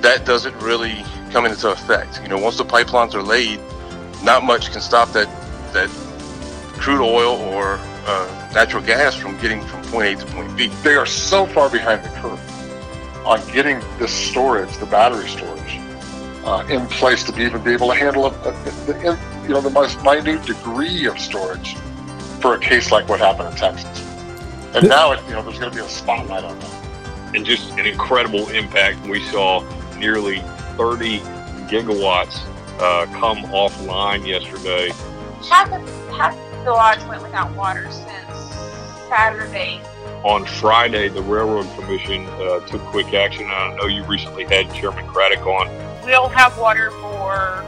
that 0.02 0.26
doesn't 0.26 0.54
really 0.56 1.02
come 1.30 1.46
into 1.46 1.70
effect. 1.70 2.20
You 2.22 2.28
know, 2.28 2.36
once 2.38 2.58
the 2.58 2.64
pipelines 2.64 3.14
are 3.14 3.22
laid, 3.22 3.58
not 4.22 4.44
much 4.44 4.70
can 4.70 4.82
stop 4.82 5.12
that 5.12 5.28
that 5.72 5.88
crude 6.78 7.00
oil 7.00 7.36
or 7.36 7.80
uh, 8.06 8.50
natural 8.54 8.82
gas 8.82 9.14
from 9.14 9.38
getting 9.38 9.62
from 9.62 9.82
point 9.84 10.08
A 10.08 10.24
to 10.24 10.32
point 10.32 10.54
B. 10.54 10.66
they 10.82 10.94
are 10.94 11.06
so 11.06 11.46
far 11.46 11.70
behind 11.70 12.04
the 12.04 12.10
curve 12.20 12.38
on 13.24 13.40
getting 13.52 13.80
this 13.98 14.12
storage, 14.12 14.76
the 14.76 14.86
battery 14.86 15.28
storage, 15.28 15.78
uh, 16.44 16.66
in 16.68 16.86
place 16.88 17.24
to 17.24 17.32
be 17.32 17.44
even 17.44 17.62
be 17.64 17.72
able 17.72 17.88
to 17.88 17.94
handle 17.94 18.26
a, 18.26 18.28
a, 18.28 18.52
the, 18.84 19.18
you 19.44 19.54
know 19.54 19.62
the 19.62 19.70
most 19.70 20.02
minute 20.02 20.44
degree 20.44 21.06
of 21.06 21.18
storage 21.18 21.76
for 22.42 22.54
a 22.54 22.58
case 22.58 22.90
like 22.90 23.08
what 23.08 23.20
happened 23.20 23.48
in 23.48 23.54
Texas. 23.54 24.00
And 24.74 24.88
now, 24.88 25.12
it, 25.12 25.20
you 25.26 25.30
know, 25.30 25.42
there's 25.42 25.58
going 25.58 25.70
to 25.70 25.76
be 25.76 25.82
a 25.84 25.88
spotlight 25.88 26.44
on 26.44 26.58
that. 26.58 27.34
and 27.34 27.46
just 27.46 27.70
an 27.78 27.86
incredible 27.86 28.48
impact. 28.50 29.06
We 29.06 29.22
saw 29.30 29.60
nearly 29.96 30.40
30 30.76 31.20
gigawatts 31.70 32.40
uh, 32.80 33.06
come 33.18 33.38
offline 33.44 34.26
yesterday. 34.26 34.90
Half 35.48 35.72
of 35.72 36.10
half 36.10 36.36
of 36.36 36.64
the 36.64 36.70
lodge 36.72 37.02
went 37.04 37.22
without 37.22 37.54
water 37.54 37.90
since 37.90 38.54
Saturday. 39.08 39.80
On 40.24 40.44
Friday, 40.46 41.08
the 41.08 41.22
Railroad 41.22 41.66
Commission 41.78 42.26
uh, 42.26 42.60
took 42.66 42.80
quick 42.82 43.12
action. 43.14 43.46
I 43.46 43.74
know 43.76 43.86
you 43.86 44.04
recently 44.04 44.44
had 44.44 44.72
Chairman 44.74 45.06
Craddick 45.06 45.44
on. 45.46 45.68
We'll 46.04 46.28
have 46.28 46.56
water 46.58 46.90
for 46.92 47.64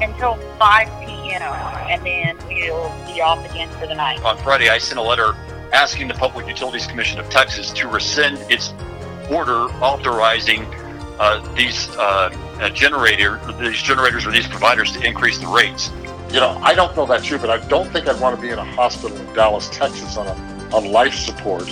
until 0.00 0.36
5 0.58 0.88
p.m. 1.06 1.42
and 1.42 2.04
then 2.04 2.36
we'll 2.48 2.92
be 3.06 3.20
off 3.20 3.44
again 3.48 3.68
for 3.78 3.86
the 3.86 3.94
night. 3.94 4.22
On 4.22 4.36
Friday, 4.38 4.68
I 4.68 4.78
sent 4.78 4.98
a 4.98 5.02
letter 5.02 5.34
asking 5.72 6.08
the 6.08 6.14
Public 6.14 6.46
Utilities 6.46 6.86
Commission 6.86 7.20
of 7.20 7.28
Texas 7.28 7.70
to 7.72 7.88
rescind 7.88 8.38
its 8.50 8.72
order 9.30 9.64
authorizing 9.82 10.64
uh, 11.18 11.40
these 11.54 11.88
uh, 11.96 12.30
uh, 12.60 12.70
generator, 12.70 13.40
these 13.60 13.82
generators 13.82 14.26
or 14.26 14.32
these 14.32 14.46
providers 14.46 14.92
to 14.92 15.04
increase 15.04 15.38
the 15.38 15.46
rates. 15.46 15.90
You 16.30 16.40
know, 16.40 16.58
I 16.62 16.74
don't 16.74 16.94
know 16.96 17.06
that's 17.06 17.24
true, 17.24 17.38
but 17.38 17.50
I 17.50 17.58
don't 17.68 17.90
think 17.90 18.06
I'd 18.06 18.20
want 18.20 18.36
to 18.36 18.42
be 18.42 18.50
in 18.50 18.58
a 18.58 18.64
hospital 18.64 19.16
in 19.16 19.34
Dallas, 19.34 19.68
Texas 19.70 20.16
on 20.16 20.26
a, 20.26 20.74
on 20.74 20.84
life 20.92 21.14
support 21.14 21.68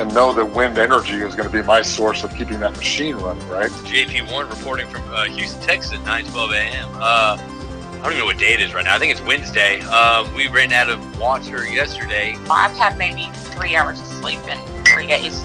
and 0.00 0.14
know 0.14 0.32
that 0.32 0.46
wind 0.46 0.78
energy 0.78 1.16
is 1.16 1.34
going 1.34 1.46
to 1.46 1.52
be 1.52 1.62
my 1.62 1.82
source 1.82 2.24
of 2.24 2.34
keeping 2.34 2.58
that 2.60 2.74
machine 2.74 3.14
running, 3.16 3.46
right? 3.48 3.70
JP 3.70 4.30
Warren 4.30 4.48
reporting 4.48 4.88
from 4.88 5.02
uh, 5.10 5.24
Houston, 5.24 5.60
Texas 5.60 5.92
at 5.92 6.00
9:12 6.00 6.54
a.m. 6.54 6.88
Uh, 6.94 7.36
I 7.36 8.04
don't 8.04 8.12
even 8.12 8.20
know 8.20 8.24
what 8.24 8.38
day 8.38 8.54
it 8.54 8.62
is 8.62 8.72
right 8.72 8.84
now. 8.84 8.96
I 8.96 8.98
think 8.98 9.12
it's 9.12 9.20
Wednesday. 9.20 9.80
Uh, 9.84 10.26
we 10.34 10.48
ran 10.48 10.72
out 10.72 10.88
of 10.88 11.20
water 11.20 11.66
yesterday. 11.66 12.34
I've 12.50 12.74
had 12.78 12.96
maybe 12.96 13.28
three 13.52 13.76
hours 13.76 14.00
of 14.00 14.06
sleep 14.06 14.40
in 14.48 14.58
three 14.84 15.06
days. 15.06 15.38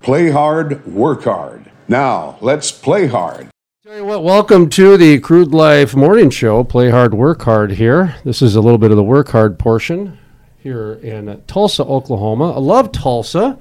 Play 0.00 0.30
hard, 0.30 0.84
work 0.86 1.22
hard. 1.22 1.70
Now, 1.86 2.36
let's 2.40 2.72
play 2.72 3.06
hard. 3.06 3.48
Tell 3.88 3.96
you 3.96 4.04
what, 4.04 4.22
welcome 4.22 4.68
to 4.68 4.98
the 4.98 5.18
Crude 5.18 5.54
Life 5.54 5.96
Morning 5.96 6.28
Show. 6.28 6.62
Play 6.62 6.90
hard, 6.90 7.14
work 7.14 7.40
hard 7.40 7.70
here. 7.70 8.16
This 8.22 8.42
is 8.42 8.54
a 8.54 8.60
little 8.60 8.76
bit 8.76 8.90
of 8.90 8.98
the 8.98 9.02
work 9.02 9.30
hard 9.30 9.58
portion 9.58 10.18
here 10.58 11.00
in 11.02 11.42
Tulsa, 11.46 11.84
Oklahoma. 11.84 12.52
I 12.52 12.58
love 12.58 12.92
Tulsa. 12.92 13.58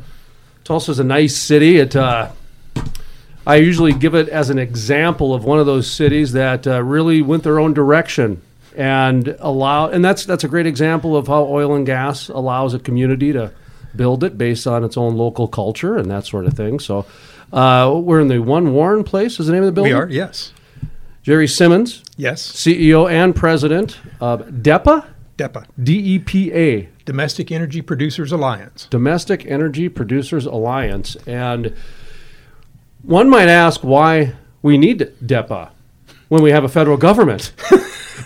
Tulsa's 0.66 0.99
a 0.99 1.06
nice 1.06 1.38
city. 1.38 1.78
It, 1.78 1.95
uh, 1.95 2.30
I 3.45 3.56
usually 3.56 3.94
give 3.94 4.16
it 4.16 4.28
as 4.28 4.49
an 4.49 4.60
example 4.60 5.34
of 5.34 5.45
one 5.45 5.60
of 5.60 5.66
those 5.66 5.90
cities 5.90 6.34
that 6.34 6.68
uh, 6.68 6.84
really 6.84 7.22
went 7.22 7.44
their 7.44 7.58
own 7.58 7.74
direction 7.74 8.41
and 8.76 9.34
allow. 9.40 9.88
And 9.88 10.04
that's 10.04 10.26
that's 10.26 10.44
a 10.44 10.49
great 10.49 10.66
example 10.66 11.16
of 11.16 11.28
how 11.28 11.44
oil 11.45 11.74
and 11.74 11.86
gas 11.86 12.28
allows 12.28 12.74
a 12.74 12.80
community 12.80 13.32
to 13.32 13.54
build 13.95 14.26
it 14.26 14.38
based 14.38 14.68
on 14.68 14.84
its 14.84 14.98
own 14.98 15.16
local 15.16 15.48
culture 15.48 15.95
and 15.95 16.12
that 16.12 16.26
sort 16.26 16.48
of 16.48 16.54
thing. 16.54 16.82
So. 16.82 17.06
Uh, 17.52 17.99
we're 18.03 18.19
in 18.19 18.28
the 18.28 18.40
One 18.40 18.74
Warren 18.74 19.03
Place. 19.03 19.40
Is 19.40 19.48
the 19.48 19.53
name 19.53 19.64
of 19.64 19.68
the 19.68 19.72
building? 19.72 19.94
We 19.94 19.99
are, 19.99 20.10
yes. 20.10 20.53
Jerry 21.24 21.48
Simmons, 21.48 22.03
Yes. 22.15 22.41
CEO 22.52 23.10
and 23.10 23.36
president 23.36 23.98
of 24.22 24.41
DEPA, 24.48 25.06
DEPA, 25.38 25.65
D 25.82 25.98
E 26.15 26.19
P 26.19 26.52
A, 26.53 26.90
Domestic 27.06 27.52
Energy 27.52 27.82
Producers 27.82 28.32
Alliance. 28.32 28.88
Domestic 28.90 29.45
Energy 29.45 29.90
Producers 29.90 30.45
Alliance. 30.45 31.15
And 31.28 31.76
one 33.03 33.30
might 33.30 33.49
ask 33.49 33.84
why 33.84 34.34
we 34.61 34.78
need 34.78 35.11
DEPA 35.24 35.69
when 36.30 36.41
we 36.41 36.52
have 36.52 36.64
a 36.64 36.70
federal 36.70 36.98
government. 36.98 37.54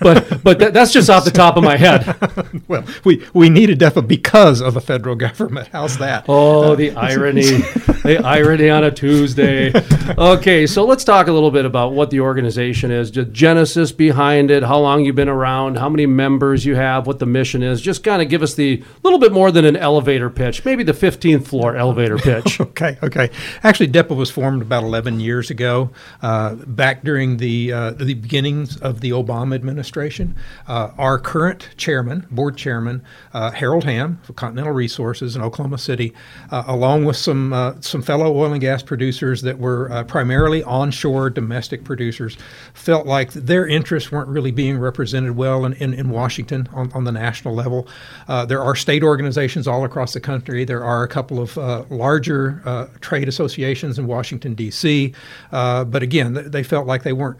but 0.01 0.43
but 0.43 0.59
that, 0.59 0.73
that's 0.73 0.91
just 0.91 1.09
off 1.09 1.25
the 1.25 1.31
top 1.31 1.57
of 1.57 1.63
my 1.63 1.77
head. 1.77 2.15
well, 2.67 2.83
we, 3.03 3.25
we 3.33 3.49
need 3.49 3.69
a 3.69 3.75
DEPA 3.75 4.07
because 4.07 4.61
of 4.61 4.75
a 4.75 4.81
federal 4.81 5.15
government. 5.15 5.69
How's 5.71 5.97
that? 5.99 6.25
Oh, 6.27 6.75
the 6.75 6.91
irony. 6.95 7.43
the 7.43 8.21
irony 8.23 8.69
on 8.69 8.83
a 8.83 8.91
Tuesday. 8.91 9.71
Okay, 10.17 10.65
so 10.65 10.85
let's 10.85 11.03
talk 11.03 11.27
a 11.27 11.31
little 11.31 11.51
bit 11.51 11.65
about 11.65 11.93
what 11.93 12.09
the 12.09 12.19
organization 12.21 12.91
is, 12.91 13.11
the 13.11 13.25
genesis 13.25 13.91
behind 13.91 14.51
it, 14.51 14.63
how 14.63 14.79
long 14.79 15.05
you've 15.05 15.15
been 15.15 15.29
around, 15.29 15.77
how 15.77 15.89
many 15.89 16.05
members 16.05 16.65
you 16.65 16.75
have, 16.75 17.05
what 17.05 17.19
the 17.19 17.25
mission 17.25 17.61
is. 17.61 17.81
Just 17.81 18.03
kind 18.03 18.21
of 18.21 18.29
give 18.29 18.41
us 18.41 18.55
the 18.55 18.83
little 19.03 19.19
bit 19.19 19.31
more 19.31 19.51
than 19.51 19.65
an 19.65 19.75
elevator 19.75 20.29
pitch, 20.29 20.65
maybe 20.65 20.83
the 20.83 20.93
15th 20.93 21.45
floor 21.47 21.75
elevator 21.75 22.17
pitch. 22.17 22.59
okay, 22.59 22.97
okay. 23.03 23.29
Actually, 23.63 23.87
DEPA 23.89 24.15
was 24.15 24.31
formed 24.31 24.61
about 24.61 24.83
11 24.83 25.19
years 25.19 25.49
ago, 25.49 25.91
uh, 26.21 26.55
back 26.55 27.03
during 27.03 27.37
the 27.37 27.71
uh, 27.71 27.90
the 27.93 28.13
beginnings 28.13 28.77
of 28.77 29.01
the 29.01 29.11
Obama 29.11 29.55
administration. 29.55 30.35
Uh, 30.67 30.91
our 30.97 31.19
current 31.19 31.69
chairman, 31.77 32.27
board 32.31 32.57
chairman, 32.57 33.03
uh, 33.33 33.51
Harold 33.51 33.83
Hamm 33.83 34.19
for 34.23 34.33
Continental 34.33 34.73
Resources 34.73 35.35
in 35.35 35.41
Oklahoma 35.41 35.77
City, 35.77 36.13
uh, 36.51 36.63
along 36.67 37.05
with 37.05 37.17
some 37.17 37.53
uh, 37.53 37.73
some 37.81 38.01
fellow 38.01 38.35
oil 38.35 38.51
and 38.51 38.61
gas 38.61 38.83
producers 38.83 39.41
that 39.41 39.59
were 39.59 39.91
uh, 39.91 40.03
primarily 40.03 40.63
onshore 40.63 41.29
domestic 41.29 41.83
producers, 41.83 42.37
felt 42.73 43.05
like 43.05 43.31
their 43.33 43.67
interests 43.67 44.11
weren't 44.11 44.29
really 44.29 44.51
being 44.51 44.77
represented 44.77 45.35
well 45.35 45.65
in, 45.65 45.73
in, 45.73 45.93
in 45.93 46.09
Washington 46.09 46.67
on, 46.73 46.91
on 46.93 47.03
the 47.03 47.11
national 47.11 47.53
level. 47.53 47.87
Uh, 48.27 48.45
there 48.45 48.61
are 48.61 48.75
state 48.75 49.03
organizations 49.03 49.67
all 49.67 49.83
across 49.85 50.13
the 50.13 50.19
country. 50.19 50.65
There 50.65 50.83
are 50.83 51.03
a 51.03 51.07
couple 51.07 51.39
of 51.39 51.57
uh, 51.57 51.83
larger 51.89 52.61
uh, 52.65 52.87
trade 52.99 53.27
associations 53.27 53.97
in 53.97 54.07
Washington, 54.07 54.53
D.C., 54.53 55.13
uh, 55.51 55.83
but 55.85 56.03
again, 56.03 56.33
th- 56.33 56.47
they 56.47 56.63
felt 56.63 56.87
like 56.87 57.03
they 57.03 57.13
weren't 57.13 57.39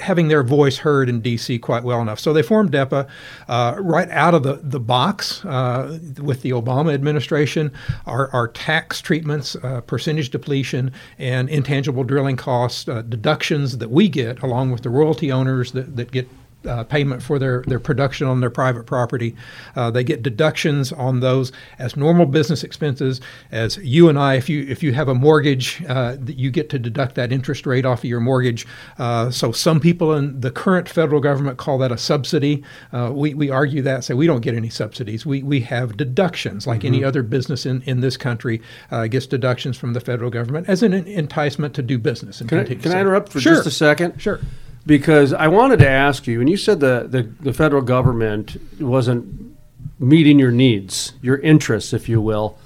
having 0.00 0.28
their 0.28 0.42
voice 0.42 0.78
heard 0.78 1.08
in 1.08 1.20
D.C. 1.20 1.58
quite 1.58 1.82
well 1.82 2.00
enough. 2.00 2.18
So 2.18 2.32
they 2.32 2.42
formed 2.42 2.72
DEPA 2.72 3.08
uh, 3.48 3.76
right 3.78 4.08
out 4.10 4.34
of 4.34 4.42
the, 4.42 4.60
the 4.62 4.80
box 4.80 5.44
uh, 5.44 5.98
with 6.20 6.42
the 6.42 6.50
Obama 6.50 6.94
administration. 6.94 7.72
Our, 8.06 8.30
our 8.32 8.48
tax 8.48 9.00
treatments, 9.00 9.56
uh, 9.56 9.82
percentage 9.82 10.30
depletion, 10.30 10.92
and 11.18 11.48
intangible 11.48 12.04
drilling 12.04 12.36
costs 12.36 12.88
uh, 12.88 13.02
deductions 13.02 13.78
that 13.78 13.90
we 13.90 14.08
get, 14.08 14.42
along 14.42 14.70
with 14.70 14.82
the 14.82 14.90
royalty 14.90 15.30
owners 15.30 15.72
that, 15.72 15.96
that 15.96 16.10
get 16.10 16.28
uh, 16.66 16.84
payment 16.84 17.22
for 17.22 17.38
their, 17.38 17.62
their 17.66 17.78
production 17.80 18.26
on 18.26 18.40
their 18.40 18.50
private 18.50 18.86
property. 18.86 19.34
Uh, 19.74 19.90
they 19.90 20.04
get 20.04 20.22
deductions 20.22 20.92
on 20.92 21.20
those 21.20 21.52
as 21.78 21.96
normal 21.96 22.26
business 22.26 22.64
expenses. 22.64 23.20
As 23.52 23.76
you 23.78 24.08
and 24.08 24.18
I, 24.18 24.34
if 24.34 24.48
you 24.48 24.66
if 24.68 24.82
you 24.82 24.92
have 24.92 25.08
a 25.08 25.14
mortgage, 25.14 25.82
uh, 25.88 26.16
you 26.26 26.50
get 26.50 26.68
to 26.70 26.78
deduct 26.78 27.14
that 27.16 27.32
interest 27.32 27.66
rate 27.66 27.86
off 27.86 28.00
of 28.00 28.04
your 28.04 28.20
mortgage. 28.20 28.66
Uh, 28.98 29.30
so 29.30 29.52
some 29.52 29.80
people 29.80 30.12
in 30.14 30.40
the 30.40 30.50
current 30.50 30.88
federal 30.88 31.20
government 31.20 31.58
call 31.58 31.78
that 31.78 31.92
a 31.92 31.98
subsidy. 31.98 32.62
Uh, 32.92 33.10
we, 33.14 33.34
we 33.34 33.50
argue 33.50 33.82
that, 33.82 34.04
say 34.04 34.14
we 34.14 34.26
don't 34.26 34.40
get 34.42 34.54
any 34.54 34.68
subsidies. 34.68 35.24
We, 35.26 35.42
we 35.42 35.60
have 35.60 35.96
deductions 35.96 36.66
like 36.66 36.84
any 36.84 37.00
Mhm. 37.00 37.06
other 37.06 37.22
business 37.22 37.66
in, 37.66 37.82
in 37.82 38.00
this 38.00 38.16
country 38.16 38.60
uh, 38.90 39.06
gets 39.06 39.26
deductions 39.26 39.76
from 39.76 39.92
the 39.92 40.00
federal 40.00 40.30
government 40.30 40.68
as 40.68 40.82
an 40.82 40.92
enticement 40.94 41.74
to 41.74 41.82
do 41.82 41.98
business. 41.98 42.40
And 42.40 42.48
Can 42.48 42.58
I, 42.60 42.64
can 42.64 42.92
I 42.92 43.00
interrupt 43.00 43.32
for 43.32 43.40
Sure. 43.40 43.54
just 43.54 43.66
a 43.66 43.70
second? 43.70 44.20
Sure. 44.20 44.40
Because 44.86 45.32
I 45.32 45.48
wanted 45.48 45.80
to 45.80 45.88
ask 45.88 46.26
you, 46.26 46.40
and 46.40 46.48
you 46.48 46.56
said 46.56 46.78
the, 46.80 47.06
the, 47.08 47.22
the 47.40 47.52
federal 47.52 47.82
government 47.82 48.56
wasn't 48.80 49.56
meeting 49.98 50.38
your 50.38 50.52
needs, 50.52 51.12
your 51.20 51.38
interests, 51.38 51.92
if 51.92 52.08
you 52.08 52.20
will. 52.20 52.56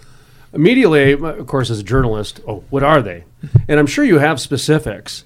Immediately, 0.52 1.12
of 1.12 1.46
course, 1.46 1.70
as 1.70 1.78
a 1.78 1.84
journalist, 1.84 2.40
oh, 2.46 2.64
what 2.70 2.82
are 2.82 3.00
they? 3.00 3.24
And 3.68 3.80
I'm 3.80 3.86
sure 3.86 4.04
you 4.04 4.18
have 4.18 4.40
specifics. 4.40 5.24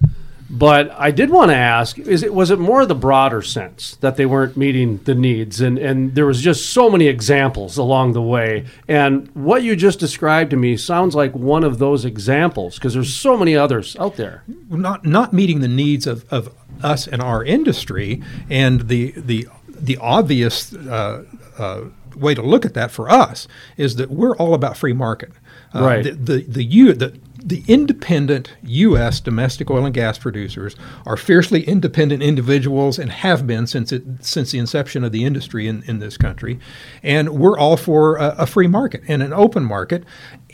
But 0.57 0.93
I 0.97 1.11
did 1.11 1.31
want 1.31 1.51
to 1.51 1.57
ask: 1.57 1.99
Is 1.99 2.23
it 2.23 2.33
was 2.33 2.53
it 2.53 2.61
more 2.61 2.87
the 2.87 2.95
broader 2.95 3.43
sense 3.43 3.97
that 3.97 4.17
they 4.17 4.25
weren't 4.25 4.57
meeting 4.57 5.01
the 5.05 5.15
needs, 5.15 5.61
and 5.61 5.79
and 5.79 6.15
there 6.15 6.27
was 6.27 6.41
just 6.41 6.71
so 6.71 6.89
many 6.89 7.09
examples 7.09 7.77
along 7.77 8.13
the 8.13 8.23
way, 8.23 8.65
and 8.87 9.29
what 9.35 9.65
you 9.65 9.75
just 9.75 9.99
described 9.99 10.51
to 10.51 10.57
me 10.57 10.77
sounds 10.77 11.17
like 11.17 11.35
one 11.35 11.65
of 11.65 11.79
those 11.79 12.05
examples 12.05 12.77
because 12.77 12.95
there's 12.95 13.13
so 13.13 13.37
many 13.37 13.57
others 13.57 13.97
out 13.99 14.15
there. 14.17 14.45
not 14.71 15.05
not 15.05 15.33
meeting 15.33 15.61
the 15.61 15.69
needs 15.69 16.07
of, 16.07 16.25
of 16.33 16.55
us 16.85 17.09
and 17.09 17.21
our 17.21 17.43
industry, 17.43 18.23
and 18.49 18.89
the 18.89 19.13
the 19.17 19.49
the 19.67 19.97
obvious 19.97 20.73
uh, 20.73 21.25
uh, 21.59 21.81
way 22.15 22.33
to 22.33 22.43
look 22.43 22.65
at 22.65 22.75
that 22.75 22.93
for 22.93 23.11
us 23.11 23.49
is 23.77 23.97
that 23.97 24.09
we're 24.09 24.37
all 24.37 24.55
about 24.55 24.77
free 24.77 24.93
market. 24.93 25.33
Uh, 25.75 25.83
Right. 25.85 26.05
The 26.05 26.13
the 26.13 26.43
the, 26.43 26.65
U, 26.65 26.93
the 26.93 27.19
the 27.45 27.63
independent 27.69 28.57
U.S. 28.63 29.21
domestic 29.21 29.71
oil 29.71 29.85
and 29.85 29.95
gas 29.95 30.17
producers 30.17 30.75
are 31.05 31.17
fiercely 31.17 31.63
independent 31.63 32.23
individuals 32.23 32.99
and 32.99 33.11
have 33.11 33.47
been 33.47 33.67
since 33.67 33.93
it 33.93 34.03
since 34.21 34.51
the 34.51 34.59
inception 34.59 35.05
of 35.05 35.13
the 35.13 35.25
industry 35.25 35.69
in, 35.69 35.83
in 35.83 35.99
this 35.99 36.17
country, 36.17 36.59
and 37.03 37.29
we're 37.39 37.59
all 37.59 37.77
for 37.77 38.17
a, 38.17 38.35
a 38.39 38.47
free 38.47 38.67
market 38.67 39.03
and 39.07 39.23
an 39.23 39.35
open 39.35 39.63
market. 39.63 40.05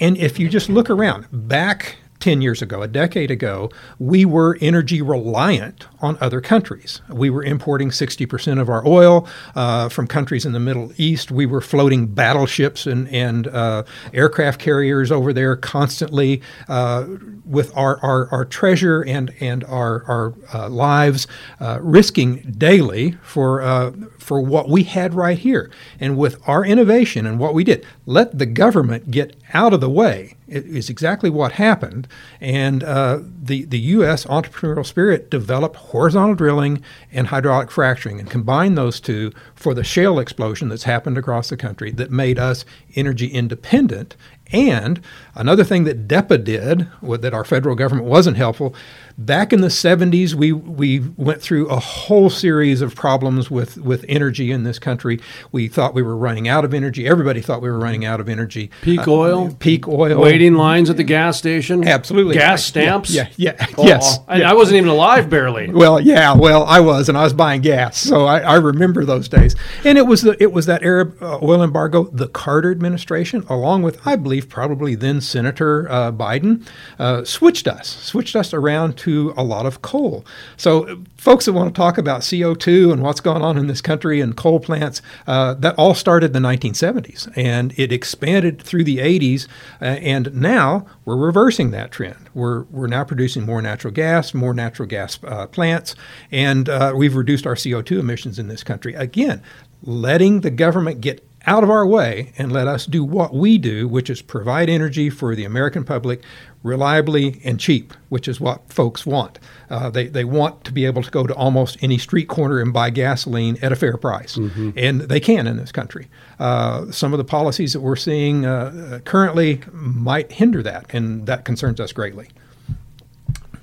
And 0.01 0.17
if 0.17 0.41
you 0.41 0.49
just 0.49 0.69
look 0.69 0.91
around, 0.91 1.27
back 1.31 1.99
10 2.21 2.43
years 2.43 2.63
ago, 2.63 2.83
a 2.83 2.89
decade 2.89 3.31
ago, 3.31 3.71
we 3.99 4.25
were 4.25 4.59
energy 4.61 5.03
reliant 5.03 5.87
on 6.01 6.17
other 6.21 6.41
countries. 6.41 7.01
We 7.09 7.31
were 7.31 7.43
importing 7.43 7.89
60% 7.91 8.61
of 8.61 8.69
our 8.69 8.87
oil 8.87 9.27
uh, 9.55 9.89
from 9.89 10.07
countries 10.07 10.45
in 10.45 10.53
the 10.53 10.61
Middle 10.61 10.93
East. 10.97 11.31
We 11.31 11.47
were 11.47 11.61
floating 11.61 12.07
battleships 12.07 12.87
and, 12.87 13.09
and 13.09 13.49
uh, 13.49 13.85
aircraft 14.13 14.61
carriers 14.61 15.11
over 15.11 15.33
there 15.33 15.57
constantly 15.57 16.43
uh, 16.69 17.07
with 17.45 17.77
our, 17.77 17.99
our, 18.05 18.29
our 18.29 18.45
treasure 18.45 19.03
and, 19.03 19.35
and 19.41 19.65
our, 19.65 20.05
our 20.05 20.35
uh, 20.55 20.69
lives, 20.69 21.27
uh, 21.59 21.79
risking 21.81 22.55
daily 22.57 23.13
for, 23.23 23.63
uh, 23.63 23.93
for 24.31 24.41
what 24.41 24.69
we 24.69 24.85
had 24.85 25.13
right 25.13 25.41
here. 25.41 25.73
And 25.99 26.17
with 26.17 26.41
our 26.49 26.65
innovation 26.65 27.27
and 27.27 27.41
what 27.41 27.53
we 27.53 27.65
did, 27.65 27.85
let 28.07 28.39
the 28.39 28.47
government 28.47 29.11
get 29.11 29.35
out 29.53 29.75
of 29.75 29.81
the 29.81 29.91
way 29.91 30.37
it 30.47 30.67
is 30.67 30.89
exactly 30.89 31.31
what 31.31 31.51
happened. 31.51 32.07
And 32.41 32.85
uh, 32.85 33.23
the, 33.23 33.65
the 33.65 33.81
U.S. 33.81 34.27
entrepreneurial 34.27 34.87
spirit 34.87 35.31
developed 35.31 35.75
horizontal 35.75 36.37
drilling 36.37 36.81
and 37.11 37.27
hydraulic 37.27 37.73
fracturing 37.73 38.21
and 38.21 38.31
combined 38.31 38.79
those 38.79 39.01
two 39.01 39.33
for 39.57 39.75
the 39.75 39.83
shale 39.83 40.21
explosion 40.21 40.69
that's 40.69 40.85
happened 40.85 41.19
across 41.19 41.49
the 41.49 41.57
country 41.57 41.91
that 41.91 42.13
made 42.13 42.39
us 42.39 42.65
energy 42.95 43.27
independent 43.27 44.15
And 44.53 45.01
another 45.35 45.63
thing 45.63 45.85
that 45.85 46.09
DEPA 46.09 46.43
did, 46.43 46.89
that 47.03 47.35
our 47.35 47.45
federal 47.45 47.77
government 47.77 48.09
wasn't 48.09 48.37
helpful, 48.37 48.75
back 49.19 49.53
in 49.53 49.61
the 49.61 49.69
70s, 49.69 50.35
we, 50.35 50.53
we 50.53 51.01
went 51.17 51.41
through 51.43 51.69
a 51.69 51.79
whole 51.79 52.31
series 52.31 52.81
of 52.83 52.95
problems 52.95 53.51
with, 53.51 53.79
with 53.79 54.05
energy 54.09 54.51
in 54.51 54.65
this 54.65 54.79
country. 54.79 55.21
We 55.53 55.69
thought 55.69 55.95
we 55.95 56.03
were 56.03 56.17
running 56.17 56.49
out 56.49 56.65
of 56.65 56.73
energy. 56.75 57.07
Everybody 57.07 57.41
thought 57.41 57.63
we 57.63 57.71
were 57.71 57.79
running 57.79 58.05
out 58.05 58.21
of 58.21 58.29
energy. 58.29 58.71
Peak 58.83 59.07
Uh, 59.07 59.13
oil, 59.13 59.57
peak 59.59 59.87
oil, 59.89 60.21
waiting 60.21 60.55
lines 60.55 60.91
at 60.91 60.97
the 60.97 61.05
gas 61.05 61.39
station, 61.39 61.87
Absolutely. 61.87 62.35
gas 62.35 62.43
Yeah, 62.43 62.57
stamps. 62.57 63.11
yeah, 63.15 63.29
yeah, 63.37 63.67
Oh, 63.79 63.87
yes, 63.87 64.19
I, 64.29 64.39
yeah. 64.41 64.51
I 64.51 64.55
wasn't 64.55 64.77
even 64.79 64.91
alive 64.91 65.29
barely. 65.31 65.71
Well, 65.71 66.01
yeah, 66.01 66.35
well, 66.35 66.65
I 66.65 66.81
was, 66.81 67.09
and 67.09 67.17
I 67.19 67.25
was 67.25 67.33
buying 67.33 67.61
gas, 67.61 67.99
so 67.99 68.27
I, 68.27 68.41
I 68.41 68.55
remember 68.57 69.05
those 69.05 69.29
days. 69.29 69.55
And 69.85 69.97
it 69.99 70.07
was 70.07 70.23
the 70.23 70.37
it 70.43 70.53
was 70.53 70.67
that 70.67 70.83
Arab 70.83 71.17
uh, 71.23 71.39
oil 71.43 71.63
embargo, 71.63 72.05
the 72.13 72.29
Carter 72.29 72.71
administration, 72.71 73.45
along 73.49 73.83
with 73.83 74.01
I 74.07 74.17
believe 74.17 74.49
probably 74.49 74.95
then 74.95 75.21
Senator 75.21 75.91
uh, 75.91 76.13
Biden, 76.13 76.67
uh, 76.99 77.25
switched 77.25 77.67
us, 77.69 77.89
switched 78.03 78.37
us 78.37 78.53
around 78.55 78.97
to 78.99 79.10
a 79.37 79.43
lot 79.43 79.67
of 79.67 79.83
coal. 79.83 80.25
So, 80.57 81.03
folks 81.17 81.45
that 81.47 81.53
want 81.53 81.75
to 81.75 81.79
talk 81.79 81.99
about 81.99 82.29
CO 82.29 82.55
two 82.55 82.93
and 82.93 83.03
what's 83.03 83.21
going 83.21 83.43
on 83.43 83.59
in 83.59 83.67
this 83.67 83.81
country 83.81 84.21
and 84.21 84.37
coal 84.37 84.61
plants, 84.61 85.03
uh, 85.27 85.55
that 85.55 85.75
all 85.77 85.95
started 85.95 86.35
in 86.35 86.43
the 86.43 86.49
1970s, 86.49 87.31
and 87.37 87.73
it 87.79 87.93
expanded 87.93 88.61
through 88.63 88.85
the 88.85 88.99
80s, 88.99 89.47
uh, 89.81 89.85
and 89.85 90.35
now 90.35 90.87
we're 91.05 91.17
reversing 91.17 91.71
that 91.71 91.91
trend. 91.91 92.31
We're 92.35 92.63
we're 92.65 92.87
now 92.87 93.05
producing 93.05 93.45
more 93.45 93.63
natural 93.63 93.93
gas, 93.93 94.35
more 94.35 94.55
natural 94.55 94.89
gas 94.89 95.19
uh, 95.25 95.47
plants, 95.47 95.95
and 96.31 96.69
uh, 96.69 96.93
we've 96.97 97.17
reduced 97.17 97.47
our 97.47 97.55
CO2 97.55 97.99
emissions 97.99 98.39
in 98.39 98.49
this 98.49 98.63
country. 98.63 98.95
Again, 98.95 99.43
letting 99.83 100.41
the 100.41 100.51
government 100.51 101.01
get 101.01 101.25
out 101.47 101.65
of 101.65 101.71
our 101.71 101.87
way 101.87 102.33
and 102.37 102.53
let 102.53 102.67
us 102.67 102.87
do 102.87 103.03
what 103.03 103.35
we 103.35 103.59
do, 103.59 103.89
which 103.89 104.11
is 104.11 104.21
provide 104.21 104.69
energy 104.69 105.09
for 105.09 105.35
the 105.35 105.45
American 105.45 105.85
public 105.85 106.23
reliably 106.63 107.41
and 107.43 107.59
cheap, 107.59 107.95
which 108.11 108.29
is 108.29 108.39
what 108.39 108.71
folks 108.71 109.07
want. 109.07 109.39
Uh, 109.71 109.89
they, 109.89 110.09
they 110.09 110.25
want 110.25 110.63
to 110.65 110.73
be 110.73 110.85
able 110.85 111.03
to 111.03 111.11
go 111.11 111.27
to 111.27 111.35
almost 111.35 111.79
any 111.83 111.97
street 111.97 112.29
corner 112.29 112.61
and 112.61 112.73
buy 112.73 112.91
gasoline 112.91 113.57
at 113.63 113.73
a 113.73 113.77
fair 113.77 113.97
price. 113.97 114.37
And 114.77 115.01
they 115.03 115.21
can 115.21 115.47
in 115.47 115.57
this 115.57 115.73
country. 115.73 116.09
Uh, 116.39 116.91
some 116.91 117.15
of 117.15 117.19
the 117.19 117.25
policies 117.25 117.73
that 117.73 117.81
we're 117.81 117.97
seeing 117.97 118.45
uh, 118.45 119.01
currently 119.05 119.63
might 119.73 120.33
hinder 120.33 120.63
that, 120.63 120.93
and 120.93 121.27
that 121.27 121.45
concerns 121.45 121.81
us 121.81 121.93
greatly. 121.93 122.29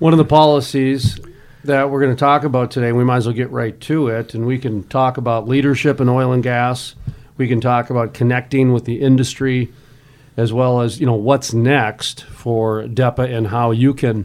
One 0.00 0.12
of 0.12 0.18
the 0.18 0.24
policies 0.24 1.20
that 1.64 1.90
we're 1.90 2.00
going 2.00 2.14
to 2.14 2.18
talk 2.18 2.44
about 2.44 2.70
today, 2.70 2.92
we 2.92 3.04
might 3.04 3.18
as 3.18 3.26
well 3.26 3.34
get 3.34 3.50
right 3.50 3.78
to 3.82 4.08
it, 4.08 4.34
and 4.34 4.46
we 4.46 4.58
can 4.58 4.84
talk 4.84 5.18
about 5.18 5.46
leadership 5.46 6.00
in 6.00 6.08
oil 6.08 6.32
and 6.32 6.42
gas. 6.42 6.94
We 7.36 7.46
can 7.46 7.60
talk 7.60 7.90
about 7.90 8.14
connecting 8.14 8.72
with 8.72 8.84
the 8.84 9.00
industry, 9.00 9.72
as 10.38 10.52
well 10.52 10.80
as 10.80 11.00
you 11.00 11.04
know 11.04 11.14
what's 11.14 11.52
next 11.52 12.22
for 12.24 12.84
DEPA 12.84 13.28
and 13.36 13.48
how 13.48 13.72
you 13.72 13.92
can 13.92 14.24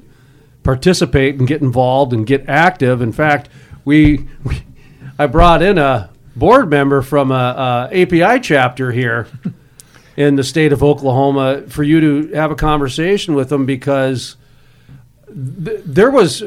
participate 0.62 1.40
and 1.40 1.48
get 1.48 1.62
involved 1.62 2.14
and 2.14 2.28
get 2.28 2.48
active. 2.48 3.02
In 3.02 3.12
fact, 3.12 3.50
we, 3.84 4.28
we 4.44 4.62
I 5.18 5.26
brought 5.26 5.64
in 5.64 5.80
a 5.80 6.12
board 6.36 6.70
member 6.70 7.02
from 7.02 7.32
a, 7.32 7.90
a 7.92 8.02
API 8.04 8.40
chapter 8.40 8.92
here 8.92 9.28
in 10.16 10.36
the 10.36 10.44
state 10.44 10.72
of 10.72 10.84
Oklahoma 10.84 11.64
for 11.68 11.82
you 11.82 12.00
to 12.00 12.36
have 12.36 12.52
a 12.52 12.56
conversation 12.56 13.34
with 13.34 13.50
them 13.50 13.66
because 13.66 14.36
th- 15.26 15.82
there 15.84 16.12
was 16.12 16.44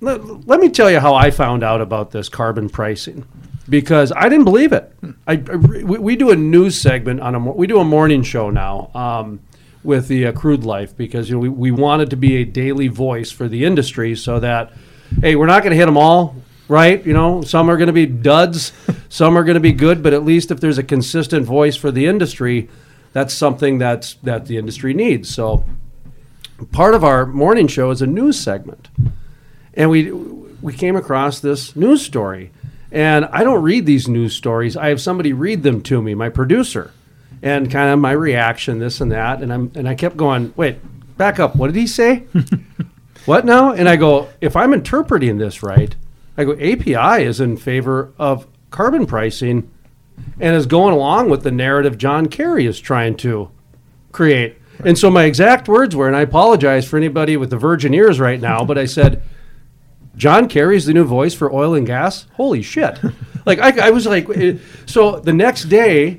let, 0.00 0.24
let 0.48 0.58
me 0.58 0.68
tell 0.70 0.90
you 0.90 0.98
how 0.98 1.14
I 1.14 1.30
found 1.30 1.62
out 1.62 1.80
about 1.80 2.10
this 2.10 2.28
carbon 2.28 2.68
pricing 2.68 3.24
because 3.68 4.12
I 4.14 4.28
didn't 4.28 4.44
believe 4.44 4.72
it. 4.72 4.92
I, 5.26 5.32
I 5.34 5.56
we, 5.56 5.98
we 5.98 6.16
do 6.16 6.30
a 6.30 6.36
news 6.36 6.80
segment 6.80 7.20
on 7.20 7.34
a 7.34 7.38
we 7.38 7.66
do 7.66 7.80
a 7.80 7.84
morning 7.84 8.22
show 8.22 8.50
now 8.50 8.90
um, 8.94 9.40
with 9.82 10.08
the 10.08 10.26
uh, 10.26 10.32
crude 10.32 10.64
life 10.64 10.96
because 10.96 11.28
you 11.28 11.36
know 11.36 11.40
we, 11.40 11.48
we 11.48 11.70
wanted 11.70 12.10
to 12.10 12.16
be 12.16 12.36
a 12.36 12.44
daily 12.44 12.88
voice 12.88 13.30
for 13.30 13.48
the 13.48 13.64
industry 13.64 14.14
so 14.16 14.40
that 14.40 14.72
hey 15.20 15.36
we're 15.36 15.46
not 15.46 15.62
going 15.62 15.70
to 15.70 15.76
hit 15.76 15.86
them 15.86 15.96
all 15.96 16.36
right? 16.68 17.04
You 17.06 17.14
know 17.14 17.42
some 17.42 17.70
are 17.70 17.76
going 17.76 17.88
to 17.88 17.92
be 17.92 18.06
duds 18.06 18.72
some 19.08 19.36
are 19.38 19.44
going 19.44 19.54
to 19.54 19.60
be 19.60 19.72
good 19.72 20.02
but 20.02 20.12
at 20.12 20.24
least 20.24 20.50
if 20.50 20.60
there's 20.60 20.78
a 20.78 20.82
consistent 20.82 21.46
voice 21.46 21.76
for 21.76 21.90
the 21.90 22.06
industry 22.06 22.68
that's 23.12 23.34
something 23.34 23.78
that's 23.78 24.14
that 24.22 24.46
the 24.46 24.56
industry 24.56 24.94
needs. 24.94 25.34
So 25.34 25.64
part 26.72 26.94
of 26.94 27.04
our 27.04 27.26
morning 27.26 27.66
show 27.66 27.90
is 27.90 28.02
a 28.02 28.06
news 28.06 28.38
segment. 28.38 28.88
And 29.74 29.90
we 29.90 30.12
we 30.12 30.72
came 30.72 30.96
across 30.96 31.40
this 31.40 31.76
news 31.76 32.04
story 32.04 32.52
and 32.90 33.26
i 33.26 33.44
don't 33.44 33.62
read 33.62 33.86
these 33.86 34.08
news 34.08 34.34
stories. 34.34 34.76
I 34.76 34.88
have 34.88 35.00
somebody 35.00 35.32
read 35.32 35.62
them 35.62 35.82
to 35.82 36.00
me 36.00 36.14
my 36.14 36.28
producer 36.28 36.92
and 37.42 37.70
kind 37.70 37.90
of 37.90 37.98
my 37.98 38.12
reaction 38.12 38.78
this 38.78 39.00
and 39.00 39.12
that 39.12 39.42
and 39.42 39.52
i'm 39.52 39.70
and 39.74 39.88
i 39.88 39.94
kept 39.94 40.16
going 40.16 40.52
wait 40.56 40.78
back 41.16 41.40
up. 41.40 41.56
What 41.56 41.66
did 41.68 41.76
he 41.76 41.86
say? 41.86 42.24
What 43.28 43.44
now? 43.44 43.72
And 43.72 43.90
i 43.90 43.96
go 43.96 44.28
if 44.40 44.56
i'm 44.56 44.72
interpreting 44.72 45.36
this 45.36 45.62
right 45.62 45.94
i 46.38 46.44
go 46.44 46.52
api 46.52 47.24
is 47.24 47.40
in 47.40 47.58
favor 47.58 48.14
of 48.18 48.46
carbon 48.70 49.04
pricing 49.04 49.70
and 50.40 50.56
is 50.56 50.64
going 50.64 50.94
along 50.94 51.28
with 51.28 51.42
the 51.42 51.50
narrative 51.50 51.98
john 51.98 52.28
kerry 52.28 52.64
is 52.64 52.80
trying 52.80 53.16
to 53.18 53.50
create. 54.12 54.56
And 54.82 54.96
so 54.96 55.10
my 55.10 55.24
exact 55.24 55.68
words 55.68 55.94
were 55.94 56.06
and 56.06 56.16
i 56.16 56.22
apologize 56.22 56.88
for 56.88 56.96
anybody 56.96 57.36
with 57.36 57.50
the 57.50 57.58
virgin 57.58 57.92
ears 57.92 58.18
right 58.18 58.40
now 58.40 58.64
but 58.64 58.78
i 58.78 58.86
said 58.86 59.22
John 60.18 60.48
Kerry's 60.48 60.84
the 60.86 60.92
new 60.92 61.04
voice 61.04 61.32
for 61.32 61.52
oil 61.52 61.74
and 61.74 61.86
gas. 61.86 62.26
Holy 62.34 62.60
shit! 62.60 62.98
like 63.46 63.60
I, 63.60 63.86
I 63.86 63.90
was 63.90 64.04
like, 64.04 64.28
eh, 64.30 64.58
so 64.84 65.20
the 65.20 65.32
next 65.32 65.64
day, 65.64 66.16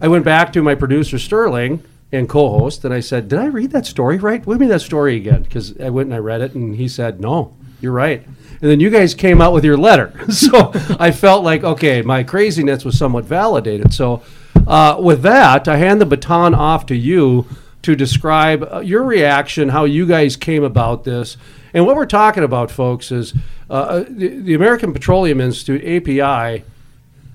I 0.00 0.08
went 0.08 0.24
back 0.24 0.52
to 0.54 0.62
my 0.62 0.76
producer 0.76 1.18
Sterling 1.18 1.82
and 2.12 2.28
co-host, 2.28 2.84
and 2.84 2.94
I 2.94 3.00
said, 3.00 3.28
"Did 3.28 3.40
I 3.40 3.46
read 3.46 3.72
that 3.72 3.86
story 3.86 4.18
right? 4.18 4.44
Give 4.44 4.60
me 4.60 4.68
that 4.68 4.80
story 4.80 5.16
again." 5.16 5.42
Because 5.42 5.78
I 5.80 5.90
went 5.90 6.06
and 6.06 6.14
I 6.14 6.18
read 6.18 6.42
it, 6.42 6.54
and 6.54 6.76
he 6.76 6.86
said, 6.86 7.20
"No, 7.20 7.56
you're 7.80 7.92
right." 7.92 8.24
And 8.24 8.70
then 8.70 8.78
you 8.78 8.88
guys 8.88 9.14
came 9.14 9.42
out 9.42 9.52
with 9.52 9.64
your 9.64 9.76
letter, 9.76 10.12
so 10.30 10.70
I 11.00 11.10
felt 11.10 11.42
like 11.42 11.64
okay, 11.64 12.02
my 12.02 12.22
craziness 12.22 12.84
was 12.84 12.96
somewhat 12.96 13.24
validated. 13.24 13.92
So, 13.92 14.22
uh, 14.66 14.96
with 15.00 15.22
that, 15.22 15.66
I 15.66 15.76
hand 15.76 16.00
the 16.00 16.06
baton 16.06 16.54
off 16.54 16.86
to 16.86 16.94
you 16.94 17.46
to 17.82 17.96
describe 17.96 18.66
uh, 18.72 18.78
your 18.78 19.02
reaction, 19.02 19.68
how 19.70 19.84
you 19.84 20.06
guys 20.06 20.36
came 20.36 20.62
about 20.62 21.02
this. 21.02 21.36
And 21.74 21.84
what 21.84 21.96
we're 21.96 22.06
talking 22.06 22.44
about, 22.44 22.70
folks, 22.70 23.10
is 23.10 23.34
uh, 23.68 24.04
the, 24.08 24.28
the 24.28 24.54
American 24.54 24.92
Petroleum 24.92 25.40
Institute, 25.40 25.82
API, 25.84 26.64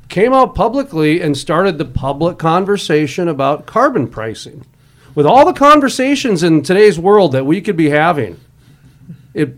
came 0.08 0.34
out 0.34 0.56
publicly 0.56 1.22
and 1.22 1.38
started 1.38 1.78
the 1.78 1.86
public 1.86 2.38
conversation 2.38 3.28
about 3.28 3.66
carbon 3.66 4.08
pricing. 4.08 4.66
With 5.14 5.26
all 5.26 5.46
the 5.46 5.54
conversations 5.54 6.42
in 6.42 6.64
today's 6.64 6.98
world 6.98 7.34
that 7.34 7.46
we 7.46 7.60
could 7.60 7.76
be 7.76 7.90
having, 7.90 8.40
it 9.34 9.58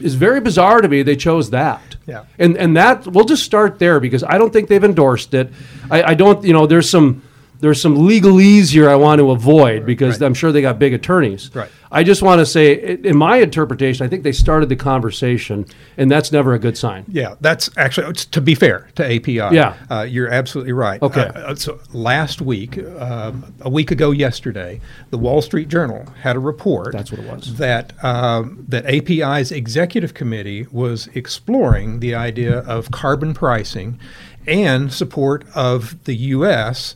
is 0.00 0.14
very 0.14 0.40
bizarre 0.40 0.82
to 0.82 0.88
me 0.88 1.02
they 1.02 1.16
chose 1.16 1.50
that. 1.50 1.96
Yeah. 2.06 2.24
And 2.38 2.56
and 2.56 2.76
that 2.76 3.06
we'll 3.06 3.24
just 3.24 3.44
start 3.44 3.78
there 3.78 4.00
because 4.00 4.22
I 4.24 4.36
don't 4.36 4.52
think 4.52 4.68
they've 4.68 4.82
endorsed 4.82 5.32
it. 5.32 5.52
I, 5.90 6.02
I 6.02 6.14
don't 6.14 6.44
you 6.44 6.52
know 6.52 6.66
there's 6.66 6.90
some 6.90 7.22
there's 7.60 7.80
some 7.80 7.96
legalese 7.96 8.70
here 8.70 8.88
I 8.88 8.96
want 8.96 9.18
to 9.20 9.30
avoid 9.30 9.86
because 9.86 10.20
I'm 10.20 10.34
sure 10.34 10.52
they 10.52 10.62
got 10.62 10.78
big 10.78 10.94
attorneys. 10.94 11.54
Right. 11.54 11.70
I 11.92 12.04
just 12.04 12.22
want 12.22 12.38
to 12.38 12.46
say, 12.46 12.98
in 13.02 13.16
my 13.16 13.38
interpretation, 13.38 14.06
I 14.06 14.08
think 14.08 14.22
they 14.22 14.32
started 14.32 14.68
the 14.68 14.76
conversation, 14.76 15.66
and 15.96 16.08
that's 16.08 16.30
never 16.30 16.54
a 16.54 16.58
good 16.58 16.78
sign. 16.78 17.04
Yeah, 17.08 17.34
that's 17.40 17.68
actually 17.76 18.12
to 18.12 18.40
be 18.40 18.54
fair 18.54 18.88
to 18.94 19.04
API. 19.04 19.34
Yeah. 19.34 19.76
uh, 19.90 20.02
you're 20.02 20.28
absolutely 20.28 20.72
right. 20.72 21.02
Okay. 21.02 21.22
Uh, 21.22 21.40
uh, 21.40 21.54
so 21.56 21.80
last 21.92 22.40
week, 22.40 22.78
uh, 22.78 23.32
a 23.62 23.68
week 23.68 23.90
ago 23.90 24.12
yesterday, 24.12 24.80
the 25.10 25.18
Wall 25.18 25.42
Street 25.42 25.68
Journal 25.68 26.06
had 26.22 26.36
a 26.36 26.40
report. 26.40 26.92
That's 26.92 27.10
what 27.10 27.20
it 27.20 27.26
was. 27.28 27.56
That 27.56 27.92
um, 28.04 28.64
that 28.68 28.86
API's 28.86 29.50
executive 29.50 30.14
committee 30.14 30.68
was 30.70 31.08
exploring 31.14 31.98
the 31.98 32.14
idea 32.14 32.60
of 32.60 32.92
carbon 32.92 33.34
pricing 33.34 33.98
and 34.46 34.92
support 34.92 35.44
of 35.54 36.02
the 36.04 36.14
U.S. 36.14 36.94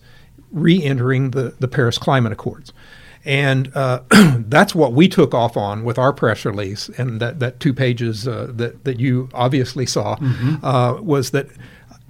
re-entering 0.55 1.32
the 1.32 1.55
the 1.59 1.68
Paris 1.68 1.98
Climate 1.98 2.32
Accords. 2.32 2.72
And 3.26 3.74
uh, 3.74 4.02
that's 4.39 4.74
what 4.74 4.93
we 4.93 5.09
took 5.09 5.32
off 5.35 5.56
on 5.56 5.82
with 5.85 5.98
our 5.98 6.12
press 6.12 6.44
release, 6.44 6.90
and 6.90 7.20
that, 7.20 7.40
that 7.40 7.59
two 7.59 7.72
pages 7.72 8.28
uh, 8.28 8.51
that 8.55 8.85
that 8.85 9.01
you 9.01 9.28
obviously 9.32 9.86
saw 9.86 10.16
uh, 10.62 11.01
was 11.01 11.31
that 11.31 11.48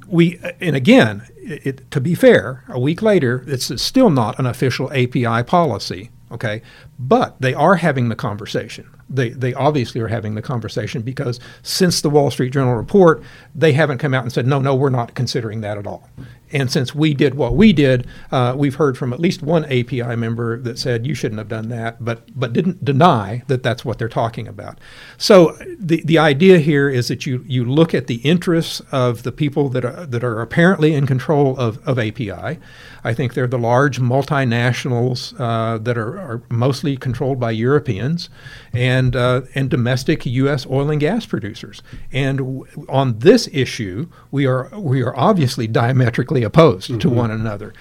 we. 0.09 0.41
And 0.61 0.75
again, 0.75 1.23
it, 1.37 1.66
it- 1.66 1.91
to 1.93 2.01
be 2.01 2.15
fair, 2.16 2.65
a 2.69 2.81
week 2.81 3.01
later, 3.01 3.45
it's 3.47 3.81
still 3.81 4.11
not 4.11 4.39
an 4.41 4.47
official 4.47 4.93
API 4.93 5.45
policy. 5.45 6.11
Okay, 6.33 6.62
but 6.99 7.41
they 7.41 7.55
are 7.55 7.77
having 7.77 8.09
the 8.09 8.16
conversation. 8.16 8.89
They, 9.09 9.31
they 9.31 9.55
obviously 9.55 10.01
are 10.01 10.09
having 10.09 10.35
the 10.35 10.43
conversation 10.43 11.03
because 11.03 11.41
since 11.63 12.01
the 12.01 12.11
Wall 12.11 12.31
Street 12.31 12.53
Journal 12.53 12.75
report, 12.75 13.23
they 13.55 13.73
haven't 13.73 13.99
come 13.99 14.15
out 14.15 14.23
and 14.23 14.33
said, 14.33 14.47
no, 14.47 14.61
no, 14.61 14.75
we're 14.75 14.91
not 14.91 15.15
considering 15.15 15.61
that 15.61 15.79
at 15.79 15.87
all. 15.87 16.09
And 16.55 16.71
since 16.71 16.95
we 16.95 17.15
did 17.15 17.35
what 17.35 17.57
we 17.57 17.73
did, 17.73 18.07
uh, 18.31 18.55
we've 18.57 18.77
heard 18.77 18.97
from 18.97 19.13
at 19.13 19.19
least 19.19 19.43
one 19.43 19.65
API 19.65 20.15
member 20.15 20.61
that 20.61 20.79
said 20.79 21.05
you 21.05 21.13
shouldn't 21.15 21.41
have 21.41 21.49
done 21.49 21.69
that, 21.71 22.05
but 22.05 22.29
but 22.39 22.53
didn't 22.53 22.85
deny 22.85 23.43
that 23.49 23.65
that's 23.65 23.85
what 23.85 23.99
they're 23.99 24.09
talking 24.09 24.47
about. 24.47 24.79
So 25.19 25.57
the 25.79 26.01
the 26.05 26.19
idea 26.19 26.59
here 26.61 26.89
is 26.89 27.09
that 27.09 27.27
you 27.27 27.45
you 27.49 27.65
look 27.65 27.93
at 27.93 28.07
the 28.07 28.17
interests 28.17 28.81
of 28.93 29.25
the 29.25 29.33
people 29.33 29.69
that 29.71 29.85
are 29.85 30.07
that 30.07 30.23
are 30.23 30.41
apparently 30.41 30.95
in 30.95 31.09
control 31.09 31.59
of, 31.59 31.87
of 31.89 31.99
API. 31.99 32.61
I 33.07 33.13
think 33.13 33.35
they're 33.35 33.47
the 33.47 33.59
large 33.59 34.01
multinationals 34.01 35.39
uh, 35.39 35.77
that 35.79 35.99
are, 35.99 36.19
are, 36.19 36.43
mostly 36.49 36.97
controlled 36.97 37.39
by 37.39 37.51
Europeans 37.51 38.31
and 38.73 38.94
uh, 39.16 39.43
and 39.55 39.71
domestic 39.71 40.27
U.S. 40.27 40.66
oil 40.66 40.91
and 40.91 41.01
gas 41.01 41.27
producers. 41.27 41.83
And 42.12 42.39
w- 42.39 42.66
on 42.89 43.19
this 43.19 43.49
issue, 43.53 44.09
we 44.31 44.47
are 44.47 44.69
we 44.79 45.03
are 45.03 45.16
obviously 45.16 45.66
diametrically 45.66 46.43
opposed 46.43 46.91
mm-hmm. 46.91 46.99
to 47.01 47.11
one 47.11 47.31
another. 47.31 47.73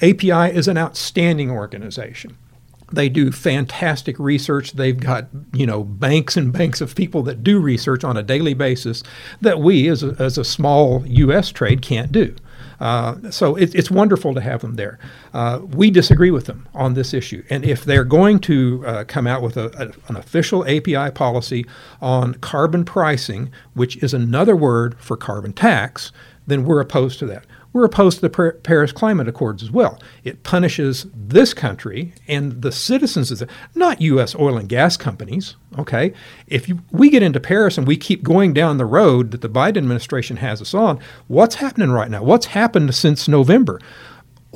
API 0.00 0.54
is 0.54 0.68
an 0.68 0.78
outstanding 0.78 1.50
organization. 1.50 2.36
They 2.90 3.08
do 3.08 3.32
fantastic 3.32 4.18
research. 4.18 4.72
They've 4.72 4.98
got 4.98 5.28
you 5.52 5.66
know 5.66 5.84
banks 5.84 6.36
and 6.36 6.52
banks 6.52 6.80
of 6.80 6.94
people 6.94 7.22
that 7.24 7.42
do 7.42 7.60
research 7.60 8.04
on 8.04 8.16
a 8.16 8.22
daily 8.22 8.54
basis 8.54 9.02
that 9.40 9.60
we, 9.60 9.88
as 9.88 10.02
a, 10.02 10.16
as 10.18 10.38
a 10.38 10.44
small 10.44 11.04
U.S. 11.06 11.50
trade, 11.50 11.82
can't 11.82 12.12
do. 12.12 12.34
Uh, 12.80 13.30
so 13.30 13.56
it, 13.56 13.74
it's 13.74 13.90
wonderful 13.90 14.34
to 14.34 14.40
have 14.40 14.60
them 14.60 14.76
there. 14.76 14.98
Uh, 15.34 15.60
we 15.70 15.90
disagree 15.90 16.30
with 16.30 16.46
them 16.46 16.68
on 16.74 16.94
this 16.94 17.12
issue. 17.12 17.42
And 17.50 17.64
if 17.64 17.84
they're 17.84 18.04
going 18.04 18.38
to 18.40 18.84
uh, 18.86 19.04
come 19.04 19.26
out 19.26 19.42
with 19.42 19.56
a, 19.56 19.66
a, 19.78 20.08
an 20.08 20.16
official 20.16 20.64
API 20.66 21.10
policy 21.10 21.66
on 22.00 22.34
carbon 22.34 22.84
pricing, 22.84 23.50
which 23.74 23.96
is 24.02 24.14
another 24.14 24.54
word 24.56 24.96
for 24.98 25.16
carbon 25.16 25.52
tax, 25.52 26.12
then 26.46 26.64
we're 26.64 26.80
opposed 26.80 27.18
to 27.18 27.26
that 27.26 27.44
we're 27.72 27.84
opposed 27.84 28.20
to 28.20 28.28
the 28.28 28.52
Paris 28.62 28.92
Climate 28.92 29.28
Accords 29.28 29.62
as 29.62 29.70
well. 29.70 30.00
It 30.24 30.42
punishes 30.42 31.06
this 31.14 31.52
country 31.52 32.14
and 32.26 32.62
the 32.62 32.72
citizens 32.72 33.30
of 33.30 33.40
the, 33.40 33.48
not 33.74 34.00
U.S. 34.00 34.34
oil 34.34 34.56
and 34.56 34.68
gas 34.68 34.96
companies. 34.96 35.56
Okay, 35.78 36.12
if 36.46 36.68
you, 36.68 36.80
we 36.90 37.10
get 37.10 37.22
into 37.22 37.40
Paris 37.40 37.76
and 37.76 37.86
we 37.86 37.96
keep 37.96 38.22
going 38.22 38.52
down 38.52 38.78
the 38.78 38.86
road 38.86 39.30
that 39.32 39.42
the 39.42 39.50
Biden 39.50 39.78
administration 39.78 40.38
has 40.38 40.62
us 40.62 40.72
on, 40.74 40.98
what's 41.26 41.56
happening 41.56 41.90
right 41.90 42.10
now? 42.10 42.22
What's 42.22 42.46
happened 42.46 42.94
since 42.94 43.28
November? 43.28 43.80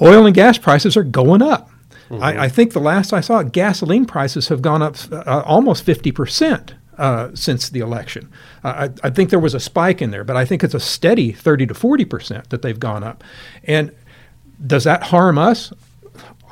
Oil 0.01 0.25
and 0.25 0.35
gas 0.35 0.57
prices 0.57 0.97
are 0.97 1.05
going 1.05 1.43
up. 1.43 1.71
Mm-hmm. 2.09 2.23
I, 2.23 2.45
I, 2.45 2.49
think 2.49 2.73
the 2.73 2.81
last 2.81 3.13
I 3.13 3.21
saw, 3.21 3.43
gasoline 3.43 4.07
prices 4.07 4.49
have 4.49 4.63
gone 4.63 4.83
up 4.83 4.97
uh, 5.13 5.43
almost 5.47 5.85
fifty 5.85 6.13
percent 6.13 6.75
uh, 7.03 7.35
since 7.35 7.69
the 7.69 7.81
election. 7.81 8.31
I, 8.63 8.91
I, 9.03 9.11
think 9.11 9.31
there 9.31 9.41
was 9.41 9.55
a 9.55 9.61
spike 9.61 10.01
in 10.01 10.13
there, 10.13 10.23
but 10.23 10.37
I 10.37 10.45
think 10.45 10.63
it's 10.63 10.73
a 10.73 10.79
steady 10.79 11.33
30 11.33 11.67
to 11.67 11.75
40 11.75 12.05
percent 12.05 12.51
that 12.51 12.63
they've 12.63 12.79
gone 12.79 13.03
up. 13.03 13.25
And 13.65 13.91
does 14.65 14.85
that 14.85 15.03
harm 15.03 15.37
us? 15.37 15.73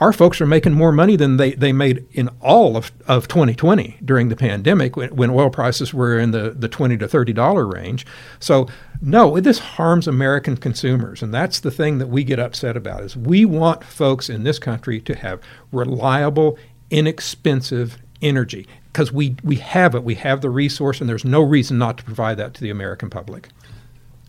Our 0.01 0.12
folks 0.12 0.40
are 0.40 0.47
making 0.47 0.72
more 0.72 0.90
money 0.90 1.14
than 1.14 1.36
they, 1.36 1.52
they 1.52 1.72
made 1.72 2.05
in 2.10 2.31
all 2.40 2.77
of, 2.77 2.90
of 3.06 3.28
2020 3.28 3.98
during 4.05 4.28
the 4.28 4.35
pandemic 4.35 4.97
when, 4.97 5.14
when 5.14 5.31
oil 5.31 5.51
prices 5.51 5.94
were 5.94 6.18
in 6.18 6.32
the, 6.32 6.51
the 6.51 6.68
20 6.68 6.97
to 6.97 7.06
$30 7.06 7.72
range. 7.72 8.05
So, 8.40 8.66
no, 9.01 9.39
this 9.39 9.60
harms 9.60 10.09
American 10.09 10.56
consumers. 10.56 11.22
And 11.22 11.32
that's 11.32 11.60
the 11.60 11.70
thing 11.70 11.98
that 11.98 12.09
we 12.09 12.24
get 12.24 12.40
upset 12.40 12.77
about 12.77 13.02
is 13.05 13.16
we 13.16 13.44
want 13.44 13.85
folks 13.85 14.28
in 14.28 14.43
this 14.43 14.59
country 14.59 15.01
to 15.02 15.14
have 15.14 15.40
reliable, 15.70 16.59
inexpensive 16.90 17.98
energy 18.20 18.66
because 18.93 19.12
we, 19.12 19.37
we 19.45 19.57
have 19.57 19.95
it, 19.95 20.03
we 20.03 20.17
have 20.17 20.41
the 20.41 20.51
resource, 20.51 21.01
and 21.01 21.09
there's 21.09 21.25
no 21.25 21.41
reason 21.41 21.79
not 21.79 21.99
to 21.99 22.05
provide 22.05 22.37
that 22.39 22.55
to 22.55 22.61
the 22.61 22.71
American 22.71 23.11
public. 23.11 23.49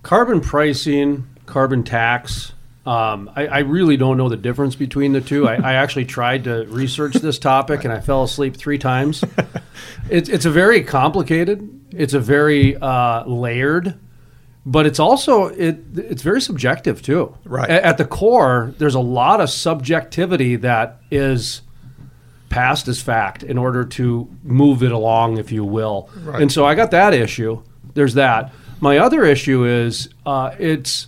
Carbon 0.03 0.41
pricing, 0.41 1.27
carbon 1.45 1.83
tax. 1.83 2.53
Um, 2.85 3.29
I, 3.35 3.47
I, 3.47 3.59
really 3.59 3.95
don't 3.95 4.17
know 4.17 4.27
the 4.27 4.37
difference 4.37 4.75
between 4.75 5.13
the 5.13 5.21
two. 5.21 5.47
I, 5.47 5.53
I, 5.53 5.73
actually 5.73 6.05
tried 6.05 6.45
to 6.45 6.65
research 6.67 7.13
this 7.13 7.37
topic 7.37 7.83
and 7.83 7.93
I 7.93 7.99
fell 7.99 8.23
asleep 8.23 8.57
three 8.57 8.79
times. 8.79 9.23
It's, 10.09 10.29
it's 10.29 10.45
a 10.45 10.51
very 10.51 10.83
complicated. 10.83 11.67
It's 11.91 12.13
a 12.13 12.19
very 12.19 12.75
uh, 12.75 13.23
layered, 13.25 13.97
but 14.65 14.85
it's 14.85 14.99
also 14.99 15.45
it, 15.45 15.79
it's 15.95 16.21
very 16.21 16.41
subjective 16.41 17.01
too. 17.01 17.35
Right. 17.45 17.69
at 17.69 17.97
the 17.97 18.05
core, 18.05 18.73
there's 18.77 18.95
a 18.95 18.99
lot 18.99 19.41
of 19.41 19.49
subjectivity 19.49 20.57
that 20.57 21.01
is 21.09 21.61
past 22.51 22.87
as 22.89 23.01
fact 23.01 23.41
in 23.41 23.57
order 23.57 23.83
to 23.83 24.29
move 24.43 24.83
it 24.83 24.91
along, 24.91 25.37
if 25.37 25.51
you 25.51 25.63
will. 25.63 26.09
Right. 26.21 26.41
And 26.41 26.51
so 26.51 26.65
I 26.65 26.75
got 26.75 26.91
that 26.91 27.13
issue. 27.13 27.63
There's 27.93 28.13
that. 28.15 28.53
My 28.81 28.97
other 28.97 29.23
issue 29.23 29.65
is 29.65 30.09
uh, 30.25 30.53
it's 30.59 31.07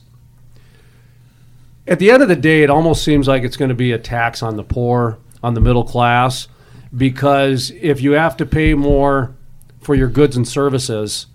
at 1.86 2.00
the 2.00 2.10
end 2.12 2.24
of 2.24 2.30
the 2.30 2.36
day, 2.36 2.64
it 2.64 2.70
almost 2.70 3.04
seems 3.04 3.28
like 3.28 3.44
it's 3.44 3.58
going 3.58 3.70
to 3.70 3.76
be 3.76 3.92
a 3.92 4.00
tax 4.00 4.42
on 4.42 4.56
the 4.56 4.64
poor, 4.64 5.20
on 5.44 5.54
the 5.54 5.60
middle 5.60 5.84
class, 5.84 6.48
because 6.96 7.72
if 7.72 8.02
you 8.02 8.14
have 8.14 8.38
to 8.38 8.46
pay 8.46 8.74
more 8.74 9.36
for 9.82 9.96
your 9.96 10.08
goods 10.08 10.38
and 10.38 10.48
services, 10.48 11.28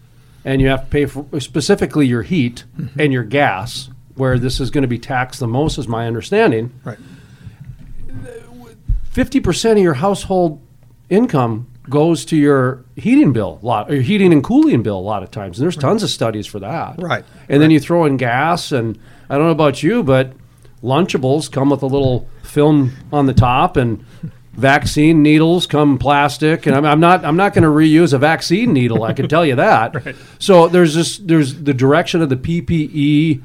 and 0.44 0.62
you 0.62 0.68
have 0.68 0.84
to 0.84 0.86
pay 0.86 1.04
for 1.04 1.26
specifically 1.38 2.06
your 2.06 2.22
heat 2.22 2.64
mm-hmm. 2.78 2.98
and 2.98 3.12
your 3.12 3.24
gas, 3.24 3.90
where 4.14 4.38
this 4.38 4.58
is 4.58 4.70
going 4.70 4.82
to 4.82 4.88
be 4.88 4.98
taxed 4.98 5.38
the 5.38 5.46
most, 5.46 5.76
is 5.76 5.86
my 5.86 6.06
understanding. 6.06 6.72
Right 6.82 6.98
50% 9.18 9.72
of 9.72 9.78
your 9.78 9.94
household 9.94 10.64
income 11.08 11.66
goes 11.90 12.24
to 12.26 12.36
your 12.36 12.84
heating 12.94 13.32
bill 13.32 13.58
a 13.62 13.66
lot 13.66 13.90
your 13.90 14.02
heating 14.02 14.32
and 14.32 14.44
cooling 14.44 14.82
bill 14.82 14.98
a 14.98 15.00
lot 15.00 15.22
of 15.22 15.30
times 15.30 15.58
and 15.58 15.64
there's 15.64 15.76
tons 15.76 16.02
of 16.02 16.10
studies 16.10 16.46
for 16.46 16.60
that 16.60 16.94
right 16.98 17.24
and 17.48 17.48
right. 17.48 17.58
then 17.58 17.70
you 17.70 17.80
throw 17.80 18.04
in 18.04 18.18
gas 18.18 18.72
and 18.72 18.98
i 19.30 19.36
don't 19.36 19.46
know 19.46 19.52
about 19.52 19.82
you 19.82 20.02
but 20.02 20.34
lunchables 20.82 21.50
come 21.50 21.70
with 21.70 21.82
a 21.82 21.86
little 21.86 22.28
film 22.42 22.92
on 23.10 23.24
the 23.24 23.32
top 23.32 23.78
and 23.78 24.04
vaccine 24.52 25.22
needles 25.22 25.66
come 25.66 25.96
plastic 25.98 26.66
and 26.66 26.76
i'm, 26.76 26.84
I'm 26.84 27.00
not 27.00 27.24
i'm 27.24 27.36
not 27.36 27.54
going 27.54 27.64
to 27.64 27.70
reuse 27.70 28.12
a 28.12 28.18
vaccine 28.18 28.74
needle 28.74 29.02
i 29.02 29.14
can 29.14 29.26
tell 29.26 29.46
you 29.46 29.56
that 29.56 29.94
right. 30.04 30.16
so 30.38 30.68
there's 30.68 30.92
just 30.92 31.26
there's 31.26 31.62
the 31.62 31.72
direction 31.72 32.20
of 32.20 32.28
the 32.28 32.36
ppe 32.36 33.42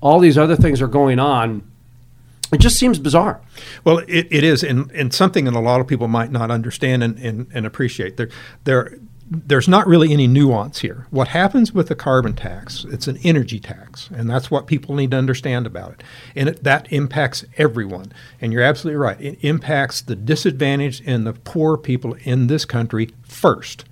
all 0.00 0.18
these 0.18 0.38
other 0.38 0.56
things 0.56 0.80
are 0.80 0.88
going 0.88 1.18
on 1.18 1.62
it 2.52 2.58
just 2.58 2.78
seems 2.78 2.98
bizarre. 2.98 3.40
Well, 3.84 3.98
it, 3.98 4.28
it 4.30 4.44
is, 4.44 4.62
and, 4.62 4.90
and 4.92 5.12
something 5.12 5.44
that 5.46 5.54
a 5.54 5.60
lot 5.60 5.80
of 5.80 5.86
people 5.86 6.08
might 6.08 6.30
not 6.30 6.50
understand 6.50 7.02
and, 7.02 7.18
and, 7.18 7.46
and 7.52 7.66
appreciate. 7.66 8.16
There, 8.16 8.28
there, 8.64 8.98
there's 9.28 9.68
not 9.68 9.86
really 9.88 10.12
any 10.12 10.28
nuance 10.28 10.80
here. 10.80 11.06
What 11.10 11.28
happens 11.28 11.72
with 11.72 11.88
the 11.88 11.96
carbon 11.96 12.34
tax, 12.34 12.84
it's 12.88 13.08
an 13.08 13.18
energy 13.24 13.58
tax, 13.58 14.08
and 14.14 14.30
that's 14.30 14.50
what 14.50 14.68
people 14.68 14.94
need 14.94 15.10
to 15.10 15.16
understand 15.16 15.66
about 15.66 15.92
it. 15.92 16.02
And 16.36 16.50
it, 16.50 16.62
that 16.62 16.92
impacts 16.92 17.44
everyone. 17.56 18.12
And 18.40 18.52
you're 18.52 18.62
absolutely 18.62 18.98
right. 18.98 19.20
It 19.20 19.38
impacts 19.42 20.00
the 20.00 20.14
disadvantaged 20.14 21.02
and 21.06 21.26
the 21.26 21.32
poor 21.32 21.76
people 21.76 22.14
in 22.20 22.46
this 22.46 22.64
country 22.64 23.10
first. 23.24 23.84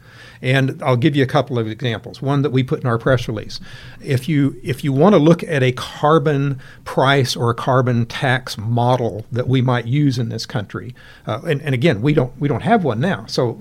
And 0.44 0.82
I'll 0.82 0.98
give 0.98 1.16
you 1.16 1.22
a 1.22 1.26
couple 1.26 1.58
of 1.58 1.66
examples. 1.66 2.20
One 2.20 2.42
that 2.42 2.50
we 2.50 2.62
put 2.62 2.80
in 2.80 2.86
our 2.86 2.98
press 2.98 3.26
release. 3.26 3.60
If 4.02 4.28
you 4.28 4.60
if 4.62 4.84
you 4.84 4.92
want 4.92 5.14
to 5.14 5.18
look 5.18 5.42
at 5.42 5.62
a 5.62 5.72
carbon 5.72 6.60
price 6.84 7.34
or 7.34 7.48
a 7.48 7.54
carbon 7.54 8.04
tax 8.04 8.58
model 8.58 9.24
that 9.32 9.48
we 9.48 9.62
might 9.62 9.86
use 9.86 10.18
in 10.18 10.28
this 10.28 10.44
country, 10.44 10.94
uh, 11.26 11.40
and, 11.48 11.62
and 11.62 11.74
again 11.74 12.02
we 12.02 12.12
don't 12.12 12.38
we 12.38 12.46
don't 12.46 12.62
have 12.62 12.84
one 12.84 13.00
now. 13.00 13.24
So 13.24 13.52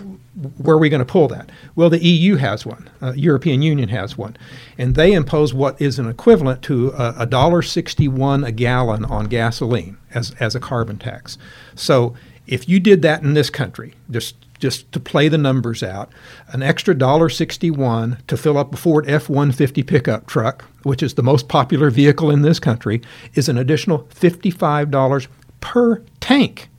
where 0.58 0.76
are 0.76 0.80
we 0.80 0.90
going 0.90 1.00
to 1.00 1.06
pull 1.06 1.30
that? 1.30 1.52
Well, 1.74 1.90
the 1.90 2.04
EU 2.04 2.36
has 2.36 2.66
one. 2.66 2.90
Uh, 3.02 3.14
European 3.16 3.62
Union 3.62 3.88
has 3.88 4.18
one, 4.18 4.36
and 4.78 4.96
they 4.96 5.14
impose 5.14 5.54
what 5.54 5.82
is 5.82 6.00
an 6.00 6.10
equivalent 6.10 6.62
to 6.64 6.94
a 6.98 7.26
dollar 7.26 7.62
sixty-one 7.62 8.44
a 8.44 8.52
gallon 8.52 9.06
on 9.06 9.28
gasoline 9.28 9.96
as 10.14 10.36
as 10.42 10.54
a 10.54 10.60
carbon 10.60 10.98
tax. 10.98 11.38
So 11.76 12.14
if 12.46 12.68
you 12.68 12.82
did 12.82 13.02
that 13.04 13.24
in 13.24 13.36
this 13.36 13.50
country, 13.50 13.94
just 14.12 14.36
just 14.64 14.90
to 14.94 15.00
play 15.00 15.28
the 15.28 15.38
numbers 15.38 15.84
out, 15.84 16.10
an 16.48 16.64
extra 16.64 16.96
$1.61 16.96 18.26
to 18.28 18.38
fill 18.38 18.58
up 18.58 18.74
a 18.74 18.78
Ford 18.78 19.04
F 19.10 19.28
150 19.28 19.84
pickup 19.84 20.26
truck, 20.26 20.64
which 20.84 21.04
is 21.04 21.16
the 21.16 21.22
most 21.22 21.50
popular 21.50 21.90
vehicle 21.90 22.32
in 22.32 22.44
this 22.44 22.62
country, 22.62 23.02
is 23.34 23.50
an 23.50 23.58
additional 23.58 24.04
$55 24.06 25.28
per 25.60 25.98
tank. 26.22 26.70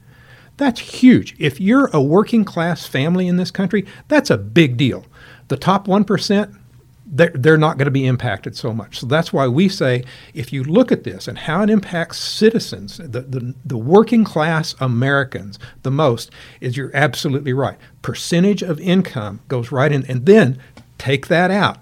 That's 0.57 0.79
huge. 0.79 1.35
If 1.37 1.61
you're 1.61 1.91
a 1.93 2.01
working 2.01 2.43
class 2.43 2.87
family 2.87 3.27
in 3.27 3.37
this 3.37 3.51
country, 3.51 3.85
that's 4.07 4.31
a 4.31 4.37
big 4.37 4.77
deal. 4.77 5.05
The 5.49 5.57
top 5.57 5.85
1%, 5.85 6.57
they're, 7.05 7.31
they're 7.35 7.57
not 7.57 7.77
going 7.77 7.85
to 7.85 7.91
be 7.91 8.07
impacted 8.07 8.55
so 8.55 8.73
much. 8.73 8.99
So 8.99 9.05
that's 9.05 9.31
why 9.31 9.47
we 9.47 9.69
say 9.69 10.03
if 10.33 10.51
you 10.51 10.63
look 10.63 10.91
at 10.91 11.03
this 11.03 11.27
and 11.27 11.37
how 11.37 11.61
it 11.61 11.69
impacts 11.69 12.17
citizens, 12.17 12.97
the, 12.97 13.21
the, 13.21 13.53
the 13.63 13.77
working 13.77 14.23
class 14.23 14.75
Americans 14.79 15.59
the 15.83 15.91
most, 15.91 16.31
is 16.61 16.75
you're 16.75 16.95
absolutely 16.95 17.53
right. 17.53 17.77
Percentage 18.01 18.63
of 18.63 18.79
income 18.79 19.41
goes 19.47 19.71
right 19.71 19.91
in, 19.91 20.05
and 20.07 20.25
then 20.25 20.59
take 20.97 21.27
that 21.27 21.51
out. 21.51 21.77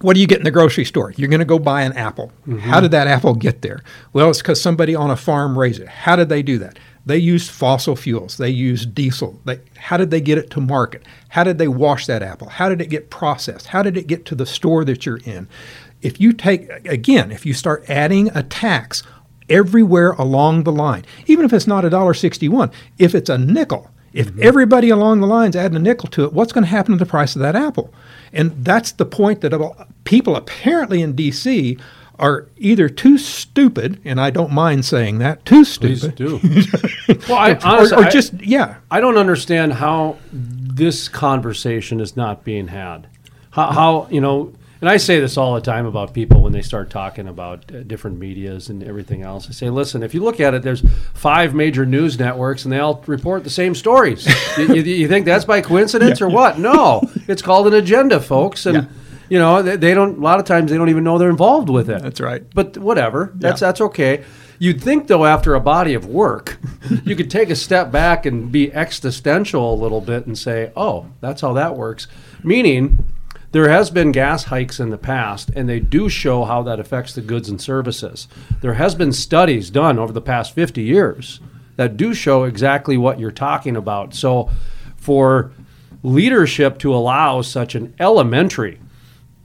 What 0.00 0.14
do 0.14 0.20
you 0.20 0.26
get 0.26 0.38
in 0.38 0.44
the 0.44 0.50
grocery 0.50 0.84
store? 0.84 1.12
You're 1.16 1.28
going 1.28 1.38
to 1.38 1.44
go 1.44 1.60
buy 1.60 1.82
an 1.82 1.92
apple. 1.92 2.32
Mm-hmm. 2.46 2.58
How 2.58 2.80
did 2.80 2.90
that 2.90 3.06
apple 3.06 3.34
get 3.34 3.62
there? 3.62 3.82
Well, 4.12 4.30
it's 4.30 4.42
because 4.42 4.60
somebody 4.60 4.96
on 4.96 5.10
a 5.10 5.16
farm 5.16 5.56
raised 5.56 5.80
it. 5.80 5.88
How 5.88 6.16
did 6.16 6.28
they 6.28 6.42
do 6.42 6.58
that? 6.58 6.78
They 7.04 7.18
used 7.18 7.50
fossil 7.50 7.96
fuels. 7.96 8.36
They 8.36 8.50
used 8.50 8.94
diesel. 8.94 9.40
They, 9.44 9.60
how 9.76 9.96
did 9.96 10.10
they 10.10 10.20
get 10.20 10.38
it 10.38 10.50
to 10.50 10.60
market? 10.60 11.02
How 11.30 11.42
did 11.42 11.58
they 11.58 11.68
wash 11.68 12.06
that 12.06 12.22
apple? 12.22 12.48
How 12.48 12.68
did 12.68 12.80
it 12.80 12.90
get 12.90 13.10
processed? 13.10 13.68
How 13.68 13.82
did 13.82 13.96
it 13.96 14.06
get 14.06 14.24
to 14.26 14.34
the 14.34 14.46
store 14.46 14.84
that 14.84 15.04
you're 15.04 15.20
in? 15.24 15.48
If 16.00 16.20
you 16.20 16.32
take, 16.32 16.68
again, 16.86 17.32
if 17.32 17.44
you 17.44 17.54
start 17.54 17.84
adding 17.88 18.30
a 18.34 18.42
tax 18.42 19.02
everywhere 19.48 20.12
along 20.12 20.62
the 20.62 20.72
line, 20.72 21.04
even 21.26 21.44
if 21.44 21.52
it's 21.52 21.66
not 21.66 21.84
$1.61, 21.84 22.72
if 22.98 23.14
it's 23.14 23.30
a 23.30 23.38
nickel, 23.38 23.90
if 24.12 24.28
mm-hmm. 24.28 24.42
everybody 24.42 24.90
along 24.90 25.20
the 25.20 25.26
line's 25.26 25.56
adding 25.56 25.76
a 25.76 25.80
nickel 25.80 26.08
to 26.10 26.24
it, 26.24 26.32
what's 26.32 26.52
going 26.52 26.64
to 26.64 26.70
happen 26.70 26.92
to 26.92 26.98
the 26.98 27.08
price 27.08 27.34
of 27.34 27.42
that 27.42 27.56
apple? 27.56 27.92
And 28.32 28.64
that's 28.64 28.92
the 28.92 29.06
point 29.06 29.40
that 29.40 29.86
people 30.04 30.36
apparently 30.36 31.02
in 31.02 31.14
D.C. 31.14 31.78
are 32.22 32.46
either 32.56 32.88
too 32.88 33.18
stupid, 33.18 34.00
and 34.04 34.20
I 34.20 34.30
don't 34.30 34.52
mind 34.52 34.84
saying 34.84 35.18
that, 35.18 35.44
too 35.44 35.64
Please 35.64 36.02
stupid. 36.02 36.14
do. 36.14 36.40
well, 37.28 37.38
I, 37.38 37.50
Or- 37.52 37.58
honestly, 37.64 37.96
or 37.98 38.04
I- 38.04 38.10
just- 38.10 38.40
yeah. 38.40 38.76
I 38.90 39.00
don't 39.00 39.18
understand 39.18 39.74
how 39.74 40.16
this 40.32 41.08
conversation 41.08 42.00
is 42.00 42.16
not 42.16 42.44
being 42.44 42.68
had. 42.68 43.08
How, 43.50 43.72
how 43.72 44.08
you 44.10 44.20
know, 44.20 44.52
and 44.80 44.88
I 44.88 44.96
say 44.96 45.20
this 45.20 45.36
all 45.36 45.54
the 45.54 45.60
time 45.60 45.84
about 45.84 46.14
people 46.14 46.42
when 46.42 46.52
they 46.52 46.62
start 46.62 46.90
talking 46.90 47.28
about 47.28 47.70
uh, 47.74 47.82
different 47.82 48.18
medias 48.18 48.68
and 48.68 48.82
everything 48.82 49.22
else. 49.22 49.48
I 49.48 49.52
say, 49.52 49.68
listen, 49.68 50.02
if 50.02 50.14
you 50.14 50.22
look 50.22 50.40
at 50.40 50.54
it, 50.54 50.62
there's 50.62 50.82
five 51.14 51.54
major 51.54 51.84
news 51.84 52.18
networks 52.18 52.64
and 52.64 52.72
they 52.72 52.78
all 52.78 53.02
report 53.06 53.44
the 53.44 53.50
same 53.50 53.74
stories. 53.74 54.26
you, 54.58 54.72
you, 54.74 54.82
you 54.82 55.08
think 55.08 55.26
that's 55.26 55.44
by 55.44 55.60
coincidence 55.60 56.22
or 56.22 56.28
what? 56.28 56.58
No, 56.58 57.02
it's 57.28 57.42
called 57.42 57.66
an 57.66 57.74
agenda, 57.74 58.20
folks, 58.20 58.64
and. 58.66 58.88
You 59.32 59.38
know, 59.38 59.62
they, 59.62 59.76
they 59.76 59.94
don't. 59.94 60.18
A 60.18 60.20
lot 60.20 60.40
of 60.40 60.44
times, 60.44 60.70
they 60.70 60.76
don't 60.76 60.90
even 60.90 61.04
know 61.04 61.16
they're 61.16 61.30
involved 61.30 61.70
with 61.70 61.88
it. 61.88 62.02
That's 62.02 62.20
right. 62.20 62.44
But 62.54 62.76
whatever. 62.76 63.32
That's 63.36 63.62
Yeah. 63.62 63.68
that's 63.68 63.80
okay. 63.80 64.24
You'd 64.58 64.82
think 64.82 65.06
though, 65.06 65.24
after 65.24 65.54
a 65.54 65.60
body 65.60 65.94
of 65.94 66.04
work, 66.04 66.58
you 67.06 67.16
could 67.16 67.30
take 67.30 67.48
a 67.48 67.56
step 67.56 67.90
back 67.90 68.26
and 68.26 68.52
be 68.52 68.70
existential 68.74 69.72
a 69.72 69.80
little 69.82 70.02
bit 70.02 70.26
and 70.26 70.36
say, 70.36 70.70
"Oh, 70.76 71.06
that's 71.22 71.40
how 71.40 71.54
that 71.54 71.78
works." 71.78 72.08
Meaning, 72.44 73.06
there 73.52 73.70
has 73.70 73.88
been 73.88 74.12
gas 74.12 74.44
hikes 74.44 74.78
in 74.78 74.90
the 74.90 74.98
past, 74.98 75.48
and 75.56 75.66
they 75.66 75.80
do 75.80 76.10
show 76.10 76.44
how 76.44 76.62
that 76.64 76.78
affects 76.78 77.14
the 77.14 77.22
goods 77.22 77.48
and 77.48 77.58
services. 77.58 78.28
There 78.60 78.74
has 78.74 78.94
been 78.94 79.12
studies 79.12 79.70
done 79.70 79.98
over 79.98 80.12
the 80.12 80.20
past 80.20 80.54
fifty 80.54 80.82
years 80.82 81.40
that 81.76 81.96
do 81.96 82.12
show 82.12 82.44
exactly 82.44 82.98
what 82.98 83.18
you're 83.18 83.30
talking 83.30 83.76
about. 83.76 84.12
So, 84.14 84.50
for 84.98 85.52
leadership 86.02 86.76
to 86.80 86.94
allow 86.94 87.40
such 87.40 87.74
an 87.74 87.94
elementary 87.98 88.78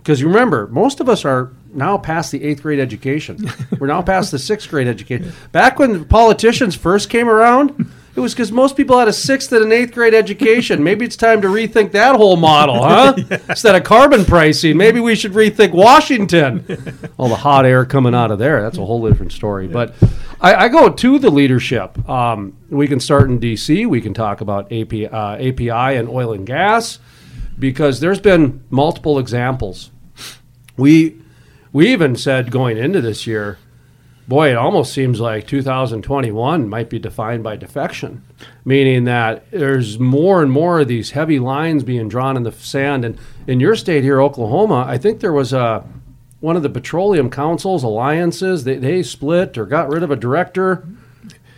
because 0.07 0.21
you 0.21 0.27
remember, 0.29 0.67
most 0.67 1.01
of 1.01 1.09
us 1.09 1.25
are 1.25 1.51
now 1.73 1.97
past 1.97 2.31
the 2.31 2.41
eighth 2.41 2.61
grade 2.61 2.79
education. 2.79 3.51
We're 3.77 3.87
now 3.87 4.01
past 4.01 4.31
the 4.31 4.39
sixth 4.39 4.69
grade 4.69 4.87
education. 4.87 5.33
Back 5.51 5.79
when 5.79 6.05
politicians 6.05 6.75
first 6.75 7.09
came 7.09 7.27
around, 7.27 7.91
it 8.15 8.21
was 8.21 8.33
because 8.33 8.49
most 8.49 8.77
people 8.77 8.97
had 8.97 9.09
a 9.09 9.13
sixth 9.13 9.51
and 9.51 9.65
an 9.65 9.73
eighth 9.73 9.93
grade 9.93 10.13
education. 10.13 10.81
Maybe 10.81 11.03
it's 11.03 11.17
time 11.17 11.41
to 11.41 11.49
rethink 11.49 11.91
that 11.91 12.15
whole 12.15 12.37
model, 12.37 12.81
huh? 12.81 13.15
Instead 13.49 13.75
of 13.75 13.83
carbon 13.83 14.23
pricing, 14.23 14.77
maybe 14.77 15.01
we 15.01 15.13
should 15.13 15.33
rethink 15.33 15.73
Washington. 15.73 16.63
All 17.17 17.27
the 17.27 17.35
hot 17.35 17.65
air 17.65 17.83
coming 17.83 18.15
out 18.15 18.31
of 18.31 18.39
there, 18.39 18.61
that's 18.61 18.77
a 18.77 18.85
whole 18.85 19.05
different 19.09 19.33
story. 19.33 19.67
But 19.67 19.93
I, 20.39 20.55
I 20.55 20.67
go 20.69 20.87
to 20.87 21.19
the 21.19 21.29
leadership. 21.29 22.07
Um, 22.07 22.55
we 22.69 22.87
can 22.87 23.01
start 23.01 23.29
in 23.29 23.39
D.C., 23.39 23.85
we 23.85 23.99
can 23.99 24.13
talk 24.13 24.39
about 24.39 24.71
API, 24.71 25.09
uh, 25.09 25.35
API 25.35 25.97
and 25.97 26.07
oil 26.07 26.31
and 26.31 26.47
gas 26.47 26.99
because 27.59 27.99
there's 27.99 28.21
been 28.21 28.63
multiple 28.69 29.19
examples. 29.19 29.91
We 30.77 31.19
we 31.73 31.91
even 31.91 32.15
said 32.15 32.51
going 32.51 32.77
into 32.77 33.01
this 33.01 33.27
year, 33.27 33.57
boy, 34.27 34.51
it 34.51 34.55
almost 34.55 34.93
seems 34.93 35.19
like 35.19 35.47
2021 35.47 36.67
might 36.67 36.89
be 36.89 36.99
defined 36.99 37.43
by 37.43 37.55
defection, 37.55 38.23
meaning 38.65 39.03
that 39.05 39.49
there's 39.51 39.99
more 39.99 40.41
and 40.41 40.51
more 40.51 40.79
of 40.79 40.87
these 40.87 41.11
heavy 41.11 41.39
lines 41.39 41.83
being 41.83 42.07
drawn 42.07 42.37
in 42.37 42.43
the 42.43 42.51
sand. 42.51 43.05
And 43.05 43.17
in 43.47 43.59
your 43.59 43.75
state 43.75 44.03
here, 44.03 44.21
Oklahoma, 44.21 44.85
I 44.87 44.97
think 44.97 45.19
there 45.19 45.33
was 45.33 45.53
a 45.53 45.83
one 46.39 46.55
of 46.55 46.63
the 46.63 46.69
petroleum 46.69 47.31
councils 47.31 47.83
alliances 47.83 48.63
they, 48.63 48.75
they 48.75 49.01
split 49.01 49.57
or 49.57 49.65
got 49.65 49.89
rid 49.89 50.03
of 50.03 50.11
a 50.11 50.15
director. 50.15 50.87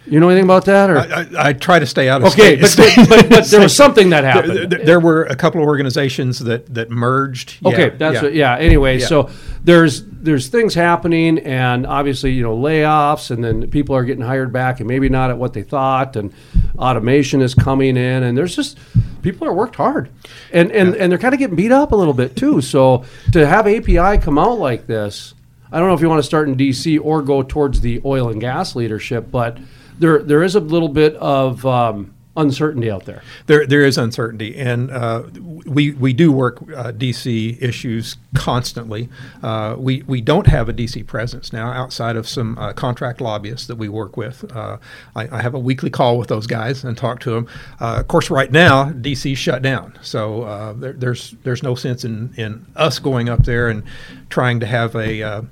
You 0.10 0.19
know 0.19 0.30
anything 0.30 0.45
about 0.45 0.65
that? 0.65 0.90
Or 0.90 0.98
I, 0.98 1.03
I, 1.03 1.49
I 1.49 1.53
try 1.53 1.80
to 1.80 1.86
stay 1.86 2.10
out 2.10 2.22
of 2.22 2.34
Okay, 2.34 2.56
but- 2.56 2.73
but- 3.10 3.30
but 3.30 3.45
there 3.48 3.61
was 3.61 3.76
something 3.84 4.10
that 4.10 4.23
happened. 4.23 4.72
There, 4.72 4.84
there 4.86 4.99
were 4.99 5.23
a 5.23 5.36
couple 5.36 5.61
of 5.61 5.68
organizations 5.68 6.40
that 6.40 6.73
that 6.73 6.90
merged. 6.90 7.57
Okay, 7.65 7.88
Yeah, 7.90 7.95
that's 7.98 8.22
what, 8.22 8.34
yeah. 8.34 8.57
Anyway, 8.57 8.99
Yeah. 8.99 9.06
so 9.06 9.30
there's 9.64 10.03
there's 10.06 10.48
things 10.48 10.73
happening, 10.73 11.40
and 11.40 11.86
obviously 11.88 12.31
you 12.34 12.44
know 12.44 12.56
layoffs, 12.57 13.31
and 13.31 13.44
then 13.44 13.69
people 13.69 13.95
are 13.95 14.03
getting 14.03 14.23
hired 14.23 14.52
back, 14.52 14.80
and 14.80 14.88
maybe 14.88 15.10
not 15.10 15.30
at 15.30 15.38
what 15.38 15.53
they 15.53 15.64
thought, 15.64 16.15
and 16.15 16.34
automation 16.77 17.41
is 17.41 17.53
coming 17.56 17.98
in, 17.98 18.23
and 18.23 18.38
there's 18.38 18.56
just 18.56 18.77
people 19.22 19.48
are 19.48 19.53
worked 19.53 19.76
hard, 19.76 20.10
and 20.52 20.72
and 20.72 20.95
and 20.95 21.11
they're 21.11 21.19
kind 21.19 21.34
of 21.34 21.40
getting 21.40 21.56
beat 21.56 21.72
up 21.72 21.91
a 21.91 21.95
little 21.95 22.14
bit 22.14 22.36
too. 22.36 22.61
So 22.61 23.06
to 23.34 23.45
have 23.48 23.68
API 23.68 24.18
come 24.22 24.38
out 24.38 24.60
like 24.60 24.88
this, 24.88 25.34
I 25.72 25.80
don't 25.80 25.88
know 25.88 25.94
if 25.94 26.02
you 26.02 26.10
want 26.10 26.19
to 26.19 26.23
start 26.27 26.48
in 26.49 26.56
DC 26.56 26.99
or 27.02 27.22
go 27.22 27.44
towards 27.44 27.81
the 27.81 28.02
oil 28.06 28.30
and 28.30 28.41
gas 28.41 28.76
leadership, 28.76 29.30
but 29.31 29.57
there 30.00 30.20
there 30.20 30.44
is 30.44 30.56
a 30.56 30.60
little 30.60 30.90
bit 30.90 31.16
of 31.16 31.66
um, 31.66 32.14
uncertainty 32.40 32.90
out 32.90 33.06
there. 33.06 33.22
There, 33.48 33.68
there 33.68 33.84
is 33.84 33.98
uncertainty, 33.98 34.58
and 34.58 34.90
uh, 34.90 35.24
we 35.66 35.92
we 35.92 36.14
do 36.14 36.32
work 36.32 36.62
uh, 36.62 36.92
DC 36.92 37.62
issues 37.62 38.18
constantly. 38.34 39.10
Uh, 39.44 39.76
we 39.78 40.04
we 40.04 40.22
don't 40.22 40.48
have 40.48 40.70
a 40.70 40.74
DC 40.74 41.06
presence 41.06 41.52
now 41.52 41.72
outside 41.72 42.16
of 42.16 42.28
some 42.28 42.58
uh, 42.58 42.74
contract 42.74 43.22
lobbyists 43.22 43.68
that 43.68 43.76
we 43.76 43.90
work 43.90 44.18
with. 44.18 44.50
Uh, 44.56 44.78
I, 45.16 45.38
I 45.38 45.42
have 45.42 45.54
a 45.54 45.60
weekly 45.60 45.90
call 45.90 46.18
with 46.18 46.30
those 46.30 46.48
guys 46.48 46.84
and 46.84 46.98
talk 46.98 47.20
to 47.22 47.32
them. 47.32 47.48
Uh, 47.80 47.98
of 48.00 48.08
course, 48.08 48.30
right 48.30 48.52
now 48.52 48.90
DC 48.92 49.36
shut 49.36 49.62
down, 49.62 49.98
so 50.02 50.76
there, 50.80 50.94
there's 50.94 51.36
there's 51.44 51.64
no 51.64 51.76
sense 51.76 52.04
in 52.04 52.34
in 52.38 52.66
us 52.76 53.00
going 53.00 53.30
up 53.30 53.44
there 53.44 53.68
and 53.68 53.84
trying 54.30 54.60
to 54.60 54.66
have 54.66 54.96
a 54.96 55.46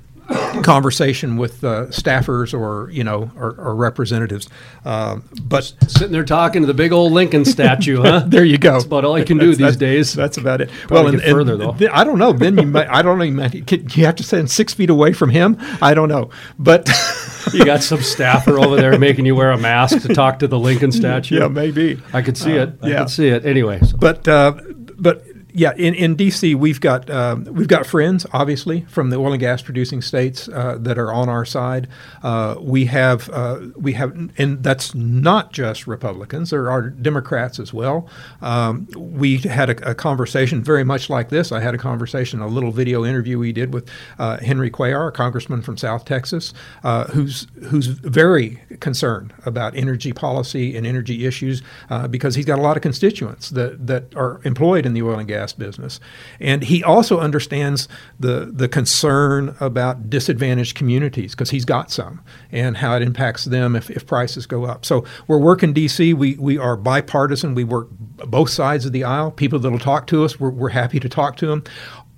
conversation 0.62 1.36
with 1.36 1.64
uh, 1.64 1.86
staffers 1.86 2.58
or 2.58 2.90
you 2.90 3.04
know 3.04 3.30
or, 3.36 3.54
or 3.58 3.74
representatives. 3.74 4.48
Um, 4.84 5.24
but 5.42 5.72
Sitting 5.88 6.12
there 6.12 6.24
talking 6.24 6.62
to 6.62 6.66
the 6.66 6.74
big 6.74 6.92
old 6.92 7.12
Lincoln 7.12 7.44
statue, 7.44 8.02
huh? 8.02 8.20
there 8.26 8.44
you 8.44 8.58
go. 8.58 8.72
That's 8.72 8.84
about 8.84 9.04
all 9.04 9.18
you 9.18 9.24
can 9.24 9.38
do 9.38 9.54
That's- 9.54 9.72
these 9.72 9.76
days. 9.76 10.12
That's 10.12 10.36
about 10.36 10.60
it. 10.60 10.70
Probably 10.86 11.14
and- 11.14 11.22
and 11.22 11.32
further, 11.32 11.56
though. 11.56 11.72
th- 11.72 11.90
I 11.92 12.04
don't 12.04 12.18
know. 12.18 12.32
Then 12.32 12.58
you 12.58 12.66
might. 12.66 12.88
I 12.88 13.02
don't 13.02 13.18
know. 13.18 13.24
You, 13.24 13.32
might, 13.32 13.66
could- 13.66 13.96
you 13.96 14.04
have 14.04 14.16
to 14.16 14.22
stand 14.22 14.50
six 14.50 14.74
feet 14.74 14.90
away 14.90 15.12
from 15.12 15.30
him. 15.30 15.56
I 15.82 15.94
don't 15.94 16.08
know. 16.08 16.30
But 16.58 16.88
you 17.52 17.64
got 17.64 17.82
some 17.82 18.02
staffer 18.02 18.58
over 18.58 18.76
there 18.76 18.98
making 18.98 19.26
you 19.26 19.34
wear 19.34 19.50
a 19.50 19.58
mask 19.58 20.02
to 20.02 20.08
talk 20.14 20.38
to 20.40 20.48
the 20.48 20.58
Lincoln 20.58 20.92
statue. 20.92 21.38
Yeah, 21.40 21.48
maybe. 21.48 22.00
I 22.12 22.22
could 22.22 22.36
see 22.36 22.58
Uh, 22.58 22.64
it. 22.64 22.78
I 22.82 22.88
yeah. 22.88 22.98
could 23.00 23.10
see 23.10 23.28
it. 23.28 23.44
Anyway, 23.46 23.80
so- 23.80 23.96
but 23.96 24.26
uh, 24.28 24.54
but 24.98 25.24
yeah, 25.52 25.72
in, 25.76 25.94
in 25.94 26.16
DC 26.16 26.54
we've 26.54 26.80
got 26.80 27.08
um, 27.10 27.44
we've 27.44 27.68
got 27.68 27.86
friends 27.86 28.26
obviously 28.32 28.82
from 28.82 29.10
the 29.10 29.16
oil 29.16 29.32
and 29.32 29.40
gas 29.40 29.62
producing 29.62 30.02
states 30.02 30.48
uh, 30.48 30.76
that 30.80 30.98
are 30.98 31.12
on 31.12 31.28
our 31.28 31.44
side. 31.44 31.88
Uh, 32.22 32.56
we 32.60 32.86
have 32.86 33.30
uh, 33.30 33.60
we 33.76 33.94
have 33.94 34.12
and 34.38 34.62
that's 34.62 34.94
not 34.94 35.52
just 35.52 35.86
Republicans. 35.86 36.50
There 36.50 36.70
are 36.70 36.82
Democrats 36.90 37.58
as 37.58 37.72
well. 37.72 38.08
Um, 38.42 38.88
we 38.96 39.38
had 39.38 39.70
a, 39.70 39.90
a 39.90 39.94
conversation 39.94 40.62
very 40.62 40.84
much 40.84 41.08
like 41.08 41.30
this. 41.30 41.52
I 41.52 41.60
had 41.60 41.74
a 41.74 41.78
conversation, 41.78 42.40
a 42.40 42.46
little 42.46 42.70
video 42.70 43.04
interview 43.04 43.38
we 43.38 43.52
did 43.52 43.72
with 43.72 43.88
uh, 44.18 44.38
Henry 44.38 44.70
Cuellar, 44.70 45.08
a 45.08 45.12
congressman 45.12 45.62
from 45.62 45.76
South 45.76 46.04
Texas, 46.04 46.52
uh, 46.84 47.04
who's 47.04 47.46
who's 47.68 47.86
very 47.86 48.60
concerned 48.80 49.32
about 49.46 49.74
energy 49.74 50.12
policy 50.12 50.76
and 50.76 50.86
energy 50.86 51.24
issues 51.26 51.62
uh, 51.90 52.08
because 52.08 52.34
he's 52.34 52.44
got 52.44 52.58
a 52.58 52.62
lot 52.62 52.76
of 52.76 52.82
constituents 52.82 53.50
that, 53.50 53.86
that 53.86 54.14
are 54.14 54.40
employed 54.44 54.84
in 54.84 54.92
the 54.92 55.02
oil 55.02 55.18
and 55.18 55.28
gas 55.28 55.37
business. 55.58 56.00
And 56.40 56.62
he 56.62 56.82
also 56.82 57.18
understands 57.20 57.88
the, 58.18 58.50
the 58.52 58.68
concern 58.68 59.56
about 59.60 60.10
disadvantaged 60.10 60.76
communities 60.76 61.32
because 61.34 61.50
he's 61.50 61.64
got 61.64 61.90
some 61.90 62.20
and 62.52 62.76
how 62.76 62.96
it 62.96 63.02
impacts 63.02 63.44
them 63.44 63.76
if, 63.76 63.90
if 63.90 64.06
prices 64.06 64.46
go 64.46 64.64
up. 64.64 64.84
So 64.84 65.04
we're 65.26 65.38
working 65.38 65.72
DC. 65.72 66.14
We, 66.14 66.34
we 66.36 66.58
are 66.58 66.76
bipartisan. 66.76 67.54
We 67.54 67.64
work 67.64 67.88
both 67.90 68.50
sides 68.50 68.86
of 68.86 68.92
the 68.92 69.04
aisle. 69.04 69.30
People 69.30 69.58
that'll 69.58 69.78
talk 69.78 70.06
to 70.08 70.24
us, 70.24 70.38
we're, 70.38 70.50
we're 70.50 70.68
happy 70.70 71.00
to 71.00 71.08
talk 71.08 71.36
to 71.36 71.46
them. 71.46 71.64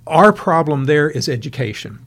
Our 0.07 0.33
problem 0.33 0.85
there 0.85 1.09
is 1.09 1.29
education 1.29 2.05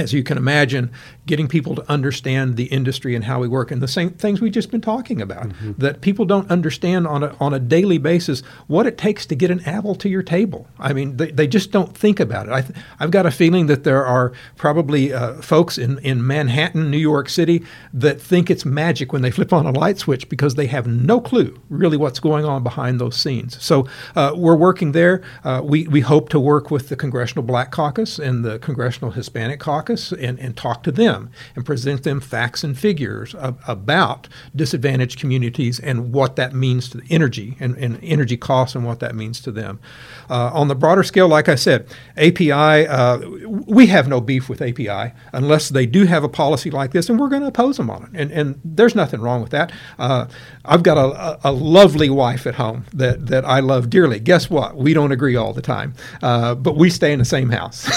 as 0.00 0.12
you 0.12 0.22
can 0.22 0.36
imagine, 0.36 0.90
getting 1.26 1.48
people 1.48 1.74
to 1.74 1.90
understand 1.90 2.56
the 2.56 2.64
industry 2.64 3.14
and 3.14 3.24
how 3.24 3.38
we 3.40 3.48
work, 3.48 3.70
and 3.70 3.80
the 3.80 3.88
same 3.88 4.10
things 4.10 4.40
we've 4.40 4.52
just 4.52 4.70
been 4.70 4.80
talking 4.80 5.20
about. 5.22 5.52
That 5.78 6.00
people 6.00 6.24
don't 6.24 6.50
understand 6.50 7.06
on 7.06 7.22
a 7.22 7.36
on 7.40 7.54
a 7.54 7.58
daily 7.60 7.98
basis 7.98 8.40
what 8.66 8.86
it 8.86 8.96
takes 8.98 9.26
to 9.26 9.34
get 9.34 9.50
an 9.50 9.60
apple 9.66 9.94
to 9.96 10.08
your 10.08 10.22
table. 10.22 10.66
I 10.78 10.92
mean, 10.92 11.16
they, 11.16 11.30
they 11.30 11.46
just 11.46 11.70
don't 11.70 11.96
think 11.96 12.20
about 12.20 12.46
it. 12.48 12.52
I 12.52 12.62
th- 12.62 12.78
I've 12.98 13.10
got 13.10 13.26
a 13.26 13.30
feeling 13.30 13.66
that 13.66 13.84
there 13.84 14.04
are 14.04 14.32
probably 14.56 15.12
uh, 15.12 15.34
folks 15.42 15.78
in 15.78 15.98
in 16.00 16.26
Manhattan, 16.26 16.90
New 16.90 16.98
York 16.98 17.28
City, 17.28 17.64
that 17.92 18.20
think 18.20 18.50
it's 18.50 18.64
magic 18.64 19.12
when 19.12 19.22
they 19.22 19.30
flip 19.30 19.52
on 19.52 19.66
a 19.66 19.70
light 19.70 19.98
switch 19.98 20.28
because 20.28 20.54
they 20.54 20.66
have 20.66 20.86
no 20.86 21.20
clue 21.20 21.58
really 21.68 21.96
what's 21.96 22.20
going 22.20 22.44
on 22.44 22.62
behind 22.62 23.00
those 23.00 23.16
scenes. 23.16 23.62
So 23.62 23.86
uh, 24.16 24.32
we're 24.36 24.56
working 24.56 24.92
there. 24.92 25.22
Uh, 25.44 25.60
we 25.64 25.86
we 25.88 26.00
hope 26.00 26.28
to 26.30 26.40
work 26.40 26.70
with 26.70 26.88
the 26.88 26.96
Congressional 26.96 27.44
Black 27.44 27.70
Caucus 27.70 28.18
and 28.18 28.44
the 28.44 28.58
Congressional 28.58 29.10
Hispanic 29.10 29.60
Caucus 29.60 29.89
caucus 29.90 30.12
and, 30.12 30.38
and 30.38 30.56
talk 30.56 30.82
to 30.84 30.92
them 30.92 31.30
and 31.54 31.64
present 31.64 32.02
them 32.02 32.20
facts 32.20 32.64
and 32.64 32.78
figures 32.78 33.34
of, 33.34 33.58
about 33.66 34.28
disadvantaged 34.54 35.18
communities 35.18 35.80
and 35.80 36.12
what 36.12 36.36
that 36.36 36.54
means 36.54 36.88
to 36.90 36.98
the 36.98 37.04
energy 37.10 37.56
and, 37.60 37.76
and 37.76 37.98
energy 38.02 38.36
costs 38.36 38.74
and 38.74 38.84
what 38.84 39.00
that 39.00 39.14
means 39.14 39.40
to 39.40 39.50
them. 39.50 39.80
Uh, 40.28 40.50
on 40.52 40.68
the 40.68 40.74
broader 40.74 41.02
scale, 41.02 41.28
like 41.28 41.48
I 41.48 41.54
said, 41.54 41.86
API, 42.16 42.86
uh, 42.86 43.18
we 43.46 43.86
have 43.86 44.08
no 44.08 44.20
beef 44.20 44.48
with 44.48 44.62
API 44.62 45.12
unless 45.32 45.68
they 45.68 45.86
do 45.86 46.04
have 46.04 46.24
a 46.24 46.28
policy 46.28 46.70
like 46.70 46.92
this, 46.92 47.08
and 47.08 47.18
we're 47.18 47.28
going 47.28 47.42
to 47.42 47.48
oppose 47.48 47.76
them 47.76 47.90
on 47.90 48.04
it. 48.04 48.10
And, 48.14 48.30
and 48.30 48.60
there's 48.64 48.94
nothing 48.94 49.20
wrong 49.20 49.42
with 49.42 49.50
that. 49.50 49.72
Uh, 49.98 50.26
I've 50.64 50.82
got 50.82 50.96
a, 50.98 51.48
a, 51.48 51.52
lovely 51.52 52.10
wife 52.10 52.46
at 52.46 52.54
home 52.54 52.84
that, 52.94 53.26
that 53.26 53.44
I 53.44 53.60
love 53.60 53.90
dearly. 53.90 54.18
Guess 54.18 54.50
what? 54.50 54.76
We 54.76 54.94
don't 54.94 55.12
agree 55.12 55.36
all 55.36 55.52
the 55.52 55.62
time, 55.62 55.94
uh, 56.22 56.54
but 56.54 56.76
we 56.76 56.90
stay 56.90 57.12
in 57.12 57.18
the 57.18 57.24
same 57.24 57.50
house. 57.50 57.88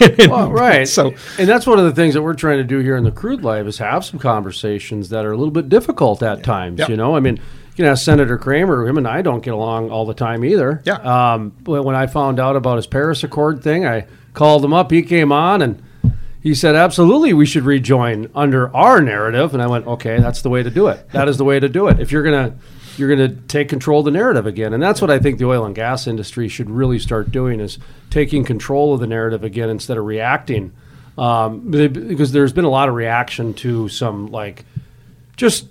well, 0.28 0.50
right. 0.50 0.86
So, 0.86 1.14
and 1.38 1.48
that's 1.48 1.66
one 1.66 1.78
of 1.78 1.84
the 1.84 1.92
things 1.92 2.14
that 2.14 2.22
we're 2.22 2.34
trying 2.34 2.58
to 2.58 2.64
do 2.64 2.78
here 2.78 2.96
in 2.96 3.04
the 3.04 3.10
Crude 3.10 3.42
Life 3.42 3.66
is 3.66 3.78
have 3.78 4.04
some 4.04 4.18
conversations 4.18 5.08
that 5.10 5.24
are 5.24 5.32
a 5.32 5.36
little 5.36 5.52
bit 5.52 5.68
difficult 5.68 6.22
at 6.22 6.38
yeah. 6.38 6.44
times. 6.44 6.78
Yep. 6.80 6.88
You 6.88 6.96
know, 6.96 7.16
I 7.16 7.20
mean, 7.20 7.40
you 7.76 7.84
know, 7.84 7.94
Senator 7.94 8.36
Cramer, 8.38 8.86
him 8.86 8.98
and 8.98 9.08
I 9.08 9.22
don't 9.22 9.42
get 9.42 9.54
along 9.54 9.90
all 9.90 10.04
the 10.04 10.14
time 10.14 10.44
either. 10.44 10.82
Yeah. 10.84 10.94
Um, 10.96 11.54
but 11.60 11.84
when 11.84 11.96
I 11.96 12.06
found 12.06 12.38
out 12.38 12.56
about 12.56 12.76
his 12.76 12.86
Paris 12.86 13.24
Accord 13.24 13.62
thing, 13.62 13.86
I 13.86 14.06
called 14.34 14.64
him 14.64 14.72
up. 14.72 14.90
He 14.90 15.02
came 15.02 15.32
on 15.32 15.62
and 15.62 15.82
he 16.42 16.54
said, 16.54 16.74
absolutely, 16.74 17.32
we 17.32 17.46
should 17.46 17.64
rejoin 17.64 18.30
under 18.34 18.74
our 18.76 19.00
narrative. 19.00 19.54
And 19.54 19.62
I 19.62 19.68
went, 19.68 19.86
okay, 19.86 20.18
that's 20.18 20.42
the 20.42 20.50
way 20.50 20.62
to 20.62 20.70
do 20.70 20.88
it. 20.88 21.08
That 21.10 21.28
is 21.28 21.38
the 21.38 21.44
way 21.44 21.60
to 21.60 21.68
do 21.68 21.88
it. 21.88 22.00
If 22.00 22.12
you're 22.12 22.24
going 22.24 22.50
to 22.50 22.56
you're 22.98 23.14
going 23.14 23.30
to 23.30 23.40
take 23.48 23.68
control 23.68 24.00
of 24.00 24.04
the 24.04 24.10
narrative 24.10 24.46
again. 24.46 24.74
And 24.74 24.82
that's 24.82 25.00
what 25.00 25.10
I 25.10 25.18
think 25.18 25.38
the 25.38 25.46
oil 25.46 25.64
and 25.64 25.74
gas 25.74 26.06
industry 26.06 26.48
should 26.48 26.68
really 26.68 26.98
start 26.98 27.32
doing 27.32 27.60
is 27.60 27.78
taking 28.10 28.44
control 28.44 28.92
of 28.92 29.00
the 29.00 29.06
narrative 29.06 29.42
again 29.44 29.70
instead 29.70 29.96
of 29.96 30.04
reacting. 30.04 30.72
Um, 31.18 31.70
because 31.70 32.32
there's 32.32 32.52
been 32.52 32.64
a 32.64 32.70
lot 32.70 32.88
of 32.88 32.94
reaction 32.94 33.52
to 33.54 33.88
some 33.88 34.28
like 34.28 34.64
just 35.36 35.66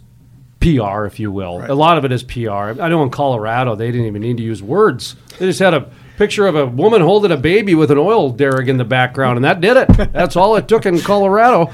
PR, 0.60 1.06
if 1.06 1.20
you 1.20 1.32
will. 1.32 1.60
Right. 1.60 1.70
A 1.70 1.76
lot 1.76 1.98
of 1.98 2.06
it 2.06 2.12
is 2.12 2.24
PR. 2.24 2.80
I 2.80 2.90
know 2.90 3.04
in 3.04 3.10
Colorado 3.10 3.76
they 3.76 3.92
didn't 3.92 4.08
even 4.08 4.22
need 4.22 4.38
to 4.38 4.44
use 4.44 4.62
words. 4.62 5.16
They 5.40 5.48
just 5.48 5.60
had 5.60 5.74
a 5.74 5.92
picture 6.18 6.46
of 6.46 6.56
a 6.56 6.68
woman 6.68 7.02
holding 7.02 7.32
a 7.32 7.38
baby 7.38 7.74
with 7.74 7.90
an 7.90 7.98
oil 7.98 8.30
derrick 8.30 8.68
in 8.68 8.78
the 8.78 8.86
background, 8.86 9.38
and 9.38 9.46
that 9.46 9.60
did 9.60 9.78
it. 9.78 9.88
That's 10.14 10.36
all 10.36 10.56
it 10.56 10.68
took 10.68 10.86
in 10.86 11.00
Colorado. 11.00 11.72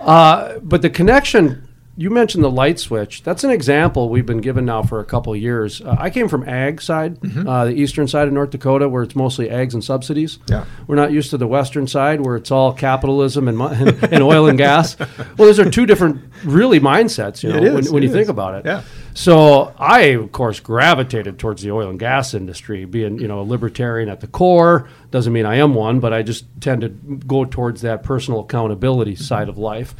Uh, 0.00 0.58
but 0.58 0.82
the 0.82 0.90
connection 0.90 1.63
you 1.96 2.10
mentioned 2.10 2.42
the 2.42 2.50
light 2.50 2.80
switch. 2.80 3.22
That's 3.22 3.44
an 3.44 3.50
example 3.50 4.08
we've 4.08 4.26
been 4.26 4.40
given 4.40 4.64
now 4.64 4.82
for 4.82 4.98
a 4.98 5.04
couple 5.04 5.34
years. 5.36 5.80
Uh, 5.80 5.96
I 5.98 6.10
came 6.10 6.28
from 6.28 6.48
ag 6.48 6.82
side, 6.82 7.20
mm-hmm. 7.20 7.48
uh, 7.48 7.66
the 7.66 7.72
eastern 7.72 8.08
side 8.08 8.26
of 8.26 8.34
North 8.34 8.50
Dakota, 8.50 8.88
where 8.88 9.04
it's 9.04 9.14
mostly 9.14 9.48
eggs 9.48 9.74
and 9.74 9.84
subsidies. 9.84 10.38
Yeah. 10.48 10.64
We're 10.88 10.96
not 10.96 11.12
used 11.12 11.30
to 11.30 11.38
the 11.38 11.46
western 11.46 11.86
side, 11.86 12.20
where 12.20 12.34
it's 12.36 12.50
all 12.50 12.72
capitalism 12.72 13.46
and, 13.46 13.60
and, 13.60 14.04
and 14.12 14.22
oil 14.22 14.48
and 14.48 14.58
gas. 14.58 14.98
Well, 14.98 15.08
those 15.36 15.60
are 15.60 15.70
two 15.70 15.86
different, 15.86 16.22
really, 16.44 16.80
mindsets. 16.80 17.42
You 17.42 17.52
know, 17.52 17.74
when, 17.74 17.84
when 17.86 18.02
you 18.02 18.08
is. 18.08 18.14
think 18.14 18.28
about 18.28 18.56
it. 18.56 18.66
Yeah. 18.66 18.82
So 19.14 19.72
I, 19.78 20.00
of 20.00 20.32
course, 20.32 20.58
gravitated 20.58 21.38
towards 21.38 21.62
the 21.62 21.70
oil 21.70 21.88
and 21.88 21.98
gas 21.98 22.34
industry, 22.34 22.84
being 22.84 23.18
you 23.20 23.28
know 23.28 23.40
a 23.40 23.44
libertarian 23.44 24.08
at 24.08 24.20
the 24.20 24.26
core. 24.26 24.88
Doesn't 25.12 25.32
mean 25.32 25.46
I 25.46 25.56
am 25.56 25.74
one, 25.74 26.00
but 26.00 26.12
I 26.12 26.22
just 26.22 26.46
tend 26.60 26.80
to 26.80 26.88
go 26.88 27.44
towards 27.44 27.82
that 27.82 28.02
personal 28.02 28.40
accountability 28.40 29.14
side 29.14 29.48
of 29.48 29.58
life. 29.58 29.94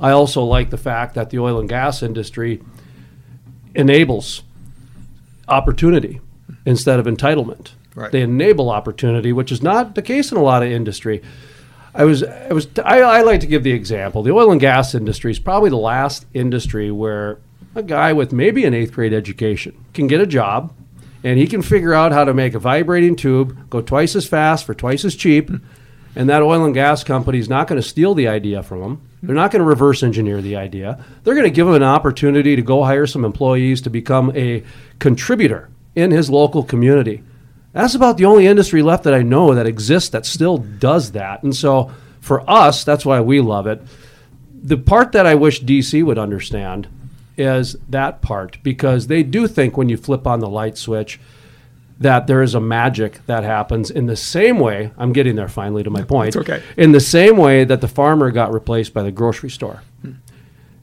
I 0.00 0.10
also 0.10 0.42
like 0.44 0.70
the 0.70 0.78
fact 0.78 1.14
that 1.14 1.30
the 1.30 1.38
oil 1.38 1.58
and 1.58 1.68
gas 1.68 2.02
industry 2.02 2.62
enables 3.74 4.42
opportunity 5.48 6.20
instead 6.64 6.98
of 6.98 7.06
entitlement. 7.06 7.72
Right. 7.94 8.12
They 8.12 8.20
enable 8.20 8.70
opportunity, 8.70 9.32
which 9.32 9.50
is 9.50 9.62
not 9.62 9.94
the 9.94 10.02
case 10.02 10.30
in 10.30 10.36
a 10.36 10.42
lot 10.42 10.62
of 10.62 10.70
industry. 10.70 11.22
I 11.94 12.04
was, 12.04 12.22
I 12.22 12.52
was, 12.52 12.68
I, 12.84 13.00
I 13.00 13.22
like 13.22 13.40
to 13.40 13.46
give 13.46 13.62
the 13.62 13.72
example. 13.72 14.22
The 14.22 14.32
oil 14.32 14.52
and 14.52 14.60
gas 14.60 14.94
industry 14.94 15.30
is 15.30 15.38
probably 15.38 15.70
the 15.70 15.76
last 15.76 16.26
industry 16.34 16.90
where 16.90 17.38
a 17.74 17.82
guy 17.82 18.12
with 18.12 18.32
maybe 18.32 18.66
an 18.66 18.74
eighth 18.74 18.92
grade 18.92 19.14
education 19.14 19.82
can 19.94 20.06
get 20.06 20.20
a 20.20 20.26
job, 20.26 20.74
and 21.24 21.38
he 21.38 21.46
can 21.46 21.62
figure 21.62 21.94
out 21.94 22.12
how 22.12 22.24
to 22.24 22.34
make 22.34 22.52
a 22.52 22.58
vibrating 22.58 23.16
tube 23.16 23.70
go 23.70 23.80
twice 23.80 24.14
as 24.14 24.26
fast 24.26 24.66
for 24.66 24.74
twice 24.74 25.06
as 25.06 25.16
cheap, 25.16 25.48
hmm. 25.48 25.56
And 26.16 26.30
that 26.30 26.42
oil 26.42 26.64
and 26.64 26.74
gas 26.74 27.04
company 27.04 27.38
is 27.38 27.48
not 27.48 27.68
going 27.68 27.80
to 27.80 27.86
steal 27.86 28.14
the 28.14 28.26
idea 28.26 28.62
from 28.62 28.80
them. 28.80 29.08
they're 29.22 29.34
not 29.34 29.50
going 29.50 29.60
to 29.60 29.68
reverse 29.68 30.02
engineer 30.02 30.40
the 30.40 30.56
idea. 30.56 31.04
They're 31.22 31.34
going 31.34 31.44
to 31.44 31.50
give 31.50 31.68
him 31.68 31.74
an 31.74 31.82
opportunity 31.82 32.56
to 32.56 32.62
go 32.62 32.82
hire 32.82 33.06
some 33.06 33.24
employees 33.24 33.82
to 33.82 33.90
become 33.90 34.32
a 34.34 34.64
contributor 34.98 35.68
in 35.94 36.10
his 36.10 36.30
local 36.30 36.64
community. 36.64 37.22
That's 37.72 37.94
about 37.94 38.16
the 38.16 38.24
only 38.24 38.46
industry 38.46 38.82
left 38.82 39.04
that 39.04 39.12
I 39.12 39.22
know 39.22 39.54
that 39.54 39.66
exists 39.66 40.08
that 40.10 40.24
still 40.24 40.56
does 40.56 41.12
that. 41.12 41.42
And 41.42 41.54
so 41.54 41.92
for 42.20 42.48
us, 42.48 42.82
that's 42.82 43.04
why 43.04 43.20
we 43.20 43.40
love 43.42 43.66
it. 43.66 43.82
The 44.54 44.78
part 44.78 45.12
that 45.12 45.26
I 45.26 45.34
wish 45.34 45.62
DC 45.62 46.02
would 46.02 46.18
understand 46.18 46.88
is 47.36 47.76
that 47.90 48.22
part 48.22 48.58
because 48.62 49.08
they 49.08 49.22
do 49.22 49.46
think 49.46 49.76
when 49.76 49.90
you 49.90 49.98
flip 49.98 50.26
on 50.26 50.40
the 50.40 50.48
light 50.48 50.78
switch, 50.78 51.20
that 51.98 52.26
there 52.26 52.42
is 52.42 52.54
a 52.54 52.60
magic 52.60 53.24
that 53.26 53.42
happens 53.44 53.90
in 53.90 54.06
the 54.06 54.16
same 54.16 54.58
way. 54.58 54.92
I'm 54.98 55.12
getting 55.12 55.36
there 55.36 55.48
finally 55.48 55.82
to 55.82 55.90
my 55.90 56.02
point. 56.02 56.36
okay. 56.36 56.62
In 56.76 56.92
the 56.92 57.00
same 57.00 57.36
way 57.36 57.64
that 57.64 57.80
the 57.80 57.88
farmer 57.88 58.30
got 58.30 58.52
replaced 58.52 58.92
by 58.92 59.02
the 59.02 59.10
grocery 59.12 59.50
store. 59.50 59.82
Hmm. 60.02 60.12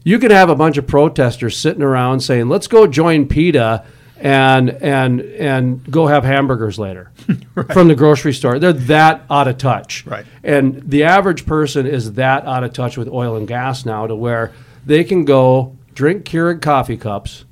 You 0.03 0.19
can 0.19 0.31
have 0.31 0.49
a 0.49 0.55
bunch 0.55 0.77
of 0.77 0.87
protesters 0.87 1.55
sitting 1.55 1.83
around 1.83 2.21
saying, 2.21 2.49
"Let's 2.49 2.67
go 2.67 2.87
join 2.87 3.27
PETA." 3.27 3.83
And 4.19 4.69
and 4.69 5.19
and 5.19 5.91
go 5.91 6.07
have 6.07 6.23
hamburgers 6.23 6.79
later 6.79 7.11
right. 7.55 7.73
from 7.73 7.89
the 7.89 7.95
grocery 7.95 8.31
store. 8.31 8.57
They're 8.57 8.71
that 8.71 9.23
out 9.29 9.49
of 9.49 9.57
touch, 9.57 10.05
right? 10.05 10.25
And 10.45 10.81
the 10.89 11.03
average 11.03 11.45
person 11.45 11.85
is 11.85 12.13
that 12.13 12.45
out 12.45 12.63
of 12.63 12.71
touch 12.71 12.95
with 12.95 13.09
oil 13.09 13.35
and 13.35 13.45
gas 13.45 13.85
now, 13.85 14.07
to 14.07 14.15
where 14.15 14.53
they 14.85 15.03
can 15.03 15.25
go 15.25 15.75
drink 15.93 16.23
Keurig 16.23 16.61
coffee 16.61 16.95
cups, 16.95 17.43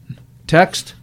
text 0.47 0.93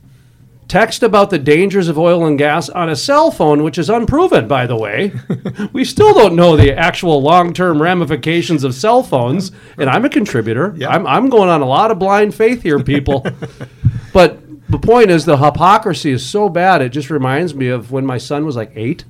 text 0.69 1.03
about 1.03 1.31
the 1.31 1.39
dangers 1.39 1.89
of 1.89 1.99
oil 1.99 2.27
and 2.27 2.39
gas 2.39 2.69
on 2.69 2.91
a 2.91 2.97
cell 2.97 3.31
phone, 3.31 3.63
which 3.63 3.79
is 3.79 3.89
unproven, 3.89 4.47
by 4.47 4.67
the 4.67 4.77
way. 4.77 5.13
we 5.73 5.85
still 5.85 6.13
don't 6.13 6.37
know 6.37 6.57
the 6.57 6.77
actual 6.77 7.21
long 7.23 7.53
term 7.55 7.81
ramifications 7.81 8.65
of 8.65 8.75
cell 8.75 9.03
phones, 9.03 9.51
and 9.79 9.89
I'm 9.89 10.05
a 10.05 10.11
contributor. 10.11 10.75
Yeah. 10.77 10.91
I'm, 10.91 11.07
I'm 11.07 11.29
going 11.31 11.49
on 11.49 11.63
a 11.63 11.67
lot 11.67 11.91
of 11.91 11.99
blind 11.99 12.35
faith 12.35 12.63
here, 12.63 12.83
people. 12.83 13.27
but 14.13 14.39
the 14.69 14.79
point 14.79 15.11
is, 15.11 15.25
the 15.25 15.39
hypocrisy 15.39 16.11
is 16.11 16.25
so 16.25 16.49
bad, 16.51 16.83
it 16.83 16.91
just 16.91 17.09
reminds 17.09 17.55
me 17.55 17.69
of 17.69 17.91
when 17.91 18.05
my 18.05 18.19
son 18.19 18.45
was 18.45 18.55
like 18.55 18.73
eight. 18.75 19.05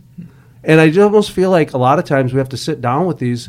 And 0.62 0.80
I 0.80 0.96
almost 1.00 1.32
feel 1.32 1.50
like 1.50 1.72
a 1.72 1.78
lot 1.78 1.98
of 1.98 2.04
times 2.04 2.32
we 2.32 2.38
have 2.38 2.48
to 2.50 2.56
sit 2.56 2.80
down 2.80 3.06
with 3.06 3.18
these 3.18 3.48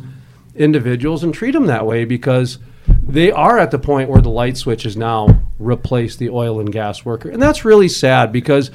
individuals 0.56 1.24
and 1.24 1.34
treat 1.34 1.52
them 1.52 1.68
that 1.68 1.86
way 1.86 2.06
because 2.06 2.58
they 2.88 3.32
are 3.32 3.60
at 3.60 3.72
the 3.72 3.80
point 3.80 4.10
where 4.10 4.22
the 4.22 4.30
light 4.30 4.58
switch 4.58 4.86
is 4.86 4.98
now 4.98 5.42
replaced 5.60 6.20
the 6.20 6.30
oil 6.30 6.60
and 6.60 6.72
gas 6.72 7.06
worker. 7.06 7.30
And 7.30 7.42
that's 7.42 7.66
really 7.66 7.90
sad 7.90 8.32
because 8.32 8.72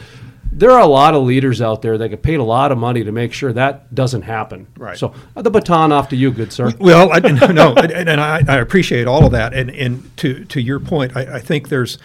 there 0.53 0.71
are 0.71 0.81
a 0.81 0.87
lot 0.87 1.15
of 1.15 1.25
leaders 1.25 1.61
out 1.61 1.83
there 1.83 1.99
that 1.99 2.09
get 2.11 2.23
paid 2.23 2.39
a 2.39 2.45
lot 2.45 2.71
of 2.71 2.79
money 2.79 3.03
to 3.03 3.11
make 3.11 3.33
sure 3.33 3.53
that 3.53 3.93
doesn't 3.93 4.23
happen. 4.23 4.69
Right. 4.77 4.97
So 4.97 5.13
uh, 5.37 5.43
the 5.43 5.51
baton 5.51 5.91
off 5.91 6.11
to 6.11 6.17
you, 6.17 6.31
good 6.31 6.53
sir. 6.53 6.73
Well, 6.79 7.11
I, 7.13 7.19
no, 7.19 7.75
and, 7.75 8.09
and 8.09 8.21
I, 8.21 8.43
I, 8.47 8.59
appreciate 8.59 9.07
all 9.09 9.27
of 9.27 9.33
that. 9.33 9.53
And, 9.53 9.71
and 9.71 10.17
to 10.19 10.45
to 10.45 10.61
your 10.61 10.79
point, 10.79 11.17
I, 11.17 11.37
I, 11.37 11.41
think 11.41 11.71
there's 11.71 11.99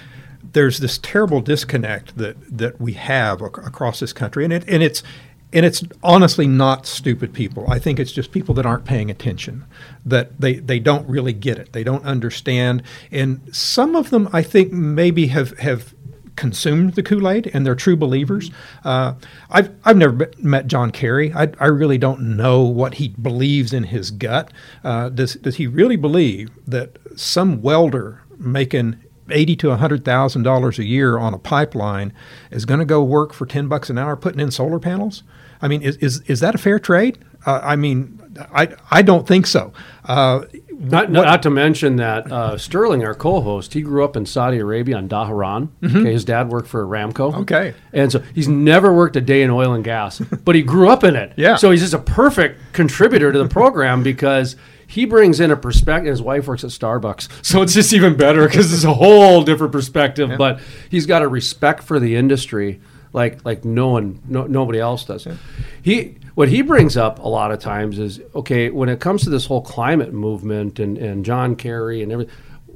there's 0.54 0.80
this 0.80 0.98
terrible 0.98 1.42
disconnect 1.42 2.18
that 2.18 2.38
that 2.58 2.82
we 2.82 2.94
have 2.94 3.42
ac- 3.42 3.62
across 3.64 4.00
this 4.00 4.14
country, 4.14 4.44
and 4.44 4.54
it 4.54 4.64
and 4.68 4.82
it's 4.82 5.04
and 5.52 5.66
it's 5.66 5.84
honestly 6.04 6.48
not 6.48 6.86
stupid 6.86 7.34
people. 7.34 7.66
I 7.70 7.80
think 7.80 8.00
it's 8.00 8.12
just 8.12 8.32
people 8.32 8.54
that 8.56 8.66
aren't 8.66 8.86
paying 8.86 9.10
attention, 9.10 9.66
that 10.06 10.40
they, 10.40 10.56
they 10.56 10.80
don't 10.80 11.08
really 11.10 11.34
get 11.34 11.58
it. 11.58 11.74
They 11.74 11.84
don't 11.84 12.06
understand. 12.06 12.84
And 13.12 13.42
some 13.56 13.96
of 13.96 14.12
them, 14.12 14.30
I 14.32 14.44
think, 14.44 14.72
maybe 14.72 15.28
have, 15.28 15.58
have 15.60 15.96
consumed 16.36 16.94
the 16.94 17.04
Kool 17.04 17.28
Aid 17.28 17.50
and 17.54 17.66
they're 17.66 17.76
true 17.76 17.98
believers. 17.98 18.52
Uh, 18.86 19.16
I've, 19.50 19.76
I've 19.84 19.98
never 19.98 20.32
met 20.38 20.68
John 20.68 20.92
Kerry. 20.92 21.34
I, 21.34 21.52
I 21.60 21.66
really 21.66 21.98
don't 21.98 22.38
know 22.38 22.62
what 22.62 22.96
he 22.96 23.10
believes 23.10 23.74
in 23.74 23.86
his 23.86 24.12
gut. 24.12 24.52
Uh, 24.84 25.10
does, 25.10 25.34
does 25.34 25.58
he 25.58 25.68
really 25.68 25.98
believe 25.98 26.50
that 26.68 26.98
some 27.16 27.62
welder 27.62 28.22
making 28.38 28.98
eighty 29.32 29.56
to 29.58 29.76
hundred 29.76 30.06
thousand 30.06 30.44
dollars 30.44 30.80
a 30.80 30.86
year 30.86 31.18
on 31.18 31.34
a 31.34 31.38
pipeline 31.40 32.14
is 32.52 32.66
going 32.66 32.80
to 32.80 32.86
go 32.86 33.04
work 33.04 33.34
for 33.34 33.46
ten 33.46 33.68
bucks 33.68 33.90
an 33.90 33.98
hour 33.98 34.16
putting 34.16 34.40
in 34.40 34.52
solar 34.52 34.80
panels? 34.80 35.24
I 35.62 35.68
mean, 35.68 35.82
is 35.82 35.98
is, 35.98 36.22
is 36.28 36.40
that 36.40 36.56
a 36.56 36.58
fair 36.58 36.80
trade? 36.80 37.18
Uh, 37.46 37.60
I 37.64 37.76
mean, 37.76 38.20
I 38.54 38.70
I 38.92 39.02
don't 39.02 39.28
think 39.28 39.48
so. 39.48 39.74
Uh, 40.06 40.46
not, 40.82 41.12
not 41.12 41.44
to 41.44 41.50
mention 41.50 41.98
that 41.98 42.32
uh, 42.32 42.58
Sterling, 42.58 43.04
our 43.04 43.14
co-host, 43.14 43.74
he 43.74 43.82
grew 43.82 44.04
up 44.06 44.16
in 44.16 44.26
Saudi 44.26 44.60
Arabia 44.60 44.96
on 44.96 45.10
Dhahran. 45.10 45.68
Mm-hmm. 45.82 45.98
Okay, 45.98 46.14
his 46.14 46.24
dad 46.24 46.50
worked 46.50 46.70
for 46.70 46.86
Aramco. 46.86 47.36
Okay, 47.42 47.74
and 47.92 48.10
so 48.10 48.20
he's 48.34 48.48
never 48.48 48.94
worked 48.94 49.18
a 49.18 49.22
day 49.22 49.42
in 49.42 49.50
oil 49.50 49.74
and 49.74 49.84
gas, 49.84 50.20
but 50.20 50.56
he 50.56 50.62
grew 50.62 50.90
up 50.90 51.04
in 51.04 51.16
it. 51.16 51.34
Yeah, 51.40 51.56
so 51.56 51.72
he's 51.72 51.82
just 51.82 51.94
a 51.94 52.00
perfect 52.00 52.74
contributor 52.74 53.32
to 53.32 53.40
the 53.40 53.48
program 53.48 54.04
because 54.04 54.58
he 54.90 55.06
brings 55.06 55.40
in 55.40 55.52
a 55.52 55.56
perspective. 55.56 56.10
His 56.10 56.22
wife 56.22 56.48
works 56.48 56.64
at 56.64 56.72
Starbucks, 56.72 57.30
so 57.46 57.62
it's 57.62 57.74
just 57.74 57.94
even 57.94 58.18
better 58.18 58.48
because 58.48 58.74
it's 58.74 58.84
a 58.84 58.94
whole 58.94 59.44
different 59.44 59.72
perspective. 59.72 60.32
Yeah. 60.32 60.38
But 60.38 60.60
he's 60.90 61.06
got 61.06 61.22
a 61.22 61.28
respect 61.28 61.84
for 61.84 62.00
the 62.00 62.16
industry 62.16 62.82
like 63.14 63.44
like 63.46 63.66
no 63.66 63.90
one, 63.90 64.22
no, 64.28 64.46
nobody 64.46 64.80
else 64.80 65.06
does. 65.06 65.26
Yeah. 65.26 65.36
He 65.82 66.18
what 66.36 66.50
he 66.50 66.62
brings 66.62 66.98
up 66.98 67.20
a 67.20 67.28
lot 67.28 67.52
of 67.52 67.60
times 67.60 68.00
is 68.00 68.22
okay 68.36 68.70
when 68.70 68.90
it 68.90 69.00
comes 69.00 69.24
to 69.24 69.30
this 69.30 69.46
whole 69.46 69.62
climate 69.62 70.14
movement 70.14 70.80
and, 70.80 70.98
and 70.98 71.26
John 71.26 71.56
Kerry 71.56 72.02
and 72.02 72.12
everything. 72.12 72.34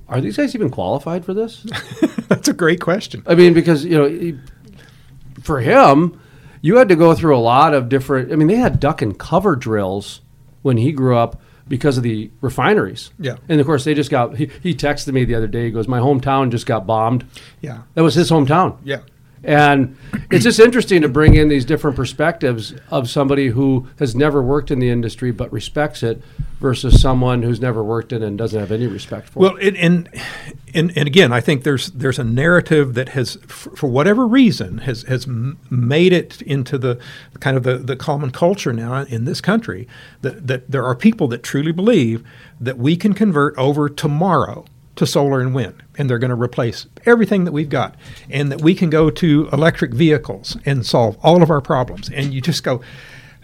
Are 0.08 0.20
these 0.20 0.38
guys 0.38 0.54
even 0.54 0.70
qualified 0.70 1.24
for 1.24 1.34
this? 1.34 1.66
That's 2.28 2.48
a 2.48 2.54
great 2.54 2.82
question. 2.82 3.24
I 3.26 3.36
mean, 3.36 3.54
because 3.54 3.86
you 3.86 3.98
know, 3.98 4.06
he, 4.06 4.38
for 5.42 5.62
him, 5.62 6.20
you 6.62 6.78
had 6.78 6.90
to 6.90 6.96
go 6.96 7.16
through 7.16 7.38
a 7.38 7.40
lot 7.40 7.74
of 7.74 7.90
different. 7.90 8.32
I 8.32 8.36
mean, 8.36 8.48
they 8.48 8.56
had 8.56 8.80
duck 8.80 9.02
and 9.02 9.18
cover 9.18 9.56
drills 9.56 10.22
when 10.62 10.78
he 10.78 10.92
grew 10.92 11.18
up 11.18 11.42
because 11.68 11.98
of 11.98 12.04
the 12.04 12.32
refineries. 12.42 13.12
Yeah. 13.20 13.38
And 13.50 13.60
of 13.60 13.66
course, 13.66 13.84
they 13.84 13.94
just 13.94 14.10
got. 14.10 14.36
He, 14.38 14.50
he 14.62 14.74
texted 14.74 15.14
me 15.14 15.26
the 15.26 15.36
other 15.36 15.48
day. 15.48 15.66
He 15.66 15.72
goes, 15.72 15.88
"My 15.88 16.00
hometown 16.00 16.52
just 16.52 16.66
got 16.66 16.86
bombed." 16.86 17.26
Yeah. 17.62 17.84
That 17.94 18.04
was 18.04 18.16
his 18.16 18.30
hometown. 18.30 18.78
Yeah. 18.84 19.02
And 19.44 19.98
it's 20.32 20.46
just 20.46 20.60
interesting 20.60 21.02
to 21.02 21.10
bring 21.10 21.36
in 21.36 21.50
these 21.50 21.66
different 21.66 21.98
perspectives 21.98 22.74
of 22.90 23.10
somebody 23.10 23.50
who 23.50 23.88
has 24.00 24.16
never 24.16 24.42
worked 24.42 24.72
in 24.72 24.80
the 24.80 24.90
industry 24.90 25.32
but 25.32 25.52
respects 25.52 26.02
it 26.02 26.22
versus 26.62 27.02
someone 27.02 27.44
who's 27.44 27.60
never 27.60 27.84
worked 27.84 28.14
in 28.14 28.24
it 28.24 28.28
and 28.28 28.38
doesn't 28.38 28.60
have 28.60 28.72
any 28.72 28.88
respect 28.88 29.28
for 29.28 29.40
Well, 29.40 29.56
it. 29.58 29.74
Well, 29.74 29.84
and, 29.84 30.10
and 30.74 30.98
and 30.98 31.08
again, 31.08 31.32
I 31.32 31.42
think 31.42 31.64
there's 31.64 31.92
there's 31.92 32.20
a 32.20 32.24
narrative 32.24 32.94
that 32.94 33.10
has, 33.10 33.38
for, 33.48 33.76
for 33.76 33.88
whatever 33.88 34.26
reason, 34.26 34.80
has 34.80 35.04
has 35.04 35.28
made 35.28 36.14
it 36.14 36.42
into 36.42 36.78
the 36.78 37.00
kind 37.42 37.58
of 37.58 37.64
the, 37.64 37.78
the 37.78 37.96
common 37.96 38.32
culture 38.32 38.74
now 38.74 39.04
in 39.04 39.26
this 39.26 39.42
country 39.42 39.88
that 40.22 40.48
that 40.48 40.72
there 40.72 40.84
are 40.86 40.96
people 40.96 41.28
that 41.28 41.44
truly 41.44 41.72
believe 41.72 42.24
that 42.60 42.78
we 42.78 42.96
can 42.96 43.14
convert 43.14 43.56
over 43.58 43.90
tomorrow 43.90 44.66
to 44.96 45.06
solar 45.06 45.42
and 45.42 45.56
wind, 45.56 45.82
and 45.98 46.10
they're 46.10 46.20
going 46.20 46.30
to 46.30 46.42
replace 46.42 46.88
everything 47.06 47.46
that 47.46 47.52
we've 47.52 47.70
got, 47.70 47.96
and 48.30 48.52
that 48.52 48.62
we 48.62 48.76
can 48.76 48.90
go 48.90 49.10
to 49.10 49.50
electric 49.52 49.94
vehicles 49.94 50.58
and 50.66 50.86
solve 50.86 51.18
all 51.24 51.42
of 51.42 51.50
our 51.50 51.62
problems. 51.62 52.10
And 52.10 52.34
you 52.34 52.42
just 52.42 52.64
go, 52.64 52.82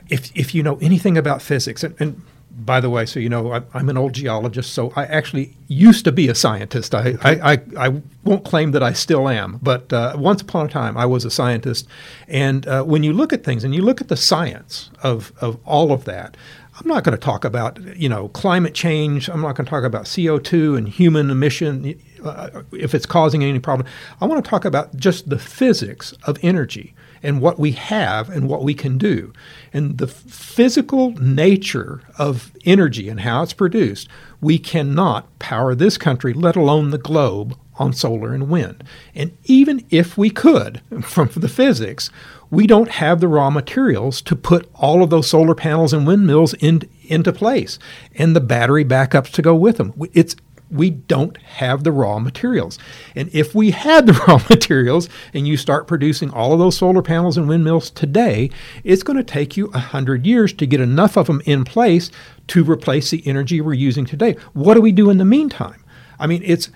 if 0.09 0.31
if 0.35 0.53
you 0.53 0.63
know 0.63 0.77
anything 0.81 1.17
about 1.17 1.41
physics, 1.41 1.83
and, 1.83 1.95
and 1.99 2.21
by 2.59 2.81
the 2.81 2.89
way, 2.89 3.05
so 3.05 3.19
you 3.19 3.29
know, 3.29 3.53
I, 3.53 3.61
I'm 3.73 3.89
an 3.89 3.97
old 3.97 4.13
geologist, 4.13 4.73
so 4.73 4.91
I 4.95 5.05
actually 5.05 5.55
used 5.67 6.05
to 6.05 6.11
be 6.11 6.27
a 6.27 6.35
scientist. 6.35 6.93
I, 6.93 7.15
I, 7.21 7.53
I, 7.53 7.61
I 7.77 8.01
won't 8.23 8.43
claim 8.43 8.71
that 8.71 8.83
I 8.83 8.93
still 8.93 9.29
am, 9.29 9.59
but 9.61 9.91
uh, 9.93 10.15
once 10.17 10.41
upon 10.41 10.65
a 10.65 10.69
time 10.69 10.97
I 10.97 11.05
was 11.05 11.25
a 11.25 11.31
scientist. 11.31 11.87
And 12.27 12.67
uh, 12.67 12.83
when 12.83 13.03
you 13.03 13.13
look 13.13 13.31
at 13.31 13.43
things 13.43 13.63
and 13.63 13.73
you 13.73 13.81
look 13.81 14.01
at 14.01 14.09
the 14.09 14.17
science 14.17 14.91
of, 15.03 15.31
of 15.39 15.57
all 15.65 15.91
of 15.91 16.05
that, 16.05 16.35
I'm 16.79 16.87
not 16.87 17.03
going 17.03 17.17
to 17.17 17.23
talk 17.23 17.43
about 17.43 17.79
you 17.97 18.07
know 18.07 18.29
climate 18.29 18.73
change. 18.73 19.29
I'm 19.29 19.41
not 19.41 19.55
going 19.55 19.65
to 19.65 19.69
talk 19.69 19.83
about 19.83 20.05
CO2 20.05 20.77
and 20.77 20.87
human 20.87 21.29
emission 21.29 21.99
uh, 22.23 22.63
if 22.71 22.95
it's 22.95 23.05
causing 23.05 23.43
any 23.43 23.59
problem. 23.59 23.87
I 24.21 24.25
want 24.25 24.43
to 24.43 24.49
talk 24.49 24.65
about 24.65 24.95
just 24.95 25.29
the 25.29 25.39
physics 25.39 26.13
of 26.23 26.37
energy 26.41 26.93
and 27.21 27.41
what 27.41 27.59
we 27.59 27.73
have 27.73 28.29
and 28.29 28.47
what 28.47 28.63
we 28.63 28.73
can 28.73 28.97
do. 28.97 29.33
And 29.73 29.97
the 29.97 30.07
physical 30.07 31.11
nature 31.13 32.01
of 32.17 32.53
energy 32.65 33.09
and 33.09 33.19
how 33.19 33.43
it's 33.43 33.51
produced, 33.51 34.07
we 34.39 34.57
cannot 34.57 35.37
power 35.37 35.75
this 35.75 35.97
country, 35.97 36.31
let 36.33 36.55
alone 36.55 36.91
the 36.91 36.97
globe, 36.97 37.57
on 37.79 37.93
solar 37.93 38.33
and 38.33 38.49
wind. 38.49 38.83
And 39.15 39.35
even 39.45 39.85
if 39.89 40.17
we 40.17 40.29
could, 40.29 40.81
from 41.01 41.29
the 41.35 41.47
physics, 41.47 42.11
we 42.51 42.67
don't 42.67 42.89
have 42.89 43.19
the 43.19 43.27
raw 43.27 43.49
materials 43.49 44.21
to 44.23 44.35
put 44.35 44.69
all 44.73 45.03
of 45.03 45.09
those 45.09 45.29
solar 45.29 45.55
panels 45.55 45.93
and 45.93 46.07
windmills 46.07 46.53
in, 46.55 46.81
into 47.03 47.31
place 47.31 47.79
and 48.15 48.35
the 48.35 48.41
battery 48.41 48.85
backups 48.85 49.31
to 49.31 49.41
go 49.41 49.55
with 49.55 49.77
them. 49.77 49.93
It's 50.13 50.35
we 50.71 50.91
don't 50.91 51.35
have 51.37 51.83
the 51.83 51.91
raw 51.91 52.19
materials. 52.19 52.77
And 53.15 53.29
if 53.33 53.55
we 53.55 53.71
had 53.71 54.05
the 54.05 54.13
raw 54.27 54.39
materials 54.49 55.09
and 55.33 55.47
you 55.47 55.57
start 55.57 55.87
producing 55.87 56.29
all 56.31 56.53
of 56.53 56.59
those 56.59 56.77
solar 56.77 57.01
panels 57.01 57.37
and 57.37 57.47
windmills 57.47 57.89
today, 57.89 58.51
it's 58.83 59.03
going 59.03 59.17
to 59.17 59.23
take 59.23 59.57
you 59.57 59.67
100 59.67 60.25
years 60.25 60.53
to 60.53 60.67
get 60.67 60.79
enough 60.79 61.17
of 61.17 61.27
them 61.27 61.41
in 61.45 61.63
place 61.65 62.11
to 62.47 62.63
replace 62.63 63.09
the 63.09 63.25
energy 63.27 63.61
we're 63.61 63.73
using 63.73 64.05
today. 64.05 64.35
What 64.53 64.75
do 64.75 64.81
we 64.81 64.91
do 64.91 65.09
in 65.09 65.17
the 65.17 65.25
meantime? 65.25 65.83
I 66.19 66.27
mean, 66.27 66.41
it's 66.45 66.69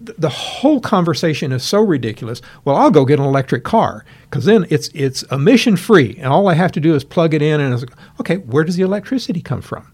the 0.00 0.28
whole 0.28 0.80
conversation 0.80 1.52
is 1.52 1.62
so 1.62 1.80
ridiculous. 1.80 2.42
Well, 2.64 2.76
I'll 2.76 2.90
go 2.90 3.04
get 3.04 3.18
an 3.18 3.24
electric 3.24 3.64
car 3.64 4.04
because 4.24 4.44
then 4.44 4.66
it's 4.68 4.90
it's 4.94 5.22
emission 5.24 5.76
free, 5.76 6.16
and 6.18 6.26
all 6.26 6.48
I 6.48 6.54
have 6.54 6.72
to 6.72 6.80
do 6.80 6.94
is 6.94 7.02
plug 7.04 7.32
it 7.32 7.42
in. 7.42 7.60
And 7.60 7.72
it's, 7.72 7.82
like, 7.82 7.98
okay, 8.20 8.36
where 8.36 8.64
does 8.64 8.76
the 8.76 8.82
electricity 8.82 9.40
come 9.40 9.62
from? 9.62 9.90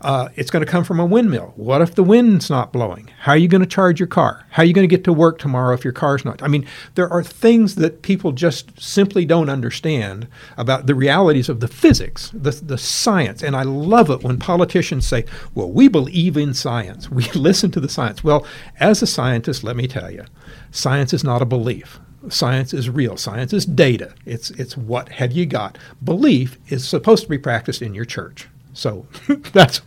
Uh, 0.00 0.28
it's 0.36 0.50
going 0.50 0.64
to 0.64 0.70
come 0.70 0.84
from 0.84 1.00
a 1.00 1.06
windmill. 1.06 1.52
What 1.56 1.80
if 1.80 1.94
the 1.94 2.02
wind's 2.02 2.50
not 2.50 2.72
blowing? 2.72 3.10
How 3.20 3.32
are 3.32 3.38
you 3.38 3.48
going 3.48 3.62
to 3.62 3.66
charge 3.66 3.98
your 3.98 4.06
car? 4.06 4.46
How 4.50 4.62
are 4.62 4.66
you 4.66 4.72
going 4.72 4.88
to 4.88 4.94
get 4.94 5.04
to 5.04 5.12
work 5.12 5.38
tomorrow 5.38 5.74
if 5.74 5.84
your 5.84 5.92
car's 5.92 6.24
not? 6.24 6.42
I 6.42 6.48
mean, 6.48 6.66
there 6.94 7.08
are 7.08 7.22
things 7.22 7.76
that 7.76 8.02
people 8.02 8.32
just 8.32 8.80
simply 8.80 9.24
don't 9.24 9.48
understand 9.48 10.28
about 10.56 10.86
the 10.86 10.94
realities 10.94 11.48
of 11.48 11.60
the 11.60 11.68
physics, 11.68 12.30
the, 12.34 12.50
the 12.50 12.78
science. 12.78 13.42
And 13.42 13.56
I 13.56 13.62
love 13.62 14.10
it 14.10 14.22
when 14.22 14.38
politicians 14.38 15.06
say, 15.06 15.24
well, 15.54 15.70
we 15.70 15.88
believe 15.88 16.36
in 16.36 16.54
science. 16.54 17.10
We 17.16 17.30
listen 17.32 17.70
to 17.70 17.80
the 17.80 17.88
science. 17.88 18.22
Well, 18.22 18.46
as 18.78 19.00
a 19.00 19.06
scientist, 19.06 19.64
let 19.64 19.74
me 19.74 19.88
tell 19.88 20.10
you, 20.10 20.26
science 20.70 21.14
is 21.14 21.24
not 21.24 21.40
a 21.40 21.46
belief. 21.46 21.98
Science 22.28 22.74
is 22.74 22.90
real. 22.90 23.16
Science 23.16 23.54
is 23.54 23.64
data. 23.64 24.14
It's, 24.26 24.50
it's 24.50 24.76
what 24.76 25.08
have 25.08 25.32
you 25.32 25.46
got. 25.46 25.78
Belief 26.04 26.58
is 26.68 26.86
supposed 26.86 27.22
to 27.22 27.28
be 27.30 27.38
practiced 27.38 27.80
in 27.80 27.94
your 27.94 28.04
church. 28.04 28.48
So 28.76 29.06
that's 29.52 29.80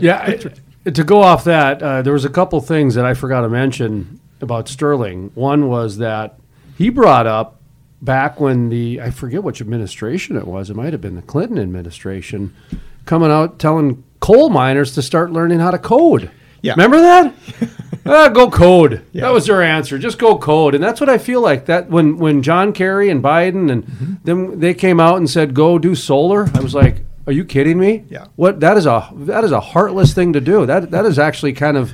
yeah. 0.00 0.38
I, 0.84 0.90
to 0.90 1.04
go 1.04 1.20
off 1.22 1.44
that, 1.44 1.82
uh, 1.82 2.02
there 2.02 2.12
was 2.12 2.24
a 2.24 2.30
couple 2.30 2.60
things 2.60 2.94
that 2.94 3.04
I 3.04 3.14
forgot 3.14 3.40
to 3.40 3.48
mention 3.48 4.20
about 4.40 4.68
Sterling. 4.68 5.32
One 5.34 5.68
was 5.68 5.98
that 5.98 6.38
he 6.78 6.90
brought 6.90 7.26
up 7.26 7.60
back 8.00 8.38
when 8.38 8.68
the 8.68 9.00
I 9.00 9.10
forget 9.10 9.42
which 9.42 9.60
administration 9.60 10.36
it 10.36 10.46
was. 10.46 10.70
It 10.70 10.76
might 10.76 10.92
have 10.92 11.00
been 11.00 11.16
the 11.16 11.22
Clinton 11.22 11.58
administration 11.58 12.54
coming 13.04 13.30
out 13.30 13.58
telling 13.58 14.04
coal 14.20 14.48
miners 14.48 14.94
to 14.94 15.02
start 15.02 15.32
learning 15.32 15.58
how 15.58 15.72
to 15.72 15.78
code. 15.78 16.30
Yeah. 16.62 16.72
Remember 16.72 17.00
that? 17.00 17.34
ah, 18.06 18.28
go 18.28 18.50
code. 18.50 19.04
Yeah. 19.12 19.22
That 19.22 19.32
was 19.32 19.46
their 19.46 19.62
answer. 19.62 19.98
Just 19.98 20.18
go 20.18 20.38
code. 20.38 20.74
And 20.74 20.82
that's 20.82 21.00
what 21.00 21.10
I 21.10 21.18
feel 21.18 21.40
like 21.40 21.66
that 21.66 21.88
when 21.88 22.18
when 22.18 22.42
John 22.42 22.72
Kerry 22.72 23.08
and 23.08 23.22
Biden 23.22 23.70
and 23.72 23.84
mm-hmm. 23.84 24.14
then 24.22 24.60
they 24.60 24.74
came 24.74 25.00
out 25.00 25.16
and 25.16 25.28
said 25.28 25.52
go 25.52 25.78
do 25.78 25.96
solar. 25.96 26.48
I 26.54 26.60
was 26.60 26.74
like, 26.74 27.05
are 27.26 27.32
you 27.32 27.44
kidding 27.44 27.78
me? 27.78 28.04
Yeah. 28.08 28.26
What 28.36 28.60
that 28.60 28.76
is 28.76 28.86
a 28.86 29.08
that 29.14 29.44
is 29.44 29.52
a 29.52 29.60
heartless 29.60 30.14
thing 30.14 30.32
to 30.34 30.40
do. 30.40 30.66
That 30.66 30.90
that 30.90 31.04
is 31.04 31.18
actually 31.18 31.52
kind 31.52 31.76
of 31.76 31.92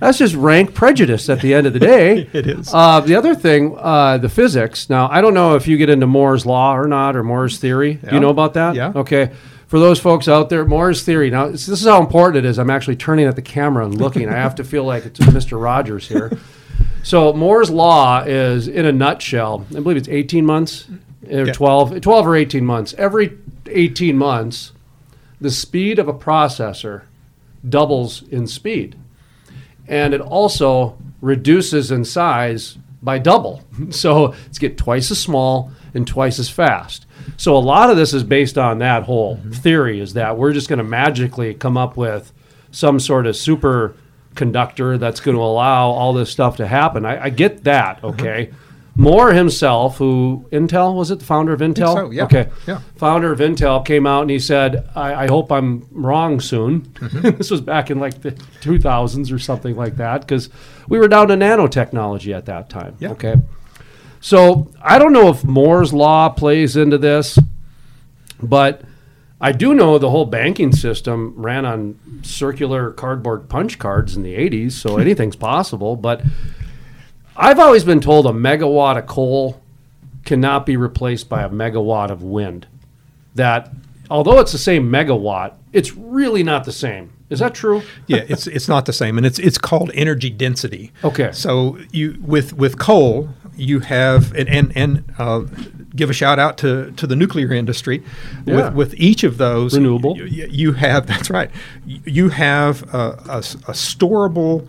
that's 0.00 0.16
just 0.18 0.34
rank 0.34 0.74
prejudice 0.74 1.28
at 1.28 1.40
the 1.42 1.52
end 1.54 1.66
of 1.66 1.74
the 1.74 1.78
day. 1.78 2.28
it 2.32 2.46
is. 2.46 2.70
Uh, 2.72 3.00
the 3.00 3.14
other 3.14 3.34
thing, 3.34 3.76
uh, 3.78 4.16
the 4.16 4.30
physics. 4.30 4.88
Now, 4.88 5.08
I 5.10 5.20
don't 5.20 5.34
know 5.34 5.56
if 5.56 5.68
you 5.68 5.76
get 5.76 5.90
into 5.90 6.06
Moore's 6.06 6.46
law 6.46 6.74
or 6.74 6.88
not, 6.88 7.16
or 7.16 7.22
Moore's 7.22 7.58
theory. 7.58 7.98
Yeah. 8.02 8.08
Do 8.10 8.14
you 8.16 8.20
know 8.20 8.30
about 8.30 8.54
that? 8.54 8.74
Yeah. 8.74 8.92
Okay. 8.96 9.30
For 9.66 9.78
those 9.78 10.00
folks 10.00 10.26
out 10.26 10.48
there, 10.48 10.64
Moore's 10.64 11.04
theory. 11.04 11.30
Now, 11.30 11.48
this 11.48 11.68
is 11.68 11.84
how 11.84 12.00
important 12.00 12.44
it 12.44 12.48
is. 12.48 12.58
I'm 12.58 12.70
actually 12.70 12.96
turning 12.96 13.26
at 13.26 13.36
the 13.36 13.42
camera 13.42 13.84
and 13.84 13.94
looking. 13.94 14.28
I 14.28 14.32
have 14.32 14.54
to 14.56 14.64
feel 14.64 14.82
like 14.84 15.04
it's 15.06 15.20
Mr. 15.20 15.62
Rogers 15.62 16.08
here. 16.08 16.36
So 17.02 17.32
Moore's 17.34 17.70
law 17.70 18.22
is, 18.26 18.66
in 18.68 18.84
a 18.84 18.92
nutshell, 18.92 19.66
I 19.70 19.80
believe 19.80 19.96
it's 19.96 20.08
18 20.08 20.44
months 20.44 20.86
or 21.30 21.46
Yeah. 21.46 21.52
12, 21.52 22.00
12 22.00 22.26
or 22.26 22.34
18 22.34 22.64
months. 22.64 22.94
Every 22.98 23.38
18 23.66 24.16
months, 24.16 24.72
the 25.40 25.50
speed 25.50 25.98
of 25.98 26.08
a 26.08 26.12
processor 26.12 27.02
doubles 27.68 28.22
in 28.28 28.46
speed. 28.46 28.96
And 29.88 30.14
it 30.14 30.20
also 30.20 30.96
reduces 31.20 31.90
in 31.90 32.04
size 32.04 32.78
by 33.02 33.18
double. 33.18 33.62
So 33.90 34.34
it's 34.46 34.58
get 34.58 34.76
twice 34.76 35.10
as 35.10 35.18
small 35.18 35.72
and 35.94 36.06
twice 36.06 36.38
as 36.38 36.50
fast. 36.50 37.06
So 37.36 37.56
a 37.56 37.58
lot 37.58 37.90
of 37.90 37.96
this 37.96 38.12
is 38.12 38.22
based 38.22 38.58
on 38.58 38.78
that 38.78 39.04
whole 39.04 39.36
mm-hmm. 39.36 39.52
theory 39.52 40.00
is 40.00 40.12
that 40.14 40.36
we're 40.36 40.52
just 40.52 40.68
going 40.68 40.78
to 40.78 40.84
magically 40.84 41.54
come 41.54 41.76
up 41.76 41.96
with 41.96 42.32
some 42.70 43.00
sort 43.00 43.26
of 43.26 43.36
super 43.36 43.96
conductor 44.34 44.98
that's 44.98 45.20
going 45.20 45.36
to 45.36 45.42
allow 45.42 45.88
all 45.88 46.12
this 46.12 46.30
stuff 46.30 46.56
to 46.58 46.66
happen. 46.66 47.04
I, 47.04 47.24
I 47.24 47.30
get 47.30 47.64
that, 47.64 47.96
mm-hmm. 47.96 48.06
okay? 48.06 48.50
Moore 49.00 49.32
himself, 49.32 49.96
who 49.96 50.46
Intel 50.52 50.94
was 50.94 51.10
it 51.10 51.20
the 51.20 51.24
founder 51.24 51.54
of 51.54 51.60
Intel? 51.60 51.94
so, 51.94 52.10
yeah. 52.10 52.24
Okay. 52.24 52.48
Yeah. 52.66 52.80
Founder 52.96 53.32
of 53.32 53.38
Intel 53.38 53.84
came 53.84 54.06
out 54.06 54.22
and 54.22 54.30
he 54.30 54.38
said, 54.38 54.88
"I, 54.94 55.24
I 55.24 55.26
hope 55.26 55.50
I'm 55.50 55.86
wrong 55.90 56.38
soon." 56.38 56.82
Mm-hmm. 56.82 57.30
this 57.38 57.50
was 57.50 57.62
back 57.62 57.90
in 57.90 57.98
like 57.98 58.20
the 58.20 58.32
2000s 58.60 59.32
or 59.32 59.38
something 59.38 59.74
like 59.74 59.96
that 59.96 60.20
because 60.20 60.50
we 60.86 60.98
were 60.98 61.08
down 61.08 61.28
to 61.28 61.34
nanotechnology 61.34 62.36
at 62.36 62.44
that 62.46 62.68
time. 62.68 62.96
Yeah. 63.00 63.12
Okay. 63.12 63.36
So 64.20 64.70
I 64.82 64.98
don't 64.98 65.14
know 65.14 65.30
if 65.30 65.44
Moore's 65.44 65.94
law 65.94 66.28
plays 66.28 66.76
into 66.76 66.98
this, 66.98 67.38
but 68.42 68.82
I 69.40 69.52
do 69.52 69.72
know 69.72 69.96
the 69.96 70.10
whole 70.10 70.26
banking 70.26 70.72
system 70.72 71.32
ran 71.36 71.64
on 71.64 71.98
circular 72.22 72.90
cardboard 72.90 73.48
punch 73.48 73.78
cards 73.78 74.14
in 74.14 74.22
the 74.22 74.34
80s, 74.34 74.72
so 74.72 74.98
anything's 74.98 75.36
possible. 75.36 75.96
But 75.96 76.22
I've 77.36 77.58
always 77.58 77.84
been 77.84 78.00
told 78.00 78.26
a 78.26 78.30
megawatt 78.30 78.98
of 78.98 79.06
coal 79.06 79.60
cannot 80.24 80.66
be 80.66 80.76
replaced 80.76 81.28
by 81.28 81.42
a 81.42 81.48
megawatt 81.48 82.10
of 82.10 82.22
wind. 82.22 82.66
That 83.34 83.70
although 84.10 84.38
it's 84.40 84.52
the 84.52 84.58
same 84.58 84.90
megawatt, 84.90 85.54
it's 85.72 85.94
really 85.94 86.42
not 86.42 86.64
the 86.64 86.72
same. 86.72 87.12
Is 87.30 87.38
that 87.38 87.54
true? 87.54 87.82
yeah, 88.08 88.24
it's 88.28 88.48
it's 88.48 88.68
not 88.68 88.86
the 88.86 88.92
same, 88.92 89.16
and 89.16 89.24
it's 89.24 89.38
it's 89.38 89.56
called 89.56 89.92
energy 89.94 90.30
density. 90.30 90.92
Okay. 91.04 91.30
So 91.32 91.78
you 91.92 92.18
with 92.20 92.52
with 92.54 92.76
coal, 92.78 93.30
you 93.56 93.80
have 93.80 94.34
and 94.34 94.48
and, 94.48 94.76
and 94.76 95.04
uh, 95.16 95.44
give 95.94 96.10
a 96.10 96.12
shout 96.12 96.38
out 96.38 96.58
to, 96.58 96.90
to 96.92 97.06
the 97.06 97.16
nuclear 97.16 97.52
industry. 97.52 98.02
Yeah. 98.46 98.56
With, 98.56 98.74
with 98.74 98.94
each 98.94 99.22
of 99.22 99.38
those, 99.38 99.74
Renewable. 99.74 100.16
You, 100.16 100.46
you 100.50 100.72
have 100.72 101.06
that's 101.08 101.30
right. 101.30 101.50
You 101.86 102.30
have 102.30 102.82
a, 102.94 103.22
a, 103.28 103.38
a 103.38 103.72
storable 103.74 104.68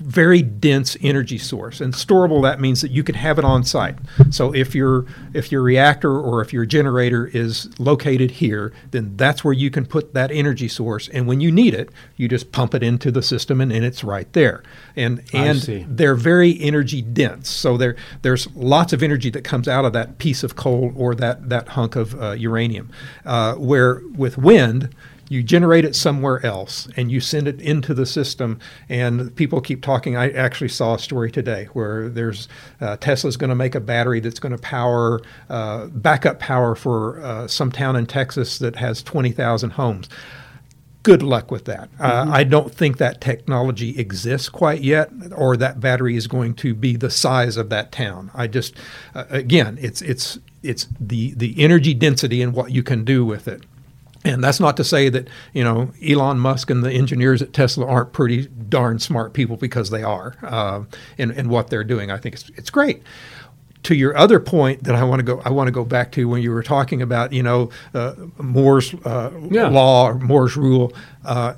very 0.00 0.42
dense 0.42 0.96
energy 1.02 1.38
source. 1.38 1.80
And 1.80 1.94
storable 1.94 2.42
that 2.42 2.60
means 2.60 2.80
that 2.80 2.90
you 2.90 3.04
can 3.04 3.14
have 3.14 3.38
it 3.38 3.44
on 3.44 3.64
site. 3.64 3.96
So 4.30 4.52
if 4.52 4.74
your 4.74 5.06
if 5.34 5.52
your 5.52 5.62
reactor 5.62 6.18
or 6.18 6.40
if 6.40 6.52
your 6.52 6.64
generator 6.64 7.26
is 7.26 7.68
located 7.78 8.32
here 8.32 8.72
then 8.90 9.16
that's 9.16 9.44
where 9.44 9.54
you 9.54 9.70
can 9.70 9.86
put 9.86 10.14
that 10.14 10.30
energy 10.30 10.68
source. 10.68 11.08
And 11.08 11.26
when 11.26 11.40
you 11.40 11.50
need 11.52 11.74
it 11.74 11.90
you 12.16 12.28
just 12.28 12.52
pump 12.52 12.74
it 12.74 12.82
into 12.82 13.10
the 13.10 13.22
system 13.22 13.60
and, 13.60 13.72
and 13.72 13.84
it's 13.84 14.02
right 14.02 14.30
there. 14.32 14.62
And 14.96 15.22
and 15.32 15.60
they're 15.88 16.14
very 16.14 16.60
energy 16.60 17.02
dense. 17.02 17.48
So 17.48 17.76
there 17.76 17.96
there's 18.22 18.54
lots 18.54 18.92
of 18.92 19.02
energy 19.02 19.30
that 19.30 19.44
comes 19.44 19.68
out 19.68 19.84
of 19.84 19.92
that 19.92 20.18
piece 20.18 20.42
of 20.42 20.56
coal 20.56 20.92
or 20.96 21.14
that 21.16 21.48
that 21.48 21.68
hunk 21.68 21.96
of 21.96 22.20
uh, 22.20 22.32
uranium. 22.32 22.90
Uh, 23.24 23.54
where 23.54 24.02
with 24.16 24.38
wind 24.38 24.94
you 25.30 25.44
generate 25.44 25.84
it 25.84 25.94
somewhere 25.94 26.44
else 26.44 26.88
and 26.96 27.10
you 27.10 27.20
send 27.20 27.48
it 27.48 27.60
into 27.60 27.94
the 27.94 28.04
system 28.04 28.58
and 28.88 29.34
people 29.36 29.60
keep 29.62 29.80
talking 29.80 30.16
i 30.16 30.28
actually 30.30 30.68
saw 30.68 30.94
a 30.94 30.98
story 30.98 31.30
today 31.30 31.68
where 31.72 32.10
there's 32.10 32.48
uh, 32.82 32.96
tesla's 32.98 33.38
going 33.38 33.48
to 33.48 33.54
make 33.54 33.74
a 33.74 33.80
battery 33.80 34.20
that's 34.20 34.40
going 34.40 34.54
to 34.54 34.60
power 34.60 35.20
uh, 35.48 35.86
backup 35.86 36.38
power 36.38 36.74
for 36.74 37.22
uh, 37.22 37.46
some 37.46 37.72
town 37.72 37.96
in 37.96 38.04
texas 38.04 38.58
that 38.58 38.76
has 38.76 39.02
20000 39.02 39.70
homes 39.70 40.08
good 41.02 41.22
luck 41.22 41.50
with 41.50 41.64
that. 41.64 41.88
Uh, 41.98 42.26
I 42.28 42.44
don't 42.44 42.74
think 42.74 42.98
that 42.98 43.20
technology 43.22 43.98
exists 43.98 44.48
quite 44.48 44.82
yet, 44.82 45.10
or 45.34 45.56
that 45.56 45.80
battery 45.80 46.16
is 46.16 46.26
going 46.26 46.54
to 46.56 46.74
be 46.74 46.96
the 46.96 47.10
size 47.10 47.56
of 47.56 47.70
that 47.70 47.90
town. 47.92 48.30
I 48.34 48.46
just, 48.46 48.74
uh, 49.14 49.24
again, 49.30 49.78
it's 49.80 50.02
it's 50.02 50.38
it's 50.62 50.88
the 51.00 51.32
the 51.34 51.54
energy 51.58 51.94
density 51.94 52.42
and 52.42 52.52
what 52.52 52.70
you 52.70 52.82
can 52.82 53.04
do 53.04 53.24
with 53.24 53.48
it. 53.48 53.62
And 54.24 54.44
that's 54.44 54.60
not 54.60 54.76
to 54.76 54.84
say 54.84 55.08
that 55.08 55.28
you 55.54 55.64
know 55.64 55.92
Elon 56.06 56.38
Musk 56.38 56.68
and 56.70 56.84
the 56.84 56.92
engineers 56.92 57.40
at 57.40 57.52
Tesla 57.54 57.86
aren't 57.86 58.12
pretty 58.12 58.46
darn 58.68 58.98
smart 58.98 59.32
people 59.32 59.56
because 59.56 59.88
they 59.90 60.02
are 60.02 60.34
uh, 60.42 60.84
in 61.16 61.30
in 61.30 61.48
what 61.48 61.70
they're 61.70 61.84
doing. 61.84 62.10
I 62.10 62.18
think 62.18 62.34
it's 62.34 62.50
it's 62.56 62.70
great 62.70 63.02
to 63.84 63.94
your 63.94 64.14
other 64.14 64.38
point 64.38 64.84
that 64.84 64.94
I 64.94 65.04
want 65.04 65.20
to 65.20 65.22
go 65.24 65.40
I 65.42 65.48
want 65.48 65.68
to 65.68 65.72
go 65.72 65.84
back 65.86 66.12
to 66.12 66.28
when 66.28 66.42
you 66.42 66.50
were 66.50 66.62
talking 66.62 67.00
about 67.00 67.32
you 67.32 67.42
know 67.42 67.70
uh, 67.94 68.12
Moore's 68.36 68.92
uh, 69.06 69.30
Yeah. 69.50 69.68
law 69.68 70.08
or 70.08 70.14
Moore's 70.18 70.54
rule. 70.54 70.92
Uh, 71.24 71.54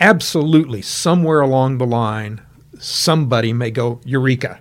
absolutely, 0.00 0.82
somewhere 0.82 1.40
along 1.40 1.78
the 1.78 1.86
line, 1.86 2.40
somebody 2.78 3.52
may 3.52 3.70
go 3.70 4.00
eureka. 4.04 4.60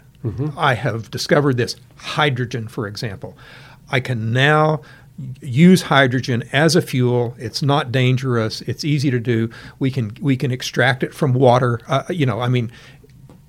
I 0.58 0.74
have 0.74 1.12
discovered 1.12 1.56
this 1.58 1.76
hydrogen, 1.98 2.68
for 2.68 2.88
example. 2.88 3.38
I 3.92 4.00
can 4.00 4.34
now 4.34 4.82
use 5.42 5.84
hydrogen 5.84 6.44
as 6.52 6.76
a 6.76 6.82
fuel. 6.82 7.36
It's 7.38 7.62
not 7.62 7.92
dangerous. 7.92 8.62
It's 8.62 8.84
easy 8.84 9.12
to 9.12 9.20
do. 9.20 9.50
We 9.80 9.92
can 9.92 10.16
we 10.22 10.36
can 10.36 10.52
extract 10.52 11.04
it 11.04 11.14
from 11.14 11.34
water. 11.34 11.80
Uh, 11.88 12.04
you 12.10 12.26
know, 12.26 12.42
I 12.42 12.50
mean, 12.50 12.72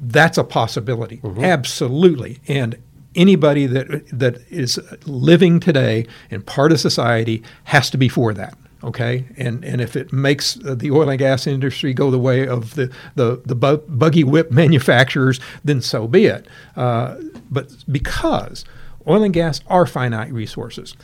that's 0.00 0.38
a 0.38 0.44
possibility. 0.44 1.20
Absolutely. 1.24 2.40
And 2.46 2.76
anybody 3.14 3.66
that 3.66 4.06
that 4.10 4.38
is 4.50 4.78
living 5.06 5.58
today 5.58 6.06
and 6.30 6.44
part 6.46 6.70
of 6.70 6.80
society 6.80 7.42
has 7.64 7.90
to 7.90 7.98
be 7.98 8.08
for 8.08 8.32
that. 8.34 8.56
Okay, 8.84 9.24
and 9.36 9.64
and 9.64 9.80
if 9.80 9.96
it 9.96 10.12
makes 10.12 10.54
the 10.54 10.90
oil 10.92 11.08
and 11.08 11.18
gas 11.18 11.46
industry 11.46 11.94
go 11.94 12.10
the 12.10 12.18
way 12.18 12.46
of 12.46 12.74
the 12.74 12.92
the 13.16 13.42
the 13.44 13.54
bu- 13.54 13.78
buggy 13.88 14.22
whip 14.22 14.52
manufacturers, 14.52 15.40
then 15.64 15.80
so 15.80 16.06
be 16.06 16.26
it. 16.26 16.46
Uh, 16.76 17.16
but 17.50 17.74
because 17.90 18.64
oil 19.08 19.22
and 19.22 19.32
gas 19.34 19.60
are 19.66 19.86
finite 19.86 20.32
resources, 20.32 20.94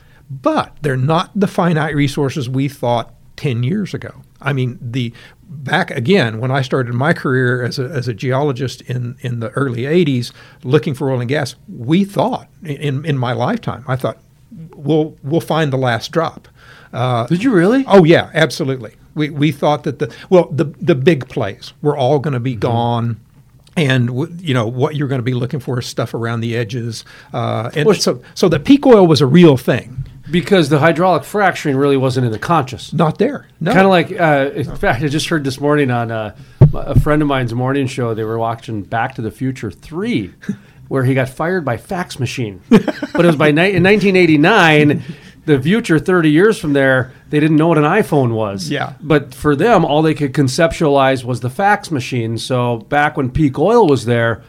but 0.41 0.77
they're 0.83 0.97
not 0.97 1.31
the 1.35 1.47
finite 1.47 1.95
resources 1.95 2.49
we 2.49 2.69
thought 2.69 3.15
10 3.37 3.63
years 3.63 3.93
ago. 3.93 4.23
I 4.41 4.53
mean, 4.53 4.79
the 4.81 5.13
back 5.49 5.91
again 5.91 6.41
when 6.41 6.51
I 6.51 6.63
started 6.63 6.95
my 6.95 7.13
career 7.13 7.63
as 7.63 7.79
a, 7.79 7.85
as 7.85 8.09
a 8.09 8.15
geologist 8.15 8.81
in, 8.83 9.17
in 9.21 9.41
the 9.41 9.51
early 9.51 9.83
80s 9.83 10.33
looking 10.65 10.95
for 10.95 11.11
oil 11.11 11.21
and 11.21 11.29
gas, 11.29 11.55
we 11.69 12.05
thought 12.05 12.49
in, 12.65 13.05
in 13.05 13.19
my 13.19 13.33
lifetime, 13.33 13.85
I 13.87 13.97
thought 13.97 14.19
we'll 14.75 15.17
we'll 15.23 15.41
find 15.41 15.73
the 15.73 15.77
last 15.79 16.11
drop. 16.13 16.49
Uh, 16.93 17.27
Did 17.27 17.43
you 17.43 17.53
really? 17.53 17.85
Oh 17.87 18.05
yeah, 18.05 18.31
absolutely. 18.35 18.95
We, 19.15 19.31
we 19.31 19.53
thought 19.53 19.85
that 19.85 19.99
the 19.99 20.15
well 20.31 20.49
the 20.51 20.65
the 20.81 20.95
big 20.95 21.29
plays 21.29 21.73
were 21.83 21.97
all 21.97 22.19
going 22.19 22.35
to 22.35 22.41
be 22.41 22.55
gone. 22.55 23.21
And 23.75 24.09
w- 24.09 24.37
you 24.39 24.53
know 24.53 24.67
what 24.67 24.97
you're 24.97 25.09
going 25.09 25.21
to 25.21 25.25
be 25.25 25.33
looking 25.33 25.59
for 25.59 25.79
is 25.79 25.87
stuff 25.87 26.13
around 26.13 26.41
the 26.43 26.55
edges, 26.55 27.07
uh, 27.33 27.71
and 27.75 27.87
Well, 27.87 27.95
so 27.95 28.23
so 28.35 28.51
the 28.51 28.61
peak 28.61 28.85
oil 28.85 29.07
was 29.07 29.23
a 29.23 29.27
real 29.27 29.57
thing. 29.57 30.07
Because 30.31 30.69
the 30.69 30.79
hydraulic 30.79 31.25
fracturing 31.25 31.77
really 31.77 31.97
wasn't 31.97 32.27
in 32.27 32.33
the 32.33 32.39
conscious. 32.39 32.93
Not 32.93 33.19
there. 33.19 33.49
No. 33.61 33.73
Kind 33.73 33.85
of 33.85 33.91
like, 33.91 34.13
uh, 34.13 34.51
in 34.55 34.77
fact, 34.77 35.03
I 35.03 35.09
just 35.09 35.29
heard 35.29 35.45
this 35.45 35.61
morning 35.61 35.91
on 35.91 36.11
uh, 36.11 36.37
a 36.75 36.99
friend 37.01 37.21
of 37.23 37.29
mine's 37.29 37.53
morning 37.53 37.87
show, 37.87 38.15
they 38.15 38.25
were 38.25 38.39
watching 38.39 38.83
Back 38.83 39.17
to 39.17 39.23
the 39.23 39.31
Future 39.31 39.71
3, 39.71 40.33
where 40.89 41.05
he 41.05 41.15
got 41.15 41.29
fired 41.29 41.65
by 41.65 41.77
fax 41.77 42.19
machine. 42.21 42.61
but 42.71 42.85
it 43.25 43.27
was 43.27 43.37
by 43.37 43.51
ni- 43.51 43.75
in 43.75 43.83
1989, 43.83 45.03
the 45.45 45.61
future 45.61 45.99
30 45.99 46.31
years 46.31 46.59
from 46.59 46.73
there, 46.73 47.13
they 47.31 47.41
didn't 47.41 47.57
know 47.57 47.67
what 47.67 47.79
an 47.79 47.85
iPhone 47.85 48.33
was. 48.35 48.71
Yeah. 48.71 48.93
But 49.01 49.35
for 49.35 49.57
them, 49.57 49.85
all 49.85 50.03
they 50.03 50.15
could 50.15 50.33
conceptualize 50.33 51.25
was 51.25 51.41
the 51.41 51.51
fax 51.51 51.91
machine. 51.91 52.39
So 52.39 52.77
back 52.79 53.17
when 53.17 53.29
peak 53.31 53.59
oil 53.59 53.87
was 53.89 54.05
there, 54.05 54.43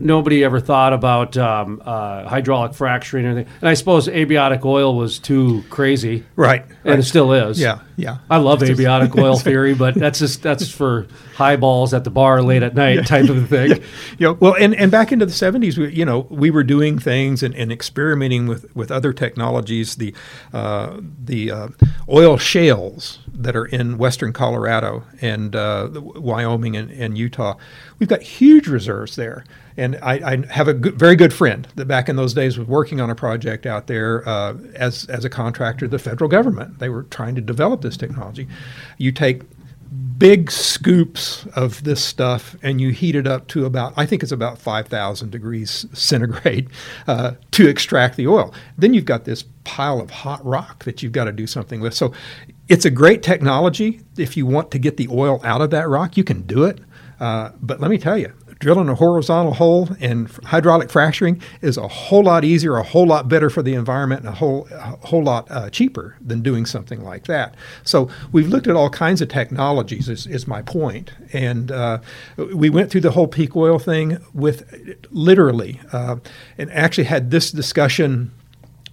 nobody 0.00 0.44
ever 0.44 0.60
thought 0.60 0.92
about 0.92 1.36
um, 1.36 1.82
uh, 1.84 2.28
hydraulic 2.28 2.74
fracturing 2.74 3.26
or 3.26 3.30
anything. 3.30 3.52
And 3.60 3.68
I 3.68 3.74
suppose 3.74 4.06
abiotic 4.08 4.64
oil 4.64 4.96
was 4.96 5.18
too 5.18 5.64
crazy. 5.70 6.24
Right, 6.36 6.62
And 6.62 6.78
right. 6.84 6.98
it 6.98 7.02
still 7.04 7.32
is. 7.32 7.60
Yeah, 7.60 7.80
yeah. 7.96 8.18
I 8.30 8.36
love 8.38 8.62
It's 8.62 8.70
just- 8.70 8.80
abiotic 8.80 9.18
oil 9.20 9.38
theory, 9.38 9.74
but 9.74 9.94
that's 9.94 10.18
just 10.20 10.42
that's 10.42 10.70
for 10.70 11.06
highballs 11.34 11.94
at 11.94 12.02
the 12.04 12.10
bar 12.10 12.42
late 12.42 12.62
at 12.62 12.74
night 12.74 13.06
type 13.06 13.28
of 13.28 13.48
thing. 13.48 13.70
you 14.18 14.26
know, 14.26 14.32
well, 14.40 14.54
and, 14.58 14.74
and 14.74 14.90
back 14.90 15.12
into 15.12 15.24
the 15.26 15.32
70s, 15.32 15.78
we, 15.78 15.92
you 15.94 16.04
know, 16.04 16.26
we 16.30 16.50
were 16.50 16.64
doing 16.64 16.98
things 16.98 17.42
and, 17.42 17.54
and 17.54 17.70
experimenting 17.70 18.46
with, 18.46 18.74
with 18.74 18.90
other 18.90 19.12
technologies. 19.12 19.96
The 19.96 20.14
uh, 20.52 21.00
the 21.24 21.50
uh, 21.50 21.68
oil 22.08 22.38
shales 22.38 23.18
that 23.32 23.54
are 23.54 23.66
in 23.66 23.98
western 23.98 24.32
Colorado 24.32 25.04
and 25.20 25.54
uh, 25.54 25.88
Wyoming 25.94 26.76
and, 26.76 26.90
and 26.90 27.16
Utah, 27.16 27.54
we've 27.98 28.08
got 28.08 28.22
huge 28.22 28.66
reserves 28.66 29.14
there. 29.16 29.44
And 29.78 29.96
I, 30.02 30.14
I 30.32 30.46
have 30.52 30.66
a 30.66 30.74
good, 30.74 30.98
very 30.98 31.14
good 31.16 31.32
friend 31.32 31.66
that 31.76 31.86
back 31.86 32.08
in 32.08 32.16
those 32.16 32.34
days 32.34 32.58
was 32.58 32.66
working 32.66 33.00
on 33.00 33.10
a 33.10 33.14
project 33.14 33.64
out 33.64 33.86
there 33.86 34.28
uh, 34.28 34.54
as, 34.74 35.06
as 35.06 35.24
a 35.24 35.30
contractor 35.30 35.86
to 35.86 35.88
the 35.88 36.00
federal 36.00 36.28
government. 36.28 36.80
They 36.80 36.88
were 36.88 37.04
trying 37.04 37.36
to 37.36 37.40
develop 37.40 37.80
this 37.80 37.96
technology. 37.96 38.48
You 38.98 39.12
take 39.12 39.42
big 40.18 40.50
scoops 40.50 41.46
of 41.54 41.84
this 41.84 42.04
stuff 42.04 42.56
and 42.62 42.80
you 42.80 42.90
heat 42.90 43.14
it 43.14 43.26
up 43.26 43.46
to 43.46 43.64
about 43.64 43.94
i 43.96 44.04
think 44.04 44.22
it's 44.22 44.32
about 44.32 44.58
5000 44.58 45.30
degrees 45.30 45.86
centigrade 45.92 46.68
uh, 47.06 47.32
to 47.52 47.68
extract 47.68 48.16
the 48.16 48.26
oil 48.26 48.52
then 48.76 48.92
you've 48.92 49.06
got 49.06 49.24
this 49.24 49.44
pile 49.64 50.00
of 50.00 50.10
hot 50.10 50.44
rock 50.44 50.84
that 50.84 51.02
you've 51.02 51.12
got 51.12 51.24
to 51.24 51.32
do 51.32 51.46
something 51.46 51.80
with 51.80 51.94
so 51.94 52.12
it's 52.68 52.84
a 52.84 52.90
great 52.90 53.22
technology 53.22 54.00
if 54.18 54.36
you 54.36 54.44
want 54.44 54.70
to 54.72 54.78
get 54.78 54.98
the 54.98 55.08
oil 55.10 55.40
out 55.42 55.62
of 55.62 55.70
that 55.70 55.88
rock 55.88 56.16
you 56.16 56.24
can 56.24 56.42
do 56.42 56.64
it 56.64 56.80
uh, 57.20 57.50
but 57.62 57.80
let 57.80 57.90
me 57.90 57.96
tell 57.96 58.18
you 58.18 58.30
drilling 58.58 58.88
a 58.88 58.94
horizontal 58.94 59.54
hole 59.54 59.88
and 60.00 60.28
hydraulic 60.44 60.90
fracturing 60.90 61.40
is 61.62 61.76
a 61.76 61.86
whole 61.86 62.24
lot 62.24 62.44
easier, 62.44 62.76
a 62.76 62.82
whole 62.82 63.06
lot 63.06 63.28
better 63.28 63.50
for 63.50 63.62
the 63.62 63.74
environment, 63.74 64.20
and 64.20 64.28
a 64.28 64.32
whole 64.32 64.68
a 64.72 65.06
whole 65.06 65.22
lot 65.22 65.50
uh, 65.50 65.70
cheaper 65.70 66.16
than 66.20 66.42
doing 66.42 66.66
something 66.66 67.02
like 67.04 67.26
that. 67.26 67.54
So 67.84 68.10
we've 68.32 68.48
looked 68.48 68.66
at 68.66 68.76
all 68.76 68.90
kinds 68.90 69.20
of 69.20 69.28
technologies. 69.28 70.08
Is, 70.08 70.26
is 70.26 70.46
my 70.46 70.62
point, 70.62 71.12
and 71.32 71.70
uh, 71.70 71.98
we 72.36 72.70
went 72.70 72.90
through 72.90 73.02
the 73.02 73.12
whole 73.12 73.28
peak 73.28 73.54
oil 73.56 73.78
thing 73.78 74.18
with 74.34 74.64
literally, 75.10 75.80
uh, 75.92 76.16
and 76.56 76.70
actually 76.72 77.04
had 77.04 77.30
this 77.30 77.50
discussion 77.50 78.32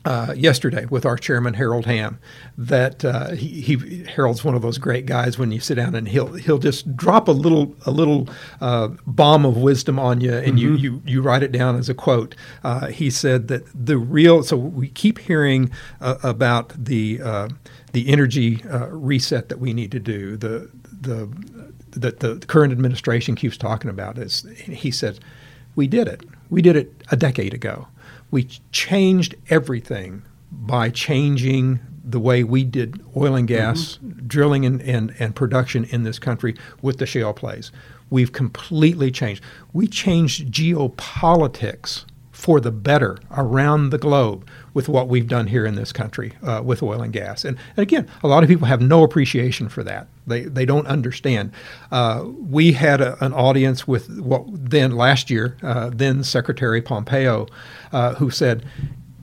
uh, 0.06 0.34
yesterday 0.38 0.86
with 0.86 1.06
our 1.06 1.18
chairman 1.18 1.53
Harold 1.56 1.86
Hamm 1.86 2.19
that 2.57 3.03
uh, 3.03 3.32
he, 3.32 3.61
he 3.61 4.03
Harold's 4.06 4.44
one 4.44 4.56
of 4.56 4.61
those 4.61 4.77
great 4.77 5.06
guys 5.06 5.38
when 5.38 5.52
you 5.52 5.60
sit 5.60 5.76
down 5.76 5.95
and 5.95 6.07
he'll 6.07 6.34
he'll 6.34 6.60
just 6.60 6.95
drop 6.95 7.27
a 7.27 7.32
little 7.32 7.76
a 7.86 7.91
little 7.91 8.30
uh, 8.61 8.90
bomb 9.07 9.45
of 9.45 9.57
wisdom 9.57 9.99
on 9.99 10.22
you 10.22 10.34
and 10.34 10.60
you, 10.60 10.72
Mhm. 10.77 10.80
you 10.80 11.02
you 11.06 11.22
write 11.22 11.44
it 11.44 11.52
down 11.52 11.76
as 11.76 11.90
a 11.90 11.94
quote. 11.94 12.36
Uh, 12.64 12.88
he 12.88 13.10
said 13.10 13.48
that 13.49 13.64
the 13.73 13.98
real 13.98 14.44
so 14.44 14.56
we 14.56 14.88
keep 14.90 15.19
hearing 15.19 15.72
uh, 16.02 16.15
about 16.23 16.69
the 16.77 17.19
uh, 17.22 17.49
the 17.94 18.07
energy 18.10 18.64
uh, 18.65 18.88
reset 18.90 19.49
that 19.49 19.60
we 19.60 19.73
need 19.73 19.91
to 19.91 19.99
do 19.99 20.38
the 20.38 20.69
the 21.02 21.27
that 21.91 22.19
the 22.19 22.36
current 22.48 22.72
administration 22.73 23.36
keeps 23.36 23.57
talking 23.57 23.90
about 23.90 24.18
is 24.18 24.45
he 24.65 24.91
said 24.91 25.18
we 25.76 25.88
did 25.88 26.07
it 26.07 26.23
we 26.49 26.61
did 26.61 26.76
it 26.76 26.91
a 27.11 27.15
decade 27.15 27.53
ago 27.53 27.88
we 28.32 28.44
changed 28.72 29.36
everything 29.50 30.24
by 30.52 30.90
changing 30.90 31.80
the 32.04 32.20
way 32.20 32.44
we 32.44 32.64
did 32.64 33.02
oil 33.18 33.36
and 33.36 33.48
gas 33.48 33.98
mm-hmm. 33.98 34.28
drilling 34.28 34.66
and, 34.66 34.82
and, 34.84 35.14
and 35.18 35.36
production 35.36 35.86
in 35.86 36.04
this 36.04 36.20
country 36.20 36.56
with 36.82 36.98
the 36.98 37.06
shale 37.06 37.34
plays. 37.34 37.72
We've 38.10 38.32
completely 38.32 39.10
changed. 39.10 39.44
We 39.74 39.88
changed 39.88 40.52
geopolitics 40.52 42.06
for 42.46 42.62
the 42.62 42.72
better 42.72 43.18
around 43.32 43.90
the 43.90 43.98
globe 43.98 44.48
with 44.76 44.88
what 44.88 45.08
we've 45.08 45.28
done 45.28 45.48
here 45.48 45.66
in 45.66 45.74
this 45.74 45.92
country 45.92 46.32
uh, 46.44 46.62
with 46.64 46.84
oil 46.84 47.02
and 47.02 47.12
gas. 47.12 47.44
And, 47.44 47.58
and, 47.76 47.82
again, 47.82 48.08
a 48.22 48.28
lot 48.28 48.44
of 48.44 48.50
people 48.50 48.68
have 48.68 48.82
no 48.82 49.02
appreciation 49.02 49.68
for 49.68 49.84
that. 49.84 50.10
They, 50.28 50.42
they 50.42 50.64
don't 50.64 50.86
understand. 50.86 51.52
Uh, 51.92 52.24
we 52.48 52.74
had 52.74 53.02
a, 53.02 53.18
an 53.26 53.34
audience 53.34 53.88
with 53.88 54.20
what 54.20 54.44
then 54.48 54.92
last 54.92 55.32
year, 55.32 55.58
uh, 55.64 55.90
then 55.92 56.24
Secretary 56.24 56.84
Pompeo, 56.84 57.48
uh, 57.92 58.14
who 58.14 58.30
said 58.30 58.64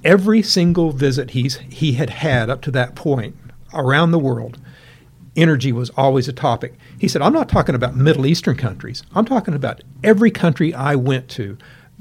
every 0.03 0.43
single 0.43 0.90
visit 0.90 1.31
he's, 1.31 1.59
he 1.59 1.93
had 1.93 2.11
had 2.11 2.51
up 2.51 2.61
to 2.62 2.73
that 2.73 2.97
point 2.97 3.36
around 3.73 4.11
the 4.11 4.19
world, 4.19 4.59
energy 5.36 5.70
was 5.70 5.90
always 5.90 6.27
a 6.27 6.32
topic. 6.32 6.74
He 6.99 7.07
said, 7.07 7.23
I'm 7.23 7.32
not 7.32 7.49
talking 7.49 7.77
about 7.77 7.94
Middle 7.94 8.27
Eastern 8.27 8.57
countries. 8.57 9.05
I'm 9.15 9.27
talking 9.27 9.55
about 9.55 9.81
every 10.03 10.32
country 10.32 10.74
I 10.74 10.97
went 10.97 11.28
to 11.31 11.57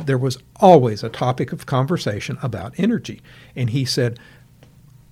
there 0.06 0.18
was 0.18 0.38
always 0.58 1.04
a 1.04 1.10
topic 1.10 1.52
of 1.52 1.66
conversation 1.66 2.38
about 2.42 2.74
energy. 2.78 3.22
And 3.56 3.70
he 3.70 3.86
said 3.86 4.20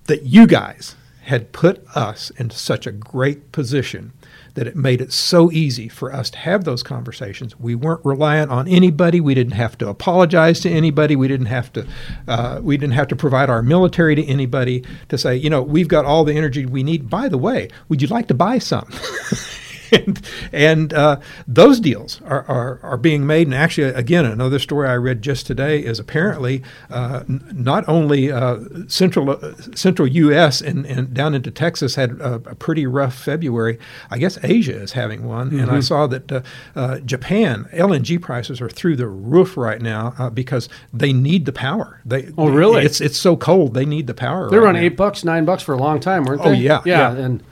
that 0.04 0.24
you 0.24 0.46
guys 0.46 0.96
had 1.22 1.52
put 1.52 1.86
us 1.94 2.30
in 2.30 2.50
such 2.50 2.86
a 2.86 2.92
great 2.92 3.52
position 3.52 4.12
that 4.54 4.66
it 4.66 4.74
made 4.74 5.00
it 5.00 5.12
so 5.12 5.50
easy 5.52 5.88
for 5.88 6.12
us 6.12 6.30
to 6.30 6.38
have 6.38 6.64
those 6.64 6.82
conversations. 6.82 7.58
We 7.58 7.74
weren't 7.74 8.04
reliant 8.04 8.50
on 8.50 8.66
anybody. 8.66 9.20
We 9.20 9.34
didn't 9.34 9.52
have 9.52 9.78
to 9.78 9.88
apologize 9.88 10.60
to 10.60 10.70
anybody. 10.70 11.14
We 11.14 11.28
didn't 11.28 11.46
have 11.46 11.72
to. 11.74 11.86
Uh, 12.26 12.60
we 12.62 12.76
didn't 12.76 12.94
have 12.94 13.08
to 13.08 13.16
provide 13.16 13.48
our 13.48 13.62
military 13.62 14.14
to 14.16 14.26
anybody 14.26 14.84
to 15.08 15.16
say, 15.16 15.36
you 15.36 15.50
know, 15.50 15.62
we've 15.62 15.88
got 15.88 16.04
all 16.04 16.24
the 16.24 16.34
energy 16.34 16.66
we 16.66 16.82
need. 16.82 17.08
By 17.08 17.28
the 17.28 17.38
way, 17.38 17.68
would 17.88 18.02
you 18.02 18.08
like 18.08 18.26
to 18.28 18.34
buy 18.34 18.58
some? 18.58 18.88
and, 19.92 20.20
and 20.52 20.92
uh, 20.92 21.20
those 21.46 21.80
deals 21.80 22.20
are, 22.22 22.44
are, 22.46 22.80
are, 22.82 22.96
being 22.96 23.26
made. 23.26 23.46
And 23.46 23.54
actually, 23.54 23.88
again, 23.88 24.24
another 24.24 24.58
story 24.58 24.88
I 24.88 24.94
read 24.94 25.22
just 25.22 25.46
today 25.46 25.80
is 25.80 25.98
apparently 25.98 26.62
uh, 26.90 27.24
n- 27.28 27.48
not 27.52 27.88
only 27.88 28.30
uh, 28.30 28.58
central 28.88 29.30
uh, 29.30 29.54
central 29.74 30.08
U.S. 30.08 30.60
And, 30.60 30.86
and 30.86 31.14
down 31.14 31.34
into 31.34 31.50
Texas 31.50 31.94
had 31.94 32.12
a, 32.20 32.34
a, 32.34 32.54
pretty 32.54 32.86
rough 32.86 33.14
February. 33.14 33.78
I 34.10 34.18
guess 34.18 34.38
Asia 34.42 34.76
is 34.76 34.92
having 34.92 35.24
one, 35.24 35.48
mm-hmm. 35.48 35.60
and 35.60 35.70
I 35.70 35.74
mm-hmm. 35.74 35.80
saw 35.82 36.06
that 36.08 36.30
uh, 36.30 36.42
uh, 36.74 36.98
Japan 37.00 37.68
LNG 37.72 38.20
prices 38.20 38.60
are 38.60 38.68
through 38.68 38.96
the 38.96 39.08
roof 39.08 39.56
right 39.56 39.80
now 39.80 40.30
because 40.34 40.68
they 40.92 41.12
need 41.12 41.46
the 41.46 41.52
power. 41.52 42.00
They 42.04 42.28
oh 42.36 42.48
really? 42.48 42.84
It's 42.84 43.00
it's 43.00 43.18
so 43.18 43.36
cold 43.36 43.74
they 43.74 43.86
need 43.86 44.06
the 44.06 44.14
power. 44.14 44.50
They 44.50 44.58
were 44.58 44.64
right 44.64 44.76
on 44.76 44.76
eight 44.76 44.96
bucks, 44.96 45.24
nine 45.24 45.44
bucks 45.44 45.62
for 45.62 45.74
a 45.74 45.78
long 45.78 46.00
time, 46.00 46.24
weren't 46.24 46.40
oh, 46.42 46.50
they? 46.50 46.50
Oh 46.50 46.60
yeah, 46.60 46.82
yeah, 46.84 47.12
yeah. 47.12 47.24
and 47.24 47.42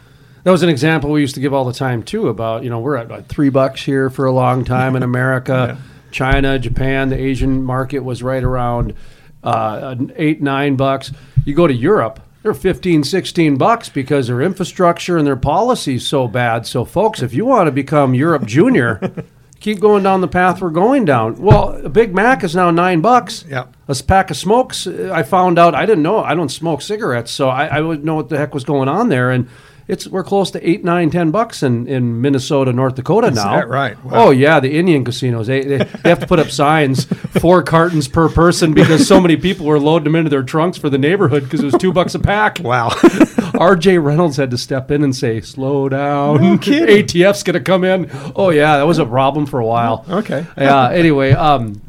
that 0.45 0.51
was 0.51 0.63
an 0.63 0.69
example 0.69 1.11
we 1.11 1.21
used 1.21 1.35
to 1.35 1.41
give 1.41 1.53
all 1.53 1.65
the 1.65 1.73
time 1.73 2.03
too 2.03 2.29
about 2.29 2.65
you 2.65 2.71
know 2.71 2.81
we're 2.81 2.97
at 2.97 3.09
like 3.09 3.27
three 3.27 3.49
bucks 3.49 3.83
here 3.83 4.11
for 4.11 4.27
a 4.27 4.33
long 4.33 4.65
time 4.65 4.97
in 4.97 5.03
America, 5.13 5.77
yeah. 5.77 6.11
China, 6.11 6.59
Japan, 6.59 7.09
the 7.09 7.19
Asian 7.19 7.63
market 7.63 8.01
was 8.01 8.23
right 8.23 8.43
around 8.43 8.95
uh, 9.43 9.95
eight 10.17 10.41
nine 10.43 10.77
bucks. 10.77 11.13
You 11.45 11.55
go 11.55 11.67
to 11.67 11.75
Europe, 11.75 12.21
they're 12.43 12.55
15, 12.55 13.05
16 13.05 13.57
bucks 13.57 13.89
because 13.89 14.27
their 14.27 14.43
infrastructure 14.43 15.17
and 15.17 15.27
their 15.27 15.37
policies 15.37 16.07
so 16.07 16.29
bad. 16.29 16.67
So 16.67 16.85
folks, 16.85 17.23
if 17.23 17.35
you 17.35 17.45
want 17.45 17.67
to 17.67 17.73
become 17.73 18.15
Europe 18.15 18.47
Junior. 18.47 19.25
keep 19.61 19.81
going 19.81 20.03
down 20.03 20.21
the 20.21 20.29
path 20.29 20.61
we're 20.61 20.71
going 20.71 21.05
down. 21.05 21.41
Well, 21.41 21.85
a 21.85 21.89
Big 21.89 22.15
Mac 22.15 22.45
is 22.45 22.55
now 22.55 22.71
nine 22.71 23.01
bucks. 23.01 23.45
Yeah. 23.49 23.67
A 23.89 23.95
pack 23.95 24.31
of 24.31 24.37
smokes. 24.37 24.87
I 24.87 25.23
found 25.23 25.59
out 25.59 25.75
I 25.75 25.87
didn't 25.87 26.03
know. 26.03 26.23
I 26.23 26.35
don't 26.35 26.49
smoke 26.49 26.83
cigarettes, 26.83 27.31
so 27.31 27.49
I, 27.49 27.67
I 27.67 27.81
wouldn't 27.81 28.05
know 28.05 28.15
what 28.15 28.29
the 28.29 28.39
heck 28.39 28.55
was 28.55 28.65
going 28.65 28.89
on 28.89 29.09
there. 29.09 29.31
And 29.31 29.49
it's 29.89 30.07
we're 30.07 30.23
close 30.23 30.51
to 30.51 30.69
eight, 30.69 30.85
nine, 30.85 31.11
ten 31.11 31.31
bucks 31.31 31.63
in, 31.63 31.89
in 31.89 32.21
Minnesota, 32.21 32.75
North 32.75 32.95
Dakota 32.95 33.29
Is 33.29 33.37
now. 33.37 33.57
That 33.57 33.69
right? 33.69 34.03
Wow. 34.05 34.27
Oh 34.27 34.31
yeah, 34.31 34.61
the 34.61 34.79
Indian 34.79 35.03
casinos. 35.03 35.47
They, 35.47 35.63
they, 35.63 35.79
they 35.79 36.09
have 36.11 36.21
to 36.21 36.27
put 36.27 36.39
up 36.39 36.51
signs, 36.51 37.05
four 37.41 37.63
cartons 37.63 38.07
per 38.07 38.29
person, 38.29 38.75
because 38.75 39.09
so 39.09 39.19
many 39.19 39.39
people 39.39 39.65
were 39.65 39.81
loading 39.81 40.05
them 40.05 40.17
into 40.17 40.29
their 40.29 40.43
trunks 40.43 40.77
for 40.77 40.91
the 40.91 40.99
neighborhood 40.99 41.45
because 41.45 41.61
it 41.61 41.65
was 41.65 41.75
two 41.79 41.93
bucks 41.93 42.15
a 42.15 42.21
pack. 42.21 42.59
Wow. 42.69 42.91
R.J. 43.59 43.97
Reynolds 43.97 44.37
had 44.37 44.51
to 44.51 44.59
step 44.59 44.91
in 44.91 45.03
and 45.03 45.17
say, 45.17 45.41
"Slow 45.41 45.89
down." 45.89 46.43
No. 46.43 46.59
ATF's 46.59 47.43
gonna 47.43 47.61
come 47.61 47.83
in. 47.83 48.11
Oh 48.37 48.51
yeah, 48.51 48.77
that 48.77 48.83
was 48.83 48.99
a 48.99 49.07
problem 49.07 49.47
for 49.47 49.59
a 49.59 49.65
while. 49.65 50.05
Okay. 50.07 50.47
Yeah. 50.59 50.91
Anyway, 50.91 51.33
um, 51.33 51.81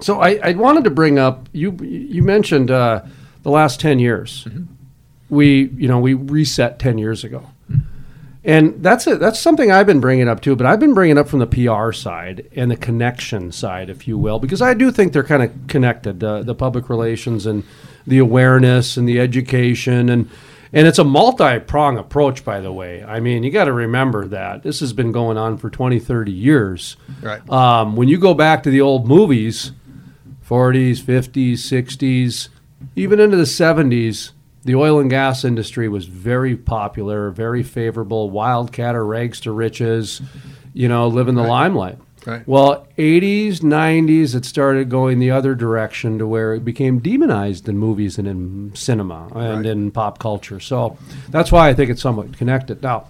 so 0.00 0.20
I, 0.20 0.38
I 0.42 0.52
wanted 0.52 0.84
to 0.84 0.90
bring 0.90 1.18
up 1.18 1.48
you. 1.52 1.72
You 1.80 2.22
mentioned 2.22 2.70
uh, 2.70 3.02
the 3.42 3.50
last 3.50 3.80
ten 3.80 4.00
years. 4.00 4.44
Mm-hmm 4.44 4.71
we 5.32 5.70
you 5.76 5.88
know 5.88 5.98
we 5.98 6.14
reset 6.14 6.78
10 6.78 6.98
years 6.98 7.24
ago. 7.24 7.48
And 8.44 8.82
that's 8.82 9.06
it 9.06 9.20
that's 9.20 9.38
something 9.38 9.70
i've 9.70 9.86
been 9.86 10.00
bringing 10.00 10.28
up 10.28 10.40
too 10.40 10.56
but 10.56 10.66
i've 10.66 10.80
been 10.80 10.94
bringing 10.94 11.16
up 11.16 11.28
from 11.28 11.38
the 11.38 11.46
pr 11.46 11.92
side 11.92 12.48
and 12.56 12.72
the 12.72 12.76
connection 12.76 13.52
side 13.52 13.88
if 13.88 14.08
you 14.08 14.18
will 14.18 14.40
because 14.40 14.60
i 14.60 14.74
do 14.74 14.90
think 14.90 15.12
they're 15.12 15.22
kind 15.22 15.44
of 15.44 15.52
connected 15.68 16.18
the 16.18 16.54
public 16.56 16.88
relations 16.88 17.46
and 17.46 17.62
the 18.04 18.18
awareness 18.18 18.96
and 18.96 19.08
the 19.08 19.20
education 19.20 20.08
and 20.08 20.28
and 20.72 20.86
it's 20.88 20.98
a 20.98 21.04
multi-prong 21.04 21.98
approach 21.98 22.44
by 22.44 22.60
the 22.60 22.72
way. 22.72 23.04
I 23.04 23.20
mean 23.20 23.44
you 23.44 23.50
got 23.50 23.66
to 23.66 23.72
remember 23.72 24.26
that. 24.28 24.62
This 24.62 24.80
has 24.80 24.92
been 24.92 25.12
going 25.12 25.36
on 25.36 25.58
for 25.58 25.70
20 25.70 26.00
30 26.00 26.32
years. 26.32 26.96
Right. 27.20 27.48
Um, 27.48 27.94
when 27.94 28.08
you 28.08 28.18
go 28.18 28.34
back 28.34 28.64
to 28.64 28.70
the 28.70 28.80
old 28.80 29.06
movies 29.06 29.70
40s 30.48 31.00
50s 31.00 31.52
60s 31.52 32.48
even 32.96 33.20
into 33.20 33.36
the 33.36 33.44
70s 33.44 34.32
the 34.64 34.74
oil 34.74 35.00
and 35.00 35.10
gas 35.10 35.44
industry 35.44 35.88
was 35.88 36.06
very 36.06 36.56
popular, 36.56 37.30
very 37.30 37.62
favorable, 37.62 38.30
wildcat 38.30 38.94
or 38.94 39.04
rags 39.04 39.40
to 39.40 39.52
riches, 39.52 40.22
you 40.72 40.88
know, 40.88 41.08
living 41.08 41.34
the 41.34 41.42
right. 41.42 41.48
limelight. 41.48 41.98
Right. 42.24 42.46
Well, 42.46 42.86
80s, 42.98 43.58
90s, 43.58 44.36
it 44.36 44.44
started 44.44 44.88
going 44.88 45.18
the 45.18 45.32
other 45.32 45.56
direction 45.56 46.18
to 46.18 46.26
where 46.26 46.54
it 46.54 46.64
became 46.64 47.00
demonized 47.00 47.68
in 47.68 47.76
movies 47.76 48.16
and 48.16 48.28
in 48.28 48.72
cinema 48.76 49.26
and 49.34 49.64
right. 49.64 49.66
in 49.66 49.90
pop 49.90 50.20
culture. 50.20 50.60
So 50.60 50.96
that's 51.30 51.50
why 51.50 51.68
I 51.68 51.74
think 51.74 51.90
it's 51.90 52.00
somewhat 52.00 52.36
connected. 52.36 52.80
Now, 52.80 53.08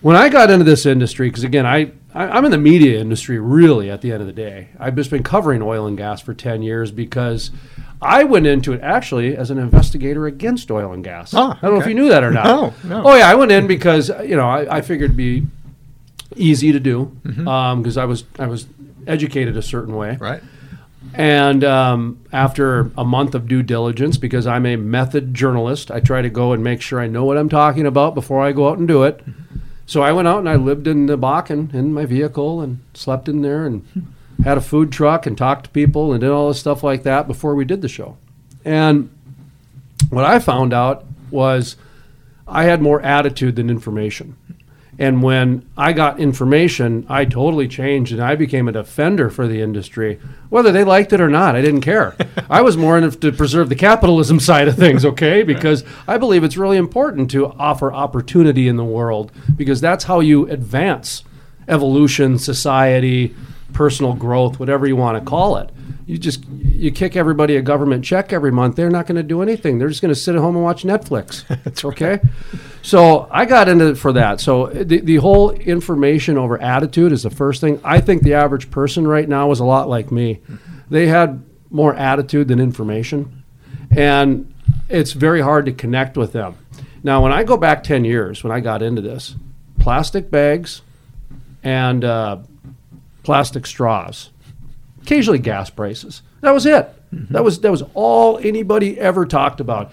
when 0.00 0.16
I 0.16 0.28
got 0.28 0.50
into 0.50 0.64
this 0.64 0.86
industry, 0.86 1.28
because 1.28 1.44
again, 1.44 1.66
I, 1.66 1.92
I 2.14 2.36
am 2.36 2.44
in 2.44 2.50
the 2.50 2.58
media 2.58 2.98
industry 3.00 3.38
really 3.38 3.90
at 3.90 4.00
the 4.00 4.10
end 4.12 4.20
of 4.20 4.26
the 4.26 4.32
day. 4.32 4.68
I've 4.78 4.96
just 4.96 5.10
been 5.10 5.22
covering 5.22 5.62
oil 5.62 5.86
and 5.86 5.96
gas 5.96 6.20
for 6.20 6.34
10 6.34 6.62
years 6.62 6.90
because 6.90 7.50
I 8.02 8.24
went 8.24 8.46
into 8.46 8.72
it 8.72 8.80
actually 8.82 9.36
as 9.36 9.50
an 9.50 9.58
investigator 9.58 10.26
against 10.26 10.70
oil 10.70 10.92
and 10.92 11.04
gas. 11.04 11.32
Ah, 11.34 11.56
I 11.56 11.66
don't 11.66 11.74
know 11.76 11.80
if 11.82 11.86
you 11.86 11.94
knew 11.94 12.08
that 12.08 12.24
or 12.24 12.30
not. 12.32 12.44
No, 12.44 12.74
no. 12.84 13.02
Oh 13.04 13.14
yeah, 13.14 13.28
I 13.30 13.34
went 13.36 13.52
in 13.52 13.66
because 13.66 14.08
you 14.24 14.34
know 14.36 14.48
I, 14.48 14.78
I 14.78 14.80
figured 14.80 15.10
it'd 15.10 15.16
be 15.16 15.46
easy 16.36 16.72
to 16.72 16.80
do 16.80 17.16
because 17.22 17.36
Mhm. 17.44 17.48
um, 17.96 18.02
I 18.02 18.04
was 18.06 18.24
I 18.38 18.46
was 18.46 18.66
educated 19.06 19.56
a 19.56 19.62
certain 19.62 19.94
way. 19.94 20.16
Right. 20.20 20.42
And 21.14 21.64
um, 21.64 22.18
after 22.32 22.90
a 22.96 23.04
month 23.04 23.34
of 23.34 23.48
due 23.48 23.62
diligence, 23.62 24.16
because 24.16 24.46
I'm 24.46 24.64
a 24.66 24.76
method 24.76 25.34
journalist, 25.34 25.90
I 25.90 25.98
try 26.00 26.22
to 26.22 26.28
go 26.30 26.52
and 26.52 26.62
make 26.62 26.80
sure 26.82 27.00
I 27.00 27.06
know 27.08 27.24
what 27.24 27.36
I'm 27.36 27.48
talking 27.48 27.84
about 27.86 28.14
before 28.14 28.42
I 28.42 28.52
go 28.52 28.68
out 28.68 28.78
and 28.78 28.86
do 28.86 29.02
it. 29.04 29.22
So 29.90 30.02
I 30.02 30.12
went 30.12 30.28
out 30.28 30.38
and 30.38 30.48
I 30.48 30.54
lived 30.54 30.86
in 30.86 31.06
the 31.06 31.18
Bakken 31.18 31.74
in 31.74 31.92
my 31.92 32.06
vehicle 32.06 32.60
and 32.60 32.78
slept 32.94 33.28
in 33.28 33.42
there 33.42 33.66
and 33.66 33.84
hmm. 33.88 34.42
had 34.44 34.56
a 34.56 34.60
food 34.60 34.92
truck 34.92 35.26
and 35.26 35.36
talked 35.36 35.64
to 35.64 35.70
people 35.70 36.12
and 36.12 36.20
did 36.20 36.30
all 36.30 36.46
this 36.46 36.60
stuff 36.60 36.84
like 36.84 37.02
that 37.02 37.26
before 37.26 37.56
we 37.56 37.64
did 37.64 37.82
the 37.82 37.88
show. 37.88 38.16
And 38.64 39.10
what 40.08 40.24
I 40.24 40.38
found 40.38 40.72
out 40.72 41.04
was 41.32 41.74
I 42.46 42.66
had 42.66 42.80
more 42.80 43.02
attitude 43.02 43.56
than 43.56 43.68
information. 43.68 44.36
And 45.00 45.22
when 45.22 45.66
I 45.78 45.94
got 45.94 46.20
information, 46.20 47.06
I 47.08 47.24
totally 47.24 47.66
changed 47.66 48.12
and 48.12 48.20
I 48.22 48.36
became 48.36 48.68
a 48.68 48.72
defender 48.72 49.30
for 49.30 49.48
the 49.48 49.62
industry. 49.62 50.20
Whether 50.50 50.72
they 50.72 50.84
liked 50.84 51.14
it 51.14 51.22
or 51.22 51.30
not, 51.30 51.56
I 51.56 51.62
didn't 51.62 51.80
care. 51.80 52.14
I 52.50 52.60
was 52.60 52.76
more 52.76 52.98
in 52.98 53.04
it 53.04 53.18
to 53.22 53.32
preserve 53.32 53.70
the 53.70 53.76
capitalism 53.76 54.38
side 54.50 54.68
of 54.68 54.76
things, 54.76 55.06
okay? 55.06 55.42
Because 55.42 55.84
I 56.06 56.18
believe 56.18 56.44
it's 56.44 56.58
really 56.58 56.76
important 56.76 57.30
to 57.30 57.46
offer 57.46 57.90
opportunity 57.90 58.68
in 58.68 58.76
the 58.76 58.84
world 58.84 59.32
because 59.56 59.80
that's 59.80 60.04
how 60.04 60.20
you 60.20 60.46
advance 60.50 61.24
evolution, 61.66 62.38
society, 62.38 63.34
personal 63.72 64.14
growth, 64.14 64.58
whatever 64.58 64.86
you 64.86 64.96
want 64.96 65.18
to 65.18 65.24
call 65.24 65.56
it. 65.56 65.70
You 66.06 66.18
just 66.18 66.44
you 66.48 66.90
kick 66.90 67.14
everybody 67.14 67.56
a 67.56 67.62
government 67.62 68.04
check 68.04 68.32
every 68.32 68.50
month. 68.50 68.74
They're 68.74 68.90
not 68.90 69.06
going 69.06 69.16
to 69.16 69.22
do 69.22 69.42
anything. 69.42 69.78
They're 69.78 69.88
just 69.88 70.02
going 70.02 70.12
to 70.12 70.20
sit 70.20 70.34
at 70.34 70.40
home 70.40 70.56
and 70.56 70.64
watch 70.64 70.82
Netflix. 70.82 71.46
That's 71.64 71.84
okay. 71.84 72.20
So 72.82 73.28
I 73.30 73.44
got 73.44 73.68
into 73.68 73.90
it 73.90 73.94
for 73.96 74.12
that. 74.14 74.40
So 74.40 74.66
the 74.66 75.00
the 75.00 75.16
whole 75.16 75.52
information 75.52 76.36
over 76.36 76.60
attitude 76.60 77.12
is 77.12 77.22
the 77.22 77.30
first 77.30 77.60
thing. 77.60 77.80
I 77.84 78.00
think 78.00 78.22
the 78.22 78.34
average 78.34 78.70
person 78.70 79.06
right 79.06 79.28
now 79.28 79.50
is 79.52 79.60
a 79.60 79.64
lot 79.64 79.88
like 79.88 80.10
me. 80.10 80.40
They 80.88 81.06
had 81.06 81.44
more 81.70 81.94
attitude 81.94 82.48
than 82.48 82.58
information, 82.58 83.44
and 83.90 84.52
it's 84.88 85.12
very 85.12 85.40
hard 85.40 85.66
to 85.66 85.72
connect 85.72 86.16
with 86.16 86.32
them. 86.32 86.56
Now, 87.04 87.22
when 87.22 87.32
I 87.32 87.44
go 87.44 87.56
back 87.56 87.84
ten 87.84 88.04
years, 88.04 88.42
when 88.42 88.52
I 88.52 88.60
got 88.60 88.82
into 88.82 89.00
this, 89.00 89.36
plastic 89.78 90.30
bags 90.30 90.82
and 91.62 92.04
uh, 92.04 92.38
plastic 93.22 93.66
straws, 93.66 94.30
occasionally 95.02 95.38
gas 95.38 95.70
prices. 95.70 96.22
That 96.40 96.52
was 96.52 96.66
it. 96.66 96.88
Mm-hmm. 97.14 97.34
That 97.34 97.44
was 97.44 97.60
that 97.60 97.70
was 97.70 97.82
all 97.94 98.38
anybody 98.38 98.98
ever 98.98 99.26
talked 99.26 99.60
about. 99.60 99.92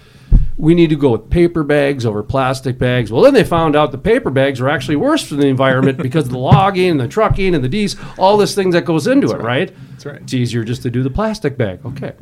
we 0.57 0.73
need 0.73 0.89
to 0.89 0.95
go 0.95 1.11
with 1.11 1.29
paper 1.29 1.63
bags 1.63 2.05
over 2.05 2.23
plastic 2.23 2.77
bags. 2.79 3.11
Well, 3.11 3.21
then 3.21 3.33
they 3.33 3.43
found 3.43 3.75
out 3.75 3.91
the 3.91 3.97
paper 3.97 4.31
bags 4.31 4.59
are 4.59 4.69
actually 4.69 4.95
worse 4.95 5.23
for 5.23 5.35
the 5.35 5.47
environment 5.47 5.97
because 5.99 6.25
of 6.25 6.31
the 6.31 6.39
logging 6.39 6.91
and 6.91 6.99
the 6.99 7.07
trucking 7.07 7.53
and 7.53 7.63
the 7.63 7.69
D's, 7.69 7.95
all 8.17 8.37
this 8.37 8.55
things 8.55 8.73
that 8.73 8.85
goes 8.85 9.05
into 9.07 9.29
it, 9.31 9.41
right. 9.41 9.71
That's 9.91 10.05
right. 10.05 10.21
It's 10.21 10.33
easier 10.33 10.63
just 10.63 10.81
to 10.83 10.89
do 10.89 11.03
the 11.03 11.09
plastic 11.11 11.57
bag. 11.57 11.79
Okay. 11.85 12.13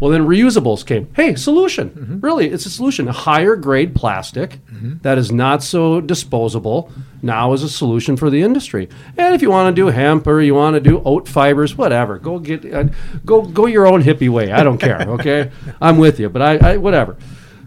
Well, 0.00 0.10
then 0.10 0.26
reusables 0.26 0.84
came. 0.84 1.08
Hey, 1.14 1.36
solution. 1.36 1.90
Mm-hmm. 1.90 2.20
Really, 2.20 2.50
it's 2.50 2.66
a 2.66 2.70
solution. 2.70 3.08
A 3.08 3.12
higher 3.12 3.56
grade 3.56 3.94
plastic 3.94 4.58
that 5.02 5.16
is 5.16 5.32
not 5.32 5.62
so 5.62 6.00
disposable 6.02 6.92
now 7.22 7.54
is 7.54 7.62
a 7.62 7.68
solution 7.68 8.16
for 8.16 8.28
the 8.28 8.42
industry. 8.42 8.88
And 9.16 9.34
if 9.34 9.40
you 9.40 9.50
want 9.50 9.74
to 9.74 9.80
do 9.80 9.86
hemp 9.88 10.26
or 10.26 10.40
you 10.42 10.54
want 10.54 10.74
to 10.74 10.80
do 10.80 11.02
oat 11.04 11.26
fibers, 11.28 11.76
whatever, 11.78 12.18
go 12.18 12.38
get 12.38 12.64
uh, 12.72 12.84
go 13.24 13.42
go 13.42 13.66
your 13.66 13.86
own 13.86 14.02
hippie 14.02 14.28
way. 14.28 14.52
I 14.52 14.62
don't 14.62 14.78
care. 14.78 14.96
Okay, 15.16 15.50
I'm 15.80 15.96
with 15.98 16.20
you, 16.20 16.28
but 16.28 16.42
I, 16.42 16.72
I 16.72 16.76
whatever. 16.76 17.16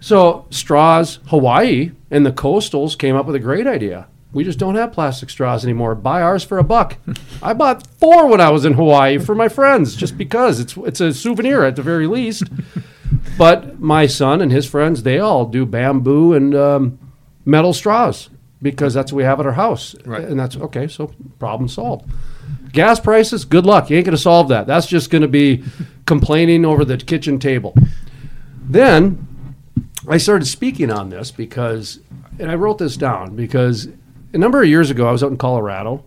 So 0.01 0.45
straws, 0.51 1.19
Hawaii 1.27 1.91
and 2.11 2.25
the 2.25 2.31
coastals 2.31 2.97
came 2.97 3.15
up 3.15 3.25
with 3.25 3.35
a 3.35 3.39
great 3.39 3.65
idea. 3.65 4.07
We 4.31 4.43
just 4.43 4.59
don't 4.59 4.75
have 4.75 4.91
plastic 4.93 5.29
straws 5.31 5.63
anymore. 5.63 5.95
Buy 5.95 6.21
ours 6.21 6.43
for 6.43 6.59
a 6.59 6.63
buck. 6.63 6.97
I 7.41 7.53
bought 7.53 7.87
four 7.97 8.27
when 8.27 8.39
I 8.39 8.51
was 8.51 8.63
in 8.63 8.73
Hawaii 8.73 9.17
for 9.17 9.33
my 9.33 9.47
friends, 9.49 9.95
just 9.95 10.17
because 10.17 10.59
it's 10.59 10.77
it's 10.77 11.01
a 11.01 11.13
souvenir 11.13 11.63
at 11.63 11.75
the 11.75 11.81
very 11.81 12.05
least. 12.07 12.43
but 13.37 13.79
my 13.79 14.05
son 14.05 14.39
and 14.41 14.51
his 14.51 14.67
friends, 14.67 15.01
they 15.03 15.19
all 15.19 15.45
do 15.45 15.65
bamboo 15.65 16.33
and 16.33 16.53
um, 16.53 16.99
metal 17.45 17.73
straws 17.73 18.29
because 18.61 18.93
that's 18.93 19.11
what 19.11 19.17
we 19.17 19.23
have 19.23 19.39
at 19.39 19.45
our 19.47 19.53
house, 19.53 19.95
Right. 20.05 20.23
and 20.25 20.39
that's 20.39 20.55
okay. 20.57 20.87
So 20.87 21.11
problem 21.39 21.67
solved. 21.69 22.05
Gas 22.71 22.99
prices, 22.99 23.45
good 23.45 23.65
luck. 23.65 23.89
You 23.89 23.97
ain't 23.97 24.05
going 24.05 24.15
to 24.15 24.21
solve 24.21 24.49
that. 24.49 24.67
That's 24.67 24.85
just 24.85 25.09
going 25.09 25.21
to 25.23 25.27
be 25.27 25.63
complaining 26.05 26.65
over 26.65 26.85
the 26.85 26.97
kitchen 26.97 27.39
table. 27.39 27.73
Then 28.61 29.25
I 30.07 30.17
started 30.17 30.45
speaking 30.45 30.91
on 30.91 31.09
this 31.09 31.31
because, 31.31 31.99
and 32.37 32.51
I 32.51 32.55
wrote 32.55 32.77
this 32.77 32.97
down 32.97 33.35
because 33.35 33.87
a 34.33 34.37
number 34.37 34.61
of 34.61 34.67
years 34.67 34.89
ago, 34.89 35.07
I 35.07 35.11
was 35.11 35.23
out 35.23 35.31
in 35.31 35.37
Colorado. 35.37 36.03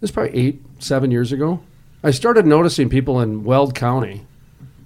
This 0.00 0.10
is 0.10 0.14
probably 0.14 0.38
eight, 0.38 0.62
seven 0.78 1.10
years 1.10 1.32
ago. 1.32 1.60
I 2.02 2.10
started 2.10 2.46
noticing 2.46 2.88
people 2.88 3.20
in 3.20 3.44
Weld 3.44 3.74
County 3.74 4.26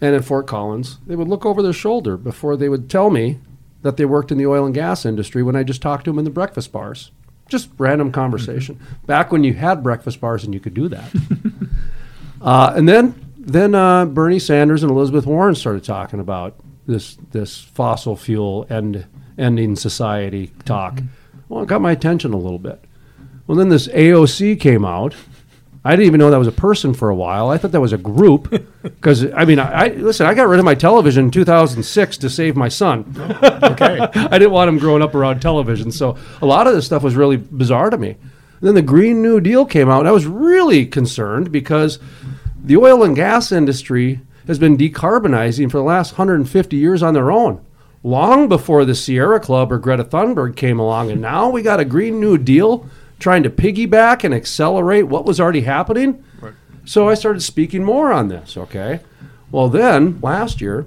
and 0.01 0.15
in 0.15 0.23
Fort 0.23 0.47
Collins. 0.47 0.99
They 1.07 1.17
would 1.17 1.29
look 1.29 1.45
over 1.45 1.63
their 1.63 1.73
shoulder 1.73 2.17
before 2.17 2.57
they 2.57 2.69
would 2.69 2.89
tell 2.89 3.11
me 3.11 3.39
that 3.83 3.97
they 3.97 4.05
worked 4.05 4.33
in 4.33 4.39
the 4.39 4.47
oil 4.47 4.65
and 4.65 4.75
gas 4.75 5.05
industry 5.05 5.43
when 5.43 5.57
I 5.57 5.63
just 5.63 5.83
talked 5.83 6.05
to 6.05 6.11
them 6.11 6.19
in 6.19 6.25
the 6.25 6.31
breakfast 6.31 6.73
bars. 6.73 7.11
Just 7.49 7.69
random 7.77 8.13
conversation. 8.13 8.81
Back 9.05 9.31
when 9.31 9.45
you 9.45 9.55
had 9.55 9.83
breakfast 9.83 10.21
bars 10.21 10.45
and 10.45 10.55
you 10.55 10.61
could 10.61 10.75
do 10.75 10.89
that. 10.89 11.11
Uh, 12.43 12.73
and 12.75 12.89
then 12.89 13.15
then 13.39 13.73
uh, 13.73 14.05
Bernie 14.05 14.41
Sanders 14.41 14.83
and 14.83 14.91
Elizabeth 14.91 15.27
Warren 15.27 15.55
started 15.55 15.85
talking 15.85 16.19
about 16.19 16.57
this 16.87 17.17
this 17.31 17.61
fossil 17.61 18.17
fuel 18.17 18.67
end 18.69 19.07
ending 19.39 19.77
society 19.77 20.51
talk. 20.65 21.01
Well, 21.53 21.65
it 21.65 21.67
got 21.67 21.83
my 21.83 21.93
attention 21.93 22.33
a 22.33 22.39
little 22.39 22.59
bit. 22.59 22.83
Well, 23.47 23.59
then 23.59 23.69
this 23.69 23.87
AOC 23.89 24.59
came 24.59 24.87
out. 24.87 25.15
I 25.85 25.91
didn't 25.91 26.07
even 26.07 26.19
know 26.19 26.31
that 26.31 26.39
was 26.39 26.49
a 26.49 26.53
person 26.53 26.95
for 26.95 27.11
a 27.11 27.15
while. 27.15 27.51
I 27.51 27.59
thought 27.59 27.73
that 27.73 27.81
was 27.81 27.93
a 27.93 27.99
group 27.99 28.51
because 28.83 29.31
I 29.35 29.45
mean, 29.45 29.59
I, 29.59 29.71
I 29.71 29.89
listen. 29.89 30.25
I 30.25 30.33
got 30.33 30.49
rid 30.49 30.61
of 30.61 30.65
my 30.65 30.75
television 30.75 31.27
in 31.27 31.31
2006 31.31 32.17
to 32.17 32.31
save 32.31 32.57
my 32.57 32.69
son. 32.69 33.15
Oh, 33.19 33.71
okay. 33.73 33.99
I 34.15 34.39
didn't 34.39 34.53
want 34.53 34.71
him 34.71 34.79
growing 34.79 35.03
up 35.03 35.15
around 35.15 35.41
television, 35.41 35.93
so 35.93 36.17
a 36.41 36.47
lot 36.47 36.67
of 36.67 36.73
this 36.73 36.87
stuff 36.87 37.03
was 37.03 37.17
really 37.17 37.37
bizarre 37.37 37.91
to 37.91 37.99
me. 37.99 38.13
And 38.13 38.69
then 38.69 38.75
the 38.75 38.81
Green 38.81 39.21
New 39.21 39.39
Deal 39.39 39.67
came 39.67 39.91
out, 39.91 40.01
and 40.01 40.09
I 40.09 40.13
was 40.13 40.25
really 40.25 40.87
concerned 40.87 41.53
because 41.53 41.99
the 42.65 42.79
oil 42.79 43.03
and 43.03 43.15
gas 43.15 43.53
industry 43.53 44.23
has 44.47 44.59
been 44.59 44.79
decarbonizing 44.79 45.71
for 45.71 45.77
the 45.77 45.85
last 45.85 46.13
150 46.13 46.77
years 46.79 47.03
on 47.03 47.13
their 47.13 47.31
own, 47.31 47.63
long 48.05 48.49
before 48.49 48.85
the 48.85 48.95
Sierra 48.95 49.39
Club 49.41 49.73
or 49.73 49.79
Greta 49.79 50.05
Thunberg 50.05 50.57
came 50.57 50.79
along. 50.79 51.11
And 51.11 51.21
now 51.21 51.49
we 51.49 51.63
got 51.63 51.81
a 51.81 51.85
Green 51.85 52.21
New 52.21 52.39
Deal 52.39 52.89
trying 53.19 53.43
to 53.45 53.51
piggyback 53.51 54.25
and 54.25 54.35
accelerate 54.35 55.07
what 55.07 55.25
was 55.25 55.41
already 55.41 55.61
happening. 55.63 56.23
So 56.85 57.09
I 57.09 57.15
started 57.15 57.41
speaking 57.43 57.85
more 57.85 58.13
on 58.13 58.29
this, 58.29 58.57
okay? 58.57 59.01
Well, 59.53 59.69
then 59.69 60.19
last 60.21 60.61
year, 60.61 60.87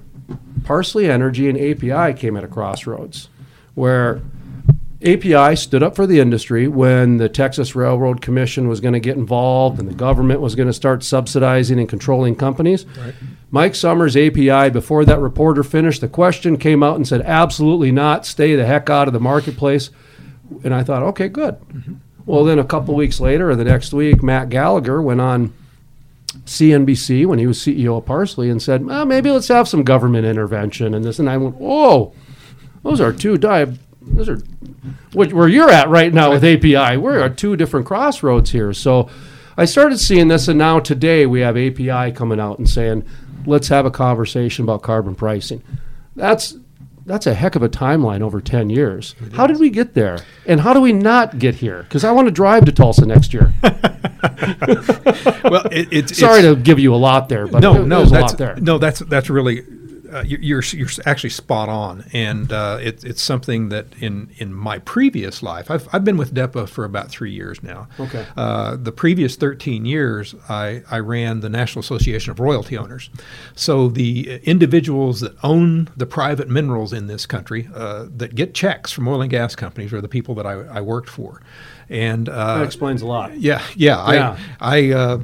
Parsley 0.65 1.09
Energy 1.09 1.47
and 1.47 1.57
API 1.57 2.19
came 2.19 2.35
at 2.35 2.43
a 2.43 2.47
crossroads 2.47 3.29
where 3.75 4.21
API 5.05 5.55
stood 5.55 5.83
up 5.83 5.95
for 5.95 6.07
the 6.07 6.19
industry 6.19 6.67
when 6.67 7.17
the 7.17 7.29
Texas 7.29 7.75
Railroad 7.75 8.21
Commission 8.21 8.67
was 8.67 8.79
going 8.81 8.93
to 8.93 8.99
get 8.99 9.15
involved 9.15 9.79
and 9.79 9.87
the 9.87 9.93
government 9.93 10.41
was 10.41 10.55
going 10.55 10.67
to 10.67 10.73
start 10.73 11.03
subsidizing 11.03 11.79
and 11.79 11.87
controlling 11.87 12.35
companies. 12.35 12.85
Mike 13.51 13.73
Sommers, 13.73 14.15
API, 14.15 14.69
before 14.69 15.05
that 15.05 15.19
reporter 15.19 15.63
finished, 15.63 16.01
the 16.01 16.07
question 16.07 16.57
came 16.57 16.84
out 16.84 16.95
and 16.95 17.07
said, 17.07 17.22
absolutely 17.22 17.91
not, 17.91 18.26
stay 18.26 18.55
the 18.55 18.65
heck 18.65 18.89
out 18.89 19.07
of 19.07 19.13
the 19.13 19.19
marketplace. 19.19 19.91
And 20.63 20.73
I 20.73 20.84
thought, 20.84 21.03
okay, 21.03 21.27
good. 21.27 21.55
Mm-hmm. 21.55 21.93
Well, 22.26 22.43
then 22.43 22.59
a 22.59 22.65
couple 22.65 22.95
weeks 22.95 23.19
later, 23.19 23.51
or 23.51 23.55
the 23.55 23.63
next 23.63 23.93
week, 23.93 24.23
Matt 24.23 24.49
Gallagher 24.49 25.01
went 25.01 25.22
on 25.22 25.53
CNBC 26.45 27.26
when 27.26 27.39
he 27.39 27.47
was 27.47 27.59
CEO 27.59 27.97
of 27.97 28.05
Parsley 28.05 28.49
and 28.49 28.61
said, 28.61 28.85
well, 28.85 29.05
maybe 29.05 29.31
let's 29.31 29.47
have 29.47 29.67
some 29.67 29.84
government 29.84 30.26
intervention 30.26 30.93
and 30.93 31.05
this. 31.05 31.19
And 31.19 31.30
I 31.30 31.38
went, 31.38 31.55
whoa, 31.55 32.13
those 32.84 32.99
are 32.99 33.13
two 33.13 33.38
dive. 33.38 33.80
Those 34.01 34.30
are 34.30 34.39
where 35.13 35.47
you're 35.47 35.69
at 35.69 35.89
right 35.89 36.13
now 36.13 36.31
with 36.31 36.43
API. 36.43 36.97
We're 36.97 37.19
at 37.19 37.38
two 37.38 37.55
different 37.55 37.85
crossroads 37.85 38.51
here. 38.51 38.73
So 38.73 39.09
I 39.57 39.65
started 39.65 39.99
seeing 39.99 40.27
this, 40.27 40.47
and 40.47 40.59
now 40.59 40.80
today 40.80 41.26
we 41.26 41.39
have 41.39 41.57
API 41.57 42.11
coming 42.11 42.39
out 42.39 42.59
and 42.59 42.69
saying, 42.69 43.05
let's 43.45 43.67
have 43.69 43.85
a 43.85 43.91
conversation 43.91 44.63
about 44.63 44.81
carbon 44.81 45.15
pricing. 45.15 45.61
That's 46.15 46.55
that's 47.05 47.27
a 47.27 47.34
heck 47.35 47.55
of 47.55 47.61
a 47.61 47.69
timeline 47.69 48.22
over 48.22 48.41
10 48.41 48.72
years. 48.72 49.13
How 49.34 49.45
did 49.45 49.59
we 49.59 49.69
get 49.69 49.93
there? 49.93 50.17
And 50.47 50.59
how 50.61 50.73
do 50.73 50.81
we 50.81 50.91
not 50.91 51.38
get 51.38 51.53
here? 51.55 51.84
Because 51.84 52.03
I 52.03 52.11
want 52.11 52.27
to 52.27 52.31
drive 52.31 52.65
to 52.65 52.72
Tulsa 52.72 53.05
next 53.05 53.31
year. 53.31 53.53
well, 55.43 55.65
it, 55.72 55.88
it's 55.91 56.17
Sorry 56.17 56.39
it's- 56.39 56.55
to 56.55 56.55
give 56.55 56.80
you 56.80 56.93
a 56.93 56.97
lot 56.97 57.30
there, 57.30 57.47
but 57.47 57.59
no, 57.61 57.84
no, 57.84 57.97
there's 57.99 58.09
a 58.09 58.13
that's 58.13 58.31
lot 58.34 58.38
there. 58.38 58.55
no, 58.57 58.77
that's 58.77 58.99
that's 59.01 59.30
really 59.30 59.61
uh, 60.15 60.23
you- 60.25 60.37
you're 60.41 60.63
you're 60.73 60.87
actually 61.05 61.29
spot 61.29 61.69
on, 61.69 62.05
and 62.13 62.51
uh, 62.51 62.77
it, 62.81 63.03
it's 63.03 63.21
something 63.21 63.69
that 63.69 63.87
in 63.99 64.29
in 64.37 64.53
my 64.53 64.79
previous 64.79 65.43
life, 65.43 65.69
I've 65.69 65.87
I've 65.93 66.03
been 66.03 66.17
with 66.17 66.33
DEPA 66.33 66.67
for 66.69 66.85
about 66.85 67.09
three 67.09 67.31
years 67.31 67.61
now. 67.61 67.87
Okay. 67.99 68.25
Uh, 68.37 68.75
the 68.75 68.91
previous 68.91 69.35
13 69.35 69.85
years, 69.85 70.35
I, 70.49 70.83
I 70.89 70.99
ran 70.99 71.41
the 71.41 71.49
National 71.49 71.81
Association 71.81 72.31
of 72.31 72.39
Royalty 72.39 72.77
Owners. 72.77 73.09
So 73.55 73.87
the 73.89 74.39
individuals 74.43 75.19
that 75.21 75.33
own 75.43 75.89
the 75.97 76.05
private 76.05 76.49
minerals 76.49 76.93
in 76.93 77.07
this 77.07 77.25
country 77.25 77.69
uh, 77.75 78.05
that 78.17 78.35
get 78.35 78.53
checks 78.53 78.91
from 78.91 79.07
oil 79.07 79.21
and 79.21 79.29
gas 79.29 79.55
companies 79.55 79.91
are 79.93 80.01
the 80.01 80.07
people 80.07 80.35
that 80.35 80.45
I, 80.45 80.53
I 80.53 80.81
worked 80.81 81.09
for. 81.09 81.41
And 81.89 82.29
uh, 82.29 82.57
That 82.59 82.65
explains 82.65 83.01
a 83.01 83.05
lot. 83.05 83.37
yeah, 83.39 83.61
yeah. 83.75 84.11
Yeah. 84.13 84.37
I, 84.59 84.77
I, 84.77 84.91
uh, 84.91 85.19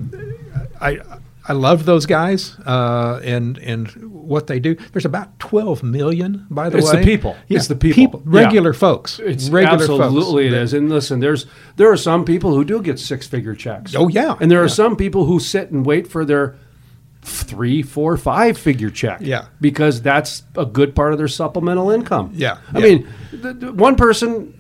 I, 0.80 1.00
I 1.48 1.54
love 1.54 1.86
those 1.86 2.06
guys 2.06 2.56
uh, 2.66 3.20
and 3.24 3.58
and 3.58 3.88
what 4.12 4.48
they 4.48 4.60
do. 4.60 4.76
There's 4.92 5.06
about 5.06 5.40
12 5.40 5.82
million, 5.84 6.46
by 6.50 6.70
the 6.70 6.78
It's 6.78 6.92
way. 6.94 7.00
It's 7.00 7.06
the 7.06 7.12
people. 7.12 7.36
Yeah, 7.48 7.58
It's 7.58 7.68
the 7.68 7.76
people. 7.76 8.22
Yeah. 8.26 8.42
regular 8.44 8.74
folks. 8.74 9.20
It's 9.20 9.50
regular 9.50 9.80
folks. 9.88 10.04
absolutely 10.04 10.50
folks. 10.50 10.56
it 10.56 10.62
is. 10.64 10.74
And 10.74 10.90
listen, 10.90 11.20
there's 11.20 11.48
there 11.78 11.92
are 11.92 11.98
some 11.98 12.26
people 12.26 12.54
who 12.54 12.64
do 12.64 12.82
get 12.82 13.00
six 13.00 13.28
figure 13.28 13.56
checks. 13.56 13.96
Oh, 13.96 14.08
yeah. 14.08 14.36
and 14.40 14.52
there 14.52 14.60
are 14.62 14.66
Yeah. 14.66 14.70
some 14.84 14.96
people 14.96 15.26
who 15.26 15.40
sit 15.40 15.72
and 15.72 15.86
wait 15.86 16.08
for 16.08 16.26
their 16.26 16.58
three, 17.24 17.82
four, 17.84 18.18
five 18.18 18.58
figure 18.58 18.90
check. 18.90 19.20
Yeah. 19.22 19.46
because 19.60 20.02
that's 20.02 20.44
a 20.56 20.66
good 20.66 20.96
part 20.96 21.12
of 21.12 21.18
their 21.18 21.28
supplemental 21.28 21.90
income. 21.92 22.32
Yeah, 22.34 22.58
I 22.74 22.80
yeah. 22.80 22.96
mean, 22.96 23.78
one 23.78 23.96
person 23.96 24.54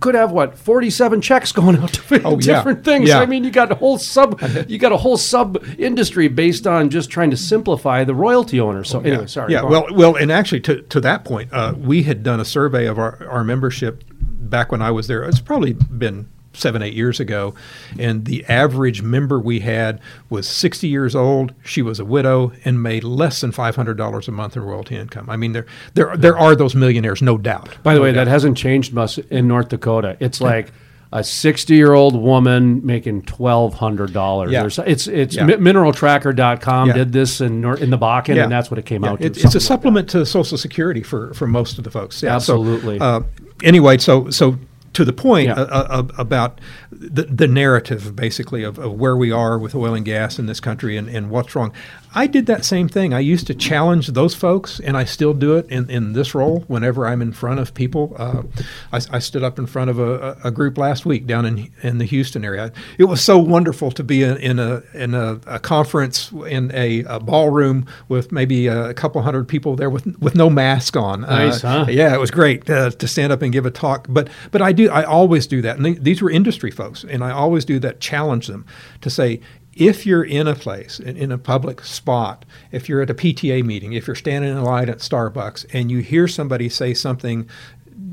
could 0.00 0.14
have 0.14 0.32
what 0.32 0.58
47 0.58 1.20
checks 1.20 1.52
going 1.52 1.76
out 1.76 1.92
to 1.94 2.20
Oh, 2.24 2.38
yeah. 2.38 2.56
different 2.56 2.84
things. 2.84 3.08
Yeah. 3.08 3.20
I 3.20 3.26
mean, 3.26 3.44
you 3.44 3.50
got 3.50 3.72
a 3.72 3.74
whole 3.74 3.98
sub 3.98 4.40
you 4.68 4.78
got 4.78 4.92
a 4.92 4.96
whole 4.96 5.16
sub 5.16 5.64
industry 5.78 6.28
based 6.28 6.66
on 6.66 6.90
just 6.90 7.10
trying 7.10 7.30
to 7.30 7.36
simplify 7.36 8.04
the 8.04 8.14
royalty 8.14 8.60
owner. 8.60 8.84
So 8.84 9.00
anyway, 9.00 9.20
yeah. 9.20 9.26
sorry. 9.26 9.52
Yeah, 9.52 9.60
go 9.60 9.66
on. 9.66 9.72
well, 9.72 9.86
well, 9.94 10.16
and 10.16 10.30
actually, 10.30 10.60
to, 10.62 10.82
to 10.82 11.00
that 11.00 11.24
point, 11.24 11.52
uh, 11.52 11.74
we 11.76 12.02
had 12.02 12.22
done 12.22 12.40
a 12.40 12.44
survey 12.44 12.86
of 12.86 12.98
our, 12.98 13.26
our 13.28 13.44
membership 13.44 14.04
back 14.10 14.70
when 14.70 14.82
I 14.82 14.90
was 14.90 15.06
there. 15.06 15.24
It's 15.24 15.40
probably 15.40 15.72
been 15.72 16.28
seven, 16.54 16.82
eight 16.82 16.94
years 16.94 17.18
ago, 17.20 17.54
and 17.98 18.24
the 18.26 18.44
average 18.46 19.02
member 19.02 19.38
we 19.40 19.60
had 19.60 20.00
was 20.30 20.46
60 20.48 20.86
years 20.88 21.14
old. 21.16 21.54
She 21.64 21.80
was 21.82 21.98
a 21.98 22.04
widow 22.04 22.52
and 22.64 22.82
made 22.82 23.04
less 23.04 23.40
than 23.40 23.52
$500 23.52 24.28
a 24.28 24.30
month 24.30 24.56
in 24.56 24.62
royalty 24.62 24.96
income. 24.96 25.30
I 25.30 25.36
mean, 25.36 25.52
there 25.52 25.66
there 25.94 26.16
there 26.16 26.38
are 26.38 26.54
those 26.54 26.74
millionaires, 26.74 27.22
no 27.22 27.38
doubt. 27.38 27.76
By 27.82 27.94
the 27.94 28.00
No 28.00 28.04
way, 28.04 28.12
doubt. 28.12 28.24
that 28.26 28.30
hasn't 28.30 28.56
changed 28.58 28.92
much 28.92 29.18
in 29.18 29.48
North 29.48 29.68
Dakota. 29.70 30.16
It's 30.20 30.40
like 30.40 30.72
a 31.14 31.22
sixty-year-old 31.22 32.14
woman 32.16 32.84
making 32.86 33.22
twelve 33.22 33.74
hundred 33.74 34.12
dollars. 34.12 34.50
Yeah. 34.52 34.66
It's 34.86 35.06
it's 35.08 35.36
Yeah. 35.36 35.44
mi- 35.44 35.54
mineraltracker.com 35.54 36.88
Yeah. 36.88 36.94
did 36.94 37.12
this 37.12 37.40
in 37.40 37.64
in 37.64 37.90
the 37.90 37.98
Bakken, 37.98 38.36
Yeah. 38.36 38.44
and 38.44 38.52
that's 38.52 38.70
what 38.70 38.78
it 38.78 38.86
came 38.86 39.04
out 39.04 39.20
to. 39.20 39.26
it- 39.26 39.36
it's 39.36 39.54
a 39.54 39.58
like 39.58 39.62
supplement 39.62 40.08
to 40.10 40.24
Social 40.26 40.56
Security 40.56 41.02
for, 41.02 41.32
for 41.34 41.46
most 41.46 41.78
of 41.78 41.84
the 41.84 41.90
folks. 41.90 42.22
Yeah, 42.22 42.38
so, 42.38 42.54
Absolutely. 42.54 42.98
uh, 42.98 43.20
anyway, 43.62 43.98
so 43.98 44.30
so 44.30 44.58
to 44.94 45.04
the 45.04 45.12
point 45.12 45.48
Yeah. 45.48 45.54
uh, 45.54 45.86
uh, 45.88 46.06
about 46.18 46.60
the, 46.90 47.22
the 47.24 47.46
narrative, 47.48 48.14
basically, 48.14 48.62
of, 48.62 48.78
of 48.78 48.92
where 48.92 49.16
we 49.16 49.32
are 49.32 49.58
with 49.58 49.74
oil 49.74 49.94
and 49.94 50.04
gas 50.04 50.38
in 50.38 50.46
this 50.46 50.60
country 50.60 50.96
and, 50.96 51.08
and 51.08 51.30
what's 51.30 51.54
wrong. 51.54 51.72
I 52.14 52.26
did 52.26 52.44
that 52.46 52.62
same 52.66 52.88
thing. 52.90 53.14
I 53.14 53.20
used 53.20 53.46
to 53.46 53.54
challenge 53.54 54.08
those 54.08 54.34
folks, 54.34 54.78
and 54.80 54.98
I 54.98 55.04
still 55.04 55.32
do 55.32 55.56
it 55.56 55.66
in, 55.70 55.88
in 55.88 56.12
this 56.12 56.34
role 56.34 56.60
whenever 56.68 57.06
I'm 57.06 57.22
in 57.22 57.32
front 57.32 57.58
of 57.58 57.72
people. 57.72 58.14
Uh, 58.18 58.42
I, 58.92 59.00
I 59.10 59.18
stood 59.18 59.42
up 59.42 59.58
in 59.58 59.64
front 59.66 59.88
of 59.88 59.98
a, 59.98 60.36
a 60.44 60.50
group 60.50 60.76
last 60.76 61.06
week 61.06 61.26
down 61.26 61.46
in 61.46 61.70
in 61.82 61.96
the 61.96 62.04
Houston 62.04 62.44
area. 62.44 62.70
It 62.98 63.04
was 63.04 63.22
so 63.24 63.38
wonderful 63.38 63.90
to 63.92 64.04
be 64.04 64.22
in, 64.22 64.36
in 64.36 64.58
a 64.58 64.82
in 64.92 65.14
a, 65.14 65.40
a 65.46 65.58
conference 65.58 66.30
in 66.46 66.70
a, 66.74 67.02
a 67.04 67.18
ballroom 67.18 67.86
with 68.08 68.30
maybe 68.30 68.66
a 68.66 68.92
couple 68.92 69.22
hundred 69.22 69.48
people 69.48 69.74
there 69.74 69.88
with 69.88 70.04
with 70.20 70.34
no 70.34 70.50
mask 70.50 70.96
on. 70.98 71.22
Nice, 71.22 71.64
Uh, 71.64 71.84
huh? 71.86 71.90
Yeah, 71.90 72.14
it 72.14 72.20
was 72.20 72.30
great 72.30 72.68
uh, 72.68 72.90
to 72.90 73.08
stand 73.08 73.32
up 73.32 73.40
and 73.40 73.54
give 73.54 73.64
a 73.64 73.70
talk. 73.70 74.06
But 74.10 74.28
but 74.50 74.60
I 74.60 74.72
do 74.72 74.81
I 74.88 75.02
always 75.02 75.46
do 75.46 75.62
that, 75.62 75.76
and 75.76 75.84
th- 75.84 75.98
these 76.00 76.22
were 76.22 76.30
industry 76.30 76.70
folks, 76.70 77.04
and 77.04 77.22
I 77.24 77.30
always 77.30 77.64
do 77.64 77.78
that. 77.80 78.00
Challenge 78.00 78.46
them 78.46 78.66
to 79.00 79.10
say. 79.10 79.40
If 79.74 80.04
you're 80.04 80.22
in 80.22 80.46
a 80.46 80.54
place, 80.54 81.00
in, 81.00 81.16
in 81.16 81.32
a 81.32 81.38
public 81.38 81.82
spot, 81.82 82.44
if 82.72 82.90
you're 82.90 83.00
at 83.00 83.08
a 83.08 83.14
PTA 83.14 83.64
meeting, 83.64 83.94
if 83.94 84.06
you're 84.06 84.14
standing 84.14 84.50
in 84.50 84.62
line 84.62 84.90
at 84.90 84.98
Starbucks 84.98 85.64
and 85.72 85.90
you 85.90 86.00
hear 86.00 86.28
somebody 86.28 86.68
say 86.68 86.92
something 86.92 87.48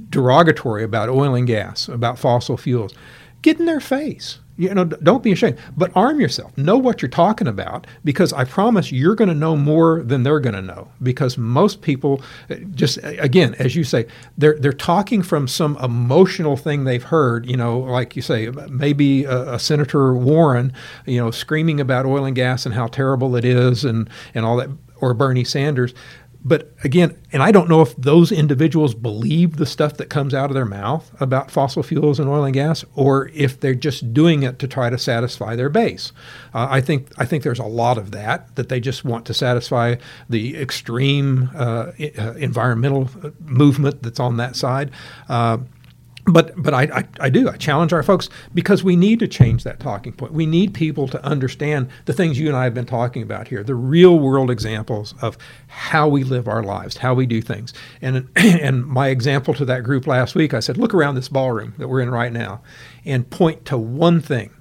derogatory 0.09 0.83
about 0.83 1.09
oil 1.09 1.35
and 1.35 1.47
gas, 1.47 1.89
about 1.89 2.17
fossil 2.17 2.55
fuels, 2.55 2.93
get 3.41 3.59
in 3.59 3.65
their 3.65 3.81
face. 3.81 4.39
You 4.59 4.73
know, 4.73 4.83
don't 4.83 5.23
be 5.23 5.31
ashamed, 5.31 5.57
but 5.77 5.89
arm 5.95 6.19
yourself. 6.19 6.55
Know 6.57 6.77
what 6.77 7.01
you're 7.01 7.07
talking 7.07 7.47
about 7.47 7.87
because 8.03 8.33
I 8.33 8.43
promise 8.43 8.91
you're 8.91 9.15
going 9.15 9.29
to 9.29 9.33
know 9.33 9.55
more 9.55 10.03
than 10.03 10.23
they're 10.23 10.41
going 10.41 10.53
to 10.55 10.61
know. 10.61 10.89
Because 11.01 11.37
most 11.37 11.81
people, 11.81 12.21
uh, 12.49 12.55
just 12.75 12.99
again, 13.03 13.55
as 13.57 13.77
you 13.77 13.85
say, 13.85 14.05
they're 14.37 14.59
they're 14.59 14.73
talking 14.73 15.21
from 15.21 15.47
some 15.47 15.77
emotional 15.77 16.57
thing 16.57 16.83
they've 16.83 17.01
heard. 17.01 17.45
You 17.45 17.55
know, 17.55 17.79
like 17.79 18.17
you 18.17 18.21
say, 18.21 18.49
maybe 18.69 19.23
a, 19.23 19.53
a 19.53 19.59
Senator 19.59 20.13
Warren, 20.13 20.73
you 21.05 21.21
know, 21.21 21.31
screaming 21.31 21.79
about 21.79 22.05
oil 22.05 22.25
and 22.25 22.35
gas 22.35 22.65
and 22.65 22.75
how 22.75 22.87
terrible 22.87 23.37
it 23.37 23.45
is 23.45 23.85
and 23.85 24.09
and 24.35 24.45
all 24.45 24.57
that, 24.57 24.69
or 24.97 25.13
Bernie 25.13 25.45
Sanders. 25.45 25.93
But 26.43 26.73
again, 26.85 27.17
and 27.33 27.43
I 27.43 27.51
don't 27.51 27.67
know 27.67 27.81
if 27.81 27.95
those 27.97 28.31
individuals 28.31 28.95
believe 28.95 29.57
the 29.57 29.65
stuff 29.65 29.97
that 29.97 30.09
comes 30.09 30.33
out 30.33 30.49
of 30.49 30.53
their 30.53 30.65
mouth 30.65 31.13
about 31.19 31.51
fossil 31.51 31.83
fuels 31.83 32.19
and 32.19 32.29
oil 32.29 32.45
and 32.45 32.53
gas, 32.53 32.85
or 32.95 33.29
if 33.33 33.59
they're 33.59 33.75
just 33.75 34.13
doing 34.13 34.43
it 34.43 34.57
to 34.59 34.67
try 34.67 34.89
to 34.89 34.97
satisfy 34.97 35.55
their 35.55 35.69
base. 35.69 36.13
Uh, 36.53 36.67
I 36.69 36.79
think 36.79 37.09
I 37.17 37.25
think 37.25 37.43
there's 37.43 37.59
a 37.59 37.65
lot 37.65 37.97
of 37.97 38.11
that 38.11 38.55
that 38.55 38.69
they 38.69 38.79
just 38.79 39.03
want 39.03 39.25
to 39.25 39.33
satisfy 39.33 39.95
the 40.29 40.55
extreme 40.57 41.49
uh, 41.55 41.91
uh, 42.17 42.33
environmental 42.35 43.09
uh, 43.21 43.31
movement 43.41 44.01
that's 44.01 44.19
on 44.19 44.37
that 44.37 44.55
side. 44.55 44.91
Uh, 45.27 45.57
but 46.31 46.53
but 46.61 46.73
I, 46.73 46.83
I, 46.83 47.07
I 47.19 47.29
do 47.29 47.49
I 47.49 47.57
challenge 47.57 47.93
our 47.93 48.03
folks 48.03 48.29
because 48.53 48.83
we 48.83 48.95
need 48.95 49.19
to 49.19 49.27
change 49.27 49.63
that 49.63 49.79
talking 49.79 50.13
point. 50.13 50.33
We 50.33 50.45
need 50.45 50.73
people 50.73 51.07
to 51.09 51.23
understand 51.23 51.89
the 52.05 52.13
things 52.13 52.39
you 52.39 52.47
and 52.47 52.57
I 52.57 52.63
have 52.63 52.73
been 52.73 52.85
talking 52.85 53.23
about 53.23 53.47
here, 53.47 53.63
the 53.63 53.75
real 53.75 54.19
world 54.19 54.49
examples 54.49 55.13
of 55.21 55.37
how 55.67 56.07
we 56.07 56.23
live 56.23 56.47
our 56.47 56.63
lives, 56.63 56.97
how 56.97 57.13
we 57.13 57.25
do 57.25 57.41
things. 57.41 57.73
And 58.01 58.29
and 58.35 58.85
my 58.85 59.07
example 59.09 59.53
to 59.55 59.65
that 59.65 59.83
group 59.83 60.07
last 60.07 60.35
week, 60.35 60.53
I 60.53 60.59
said, 60.59 60.77
look 60.77 60.93
around 60.93 61.15
this 61.15 61.29
ballroom 61.29 61.73
that 61.77 61.87
we're 61.87 62.01
in 62.01 62.09
right 62.09 62.31
now, 62.31 62.61
and 63.05 63.29
point 63.29 63.65
to 63.65 63.77
one 63.77 64.21
thing 64.21 64.51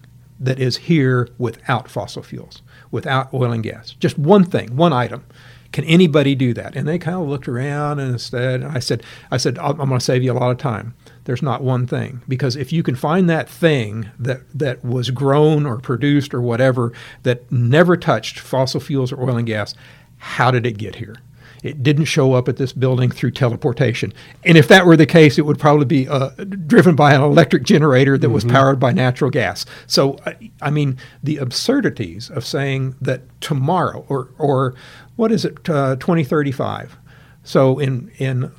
that 0.40 0.61
is 0.61 0.77
here 0.77 1.28
without 1.39 1.89
fossil 1.89 2.23
fuels, 2.23 2.62
without 2.90 3.32
oil 3.35 3.53
and 3.53 3.62
gas. 3.62 3.93
Just 3.99 4.19
one 4.19 4.45
thing, 4.45 4.77
one 4.77 4.93
item. 4.93 5.24
Can 5.73 5.85
anybody 5.85 6.35
do 6.35 6.55
that? 6.55 6.77
And 6.77 6.89
they 6.89 6.99
kind 6.99 7.16
of 7.20 7.28
looked 7.28 7.47
around 7.47 7.99
and 7.99 8.19
said, 8.20 8.65
I 8.65 8.78
said, 8.78 9.03
I 9.31 9.36
said, 9.36 9.59
I'm 9.59 9.77
going 9.77 9.90
to 9.90 10.01
save 10.01 10.23
you 10.23 10.32
a 10.32 10.35
lot 10.35 10.51
of 10.51 10.59
time. 10.59 10.95
There's 11.29 11.43
not 11.43 11.63
one 11.63 11.87
thing 11.87 12.23
because 12.27 12.57
if 12.57 12.73
you 12.73 12.83
can 12.83 12.95
find 12.95 13.29
that 13.29 13.51
thing 13.51 14.09
that 14.19 14.41
that 14.59 14.83
was 14.83 15.11
grown 15.11 15.67
or 15.67 15.77
produced 15.77 16.33
or 16.33 16.41
whatever 16.41 16.91
that 17.25 17.53
never 17.53 17.99
touched 17.99 18.39
fossil 18.39 18.81
fuels 18.81 19.13
or 19.13 19.21
oil 19.23 19.37
and 19.37 19.47
gas, 19.47 19.75
how 20.17 20.51
did 20.51 20.65
it 20.65 20.79
get 20.79 20.95
here? 20.95 21.17
It 21.63 21.83
didn't 21.83 22.07
show 22.07 22.33
up 22.33 22.49
at 22.49 22.57
this 22.57 22.73
building 22.73 23.11
through 23.11 23.33
teleportation. 23.33 24.15
And 24.43 24.57
if 24.57 24.69
that 24.69 24.87
were 24.87 24.97
the 24.97 25.05
case, 25.05 25.37
it 25.37 25.45
would 25.45 25.59
probably 25.59 25.85
be 25.85 26.09
uh, 26.09 26.31
driven 26.67 26.97
by 26.97 27.13
an 27.13 27.21
electric 27.21 27.65
generator 27.65 28.17
that 28.17 28.31
was 28.31 28.45
powered 28.47 28.81
by 28.81 28.93
natural 28.93 29.31
gas. 29.31 29.67
So, 29.87 30.17
I- 30.25 30.51
I 30.63 30.71
mean, 30.71 30.97
the 31.23 31.37
absurdities 31.37 32.31
of 32.31 32.47
saying 32.47 32.95
that 33.03 33.21
tomorrow, 33.43 34.07
or, 34.09 34.31
or 34.39 34.77
what 35.17 35.31
is 35.31 35.45
it, 35.45 35.69
uh, 35.69 35.97
2035? 35.97 36.97
So, 37.45 37.79
in, 37.79 38.11
in 38.17 38.51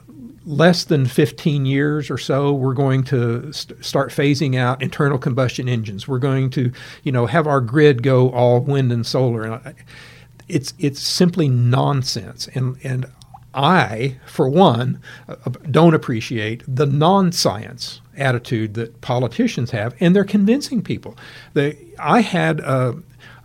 less 0.45 0.83
than 0.83 1.05
15 1.05 1.65
years 1.65 2.09
or 2.09 2.17
so, 2.17 2.53
we're 2.53 2.73
going 2.73 3.03
to 3.05 3.51
st- 3.51 3.83
start 3.83 4.09
phasing 4.09 4.57
out 4.57 4.81
internal 4.81 5.17
combustion 5.17 5.67
engines. 5.69 6.07
We're 6.07 6.19
going 6.19 6.49
to, 6.51 6.71
you 7.03 7.11
know, 7.11 7.25
have 7.25 7.47
our 7.47 7.61
grid 7.61 8.03
go 8.03 8.29
all 8.31 8.59
wind 8.61 8.91
and 8.91 9.05
solar. 9.05 9.43
And 9.43 9.53
I, 9.53 9.73
it's 10.47 10.73
it's 10.79 11.01
simply 11.01 11.47
nonsense. 11.47 12.47
And 12.53 12.77
and 12.83 13.05
I, 13.53 14.17
for 14.25 14.47
one, 14.47 15.01
uh, 15.27 15.35
don't 15.71 15.93
appreciate 15.93 16.63
the 16.67 16.85
non-science 16.85 18.01
attitude 18.15 18.75
that 18.75 19.01
politicians 19.01 19.71
have, 19.71 19.95
and 19.99 20.15
they're 20.15 20.23
convincing 20.23 20.81
people. 20.81 21.15
They, 21.53 21.77
I 21.97 22.21
had 22.21 22.59
a, 22.59 22.95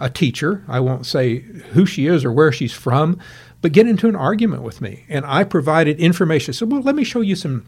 a 0.01 0.11
teacher. 0.11 0.63
I 0.69 0.81
won't 0.81 1.07
say 1.07 1.39
who 1.39 1.87
she 1.87 2.07
is 2.07 2.25
or 2.25 2.33
where 2.33 2.53
she's 2.53 2.73
from, 2.73 3.19
but 3.65 3.73
get 3.73 3.89
into 3.89 4.09
an 4.09 4.15
argument 4.15 4.61
with 4.61 4.83
me, 4.83 5.07
and 5.09 5.25
I 5.25 5.43
provided 5.43 5.99
information. 5.99 6.53
So, 6.53 6.67
well, 6.67 6.83
let 6.83 6.95
me 6.95 7.03
show 7.03 7.23
you 7.23 7.35
some 7.35 7.65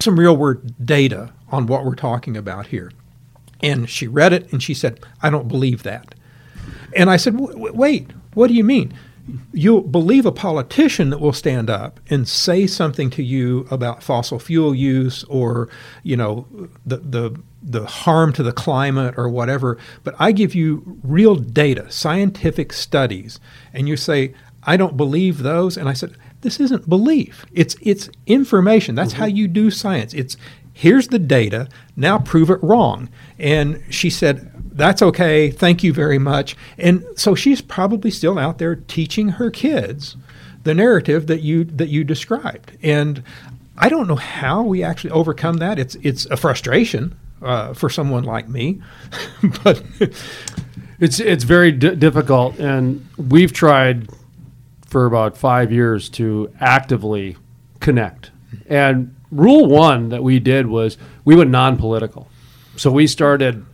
some 0.00 0.18
real 0.18 0.36
world 0.36 0.84
data 0.84 1.32
on 1.52 1.68
what 1.68 1.84
we're 1.84 1.94
talking 1.94 2.36
about 2.36 2.66
here. 2.66 2.90
And 3.62 3.88
she 3.88 4.08
read 4.08 4.32
it, 4.32 4.52
and 4.52 4.60
she 4.60 4.74
said, 4.74 4.98
"I 5.22 5.30
don't 5.30 5.46
believe 5.46 5.84
that." 5.84 6.16
And 6.96 7.08
I 7.08 7.16
said, 7.16 7.34
"W- 7.34 7.52
w- 7.52 7.72
"Wait, 7.72 8.10
what 8.34 8.48
do 8.48 8.54
you 8.54 8.64
mean? 8.64 8.92
You'll 9.52 9.82
believe 9.82 10.26
a 10.26 10.32
politician 10.32 11.10
that 11.10 11.20
will 11.20 11.32
stand 11.32 11.70
up 11.70 12.00
and 12.10 12.26
say 12.26 12.66
something 12.66 13.08
to 13.10 13.22
you 13.22 13.68
about 13.70 14.02
fossil 14.02 14.40
fuel 14.40 14.74
use 14.74 15.22
or, 15.28 15.68
you 16.02 16.16
know, 16.16 16.48
the 16.84 16.96
the 16.96 17.36
the 17.62 17.86
harm 17.86 18.32
to 18.32 18.42
the 18.42 18.52
climate 18.52 19.14
or 19.16 19.28
whatever, 19.28 19.78
but 20.02 20.16
I 20.18 20.32
give 20.32 20.56
you 20.56 20.98
real 21.04 21.36
data, 21.36 21.90
scientific 21.90 22.72
studies, 22.72 23.40
and 23.72 23.88
you 23.88 23.96
say, 23.96 24.34
"I 24.66 24.76
don't 24.76 24.96
believe 24.96 25.38
those." 25.42 25.76
And 25.76 25.88
I 25.88 25.94
said, 25.94 26.16
"This 26.42 26.60
isn't 26.60 26.88
belief. 26.88 27.46
It's 27.52 27.76
it's 27.80 28.10
information. 28.26 28.94
That's 28.94 29.14
how 29.14 29.26
you 29.26 29.48
do 29.48 29.70
science. 29.70 30.14
It's 30.14 30.36
here's 30.72 31.08
the 31.08 31.18
data. 31.18 31.68
Now 31.96 32.18
prove 32.18 32.50
it 32.50 32.62
wrong." 32.62 33.08
And 33.38 33.82
she 33.90 34.10
said, 34.10 34.52
that's 34.72 35.00
okay. 35.02 35.50
Thank 35.50 35.82
you 35.82 35.92
very 35.92 36.18
much. 36.18 36.54
And 36.78 37.04
so 37.16 37.34
she's 37.34 37.62
probably 37.62 38.10
still 38.10 38.38
out 38.38 38.58
there 38.58 38.76
teaching 38.76 39.30
her 39.30 39.50
kids 39.50 40.16
the 40.64 40.74
narrative 40.74 41.26
that 41.28 41.40
you 41.42 41.64
that 41.64 41.88
you 41.88 42.04
described. 42.04 42.76
And 42.82 43.22
I 43.78 43.88
don't 43.88 44.08
know 44.08 44.16
how 44.16 44.62
we 44.62 44.82
actually 44.82 45.10
overcome 45.12 45.58
that. 45.58 45.78
It's 45.78 45.94
it's 45.96 46.26
a 46.26 46.36
frustration 46.36 47.16
uh, 47.42 47.74
for 47.74 47.88
someone 47.88 48.24
like 48.24 48.48
me, 48.48 48.82
but 49.64 49.82
It's 50.98 51.20
it's 51.20 51.44
very 51.44 51.72
di- 51.72 51.94
difficult, 51.94 52.58
and 52.58 53.06
we've 53.18 53.52
tried 53.52 54.08
for 54.96 55.04
about 55.04 55.36
five 55.36 55.70
years 55.70 56.08
to 56.08 56.50
actively 56.58 57.36
connect. 57.80 58.30
And 58.66 59.14
rule 59.30 59.66
one 59.66 60.08
that 60.08 60.22
we 60.22 60.40
did 60.40 60.66
was 60.66 60.96
we 61.22 61.36
went 61.36 61.50
non-political. 61.50 62.30
So 62.78 62.90
we 62.90 63.06
started 63.06 63.66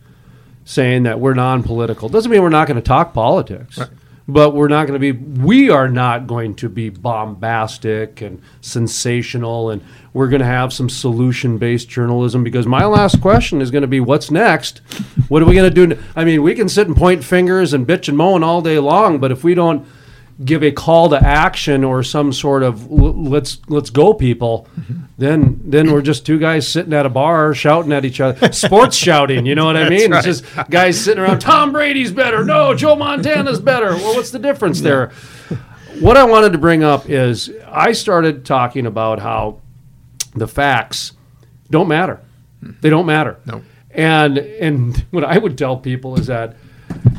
saying 0.65 1.03
that 1.03 1.21
we're 1.21 1.33
non-political. 1.33 2.09
Doesn't 2.09 2.29
mean 2.29 2.41
we're 2.41 2.49
not 2.49 2.67
going 2.67 2.75
to 2.75 2.81
talk 2.81 3.13
politics, 3.13 3.79
but 4.27 4.53
we're 4.53 4.67
not 4.67 4.85
going 4.85 4.99
to 4.99 5.13
be. 5.13 5.13
We 5.13 5.69
are 5.69 5.87
not 5.87 6.27
going 6.27 6.55
to 6.55 6.67
be 6.67 6.89
bombastic 6.89 8.19
and 8.19 8.41
sensational, 8.59 9.69
and 9.69 9.81
we're 10.11 10.27
going 10.27 10.41
to 10.41 10.45
have 10.45 10.73
some 10.73 10.89
solution-based 10.89 11.87
journalism. 11.87 12.43
Because 12.43 12.67
my 12.67 12.83
last 12.83 13.21
question 13.21 13.61
is 13.61 13.71
going 13.71 13.83
to 13.83 13.87
be, 13.87 14.01
what's 14.01 14.29
next? 14.29 14.79
What 15.29 15.41
are 15.41 15.45
we 15.45 15.55
going 15.55 15.73
to 15.73 15.87
do? 15.87 15.97
I 16.17 16.25
mean, 16.25 16.43
we 16.43 16.53
can 16.53 16.67
sit 16.67 16.87
and 16.87 16.97
point 16.97 17.23
fingers 17.23 17.71
and 17.71 17.87
bitch 17.87 18.09
and 18.09 18.17
moan 18.17 18.43
all 18.43 18.61
day 18.61 18.77
long, 18.77 19.19
but 19.19 19.31
if 19.31 19.45
we 19.45 19.53
don't 19.53 19.87
give 20.43 20.63
a 20.63 20.71
call 20.71 21.09
to 21.09 21.15
action 21.17 21.83
or 21.83 22.03
some 22.03 22.33
sort 22.33 22.63
of 22.63 22.89
let's 22.91 23.59
let's 23.67 23.89
go 23.89 24.13
people. 24.13 24.67
Then 25.15 25.61
then 25.63 25.91
we're 25.91 26.01
just 26.01 26.25
two 26.25 26.39
guys 26.39 26.67
sitting 26.67 26.91
at 26.91 27.05
a 27.05 27.09
bar 27.09 27.53
shouting 27.53 27.93
at 27.93 28.03
each 28.03 28.19
other 28.19 28.51
sports 28.51 28.97
shouting 29.07 29.45
you 29.45 29.53
know 29.53 29.65
what 29.65 29.77
i 29.77 29.87
mean? 29.87 30.11
Right. 30.11 30.25
it's 30.25 30.41
just 30.41 30.69
guys 30.71 30.99
sitting 30.99 31.23
around 31.23 31.39
tom 31.39 31.71
brady's 31.71 32.11
better 32.11 32.43
no 32.43 32.73
joe 32.73 32.95
montana's 32.95 33.59
better. 33.61 33.91
Well 33.95 34.15
what's 34.15 34.31
the 34.31 34.39
difference 34.39 34.81
there? 34.81 35.11
What 35.99 36.17
i 36.17 36.23
wanted 36.23 36.51
to 36.53 36.57
bring 36.57 36.83
up 36.83 37.07
is 37.09 37.51
i 37.67 37.91
started 37.91 38.43
talking 38.43 38.87
about 38.87 39.19
how 39.19 39.61
the 40.35 40.47
facts 40.47 41.11
don't 41.69 41.87
matter. 41.87 42.19
Hmm. 42.61 42.71
They 42.81 42.89
don't 42.89 43.05
matter. 43.05 43.39
No. 43.45 43.61
And 43.91 44.39
and 44.39 44.97
what 45.11 45.23
i 45.23 45.37
would 45.37 45.59
tell 45.59 45.77
people 45.77 46.19
is 46.19 46.25
that 46.25 46.57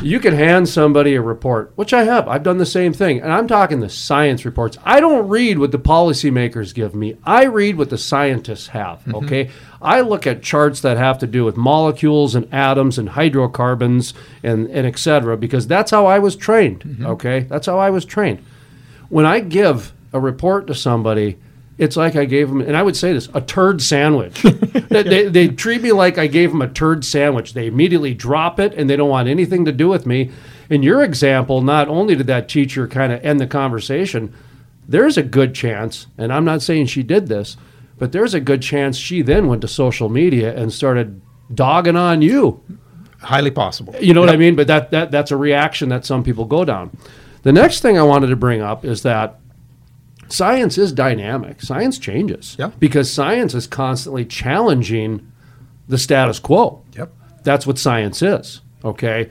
you 0.02 0.20
can 0.20 0.34
hand 0.34 0.68
somebody 0.68 1.14
a 1.14 1.22
report, 1.22 1.72
which 1.76 1.92
I 1.94 2.04
have. 2.04 2.28
I've 2.28 2.42
done 2.42 2.58
the 2.58 2.66
same 2.66 2.92
thing. 2.92 3.20
And 3.20 3.32
I'm 3.32 3.46
talking 3.48 3.80
the 3.80 3.88
science 3.88 4.44
reports. 4.44 4.76
I 4.84 5.00
don't 5.00 5.28
read 5.28 5.58
what 5.58 5.72
the 5.72 5.78
policymakers 5.78 6.74
give 6.74 6.94
me. 6.94 7.16
I 7.24 7.44
read 7.44 7.76
what 7.76 7.90
the 7.90 7.98
scientists 7.98 8.68
have, 8.68 9.02
Mhm. 9.04 9.24
okay? 9.24 9.50
I 9.80 10.00
look 10.00 10.26
at 10.26 10.42
charts 10.42 10.80
that 10.82 10.96
have 10.96 11.18
to 11.18 11.26
do 11.26 11.44
with 11.44 11.56
molecules 11.56 12.34
and 12.34 12.46
atoms 12.52 12.98
and 12.98 13.10
hydrocarbons 13.10 14.14
and, 14.42 14.66
and 14.68 14.86
et 14.86 14.98
cetera, 14.98 15.36
because 15.36 15.66
that's 15.66 15.90
how 15.90 16.06
I 16.06 16.18
was 16.18 16.36
trained, 16.36 16.98
okay? 17.04 17.40
That's 17.48 17.66
how 17.66 17.78
I 17.78 17.90
was 17.90 18.04
trained. 18.04 18.38
When 19.08 19.26
I 19.26 19.40
give 19.40 19.92
a 20.12 20.20
report 20.20 20.66
to 20.68 20.74
somebody, 20.74 21.36
it's 21.76 21.96
like 21.96 22.14
I 22.14 22.24
gave 22.24 22.48
them, 22.48 22.60
and 22.60 22.76
I 22.76 22.82
would 22.82 22.96
say 22.96 23.12
this, 23.12 23.28
a 23.34 23.40
turd 23.40 23.82
sandwich. 23.82 24.42
they, 24.42 25.02
they, 25.02 25.28
they 25.28 25.48
treat 25.48 25.82
me 25.82 25.92
like 25.92 26.18
I 26.18 26.28
gave 26.28 26.50
them 26.50 26.62
a 26.62 26.68
turd 26.68 27.04
sandwich. 27.04 27.54
They 27.54 27.66
immediately 27.66 28.14
drop 28.14 28.60
it 28.60 28.74
and 28.74 28.88
they 28.88 28.96
don't 28.96 29.08
want 29.08 29.28
anything 29.28 29.64
to 29.64 29.72
do 29.72 29.88
with 29.88 30.06
me. 30.06 30.30
In 30.70 30.82
your 30.82 31.02
example, 31.02 31.60
not 31.62 31.88
only 31.88 32.14
did 32.14 32.28
that 32.28 32.48
teacher 32.48 32.86
kind 32.86 33.12
of 33.12 33.24
end 33.24 33.40
the 33.40 33.46
conversation, 33.46 34.32
there's 34.88 35.16
a 35.16 35.22
good 35.22 35.54
chance, 35.54 36.06
and 36.16 36.32
I'm 36.32 36.44
not 36.44 36.62
saying 36.62 36.86
she 36.86 37.02
did 37.02 37.26
this, 37.26 37.56
but 37.98 38.12
there's 38.12 38.34
a 38.34 38.40
good 38.40 38.62
chance 38.62 38.96
she 38.96 39.22
then 39.22 39.46
went 39.46 39.62
to 39.62 39.68
social 39.68 40.08
media 40.08 40.54
and 40.56 40.72
started 40.72 41.20
dogging 41.52 41.96
on 41.96 42.22
you. 42.22 42.62
Highly 43.20 43.50
possible. 43.50 43.94
You 44.00 44.14
know 44.14 44.20
what 44.20 44.30
I 44.30 44.36
mean? 44.36 44.54
But 44.54 44.66
that, 44.66 44.90
that 44.90 45.10
that's 45.10 45.30
a 45.30 45.36
reaction 45.36 45.88
that 45.88 46.04
some 46.04 46.22
people 46.22 46.44
go 46.44 46.64
down. 46.64 46.96
The 47.42 47.52
next 47.52 47.80
thing 47.80 47.98
I 47.98 48.02
wanted 48.02 48.28
to 48.28 48.36
bring 48.36 48.60
up 48.60 48.84
is 48.84 49.02
that 49.02 49.40
science 50.28 50.78
is 50.78 50.92
dynamic. 50.92 51.60
Science 51.60 51.98
changes. 51.98 52.56
Yeah. 52.58 52.70
Because 52.78 53.12
science 53.12 53.54
is 53.54 53.66
constantly 53.66 54.24
challenging 54.24 55.30
the 55.88 55.98
status 55.98 56.38
quo. 56.38 56.82
Yep. 56.96 57.12
That's 57.42 57.66
what 57.66 57.78
science 57.78 58.22
is. 58.22 58.60
Okay. 58.84 59.30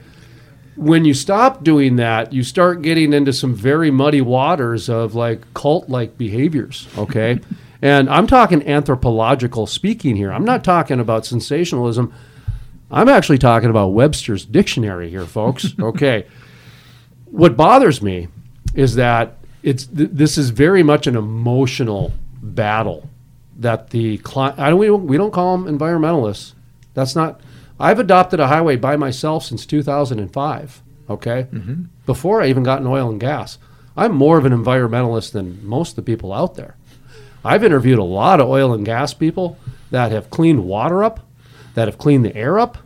When 0.76 1.04
you 1.04 1.14
stop 1.14 1.62
doing 1.62 1.96
that, 1.96 2.32
you 2.32 2.42
start 2.42 2.82
getting 2.82 3.12
into 3.12 3.32
some 3.32 3.54
very 3.54 3.90
muddy 3.90 4.20
waters 4.20 4.88
of 4.88 5.14
like 5.14 5.52
cult 5.54 5.88
like 5.88 6.18
behaviors. 6.18 6.88
Okay. 6.98 7.40
and 7.82 8.08
I'm 8.08 8.26
talking 8.26 8.66
anthropological 8.66 9.66
speaking 9.66 10.16
here. 10.16 10.32
I'm 10.32 10.44
not 10.44 10.64
talking 10.64 11.00
about 11.00 11.26
sensationalism. 11.26 12.12
I'm 12.90 13.08
actually 13.08 13.38
talking 13.38 13.70
about 13.70 13.88
Webster's 13.88 14.44
dictionary 14.44 15.10
here, 15.10 15.26
folks. 15.26 15.74
okay. 15.80 16.26
What 17.26 17.56
bothers 17.56 18.00
me 18.02 18.28
is 18.74 18.96
that 18.96 19.38
it's 19.64 19.86
th- 19.86 20.10
this 20.12 20.36
is 20.38 20.50
very 20.50 20.82
much 20.82 21.06
an 21.06 21.16
emotional 21.16 22.12
battle 22.42 23.08
that 23.58 23.90
the 23.90 24.18
cli- 24.18 24.52
I 24.56 24.70
don't 24.70 24.78
we, 24.78 24.86
don't 24.86 25.06
we 25.06 25.16
don't 25.16 25.32
call 25.32 25.56
them 25.58 25.78
environmentalists. 25.78 26.52
That's 26.94 27.16
not. 27.16 27.40
I've 27.80 27.98
adopted 27.98 28.38
a 28.40 28.46
highway 28.48 28.76
by 28.76 28.96
myself 28.96 29.44
since 29.44 29.66
2005. 29.66 30.82
Okay, 31.10 31.46
Mhm. 31.52 31.86
before 32.06 32.40
I 32.40 32.46
even 32.48 32.62
got 32.62 32.80
in 32.80 32.86
oil 32.86 33.10
and 33.10 33.20
gas, 33.20 33.58
I'm 33.96 34.12
more 34.12 34.38
of 34.38 34.46
an 34.46 34.52
environmentalist 34.52 35.32
than 35.32 35.58
most 35.66 35.90
of 35.90 35.96
the 35.96 36.02
people 36.02 36.32
out 36.32 36.54
there. 36.54 36.76
I've 37.44 37.62
interviewed 37.64 37.98
a 37.98 38.04
lot 38.04 38.40
of 38.40 38.48
oil 38.48 38.72
and 38.72 38.86
gas 38.86 39.12
people 39.12 39.58
that 39.90 40.12
have 40.12 40.30
cleaned 40.30 40.64
water 40.64 41.04
up, 41.04 41.20
that 41.74 41.88
have 41.88 41.98
cleaned 41.98 42.24
the 42.24 42.34
air 42.34 42.58
up, 42.58 42.78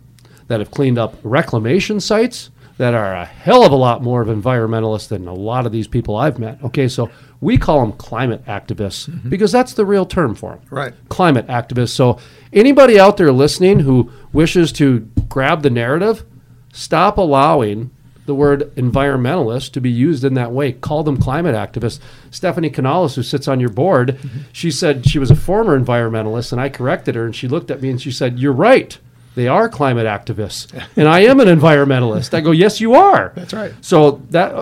that 0.48 0.58
have 0.58 0.70
cleaned 0.72 0.98
up 0.98 1.14
reclamation 1.22 2.00
sites, 2.00 2.50
that 2.78 2.94
are 2.94 3.12
a 3.12 3.24
hell 3.24 3.64
of 3.64 3.72
a 3.72 3.76
lot 3.76 4.02
more 4.02 4.22
of 4.22 4.28
environmentalists 4.28 5.08
than 5.08 5.28
a 5.28 5.34
lot 5.34 5.66
of 5.66 5.72
these 5.72 5.88
people 5.88 6.16
I've 6.16 6.38
met. 6.38 6.62
Okay, 6.64 6.88
so 6.88 7.10
we 7.40 7.58
call 7.58 7.80
them 7.80 7.92
climate 7.92 8.44
activists 8.46 9.08
mm-hmm. 9.10 9.28
because 9.28 9.52
that's 9.52 9.74
the 9.74 9.84
real 9.84 10.06
term 10.06 10.34
for 10.34 10.52
them. 10.52 10.60
Right. 10.70 10.94
Climate 11.08 11.48
activists. 11.48 11.90
So 11.90 12.18
anybody 12.52 12.98
out 12.98 13.16
there 13.16 13.32
listening 13.32 13.80
who 13.80 14.10
wishes 14.32 14.72
to 14.72 15.00
grab 15.28 15.62
the 15.62 15.70
narrative, 15.70 16.24
stop 16.72 17.18
allowing 17.18 17.90
the 18.26 18.34
word 18.34 18.72
environmentalist 18.76 19.72
to 19.72 19.80
be 19.80 19.90
used 19.90 20.22
in 20.22 20.34
that 20.34 20.52
way. 20.52 20.70
Call 20.70 21.02
them 21.02 21.16
climate 21.16 21.56
activists. 21.56 21.98
Stephanie 22.30 22.70
Canales, 22.70 23.16
who 23.16 23.22
sits 23.22 23.48
on 23.48 23.58
your 23.58 23.70
board, 23.70 24.18
mm-hmm. 24.18 24.40
she 24.52 24.70
said 24.70 25.06
she 25.06 25.18
was 25.18 25.30
a 25.30 25.36
former 25.36 25.78
environmentalist, 25.78 26.52
and 26.52 26.60
I 26.60 26.68
corrected 26.68 27.14
her, 27.14 27.24
and 27.24 27.34
she 27.34 27.48
looked 27.48 27.70
at 27.70 27.80
me 27.80 27.90
and 27.90 28.00
she 28.00 28.12
said, 28.12 28.38
You're 28.38 28.52
right. 28.52 28.98
They 29.34 29.48
are 29.48 29.68
climate 29.68 30.06
activists. 30.06 30.72
and 30.96 31.08
I 31.08 31.20
am 31.20 31.40
an 31.40 31.48
environmentalist. 31.48 32.34
I 32.34 32.40
go, 32.40 32.50
Yes, 32.50 32.80
you 32.80 32.94
are. 32.94 33.32
That's 33.36 33.52
right. 33.54 33.72
So 33.80 34.22
that 34.30 34.52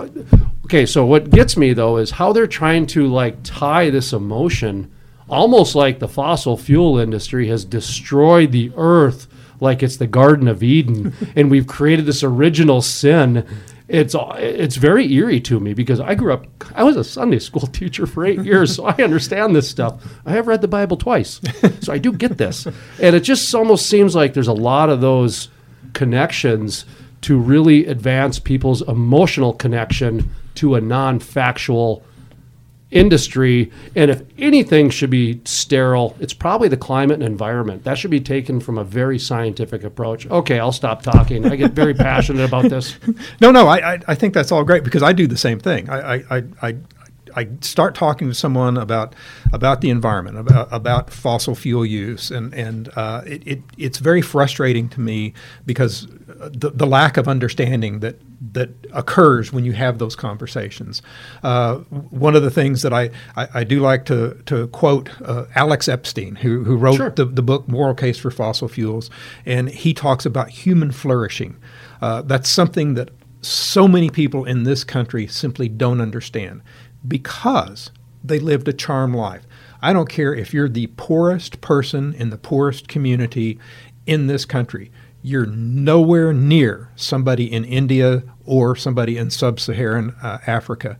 okay, 0.65 0.85
so 0.85 1.05
what 1.05 1.29
gets 1.29 1.57
me 1.57 1.73
though 1.73 1.97
is 1.97 2.11
how 2.11 2.33
they're 2.33 2.47
trying 2.47 2.87
to 2.87 3.07
like 3.07 3.37
tie 3.43 3.89
this 3.89 4.13
emotion 4.13 4.91
almost 5.29 5.75
like 5.75 5.99
the 5.99 6.07
fossil 6.07 6.55
fuel 6.57 6.97
industry 6.99 7.47
has 7.47 7.65
destroyed 7.65 8.51
the 8.51 8.71
earth 8.77 9.27
like 9.59 9.83
it's 9.83 9.97
the 9.97 10.07
garden 10.07 10.47
of 10.47 10.63
Eden 10.63 11.13
and 11.35 11.49
we've 11.51 11.67
created 11.67 12.05
this 12.05 12.23
original 12.23 12.81
sin. 12.81 13.45
It's 13.87 14.15
it's 14.19 14.75
very 14.75 15.11
eerie 15.13 15.39
to 15.41 15.59
me 15.59 15.73
because 15.73 15.99
I 16.01 16.13
grew 16.15 16.33
up 16.33 16.45
I 16.75 16.83
was 16.83 16.97
a 16.97 17.03
Sunday 17.03 17.39
school 17.39 17.67
teacher 17.71 18.05
for 18.05 18.25
8 18.25 18.43
years 18.43 18.75
so 18.75 18.85
I 18.85 18.95
understand 19.01 19.55
this 19.55 19.69
stuff. 19.69 20.03
I 20.25 20.31
have 20.31 20.47
read 20.47 20.61
the 20.61 20.67
Bible 20.67 20.97
twice. 20.97 21.41
So 21.81 21.93
I 21.93 21.99
do 21.99 22.11
get 22.11 22.37
this. 22.37 22.65
And 22.65 23.15
it 23.15 23.21
just 23.21 23.53
almost 23.55 23.87
seems 23.87 24.13
like 24.13 24.33
there's 24.33 24.47
a 24.47 24.53
lot 24.53 24.89
of 24.89 24.99
those 24.99 25.47
connections 25.93 26.85
to 27.21 27.37
really 27.37 27.85
advance 27.85 28.39
people's 28.39 28.81
emotional 28.81 29.53
connection 29.53 30.29
to 30.55 30.75
a 30.75 30.81
non-factual 30.81 32.03
industry 32.89 33.71
and 33.95 34.09
if 34.09 34.21
anything 34.37 34.89
should 34.89 35.09
be 35.09 35.41
sterile 35.43 36.15
it's 36.19 36.33
probably 36.33 36.69
the 36.69 36.77
climate 36.77 37.15
and 37.15 37.23
environment. 37.23 37.83
That 37.83 37.97
should 37.97 38.11
be 38.11 38.21
taken 38.21 38.59
from 38.59 38.77
a 38.77 38.83
very 38.83 39.19
scientific 39.19 39.83
approach. 39.83 40.25
Okay 40.27 40.59
i'll 40.59 40.71
stop 40.71 41.01
talking. 41.01 41.45
I 41.45 41.55
get 41.55 41.71
very 41.71 41.93
passionate 41.93 42.45
about 42.45 42.69
this. 42.69 42.97
No, 43.41 43.51
no, 43.51 43.67
I, 43.67 43.99
I, 44.07 44.15
think 44.15 44.33
that's 44.33 44.51
all 44.51 44.63
great 44.63 44.83
because 44.83 45.03
I 45.03 45.13
do 45.13 45.27
the 45.27 45.37
same 45.37 45.59
thing. 45.59 45.89
I, 45.89 46.15
I, 46.15 46.23
I, 46.29 46.43
I, 46.61 46.75
I 47.35 47.47
start 47.61 47.93
talking 47.93 48.27
to 48.27 48.33
someone 48.33 48.77
about 48.77 49.13
about 49.53 49.81
the 49.81 49.91
environment, 49.91 50.37
about, 50.37 50.67
about 50.71 51.09
fossil 51.11 51.53
fuel 51.53 51.85
use, 51.85 52.31
and 52.31 52.53
and 52.53 52.89
uh, 52.95 53.21
it, 53.25 53.43
it 53.45 53.61
it's 53.77 53.99
very 53.99 54.21
frustrating 54.21 54.89
to 54.89 54.99
me 54.99 55.33
because 55.65 56.07
the, 56.27 56.71
the 56.71 56.87
lack 56.87 57.15
of 57.15 57.27
understanding 57.27 57.99
that 57.99 58.19
that 58.53 58.69
occurs 58.93 59.51
when 59.51 59.65
you 59.65 59.73
have 59.73 59.97
those 59.97 60.15
conversations. 60.15 61.01
Uh, 61.43 61.77
one 62.09 62.35
of 62.35 62.43
the 62.43 62.51
things 62.51 62.83
that 62.83 62.93
I, 62.93 63.09
I, 63.35 63.47
I 63.55 63.63
do 63.63 63.79
like 63.79 64.05
to 64.05 64.35
to 64.45 64.67
quote 64.67 65.09
uh, 65.21 65.45
Alex 65.55 65.87
Epstein, 65.87 66.35
who 66.35 66.63
who 66.63 66.75
wrote 66.77 66.97
Sure. 66.97 67.09
the, 67.09 67.25
the 67.25 67.41
book 67.41 67.67
Moral 67.67 67.95
Case 67.95 68.17
for 68.17 68.29
Fossil 68.31 68.67
Fuels, 68.67 69.09
and 69.45 69.69
he 69.69 69.93
talks 69.93 70.25
about 70.25 70.49
human 70.49 70.91
flourishing. 70.91 71.57
Uh, 72.01 72.21
that's 72.21 72.47
something 72.49 72.93
that 72.93 73.09
so 73.41 73.87
many 73.87 74.09
people 74.09 74.45
in 74.45 74.63
this 74.63 74.83
country 74.83 75.25
simply 75.27 75.67
don't 75.69 76.01
understand 76.01 76.61
because 77.07 77.91
they 78.23 78.39
lived 78.39 78.67
a 78.67 78.73
charmed 78.73 79.15
life. 79.15 79.43
I 79.81 79.93
don't 79.93 80.09
care 80.09 80.33
if 80.33 80.53
you're 80.53 80.69
the 80.69 80.87
poorest 80.97 81.61
person 81.61 82.13
in 82.13 82.29
the 82.29 82.37
poorest 82.37 82.87
community 82.87 83.59
in 84.05 84.27
this 84.27 84.43
country. 84.45 84.91
You're 85.21 85.45
nowhere 85.45 86.33
near 86.33 86.89
somebody 86.95 87.51
in 87.51 87.65
India 87.65 88.23
or 88.45 88.75
somebody 88.75 89.17
in 89.17 89.29
sub 89.29 89.59
Saharan 89.59 90.15
uh, 90.21 90.39
Africa. 90.47 90.97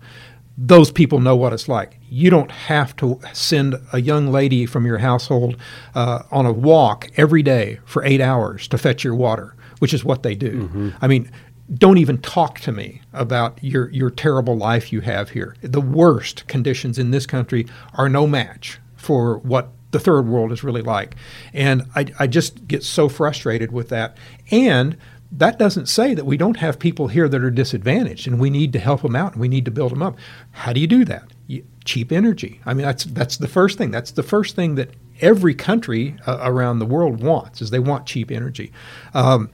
Those 0.58 0.92
people 0.92 1.20
know 1.20 1.36
what 1.36 1.54
it's 1.54 1.70
like. 1.70 2.00
You 2.10 2.30
don't 2.32 2.52
have 2.52 2.96
to 2.98 3.20
send 3.32 3.76
a 3.94 4.02
young 4.02 4.32
lady 4.32 4.66
from 4.66 4.86
your 4.86 4.98
household 4.98 5.56
uh, 5.94 6.24
on 6.32 6.46
a 6.48 6.52
walk 6.52 7.10
every 7.16 7.44
day 7.44 7.80
for 7.86 8.04
eight 8.04 8.22
hours 8.22 8.68
to 8.70 8.78
fetch 8.78 9.04
your 9.04 9.14
water, 9.16 9.56
which 9.80 9.94
is 9.94 10.04
what 10.04 10.24
they 10.24 10.34
do. 10.34 10.94
I 11.00 11.08
mean, 11.08 11.32
don't 11.74 11.98
even 12.00 12.18
talk 12.20 12.60
to 12.62 12.72
me 12.72 13.02
about 13.14 13.64
your, 13.64 13.90
your 13.92 14.10
terrible 14.10 14.58
life 14.58 14.92
you 14.92 15.02
have 15.02 15.30
here. 15.32 15.56
The 15.62 15.82
worst 15.82 16.48
conditions 16.48 16.98
in 16.98 17.12
this 17.12 17.28
country 17.28 17.68
are 17.94 18.10
no 18.10 18.26
match 18.26 18.80
for 18.96 19.38
what 19.40 19.70
the 19.92 20.00
third 20.00 20.28
world 20.28 20.52
is 20.52 20.64
really 20.64 20.82
like. 20.82 21.16
And 21.54 21.88
I, 21.96 22.06
I 22.20 22.28
just 22.28 22.68
get 22.68 22.84
so 22.84 23.10
frustrated 23.10 23.72
with 23.72 23.90
that. 23.90 24.18
And 24.52 24.98
that 25.32 25.60
doesn't 25.60 25.88
say 25.88 26.14
that 26.14 26.26
we 26.26 26.38
don't 26.38 26.58
have 26.58 26.80
people 26.80 27.08
here 27.08 27.28
that 27.28 27.44
are 27.44 27.52
disadvantaged 27.52 28.28
and 28.28 28.40
we 28.40 28.50
need 28.50 28.74
to 28.74 28.80
help 28.80 29.02
them 29.02 29.16
out 29.16 29.34
and 29.34 29.42
we 29.42 29.48
need 29.48 29.66
to 29.66 29.72
build 29.72 29.92
them 29.92 30.02
up. 30.02 30.18
How 30.52 30.74
do 30.74 30.80
you 30.80 30.88
do 30.88 31.04
that? 31.06 31.26
You, 31.48 31.66
cheap 31.86 32.12
energy. 32.12 32.62
I 32.66 32.74
mean, 32.74 32.86
that's, 32.86 33.06
that's 33.06 33.38
the 33.38 33.48
first 33.48 33.78
thing. 33.78 33.92
That's 33.92 34.12
the 34.12 34.24
first 34.24 34.56
thing 34.56 34.76
that 34.76 34.92
every 35.22 35.56
country 35.56 36.16
uh, 36.26 36.40
around 36.42 36.80
the 36.80 36.86
world 36.86 37.22
wants 37.22 37.62
is 37.62 37.70
they 37.70 37.80
want 37.80 38.06
cheap 38.06 38.32
energy. 38.32 38.72
Um, 39.14 39.50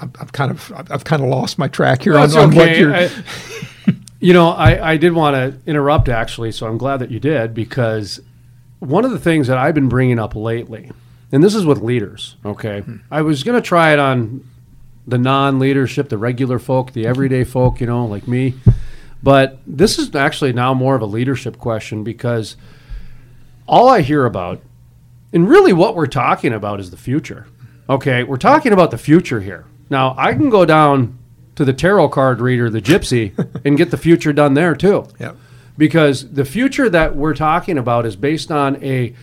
I'm, 0.00 0.12
I'm 0.20 0.28
kind 0.28 0.50
of 0.50 0.72
I've 0.76 0.92
I've 0.92 1.04
kind 1.04 1.22
of 1.22 1.28
lost 1.28 1.58
my 1.58 1.68
track 1.68 2.02
here 2.02 2.14
on, 2.14 2.20
That's 2.20 2.36
on 2.36 2.54
what 2.54 2.68
okay. 2.68 2.78
you're. 2.78 2.94
I- 2.94 3.10
you 4.20 4.32
know, 4.32 4.50
I, 4.50 4.92
I 4.92 4.96
did 4.96 5.12
want 5.12 5.34
to 5.34 5.70
interrupt 5.70 6.08
actually, 6.08 6.52
so 6.52 6.66
I'm 6.66 6.78
glad 6.78 6.98
that 6.98 7.10
you 7.10 7.20
did 7.20 7.54
because 7.54 8.20
one 8.80 9.04
of 9.04 9.10
the 9.10 9.18
things 9.18 9.46
that 9.46 9.58
I've 9.58 9.74
been 9.74 9.88
bringing 9.88 10.18
up 10.18 10.34
lately, 10.34 10.90
and 11.32 11.42
this 11.42 11.54
is 11.54 11.64
with 11.64 11.80
leaders, 11.80 12.36
okay? 12.44 12.84
I 13.10 13.22
was 13.22 13.42
going 13.42 13.60
to 13.60 13.66
try 13.66 13.92
it 13.92 13.98
on 13.98 14.44
the 15.06 15.18
non 15.18 15.58
leadership, 15.58 16.08
the 16.08 16.18
regular 16.18 16.58
folk, 16.58 16.92
the 16.92 17.06
everyday 17.06 17.44
folk, 17.44 17.80
you 17.80 17.86
know, 17.86 18.06
like 18.06 18.26
me. 18.28 18.54
But 19.22 19.58
this 19.66 19.98
is 19.98 20.14
actually 20.14 20.52
now 20.52 20.74
more 20.74 20.94
of 20.94 21.02
a 21.02 21.06
leadership 21.06 21.58
question 21.58 22.04
because 22.04 22.56
all 23.66 23.88
I 23.88 24.02
hear 24.02 24.24
about, 24.24 24.60
and 25.32 25.48
really 25.48 25.72
what 25.72 25.96
we're 25.96 26.06
talking 26.06 26.52
about 26.52 26.80
is 26.80 26.90
the 26.90 26.96
future. 26.96 27.46
Okay, 27.88 28.24
we're 28.24 28.36
talking 28.36 28.72
about 28.72 28.90
the 28.90 28.98
future 28.98 29.40
here. 29.40 29.64
Now 29.90 30.14
I 30.18 30.32
can 30.32 30.50
go 30.50 30.64
down 30.64 31.18
to 31.54 31.64
the 31.64 31.72
tarot 31.72 32.10
card 32.10 32.40
reader, 32.40 32.68
the 32.68 32.82
gypsy, 32.82 33.32
and 33.64 33.76
get 33.76 33.90
the 33.90 33.96
future 33.96 34.32
done 34.32 34.54
there 34.54 34.74
too. 34.74 35.06
Yep. 35.18 35.36
Because 35.76 36.32
the 36.32 36.44
future 36.44 36.88
that 36.88 37.16
we're 37.16 37.34
talking 37.34 37.76
about 37.78 38.06
is 38.06 38.16
based 38.16 38.50
on 38.50 38.82
a 38.82 39.14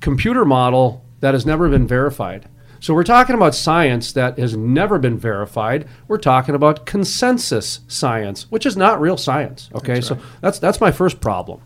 computer 0.00 0.44
model 0.44 1.04
that 1.20 1.34
has 1.34 1.46
never 1.46 1.68
been 1.68 1.86
verified. 1.86 2.48
So 2.80 2.94
we're 2.94 3.04
talking 3.04 3.34
about 3.34 3.54
science 3.54 4.12
that 4.12 4.38
has 4.38 4.56
never 4.56 4.98
been 4.98 5.18
verified. 5.18 5.88
We're 6.06 6.18
talking 6.18 6.54
about 6.54 6.86
consensus 6.86 7.80
science, 7.88 8.50
which 8.50 8.66
is 8.66 8.76
not 8.76 9.00
real 9.00 9.16
science. 9.16 9.70
Okay, 9.74 9.94
That's 9.94 10.06
so 10.06 10.18
that's 10.40 10.58
that's 10.58 10.80
my 10.80 10.92
first 10.92 11.20
problem. 11.20 11.62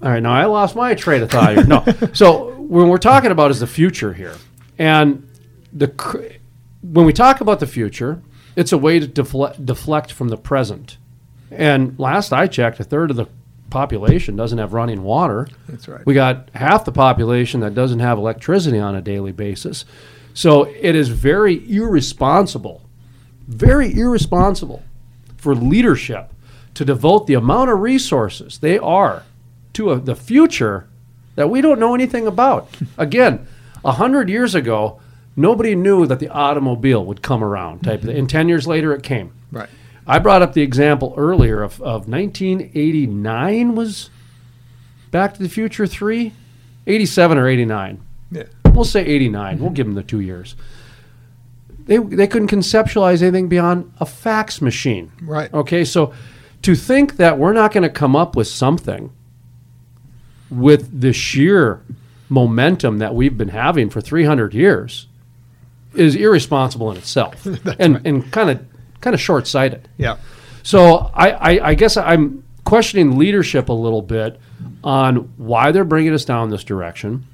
All 0.00 0.10
right, 0.10 0.22
now 0.22 0.32
I 0.32 0.44
lost 0.44 0.76
my 0.76 0.94
train 0.94 1.22
of 1.22 1.30
thought 1.30 1.54
here. 1.54 1.64
No, 1.64 1.84
so 2.12 2.54
when 2.54 2.88
we're 2.88 2.98
talking 2.98 3.30
about 3.30 3.50
is 3.50 3.60
the 3.60 3.66
future 3.66 4.12
here, 4.12 4.36
and 4.78 5.28
the 5.72 5.88
when 6.82 7.04
we 7.06 7.12
talk 7.12 7.40
about 7.40 7.60
the 7.60 7.66
future, 7.66 8.22
it's 8.54 8.72
a 8.72 8.78
way 8.78 9.00
to 9.00 9.08
defle- 9.08 9.64
deflect 9.64 10.12
from 10.12 10.28
the 10.28 10.36
present. 10.36 10.98
And 11.50 11.98
last 11.98 12.32
I 12.32 12.46
checked, 12.46 12.80
a 12.80 12.84
third 12.84 13.10
of 13.10 13.16
the 13.16 13.26
population 13.70 14.36
doesn't 14.36 14.58
have 14.58 14.72
running 14.72 15.02
water. 15.02 15.48
That's 15.68 15.88
right. 15.88 16.04
We 16.06 16.14
got 16.14 16.48
half 16.54 16.84
the 16.84 16.92
population 16.92 17.60
that 17.60 17.74
doesn't 17.74 18.00
have 18.00 18.18
electricity 18.18 18.78
on 18.78 18.94
a 18.94 19.02
daily 19.02 19.32
basis. 19.32 19.84
So 20.34 20.64
it 20.64 20.94
is 20.94 21.08
very 21.08 21.54
irresponsible, 21.70 22.82
very 23.46 23.92
irresponsible 23.92 24.82
for 25.36 25.54
leadership 25.54 26.32
to 26.74 26.84
devote 26.84 27.26
the 27.26 27.34
amount 27.34 27.70
of 27.70 27.80
resources 27.80 28.58
they 28.58 28.78
are 28.78 29.24
to 29.72 29.90
a, 29.92 29.98
the 29.98 30.14
future 30.14 30.88
that 31.34 31.50
we 31.50 31.60
don't 31.60 31.78
know 31.80 31.94
anything 31.94 32.26
about. 32.26 32.68
Again, 32.98 33.46
a 33.84 33.92
hundred 33.92 34.28
years 34.28 34.54
ago, 34.54 35.00
nobody 35.36 35.74
knew 35.74 36.06
that 36.06 36.20
the 36.20 36.28
automobile 36.28 37.04
would 37.04 37.22
come 37.22 37.42
around. 37.42 37.80
Type 37.84 38.00
of 38.00 38.06
thing. 38.06 38.18
and 38.18 38.30
ten 38.30 38.48
years 38.48 38.66
later, 38.66 38.92
it 38.94 39.02
came. 39.02 39.32
Right. 39.50 39.68
I 40.08 40.18
brought 40.18 40.40
up 40.40 40.54
the 40.54 40.62
example 40.62 41.12
earlier 41.16 41.62
of, 41.62 41.80
of 41.82 42.08
1989 42.08 43.74
was 43.74 44.08
Back 45.10 45.34
to 45.34 45.42
the 45.42 45.48
Future 45.48 45.86
3, 45.86 46.32
87 46.86 47.38
or 47.38 47.46
89. 47.46 48.00
Yeah. 48.30 48.44
We'll 48.72 48.84
say 48.84 49.04
89. 49.04 49.58
We'll 49.58 49.70
give 49.70 49.86
them 49.86 49.94
the 49.94 50.02
two 50.02 50.20
years. 50.20 50.56
They, 51.86 51.98
they 51.98 52.26
couldn't 52.26 52.50
conceptualize 52.50 53.22
anything 53.22 53.48
beyond 53.48 53.92
a 54.00 54.06
fax 54.06 54.60
machine. 54.60 55.12
Right. 55.22 55.52
Okay, 55.52 55.84
so 55.84 56.12
to 56.62 56.74
think 56.74 57.16
that 57.16 57.38
we're 57.38 57.52
not 57.52 57.72
going 57.72 57.82
to 57.82 57.90
come 57.90 58.16
up 58.16 58.36
with 58.36 58.48
something 58.48 59.10
with 60.50 61.00
the 61.00 61.12
sheer 61.12 61.82
momentum 62.28 62.98
that 62.98 63.14
we've 63.14 63.36
been 63.36 63.48
having 63.48 63.90
for 63.90 64.00
300 64.00 64.54
years 64.54 65.06
is 65.94 66.14
irresponsible 66.14 66.90
in 66.90 66.96
itself 66.96 67.46
and, 67.78 68.06
and 68.06 68.30
kind 68.32 68.50
of 68.50 68.64
kind 69.00 69.14
of 69.14 69.20
short-sighted. 69.20 69.88
Yeah. 69.96 70.16
So 70.62 71.10
I, 71.14 71.30
I, 71.30 71.68
I 71.70 71.74
guess 71.74 71.96
I'm 71.96 72.44
questioning 72.64 73.16
leadership 73.16 73.68
a 73.68 73.72
little 73.72 74.02
bit 74.02 74.38
on 74.84 75.16
why 75.36 75.72
they're 75.72 75.84
bringing 75.84 76.12
us 76.12 76.24
down 76.24 76.50
this 76.50 76.64
direction 76.64 77.26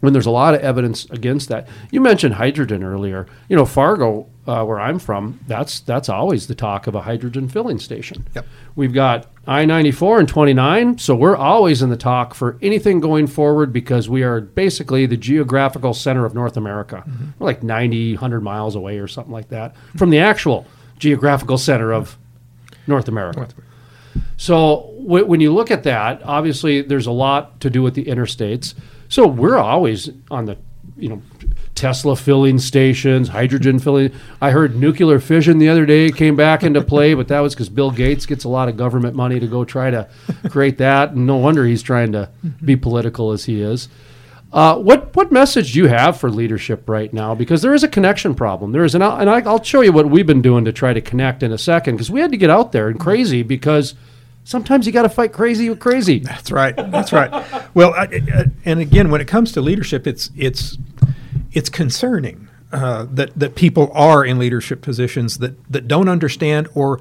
when 0.00 0.12
there's 0.12 0.26
a 0.26 0.30
lot 0.30 0.54
of 0.54 0.60
evidence 0.60 1.04
against 1.10 1.48
that. 1.48 1.68
You 1.90 2.00
mentioned 2.00 2.34
hydrogen 2.34 2.82
earlier. 2.82 3.26
You 3.48 3.56
know, 3.56 3.64
Fargo, 3.64 4.28
uh, 4.46 4.64
where 4.64 4.78
I'm 4.78 4.98
from, 4.98 5.40
that's 5.46 5.80
that's 5.80 6.08
always 6.08 6.46
the 6.46 6.54
talk 6.54 6.86
of 6.86 6.94
a 6.94 7.02
hydrogen 7.02 7.48
filling 7.48 7.78
station. 7.78 8.26
Yep. 8.34 8.46
We've 8.74 8.92
got 8.92 9.26
I-94 9.46 10.20
and 10.20 10.28
29, 10.28 10.98
so 10.98 11.14
we're 11.14 11.36
always 11.36 11.82
in 11.82 11.90
the 11.90 11.96
talk 11.96 12.34
for 12.34 12.58
anything 12.60 13.00
going 13.00 13.26
forward 13.26 13.72
because 13.72 14.08
we 14.08 14.22
are 14.22 14.40
basically 14.40 15.06
the 15.06 15.16
geographical 15.16 15.94
center 15.94 16.24
of 16.24 16.34
North 16.34 16.56
America. 16.56 17.04
We're 17.38 17.46
like 17.46 17.62
90, 17.62 18.14
100 18.14 18.40
miles 18.40 18.74
away 18.74 18.98
or 18.98 19.08
something 19.08 19.32
like 19.32 19.48
that 19.48 19.74
from 19.96 20.10
the 20.10 20.18
actual 20.18 20.66
geographical 20.98 21.58
center 21.58 21.92
of 21.92 22.16
North 22.86 23.08
America. 23.08 23.40
So 24.36 24.94
w- 25.02 25.26
when 25.26 25.40
you 25.40 25.52
look 25.52 25.70
at 25.70 25.82
that, 25.84 26.22
obviously 26.24 26.82
there's 26.82 27.06
a 27.06 27.12
lot 27.12 27.60
to 27.60 27.70
do 27.70 27.82
with 27.82 27.94
the 27.94 28.04
interstates. 28.04 28.74
So 29.08 29.26
we're 29.26 29.58
always 29.58 30.10
on 30.30 30.46
the, 30.46 30.56
you 30.96 31.08
know, 31.08 31.22
Tesla 31.74 32.16
filling 32.16 32.58
stations, 32.58 33.28
hydrogen 33.28 33.78
filling. 33.78 34.10
I 34.40 34.50
heard 34.50 34.76
nuclear 34.76 35.20
fission 35.20 35.58
the 35.58 35.68
other 35.68 35.84
day 35.84 36.10
came 36.10 36.34
back 36.34 36.62
into 36.62 36.80
play, 36.80 37.12
but 37.12 37.28
that 37.28 37.40
was 37.40 37.54
because 37.54 37.68
Bill 37.68 37.90
Gates 37.90 38.24
gets 38.24 38.44
a 38.44 38.48
lot 38.48 38.68
of 38.70 38.78
government 38.78 39.14
money 39.14 39.38
to 39.38 39.46
go 39.46 39.64
try 39.64 39.90
to 39.90 40.08
create 40.48 40.78
that, 40.78 41.10
and 41.10 41.26
no 41.26 41.36
wonder 41.36 41.66
he's 41.66 41.82
trying 41.82 42.12
to 42.12 42.30
be 42.64 42.76
political 42.76 43.30
as 43.32 43.44
he 43.44 43.60
is. 43.60 43.88
Uh, 44.56 44.78
what 44.78 45.14
what 45.14 45.30
message 45.30 45.74
do 45.74 45.80
you 45.80 45.86
have 45.86 46.18
for 46.18 46.30
leadership 46.30 46.88
right 46.88 47.12
now? 47.12 47.34
Because 47.34 47.60
there 47.60 47.74
is 47.74 47.84
a 47.84 47.88
connection 47.88 48.34
problem. 48.34 48.72
There 48.72 48.84
is, 48.84 48.94
I'll, 48.94 49.18
and 49.18 49.28
I- 49.28 49.40
I'll 49.42 49.62
show 49.62 49.82
you 49.82 49.92
what 49.92 50.08
we've 50.08 50.26
been 50.26 50.40
doing 50.40 50.64
to 50.64 50.72
try 50.72 50.94
to 50.94 51.02
connect 51.02 51.42
in 51.42 51.52
a 51.52 51.58
second. 51.58 51.96
Because 51.96 52.10
we 52.10 52.20
had 52.20 52.30
to 52.30 52.38
get 52.38 52.48
out 52.48 52.72
there 52.72 52.88
and 52.88 52.98
crazy 52.98 53.42
because 53.42 53.94
sometimes 54.44 54.86
you 54.86 54.92
got 54.92 55.02
to 55.02 55.10
fight 55.10 55.34
crazy 55.34 55.68
with 55.68 55.78
crazy. 55.78 56.20
That's 56.20 56.50
right. 56.50 56.74
That's 56.74 57.12
right. 57.12 57.30
Well, 57.74 57.92
I, 57.92 58.04
I, 58.04 58.44
and 58.64 58.80
again, 58.80 59.10
when 59.10 59.20
it 59.20 59.28
comes 59.28 59.52
to 59.52 59.60
leadership, 59.60 60.06
it's 60.06 60.30
it's 60.34 60.78
it's 61.52 61.68
concerning 61.68 62.48
uh, 62.72 63.04
that 63.10 63.38
that 63.38 63.56
people 63.56 63.90
are 63.92 64.24
in 64.24 64.38
leadership 64.38 64.80
positions 64.80 65.36
that 65.36 65.70
that 65.70 65.86
don't 65.86 66.08
understand 66.08 66.68
or 66.74 66.98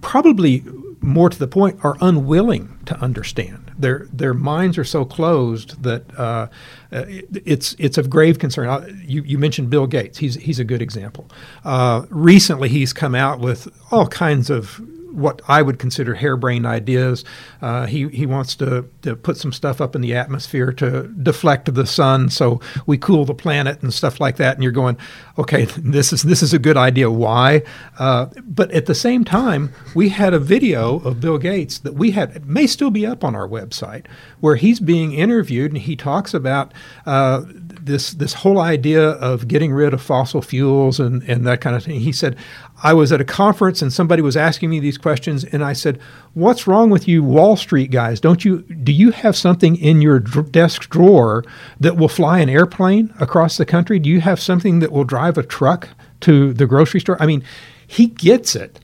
probably 0.00 0.64
more 1.00 1.30
to 1.30 1.38
the 1.38 1.46
point 1.46 1.78
are 1.84 1.96
unwilling 2.00 2.80
to 2.86 2.98
understand. 3.00 3.69
Their 3.80 4.06
their 4.12 4.34
minds 4.34 4.78
are 4.78 4.84
so 4.84 5.04
closed 5.04 5.82
that 5.82 6.02
uh, 6.18 6.48
uh, 6.92 7.04
it's 7.08 7.74
it's 7.78 7.98
of 7.98 8.10
grave 8.10 8.38
concern. 8.38 9.02
You, 9.04 9.22
you 9.22 9.38
mentioned 9.38 9.70
Bill 9.70 9.86
Gates. 9.86 10.18
He's 10.18 10.34
he's 10.34 10.58
a 10.58 10.64
good 10.64 10.82
example. 10.82 11.28
Uh, 11.64 12.06
recently, 12.10 12.68
he's 12.68 12.92
come 12.92 13.14
out 13.14 13.40
with 13.40 13.68
all 13.90 14.06
kinds 14.06 14.50
of 14.50 14.80
what 15.12 15.42
I 15.48 15.62
would 15.62 15.78
consider 15.78 16.14
harebrained 16.14 16.66
ideas. 16.66 17.24
Uh, 17.60 17.86
he 17.86 18.08
he 18.08 18.26
wants 18.26 18.54
to, 18.56 18.88
to 19.02 19.16
put 19.16 19.36
some 19.36 19.52
stuff 19.52 19.80
up 19.80 19.94
in 19.94 20.02
the 20.02 20.14
atmosphere 20.14 20.72
to 20.74 21.08
deflect 21.08 21.72
the 21.72 21.86
sun, 21.86 22.30
so 22.30 22.60
we 22.86 22.98
cool 22.98 23.24
the 23.24 23.34
planet 23.34 23.82
and 23.82 23.92
stuff 23.92 24.20
like 24.20 24.36
that. 24.36 24.54
And 24.54 24.62
you're 24.62 24.72
going, 24.72 24.96
okay, 25.38 25.64
this 25.78 26.12
is 26.12 26.22
this 26.22 26.42
is 26.42 26.52
a 26.52 26.58
good 26.58 26.76
idea. 26.76 27.10
Why? 27.10 27.62
Uh, 27.98 28.26
but 28.44 28.70
at 28.72 28.86
the 28.86 28.94
same 28.94 29.24
time, 29.24 29.72
we 29.94 30.08
had 30.10 30.34
a 30.34 30.38
video 30.38 31.00
of 31.00 31.20
Bill 31.20 31.38
Gates 31.38 31.78
that 31.80 31.94
we 31.94 32.12
had 32.12 32.36
it 32.36 32.46
may 32.46 32.66
still 32.66 32.90
be 32.90 33.06
up 33.06 33.24
on 33.24 33.34
our 33.34 33.48
website 33.48 34.06
where 34.40 34.56
he's 34.56 34.80
being 34.80 35.12
interviewed 35.12 35.72
and 35.72 35.80
he 35.80 35.96
talks 35.96 36.34
about. 36.34 36.72
Uh, 37.06 37.42
this 37.82 38.12
this 38.12 38.34
whole 38.34 38.60
idea 38.60 39.10
of 39.10 39.48
getting 39.48 39.72
rid 39.72 39.94
of 39.94 40.02
fossil 40.02 40.42
fuels 40.42 41.00
and, 41.00 41.22
and 41.24 41.46
that 41.46 41.60
kind 41.60 41.74
of 41.74 41.84
thing. 41.84 42.00
He 42.00 42.12
said, 42.12 42.36
I 42.82 42.94
was 42.94 43.12
at 43.12 43.20
a 43.20 43.24
conference 43.24 43.82
and 43.82 43.92
somebody 43.92 44.22
was 44.22 44.36
asking 44.36 44.70
me 44.70 44.80
these 44.80 44.98
questions, 44.98 45.44
and 45.44 45.62
I 45.62 45.72
said, 45.72 45.98
"What's 46.34 46.66
wrong 46.66 46.90
with 46.90 47.06
you, 47.06 47.22
Wall 47.22 47.56
Street 47.56 47.90
guys? 47.90 48.20
Don't 48.20 48.44
you 48.44 48.62
do 48.62 48.92
you 48.92 49.10
have 49.10 49.36
something 49.36 49.76
in 49.76 50.00
your 50.00 50.18
dr- 50.18 50.50
desk 50.50 50.88
drawer 50.88 51.44
that 51.78 51.96
will 51.96 52.08
fly 52.08 52.38
an 52.38 52.48
airplane 52.48 53.12
across 53.20 53.56
the 53.56 53.66
country? 53.66 53.98
Do 53.98 54.08
you 54.08 54.20
have 54.20 54.40
something 54.40 54.78
that 54.80 54.92
will 54.92 55.04
drive 55.04 55.36
a 55.36 55.42
truck 55.42 55.88
to 56.20 56.52
the 56.52 56.66
grocery 56.66 57.00
store?" 57.00 57.16
I 57.20 57.26
mean, 57.26 57.42
he 57.86 58.06
gets 58.06 58.54
it 58.54 58.80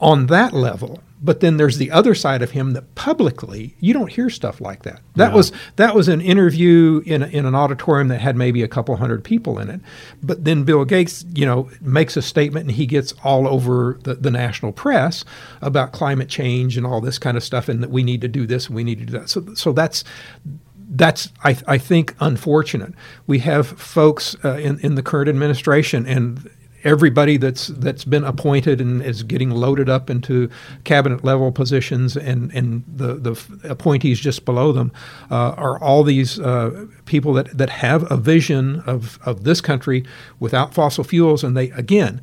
on 0.00 0.26
that 0.26 0.52
level. 0.52 1.00
But 1.24 1.40
then 1.40 1.56
there's 1.56 1.78
the 1.78 1.90
other 1.90 2.14
side 2.14 2.42
of 2.42 2.50
him 2.50 2.72
that 2.72 2.94
publicly 2.96 3.74
you 3.80 3.94
don't 3.94 4.12
hear 4.12 4.28
stuff 4.28 4.60
like 4.60 4.82
that. 4.82 5.00
That 5.16 5.32
was 5.32 5.52
that 5.76 5.94
was 5.94 6.06
an 6.06 6.20
interview 6.20 7.02
in 7.06 7.22
in 7.22 7.46
an 7.46 7.54
auditorium 7.54 8.08
that 8.08 8.20
had 8.20 8.36
maybe 8.36 8.62
a 8.62 8.68
couple 8.68 8.94
hundred 8.96 9.24
people 9.24 9.58
in 9.58 9.70
it. 9.70 9.80
But 10.22 10.44
then 10.44 10.64
Bill 10.64 10.84
Gates, 10.84 11.24
you 11.34 11.46
know, 11.46 11.70
makes 11.80 12.18
a 12.18 12.22
statement 12.22 12.66
and 12.66 12.76
he 12.76 12.84
gets 12.84 13.14
all 13.24 13.48
over 13.48 13.98
the, 14.02 14.16
the 14.16 14.30
national 14.30 14.72
press 14.72 15.24
about 15.62 15.92
climate 15.92 16.28
change 16.28 16.76
and 16.76 16.86
all 16.86 17.00
this 17.00 17.18
kind 17.18 17.38
of 17.38 17.42
stuff, 17.42 17.70
and 17.70 17.82
that 17.82 17.90
we 17.90 18.02
need 18.02 18.20
to 18.20 18.28
do 18.28 18.46
this 18.46 18.66
and 18.66 18.76
we 18.76 18.84
need 18.84 18.98
to 18.98 19.06
do 19.06 19.18
that. 19.18 19.30
So 19.30 19.54
so 19.54 19.72
that's 19.72 20.04
that's 20.90 21.32
I, 21.42 21.56
I 21.66 21.78
think 21.78 22.14
unfortunate. 22.20 22.92
We 23.26 23.38
have 23.40 23.66
folks 23.66 24.36
uh, 24.44 24.56
in 24.56 24.78
in 24.80 24.94
the 24.94 25.02
current 25.02 25.30
administration 25.30 26.06
and 26.06 26.50
everybody 26.84 27.36
that's 27.36 27.68
that's 27.68 28.04
been 28.04 28.24
appointed 28.24 28.80
and 28.80 29.02
is 29.02 29.22
getting 29.22 29.50
loaded 29.50 29.88
up 29.88 30.10
into 30.10 30.48
cabinet 30.84 31.24
level 31.24 31.50
positions 31.50 32.16
and 32.16 32.52
and 32.54 32.84
the 32.86 33.14
the 33.14 33.68
appointees 33.68 34.20
just 34.20 34.44
below 34.44 34.70
them 34.70 34.92
uh, 35.30 35.54
are 35.56 35.78
all 35.80 36.02
these 36.04 36.38
uh, 36.38 36.86
people 37.06 37.32
that 37.32 37.56
that 37.56 37.70
have 37.70 38.10
a 38.10 38.16
vision 38.16 38.80
of 38.86 39.18
of 39.24 39.44
this 39.44 39.60
country 39.60 40.04
without 40.38 40.74
fossil 40.74 41.04
fuels. 41.04 41.42
And 41.42 41.56
they 41.56 41.70
again 41.70 42.22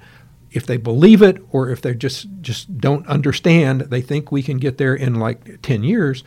if 0.51 0.65
they 0.65 0.77
believe 0.77 1.21
it 1.21 1.41
or 1.51 1.69
if 1.69 1.81
they 1.81 1.93
just 1.93 2.27
just 2.41 2.77
don't 2.77 3.07
understand 3.07 3.81
they 3.81 4.01
think 4.01 4.31
we 4.31 4.43
can 4.43 4.57
get 4.57 4.77
there 4.77 4.93
in 4.93 5.15
like 5.15 5.61
10 5.61 5.83
years 5.83 6.23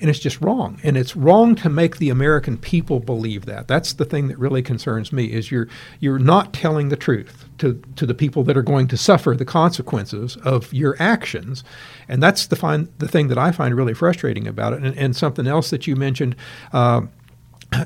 and 0.00 0.08
it's 0.08 0.18
just 0.18 0.40
wrong. 0.40 0.80
And 0.82 0.96
it's 0.96 1.16
wrong 1.16 1.54
to 1.56 1.68
make 1.68 1.96
the 1.96 2.10
american 2.10 2.56
people 2.56 3.00
believe 3.00 3.46
that. 3.46 3.68
That's 3.68 3.92
the 3.92 4.04
thing 4.04 4.28
that 4.28 4.38
really 4.38 4.62
concerns 4.62 5.12
me 5.12 5.26
is 5.26 5.50
you're 5.50 5.68
you're 6.00 6.18
not 6.18 6.52
telling 6.52 6.88
the 6.88 6.96
truth 6.96 7.44
to 7.58 7.82
to 7.96 8.06
the 8.06 8.14
people 8.14 8.42
that 8.44 8.56
are 8.56 8.62
going 8.62 8.88
to 8.88 8.96
suffer 8.96 9.34
the 9.34 9.44
consequences 9.44 10.36
of 10.38 10.72
your 10.72 10.96
actions. 10.98 11.64
And 12.08 12.22
that's 12.22 12.46
the 12.46 12.56
find 12.56 12.88
the 12.98 13.08
thing 13.08 13.28
that 13.28 13.38
i 13.38 13.52
find 13.52 13.74
really 13.74 13.94
frustrating 13.94 14.46
about 14.46 14.72
it. 14.72 14.82
And, 14.82 14.96
and 14.96 15.16
something 15.16 15.46
else 15.46 15.70
that 15.70 15.86
you 15.86 15.96
mentioned 15.96 16.36
uh, 16.72 17.02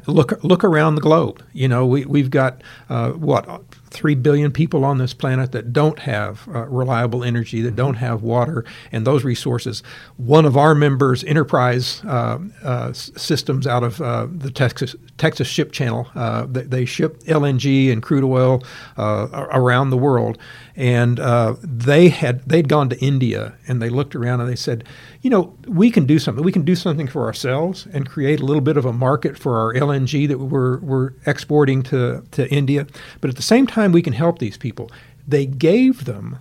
look 0.06 0.42
look 0.44 0.64
around 0.64 0.94
the 0.94 1.00
globe. 1.00 1.42
You 1.52 1.68
know, 1.68 1.86
we 1.86 2.04
we've 2.04 2.30
got 2.30 2.62
uh, 2.88 3.10
what 3.12 3.62
three 3.92 4.14
billion 4.14 4.50
people 4.50 4.84
on 4.84 4.98
this 4.98 5.12
planet 5.12 5.52
that 5.52 5.72
don't 5.72 5.98
have 6.00 6.48
uh, 6.48 6.66
reliable 6.66 7.22
energy, 7.22 7.60
that 7.60 7.76
don't 7.76 7.94
have 7.94 8.22
water 8.22 8.64
and 8.90 9.06
those 9.06 9.22
resources. 9.22 9.82
One 10.16 10.44
of 10.44 10.56
our 10.56 10.74
members, 10.74 11.22
Enterprise 11.24 12.02
uh, 12.04 12.38
uh, 12.64 12.92
Systems, 12.92 13.66
out 13.66 13.84
of 13.84 14.00
uh, 14.00 14.26
the 14.30 14.50
Texas 14.50 14.96
Texas 15.18 15.46
Ship 15.46 15.70
Channel, 15.70 16.08
uh, 16.14 16.46
they, 16.46 16.62
they 16.62 16.84
ship 16.84 17.22
LNG 17.24 17.92
and 17.92 18.02
crude 18.02 18.24
oil 18.24 18.62
uh, 18.96 19.28
around 19.52 19.90
the 19.90 19.96
world, 19.96 20.38
and 20.74 21.20
uh, 21.20 21.56
they 21.62 22.08
had 22.08 22.42
they'd 22.48 22.68
gone 22.68 22.88
to 22.88 22.98
India 22.98 23.54
and 23.66 23.82
they 23.82 23.90
looked 23.90 24.14
around 24.14 24.40
and 24.40 24.48
they 24.48 24.56
said, 24.56 24.84
you 25.20 25.30
know, 25.30 25.54
we 25.66 25.90
can 25.90 26.06
do 26.06 26.18
something. 26.18 26.42
We 26.42 26.52
can 26.52 26.64
do 26.64 26.74
something 26.74 27.08
for 27.08 27.24
ourselves 27.24 27.86
and 27.92 28.08
create 28.08 28.40
a 28.40 28.44
little 28.44 28.62
bit 28.62 28.76
of 28.76 28.84
a 28.84 28.92
market 28.92 29.38
for 29.38 29.58
our 29.58 29.74
LNG 29.74 30.26
that 30.28 30.38
we're 30.38 30.78
we're 30.78 31.12
exporting 31.26 31.82
to 31.84 32.24
to 32.32 32.48
India, 32.50 32.86
but 33.20 33.30
at 33.30 33.36
the 33.36 33.42
same 33.42 33.66
time 33.66 33.92
we 33.92 34.02
can 34.02 34.14
help 34.14 34.38
these 34.38 34.56
people. 34.56 34.90
They 35.26 35.46
gave 35.46 36.04
them 36.04 36.38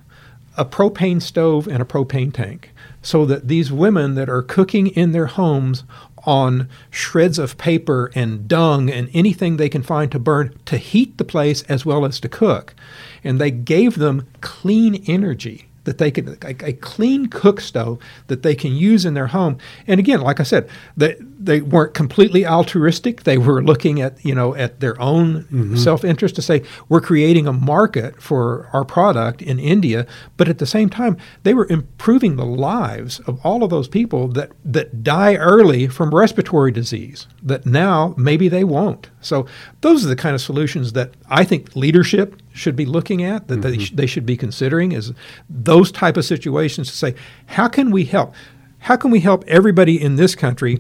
a 0.58 0.66
propane 0.66 1.22
stove 1.22 1.68
and 1.68 1.82
a 1.82 1.86
propane 1.86 2.34
tank 2.34 2.72
so 3.02 3.26
that 3.26 3.48
these 3.48 3.72
women 3.72 4.16
that 4.16 4.30
are 4.30 4.42
cooking 4.42 4.88
in 4.88 5.12
their 5.12 5.28
homes 5.28 5.84
on 6.26 6.70
shreds 6.90 7.40
of 7.40 7.58
paper 7.58 8.12
and 8.14 8.48
dung 8.48 8.90
and 8.90 9.10
anything 9.14 9.58
they 9.58 9.70
can 9.70 9.82
find 9.82 10.12
to 10.12 10.20
burn 10.20 10.56
to 10.66 10.78
heat 10.78 11.18
the 11.18 11.24
place 11.24 11.64
as 11.64 11.86
well 11.86 12.06
as 12.06 12.20
to 12.20 12.30
cook. 12.30 12.76
And 13.24 13.40
they 13.40 13.52
gave 13.52 13.96
them 13.96 14.28
clean 14.42 15.04
energy 15.08 15.68
that 15.84 15.98
they 15.98 16.12
could 16.12 16.28
a, 16.44 16.68
a 16.68 16.74
clean 16.74 17.26
cook 17.26 17.60
stove 17.60 17.98
that 18.28 18.44
they 18.44 18.54
can 18.54 18.72
use 18.76 19.04
in 19.04 19.16
their 19.16 19.26
home. 19.26 19.58
And 19.88 20.00
again, 20.00 20.22
like 20.22 20.40
I 20.40 20.44
said, 20.44 20.70
they 20.96 21.16
they 21.40 21.62
weren't 21.62 21.96
completely 21.96 22.46
altruistic. 22.46 23.24
They 23.24 23.40
were 23.40 23.64
looking 23.64 24.00
at 24.00 24.24
you 24.24 24.36
know 24.36 24.54
at 24.56 24.80
their 24.80 25.00
own 25.02 25.46
Mhm. 25.52 25.78
self 25.80 26.04
interest 26.06 26.36
to 26.36 26.42
say 26.44 26.62
we're 26.88 27.02
creating 27.02 27.48
a 27.48 27.52
market 27.54 28.22
for 28.22 28.70
our 28.74 28.86
product 28.86 29.42
in 29.42 29.58
India, 29.58 30.06
but 30.38 30.48
at 30.48 30.60
the 30.60 30.68
same 30.68 30.88
time 30.88 31.18
they 31.42 31.56
were 31.56 31.66
improving 31.68 32.36
the 32.36 32.46
lives 32.46 33.20
of 33.22 33.40
all 33.44 33.64
of 33.64 33.72
those 33.72 33.88
people 33.88 34.28
that 34.28 34.52
that 34.64 35.04
die 35.04 35.34
early 35.36 35.88
from 35.88 36.14
respiratory 36.14 36.72
disease 36.72 37.26
that 37.42 37.66
now 37.66 38.14
maybe 38.18 38.48
they 38.48 38.64
won't. 38.64 39.10
So 39.20 39.48
those 39.82 40.06
are 40.06 40.10
the 40.10 40.16
kind 40.16 40.36
of 40.36 40.42
solutions 40.42 40.94
that 40.94 41.10
I 41.28 41.44
think 41.44 41.76
leadership 41.76 42.36
should 42.54 42.76
be 42.76 42.86
looking 42.86 43.24
at 43.24 43.48
that 43.48 43.62
they, 43.62 43.72
mm-hmm. 43.72 43.82
sh- 43.82 43.92
they 43.92 44.06
should 44.06 44.26
be 44.26 44.38
considering 44.38 44.92
is 44.92 45.14
those 45.50 45.92
type 45.92 46.18
of 46.18 46.26
situations 46.26 46.90
to 46.90 46.96
say 46.96 47.16
how 47.48 47.68
can 47.68 47.92
we 47.92 48.06
help? 48.06 48.34
How 48.80 48.96
can 48.96 49.12
we 49.12 49.20
help 49.20 49.44
everybody 49.48 50.02
in 50.02 50.16
this 50.16 50.36
country 50.36 50.80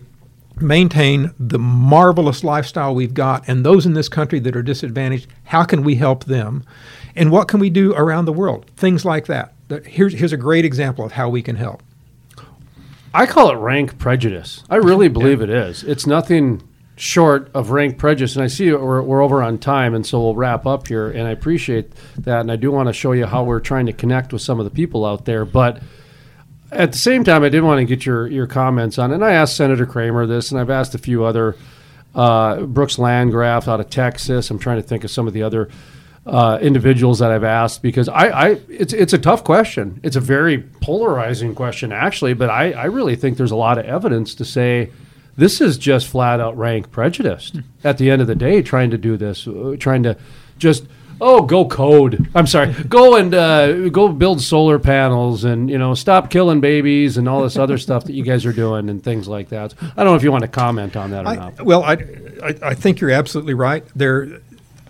maintain 0.59 1.33
the 1.40 1.59
marvelous 1.59 2.43
lifestyle 2.43 2.93
we've 2.93 3.14
got 3.14 3.48
and 3.48 3.66
those 3.66 3.85
in 3.85 3.93
this 3.93 4.09
country 4.09 4.40
that 4.40 4.56
are 4.56 4.64
disadvantaged? 4.64 5.27
How 5.45 5.64
can 5.64 5.83
we 5.83 5.95
help 5.95 6.25
them? 6.25 6.64
And 7.16 7.32
what 7.32 7.48
can 7.48 7.59
we 7.59 7.69
do 7.69 7.93
around 7.93 8.25
the 8.25 8.33
world? 8.33 8.66
Things 8.75 9.06
like 9.06 9.27
that. 9.27 9.53
That- 9.67 9.85
here's, 9.85 10.14
here's 10.14 10.33
a 10.33 10.38
great 10.38 10.66
example 10.66 11.06
of 11.06 11.14
how 11.14 11.30
we 11.30 11.41
can 11.41 11.56
help. 11.56 11.83
I 13.14 13.25
call 13.25 13.51
it 13.51 13.56
rank 13.56 13.98
prejudice. 13.98 14.64
I 14.69 14.77
really 14.77 15.09
believe 15.09 15.41
it 15.41 15.50
is. 15.50 15.83
It's 15.83 16.08
nothing 16.08 16.64
short 17.01 17.49
of 17.55 17.71
rank 17.71 17.97
prejudice. 17.97 18.35
And 18.35 18.43
I 18.43 18.47
see 18.47 18.71
we're, 18.71 19.01
we're 19.01 19.23
over 19.23 19.41
on 19.41 19.57
time, 19.57 19.95
and 19.95 20.05
so 20.05 20.21
we'll 20.21 20.35
wrap 20.35 20.67
up 20.67 20.88
here. 20.88 21.09
And 21.09 21.27
I 21.27 21.31
appreciate 21.31 21.91
that. 22.19 22.41
And 22.41 22.51
I 22.51 22.57
do 22.57 22.71
want 22.71 22.89
to 22.89 22.93
show 22.93 23.13
you 23.13 23.25
how 23.25 23.43
we're 23.43 23.59
trying 23.59 23.88
to 23.88 23.93
connect 23.93 24.31
with 24.31 24.43
some 24.43 24.59
of 24.59 24.65
the 24.65 24.69
people 24.69 25.03
out 25.03 25.25
there. 25.25 25.43
But 25.43 25.81
at 26.71 26.91
the 26.91 26.99
same 26.99 27.23
time, 27.23 27.43
I 27.43 27.49
did 27.49 27.63
want 27.63 27.80
to 27.80 27.85
get 27.85 28.05
your, 28.05 28.27
your 28.27 28.45
comments 28.45 28.99
on. 28.99 29.11
And 29.11 29.25
I 29.25 29.31
asked 29.31 29.55
Senator 29.55 29.88
Cramer 29.88 30.27
this, 30.27 30.51
and 30.51 30.61
I've 30.61 30.69
asked 30.69 30.93
a 30.93 30.99
few 30.99 31.23
other 31.23 31.55
uh, 32.13 32.61
Brooks 32.61 32.99
Landgraf 32.99 33.67
out 33.67 33.80
of 33.80 33.89
Texas. 33.89 34.51
I'm 34.51 34.59
trying 34.59 34.80
to 34.80 34.88
think 34.88 35.03
of 35.03 35.09
some 35.09 35.25
of 35.25 35.33
the 35.33 35.41
other 35.41 35.69
uh, 36.27 36.59
individuals 36.61 37.17
that 37.17 37.31
I've 37.31 37.43
asked 37.43 37.81
because 37.81 38.07
I, 38.07 38.27
I 38.27 38.49
it's 38.69 38.93
it's 38.93 39.13
a 39.13 39.17
tough 39.17 39.43
question. 39.43 39.99
It's 40.03 40.15
a 40.15 40.19
very 40.19 40.59
polarizing 40.59 41.55
question 41.55 41.91
actually, 41.91 42.35
but 42.35 42.51
I, 42.51 42.73
I 42.73 42.85
really 42.85 43.15
think 43.15 43.38
there's 43.38 43.49
a 43.49 43.55
lot 43.55 43.80
of 43.80 43.85
evidence 43.85 44.35
to 44.35 44.45
say 44.45 44.91
this 45.35 45.61
is 45.61 45.77
just 45.77 46.08
flat 46.08 46.40
out 46.40 46.58
rank 46.58 46.92
prejudice. 46.92 47.51
At 47.84 47.98
the 47.98 48.10
end 48.10 48.22
of 48.22 48.27
the 48.27 48.35
day, 48.35 48.61
trying 48.61 48.92
to 48.92 48.98
do 48.98 49.18
this, 49.18 49.48
uh, 49.48 49.76
trying 49.80 50.03
to 50.03 50.18
just 50.58 50.85
oh 51.22 51.43
go 51.43 51.66
code. 51.66 52.27
I'm 52.35 52.48
sorry, 52.48 52.74
go 52.90 53.16
and 53.16 53.34
uh, 53.34 53.90
go 53.90 54.10
build 54.10 54.42
solar 54.42 54.80
panels 54.80 55.43
and 55.43 55.69
you 55.69 55.77
know 55.77 55.93
stop 55.93 56.30
killing 56.30 56.60
babies 56.60 57.18
and 57.18 57.30
all 57.30 57.43
this 57.43 57.58
other 57.58 57.77
stuff 57.77 58.06
that 58.06 58.14
you 58.14 58.24
guys 58.24 58.45
are 58.45 58.53
doing 58.53 58.90
and 58.90 59.03
things 59.03 59.27
like 59.27 59.50
that. 59.50 59.74
I 59.82 60.03
don't 60.03 60.08
know 60.08 60.16
if 60.16 60.24
you 60.24 60.32
want 60.32 60.43
to 60.43 60.50
comment 60.50 60.95
on 60.98 61.11
that 61.11 61.26
or 61.26 61.30
I, 61.30 61.35
not. 61.35 61.61
well, 61.61 61.84
I, 61.84 61.93
I, 62.43 62.56
I 62.64 62.74
think 62.74 63.00
you're 63.00 63.11
absolutely 63.11 63.53
right. 63.53 63.85
There, 63.95 64.42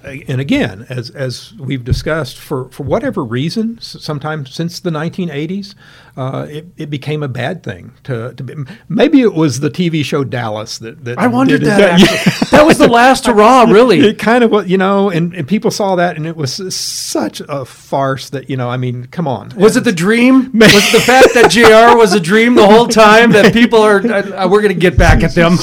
and 0.03 0.42
again, 0.42 0.88
as 0.90 1.11
as 1.11 1.53
we've 1.53 1.84
discussed, 1.84 2.38
for 2.38 2.70
for 2.70 2.84
whatever 2.84 3.24
reason, 3.24 3.80
sometimes 3.82 4.53
since 4.53 4.80
the 4.80 4.90
1980s, 4.90 5.76
uh, 6.17 6.45
it, 6.49 6.67
it 6.77 6.90
became 6.90 7.23
a 7.23 7.27
bad 7.27 7.64
thing. 7.64 7.93
To, 8.03 8.33
to 8.33 8.43
be, 8.43 8.56
maybe 8.90 9.22
it 9.22 9.33
was 9.33 9.59
the 9.59 9.69
TV 9.69 10.03
show 10.03 10.23
Dallas 10.23 10.77
that, 10.80 11.06
that 11.06 11.17
I 11.17 11.27
wondered 11.27 11.61
did 11.61 11.69
that, 11.69 12.01
actually. 12.01 12.31
That 12.51 12.65
was 12.65 12.77
the 12.77 12.88
last 12.88 13.25
hurrah, 13.25 13.64
really. 13.69 14.01
It 14.01 14.19
kind 14.19 14.43
of 14.43 14.51
was, 14.51 14.67
you 14.67 14.77
know, 14.77 15.09
and, 15.09 15.33
and 15.33 15.48
people 15.48 15.72
saw 15.72 15.95
that, 15.95 16.17
and 16.17 16.27
it 16.27 16.35
was 16.35 16.75
such 16.75 17.41
a 17.48 17.65
farce 17.65 18.30
that 18.31 18.49
you 18.49 18.57
know, 18.57 18.69
I 18.69 18.77
mean, 18.77 19.06
come 19.07 19.27
on. 19.27 19.49
Was 19.56 19.77
it 19.77 19.85
the 19.85 19.93
dream? 19.93 20.51
was 20.53 20.90
it 20.90 20.91
the 20.91 21.03
fact 21.03 21.33
that 21.33 21.49
JR 21.49 21.98
was 21.98 22.14
a 22.14 22.19
dream 22.19 22.56
the 22.56 22.67
whole 22.67 22.88
time 22.88 23.31
that 23.31 23.53
people 23.53 23.80
are, 23.80 24.06
uh, 24.06 24.48
we're 24.49 24.61
going 24.61 24.73
to 24.73 24.80
get 24.80 24.98
back 24.98 25.23
at 25.23 25.33
them? 25.33 25.53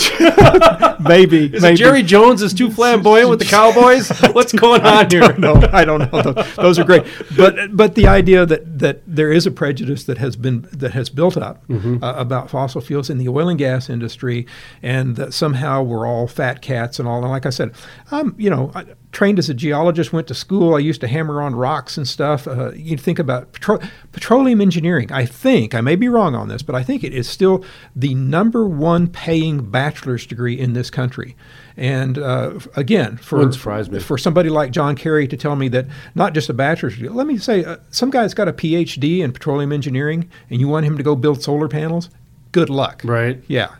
maybe. 1.00 1.46
Is 1.46 1.62
maybe. 1.62 1.74
it 1.74 1.76
Jerry 1.76 2.02
Jones 2.02 2.42
is 2.42 2.54
too 2.54 2.70
flamboyant 2.70 3.28
with 3.28 3.38
the 3.38 3.44
Cowboys? 3.44 4.08
What's 4.32 4.52
going 4.52 4.82
on 4.82 5.10
here? 5.10 5.36
No, 5.38 5.54
I 5.72 5.84
don't 5.84 6.10
know. 6.10 6.22
Those, 6.22 6.56
those 6.56 6.78
are 6.78 6.84
great, 6.84 7.04
but 7.36 7.76
but 7.76 7.94
the 7.94 8.06
idea 8.06 8.46
that 8.46 8.78
that 8.78 9.02
there 9.06 9.30
is 9.30 9.46
a 9.46 9.50
prejudice 9.50 10.04
that 10.04 10.18
has 10.18 10.36
been 10.41 10.67
that 10.73 10.92
has 10.92 11.08
built 11.08 11.36
up 11.36 11.67
Mhm. 11.68 12.02
uh, 12.02 12.15
about 12.17 12.50
fossil 12.50 12.81
fuels 12.81 13.10
in 13.10 13.18
the 13.18 13.28
oil 13.28 13.49
and 13.49 13.58
gas 13.58 13.89
industry, 13.91 14.47
and 14.83 15.17
that 15.17 15.34
somehow 15.34 15.83
we're 15.83 16.07
all 16.07 16.26
fat 16.26 16.62
cats 16.62 16.99
and 16.99 17.08
all. 17.08 17.20
And 17.23 17.31
like 17.31 17.47
I 17.47 17.50
said, 17.50 17.73
I'm 18.10 18.34
you 18.39 18.50
know. 18.50 18.70
I, 18.75 18.84
Trained 19.10 19.39
as 19.39 19.49
a 19.49 19.55
geologist, 19.55 20.12
went 20.12 20.26
to 20.26 20.34
school. 20.34 20.75
I 20.75 20.81
used 20.81 21.00
to 21.00 21.08
hammer 21.08 21.41
on 21.41 21.55
rocks 21.55 21.97
and 21.97 22.07
stuff. 22.07 22.47
Uh, 22.47 22.73
you 22.73 22.99
think 22.99 23.18
about 23.18 23.52
petro- 23.55 23.81
petroleum 24.12 24.60
engineering. 24.60 25.10
I 25.10 25.25
think 25.25 25.75
I 25.75 25.81
may 25.81 25.97
be 25.97 26.10
wrong 26.10 26.34
on 26.34 26.49
this, 26.49 26.60
but 26.60 26.75
I 26.75 26.83
think 26.83 27.02
it 27.02 27.15
is 27.15 27.26
still 27.26 27.65
the 27.97 28.15
number 28.15 28.67
one 28.68 29.07
paying 29.07 29.70
bachelor's 29.70 30.26
degree 30.26 30.58
in 30.60 30.75
this 30.75 30.91
country. 30.91 31.36
And 31.78 32.18
uh, 32.18 32.58
again, 32.74 33.16
for 33.18 33.50
for 33.52 34.18
somebody 34.18 34.48
like 34.48 34.73
John 34.73 34.97
Kerry 34.97 35.28
to 35.28 35.36
tell 35.36 35.55
me 35.55 35.68
that 35.68 35.86
not 36.15 36.34
just 36.34 36.48
a 36.48 36.52
bachelor's 36.52 36.94
degree. 36.94 37.08
Let 37.08 37.26
me 37.26 37.39
say, 37.39 37.65
uh, 37.65 37.76
some 37.90 38.10
guy's 38.10 38.34
got 38.34 38.48
a 38.48 38.52
PhD 38.52 39.20
in 39.20 39.32
petroleum 39.32 39.73
engineering, 39.73 40.28
and 40.50 40.60
you 40.60 40.66
want 40.68 40.86
him 40.86 40.97
to 40.97 41.05
go 41.05 41.15
build 41.15 41.42
solar 41.42 41.68
panels. 41.68 42.10
Good 42.50 42.68
luck. 42.68 43.02
Right. 43.05 43.42
Yeah. 43.47 43.76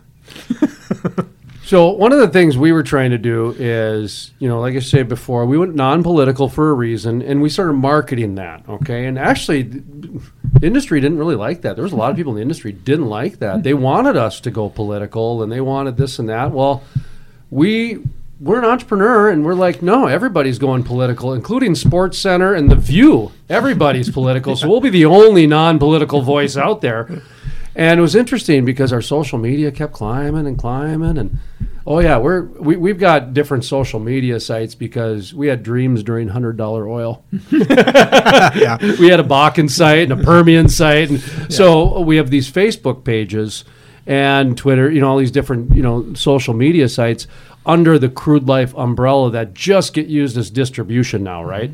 So 1.69 1.91
one 1.91 2.13
of 2.13 2.19
the 2.19 2.29
things 2.29 2.57
we 2.57 2.73
were 2.73 2.83
trying 2.83 3.11
to 3.11 3.19
do 3.19 3.55
is, 3.59 4.33
you 4.39 4.49
know, 4.49 4.59
like 4.59 4.75
I 4.75 4.79
said 4.79 5.07
before, 5.07 5.45
we 5.45 5.59
went 5.59 5.75
non-political 5.75 6.49
for 6.49 6.71
a 6.71 6.73
reason, 6.73 7.21
and 7.21 7.43
we 7.43 7.51
started 7.51 7.75
marketing 7.75 8.37
that. 8.37 8.67
Okay, 8.67 9.05
and 9.05 9.19
actually, 9.19 9.65
the 9.65 10.23
industry 10.63 10.99
didn't 10.99 11.19
really 11.19 11.35
like 11.35 11.61
that. 11.61 11.77
There 11.77 11.83
was 11.83 11.93
a 11.93 11.97
lot 11.97 12.11
of 12.11 12.17
people 12.17 12.33
in 12.33 12.37
the 12.37 12.41
industry 12.41 12.73
didn't 12.73 13.11
like 13.11 13.41
that. 13.41 13.65
They 13.65 13.75
wanted 13.75 14.17
us 14.17 14.41
to 14.41 14.51
go 14.51 14.71
political, 14.71 15.43
and 15.43 15.53
they 15.53 15.61
wanted 15.61 15.99
this 15.99 16.19
and 16.19 16.27
that. 16.31 16.53
Well, 16.53 16.85
we 17.51 18.01
we're 18.41 18.59
an 18.59 18.65
entrepreneur, 18.65 19.31
and 19.31 19.45
we're 19.45 19.55
like, 19.55 19.83
no, 19.83 20.07
everybody's 20.07 20.59
going 20.59 20.85
political, 20.85 21.35
including 21.35 21.75
Sports 21.75 22.19
Center 22.19 22.55
and 22.55 22.71
The 22.71 22.77
View. 22.77 23.33
Everybody's 23.49 24.11
political, 24.11 24.55
so 24.55 24.69
we'll 24.69 24.81
be 24.81 24.91
the 24.91 25.07
only 25.07 25.47
non-political 25.47 26.23
voice 26.23 26.57
out 26.57 26.81
there. 26.81 27.23
And 27.75 27.99
it 27.99 28.01
was 28.01 28.15
interesting 28.15 28.65
because 28.65 28.93
our 28.93 29.03
social 29.03 29.39
media 29.39 29.73
kept 29.73 29.93
climbing 29.93 30.47
and 30.47 30.57
climbing, 30.59 31.19
and 31.19 31.39
oh 31.87 32.01
yeah, 32.01 32.19
we're 32.19 32.43
we, 32.43 32.77
we've 32.77 32.99
got 32.99 33.35
different 33.35 33.65
social 33.65 33.99
media 33.99 34.39
sites 34.39 34.75
because 34.75 35.35
we 35.35 35.49
had 35.49 35.63
dreams 35.63 36.03
during 36.03 36.29
hundred 36.29 36.57
dollar 36.57 36.89
oil. 36.89 37.25
yeah, 37.51 38.79
we 39.01 39.09
had 39.09 39.21
a 39.21 39.25
Bakken 39.25 39.71
site 39.71 40.11
and 40.11 40.21
a 40.21 40.25
Permian 40.25 40.69
site, 40.69 41.11
and 41.11 41.21
so 41.53 42.01
we 42.01 42.17
have 42.17 42.31
these 42.31 42.51
Facebook 42.51 43.05
pages 43.05 43.65
and 44.09 44.57
Twitter, 44.57 44.91
you 44.91 45.03
know, 45.03 45.11
all 45.11 45.19
these 45.19 45.31
different 45.31 45.77
you 45.77 45.83
know 45.83 46.15
social 46.15 46.55
media 46.55 46.89
sites 46.89 47.29
under 47.67 47.99
the 47.99 48.09
Crude 48.09 48.49
Life 48.49 48.75
umbrella 48.75 49.31
that 49.33 49.53
just 49.53 49.93
get 49.93 50.07
used 50.07 50.39
as 50.39 50.51
distribution 50.51 51.23
now, 51.23 51.45
right? 51.45 51.71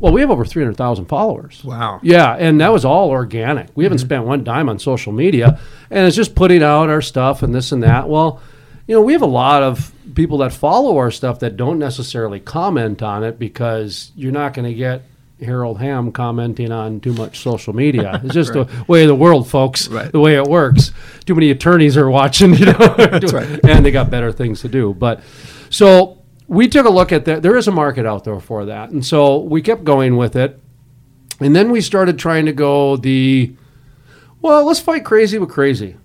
Well, 0.00 0.12
we 0.12 0.20
have 0.20 0.30
over 0.30 0.44
300,000 0.44 1.06
followers. 1.06 1.62
Wow. 1.62 2.00
Yeah, 2.02 2.34
and 2.34 2.60
that 2.60 2.72
was 2.72 2.84
all 2.84 3.10
organic. 3.10 3.68
We 3.76 3.84
haven't 3.84 3.98
mm-hmm. 3.98 4.06
spent 4.06 4.24
one 4.24 4.42
dime 4.42 4.68
on 4.68 4.80
social 4.80 5.12
media, 5.12 5.60
and 5.90 6.06
it's 6.06 6.16
just 6.16 6.34
putting 6.34 6.64
out 6.64 6.90
our 6.90 7.00
stuff 7.00 7.44
and 7.44 7.54
this 7.54 7.70
and 7.70 7.84
that. 7.84 8.08
Well, 8.08 8.42
you 8.88 8.96
know, 8.96 9.02
we 9.02 9.12
have 9.12 9.22
a 9.22 9.26
lot 9.26 9.62
of 9.62 9.92
people 10.14 10.38
that 10.38 10.52
follow 10.52 10.98
our 10.98 11.12
stuff 11.12 11.38
that 11.40 11.56
don't 11.56 11.78
necessarily 11.78 12.40
comment 12.40 13.00
on 13.00 13.22
it 13.22 13.38
because 13.38 14.10
you're 14.16 14.32
not 14.32 14.54
going 14.54 14.66
to 14.66 14.74
get 14.74 15.04
Harold 15.40 15.78
Hamm 15.78 16.10
commenting 16.12 16.72
on 16.72 17.00
too 17.00 17.12
much 17.12 17.40
social 17.40 17.72
media. 17.74 18.20
It's 18.24 18.34
just 18.34 18.54
Right. 18.54 18.66
the 18.68 18.84
way 18.88 19.02
of 19.02 19.08
the 19.08 19.14
world, 19.14 19.48
folks. 19.48 19.88
Right. 19.88 20.10
The 20.10 20.20
way 20.20 20.36
it 20.36 20.44
works. 20.44 20.90
Too 21.24 21.34
many 21.34 21.50
attorneys 21.50 21.96
are 21.96 22.10
watching, 22.10 22.54
you 22.58 22.66
know, 22.66 22.72
right. 23.32 23.60
and 23.64 23.84
they 23.84 23.90
got 23.90 24.10
better 24.10 24.32
things 24.32 24.60
to 24.62 24.68
do. 24.68 24.94
But 24.94 25.22
so 25.70 26.18
we 26.48 26.66
took 26.68 26.86
a 26.86 26.90
look 26.90 27.12
at 27.12 27.24
that. 27.26 27.42
There 27.42 27.56
is 27.56 27.68
a 27.68 27.72
market 27.72 28.06
out 28.06 28.24
there 28.24 28.40
for 28.40 28.64
that, 28.66 28.90
and 28.90 29.04
so 29.04 29.38
we 29.38 29.62
kept 29.62 29.84
going 29.84 30.16
with 30.16 30.34
it. 30.36 30.58
And 31.40 31.54
then 31.54 31.70
we 31.70 31.80
started 31.80 32.18
trying 32.18 32.46
to 32.46 32.52
go 32.52 32.96
the 32.96 33.54
well, 34.40 34.64
let's 34.64 34.80
fight 34.80 35.04
crazy 35.04 35.38
with 35.38 35.50
crazy. 35.50 35.96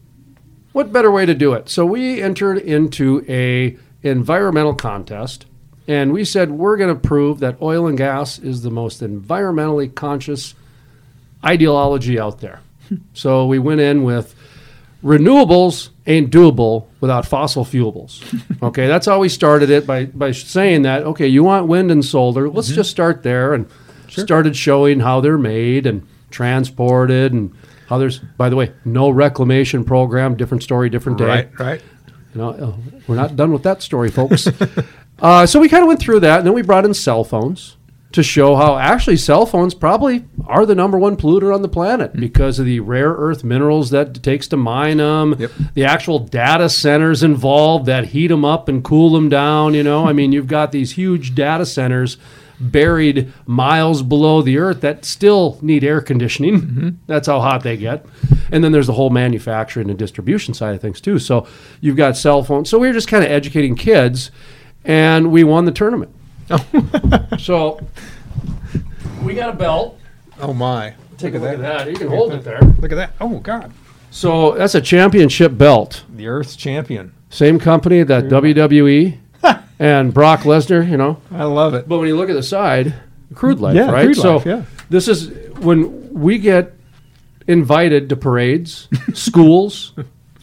What 0.73 0.91
better 0.91 1.11
way 1.11 1.25
to 1.25 1.33
do 1.35 1.53
it? 1.53 1.69
So 1.69 1.85
we 1.85 2.21
entered 2.21 2.57
into 2.57 3.23
a 3.29 3.77
environmental 4.01 4.73
contest 4.73 5.45
and 5.87 6.13
we 6.13 6.23
said 6.23 6.51
we're 6.51 6.77
going 6.77 6.93
to 6.93 6.99
prove 6.99 7.39
that 7.39 7.61
oil 7.61 7.87
and 7.87 7.97
gas 7.97 8.39
is 8.39 8.61
the 8.61 8.71
most 8.71 9.01
environmentally 9.01 9.93
conscious 9.93 10.55
ideology 11.43 12.19
out 12.19 12.39
there. 12.39 12.61
so 13.13 13.45
we 13.45 13.59
went 13.59 13.81
in 13.81 14.03
with 14.03 14.35
renewables 15.03 15.89
ain't 16.07 16.31
doable 16.31 16.85
without 17.01 17.25
fossil 17.25 17.65
fuels. 17.65 18.23
Okay, 18.63 18.87
that's 18.87 19.05
how 19.05 19.19
we 19.19 19.27
started 19.27 19.69
it 19.69 19.85
by, 19.85 20.05
by 20.05 20.31
saying 20.31 20.83
that, 20.83 21.03
okay, 21.03 21.27
you 21.27 21.43
want 21.43 21.67
wind 21.67 21.91
and 21.91 22.03
solar, 22.03 22.47
let's 22.47 22.69
just 22.69 22.89
start 22.89 23.21
there 23.21 23.53
and 23.53 23.69
started 24.07 24.55
showing 24.55 25.01
how 25.01 25.19
they're 25.19 25.37
made 25.37 25.85
and 25.85 26.07
transported 26.31 27.33
and 27.33 27.53
how 27.89 27.97
there's, 27.97 28.19
by 28.19 28.47
the 28.47 28.55
way, 28.55 28.71
no 28.85 29.09
reclamation 29.09 29.83
program, 29.83 30.37
different 30.37 30.63
story, 30.63 30.89
different 30.89 31.17
day. 31.17 31.25
Right, 31.25 31.59
right. 31.59 31.81
You 32.33 32.41
know, 32.41 32.49
uh, 32.51 32.73
we're 33.05 33.17
not 33.17 33.35
done 33.35 33.51
with 33.51 33.63
that 33.63 33.81
story, 33.81 34.09
folks. 34.09 34.47
uh, 35.23 35.45
so 35.47 35.59
we 35.59 35.67
kind 35.67 35.81
of 35.81 35.87
went 35.87 35.99
through 35.99 36.19
that, 36.19 36.37
and 36.37 36.45
then 36.45 36.53
we 36.53 36.61
brought 36.61 36.85
in 36.85 36.93
cell 36.93 37.23
phones 37.23 37.77
to 38.11 38.21
show 38.21 38.55
how 38.55 38.77
actually 38.77 39.17
cell 39.17 39.45
phones 39.45 39.73
probably 39.73 40.23
are 40.45 40.67
the 40.67 40.75
number 40.75 40.99
one 40.99 41.17
polluter 41.17 41.53
on 41.53 41.63
the 41.63 41.67
planet 41.67 42.13
because 42.13 42.59
of 42.59 42.65
the 42.65 42.79
rare 42.79 43.09
earth 43.09 43.43
minerals 43.43 43.89
that 43.89 44.15
it 44.15 44.21
takes 44.21 44.47
to 44.47 44.55
mine 44.55 44.97
them, 44.97 45.35
the 45.73 45.83
actual 45.83 46.19
data 46.19 46.69
centers 46.69 47.23
involved 47.23 47.87
that 47.87 48.05
heat 48.07 48.27
them 48.27 48.45
up 48.45 48.69
and 48.69 48.83
cool 48.83 49.09
them 49.11 49.29
down. 49.29 49.73
You 49.73 49.81
know, 49.81 50.05
I 50.05 50.13
mean, 50.13 50.31
you've 50.31 50.45
got 50.45 50.71
these 50.71 50.91
huge 50.91 51.33
data 51.33 51.65
centers 51.65 52.17
buried 52.59 53.33
miles 53.47 54.03
below 54.03 54.43
the 54.43 54.59
earth 54.59 54.81
that 54.81 55.05
still 55.05 55.57
need 55.61 55.83
air 55.83 55.99
conditioning. 55.99 56.99
That's 57.07 57.27
how 57.27 57.39
hot 57.39 57.63
they 57.63 57.77
get. 57.77 58.05
And 58.51 58.63
then 58.63 58.71
there's 58.71 58.87
the 58.87 58.93
whole 58.93 59.09
manufacturing 59.09 59.89
and 59.89 59.97
distribution 59.97 60.53
side 60.53 60.75
of 60.75 60.81
things 60.81 61.01
too. 61.01 61.17
So 61.17 61.47
you've 61.81 61.97
got 61.97 62.15
cell 62.15 62.43
phones. 62.43 62.69
So 62.69 62.77
we 62.77 62.87
were 62.87 62.93
just 62.93 63.07
kind 63.07 63.23
of 63.23 63.31
educating 63.31 63.75
kids, 63.75 64.29
and 64.85 65.31
we 65.31 65.43
won 65.43 65.65
the 65.65 65.71
tournament. 65.71 66.11
Oh. 66.49 66.65
so 67.39 67.79
we 69.23 69.33
got 69.33 69.49
a 69.49 69.53
belt. 69.53 69.99
Oh 70.39 70.53
my! 70.53 70.93
Take 71.17 71.33
Look 71.33 71.43
a 71.43 71.47
at 71.47 71.51
look 71.51 71.61
that. 71.61 71.81
at 71.81 71.85
that. 71.85 71.91
You 71.91 71.97
can 71.97 72.07
hold 72.09 72.33
it 72.33 72.43
there. 72.43 72.59
Look 72.61 72.91
at 72.91 72.95
that! 72.95 73.13
Oh 73.21 73.39
God! 73.39 73.71
So 74.11 74.51
that's 74.53 74.75
a 74.75 74.81
championship 74.81 75.57
belt. 75.57 76.03
The 76.13 76.27
Earth's 76.27 76.55
champion. 76.55 77.13
Same 77.29 77.59
company 77.59 78.03
that 78.03 78.25
WWE 78.25 79.17
and 79.79 80.13
Brock 80.13 80.41
Lesnar, 80.41 80.87
you 80.87 80.97
know. 80.97 81.19
I 81.31 81.45
love 81.45 81.73
it. 81.73 81.87
But 81.87 81.97
when 81.99 82.07
you 82.07 82.15
look 82.15 82.29
at 82.29 82.33
the 82.35 82.43
side, 82.43 82.93
crude 83.33 83.59
life, 83.59 83.75
Yeah, 83.75 83.89
right? 83.89 84.05
crude 84.05 84.17
so 84.17 84.35
life, 84.37 84.45
yeah. 84.45 84.63
this 84.89 85.07
is 85.07 85.29
when 85.59 86.13
we 86.13 86.37
get 86.37 86.73
invited 87.47 88.09
to 88.09 88.15
parades, 88.15 88.87
schools, 89.13 89.93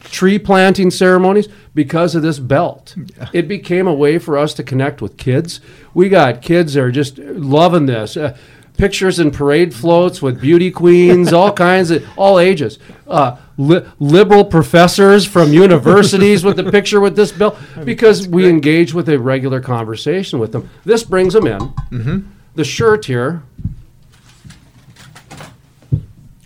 tree 0.03 0.39
planting 0.39 0.91
ceremonies 0.91 1.47
because 1.73 2.15
of 2.15 2.21
this 2.21 2.39
belt. 2.39 2.95
It 3.33 3.47
became 3.47 3.87
a 3.87 3.93
way 3.93 4.17
for 4.17 4.37
us 4.37 4.53
to 4.55 4.63
connect 4.63 5.01
with 5.01 5.17
kids. 5.17 5.61
We 5.93 6.09
got 6.09 6.41
kids 6.41 6.73
that 6.73 6.81
are 6.83 6.91
just 6.91 7.17
loving 7.17 7.85
this. 7.85 8.17
Uh, 8.17 8.37
pictures 8.77 9.19
and 9.19 9.31
parade 9.33 9.73
floats 9.73 10.21
with 10.21 10.41
beauty 10.41 10.71
queens, 10.71 11.31
all 11.31 11.51
kinds 11.69 11.91
of 11.91 12.03
all 12.17 12.39
ages. 12.39 12.79
Uh, 13.07 13.37
li- 13.57 13.85
liberal 13.99 14.43
professors 14.43 15.25
from 15.25 15.53
universities 15.53 16.43
with 16.43 16.55
the 16.57 16.71
picture 16.71 16.99
with 16.99 17.15
this 17.15 17.31
belt 17.31 17.57
because 17.85 18.27
we 18.27 18.47
engage 18.49 18.93
with 18.93 19.07
a 19.09 19.19
regular 19.19 19.61
conversation 19.61 20.39
with 20.39 20.51
them. 20.51 20.69
This 20.83 21.03
brings 21.03 21.33
them 21.33 21.45
in. 21.47 21.59
Mhm. 21.59 22.25
The 22.55 22.63
shirt 22.63 23.05
here, 23.05 23.43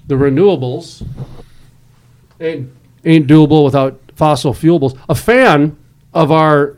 the 0.08 0.16
renewables 0.16 1.06
ain't, 2.40 2.70
ain't 3.06 3.28
doable 3.28 3.64
without 3.64 4.00
fossil 4.16 4.54
fuels. 4.54 4.96
A 5.10 5.16
fan 5.16 5.78
of 6.14 6.32
our 6.32 6.78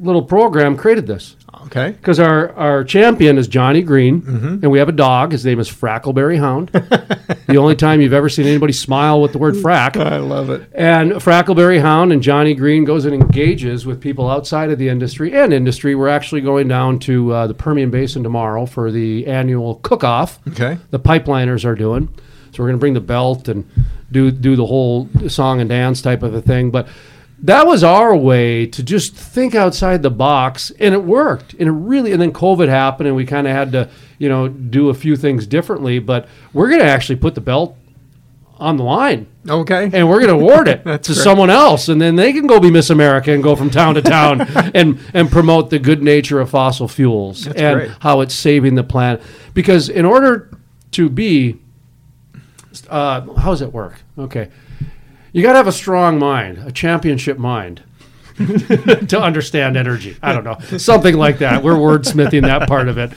little 0.00 0.22
program 0.22 0.76
created 0.76 1.06
this. 1.06 1.36
Okay. 1.66 1.92
Because 1.92 2.20
our, 2.20 2.52
our 2.56 2.84
champion 2.84 3.38
is 3.38 3.48
Johnny 3.48 3.80
Green, 3.80 4.20
Mm-hmm. 4.22 4.46
and 4.62 4.70
we 4.70 4.78
have 4.78 4.88
a 4.88 4.92
dog. 4.92 5.32
His 5.32 5.46
name 5.46 5.58
is 5.58 5.68
Frackleberry 5.70 6.38
Hound. 6.38 6.68
the 7.46 7.56
only 7.56 7.74
time 7.74 8.00
you've 8.02 8.12
ever 8.12 8.28
seen 8.28 8.46
anybody 8.46 8.72
smile 8.74 9.20
with 9.22 9.32
the 9.32 9.38
word 9.38 9.54
frack. 9.54 9.96
I 10.00 10.18
love 10.18 10.50
it. 10.50 10.68
And 10.74 11.12
Frackleberry 11.12 11.80
Hound 11.80 12.12
and 12.12 12.22
Johnny 12.22 12.54
Green 12.54 12.84
goes 12.84 13.06
and 13.06 13.14
engages 13.14 13.86
with 13.86 14.00
people 14.00 14.28
outside 14.28 14.70
of 14.70 14.78
the 14.78 14.88
industry 14.90 15.32
and 15.34 15.54
industry. 15.54 15.94
We're 15.94 16.08
actually 16.08 16.42
going 16.42 16.68
down 16.68 16.98
to 17.00 17.32
uh, 17.32 17.46
the 17.46 17.54
Permian 17.54 17.90
Basin 17.90 18.22
tomorrow 18.22 18.66
for 18.66 18.90
the 18.92 19.26
annual 19.26 19.76
cook-off. 19.76 20.40
Okay. 20.48 20.76
The 20.90 21.00
pipeliners 21.00 21.64
are 21.64 21.74
doing. 21.74 22.08
So 22.52 22.62
we're 22.62 22.68
going 22.68 22.76
to 22.78 22.80
bring 22.80 22.94
the 22.94 23.00
belt 23.00 23.48
and 23.48 23.68
do 24.14 24.30
do 24.30 24.56
the 24.56 24.64
whole 24.64 25.10
song 25.28 25.60
and 25.60 25.68
dance 25.68 26.00
type 26.00 26.22
of 26.22 26.32
a 26.32 26.40
thing. 26.40 26.70
But 26.70 26.88
that 27.40 27.66
was 27.66 27.84
our 27.84 28.16
way 28.16 28.64
to 28.66 28.82
just 28.82 29.14
think 29.14 29.54
outside 29.54 30.02
the 30.02 30.10
box, 30.10 30.70
and 30.80 30.94
it 30.94 31.04
worked. 31.04 31.52
And 31.54 31.68
it 31.68 31.72
really, 31.72 32.12
and 32.12 32.22
then 32.22 32.32
COVID 32.32 32.68
happened, 32.68 33.08
and 33.08 33.16
we 33.16 33.26
kind 33.26 33.46
of 33.46 33.52
had 33.52 33.72
to, 33.72 33.90
you 34.18 34.30
know, 34.30 34.48
do 34.48 34.88
a 34.88 34.94
few 34.94 35.16
things 35.16 35.46
differently. 35.46 35.98
But 35.98 36.26
we're 36.54 36.68
going 36.68 36.80
to 36.80 36.86
actually 36.86 37.16
put 37.16 37.34
the 37.34 37.42
belt 37.42 37.76
on 38.58 38.76
the 38.76 38.84
line. 38.84 39.26
Okay. 39.46 39.90
And 39.92 40.08
we're 40.08 40.20
going 40.20 40.38
to 40.38 40.42
award 40.42 40.68
it 40.68 40.84
to 41.02 41.14
someone 41.14 41.50
else, 41.50 41.88
and 41.88 42.00
then 42.00 42.16
they 42.16 42.32
can 42.32 42.46
go 42.46 42.60
be 42.60 42.70
Miss 42.70 42.88
America 42.88 43.32
and 43.32 43.42
go 43.42 43.56
from 43.56 43.68
town 43.68 43.96
to 43.96 44.02
town 44.02 44.40
and 44.74 44.98
and 45.12 45.30
promote 45.30 45.70
the 45.70 45.78
good 45.78 46.02
nature 46.02 46.40
of 46.40 46.48
fossil 46.50 46.88
fuels 46.88 47.44
That's 47.44 47.60
and 47.60 47.80
great. 47.80 47.90
how 48.00 48.20
it's 48.20 48.34
saving 48.34 48.76
the 48.76 48.84
planet. 48.84 49.22
Because 49.52 49.88
in 49.88 50.04
order 50.04 50.50
to 50.92 51.10
be, 51.10 51.60
uh, 52.88 53.32
how 53.34 53.50
does 53.50 53.62
it 53.62 53.72
work? 53.72 54.02
Okay, 54.18 54.50
you 55.32 55.42
got 55.42 55.52
to 55.52 55.58
have 55.58 55.66
a 55.66 55.72
strong 55.72 56.18
mind, 56.18 56.58
a 56.58 56.72
championship 56.72 57.38
mind. 57.38 57.82
to 58.36 59.20
understand 59.20 59.76
energy. 59.76 60.16
I 60.20 60.32
don't 60.32 60.42
know. 60.42 60.58
Something 60.76 61.16
like 61.16 61.38
that. 61.38 61.62
We're 61.62 61.74
wordsmithing 61.74 62.42
that 62.42 62.66
part 62.66 62.88
of 62.88 62.98
it. 62.98 63.12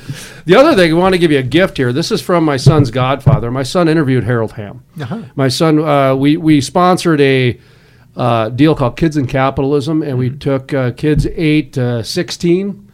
The 0.45 0.53
other 0.53 0.75
thing, 0.75 0.91
I 0.91 0.93
want 0.93 1.13
to 1.13 1.17
give 1.17 1.31
you 1.31 1.39
a 1.39 1.43
gift 1.43 1.77
here. 1.77 1.91
This 1.91 2.11
is 2.11 2.21
from 2.21 2.45
my 2.45 2.57
son's 2.57 2.91
godfather. 2.91 3.49
My 3.49 3.63
son 3.63 3.87
interviewed 3.87 4.25
Harold 4.25 4.51
Hamm. 4.51 4.83
Uh-huh. 5.01 5.23
My 5.35 5.47
son, 5.47 5.79
uh, 5.79 6.15
we, 6.15 6.37
we 6.37 6.61
sponsored 6.61 7.19
a 7.19 7.59
uh, 8.15 8.49
deal 8.49 8.75
called 8.75 8.95
Kids 8.95 9.17
in 9.17 9.25
Capitalism, 9.27 10.03
and 10.03 10.17
we 10.17 10.29
took 10.29 10.71
uh, 10.73 10.91
kids 10.91 11.25
8 11.25 11.73
to 11.73 12.03
16 12.03 12.91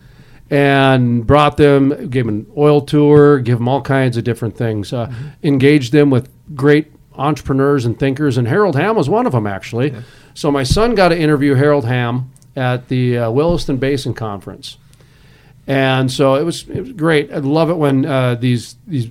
and 0.49 1.25
brought 1.25 1.57
them, 1.57 1.89
gave 2.09 2.25
them 2.25 2.29
an 2.29 2.51
oil 2.57 2.81
tour, 2.81 3.39
give 3.39 3.57
them 3.57 3.67
all 3.67 3.81
kinds 3.81 4.17
of 4.17 4.23
different 4.23 4.55
things, 4.55 4.93
uh, 4.93 5.11
engaged 5.41 5.91
them 5.91 6.09
with 6.09 6.29
great 6.56 6.91
entrepreneurs 7.15 7.85
and 7.85 7.98
thinkers, 7.99 8.38
and 8.38 8.48
Harold 8.48 8.75
Hamm 8.75 8.95
was 8.95 9.07
one 9.09 9.25
of 9.25 9.32
them, 9.33 9.45
actually. 9.48 9.93
So 10.33 10.49
my 10.51 10.64
son 10.64 10.95
got 10.95 11.09
to 11.09 11.17
interview 11.19 11.53
Harold 11.56 11.85
Hamm 11.85 12.32
at 12.56 12.88
the 12.88 13.17
uh, 13.17 13.32
Williston 13.32 13.77
Basin 13.77 14.14
Conference. 14.14 14.77
And 15.67 16.11
so 16.11 16.35
it 16.35 16.43
was, 16.43 16.67
it 16.69 16.80
was 16.82 16.91
great. 16.93 17.32
I 17.32 17.38
love 17.38 17.69
it 17.69 17.75
when 17.77 18.06
uh, 18.06 18.35
these 18.35 18.75
these 18.88 19.07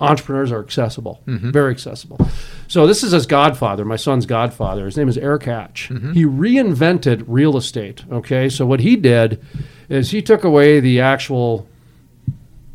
entrepreneurs 0.00 0.50
are 0.50 0.60
accessible, 0.60 1.20
Mhm. 1.26 1.52
very 1.52 1.70
accessible. 1.72 2.18
So 2.66 2.86
this 2.88 3.02
is 3.04 3.12
his 3.12 3.24
godfather, 3.26 3.84
my 3.84 3.94
son's 3.96 4.26
godfather. 4.26 4.84
His 4.86 4.96
name 4.96 5.08
is 5.08 5.16
Eric 5.16 5.44
Hatch. 5.44 5.88
He 6.12 6.24
reinvented 6.24 7.24
real 7.28 7.56
estate. 7.56 8.04
Okay, 8.10 8.48
so 8.48 8.66
what 8.66 8.80
he 8.80 8.96
did 8.96 9.40
is 9.88 10.10
he 10.10 10.20
took 10.20 10.42
away 10.44 10.80
the 10.80 11.00
actual 11.00 11.66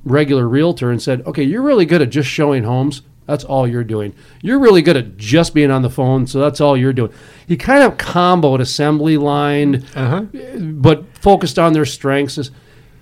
regular 0.06 0.48
realtor 0.48 0.90
and 0.90 1.02
said, 1.02 1.22
"Okay, 1.26 1.44
you're 1.44 1.62
really 1.62 1.86
good 1.86 2.02
at 2.02 2.10
just 2.10 2.30
showing 2.30 2.64
homes. 2.64 3.02
That's 3.28 3.44
all 3.44 3.68
you're 3.68 3.84
doing. 3.84 4.14
You're 4.42 4.58
really 4.60 4.82
good 4.82 4.98
at 4.98 5.18
just 5.18 5.54
being 5.54 5.70
on 5.70 5.84
the 5.84 5.90
phone, 5.90 6.26
so 6.26 6.40
that's 6.40 6.60
all 6.60 6.76
you're 6.76 6.94
doing." 6.94 7.12
He 7.48 7.56
kind 7.58 7.84
of 7.84 7.98
comboed 7.98 8.60
assembly 8.62 9.18
line, 9.18 9.84
but 10.60 11.06
focused 11.18 11.60
on 11.60 11.74
their 11.74 11.86
strengths. 11.86 12.50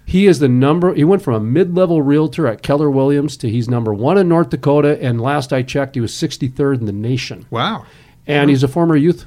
He 0.07 0.27
is 0.27 0.37
the 0.39 0.47
number? 0.49 0.93
He 0.93 1.03
went 1.03 1.23
from 1.23 1.33
a 1.33 1.39
mid-level 1.39 2.01
realtor 2.01 2.45
at 2.47 2.61
Keller 2.61 2.91
Williams 2.91 3.37
to 3.37 3.49
he's 3.49 3.67
number 3.67 3.91
one 3.93 4.17
in 4.19 4.27
North 4.27 4.49
Dakota, 4.49 5.01
and 5.01 5.19
last 5.19 5.51
I 5.51 5.63
checked, 5.63 5.95
he 5.95 6.01
was 6.01 6.11
63rd 6.11 6.79
in 6.81 6.85
the 6.85 6.91
nation. 6.91 7.45
Wow. 7.49 7.85
And 8.27 8.49
he's 8.51 8.61
a 8.61 8.67
former 8.67 8.95
youth 8.95 9.25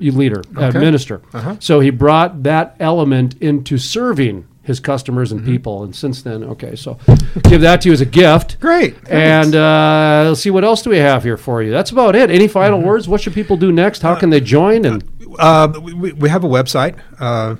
leader, 0.00 0.42
uh, 0.56 0.64
Okay. 0.68 0.78
minister. 0.78 1.20
Uh-huh. 1.34 1.56
So 1.60 1.80
he 1.80 1.90
brought 1.90 2.42
that 2.44 2.74
element 2.80 3.34
into 3.40 3.76
serving 3.78 4.46
his 4.62 4.80
customers 4.80 5.30
Mm-hmm. 5.30 5.38
and 5.38 5.46
people. 5.46 5.82
And 5.84 5.94
since 5.94 6.22
then, 6.22 6.44
okay, 6.44 6.76
so 6.76 6.98
give 7.44 7.60
that 7.62 7.80
to 7.82 7.88
you 7.88 7.92
as 7.92 8.00
a 8.00 8.06
gift. 8.06 8.58
Great. 8.60 8.96
And 9.08 9.54
uh, 9.54 10.24
let's 10.28 10.40
see 10.40 10.50
what 10.50 10.64
else 10.64 10.82
do 10.82 10.90
we 10.90 10.98
have 10.98 11.22
here 11.24 11.36
for 11.36 11.62
you. 11.62 11.70
That's 11.70 11.90
about 11.90 12.14
it. 12.16 12.30
Any 12.30 12.48
final 12.48 12.78
Mm-hmm. 12.78 12.88
words? 12.88 13.08
What 13.08 13.20
should 13.20 13.34
people 13.34 13.56
do 13.56 13.72
next? 13.72 14.02
How 14.02 14.14
can 14.14 14.30
they 14.30 14.40
join? 14.40 14.84
And 14.84 15.02
Uh, 15.38 15.72
we, 15.82 16.12
we 16.12 16.28
have 16.28 16.44
a 16.44 16.48
website, 16.48 16.94
uh, 17.18 17.54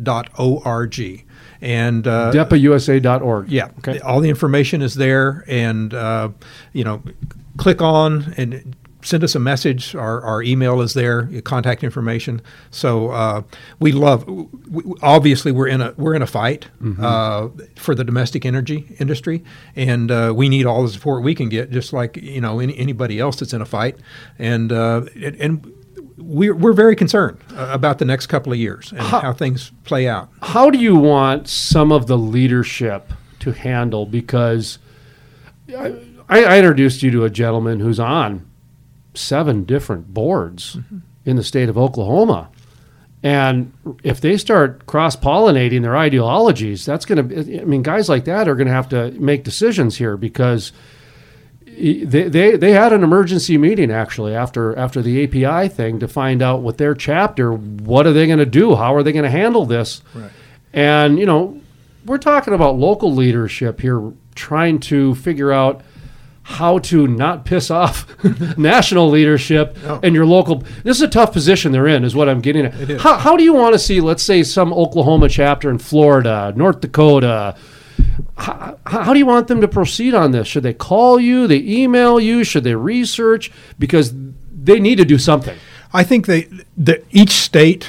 www.depausa.org. 0.00 1.24
And 1.60 2.06
uh, 2.06 2.30
depausa.org. 2.32 3.48
Yeah. 3.50 3.68
okay. 3.78 3.98
All 4.00 4.20
the 4.20 4.28
information 4.28 4.82
is 4.82 4.94
there. 4.94 5.44
And, 5.48 5.94
uh, 5.94 6.28
you 6.72 6.84
know, 6.84 7.02
click 7.56 7.80
on 7.80 8.34
and 8.36 8.76
send 9.04 9.22
us 9.22 9.34
a 9.36 9.38
message. 9.38 9.94
Our, 9.94 10.20
our 10.22 10.42
email 10.42 10.80
is 10.80 10.94
there, 10.94 11.28
your 11.30 11.42
contact 11.42 11.84
information. 11.84 12.40
So 12.70 13.10
uh, 13.10 13.42
we 13.78 13.92
love. 13.92 14.26
We, 14.26 14.82
obviously, 15.02 15.52
we're 15.52 15.68
in 15.68 15.80
a 15.80 15.94
we're 15.96 16.14
in 16.14 16.22
a 16.22 16.26
fight 16.26 16.66
Mm-hmm. 16.82 17.04
uh, 17.04 17.48
for 17.76 17.94
the 17.94 18.02
domestic 18.04 18.44
energy 18.44 18.94
industry, 18.98 19.42
and 19.76 20.10
uh, 20.10 20.32
we 20.36 20.48
need 20.48 20.66
all 20.66 20.82
the 20.82 20.88
support 20.88 21.22
we 21.22 21.34
can 21.34 21.48
get, 21.48 21.70
just 21.70 21.92
like 21.92 22.16
you 22.16 22.40
know 22.40 22.58
any, 22.58 22.76
anybody 22.76 23.20
else 23.20 23.36
that's 23.36 23.52
in 23.52 23.60
a 23.62 23.66
fight. 23.66 23.96
And 24.38 24.72
uh, 24.72 25.02
and, 25.14 25.36
and 25.36 25.72
we're 26.18 26.54
we're 26.54 26.72
very 26.72 26.96
concerned 26.96 27.38
uh, 27.56 27.68
about 27.72 27.98
the 27.98 28.04
next 28.04 28.26
couple 28.26 28.52
of 28.52 28.58
years 28.58 28.90
and 28.92 29.00
How- 29.00 29.20
how 29.20 29.32
things 29.32 29.72
play 29.84 30.08
out. 30.08 30.28
How 30.42 30.70
do 30.70 30.78
you 30.78 30.96
want 30.96 31.48
some 31.48 31.90
of 31.92 32.06
the 32.06 32.16
leadership 32.18 33.12
to 33.40 33.52
handle? 33.52 34.06
Because 34.06 34.78
I, 35.76 35.94
I 36.28 36.58
introduced 36.58 37.02
you 37.02 37.10
to 37.12 37.24
a 37.24 37.30
gentleman 37.30 37.80
who's 37.80 37.98
on 38.00 38.46
seven 39.14 39.64
different 39.64 40.12
boards 40.12 40.76
mm-hmm. 40.76 40.98
in 41.24 41.36
the 41.36 41.44
state 41.44 41.68
of 41.68 41.78
Oklahoma. 41.78 42.50
And 43.22 43.72
if 44.02 44.20
they 44.20 44.36
start 44.36 44.84
cross 44.86 45.16
pollinating 45.16 45.80
their 45.80 45.96
ideologies, 45.96 46.84
that's 46.84 47.06
going 47.06 47.28
to, 47.28 47.62
I 47.62 47.64
mean, 47.64 47.82
guys 47.82 48.08
like 48.08 48.26
that 48.26 48.48
are 48.48 48.54
going 48.54 48.66
to 48.66 48.72
have 48.72 48.90
to 48.90 49.12
make 49.12 49.44
decisions 49.44 49.96
here 49.96 50.18
because 50.18 50.72
they, 51.64 52.28
they, 52.28 52.56
they 52.56 52.72
had 52.72 52.92
an 52.92 53.02
emergency 53.02 53.58
meeting 53.58 53.90
actually 53.90 54.34
after 54.34 54.76
after 54.76 55.02
the 55.02 55.24
API 55.24 55.68
thing 55.68 55.98
to 56.00 56.08
find 56.08 56.42
out 56.42 56.62
with 56.62 56.76
their 56.76 56.94
chapter 56.94 57.52
what 57.52 58.06
are 58.06 58.12
they 58.12 58.26
going 58.26 58.38
to 58.38 58.46
do 58.46 58.76
how 58.76 58.94
are 58.94 59.02
they 59.02 59.12
going 59.12 59.24
to 59.24 59.30
handle 59.30 59.64
this 59.66 60.02
Right. 60.14 60.30
and 60.72 61.18
you 61.18 61.26
know 61.26 61.60
we're 62.06 62.18
talking 62.18 62.54
about 62.54 62.76
local 62.76 63.12
leadership 63.12 63.80
here 63.80 64.12
trying 64.34 64.78
to 64.80 65.14
figure 65.16 65.50
out 65.50 65.80
how 66.46 66.78
to 66.78 67.06
not 67.06 67.44
piss 67.44 67.70
off 67.70 68.06
national 68.58 69.08
leadership 69.08 69.76
and 70.02 70.14
your 70.14 70.26
local 70.26 70.62
this 70.82 70.98
is 70.98 71.02
a 71.02 71.08
tough 71.08 71.32
position 71.32 71.72
they're 71.72 71.86
in 71.86 72.04
is 72.04 72.14
what 72.14 72.28
i'm 72.28 72.40
getting 72.40 72.66
at 72.66 73.00
How, 73.00 73.16
how 73.16 73.36
do 73.36 73.42
you 73.42 73.54
want 73.54 73.72
to 73.72 73.78
see 73.78 74.00
let's 74.00 74.22
say 74.22 74.42
some 74.42 74.72
oklahoma 74.72 75.28
chapter 75.28 75.70
in 75.70 75.78
florida 75.78 76.52
north 76.54 76.80
dakota 76.80 77.56
how, 78.36 78.78
how 78.86 79.12
do 79.12 79.18
you 79.18 79.26
want 79.26 79.48
them 79.48 79.60
to 79.60 79.68
proceed 79.68 80.14
on 80.14 80.32
this? 80.32 80.48
Should 80.48 80.62
they 80.62 80.74
call 80.74 81.18
you? 81.20 81.46
They 81.46 81.60
email 81.60 82.18
you? 82.20 82.44
Should 82.44 82.64
they 82.64 82.74
research? 82.74 83.50
Because 83.78 84.12
they 84.52 84.80
need 84.80 84.96
to 84.96 85.04
do 85.04 85.18
something. 85.18 85.56
I 85.92 86.02
think 86.02 86.26
they, 86.26 86.48
that 86.76 87.04
each 87.10 87.30
state 87.30 87.88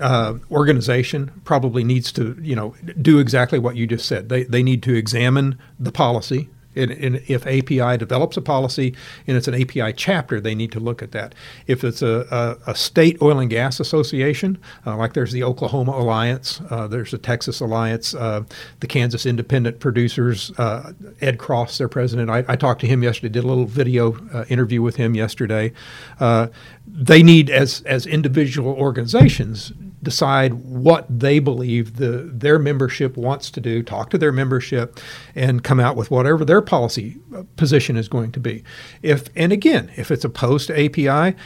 uh, 0.00 0.34
organization 0.50 1.40
probably 1.44 1.82
needs 1.84 2.12
to, 2.12 2.36
you 2.40 2.54
know, 2.54 2.74
do 3.00 3.18
exactly 3.18 3.58
what 3.58 3.76
you 3.76 3.86
just 3.86 4.06
said. 4.06 4.28
They, 4.28 4.44
they 4.44 4.62
need 4.62 4.82
to 4.84 4.94
examine 4.94 5.58
the 5.78 5.92
policy. 5.92 6.50
And, 6.76 6.90
and 6.90 7.22
if 7.26 7.46
API 7.46 7.96
develops 7.96 8.36
a 8.36 8.42
policy 8.42 8.94
and 9.26 9.36
it's 9.36 9.48
an 9.48 9.54
API 9.54 9.92
chapter, 9.92 10.40
they 10.40 10.54
need 10.54 10.72
to 10.72 10.80
look 10.80 11.02
at 11.02 11.12
that. 11.12 11.34
If 11.66 11.84
it's 11.84 12.02
a, 12.02 12.58
a, 12.66 12.70
a 12.70 12.74
state 12.74 13.20
oil 13.22 13.38
and 13.38 13.50
gas 13.50 13.80
association, 13.80 14.58
uh, 14.86 14.96
like 14.96 15.14
there's 15.14 15.32
the 15.32 15.42
Oklahoma 15.42 15.92
Alliance, 15.92 16.60
uh, 16.70 16.86
there's 16.86 17.10
the 17.10 17.18
Texas 17.18 17.60
Alliance, 17.60 18.14
uh, 18.14 18.42
the 18.80 18.86
Kansas 18.86 19.26
Independent 19.26 19.80
Producers, 19.80 20.52
uh, 20.58 20.92
Ed 21.20 21.38
Cross, 21.38 21.78
their 21.78 21.88
president. 21.88 22.30
I, 22.30 22.44
I 22.48 22.56
talked 22.56 22.80
to 22.82 22.86
him 22.86 23.02
yesterday, 23.02 23.32
did 23.32 23.44
a 23.44 23.46
little 23.46 23.66
video 23.66 24.16
uh, 24.32 24.44
interview 24.48 24.82
with 24.82 24.96
him 24.96 25.14
yesterday. 25.14 25.72
Uh, 26.20 26.48
they 26.86 27.22
need, 27.22 27.50
as, 27.50 27.82
as 27.82 28.06
individual 28.06 28.72
organizations, 28.74 29.72
decide 30.06 30.54
what 30.54 31.04
they 31.10 31.40
believe 31.40 31.96
the 31.96 32.30
their 32.32 32.60
membership 32.60 33.16
wants 33.16 33.50
to 33.50 33.60
do, 33.60 33.82
talk 33.82 34.08
to 34.10 34.18
their 34.18 34.30
membership, 34.30 35.00
and 35.34 35.64
come 35.64 35.80
out 35.80 35.96
with 35.96 36.12
whatever 36.12 36.44
their 36.44 36.62
policy 36.62 37.16
uh, 37.34 37.42
position 37.56 37.96
is 37.96 38.08
going 38.08 38.30
to 38.30 38.40
be. 38.40 38.62
If 39.02 39.28
and 39.34 39.52
again, 39.52 39.90
if 39.96 40.12
it's 40.12 40.24
opposed 40.24 40.68
to 40.68 40.74
API, 40.74 41.36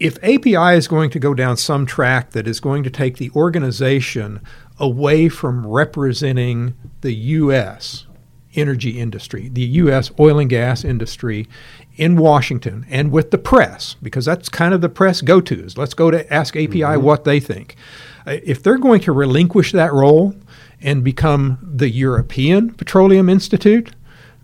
if 0.00 0.16
API 0.24 0.76
is 0.76 0.88
going 0.88 1.10
to 1.10 1.18
go 1.18 1.34
down 1.34 1.58
some 1.58 1.84
track 1.84 2.30
that 2.30 2.48
is 2.48 2.58
going 2.58 2.82
to 2.84 2.90
take 2.90 3.18
the 3.18 3.30
organization 3.36 4.40
away 4.78 5.28
from 5.28 5.66
representing 5.66 6.74
the 7.02 7.14
U.S. 7.14 8.06
energy 8.56 8.98
industry, 8.98 9.48
the 9.48 9.62
U.S. 9.62 10.10
oil 10.18 10.38
and 10.38 10.50
gas 10.50 10.84
industry 10.84 11.46
in 11.96 12.16
Washington 12.16 12.86
and 12.88 13.12
with 13.12 13.30
the 13.30 13.38
press, 13.38 13.96
because 14.02 14.24
that's 14.24 14.48
kind 14.48 14.74
of 14.74 14.80
the 14.80 14.88
press 14.88 15.20
go 15.20 15.40
tos. 15.40 15.76
Let's 15.76 15.94
go 15.94 16.10
to 16.10 16.32
ask 16.32 16.56
API 16.56 16.96
what 16.96 17.24
they 17.24 17.40
think. 17.40 17.76
Uh, 18.26 18.38
If 18.42 18.62
they're 18.62 18.78
going 18.78 19.00
to 19.02 19.12
relinquish 19.12 19.72
that 19.72 19.92
role 19.92 20.34
and 20.80 21.04
become 21.04 21.58
the 21.62 21.90
European 21.90 22.74
Petroleum 22.74 23.28
Institute, 23.28 23.92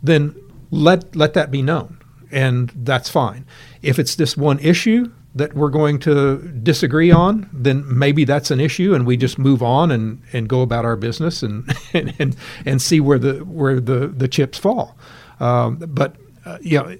then 0.02 0.34
let, 0.70 1.14
let 1.14 1.34
that 1.34 1.50
be 1.50 1.62
known. 1.62 1.98
And 2.30 2.72
that's 2.74 3.10
fine. 3.10 3.44
If 3.82 3.98
it's 3.98 4.14
this 4.14 4.36
one 4.36 4.58
issue 4.60 5.12
that 5.34 5.54
we're 5.54 5.70
going 5.70 5.98
to 6.00 6.38
disagree 6.62 7.10
on, 7.10 7.48
then 7.52 7.84
maybe 7.86 8.24
that's 8.24 8.50
an 8.50 8.60
issue, 8.60 8.94
and 8.94 9.06
we 9.06 9.16
just 9.16 9.38
move 9.38 9.62
on 9.62 9.90
and, 9.90 10.22
and 10.32 10.48
go 10.48 10.60
about 10.60 10.84
our 10.84 10.96
business 10.96 11.42
and, 11.42 11.74
and, 11.94 12.14
and, 12.18 12.36
and 12.66 12.82
see 12.82 13.00
where 13.00 13.18
the 13.18 13.38
where 13.44 13.80
the, 13.80 14.08
the 14.08 14.28
chips 14.28 14.58
fall. 14.58 14.96
Um, 15.40 15.76
but 15.76 16.16
uh, 16.44 16.58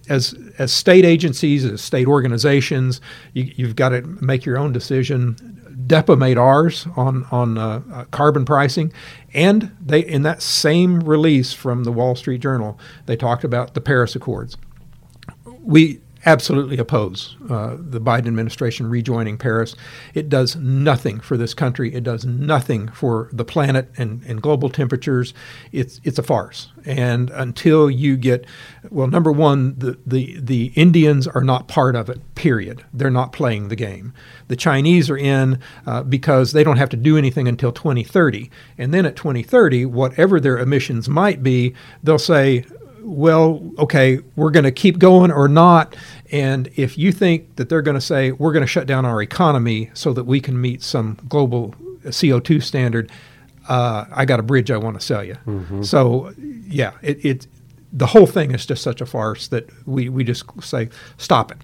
as 0.09 0.35
as 0.59 0.73
state 0.73 1.05
agencies, 1.05 1.65
as 1.65 1.83
state 1.83 2.07
organizations, 2.07 3.01
you, 3.35 3.53
you've 3.57 3.77
got 3.77 3.91
to 3.91 4.03
make 4.03 4.45
your 4.45 4.57
own 4.57 4.73
decision. 4.73 5.37
DEPA 5.87 6.17
made 6.17 6.39
ours 6.39 6.87
on 6.97 7.27
on 7.31 7.59
uh, 7.59 7.83
uh, 7.93 8.05
carbon 8.07 8.45
pricing, 8.45 8.93
and 9.35 9.77
they 9.85 10.01
in 10.01 10.23
that 10.23 10.41
same 10.41 11.01
release 11.01 11.53
from 11.53 11.85
the 11.85 11.93
Wall 11.93 12.15
Street 12.15 12.41
Journal, 12.41 12.79
they 13.07 13.17
talked 13.17 13.45
about 13.45 13.75
the 13.75 13.81
Paris 13.81 14.15
Accords 14.15 14.57
we 15.63 16.01
absolutely 16.25 16.79
oppose 16.79 17.37
uh, 17.51 17.77
the 17.79 18.01
Biden 18.01 18.29
administration 18.29 18.87
rejoining 18.87 19.37
Paris. 19.37 19.75
It 20.15 20.29
does 20.29 20.57
nothing 20.57 21.21
for 21.21 21.37
this 21.37 21.55
country. 21.55 21.95
It 21.95 22.05
does 22.05 22.25
nothing 22.25 22.89
for 22.89 23.29
the 23.33 23.45
planet 23.45 23.91
and, 23.97 24.23
and 24.25 24.41
global 24.41 24.69
temperatures. 24.69 25.35
It's 25.73 26.01
it's 26.05 26.19
a 26.19 26.23
farce. 26.23 26.69
And 26.85 27.31
until 27.31 27.91
you 27.91 28.17
get, 28.17 28.47
well, 28.91 29.07
number 29.07 29.33
one, 29.33 29.79
the, 29.79 29.99
the 30.07 30.39
the 30.41 30.73
Indians 30.75 31.27
are 31.27 31.45
not 31.45 31.69
part 31.69 31.97
of 31.97 32.09
it. 32.09 32.21
Period. 32.35 32.85
They're 32.93 33.11
not 33.11 33.33
playing 33.33 33.69
the 33.69 33.77
game. 33.77 34.13
The 34.49 34.57
Chinese 34.57 35.11
are 35.11 35.17
in 35.17 35.61
uh, 35.87 36.03
because 36.03 36.53
they 36.53 36.65
don't 36.65 36.77
have 36.77 36.91
to 36.91 36.97
do 36.97 37.17
anything 37.17 37.49
until 37.49 37.73
2030. 37.73 38.51
And 38.79 38.93
then 38.93 39.07
at 39.07 39.17
2030, 39.17 39.87
whatever 39.87 40.41
their 40.41 40.59
emissions 40.59 41.09
might 41.09 41.43
be, 41.43 41.75
they'll 42.03 42.19
say 42.19 42.65
well, 43.03 43.63
okay, 43.79 44.21
we're 44.37 44.51
going 44.51 44.65
to 44.65 44.73
keep 44.73 44.99
going 44.99 45.31
or 45.31 45.49
not. 45.49 45.97
And 46.31 46.69
if 46.77 46.97
you 46.97 47.13
think 47.13 47.57
that 47.57 47.69
they're 47.69 47.83
going 47.83 47.97
to 47.97 48.01
say, 48.01 48.33
we're 48.33 48.53
going 48.53 48.63
to 48.63 48.69
shut 48.69 48.87
down 48.87 49.05
our 49.05 49.21
economy 49.23 49.91
so 49.95 50.13
that 50.13 50.25
we 50.25 50.41
can 50.41 50.61
meet 50.61 50.83
some 50.83 51.19
global 51.29 51.75
CO2 52.05 52.63
standard, 52.63 53.11
uh, 53.69 54.07
I 54.13 54.25
got 54.25 54.41
a 54.41 54.43
bridge 54.43 54.71
I 54.71 54.77
want 54.77 54.99
to 54.99 55.05
sell 55.05 55.23
you. 55.23 55.37
So, 55.85 56.33
yeah, 56.39 56.93
it, 57.03 57.25
it, 57.25 57.47
the 57.93 58.07
whole 58.07 58.27
thing 58.27 58.53
is 58.53 58.65
just 58.67 58.83
such 58.83 59.01
a 59.01 59.07
farce 59.07 59.49
that 59.49 59.69
we, 59.87 60.09
we 60.09 60.25
just 60.25 60.45
say, 60.63 60.89
stop 61.19 61.53
it. 61.53 61.59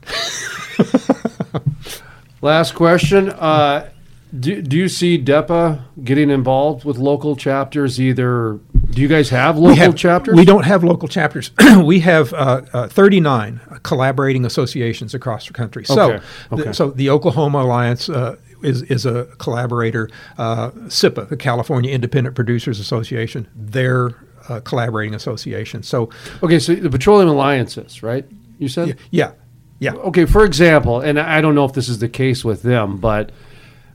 Last 2.42 2.75
question. 2.75 3.31
Uh, 3.31 3.91
do, 4.39 4.60
do 4.60 4.76
you 4.76 4.89
see 4.89 5.18
DEPA 5.18 5.83
getting 6.05 6.28
involved 6.31 6.84
with 6.84 6.99
local 6.99 7.34
chapters? 7.34 7.99
Either 8.00 8.60
do 8.91 9.02
you 9.02 9.08
guys 9.08 9.28
have 9.31 9.57
local 9.57 9.70
we 9.73 9.76
have, 9.76 9.94
chapters? 9.97 10.34
We 10.36 10.44
don't 10.44 10.65
have 10.65 10.83
local 10.83 11.08
chapters. 11.08 11.50
we 11.84 12.00
have 12.00 12.33
uh, 12.33 12.62
uh, 12.73 12.89
39 12.89 13.60
collaborating 13.83 14.44
associations 14.44 15.15
across 15.15 15.47
the 15.47 15.52
country. 15.52 15.84
So, 15.84 16.12
Okay, 16.12 16.25
okay. 16.52 16.62
The, 16.65 16.75
so 16.75 16.91
the 16.91 17.10
Oklahoma 17.10 17.62
Alliance 17.62 18.08
uh, 18.08 18.36
is, 18.62 18.83
is 18.84 19.05
a 19.07 19.26
collaborator. 19.39 20.08
Uh, 20.36 20.70
CIPA, 20.89 21.28
the 21.28 21.36
California 21.36 21.92
Independent 21.92 22.34
Producers 22.34 22.81
Association, 22.81 23.49
they're 23.55 24.15
a 24.49 24.60
collaborating 24.62 25.15
association. 25.15 25.83
So, 25.83 26.10
Okay, 26.42 26.58
so 26.58 26.75
the 26.75 26.91
Petroleum 26.91 27.28
Alliances, 27.28 28.02
right? 28.02 28.25
You 28.58 28.68
said? 28.68 28.99
yeah, 29.10 29.33
yeah. 29.78 29.92
Okay, 29.92 30.25
for 30.25 30.44
example, 30.44 31.00
and 31.00 31.20
I 31.20 31.41
don't 31.41 31.55
know 31.55 31.65
if 31.65 31.73
this 31.75 31.89
is 31.89 31.99
the 31.99 32.08
case 32.08 32.44
with 32.44 32.62
them, 32.62 32.97
but 32.97 33.31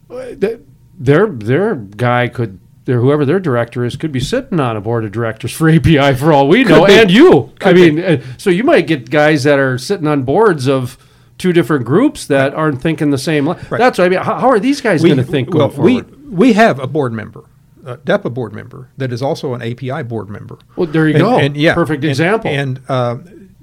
uh, 0.10 0.36
th- 0.36 0.62
their 0.98 1.28
their 1.28 1.76
guy 1.76 2.28
could 2.30 2.60
their 2.86 3.00
whoever 3.00 3.26
their 3.26 3.40
director 3.40 3.86
is 3.86 3.96
could 3.96 4.12
be 4.12 4.20
sitting 4.20 4.60
on 4.60 4.76
a 4.76 4.82
board 4.82 5.06
of 5.06 5.12
directors 5.12 5.52
for 5.54 5.70
API 5.76 6.14
for 6.16 6.34
all 6.34 6.48
we 6.48 6.64
know, 6.64 6.86
be. 6.86 6.94
and 6.94 7.10
you. 7.12 7.52
I 7.62 7.64
Could 7.64 7.76
be. 7.76 7.92
mean, 7.92 8.04
uh, 8.04 8.22
so 8.38 8.50
you 8.50 8.64
might 8.64 8.88
get 8.88 9.10
guys 9.10 9.44
that 9.44 9.60
are 9.60 9.78
sitting 9.78 10.08
on 10.08 10.24
boards 10.24 10.68
of 10.68 10.98
two 11.38 11.54
different 11.54 11.86
groups 11.86 12.28
that 12.28 12.54
aren't 12.54 12.82
thinking 12.82 13.10
the 13.12 13.18
same. 13.18 13.48
li- 13.48 13.58
That's 13.70 13.98
what 13.98 14.06
I 14.06 14.10
mean. 14.10 14.20
How, 14.20 14.40
how 14.40 14.50
are 14.50 14.60
these 14.60 14.82
guys 14.82 15.04
going 15.04 15.18
to 15.18 15.24
think 15.24 15.54
well, 15.54 15.70
forward? 15.70 16.10
We, 16.22 16.28
we 16.30 16.54
have 16.54 16.80
a 16.80 16.88
board 16.88 17.12
member, 17.14 17.46
a 17.86 17.98
DEPA 17.98 18.34
board 18.34 18.54
member, 18.54 18.90
that 18.98 19.12
is 19.12 19.22
also 19.22 19.54
an 19.54 19.62
API 19.62 20.04
board 20.04 20.30
member. 20.30 20.58
Well, 20.76 20.88
there 20.88 21.08
you 21.08 21.16
And- 21.16 21.24
go. 21.24 21.40
And, 21.40 21.58
yeah, 21.58 21.74
Perfect 21.74 22.04
and- 22.04 22.10
example. 22.12 22.50
And 22.52 22.82
uh, 22.90 23.18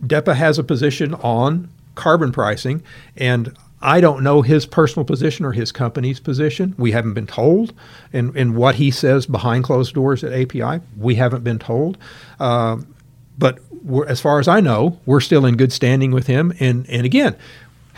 DEPA 0.04 0.34
has 0.34 0.58
a 0.58 0.64
position 0.64 1.14
on 1.14 1.68
carbon 1.94 2.32
pricing, 2.32 2.82
and 3.16 3.54
I 3.82 4.00
don't 4.00 4.22
know 4.22 4.42
his 4.42 4.66
personal 4.66 5.04
position 5.04 5.44
or 5.44 5.52
his 5.52 5.72
company's 5.72 6.20
position. 6.20 6.74
We 6.76 6.92
haven't 6.92 7.14
been 7.14 7.26
told, 7.26 7.72
and, 8.12 8.36
and 8.36 8.54
what 8.54 8.74
he 8.74 8.90
says 8.90 9.26
behind 9.26 9.64
closed 9.64 9.94
doors 9.94 10.22
at 10.22 10.32
API, 10.32 10.84
we 10.98 11.14
haven't 11.14 11.44
been 11.44 11.58
told. 11.58 11.96
Um, 12.38 12.94
but 13.38 13.58
as 14.06 14.20
far 14.20 14.38
as 14.38 14.48
I 14.48 14.60
know, 14.60 14.98
we're 15.06 15.20
still 15.20 15.46
in 15.46 15.56
good 15.56 15.72
standing 15.72 16.10
with 16.10 16.26
him. 16.26 16.52
And 16.60 16.88
and 16.90 17.06
again, 17.06 17.36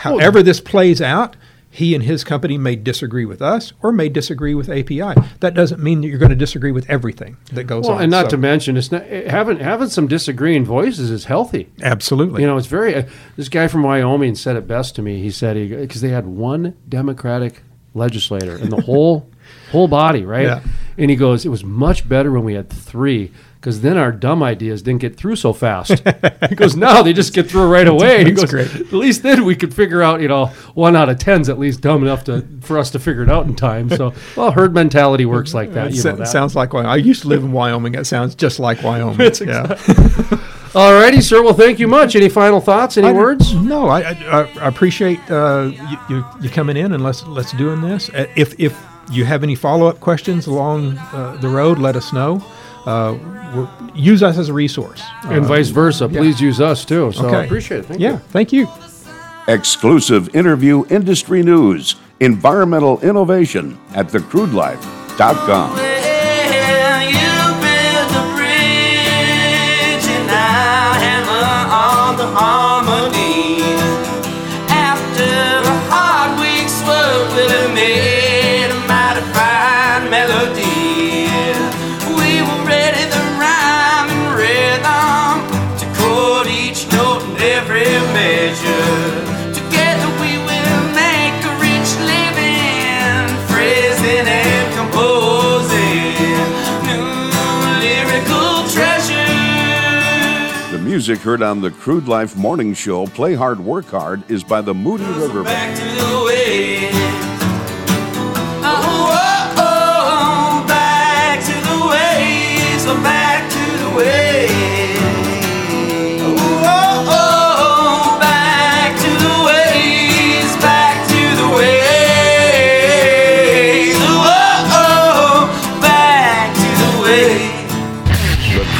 However, 0.02 0.42
this 0.42 0.60
plays 0.60 1.00
out, 1.00 1.36
he 1.74 1.94
and 1.94 2.04
his 2.04 2.22
company 2.22 2.58
may 2.58 2.76
disagree 2.76 3.24
with 3.24 3.40
us 3.40 3.72
or 3.82 3.92
may 3.92 4.10
disagree 4.10 4.54
with 4.54 4.68
API. 4.68 5.14
That 5.40 5.54
doesn't 5.54 5.82
mean 5.82 6.02
that 6.02 6.08
you're 6.08 6.18
going 6.18 6.28
to 6.28 6.36
disagree 6.36 6.70
with 6.70 6.88
everything 6.90 7.38
that 7.54 7.64
goes 7.64 7.86
on. 7.86 7.92
Well, 7.92 7.96
on. 7.96 8.02
and 8.04 8.10
not 8.10 8.24
So- 8.26 8.30
to 8.32 8.36
mention, 8.36 8.76
it's 8.76 8.92
not 8.92 9.06
having 9.06 9.58
having 9.58 9.88
some 9.88 10.06
disagreeing 10.06 10.66
voices 10.66 11.10
is 11.10 11.24
healthy. 11.24 11.70
Absolutely. 11.82 12.42
You 12.42 12.46
know, 12.46 12.58
it's 12.58 12.66
very. 12.66 12.94
Uh, 12.94 13.02
this 13.36 13.48
guy 13.48 13.68
from 13.68 13.82
Wyoming 13.84 14.34
said 14.34 14.56
it 14.56 14.68
best 14.68 14.94
to 14.96 15.02
me. 15.02 15.20
He 15.22 15.30
said 15.30 15.56
he 15.56 15.68
because 15.68 16.02
they 16.02 16.10
had 16.10 16.26
one 16.26 16.76
Democratic 16.88 17.62
legislator 17.94 18.56
in 18.56 18.68
the 18.68 18.80
whole 18.82 19.30
whole 19.72 19.88
body, 19.88 20.24
right? 20.26 20.44
Yeah. 20.46 20.60
And 20.98 21.10
he 21.10 21.16
goes, 21.16 21.46
it 21.46 21.48
was 21.48 21.64
much 21.64 22.06
better 22.06 22.30
when 22.30 22.44
we 22.44 22.52
had 22.54 22.68
three. 22.68 23.32
Because 23.62 23.80
then 23.80 23.96
our 23.96 24.10
dumb 24.10 24.42
ideas 24.42 24.82
didn't 24.82 25.02
get 25.02 25.16
through 25.16 25.36
so 25.36 25.52
fast. 25.52 26.02
he 26.48 26.56
goes, 26.56 26.74
now 26.74 27.00
they 27.00 27.12
just 27.12 27.32
get 27.32 27.48
through 27.48 27.68
right 27.70 27.86
away. 27.94 28.24
He 28.24 28.32
goes, 28.32 28.50
great. 28.50 28.74
at 28.74 28.92
least 28.92 29.22
then 29.22 29.44
we 29.44 29.54
could 29.54 29.72
figure 29.72 30.02
out, 30.02 30.20
you 30.20 30.26
know, 30.26 30.46
one 30.74 30.96
out 30.96 31.08
of 31.08 31.18
ten's 31.18 31.48
at 31.48 31.60
least 31.60 31.80
dumb 31.80 32.02
enough 32.02 32.24
to 32.24 32.44
for 32.62 32.76
us 32.76 32.90
to 32.90 32.98
figure 32.98 33.22
it 33.22 33.30
out 33.30 33.46
in 33.46 33.54
time. 33.54 33.88
So, 33.88 34.14
well, 34.36 34.50
herd 34.50 34.74
mentality 34.74 35.26
works 35.26 35.54
like 35.54 35.74
that. 35.74 35.92
You 35.94 36.02
know 36.02 36.16
that. 36.16 36.26
sounds 36.26 36.56
like 36.56 36.72
Wyoming. 36.72 36.90
I 36.90 36.96
used 36.96 37.22
to 37.22 37.28
live 37.28 37.44
in 37.44 37.52
Wyoming. 37.52 37.94
It 37.94 38.04
sounds 38.04 38.34
just 38.34 38.58
like 38.58 38.82
Wyoming. 38.82 39.20
It's 39.20 39.40
yeah. 39.40 39.76
All 40.74 40.92
righty, 40.94 41.20
sir. 41.20 41.40
Well, 41.40 41.54
thank 41.54 41.78
you 41.78 41.86
much. 41.86 42.16
Any 42.16 42.28
final 42.28 42.60
thoughts? 42.60 42.96
Any 42.96 43.08
I- 43.08 43.12
words? 43.12 43.54
No, 43.54 43.86
I, 43.86 44.00
I, 44.00 44.40
I 44.60 44.66
appreciate 44.66 45.20
uh, 45.30 45.70
you, 45.72 45.98
you, 46.16 46.24
you 46.40 46.50
coming 46.50 46.76
in 46.76 46.94
and 46.94 47.04
let's 47.04 47.24
let's 47.28 47.52
doing 47.52 47.80
this. 47.80 48.10
Uh, 48.10 48.26
If 48.34 48.58
if 48.58 48.76
you 49.12 49.24
have 49.24 49.44
any 49.44 49.54
follow 49.54 49.86
up 49.86 50.00
questions 50.00 50.48
along 50.48 50.98
uh, 51.12 51.36
the 51.40 51.48
road, 51.48 51.78
let 51.78 51.94
us 51.94 52.12
know. 52.12 52.42
Uh, 52.86 53.16
we're, 53.54 53.68
use 53.94 54.22
us 54.22 54.38
as 54.38 54.48
a 54.48 54.52
resource, 54.52 55.02
And 55.24 55.44
Uh, 55.44 55.48
vice 55.48 55.68
versa. 55.68 56.08
yeah. 56.10 56.20
Please 56.20 56.40
use 56.40 56.60
us 56.60 56.84
too. 56.84 57.12
So 57.12 57.24
I 57.24 57.26
Okay. 57.28 57.44
appreciate 57.46 57.78
it. 57.80 57.86
Thank 57.86 58.00
yeah, 58.00 58.12
you. 58.12 58.20
thank 58.30 58.52
you. 58.52 58.66
Exclusive 59.48 60.34
interview 60.34 60.84
industry 60.90 61.42
news, 61.42 61.96
environmental 62.20 63.00
innovation 63.00 63.76
at 63.94 64.08
thecrudelife.com. 64.08 66.01
music 101.12 101.24
heard 101.26 101.42
on 101.42 101.60
the 101.60 101.70
Crude 101.70 102.08
Life 102.08 102.36
Morning 102.36 102.72
Show, 102.72 103.06
Play 103.06 103.34
Hard, 103.34 103.60
Work 103.60 103.84
Hard, 103.90 104.22
is 104.30 104.42
by 104.42 104.62
the 104.62 104.72
Moody 104.72 105.04
River 105.04 105.44
Band. 105.44 105.44
Back 105.44 105.76
to 105.76 105.84
the 105.84 106.24
way. 106.24 106.88
Oh, 108.64 109.10
oh, 109.12 109.54
oh, 109.58 109.82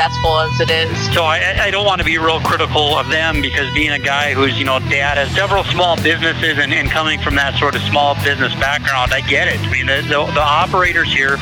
as 0.00 0.60
it 0.60 0.70
is. 0.70 1.14
So 1.14 1.24
I, 1.24 1.66
I 1.66 1.70
don't 1.70 1.84
want 1.84 2.00
to 2.00 2.04
be 2.04 2.18
real 2.18 2.40
critical 2.40 2.96
of 2.96 3.08
them 3.08 3.40
because 3.40 3.72
being 3.74 3.90
a 3.90 3.98
guy 3.98 4.34
who's, 4.34 4.58
you 4.58 4.64
know, 4.64 4.78
dad 4.78 5.18
has 5.18 5.34
several 5.34 5.64
small 5.64 5.96
businesses 5.96 6.58
and, 6.58 6.72
and 6.72 6.90
coming 6.90 7.20
from 7.20 7.34
that 7.36 7.58
sort 7.58 7.74
of 7.74 7.82
small 7.82 8.14
business 8.22 8.54
background, 8.56 9.12
I 9.12 9.20
get 9.22 9.48
it. 9.48 9.58
I 9.60 9.70
mean, 9.70 9.86
the, 9.86 10.02
the, 10.02 10.24
the 10.32 10.42
operators 10.42 11.12
here 11.12 11.38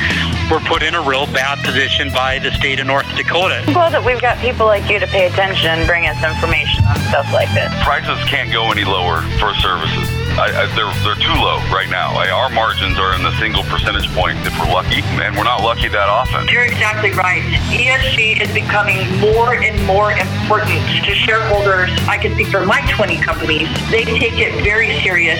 were 0.49 0.59
put 0.61 0.83
in 0.83 0.95
a 0.95 1.01
real 1.01 1.25
bad 1.27 1.63
position 1.65 2.11
by 2.11 2.39
the 2.39 2.51
state 2.51 2.79
of 2.79 2.87
North 2.87 3.07
Dakota. 3.15 3.63
I'm 3.67 3.73
glad 3.73 3.93
that 3.93 4.05
we've 4.05 4.21
got 4.21 4.37
people 4.39 4.65
like 4.65 4.89
you 4.89 4.99
to 4.99 5.07
pay 5.07 5.27
attention 5.27 5.67
and 5.67 5.87
bring 5.87 6.07
us 6.07 6.23
information 6.23 6.85
on 6.85 6.95
stuff 7.11 7.31
like 7.33 7.51
this. 7.53 7.71
prices 7.83 8.23
can't 8.29 8.51
go 8.51 8.71
any 8.71 8.85
lower 8.85 9.21
for 9.39 9.53
services. 9.55 10.14
I, 10.35 10.51
I, 10.51 10.65
they're 10.75 10.91
they're 11.07 11.15
too 11.15 11.31
low 11.39 11.63
right 11.71 11.87
now. 11.89 12.11
I, 12.11 12.29
our 12.29 12.49
margins 12.49 12.99
are 12.99 13.15
in 13.15 13.23
the 13.23 13.31
single 13.39 13.63
percentage 13.63 14.07
point 14.11 14.35
if 14.43 14.51
we're 14.59 14.67
lucky, 14.67 14.99
and 15.23 15.31
we're 15.35 15.47
not 15.47 15.63
lucky 15.63 15.87
that 15.87 16.09
often. 16.09 16.47
You're 16.49 16.65
exactly 16.65 17.11
right. 17.11 17.41
ESG 17.71 18.41
is 18.41 18.51
becoming 18.51 19.07
more 19.23 19.55
and 19.55 19.79
more 19.87 20.11
important 20.11 20.83
to 21.07 21.15
shareholders. 21.15 21.89
I 22.11 22.17
can 22.17 22.33
speak 22.33 22.47
for 22.47 22.65
my 22.65 22.83
20 22.91 23.15
companies. 23.21 23.69
They 23.89 24.03
take 24.03 24.35
it 24.35 24.51
very 24.61 24.99
serious. 24.99 25.39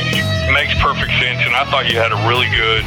Makes 0.54 0.80
perfect 0.80 1.12
sense, 1.20 1.44
and 1.44 1.54
I 1.56 1.66
thought 1.68 1.92
you 1.92 2.00
had 2.00 2.14
a 2.14 2.22
really 2.24 2.48
good 2.56 2.86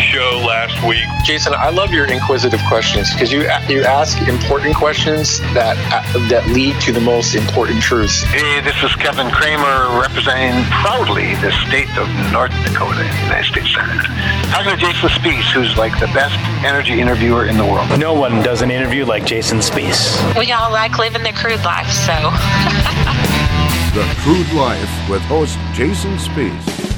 show 0.00 0.40
last 0.46 0.80
week. 0.88 1.04
Jason, 1.24 1.52
I 1.52 1.68
love 1.68 1.92
your 1.92 2.06
inquisitive 2.06 2.60
questions 2.68 3.12
because 3.12 3.30
you 3.30 3.42
you 3.68 3.84
ask 3.84 4.16
important 4.28 4.74
questions 4.76 5.40
that 5.52 5.76
uh, 5.92 6.28
that 6.28 6.46
lead 6.48 6.80
to 6.80 6.92
the 6.92 7.00
most 7.00 7.34
important 7.34 7.82
truths. 7.82 8.22
Hey, 8.22 8.60
this 8.60 8.80
is 8.82 8.94
Kevin 8.96 9.30
Cramer 9.30 10.00
representing 10.00 10.64
proudly 10.70 11.34
the 11.36 11.49
state 11.66 11.90
of 11.98 12.08
North 12.32 12.52
Dakota 12.64 13.00
in 13.00 13.10
the 13.10 13.22
United 13.22 13.46
States 13.50 13.74
Senate. 13.74 14.04
Talking 14.50 14.72
to 14.72 14.76
Jason 14.76 15.08
Spiess, 15.10 15.52
who's 15.52 15.76
like 15.76 15.98
the 16.00 16.06
best 16.08 16.38
energy 16.64 17.00
interviewer 17.00 17.46
in 17.46 17.56
the 17.56 17.64
world. 17.64 17.98
No 17.98 18.14
one 18.14 18.42
does 18.42 18.62
an 18.62 18.70
interview 18.70 19.04
like 19.04 19.24
Jason 19.24 19.58
Spiess. 19.58 20.16
We 20.38 20.52
all 20.52 20.70
like 20.70 20.98
living 20.98 21.22
the 21.22 21.32
crude 21.32 21.62
life, 21.64 21.90
so. 21.90 22.14
The 23.90 24.04
Crude 24.18 24.52
Life 24.52 25.10
with 25.10 25.20
host 25.22 25.58
Jason 25.74 26.16
Spiess. 26.16 26.90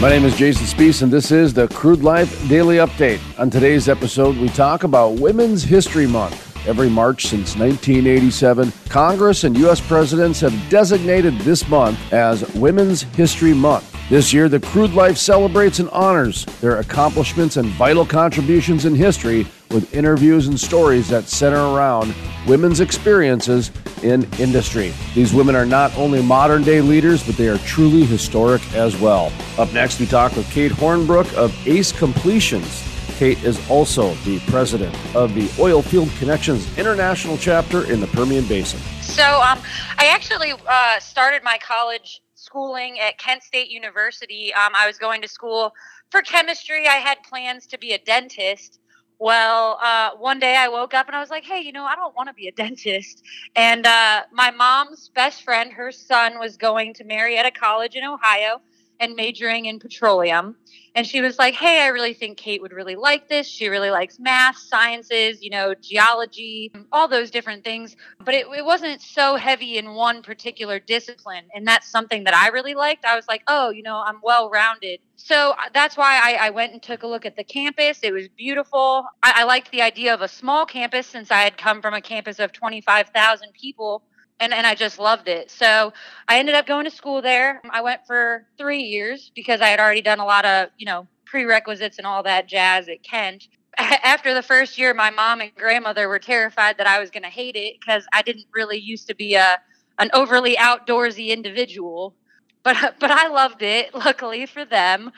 My 0.00 0.08
name 0.08 0.24
is 0.24 0.36
Jason 0.36 0.66
Spiess, 0.66 1.02
and 1.02 1.12
this 1.12 1.32
is 1.32 1.52
the 1.52 1.66
Crude 1.66 2.04
Life 2.04 2.48
Daily 2.48 2.76
Update. 2.76 3.18
On 3.40 3.50
today's 3.50 3.88
episode, 3.88 4.36
we 4.36 4.48
talk 4.48 4.84
about 4.84 5.14
Women's 5.14 5.64
History 5.64 6.06
Month. 6.06 6.47
Every 6.68 6.90
March 6.90 7.22
since 7.22 7.56
1987, 7.56 8.70
Congress 8.90 9.44
and 9.44 9.56
U.S. 9.56 9.80
presidents 9.80 10.38
have 10.40 10.52
designated 10.68 11.38
this 11.38 11.66
month 11.66 11.98
as 12.12 12.46
Women's 12.54 13.02
History 13.02 13.54
Month. 13.54 13.96
This 14.10 14.34
year, 14.34 14.50
the 14.50 14.60
Crude 14.60 14.92
Life 14.92 15.16
celebrates 15.16 15.78
and 15.78 15.88
honors 15.88 16.44
their 16.60 16.78
accomplishments 16.80 17.56
and 17.56 17.70
vital 17.70 18.04
contributions 18.04 18.84
in 18.84 18.94
history 18.94 19.46
with 19.70 19.94
interviews 19.94 20.46
and 20.46 20.60
stories 20.60 21.08
that 21.08 21.24
center 21.24 21.56
around 21.56 22.14
women's 22.46 22.80
experiences 22.80 23.70
in 24.02 24.28
industry. 24.38 24.92
These 25.14 25.32
women 25.32 25.56
are 25.56 25.66
not 25.66 25.96
only 25.96 26.22
modern 26.22 26.64
day 26.64 26.82
leaders, 26.82 27.24
but 27.24 27.36
they 27.36 27.48
are 27.48 27.58
truly 27.58 28.04
historic 28.04 28.60
as 28.74 28.94
well. 29.00 29.32
Up 29.56 29.72
next, 29.72 30.00
we 30.00 30.06
talk 30.06 30.36
with 30.36 30.50
Kate 30.50 30.72
Hornbrook 30.72 31.32
of 31.34 31.54
Ace 31.66 31.92
Completions. 31.92 32.87
Kate 33.18 33.42
is 33.42 33.58
also 33.68 34.14
the 34.24 34.38
president 34.46 34.94
of 35.16 35.34
the 35.34 35.48
Oilfield 35.60 36.16
Connections 36.20 36.78
International 36.78 37.36
chapter 37.36 37.84
in 37.90 37.98
the 37.98 38.06
Permian 38.06 38.46
Basin. 38.46 38.78
So 39.02 39.24
um, 39.42 39.58
I 39.98 40.06
actually 40.06 40.52
uh, 40.68 41.00
started 41.00 41.42
my 41.42 41.58
college 41.58 42.22
schooling 42.36 43.00
at 43.00 43.18
Kent 43.18 43.42
State 43.42 43.70
University. 43.70 44.54
Um, 44.54 44.70
I 44.76 44.86
was 44.86 44.98
going 44.98 45.20
to 45.22 45.26
school 45.26 45.74
for 46.10 46.22
chemistry. 46.22 46.86
I 46.86 46.94
had 46.94 47.20
plans 47.24 47.66
to 47.66 47.78
be 47.78 47.92
a 47.92 47.98
dentist. 47.98 48.78
Well, 49.18 49.80
uh, 49.82 50.10
one 50.16 50.38
day 50.38 50.54
I 50.54 50.68
woke 50.68 50.94
up 50.94 51.08
and 51.08 51.16
I 51.16 51.18
was 51.18 51.28
like, 51.28 51.44
hey, 51.44 51.60
you 51.60 51.72
know, 51.72 51.86
I 51.86 51.96
don't 51.96 52.14
want 52.14 52.28
to 52.28 52.34
be 52.34 52.46
a 52.46 52.52
dentist. 52.62 53.24
And 53.56 53.84
uh, 53.84 54.22
my 54.32 54.52
mom's 54.52 55.08
best 55.08 55.42
friend, 55.42 55.72
her 55.72 55.90
son 55.90 56.38
was 56.38 56.56
going 56.56 56.94
to 56.94 57.04
Marietta 57.04 57.50
College 57.50 57.96
in 57.96 58.04
Ohio. 58.04 58.60
and 59.00 59.14
majoring 59.16 59.66
in 59.66 59.78
petroleum. 59.78 60.56
And 60.98 61.06
she 61.06 61.20
was 61.20 61.38
like, 61.38 61.54
Hey, 61.54 61.82
I 61.82 61.86
really 61.86 62.12
think 62.12 62.38
Kate 62.38 62.60
would 62.60 62.72
really 62.72 62.96
like 62.96 63.28
this. 63.28 63.46
She 63.46 63.68
really 63.68 63.92
likes 63.92 64.18
math, 64.18 64.58
sciences, 64.58 65.40
you 65.40 65.48
know, 65.48 65.72
geology, 65.80 66.72
all 66.90 67.06
those 67.06 67.30
different 67.30 67.62
things. 67.62 67.94
But 68.24 68.34
it, 68.34 68.48
it 68.48 68.64
wasn't 68.64 69.00
so 69.00 69.36
heavy 69.36 69.78
in 69.78 69.94
one 69.94 70.22
particular 70.22 70.80
discipline. 70.80 71.44
And 71.54 71.64
that's 71.64 71.88
something 71.88 72.24
that 72.24 72.34
I 72.34 72.48
really 72.48 72.74
liked. 72.74 73.04
I 73.04 73.14
was 73.14 73.28
like, 73.28 73.44
Oh, 73.46 73.70
you 73.70 73.84
know, 73.84 74.02
I'm 74.04 74.18
well 74.24 74.50
rounded. 74.50 74.98
So 75.14 75.52
uh, 75.52 75.68
that's 75.72 75.96
why 75.96 76.18
I, 76.20 76.46
I, 76.46 76.50
went 76.50 76.72
and 76.72 76.82
took 76.82 77.04
a 77.04 77.06
look 77.06 77.24
at 77.24 77.36
the 77.36 77.44
campus. 77.44 78.00
It 78.02 78.12
was 78.12 78.26
beautiful. 78.36 79.06
I, 79.22 79.42
I 79.42 79.44
liked 79.44 79.70
the 79.70 79.82
idea 79.82 80.12
of 80.12 80.22
a 80.22 80.28
small 80.28 80.66
campus 80.66 81.06
since 81.06 81.30
I 81.30 81.42
had 81.42 81.56
come 81.56 81.80
from 81.80 81.94
a 81.94 82.00
campus 82.00 82.40
of 82.40 82.52
25,000 82.52 83.52
people 83.52 84.02
and, 84.40 84.52
and 84.52 84.66
I 84.66 84.74
just 84.74 84.98
loved 84.98 85.28
it. 85.28 85.50
So 85.50 85.92
I 86.28 86.38
ended 86.38 86.54
up 86.54 86.66
going 86.66 86.84
to 86.84 86.90
school 86.90 87.20
there. 87.22 87.60
I 87.70 87.80
went 87.80 88.06
for 88.06 88.46
three 88.56 88.82
years 88.82 89.32
because 89.34 89.60
I 89.60 89.68
had 89.68 89.80
already 89.80 90.02
done 90.02 90.20
a 90.20 90.24
lot 90.24 90.44
of, 90.44 90.70
you 90.78 90.86
know, 90.86 91.06
prerequisites 91.24 91.98
and 91.98 92.06
all 92.06 92.22
that 92.22 92.46
jazz 92.48 92.88
at 92.88 93.02
Kent. 93.02 93.48
After 93.78 94.34
the 94.34 94.42
first 94.42 94.78
year, 94.78 94.94
my 94.94 95.10
mom 95.10 95.40
and 95.40 95.54
grandmother 95.54 96.08
were 96.08 96.18
terrified 96.18 96.78
that 96.78 96.86
I 96.86 96.98
was 97.00 97.10
going 97.10 97.22
to 97.22 97.28
hate 97.28 97.56
it 97.56 97.76
because 97.80 98.06
I 98.12 98.22
didn't 98.22 98.46
really 98.54 98.78
used 98.78 99.08
to 99.08 99.14
be 99.14 99.34
a 99.34 99.58
an 100.00 100.10
overly 100.12 100.54
outdoorsy 100.56 101.28
individual. 101.28 102.14
But 102.62 102.96
but 103.00 103.10
I 103.10 103.28
loved 103.28 103.62
it. 103.62 103.94
Luckily 103.94 104.46
for 104.46 104.64
them, 104.64 105.10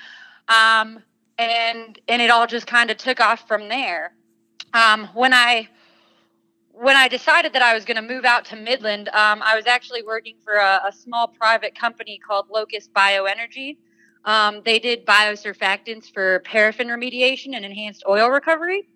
um, 0.48 1.02
and 1.38 1.98
and 2.08 2.22
it 2.22 2.30
all 2.30 2.46
just 2.46 2.66
kind 2.66 2.90
of 2.90 2.96
took 2.96 3.20
off 3.20 3.46
from 3.46 3.68
there. 3.68 4.12
Um, 4.72 5.08
when 5.14 5.34
I 5.34 5.68
when 6.80 6.96
I 6.96 7.08
decided 7.08 7.52
that 7.52 7.60
I 7.60 7.74
was 7.74 7.84
going 7.84 7.96
to 7.96 8.02
move 8.02 8.24
out 8.24 8.46
to 8.46 8.56
Midland, 8.56 9.10
um, 9.10 9.42
I 9.42 9.54
was 9.54 9.66
actually 9.66 10.02
working 10.02 10.36
for 10.42 10.54
a, 10.54 10.80
a, 10.88 10.92
small 10.92 11.28
private 11.28 11.78
company 11.78 12.18
called 12.26 12.46
Locus 12.48 12.88
Bioenergy. 12.88 13.76
Um, 14.24 14.62
they 14.64 14.78
did 14.78 15.04
biosurfactants 15.04 16.10
for 16.10 16.38
paraffin 16.40 16.88
remediation 16.88 17.54
and 17.54 17.66
enhanced 17.66 18.02
oil 18.08 18.30
recovery. 18.30 18.88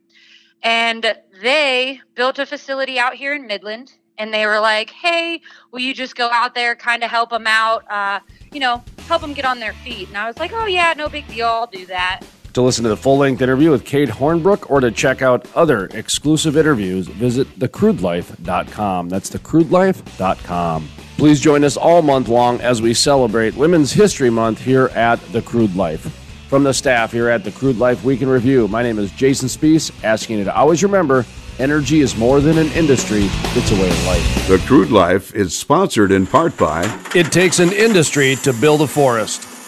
And 0.63 1.15
they 1.43 2.01
built 2.15 2.39
a 2.39 2.47
facility 2.47 2.99
out 2.99 3.17
here 3.17 3.35
in 3.35 3.47
Midland. 3.47 3.93
And 4.17 4.33
they 4.33 4.47
were 4.47 4.61
like, 4.61 4.89
hey, 4.89 5.43
will 5.71 5.81
you 5.81 5.93
just 5.93 6.17
go 6.17 6.31
out 6.31 6.55
there, 6.55 6.75
kind 6.75 7.05
of 7.05 7.11
help 7.11 7.31
them 7.31 7.47
out, 7.47 7.85
uh, 7.91 8.21
you 8.51 8.61
know, 8.61 8.83
help 9.09 9.21
them 9.21 9.35
get 9.35 9.45
on 9.45 9.61
their 9.61 9.75
feet? 9.75 10.09
And 10.09 10.17
I 10.17 10.27
was 10.27 10.39
like, 10.39 10.53
oh, 10.55 10.65
yeah, 10.65 10.95
no 10.97 11.11
big 11.11 11.29
deal. 11.29 11.49
I'll 11.49 11.67
do 11.67 11.85
that. 11.87 12.23
To 12.55 12.63
listen 12.63 12.85
to 12.85 12.89
the 12.89 12.97
full 12.97 13.19
length 13.19 13.43
interview 13.43 13.73
with 13.73 13.85
Kate 13.85 14.09
Hornbrook 14.09 14.71
or 14.71 14.79
to 14.79 14.93
check 14.93 15.23
out 15.23 15.45
other 15.57 15.87
exclusive 15.87 16.57
interviews, 16.57 17.09
visit 17.09 17.49
thecrudelife.com. 17.59 19.09
That's 19.09 19.29
thecrudelife.com. 19.29 20.89
Please 21.17 21.41
join 21.41 21.65
us 21.65 21.77
all 21.77 22.01
month 22.01 22.29
long 22.29 22.61
as 22.61 22.81
we 22.81 22.95
celebrate 22.95 23.57
Women's 23.57 23.93
History 23.93 24.31
Month 24.31 24.61
here 24.61 24.87
at 24.95 25.21
The 25.33 25.43
Crude 25.43 25.75
Life. 25.75 26.03
From 26.49 26.63
the 26.63 26.73
staff 26.73 27.11
here 27.11 27.29
at 27.29 27.43
The 27.43 27.51
Crude 27.51 27.79
Life 27.79 28.05
Week 28.05 28.23
in 28.23 28.29
Review, 28.29 28.69
my 28.69 28.85
name 28.85 29.01
is 29.01 29.11
Jason 29.11 29.49
Spiess, 29.49 29.91
asking 30.05 30.39
you 30.39 30.45
to 30.45 30.55
always 30.55 30.85
remember 30.85 31.27
energy 31.59 32.03
is 32.03 32.17
more 32.17 32.41
than 32.41 32.57
an 32.59 32.71
industry, 32.73 33.27
it's 33.27 33.73
a 33.73 33.75
way 33.75 33.89
of 33.89 34.07
life. 34.07 34.49
The 34.49 34.59
Crude 34.59 34.93
Life 34.93 35.35
is 35.35 35.57
sponsored 35.59 36.13
in 36.13 36.25
part 36.25 36.57
by 36.57 36.85
It 37.17 37.33
takes 37.33 37.59
an 37.59 37.73
industry 37.73 38.37
to 38.45 38.53
build 38.53 38.81
a 38.81 38.87
forest. 38.87 39.49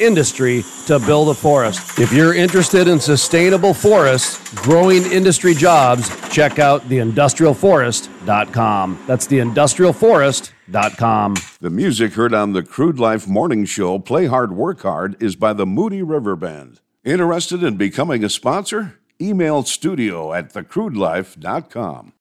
industry 0.00 0.64
to 0.86 0.98
build 0.98 1.28
a 1.28 1.34
forest. 1.34 1.98
If 1.98 2.12
you're 2.12 2.34
interested 2.34 2.88
in 2.88 3.00
sustainable 3.00 3.74
forests, 3.74 4.38
growing 4.62 5.04
industry 5.10 5.54
jobs, 5.54 6.08
check 6.30 6.58
out 6.58 6.82
theindustrialforest.com. 6.88 9.04
That's 9.06 9.26
theindustrialforest.com. 9.26 11.34
The 11.60 11.70
music 11.70 12.14
heard 12.14 12.34
on 12.34 12.52
the 12.52 12.62
Crude 12.62 12.98
Life 12.98 13.26
Morning 13.26 13.64
Show, 13.64 13.98
Play 13.98 14.26
Hard, 14.26 14.52
Work 14.52 14.82
Hard, 14.82 15.20
is 15.22 15.36
by 15.36 15.52
the 15.52 15.66
Moody 15.66 16.02
River 16.02 16.36
Band. 16.36 16.80
Interested 17.04 17.62
in 17.62 17.76
becoming 17.76 18.24
a 18.24 18.28
sponsor? 18.28 18.98
Email 19.20 19.62
studio 19.62 20.32
at 20.32 20.52
thecrudelife.com. 20.52 22.12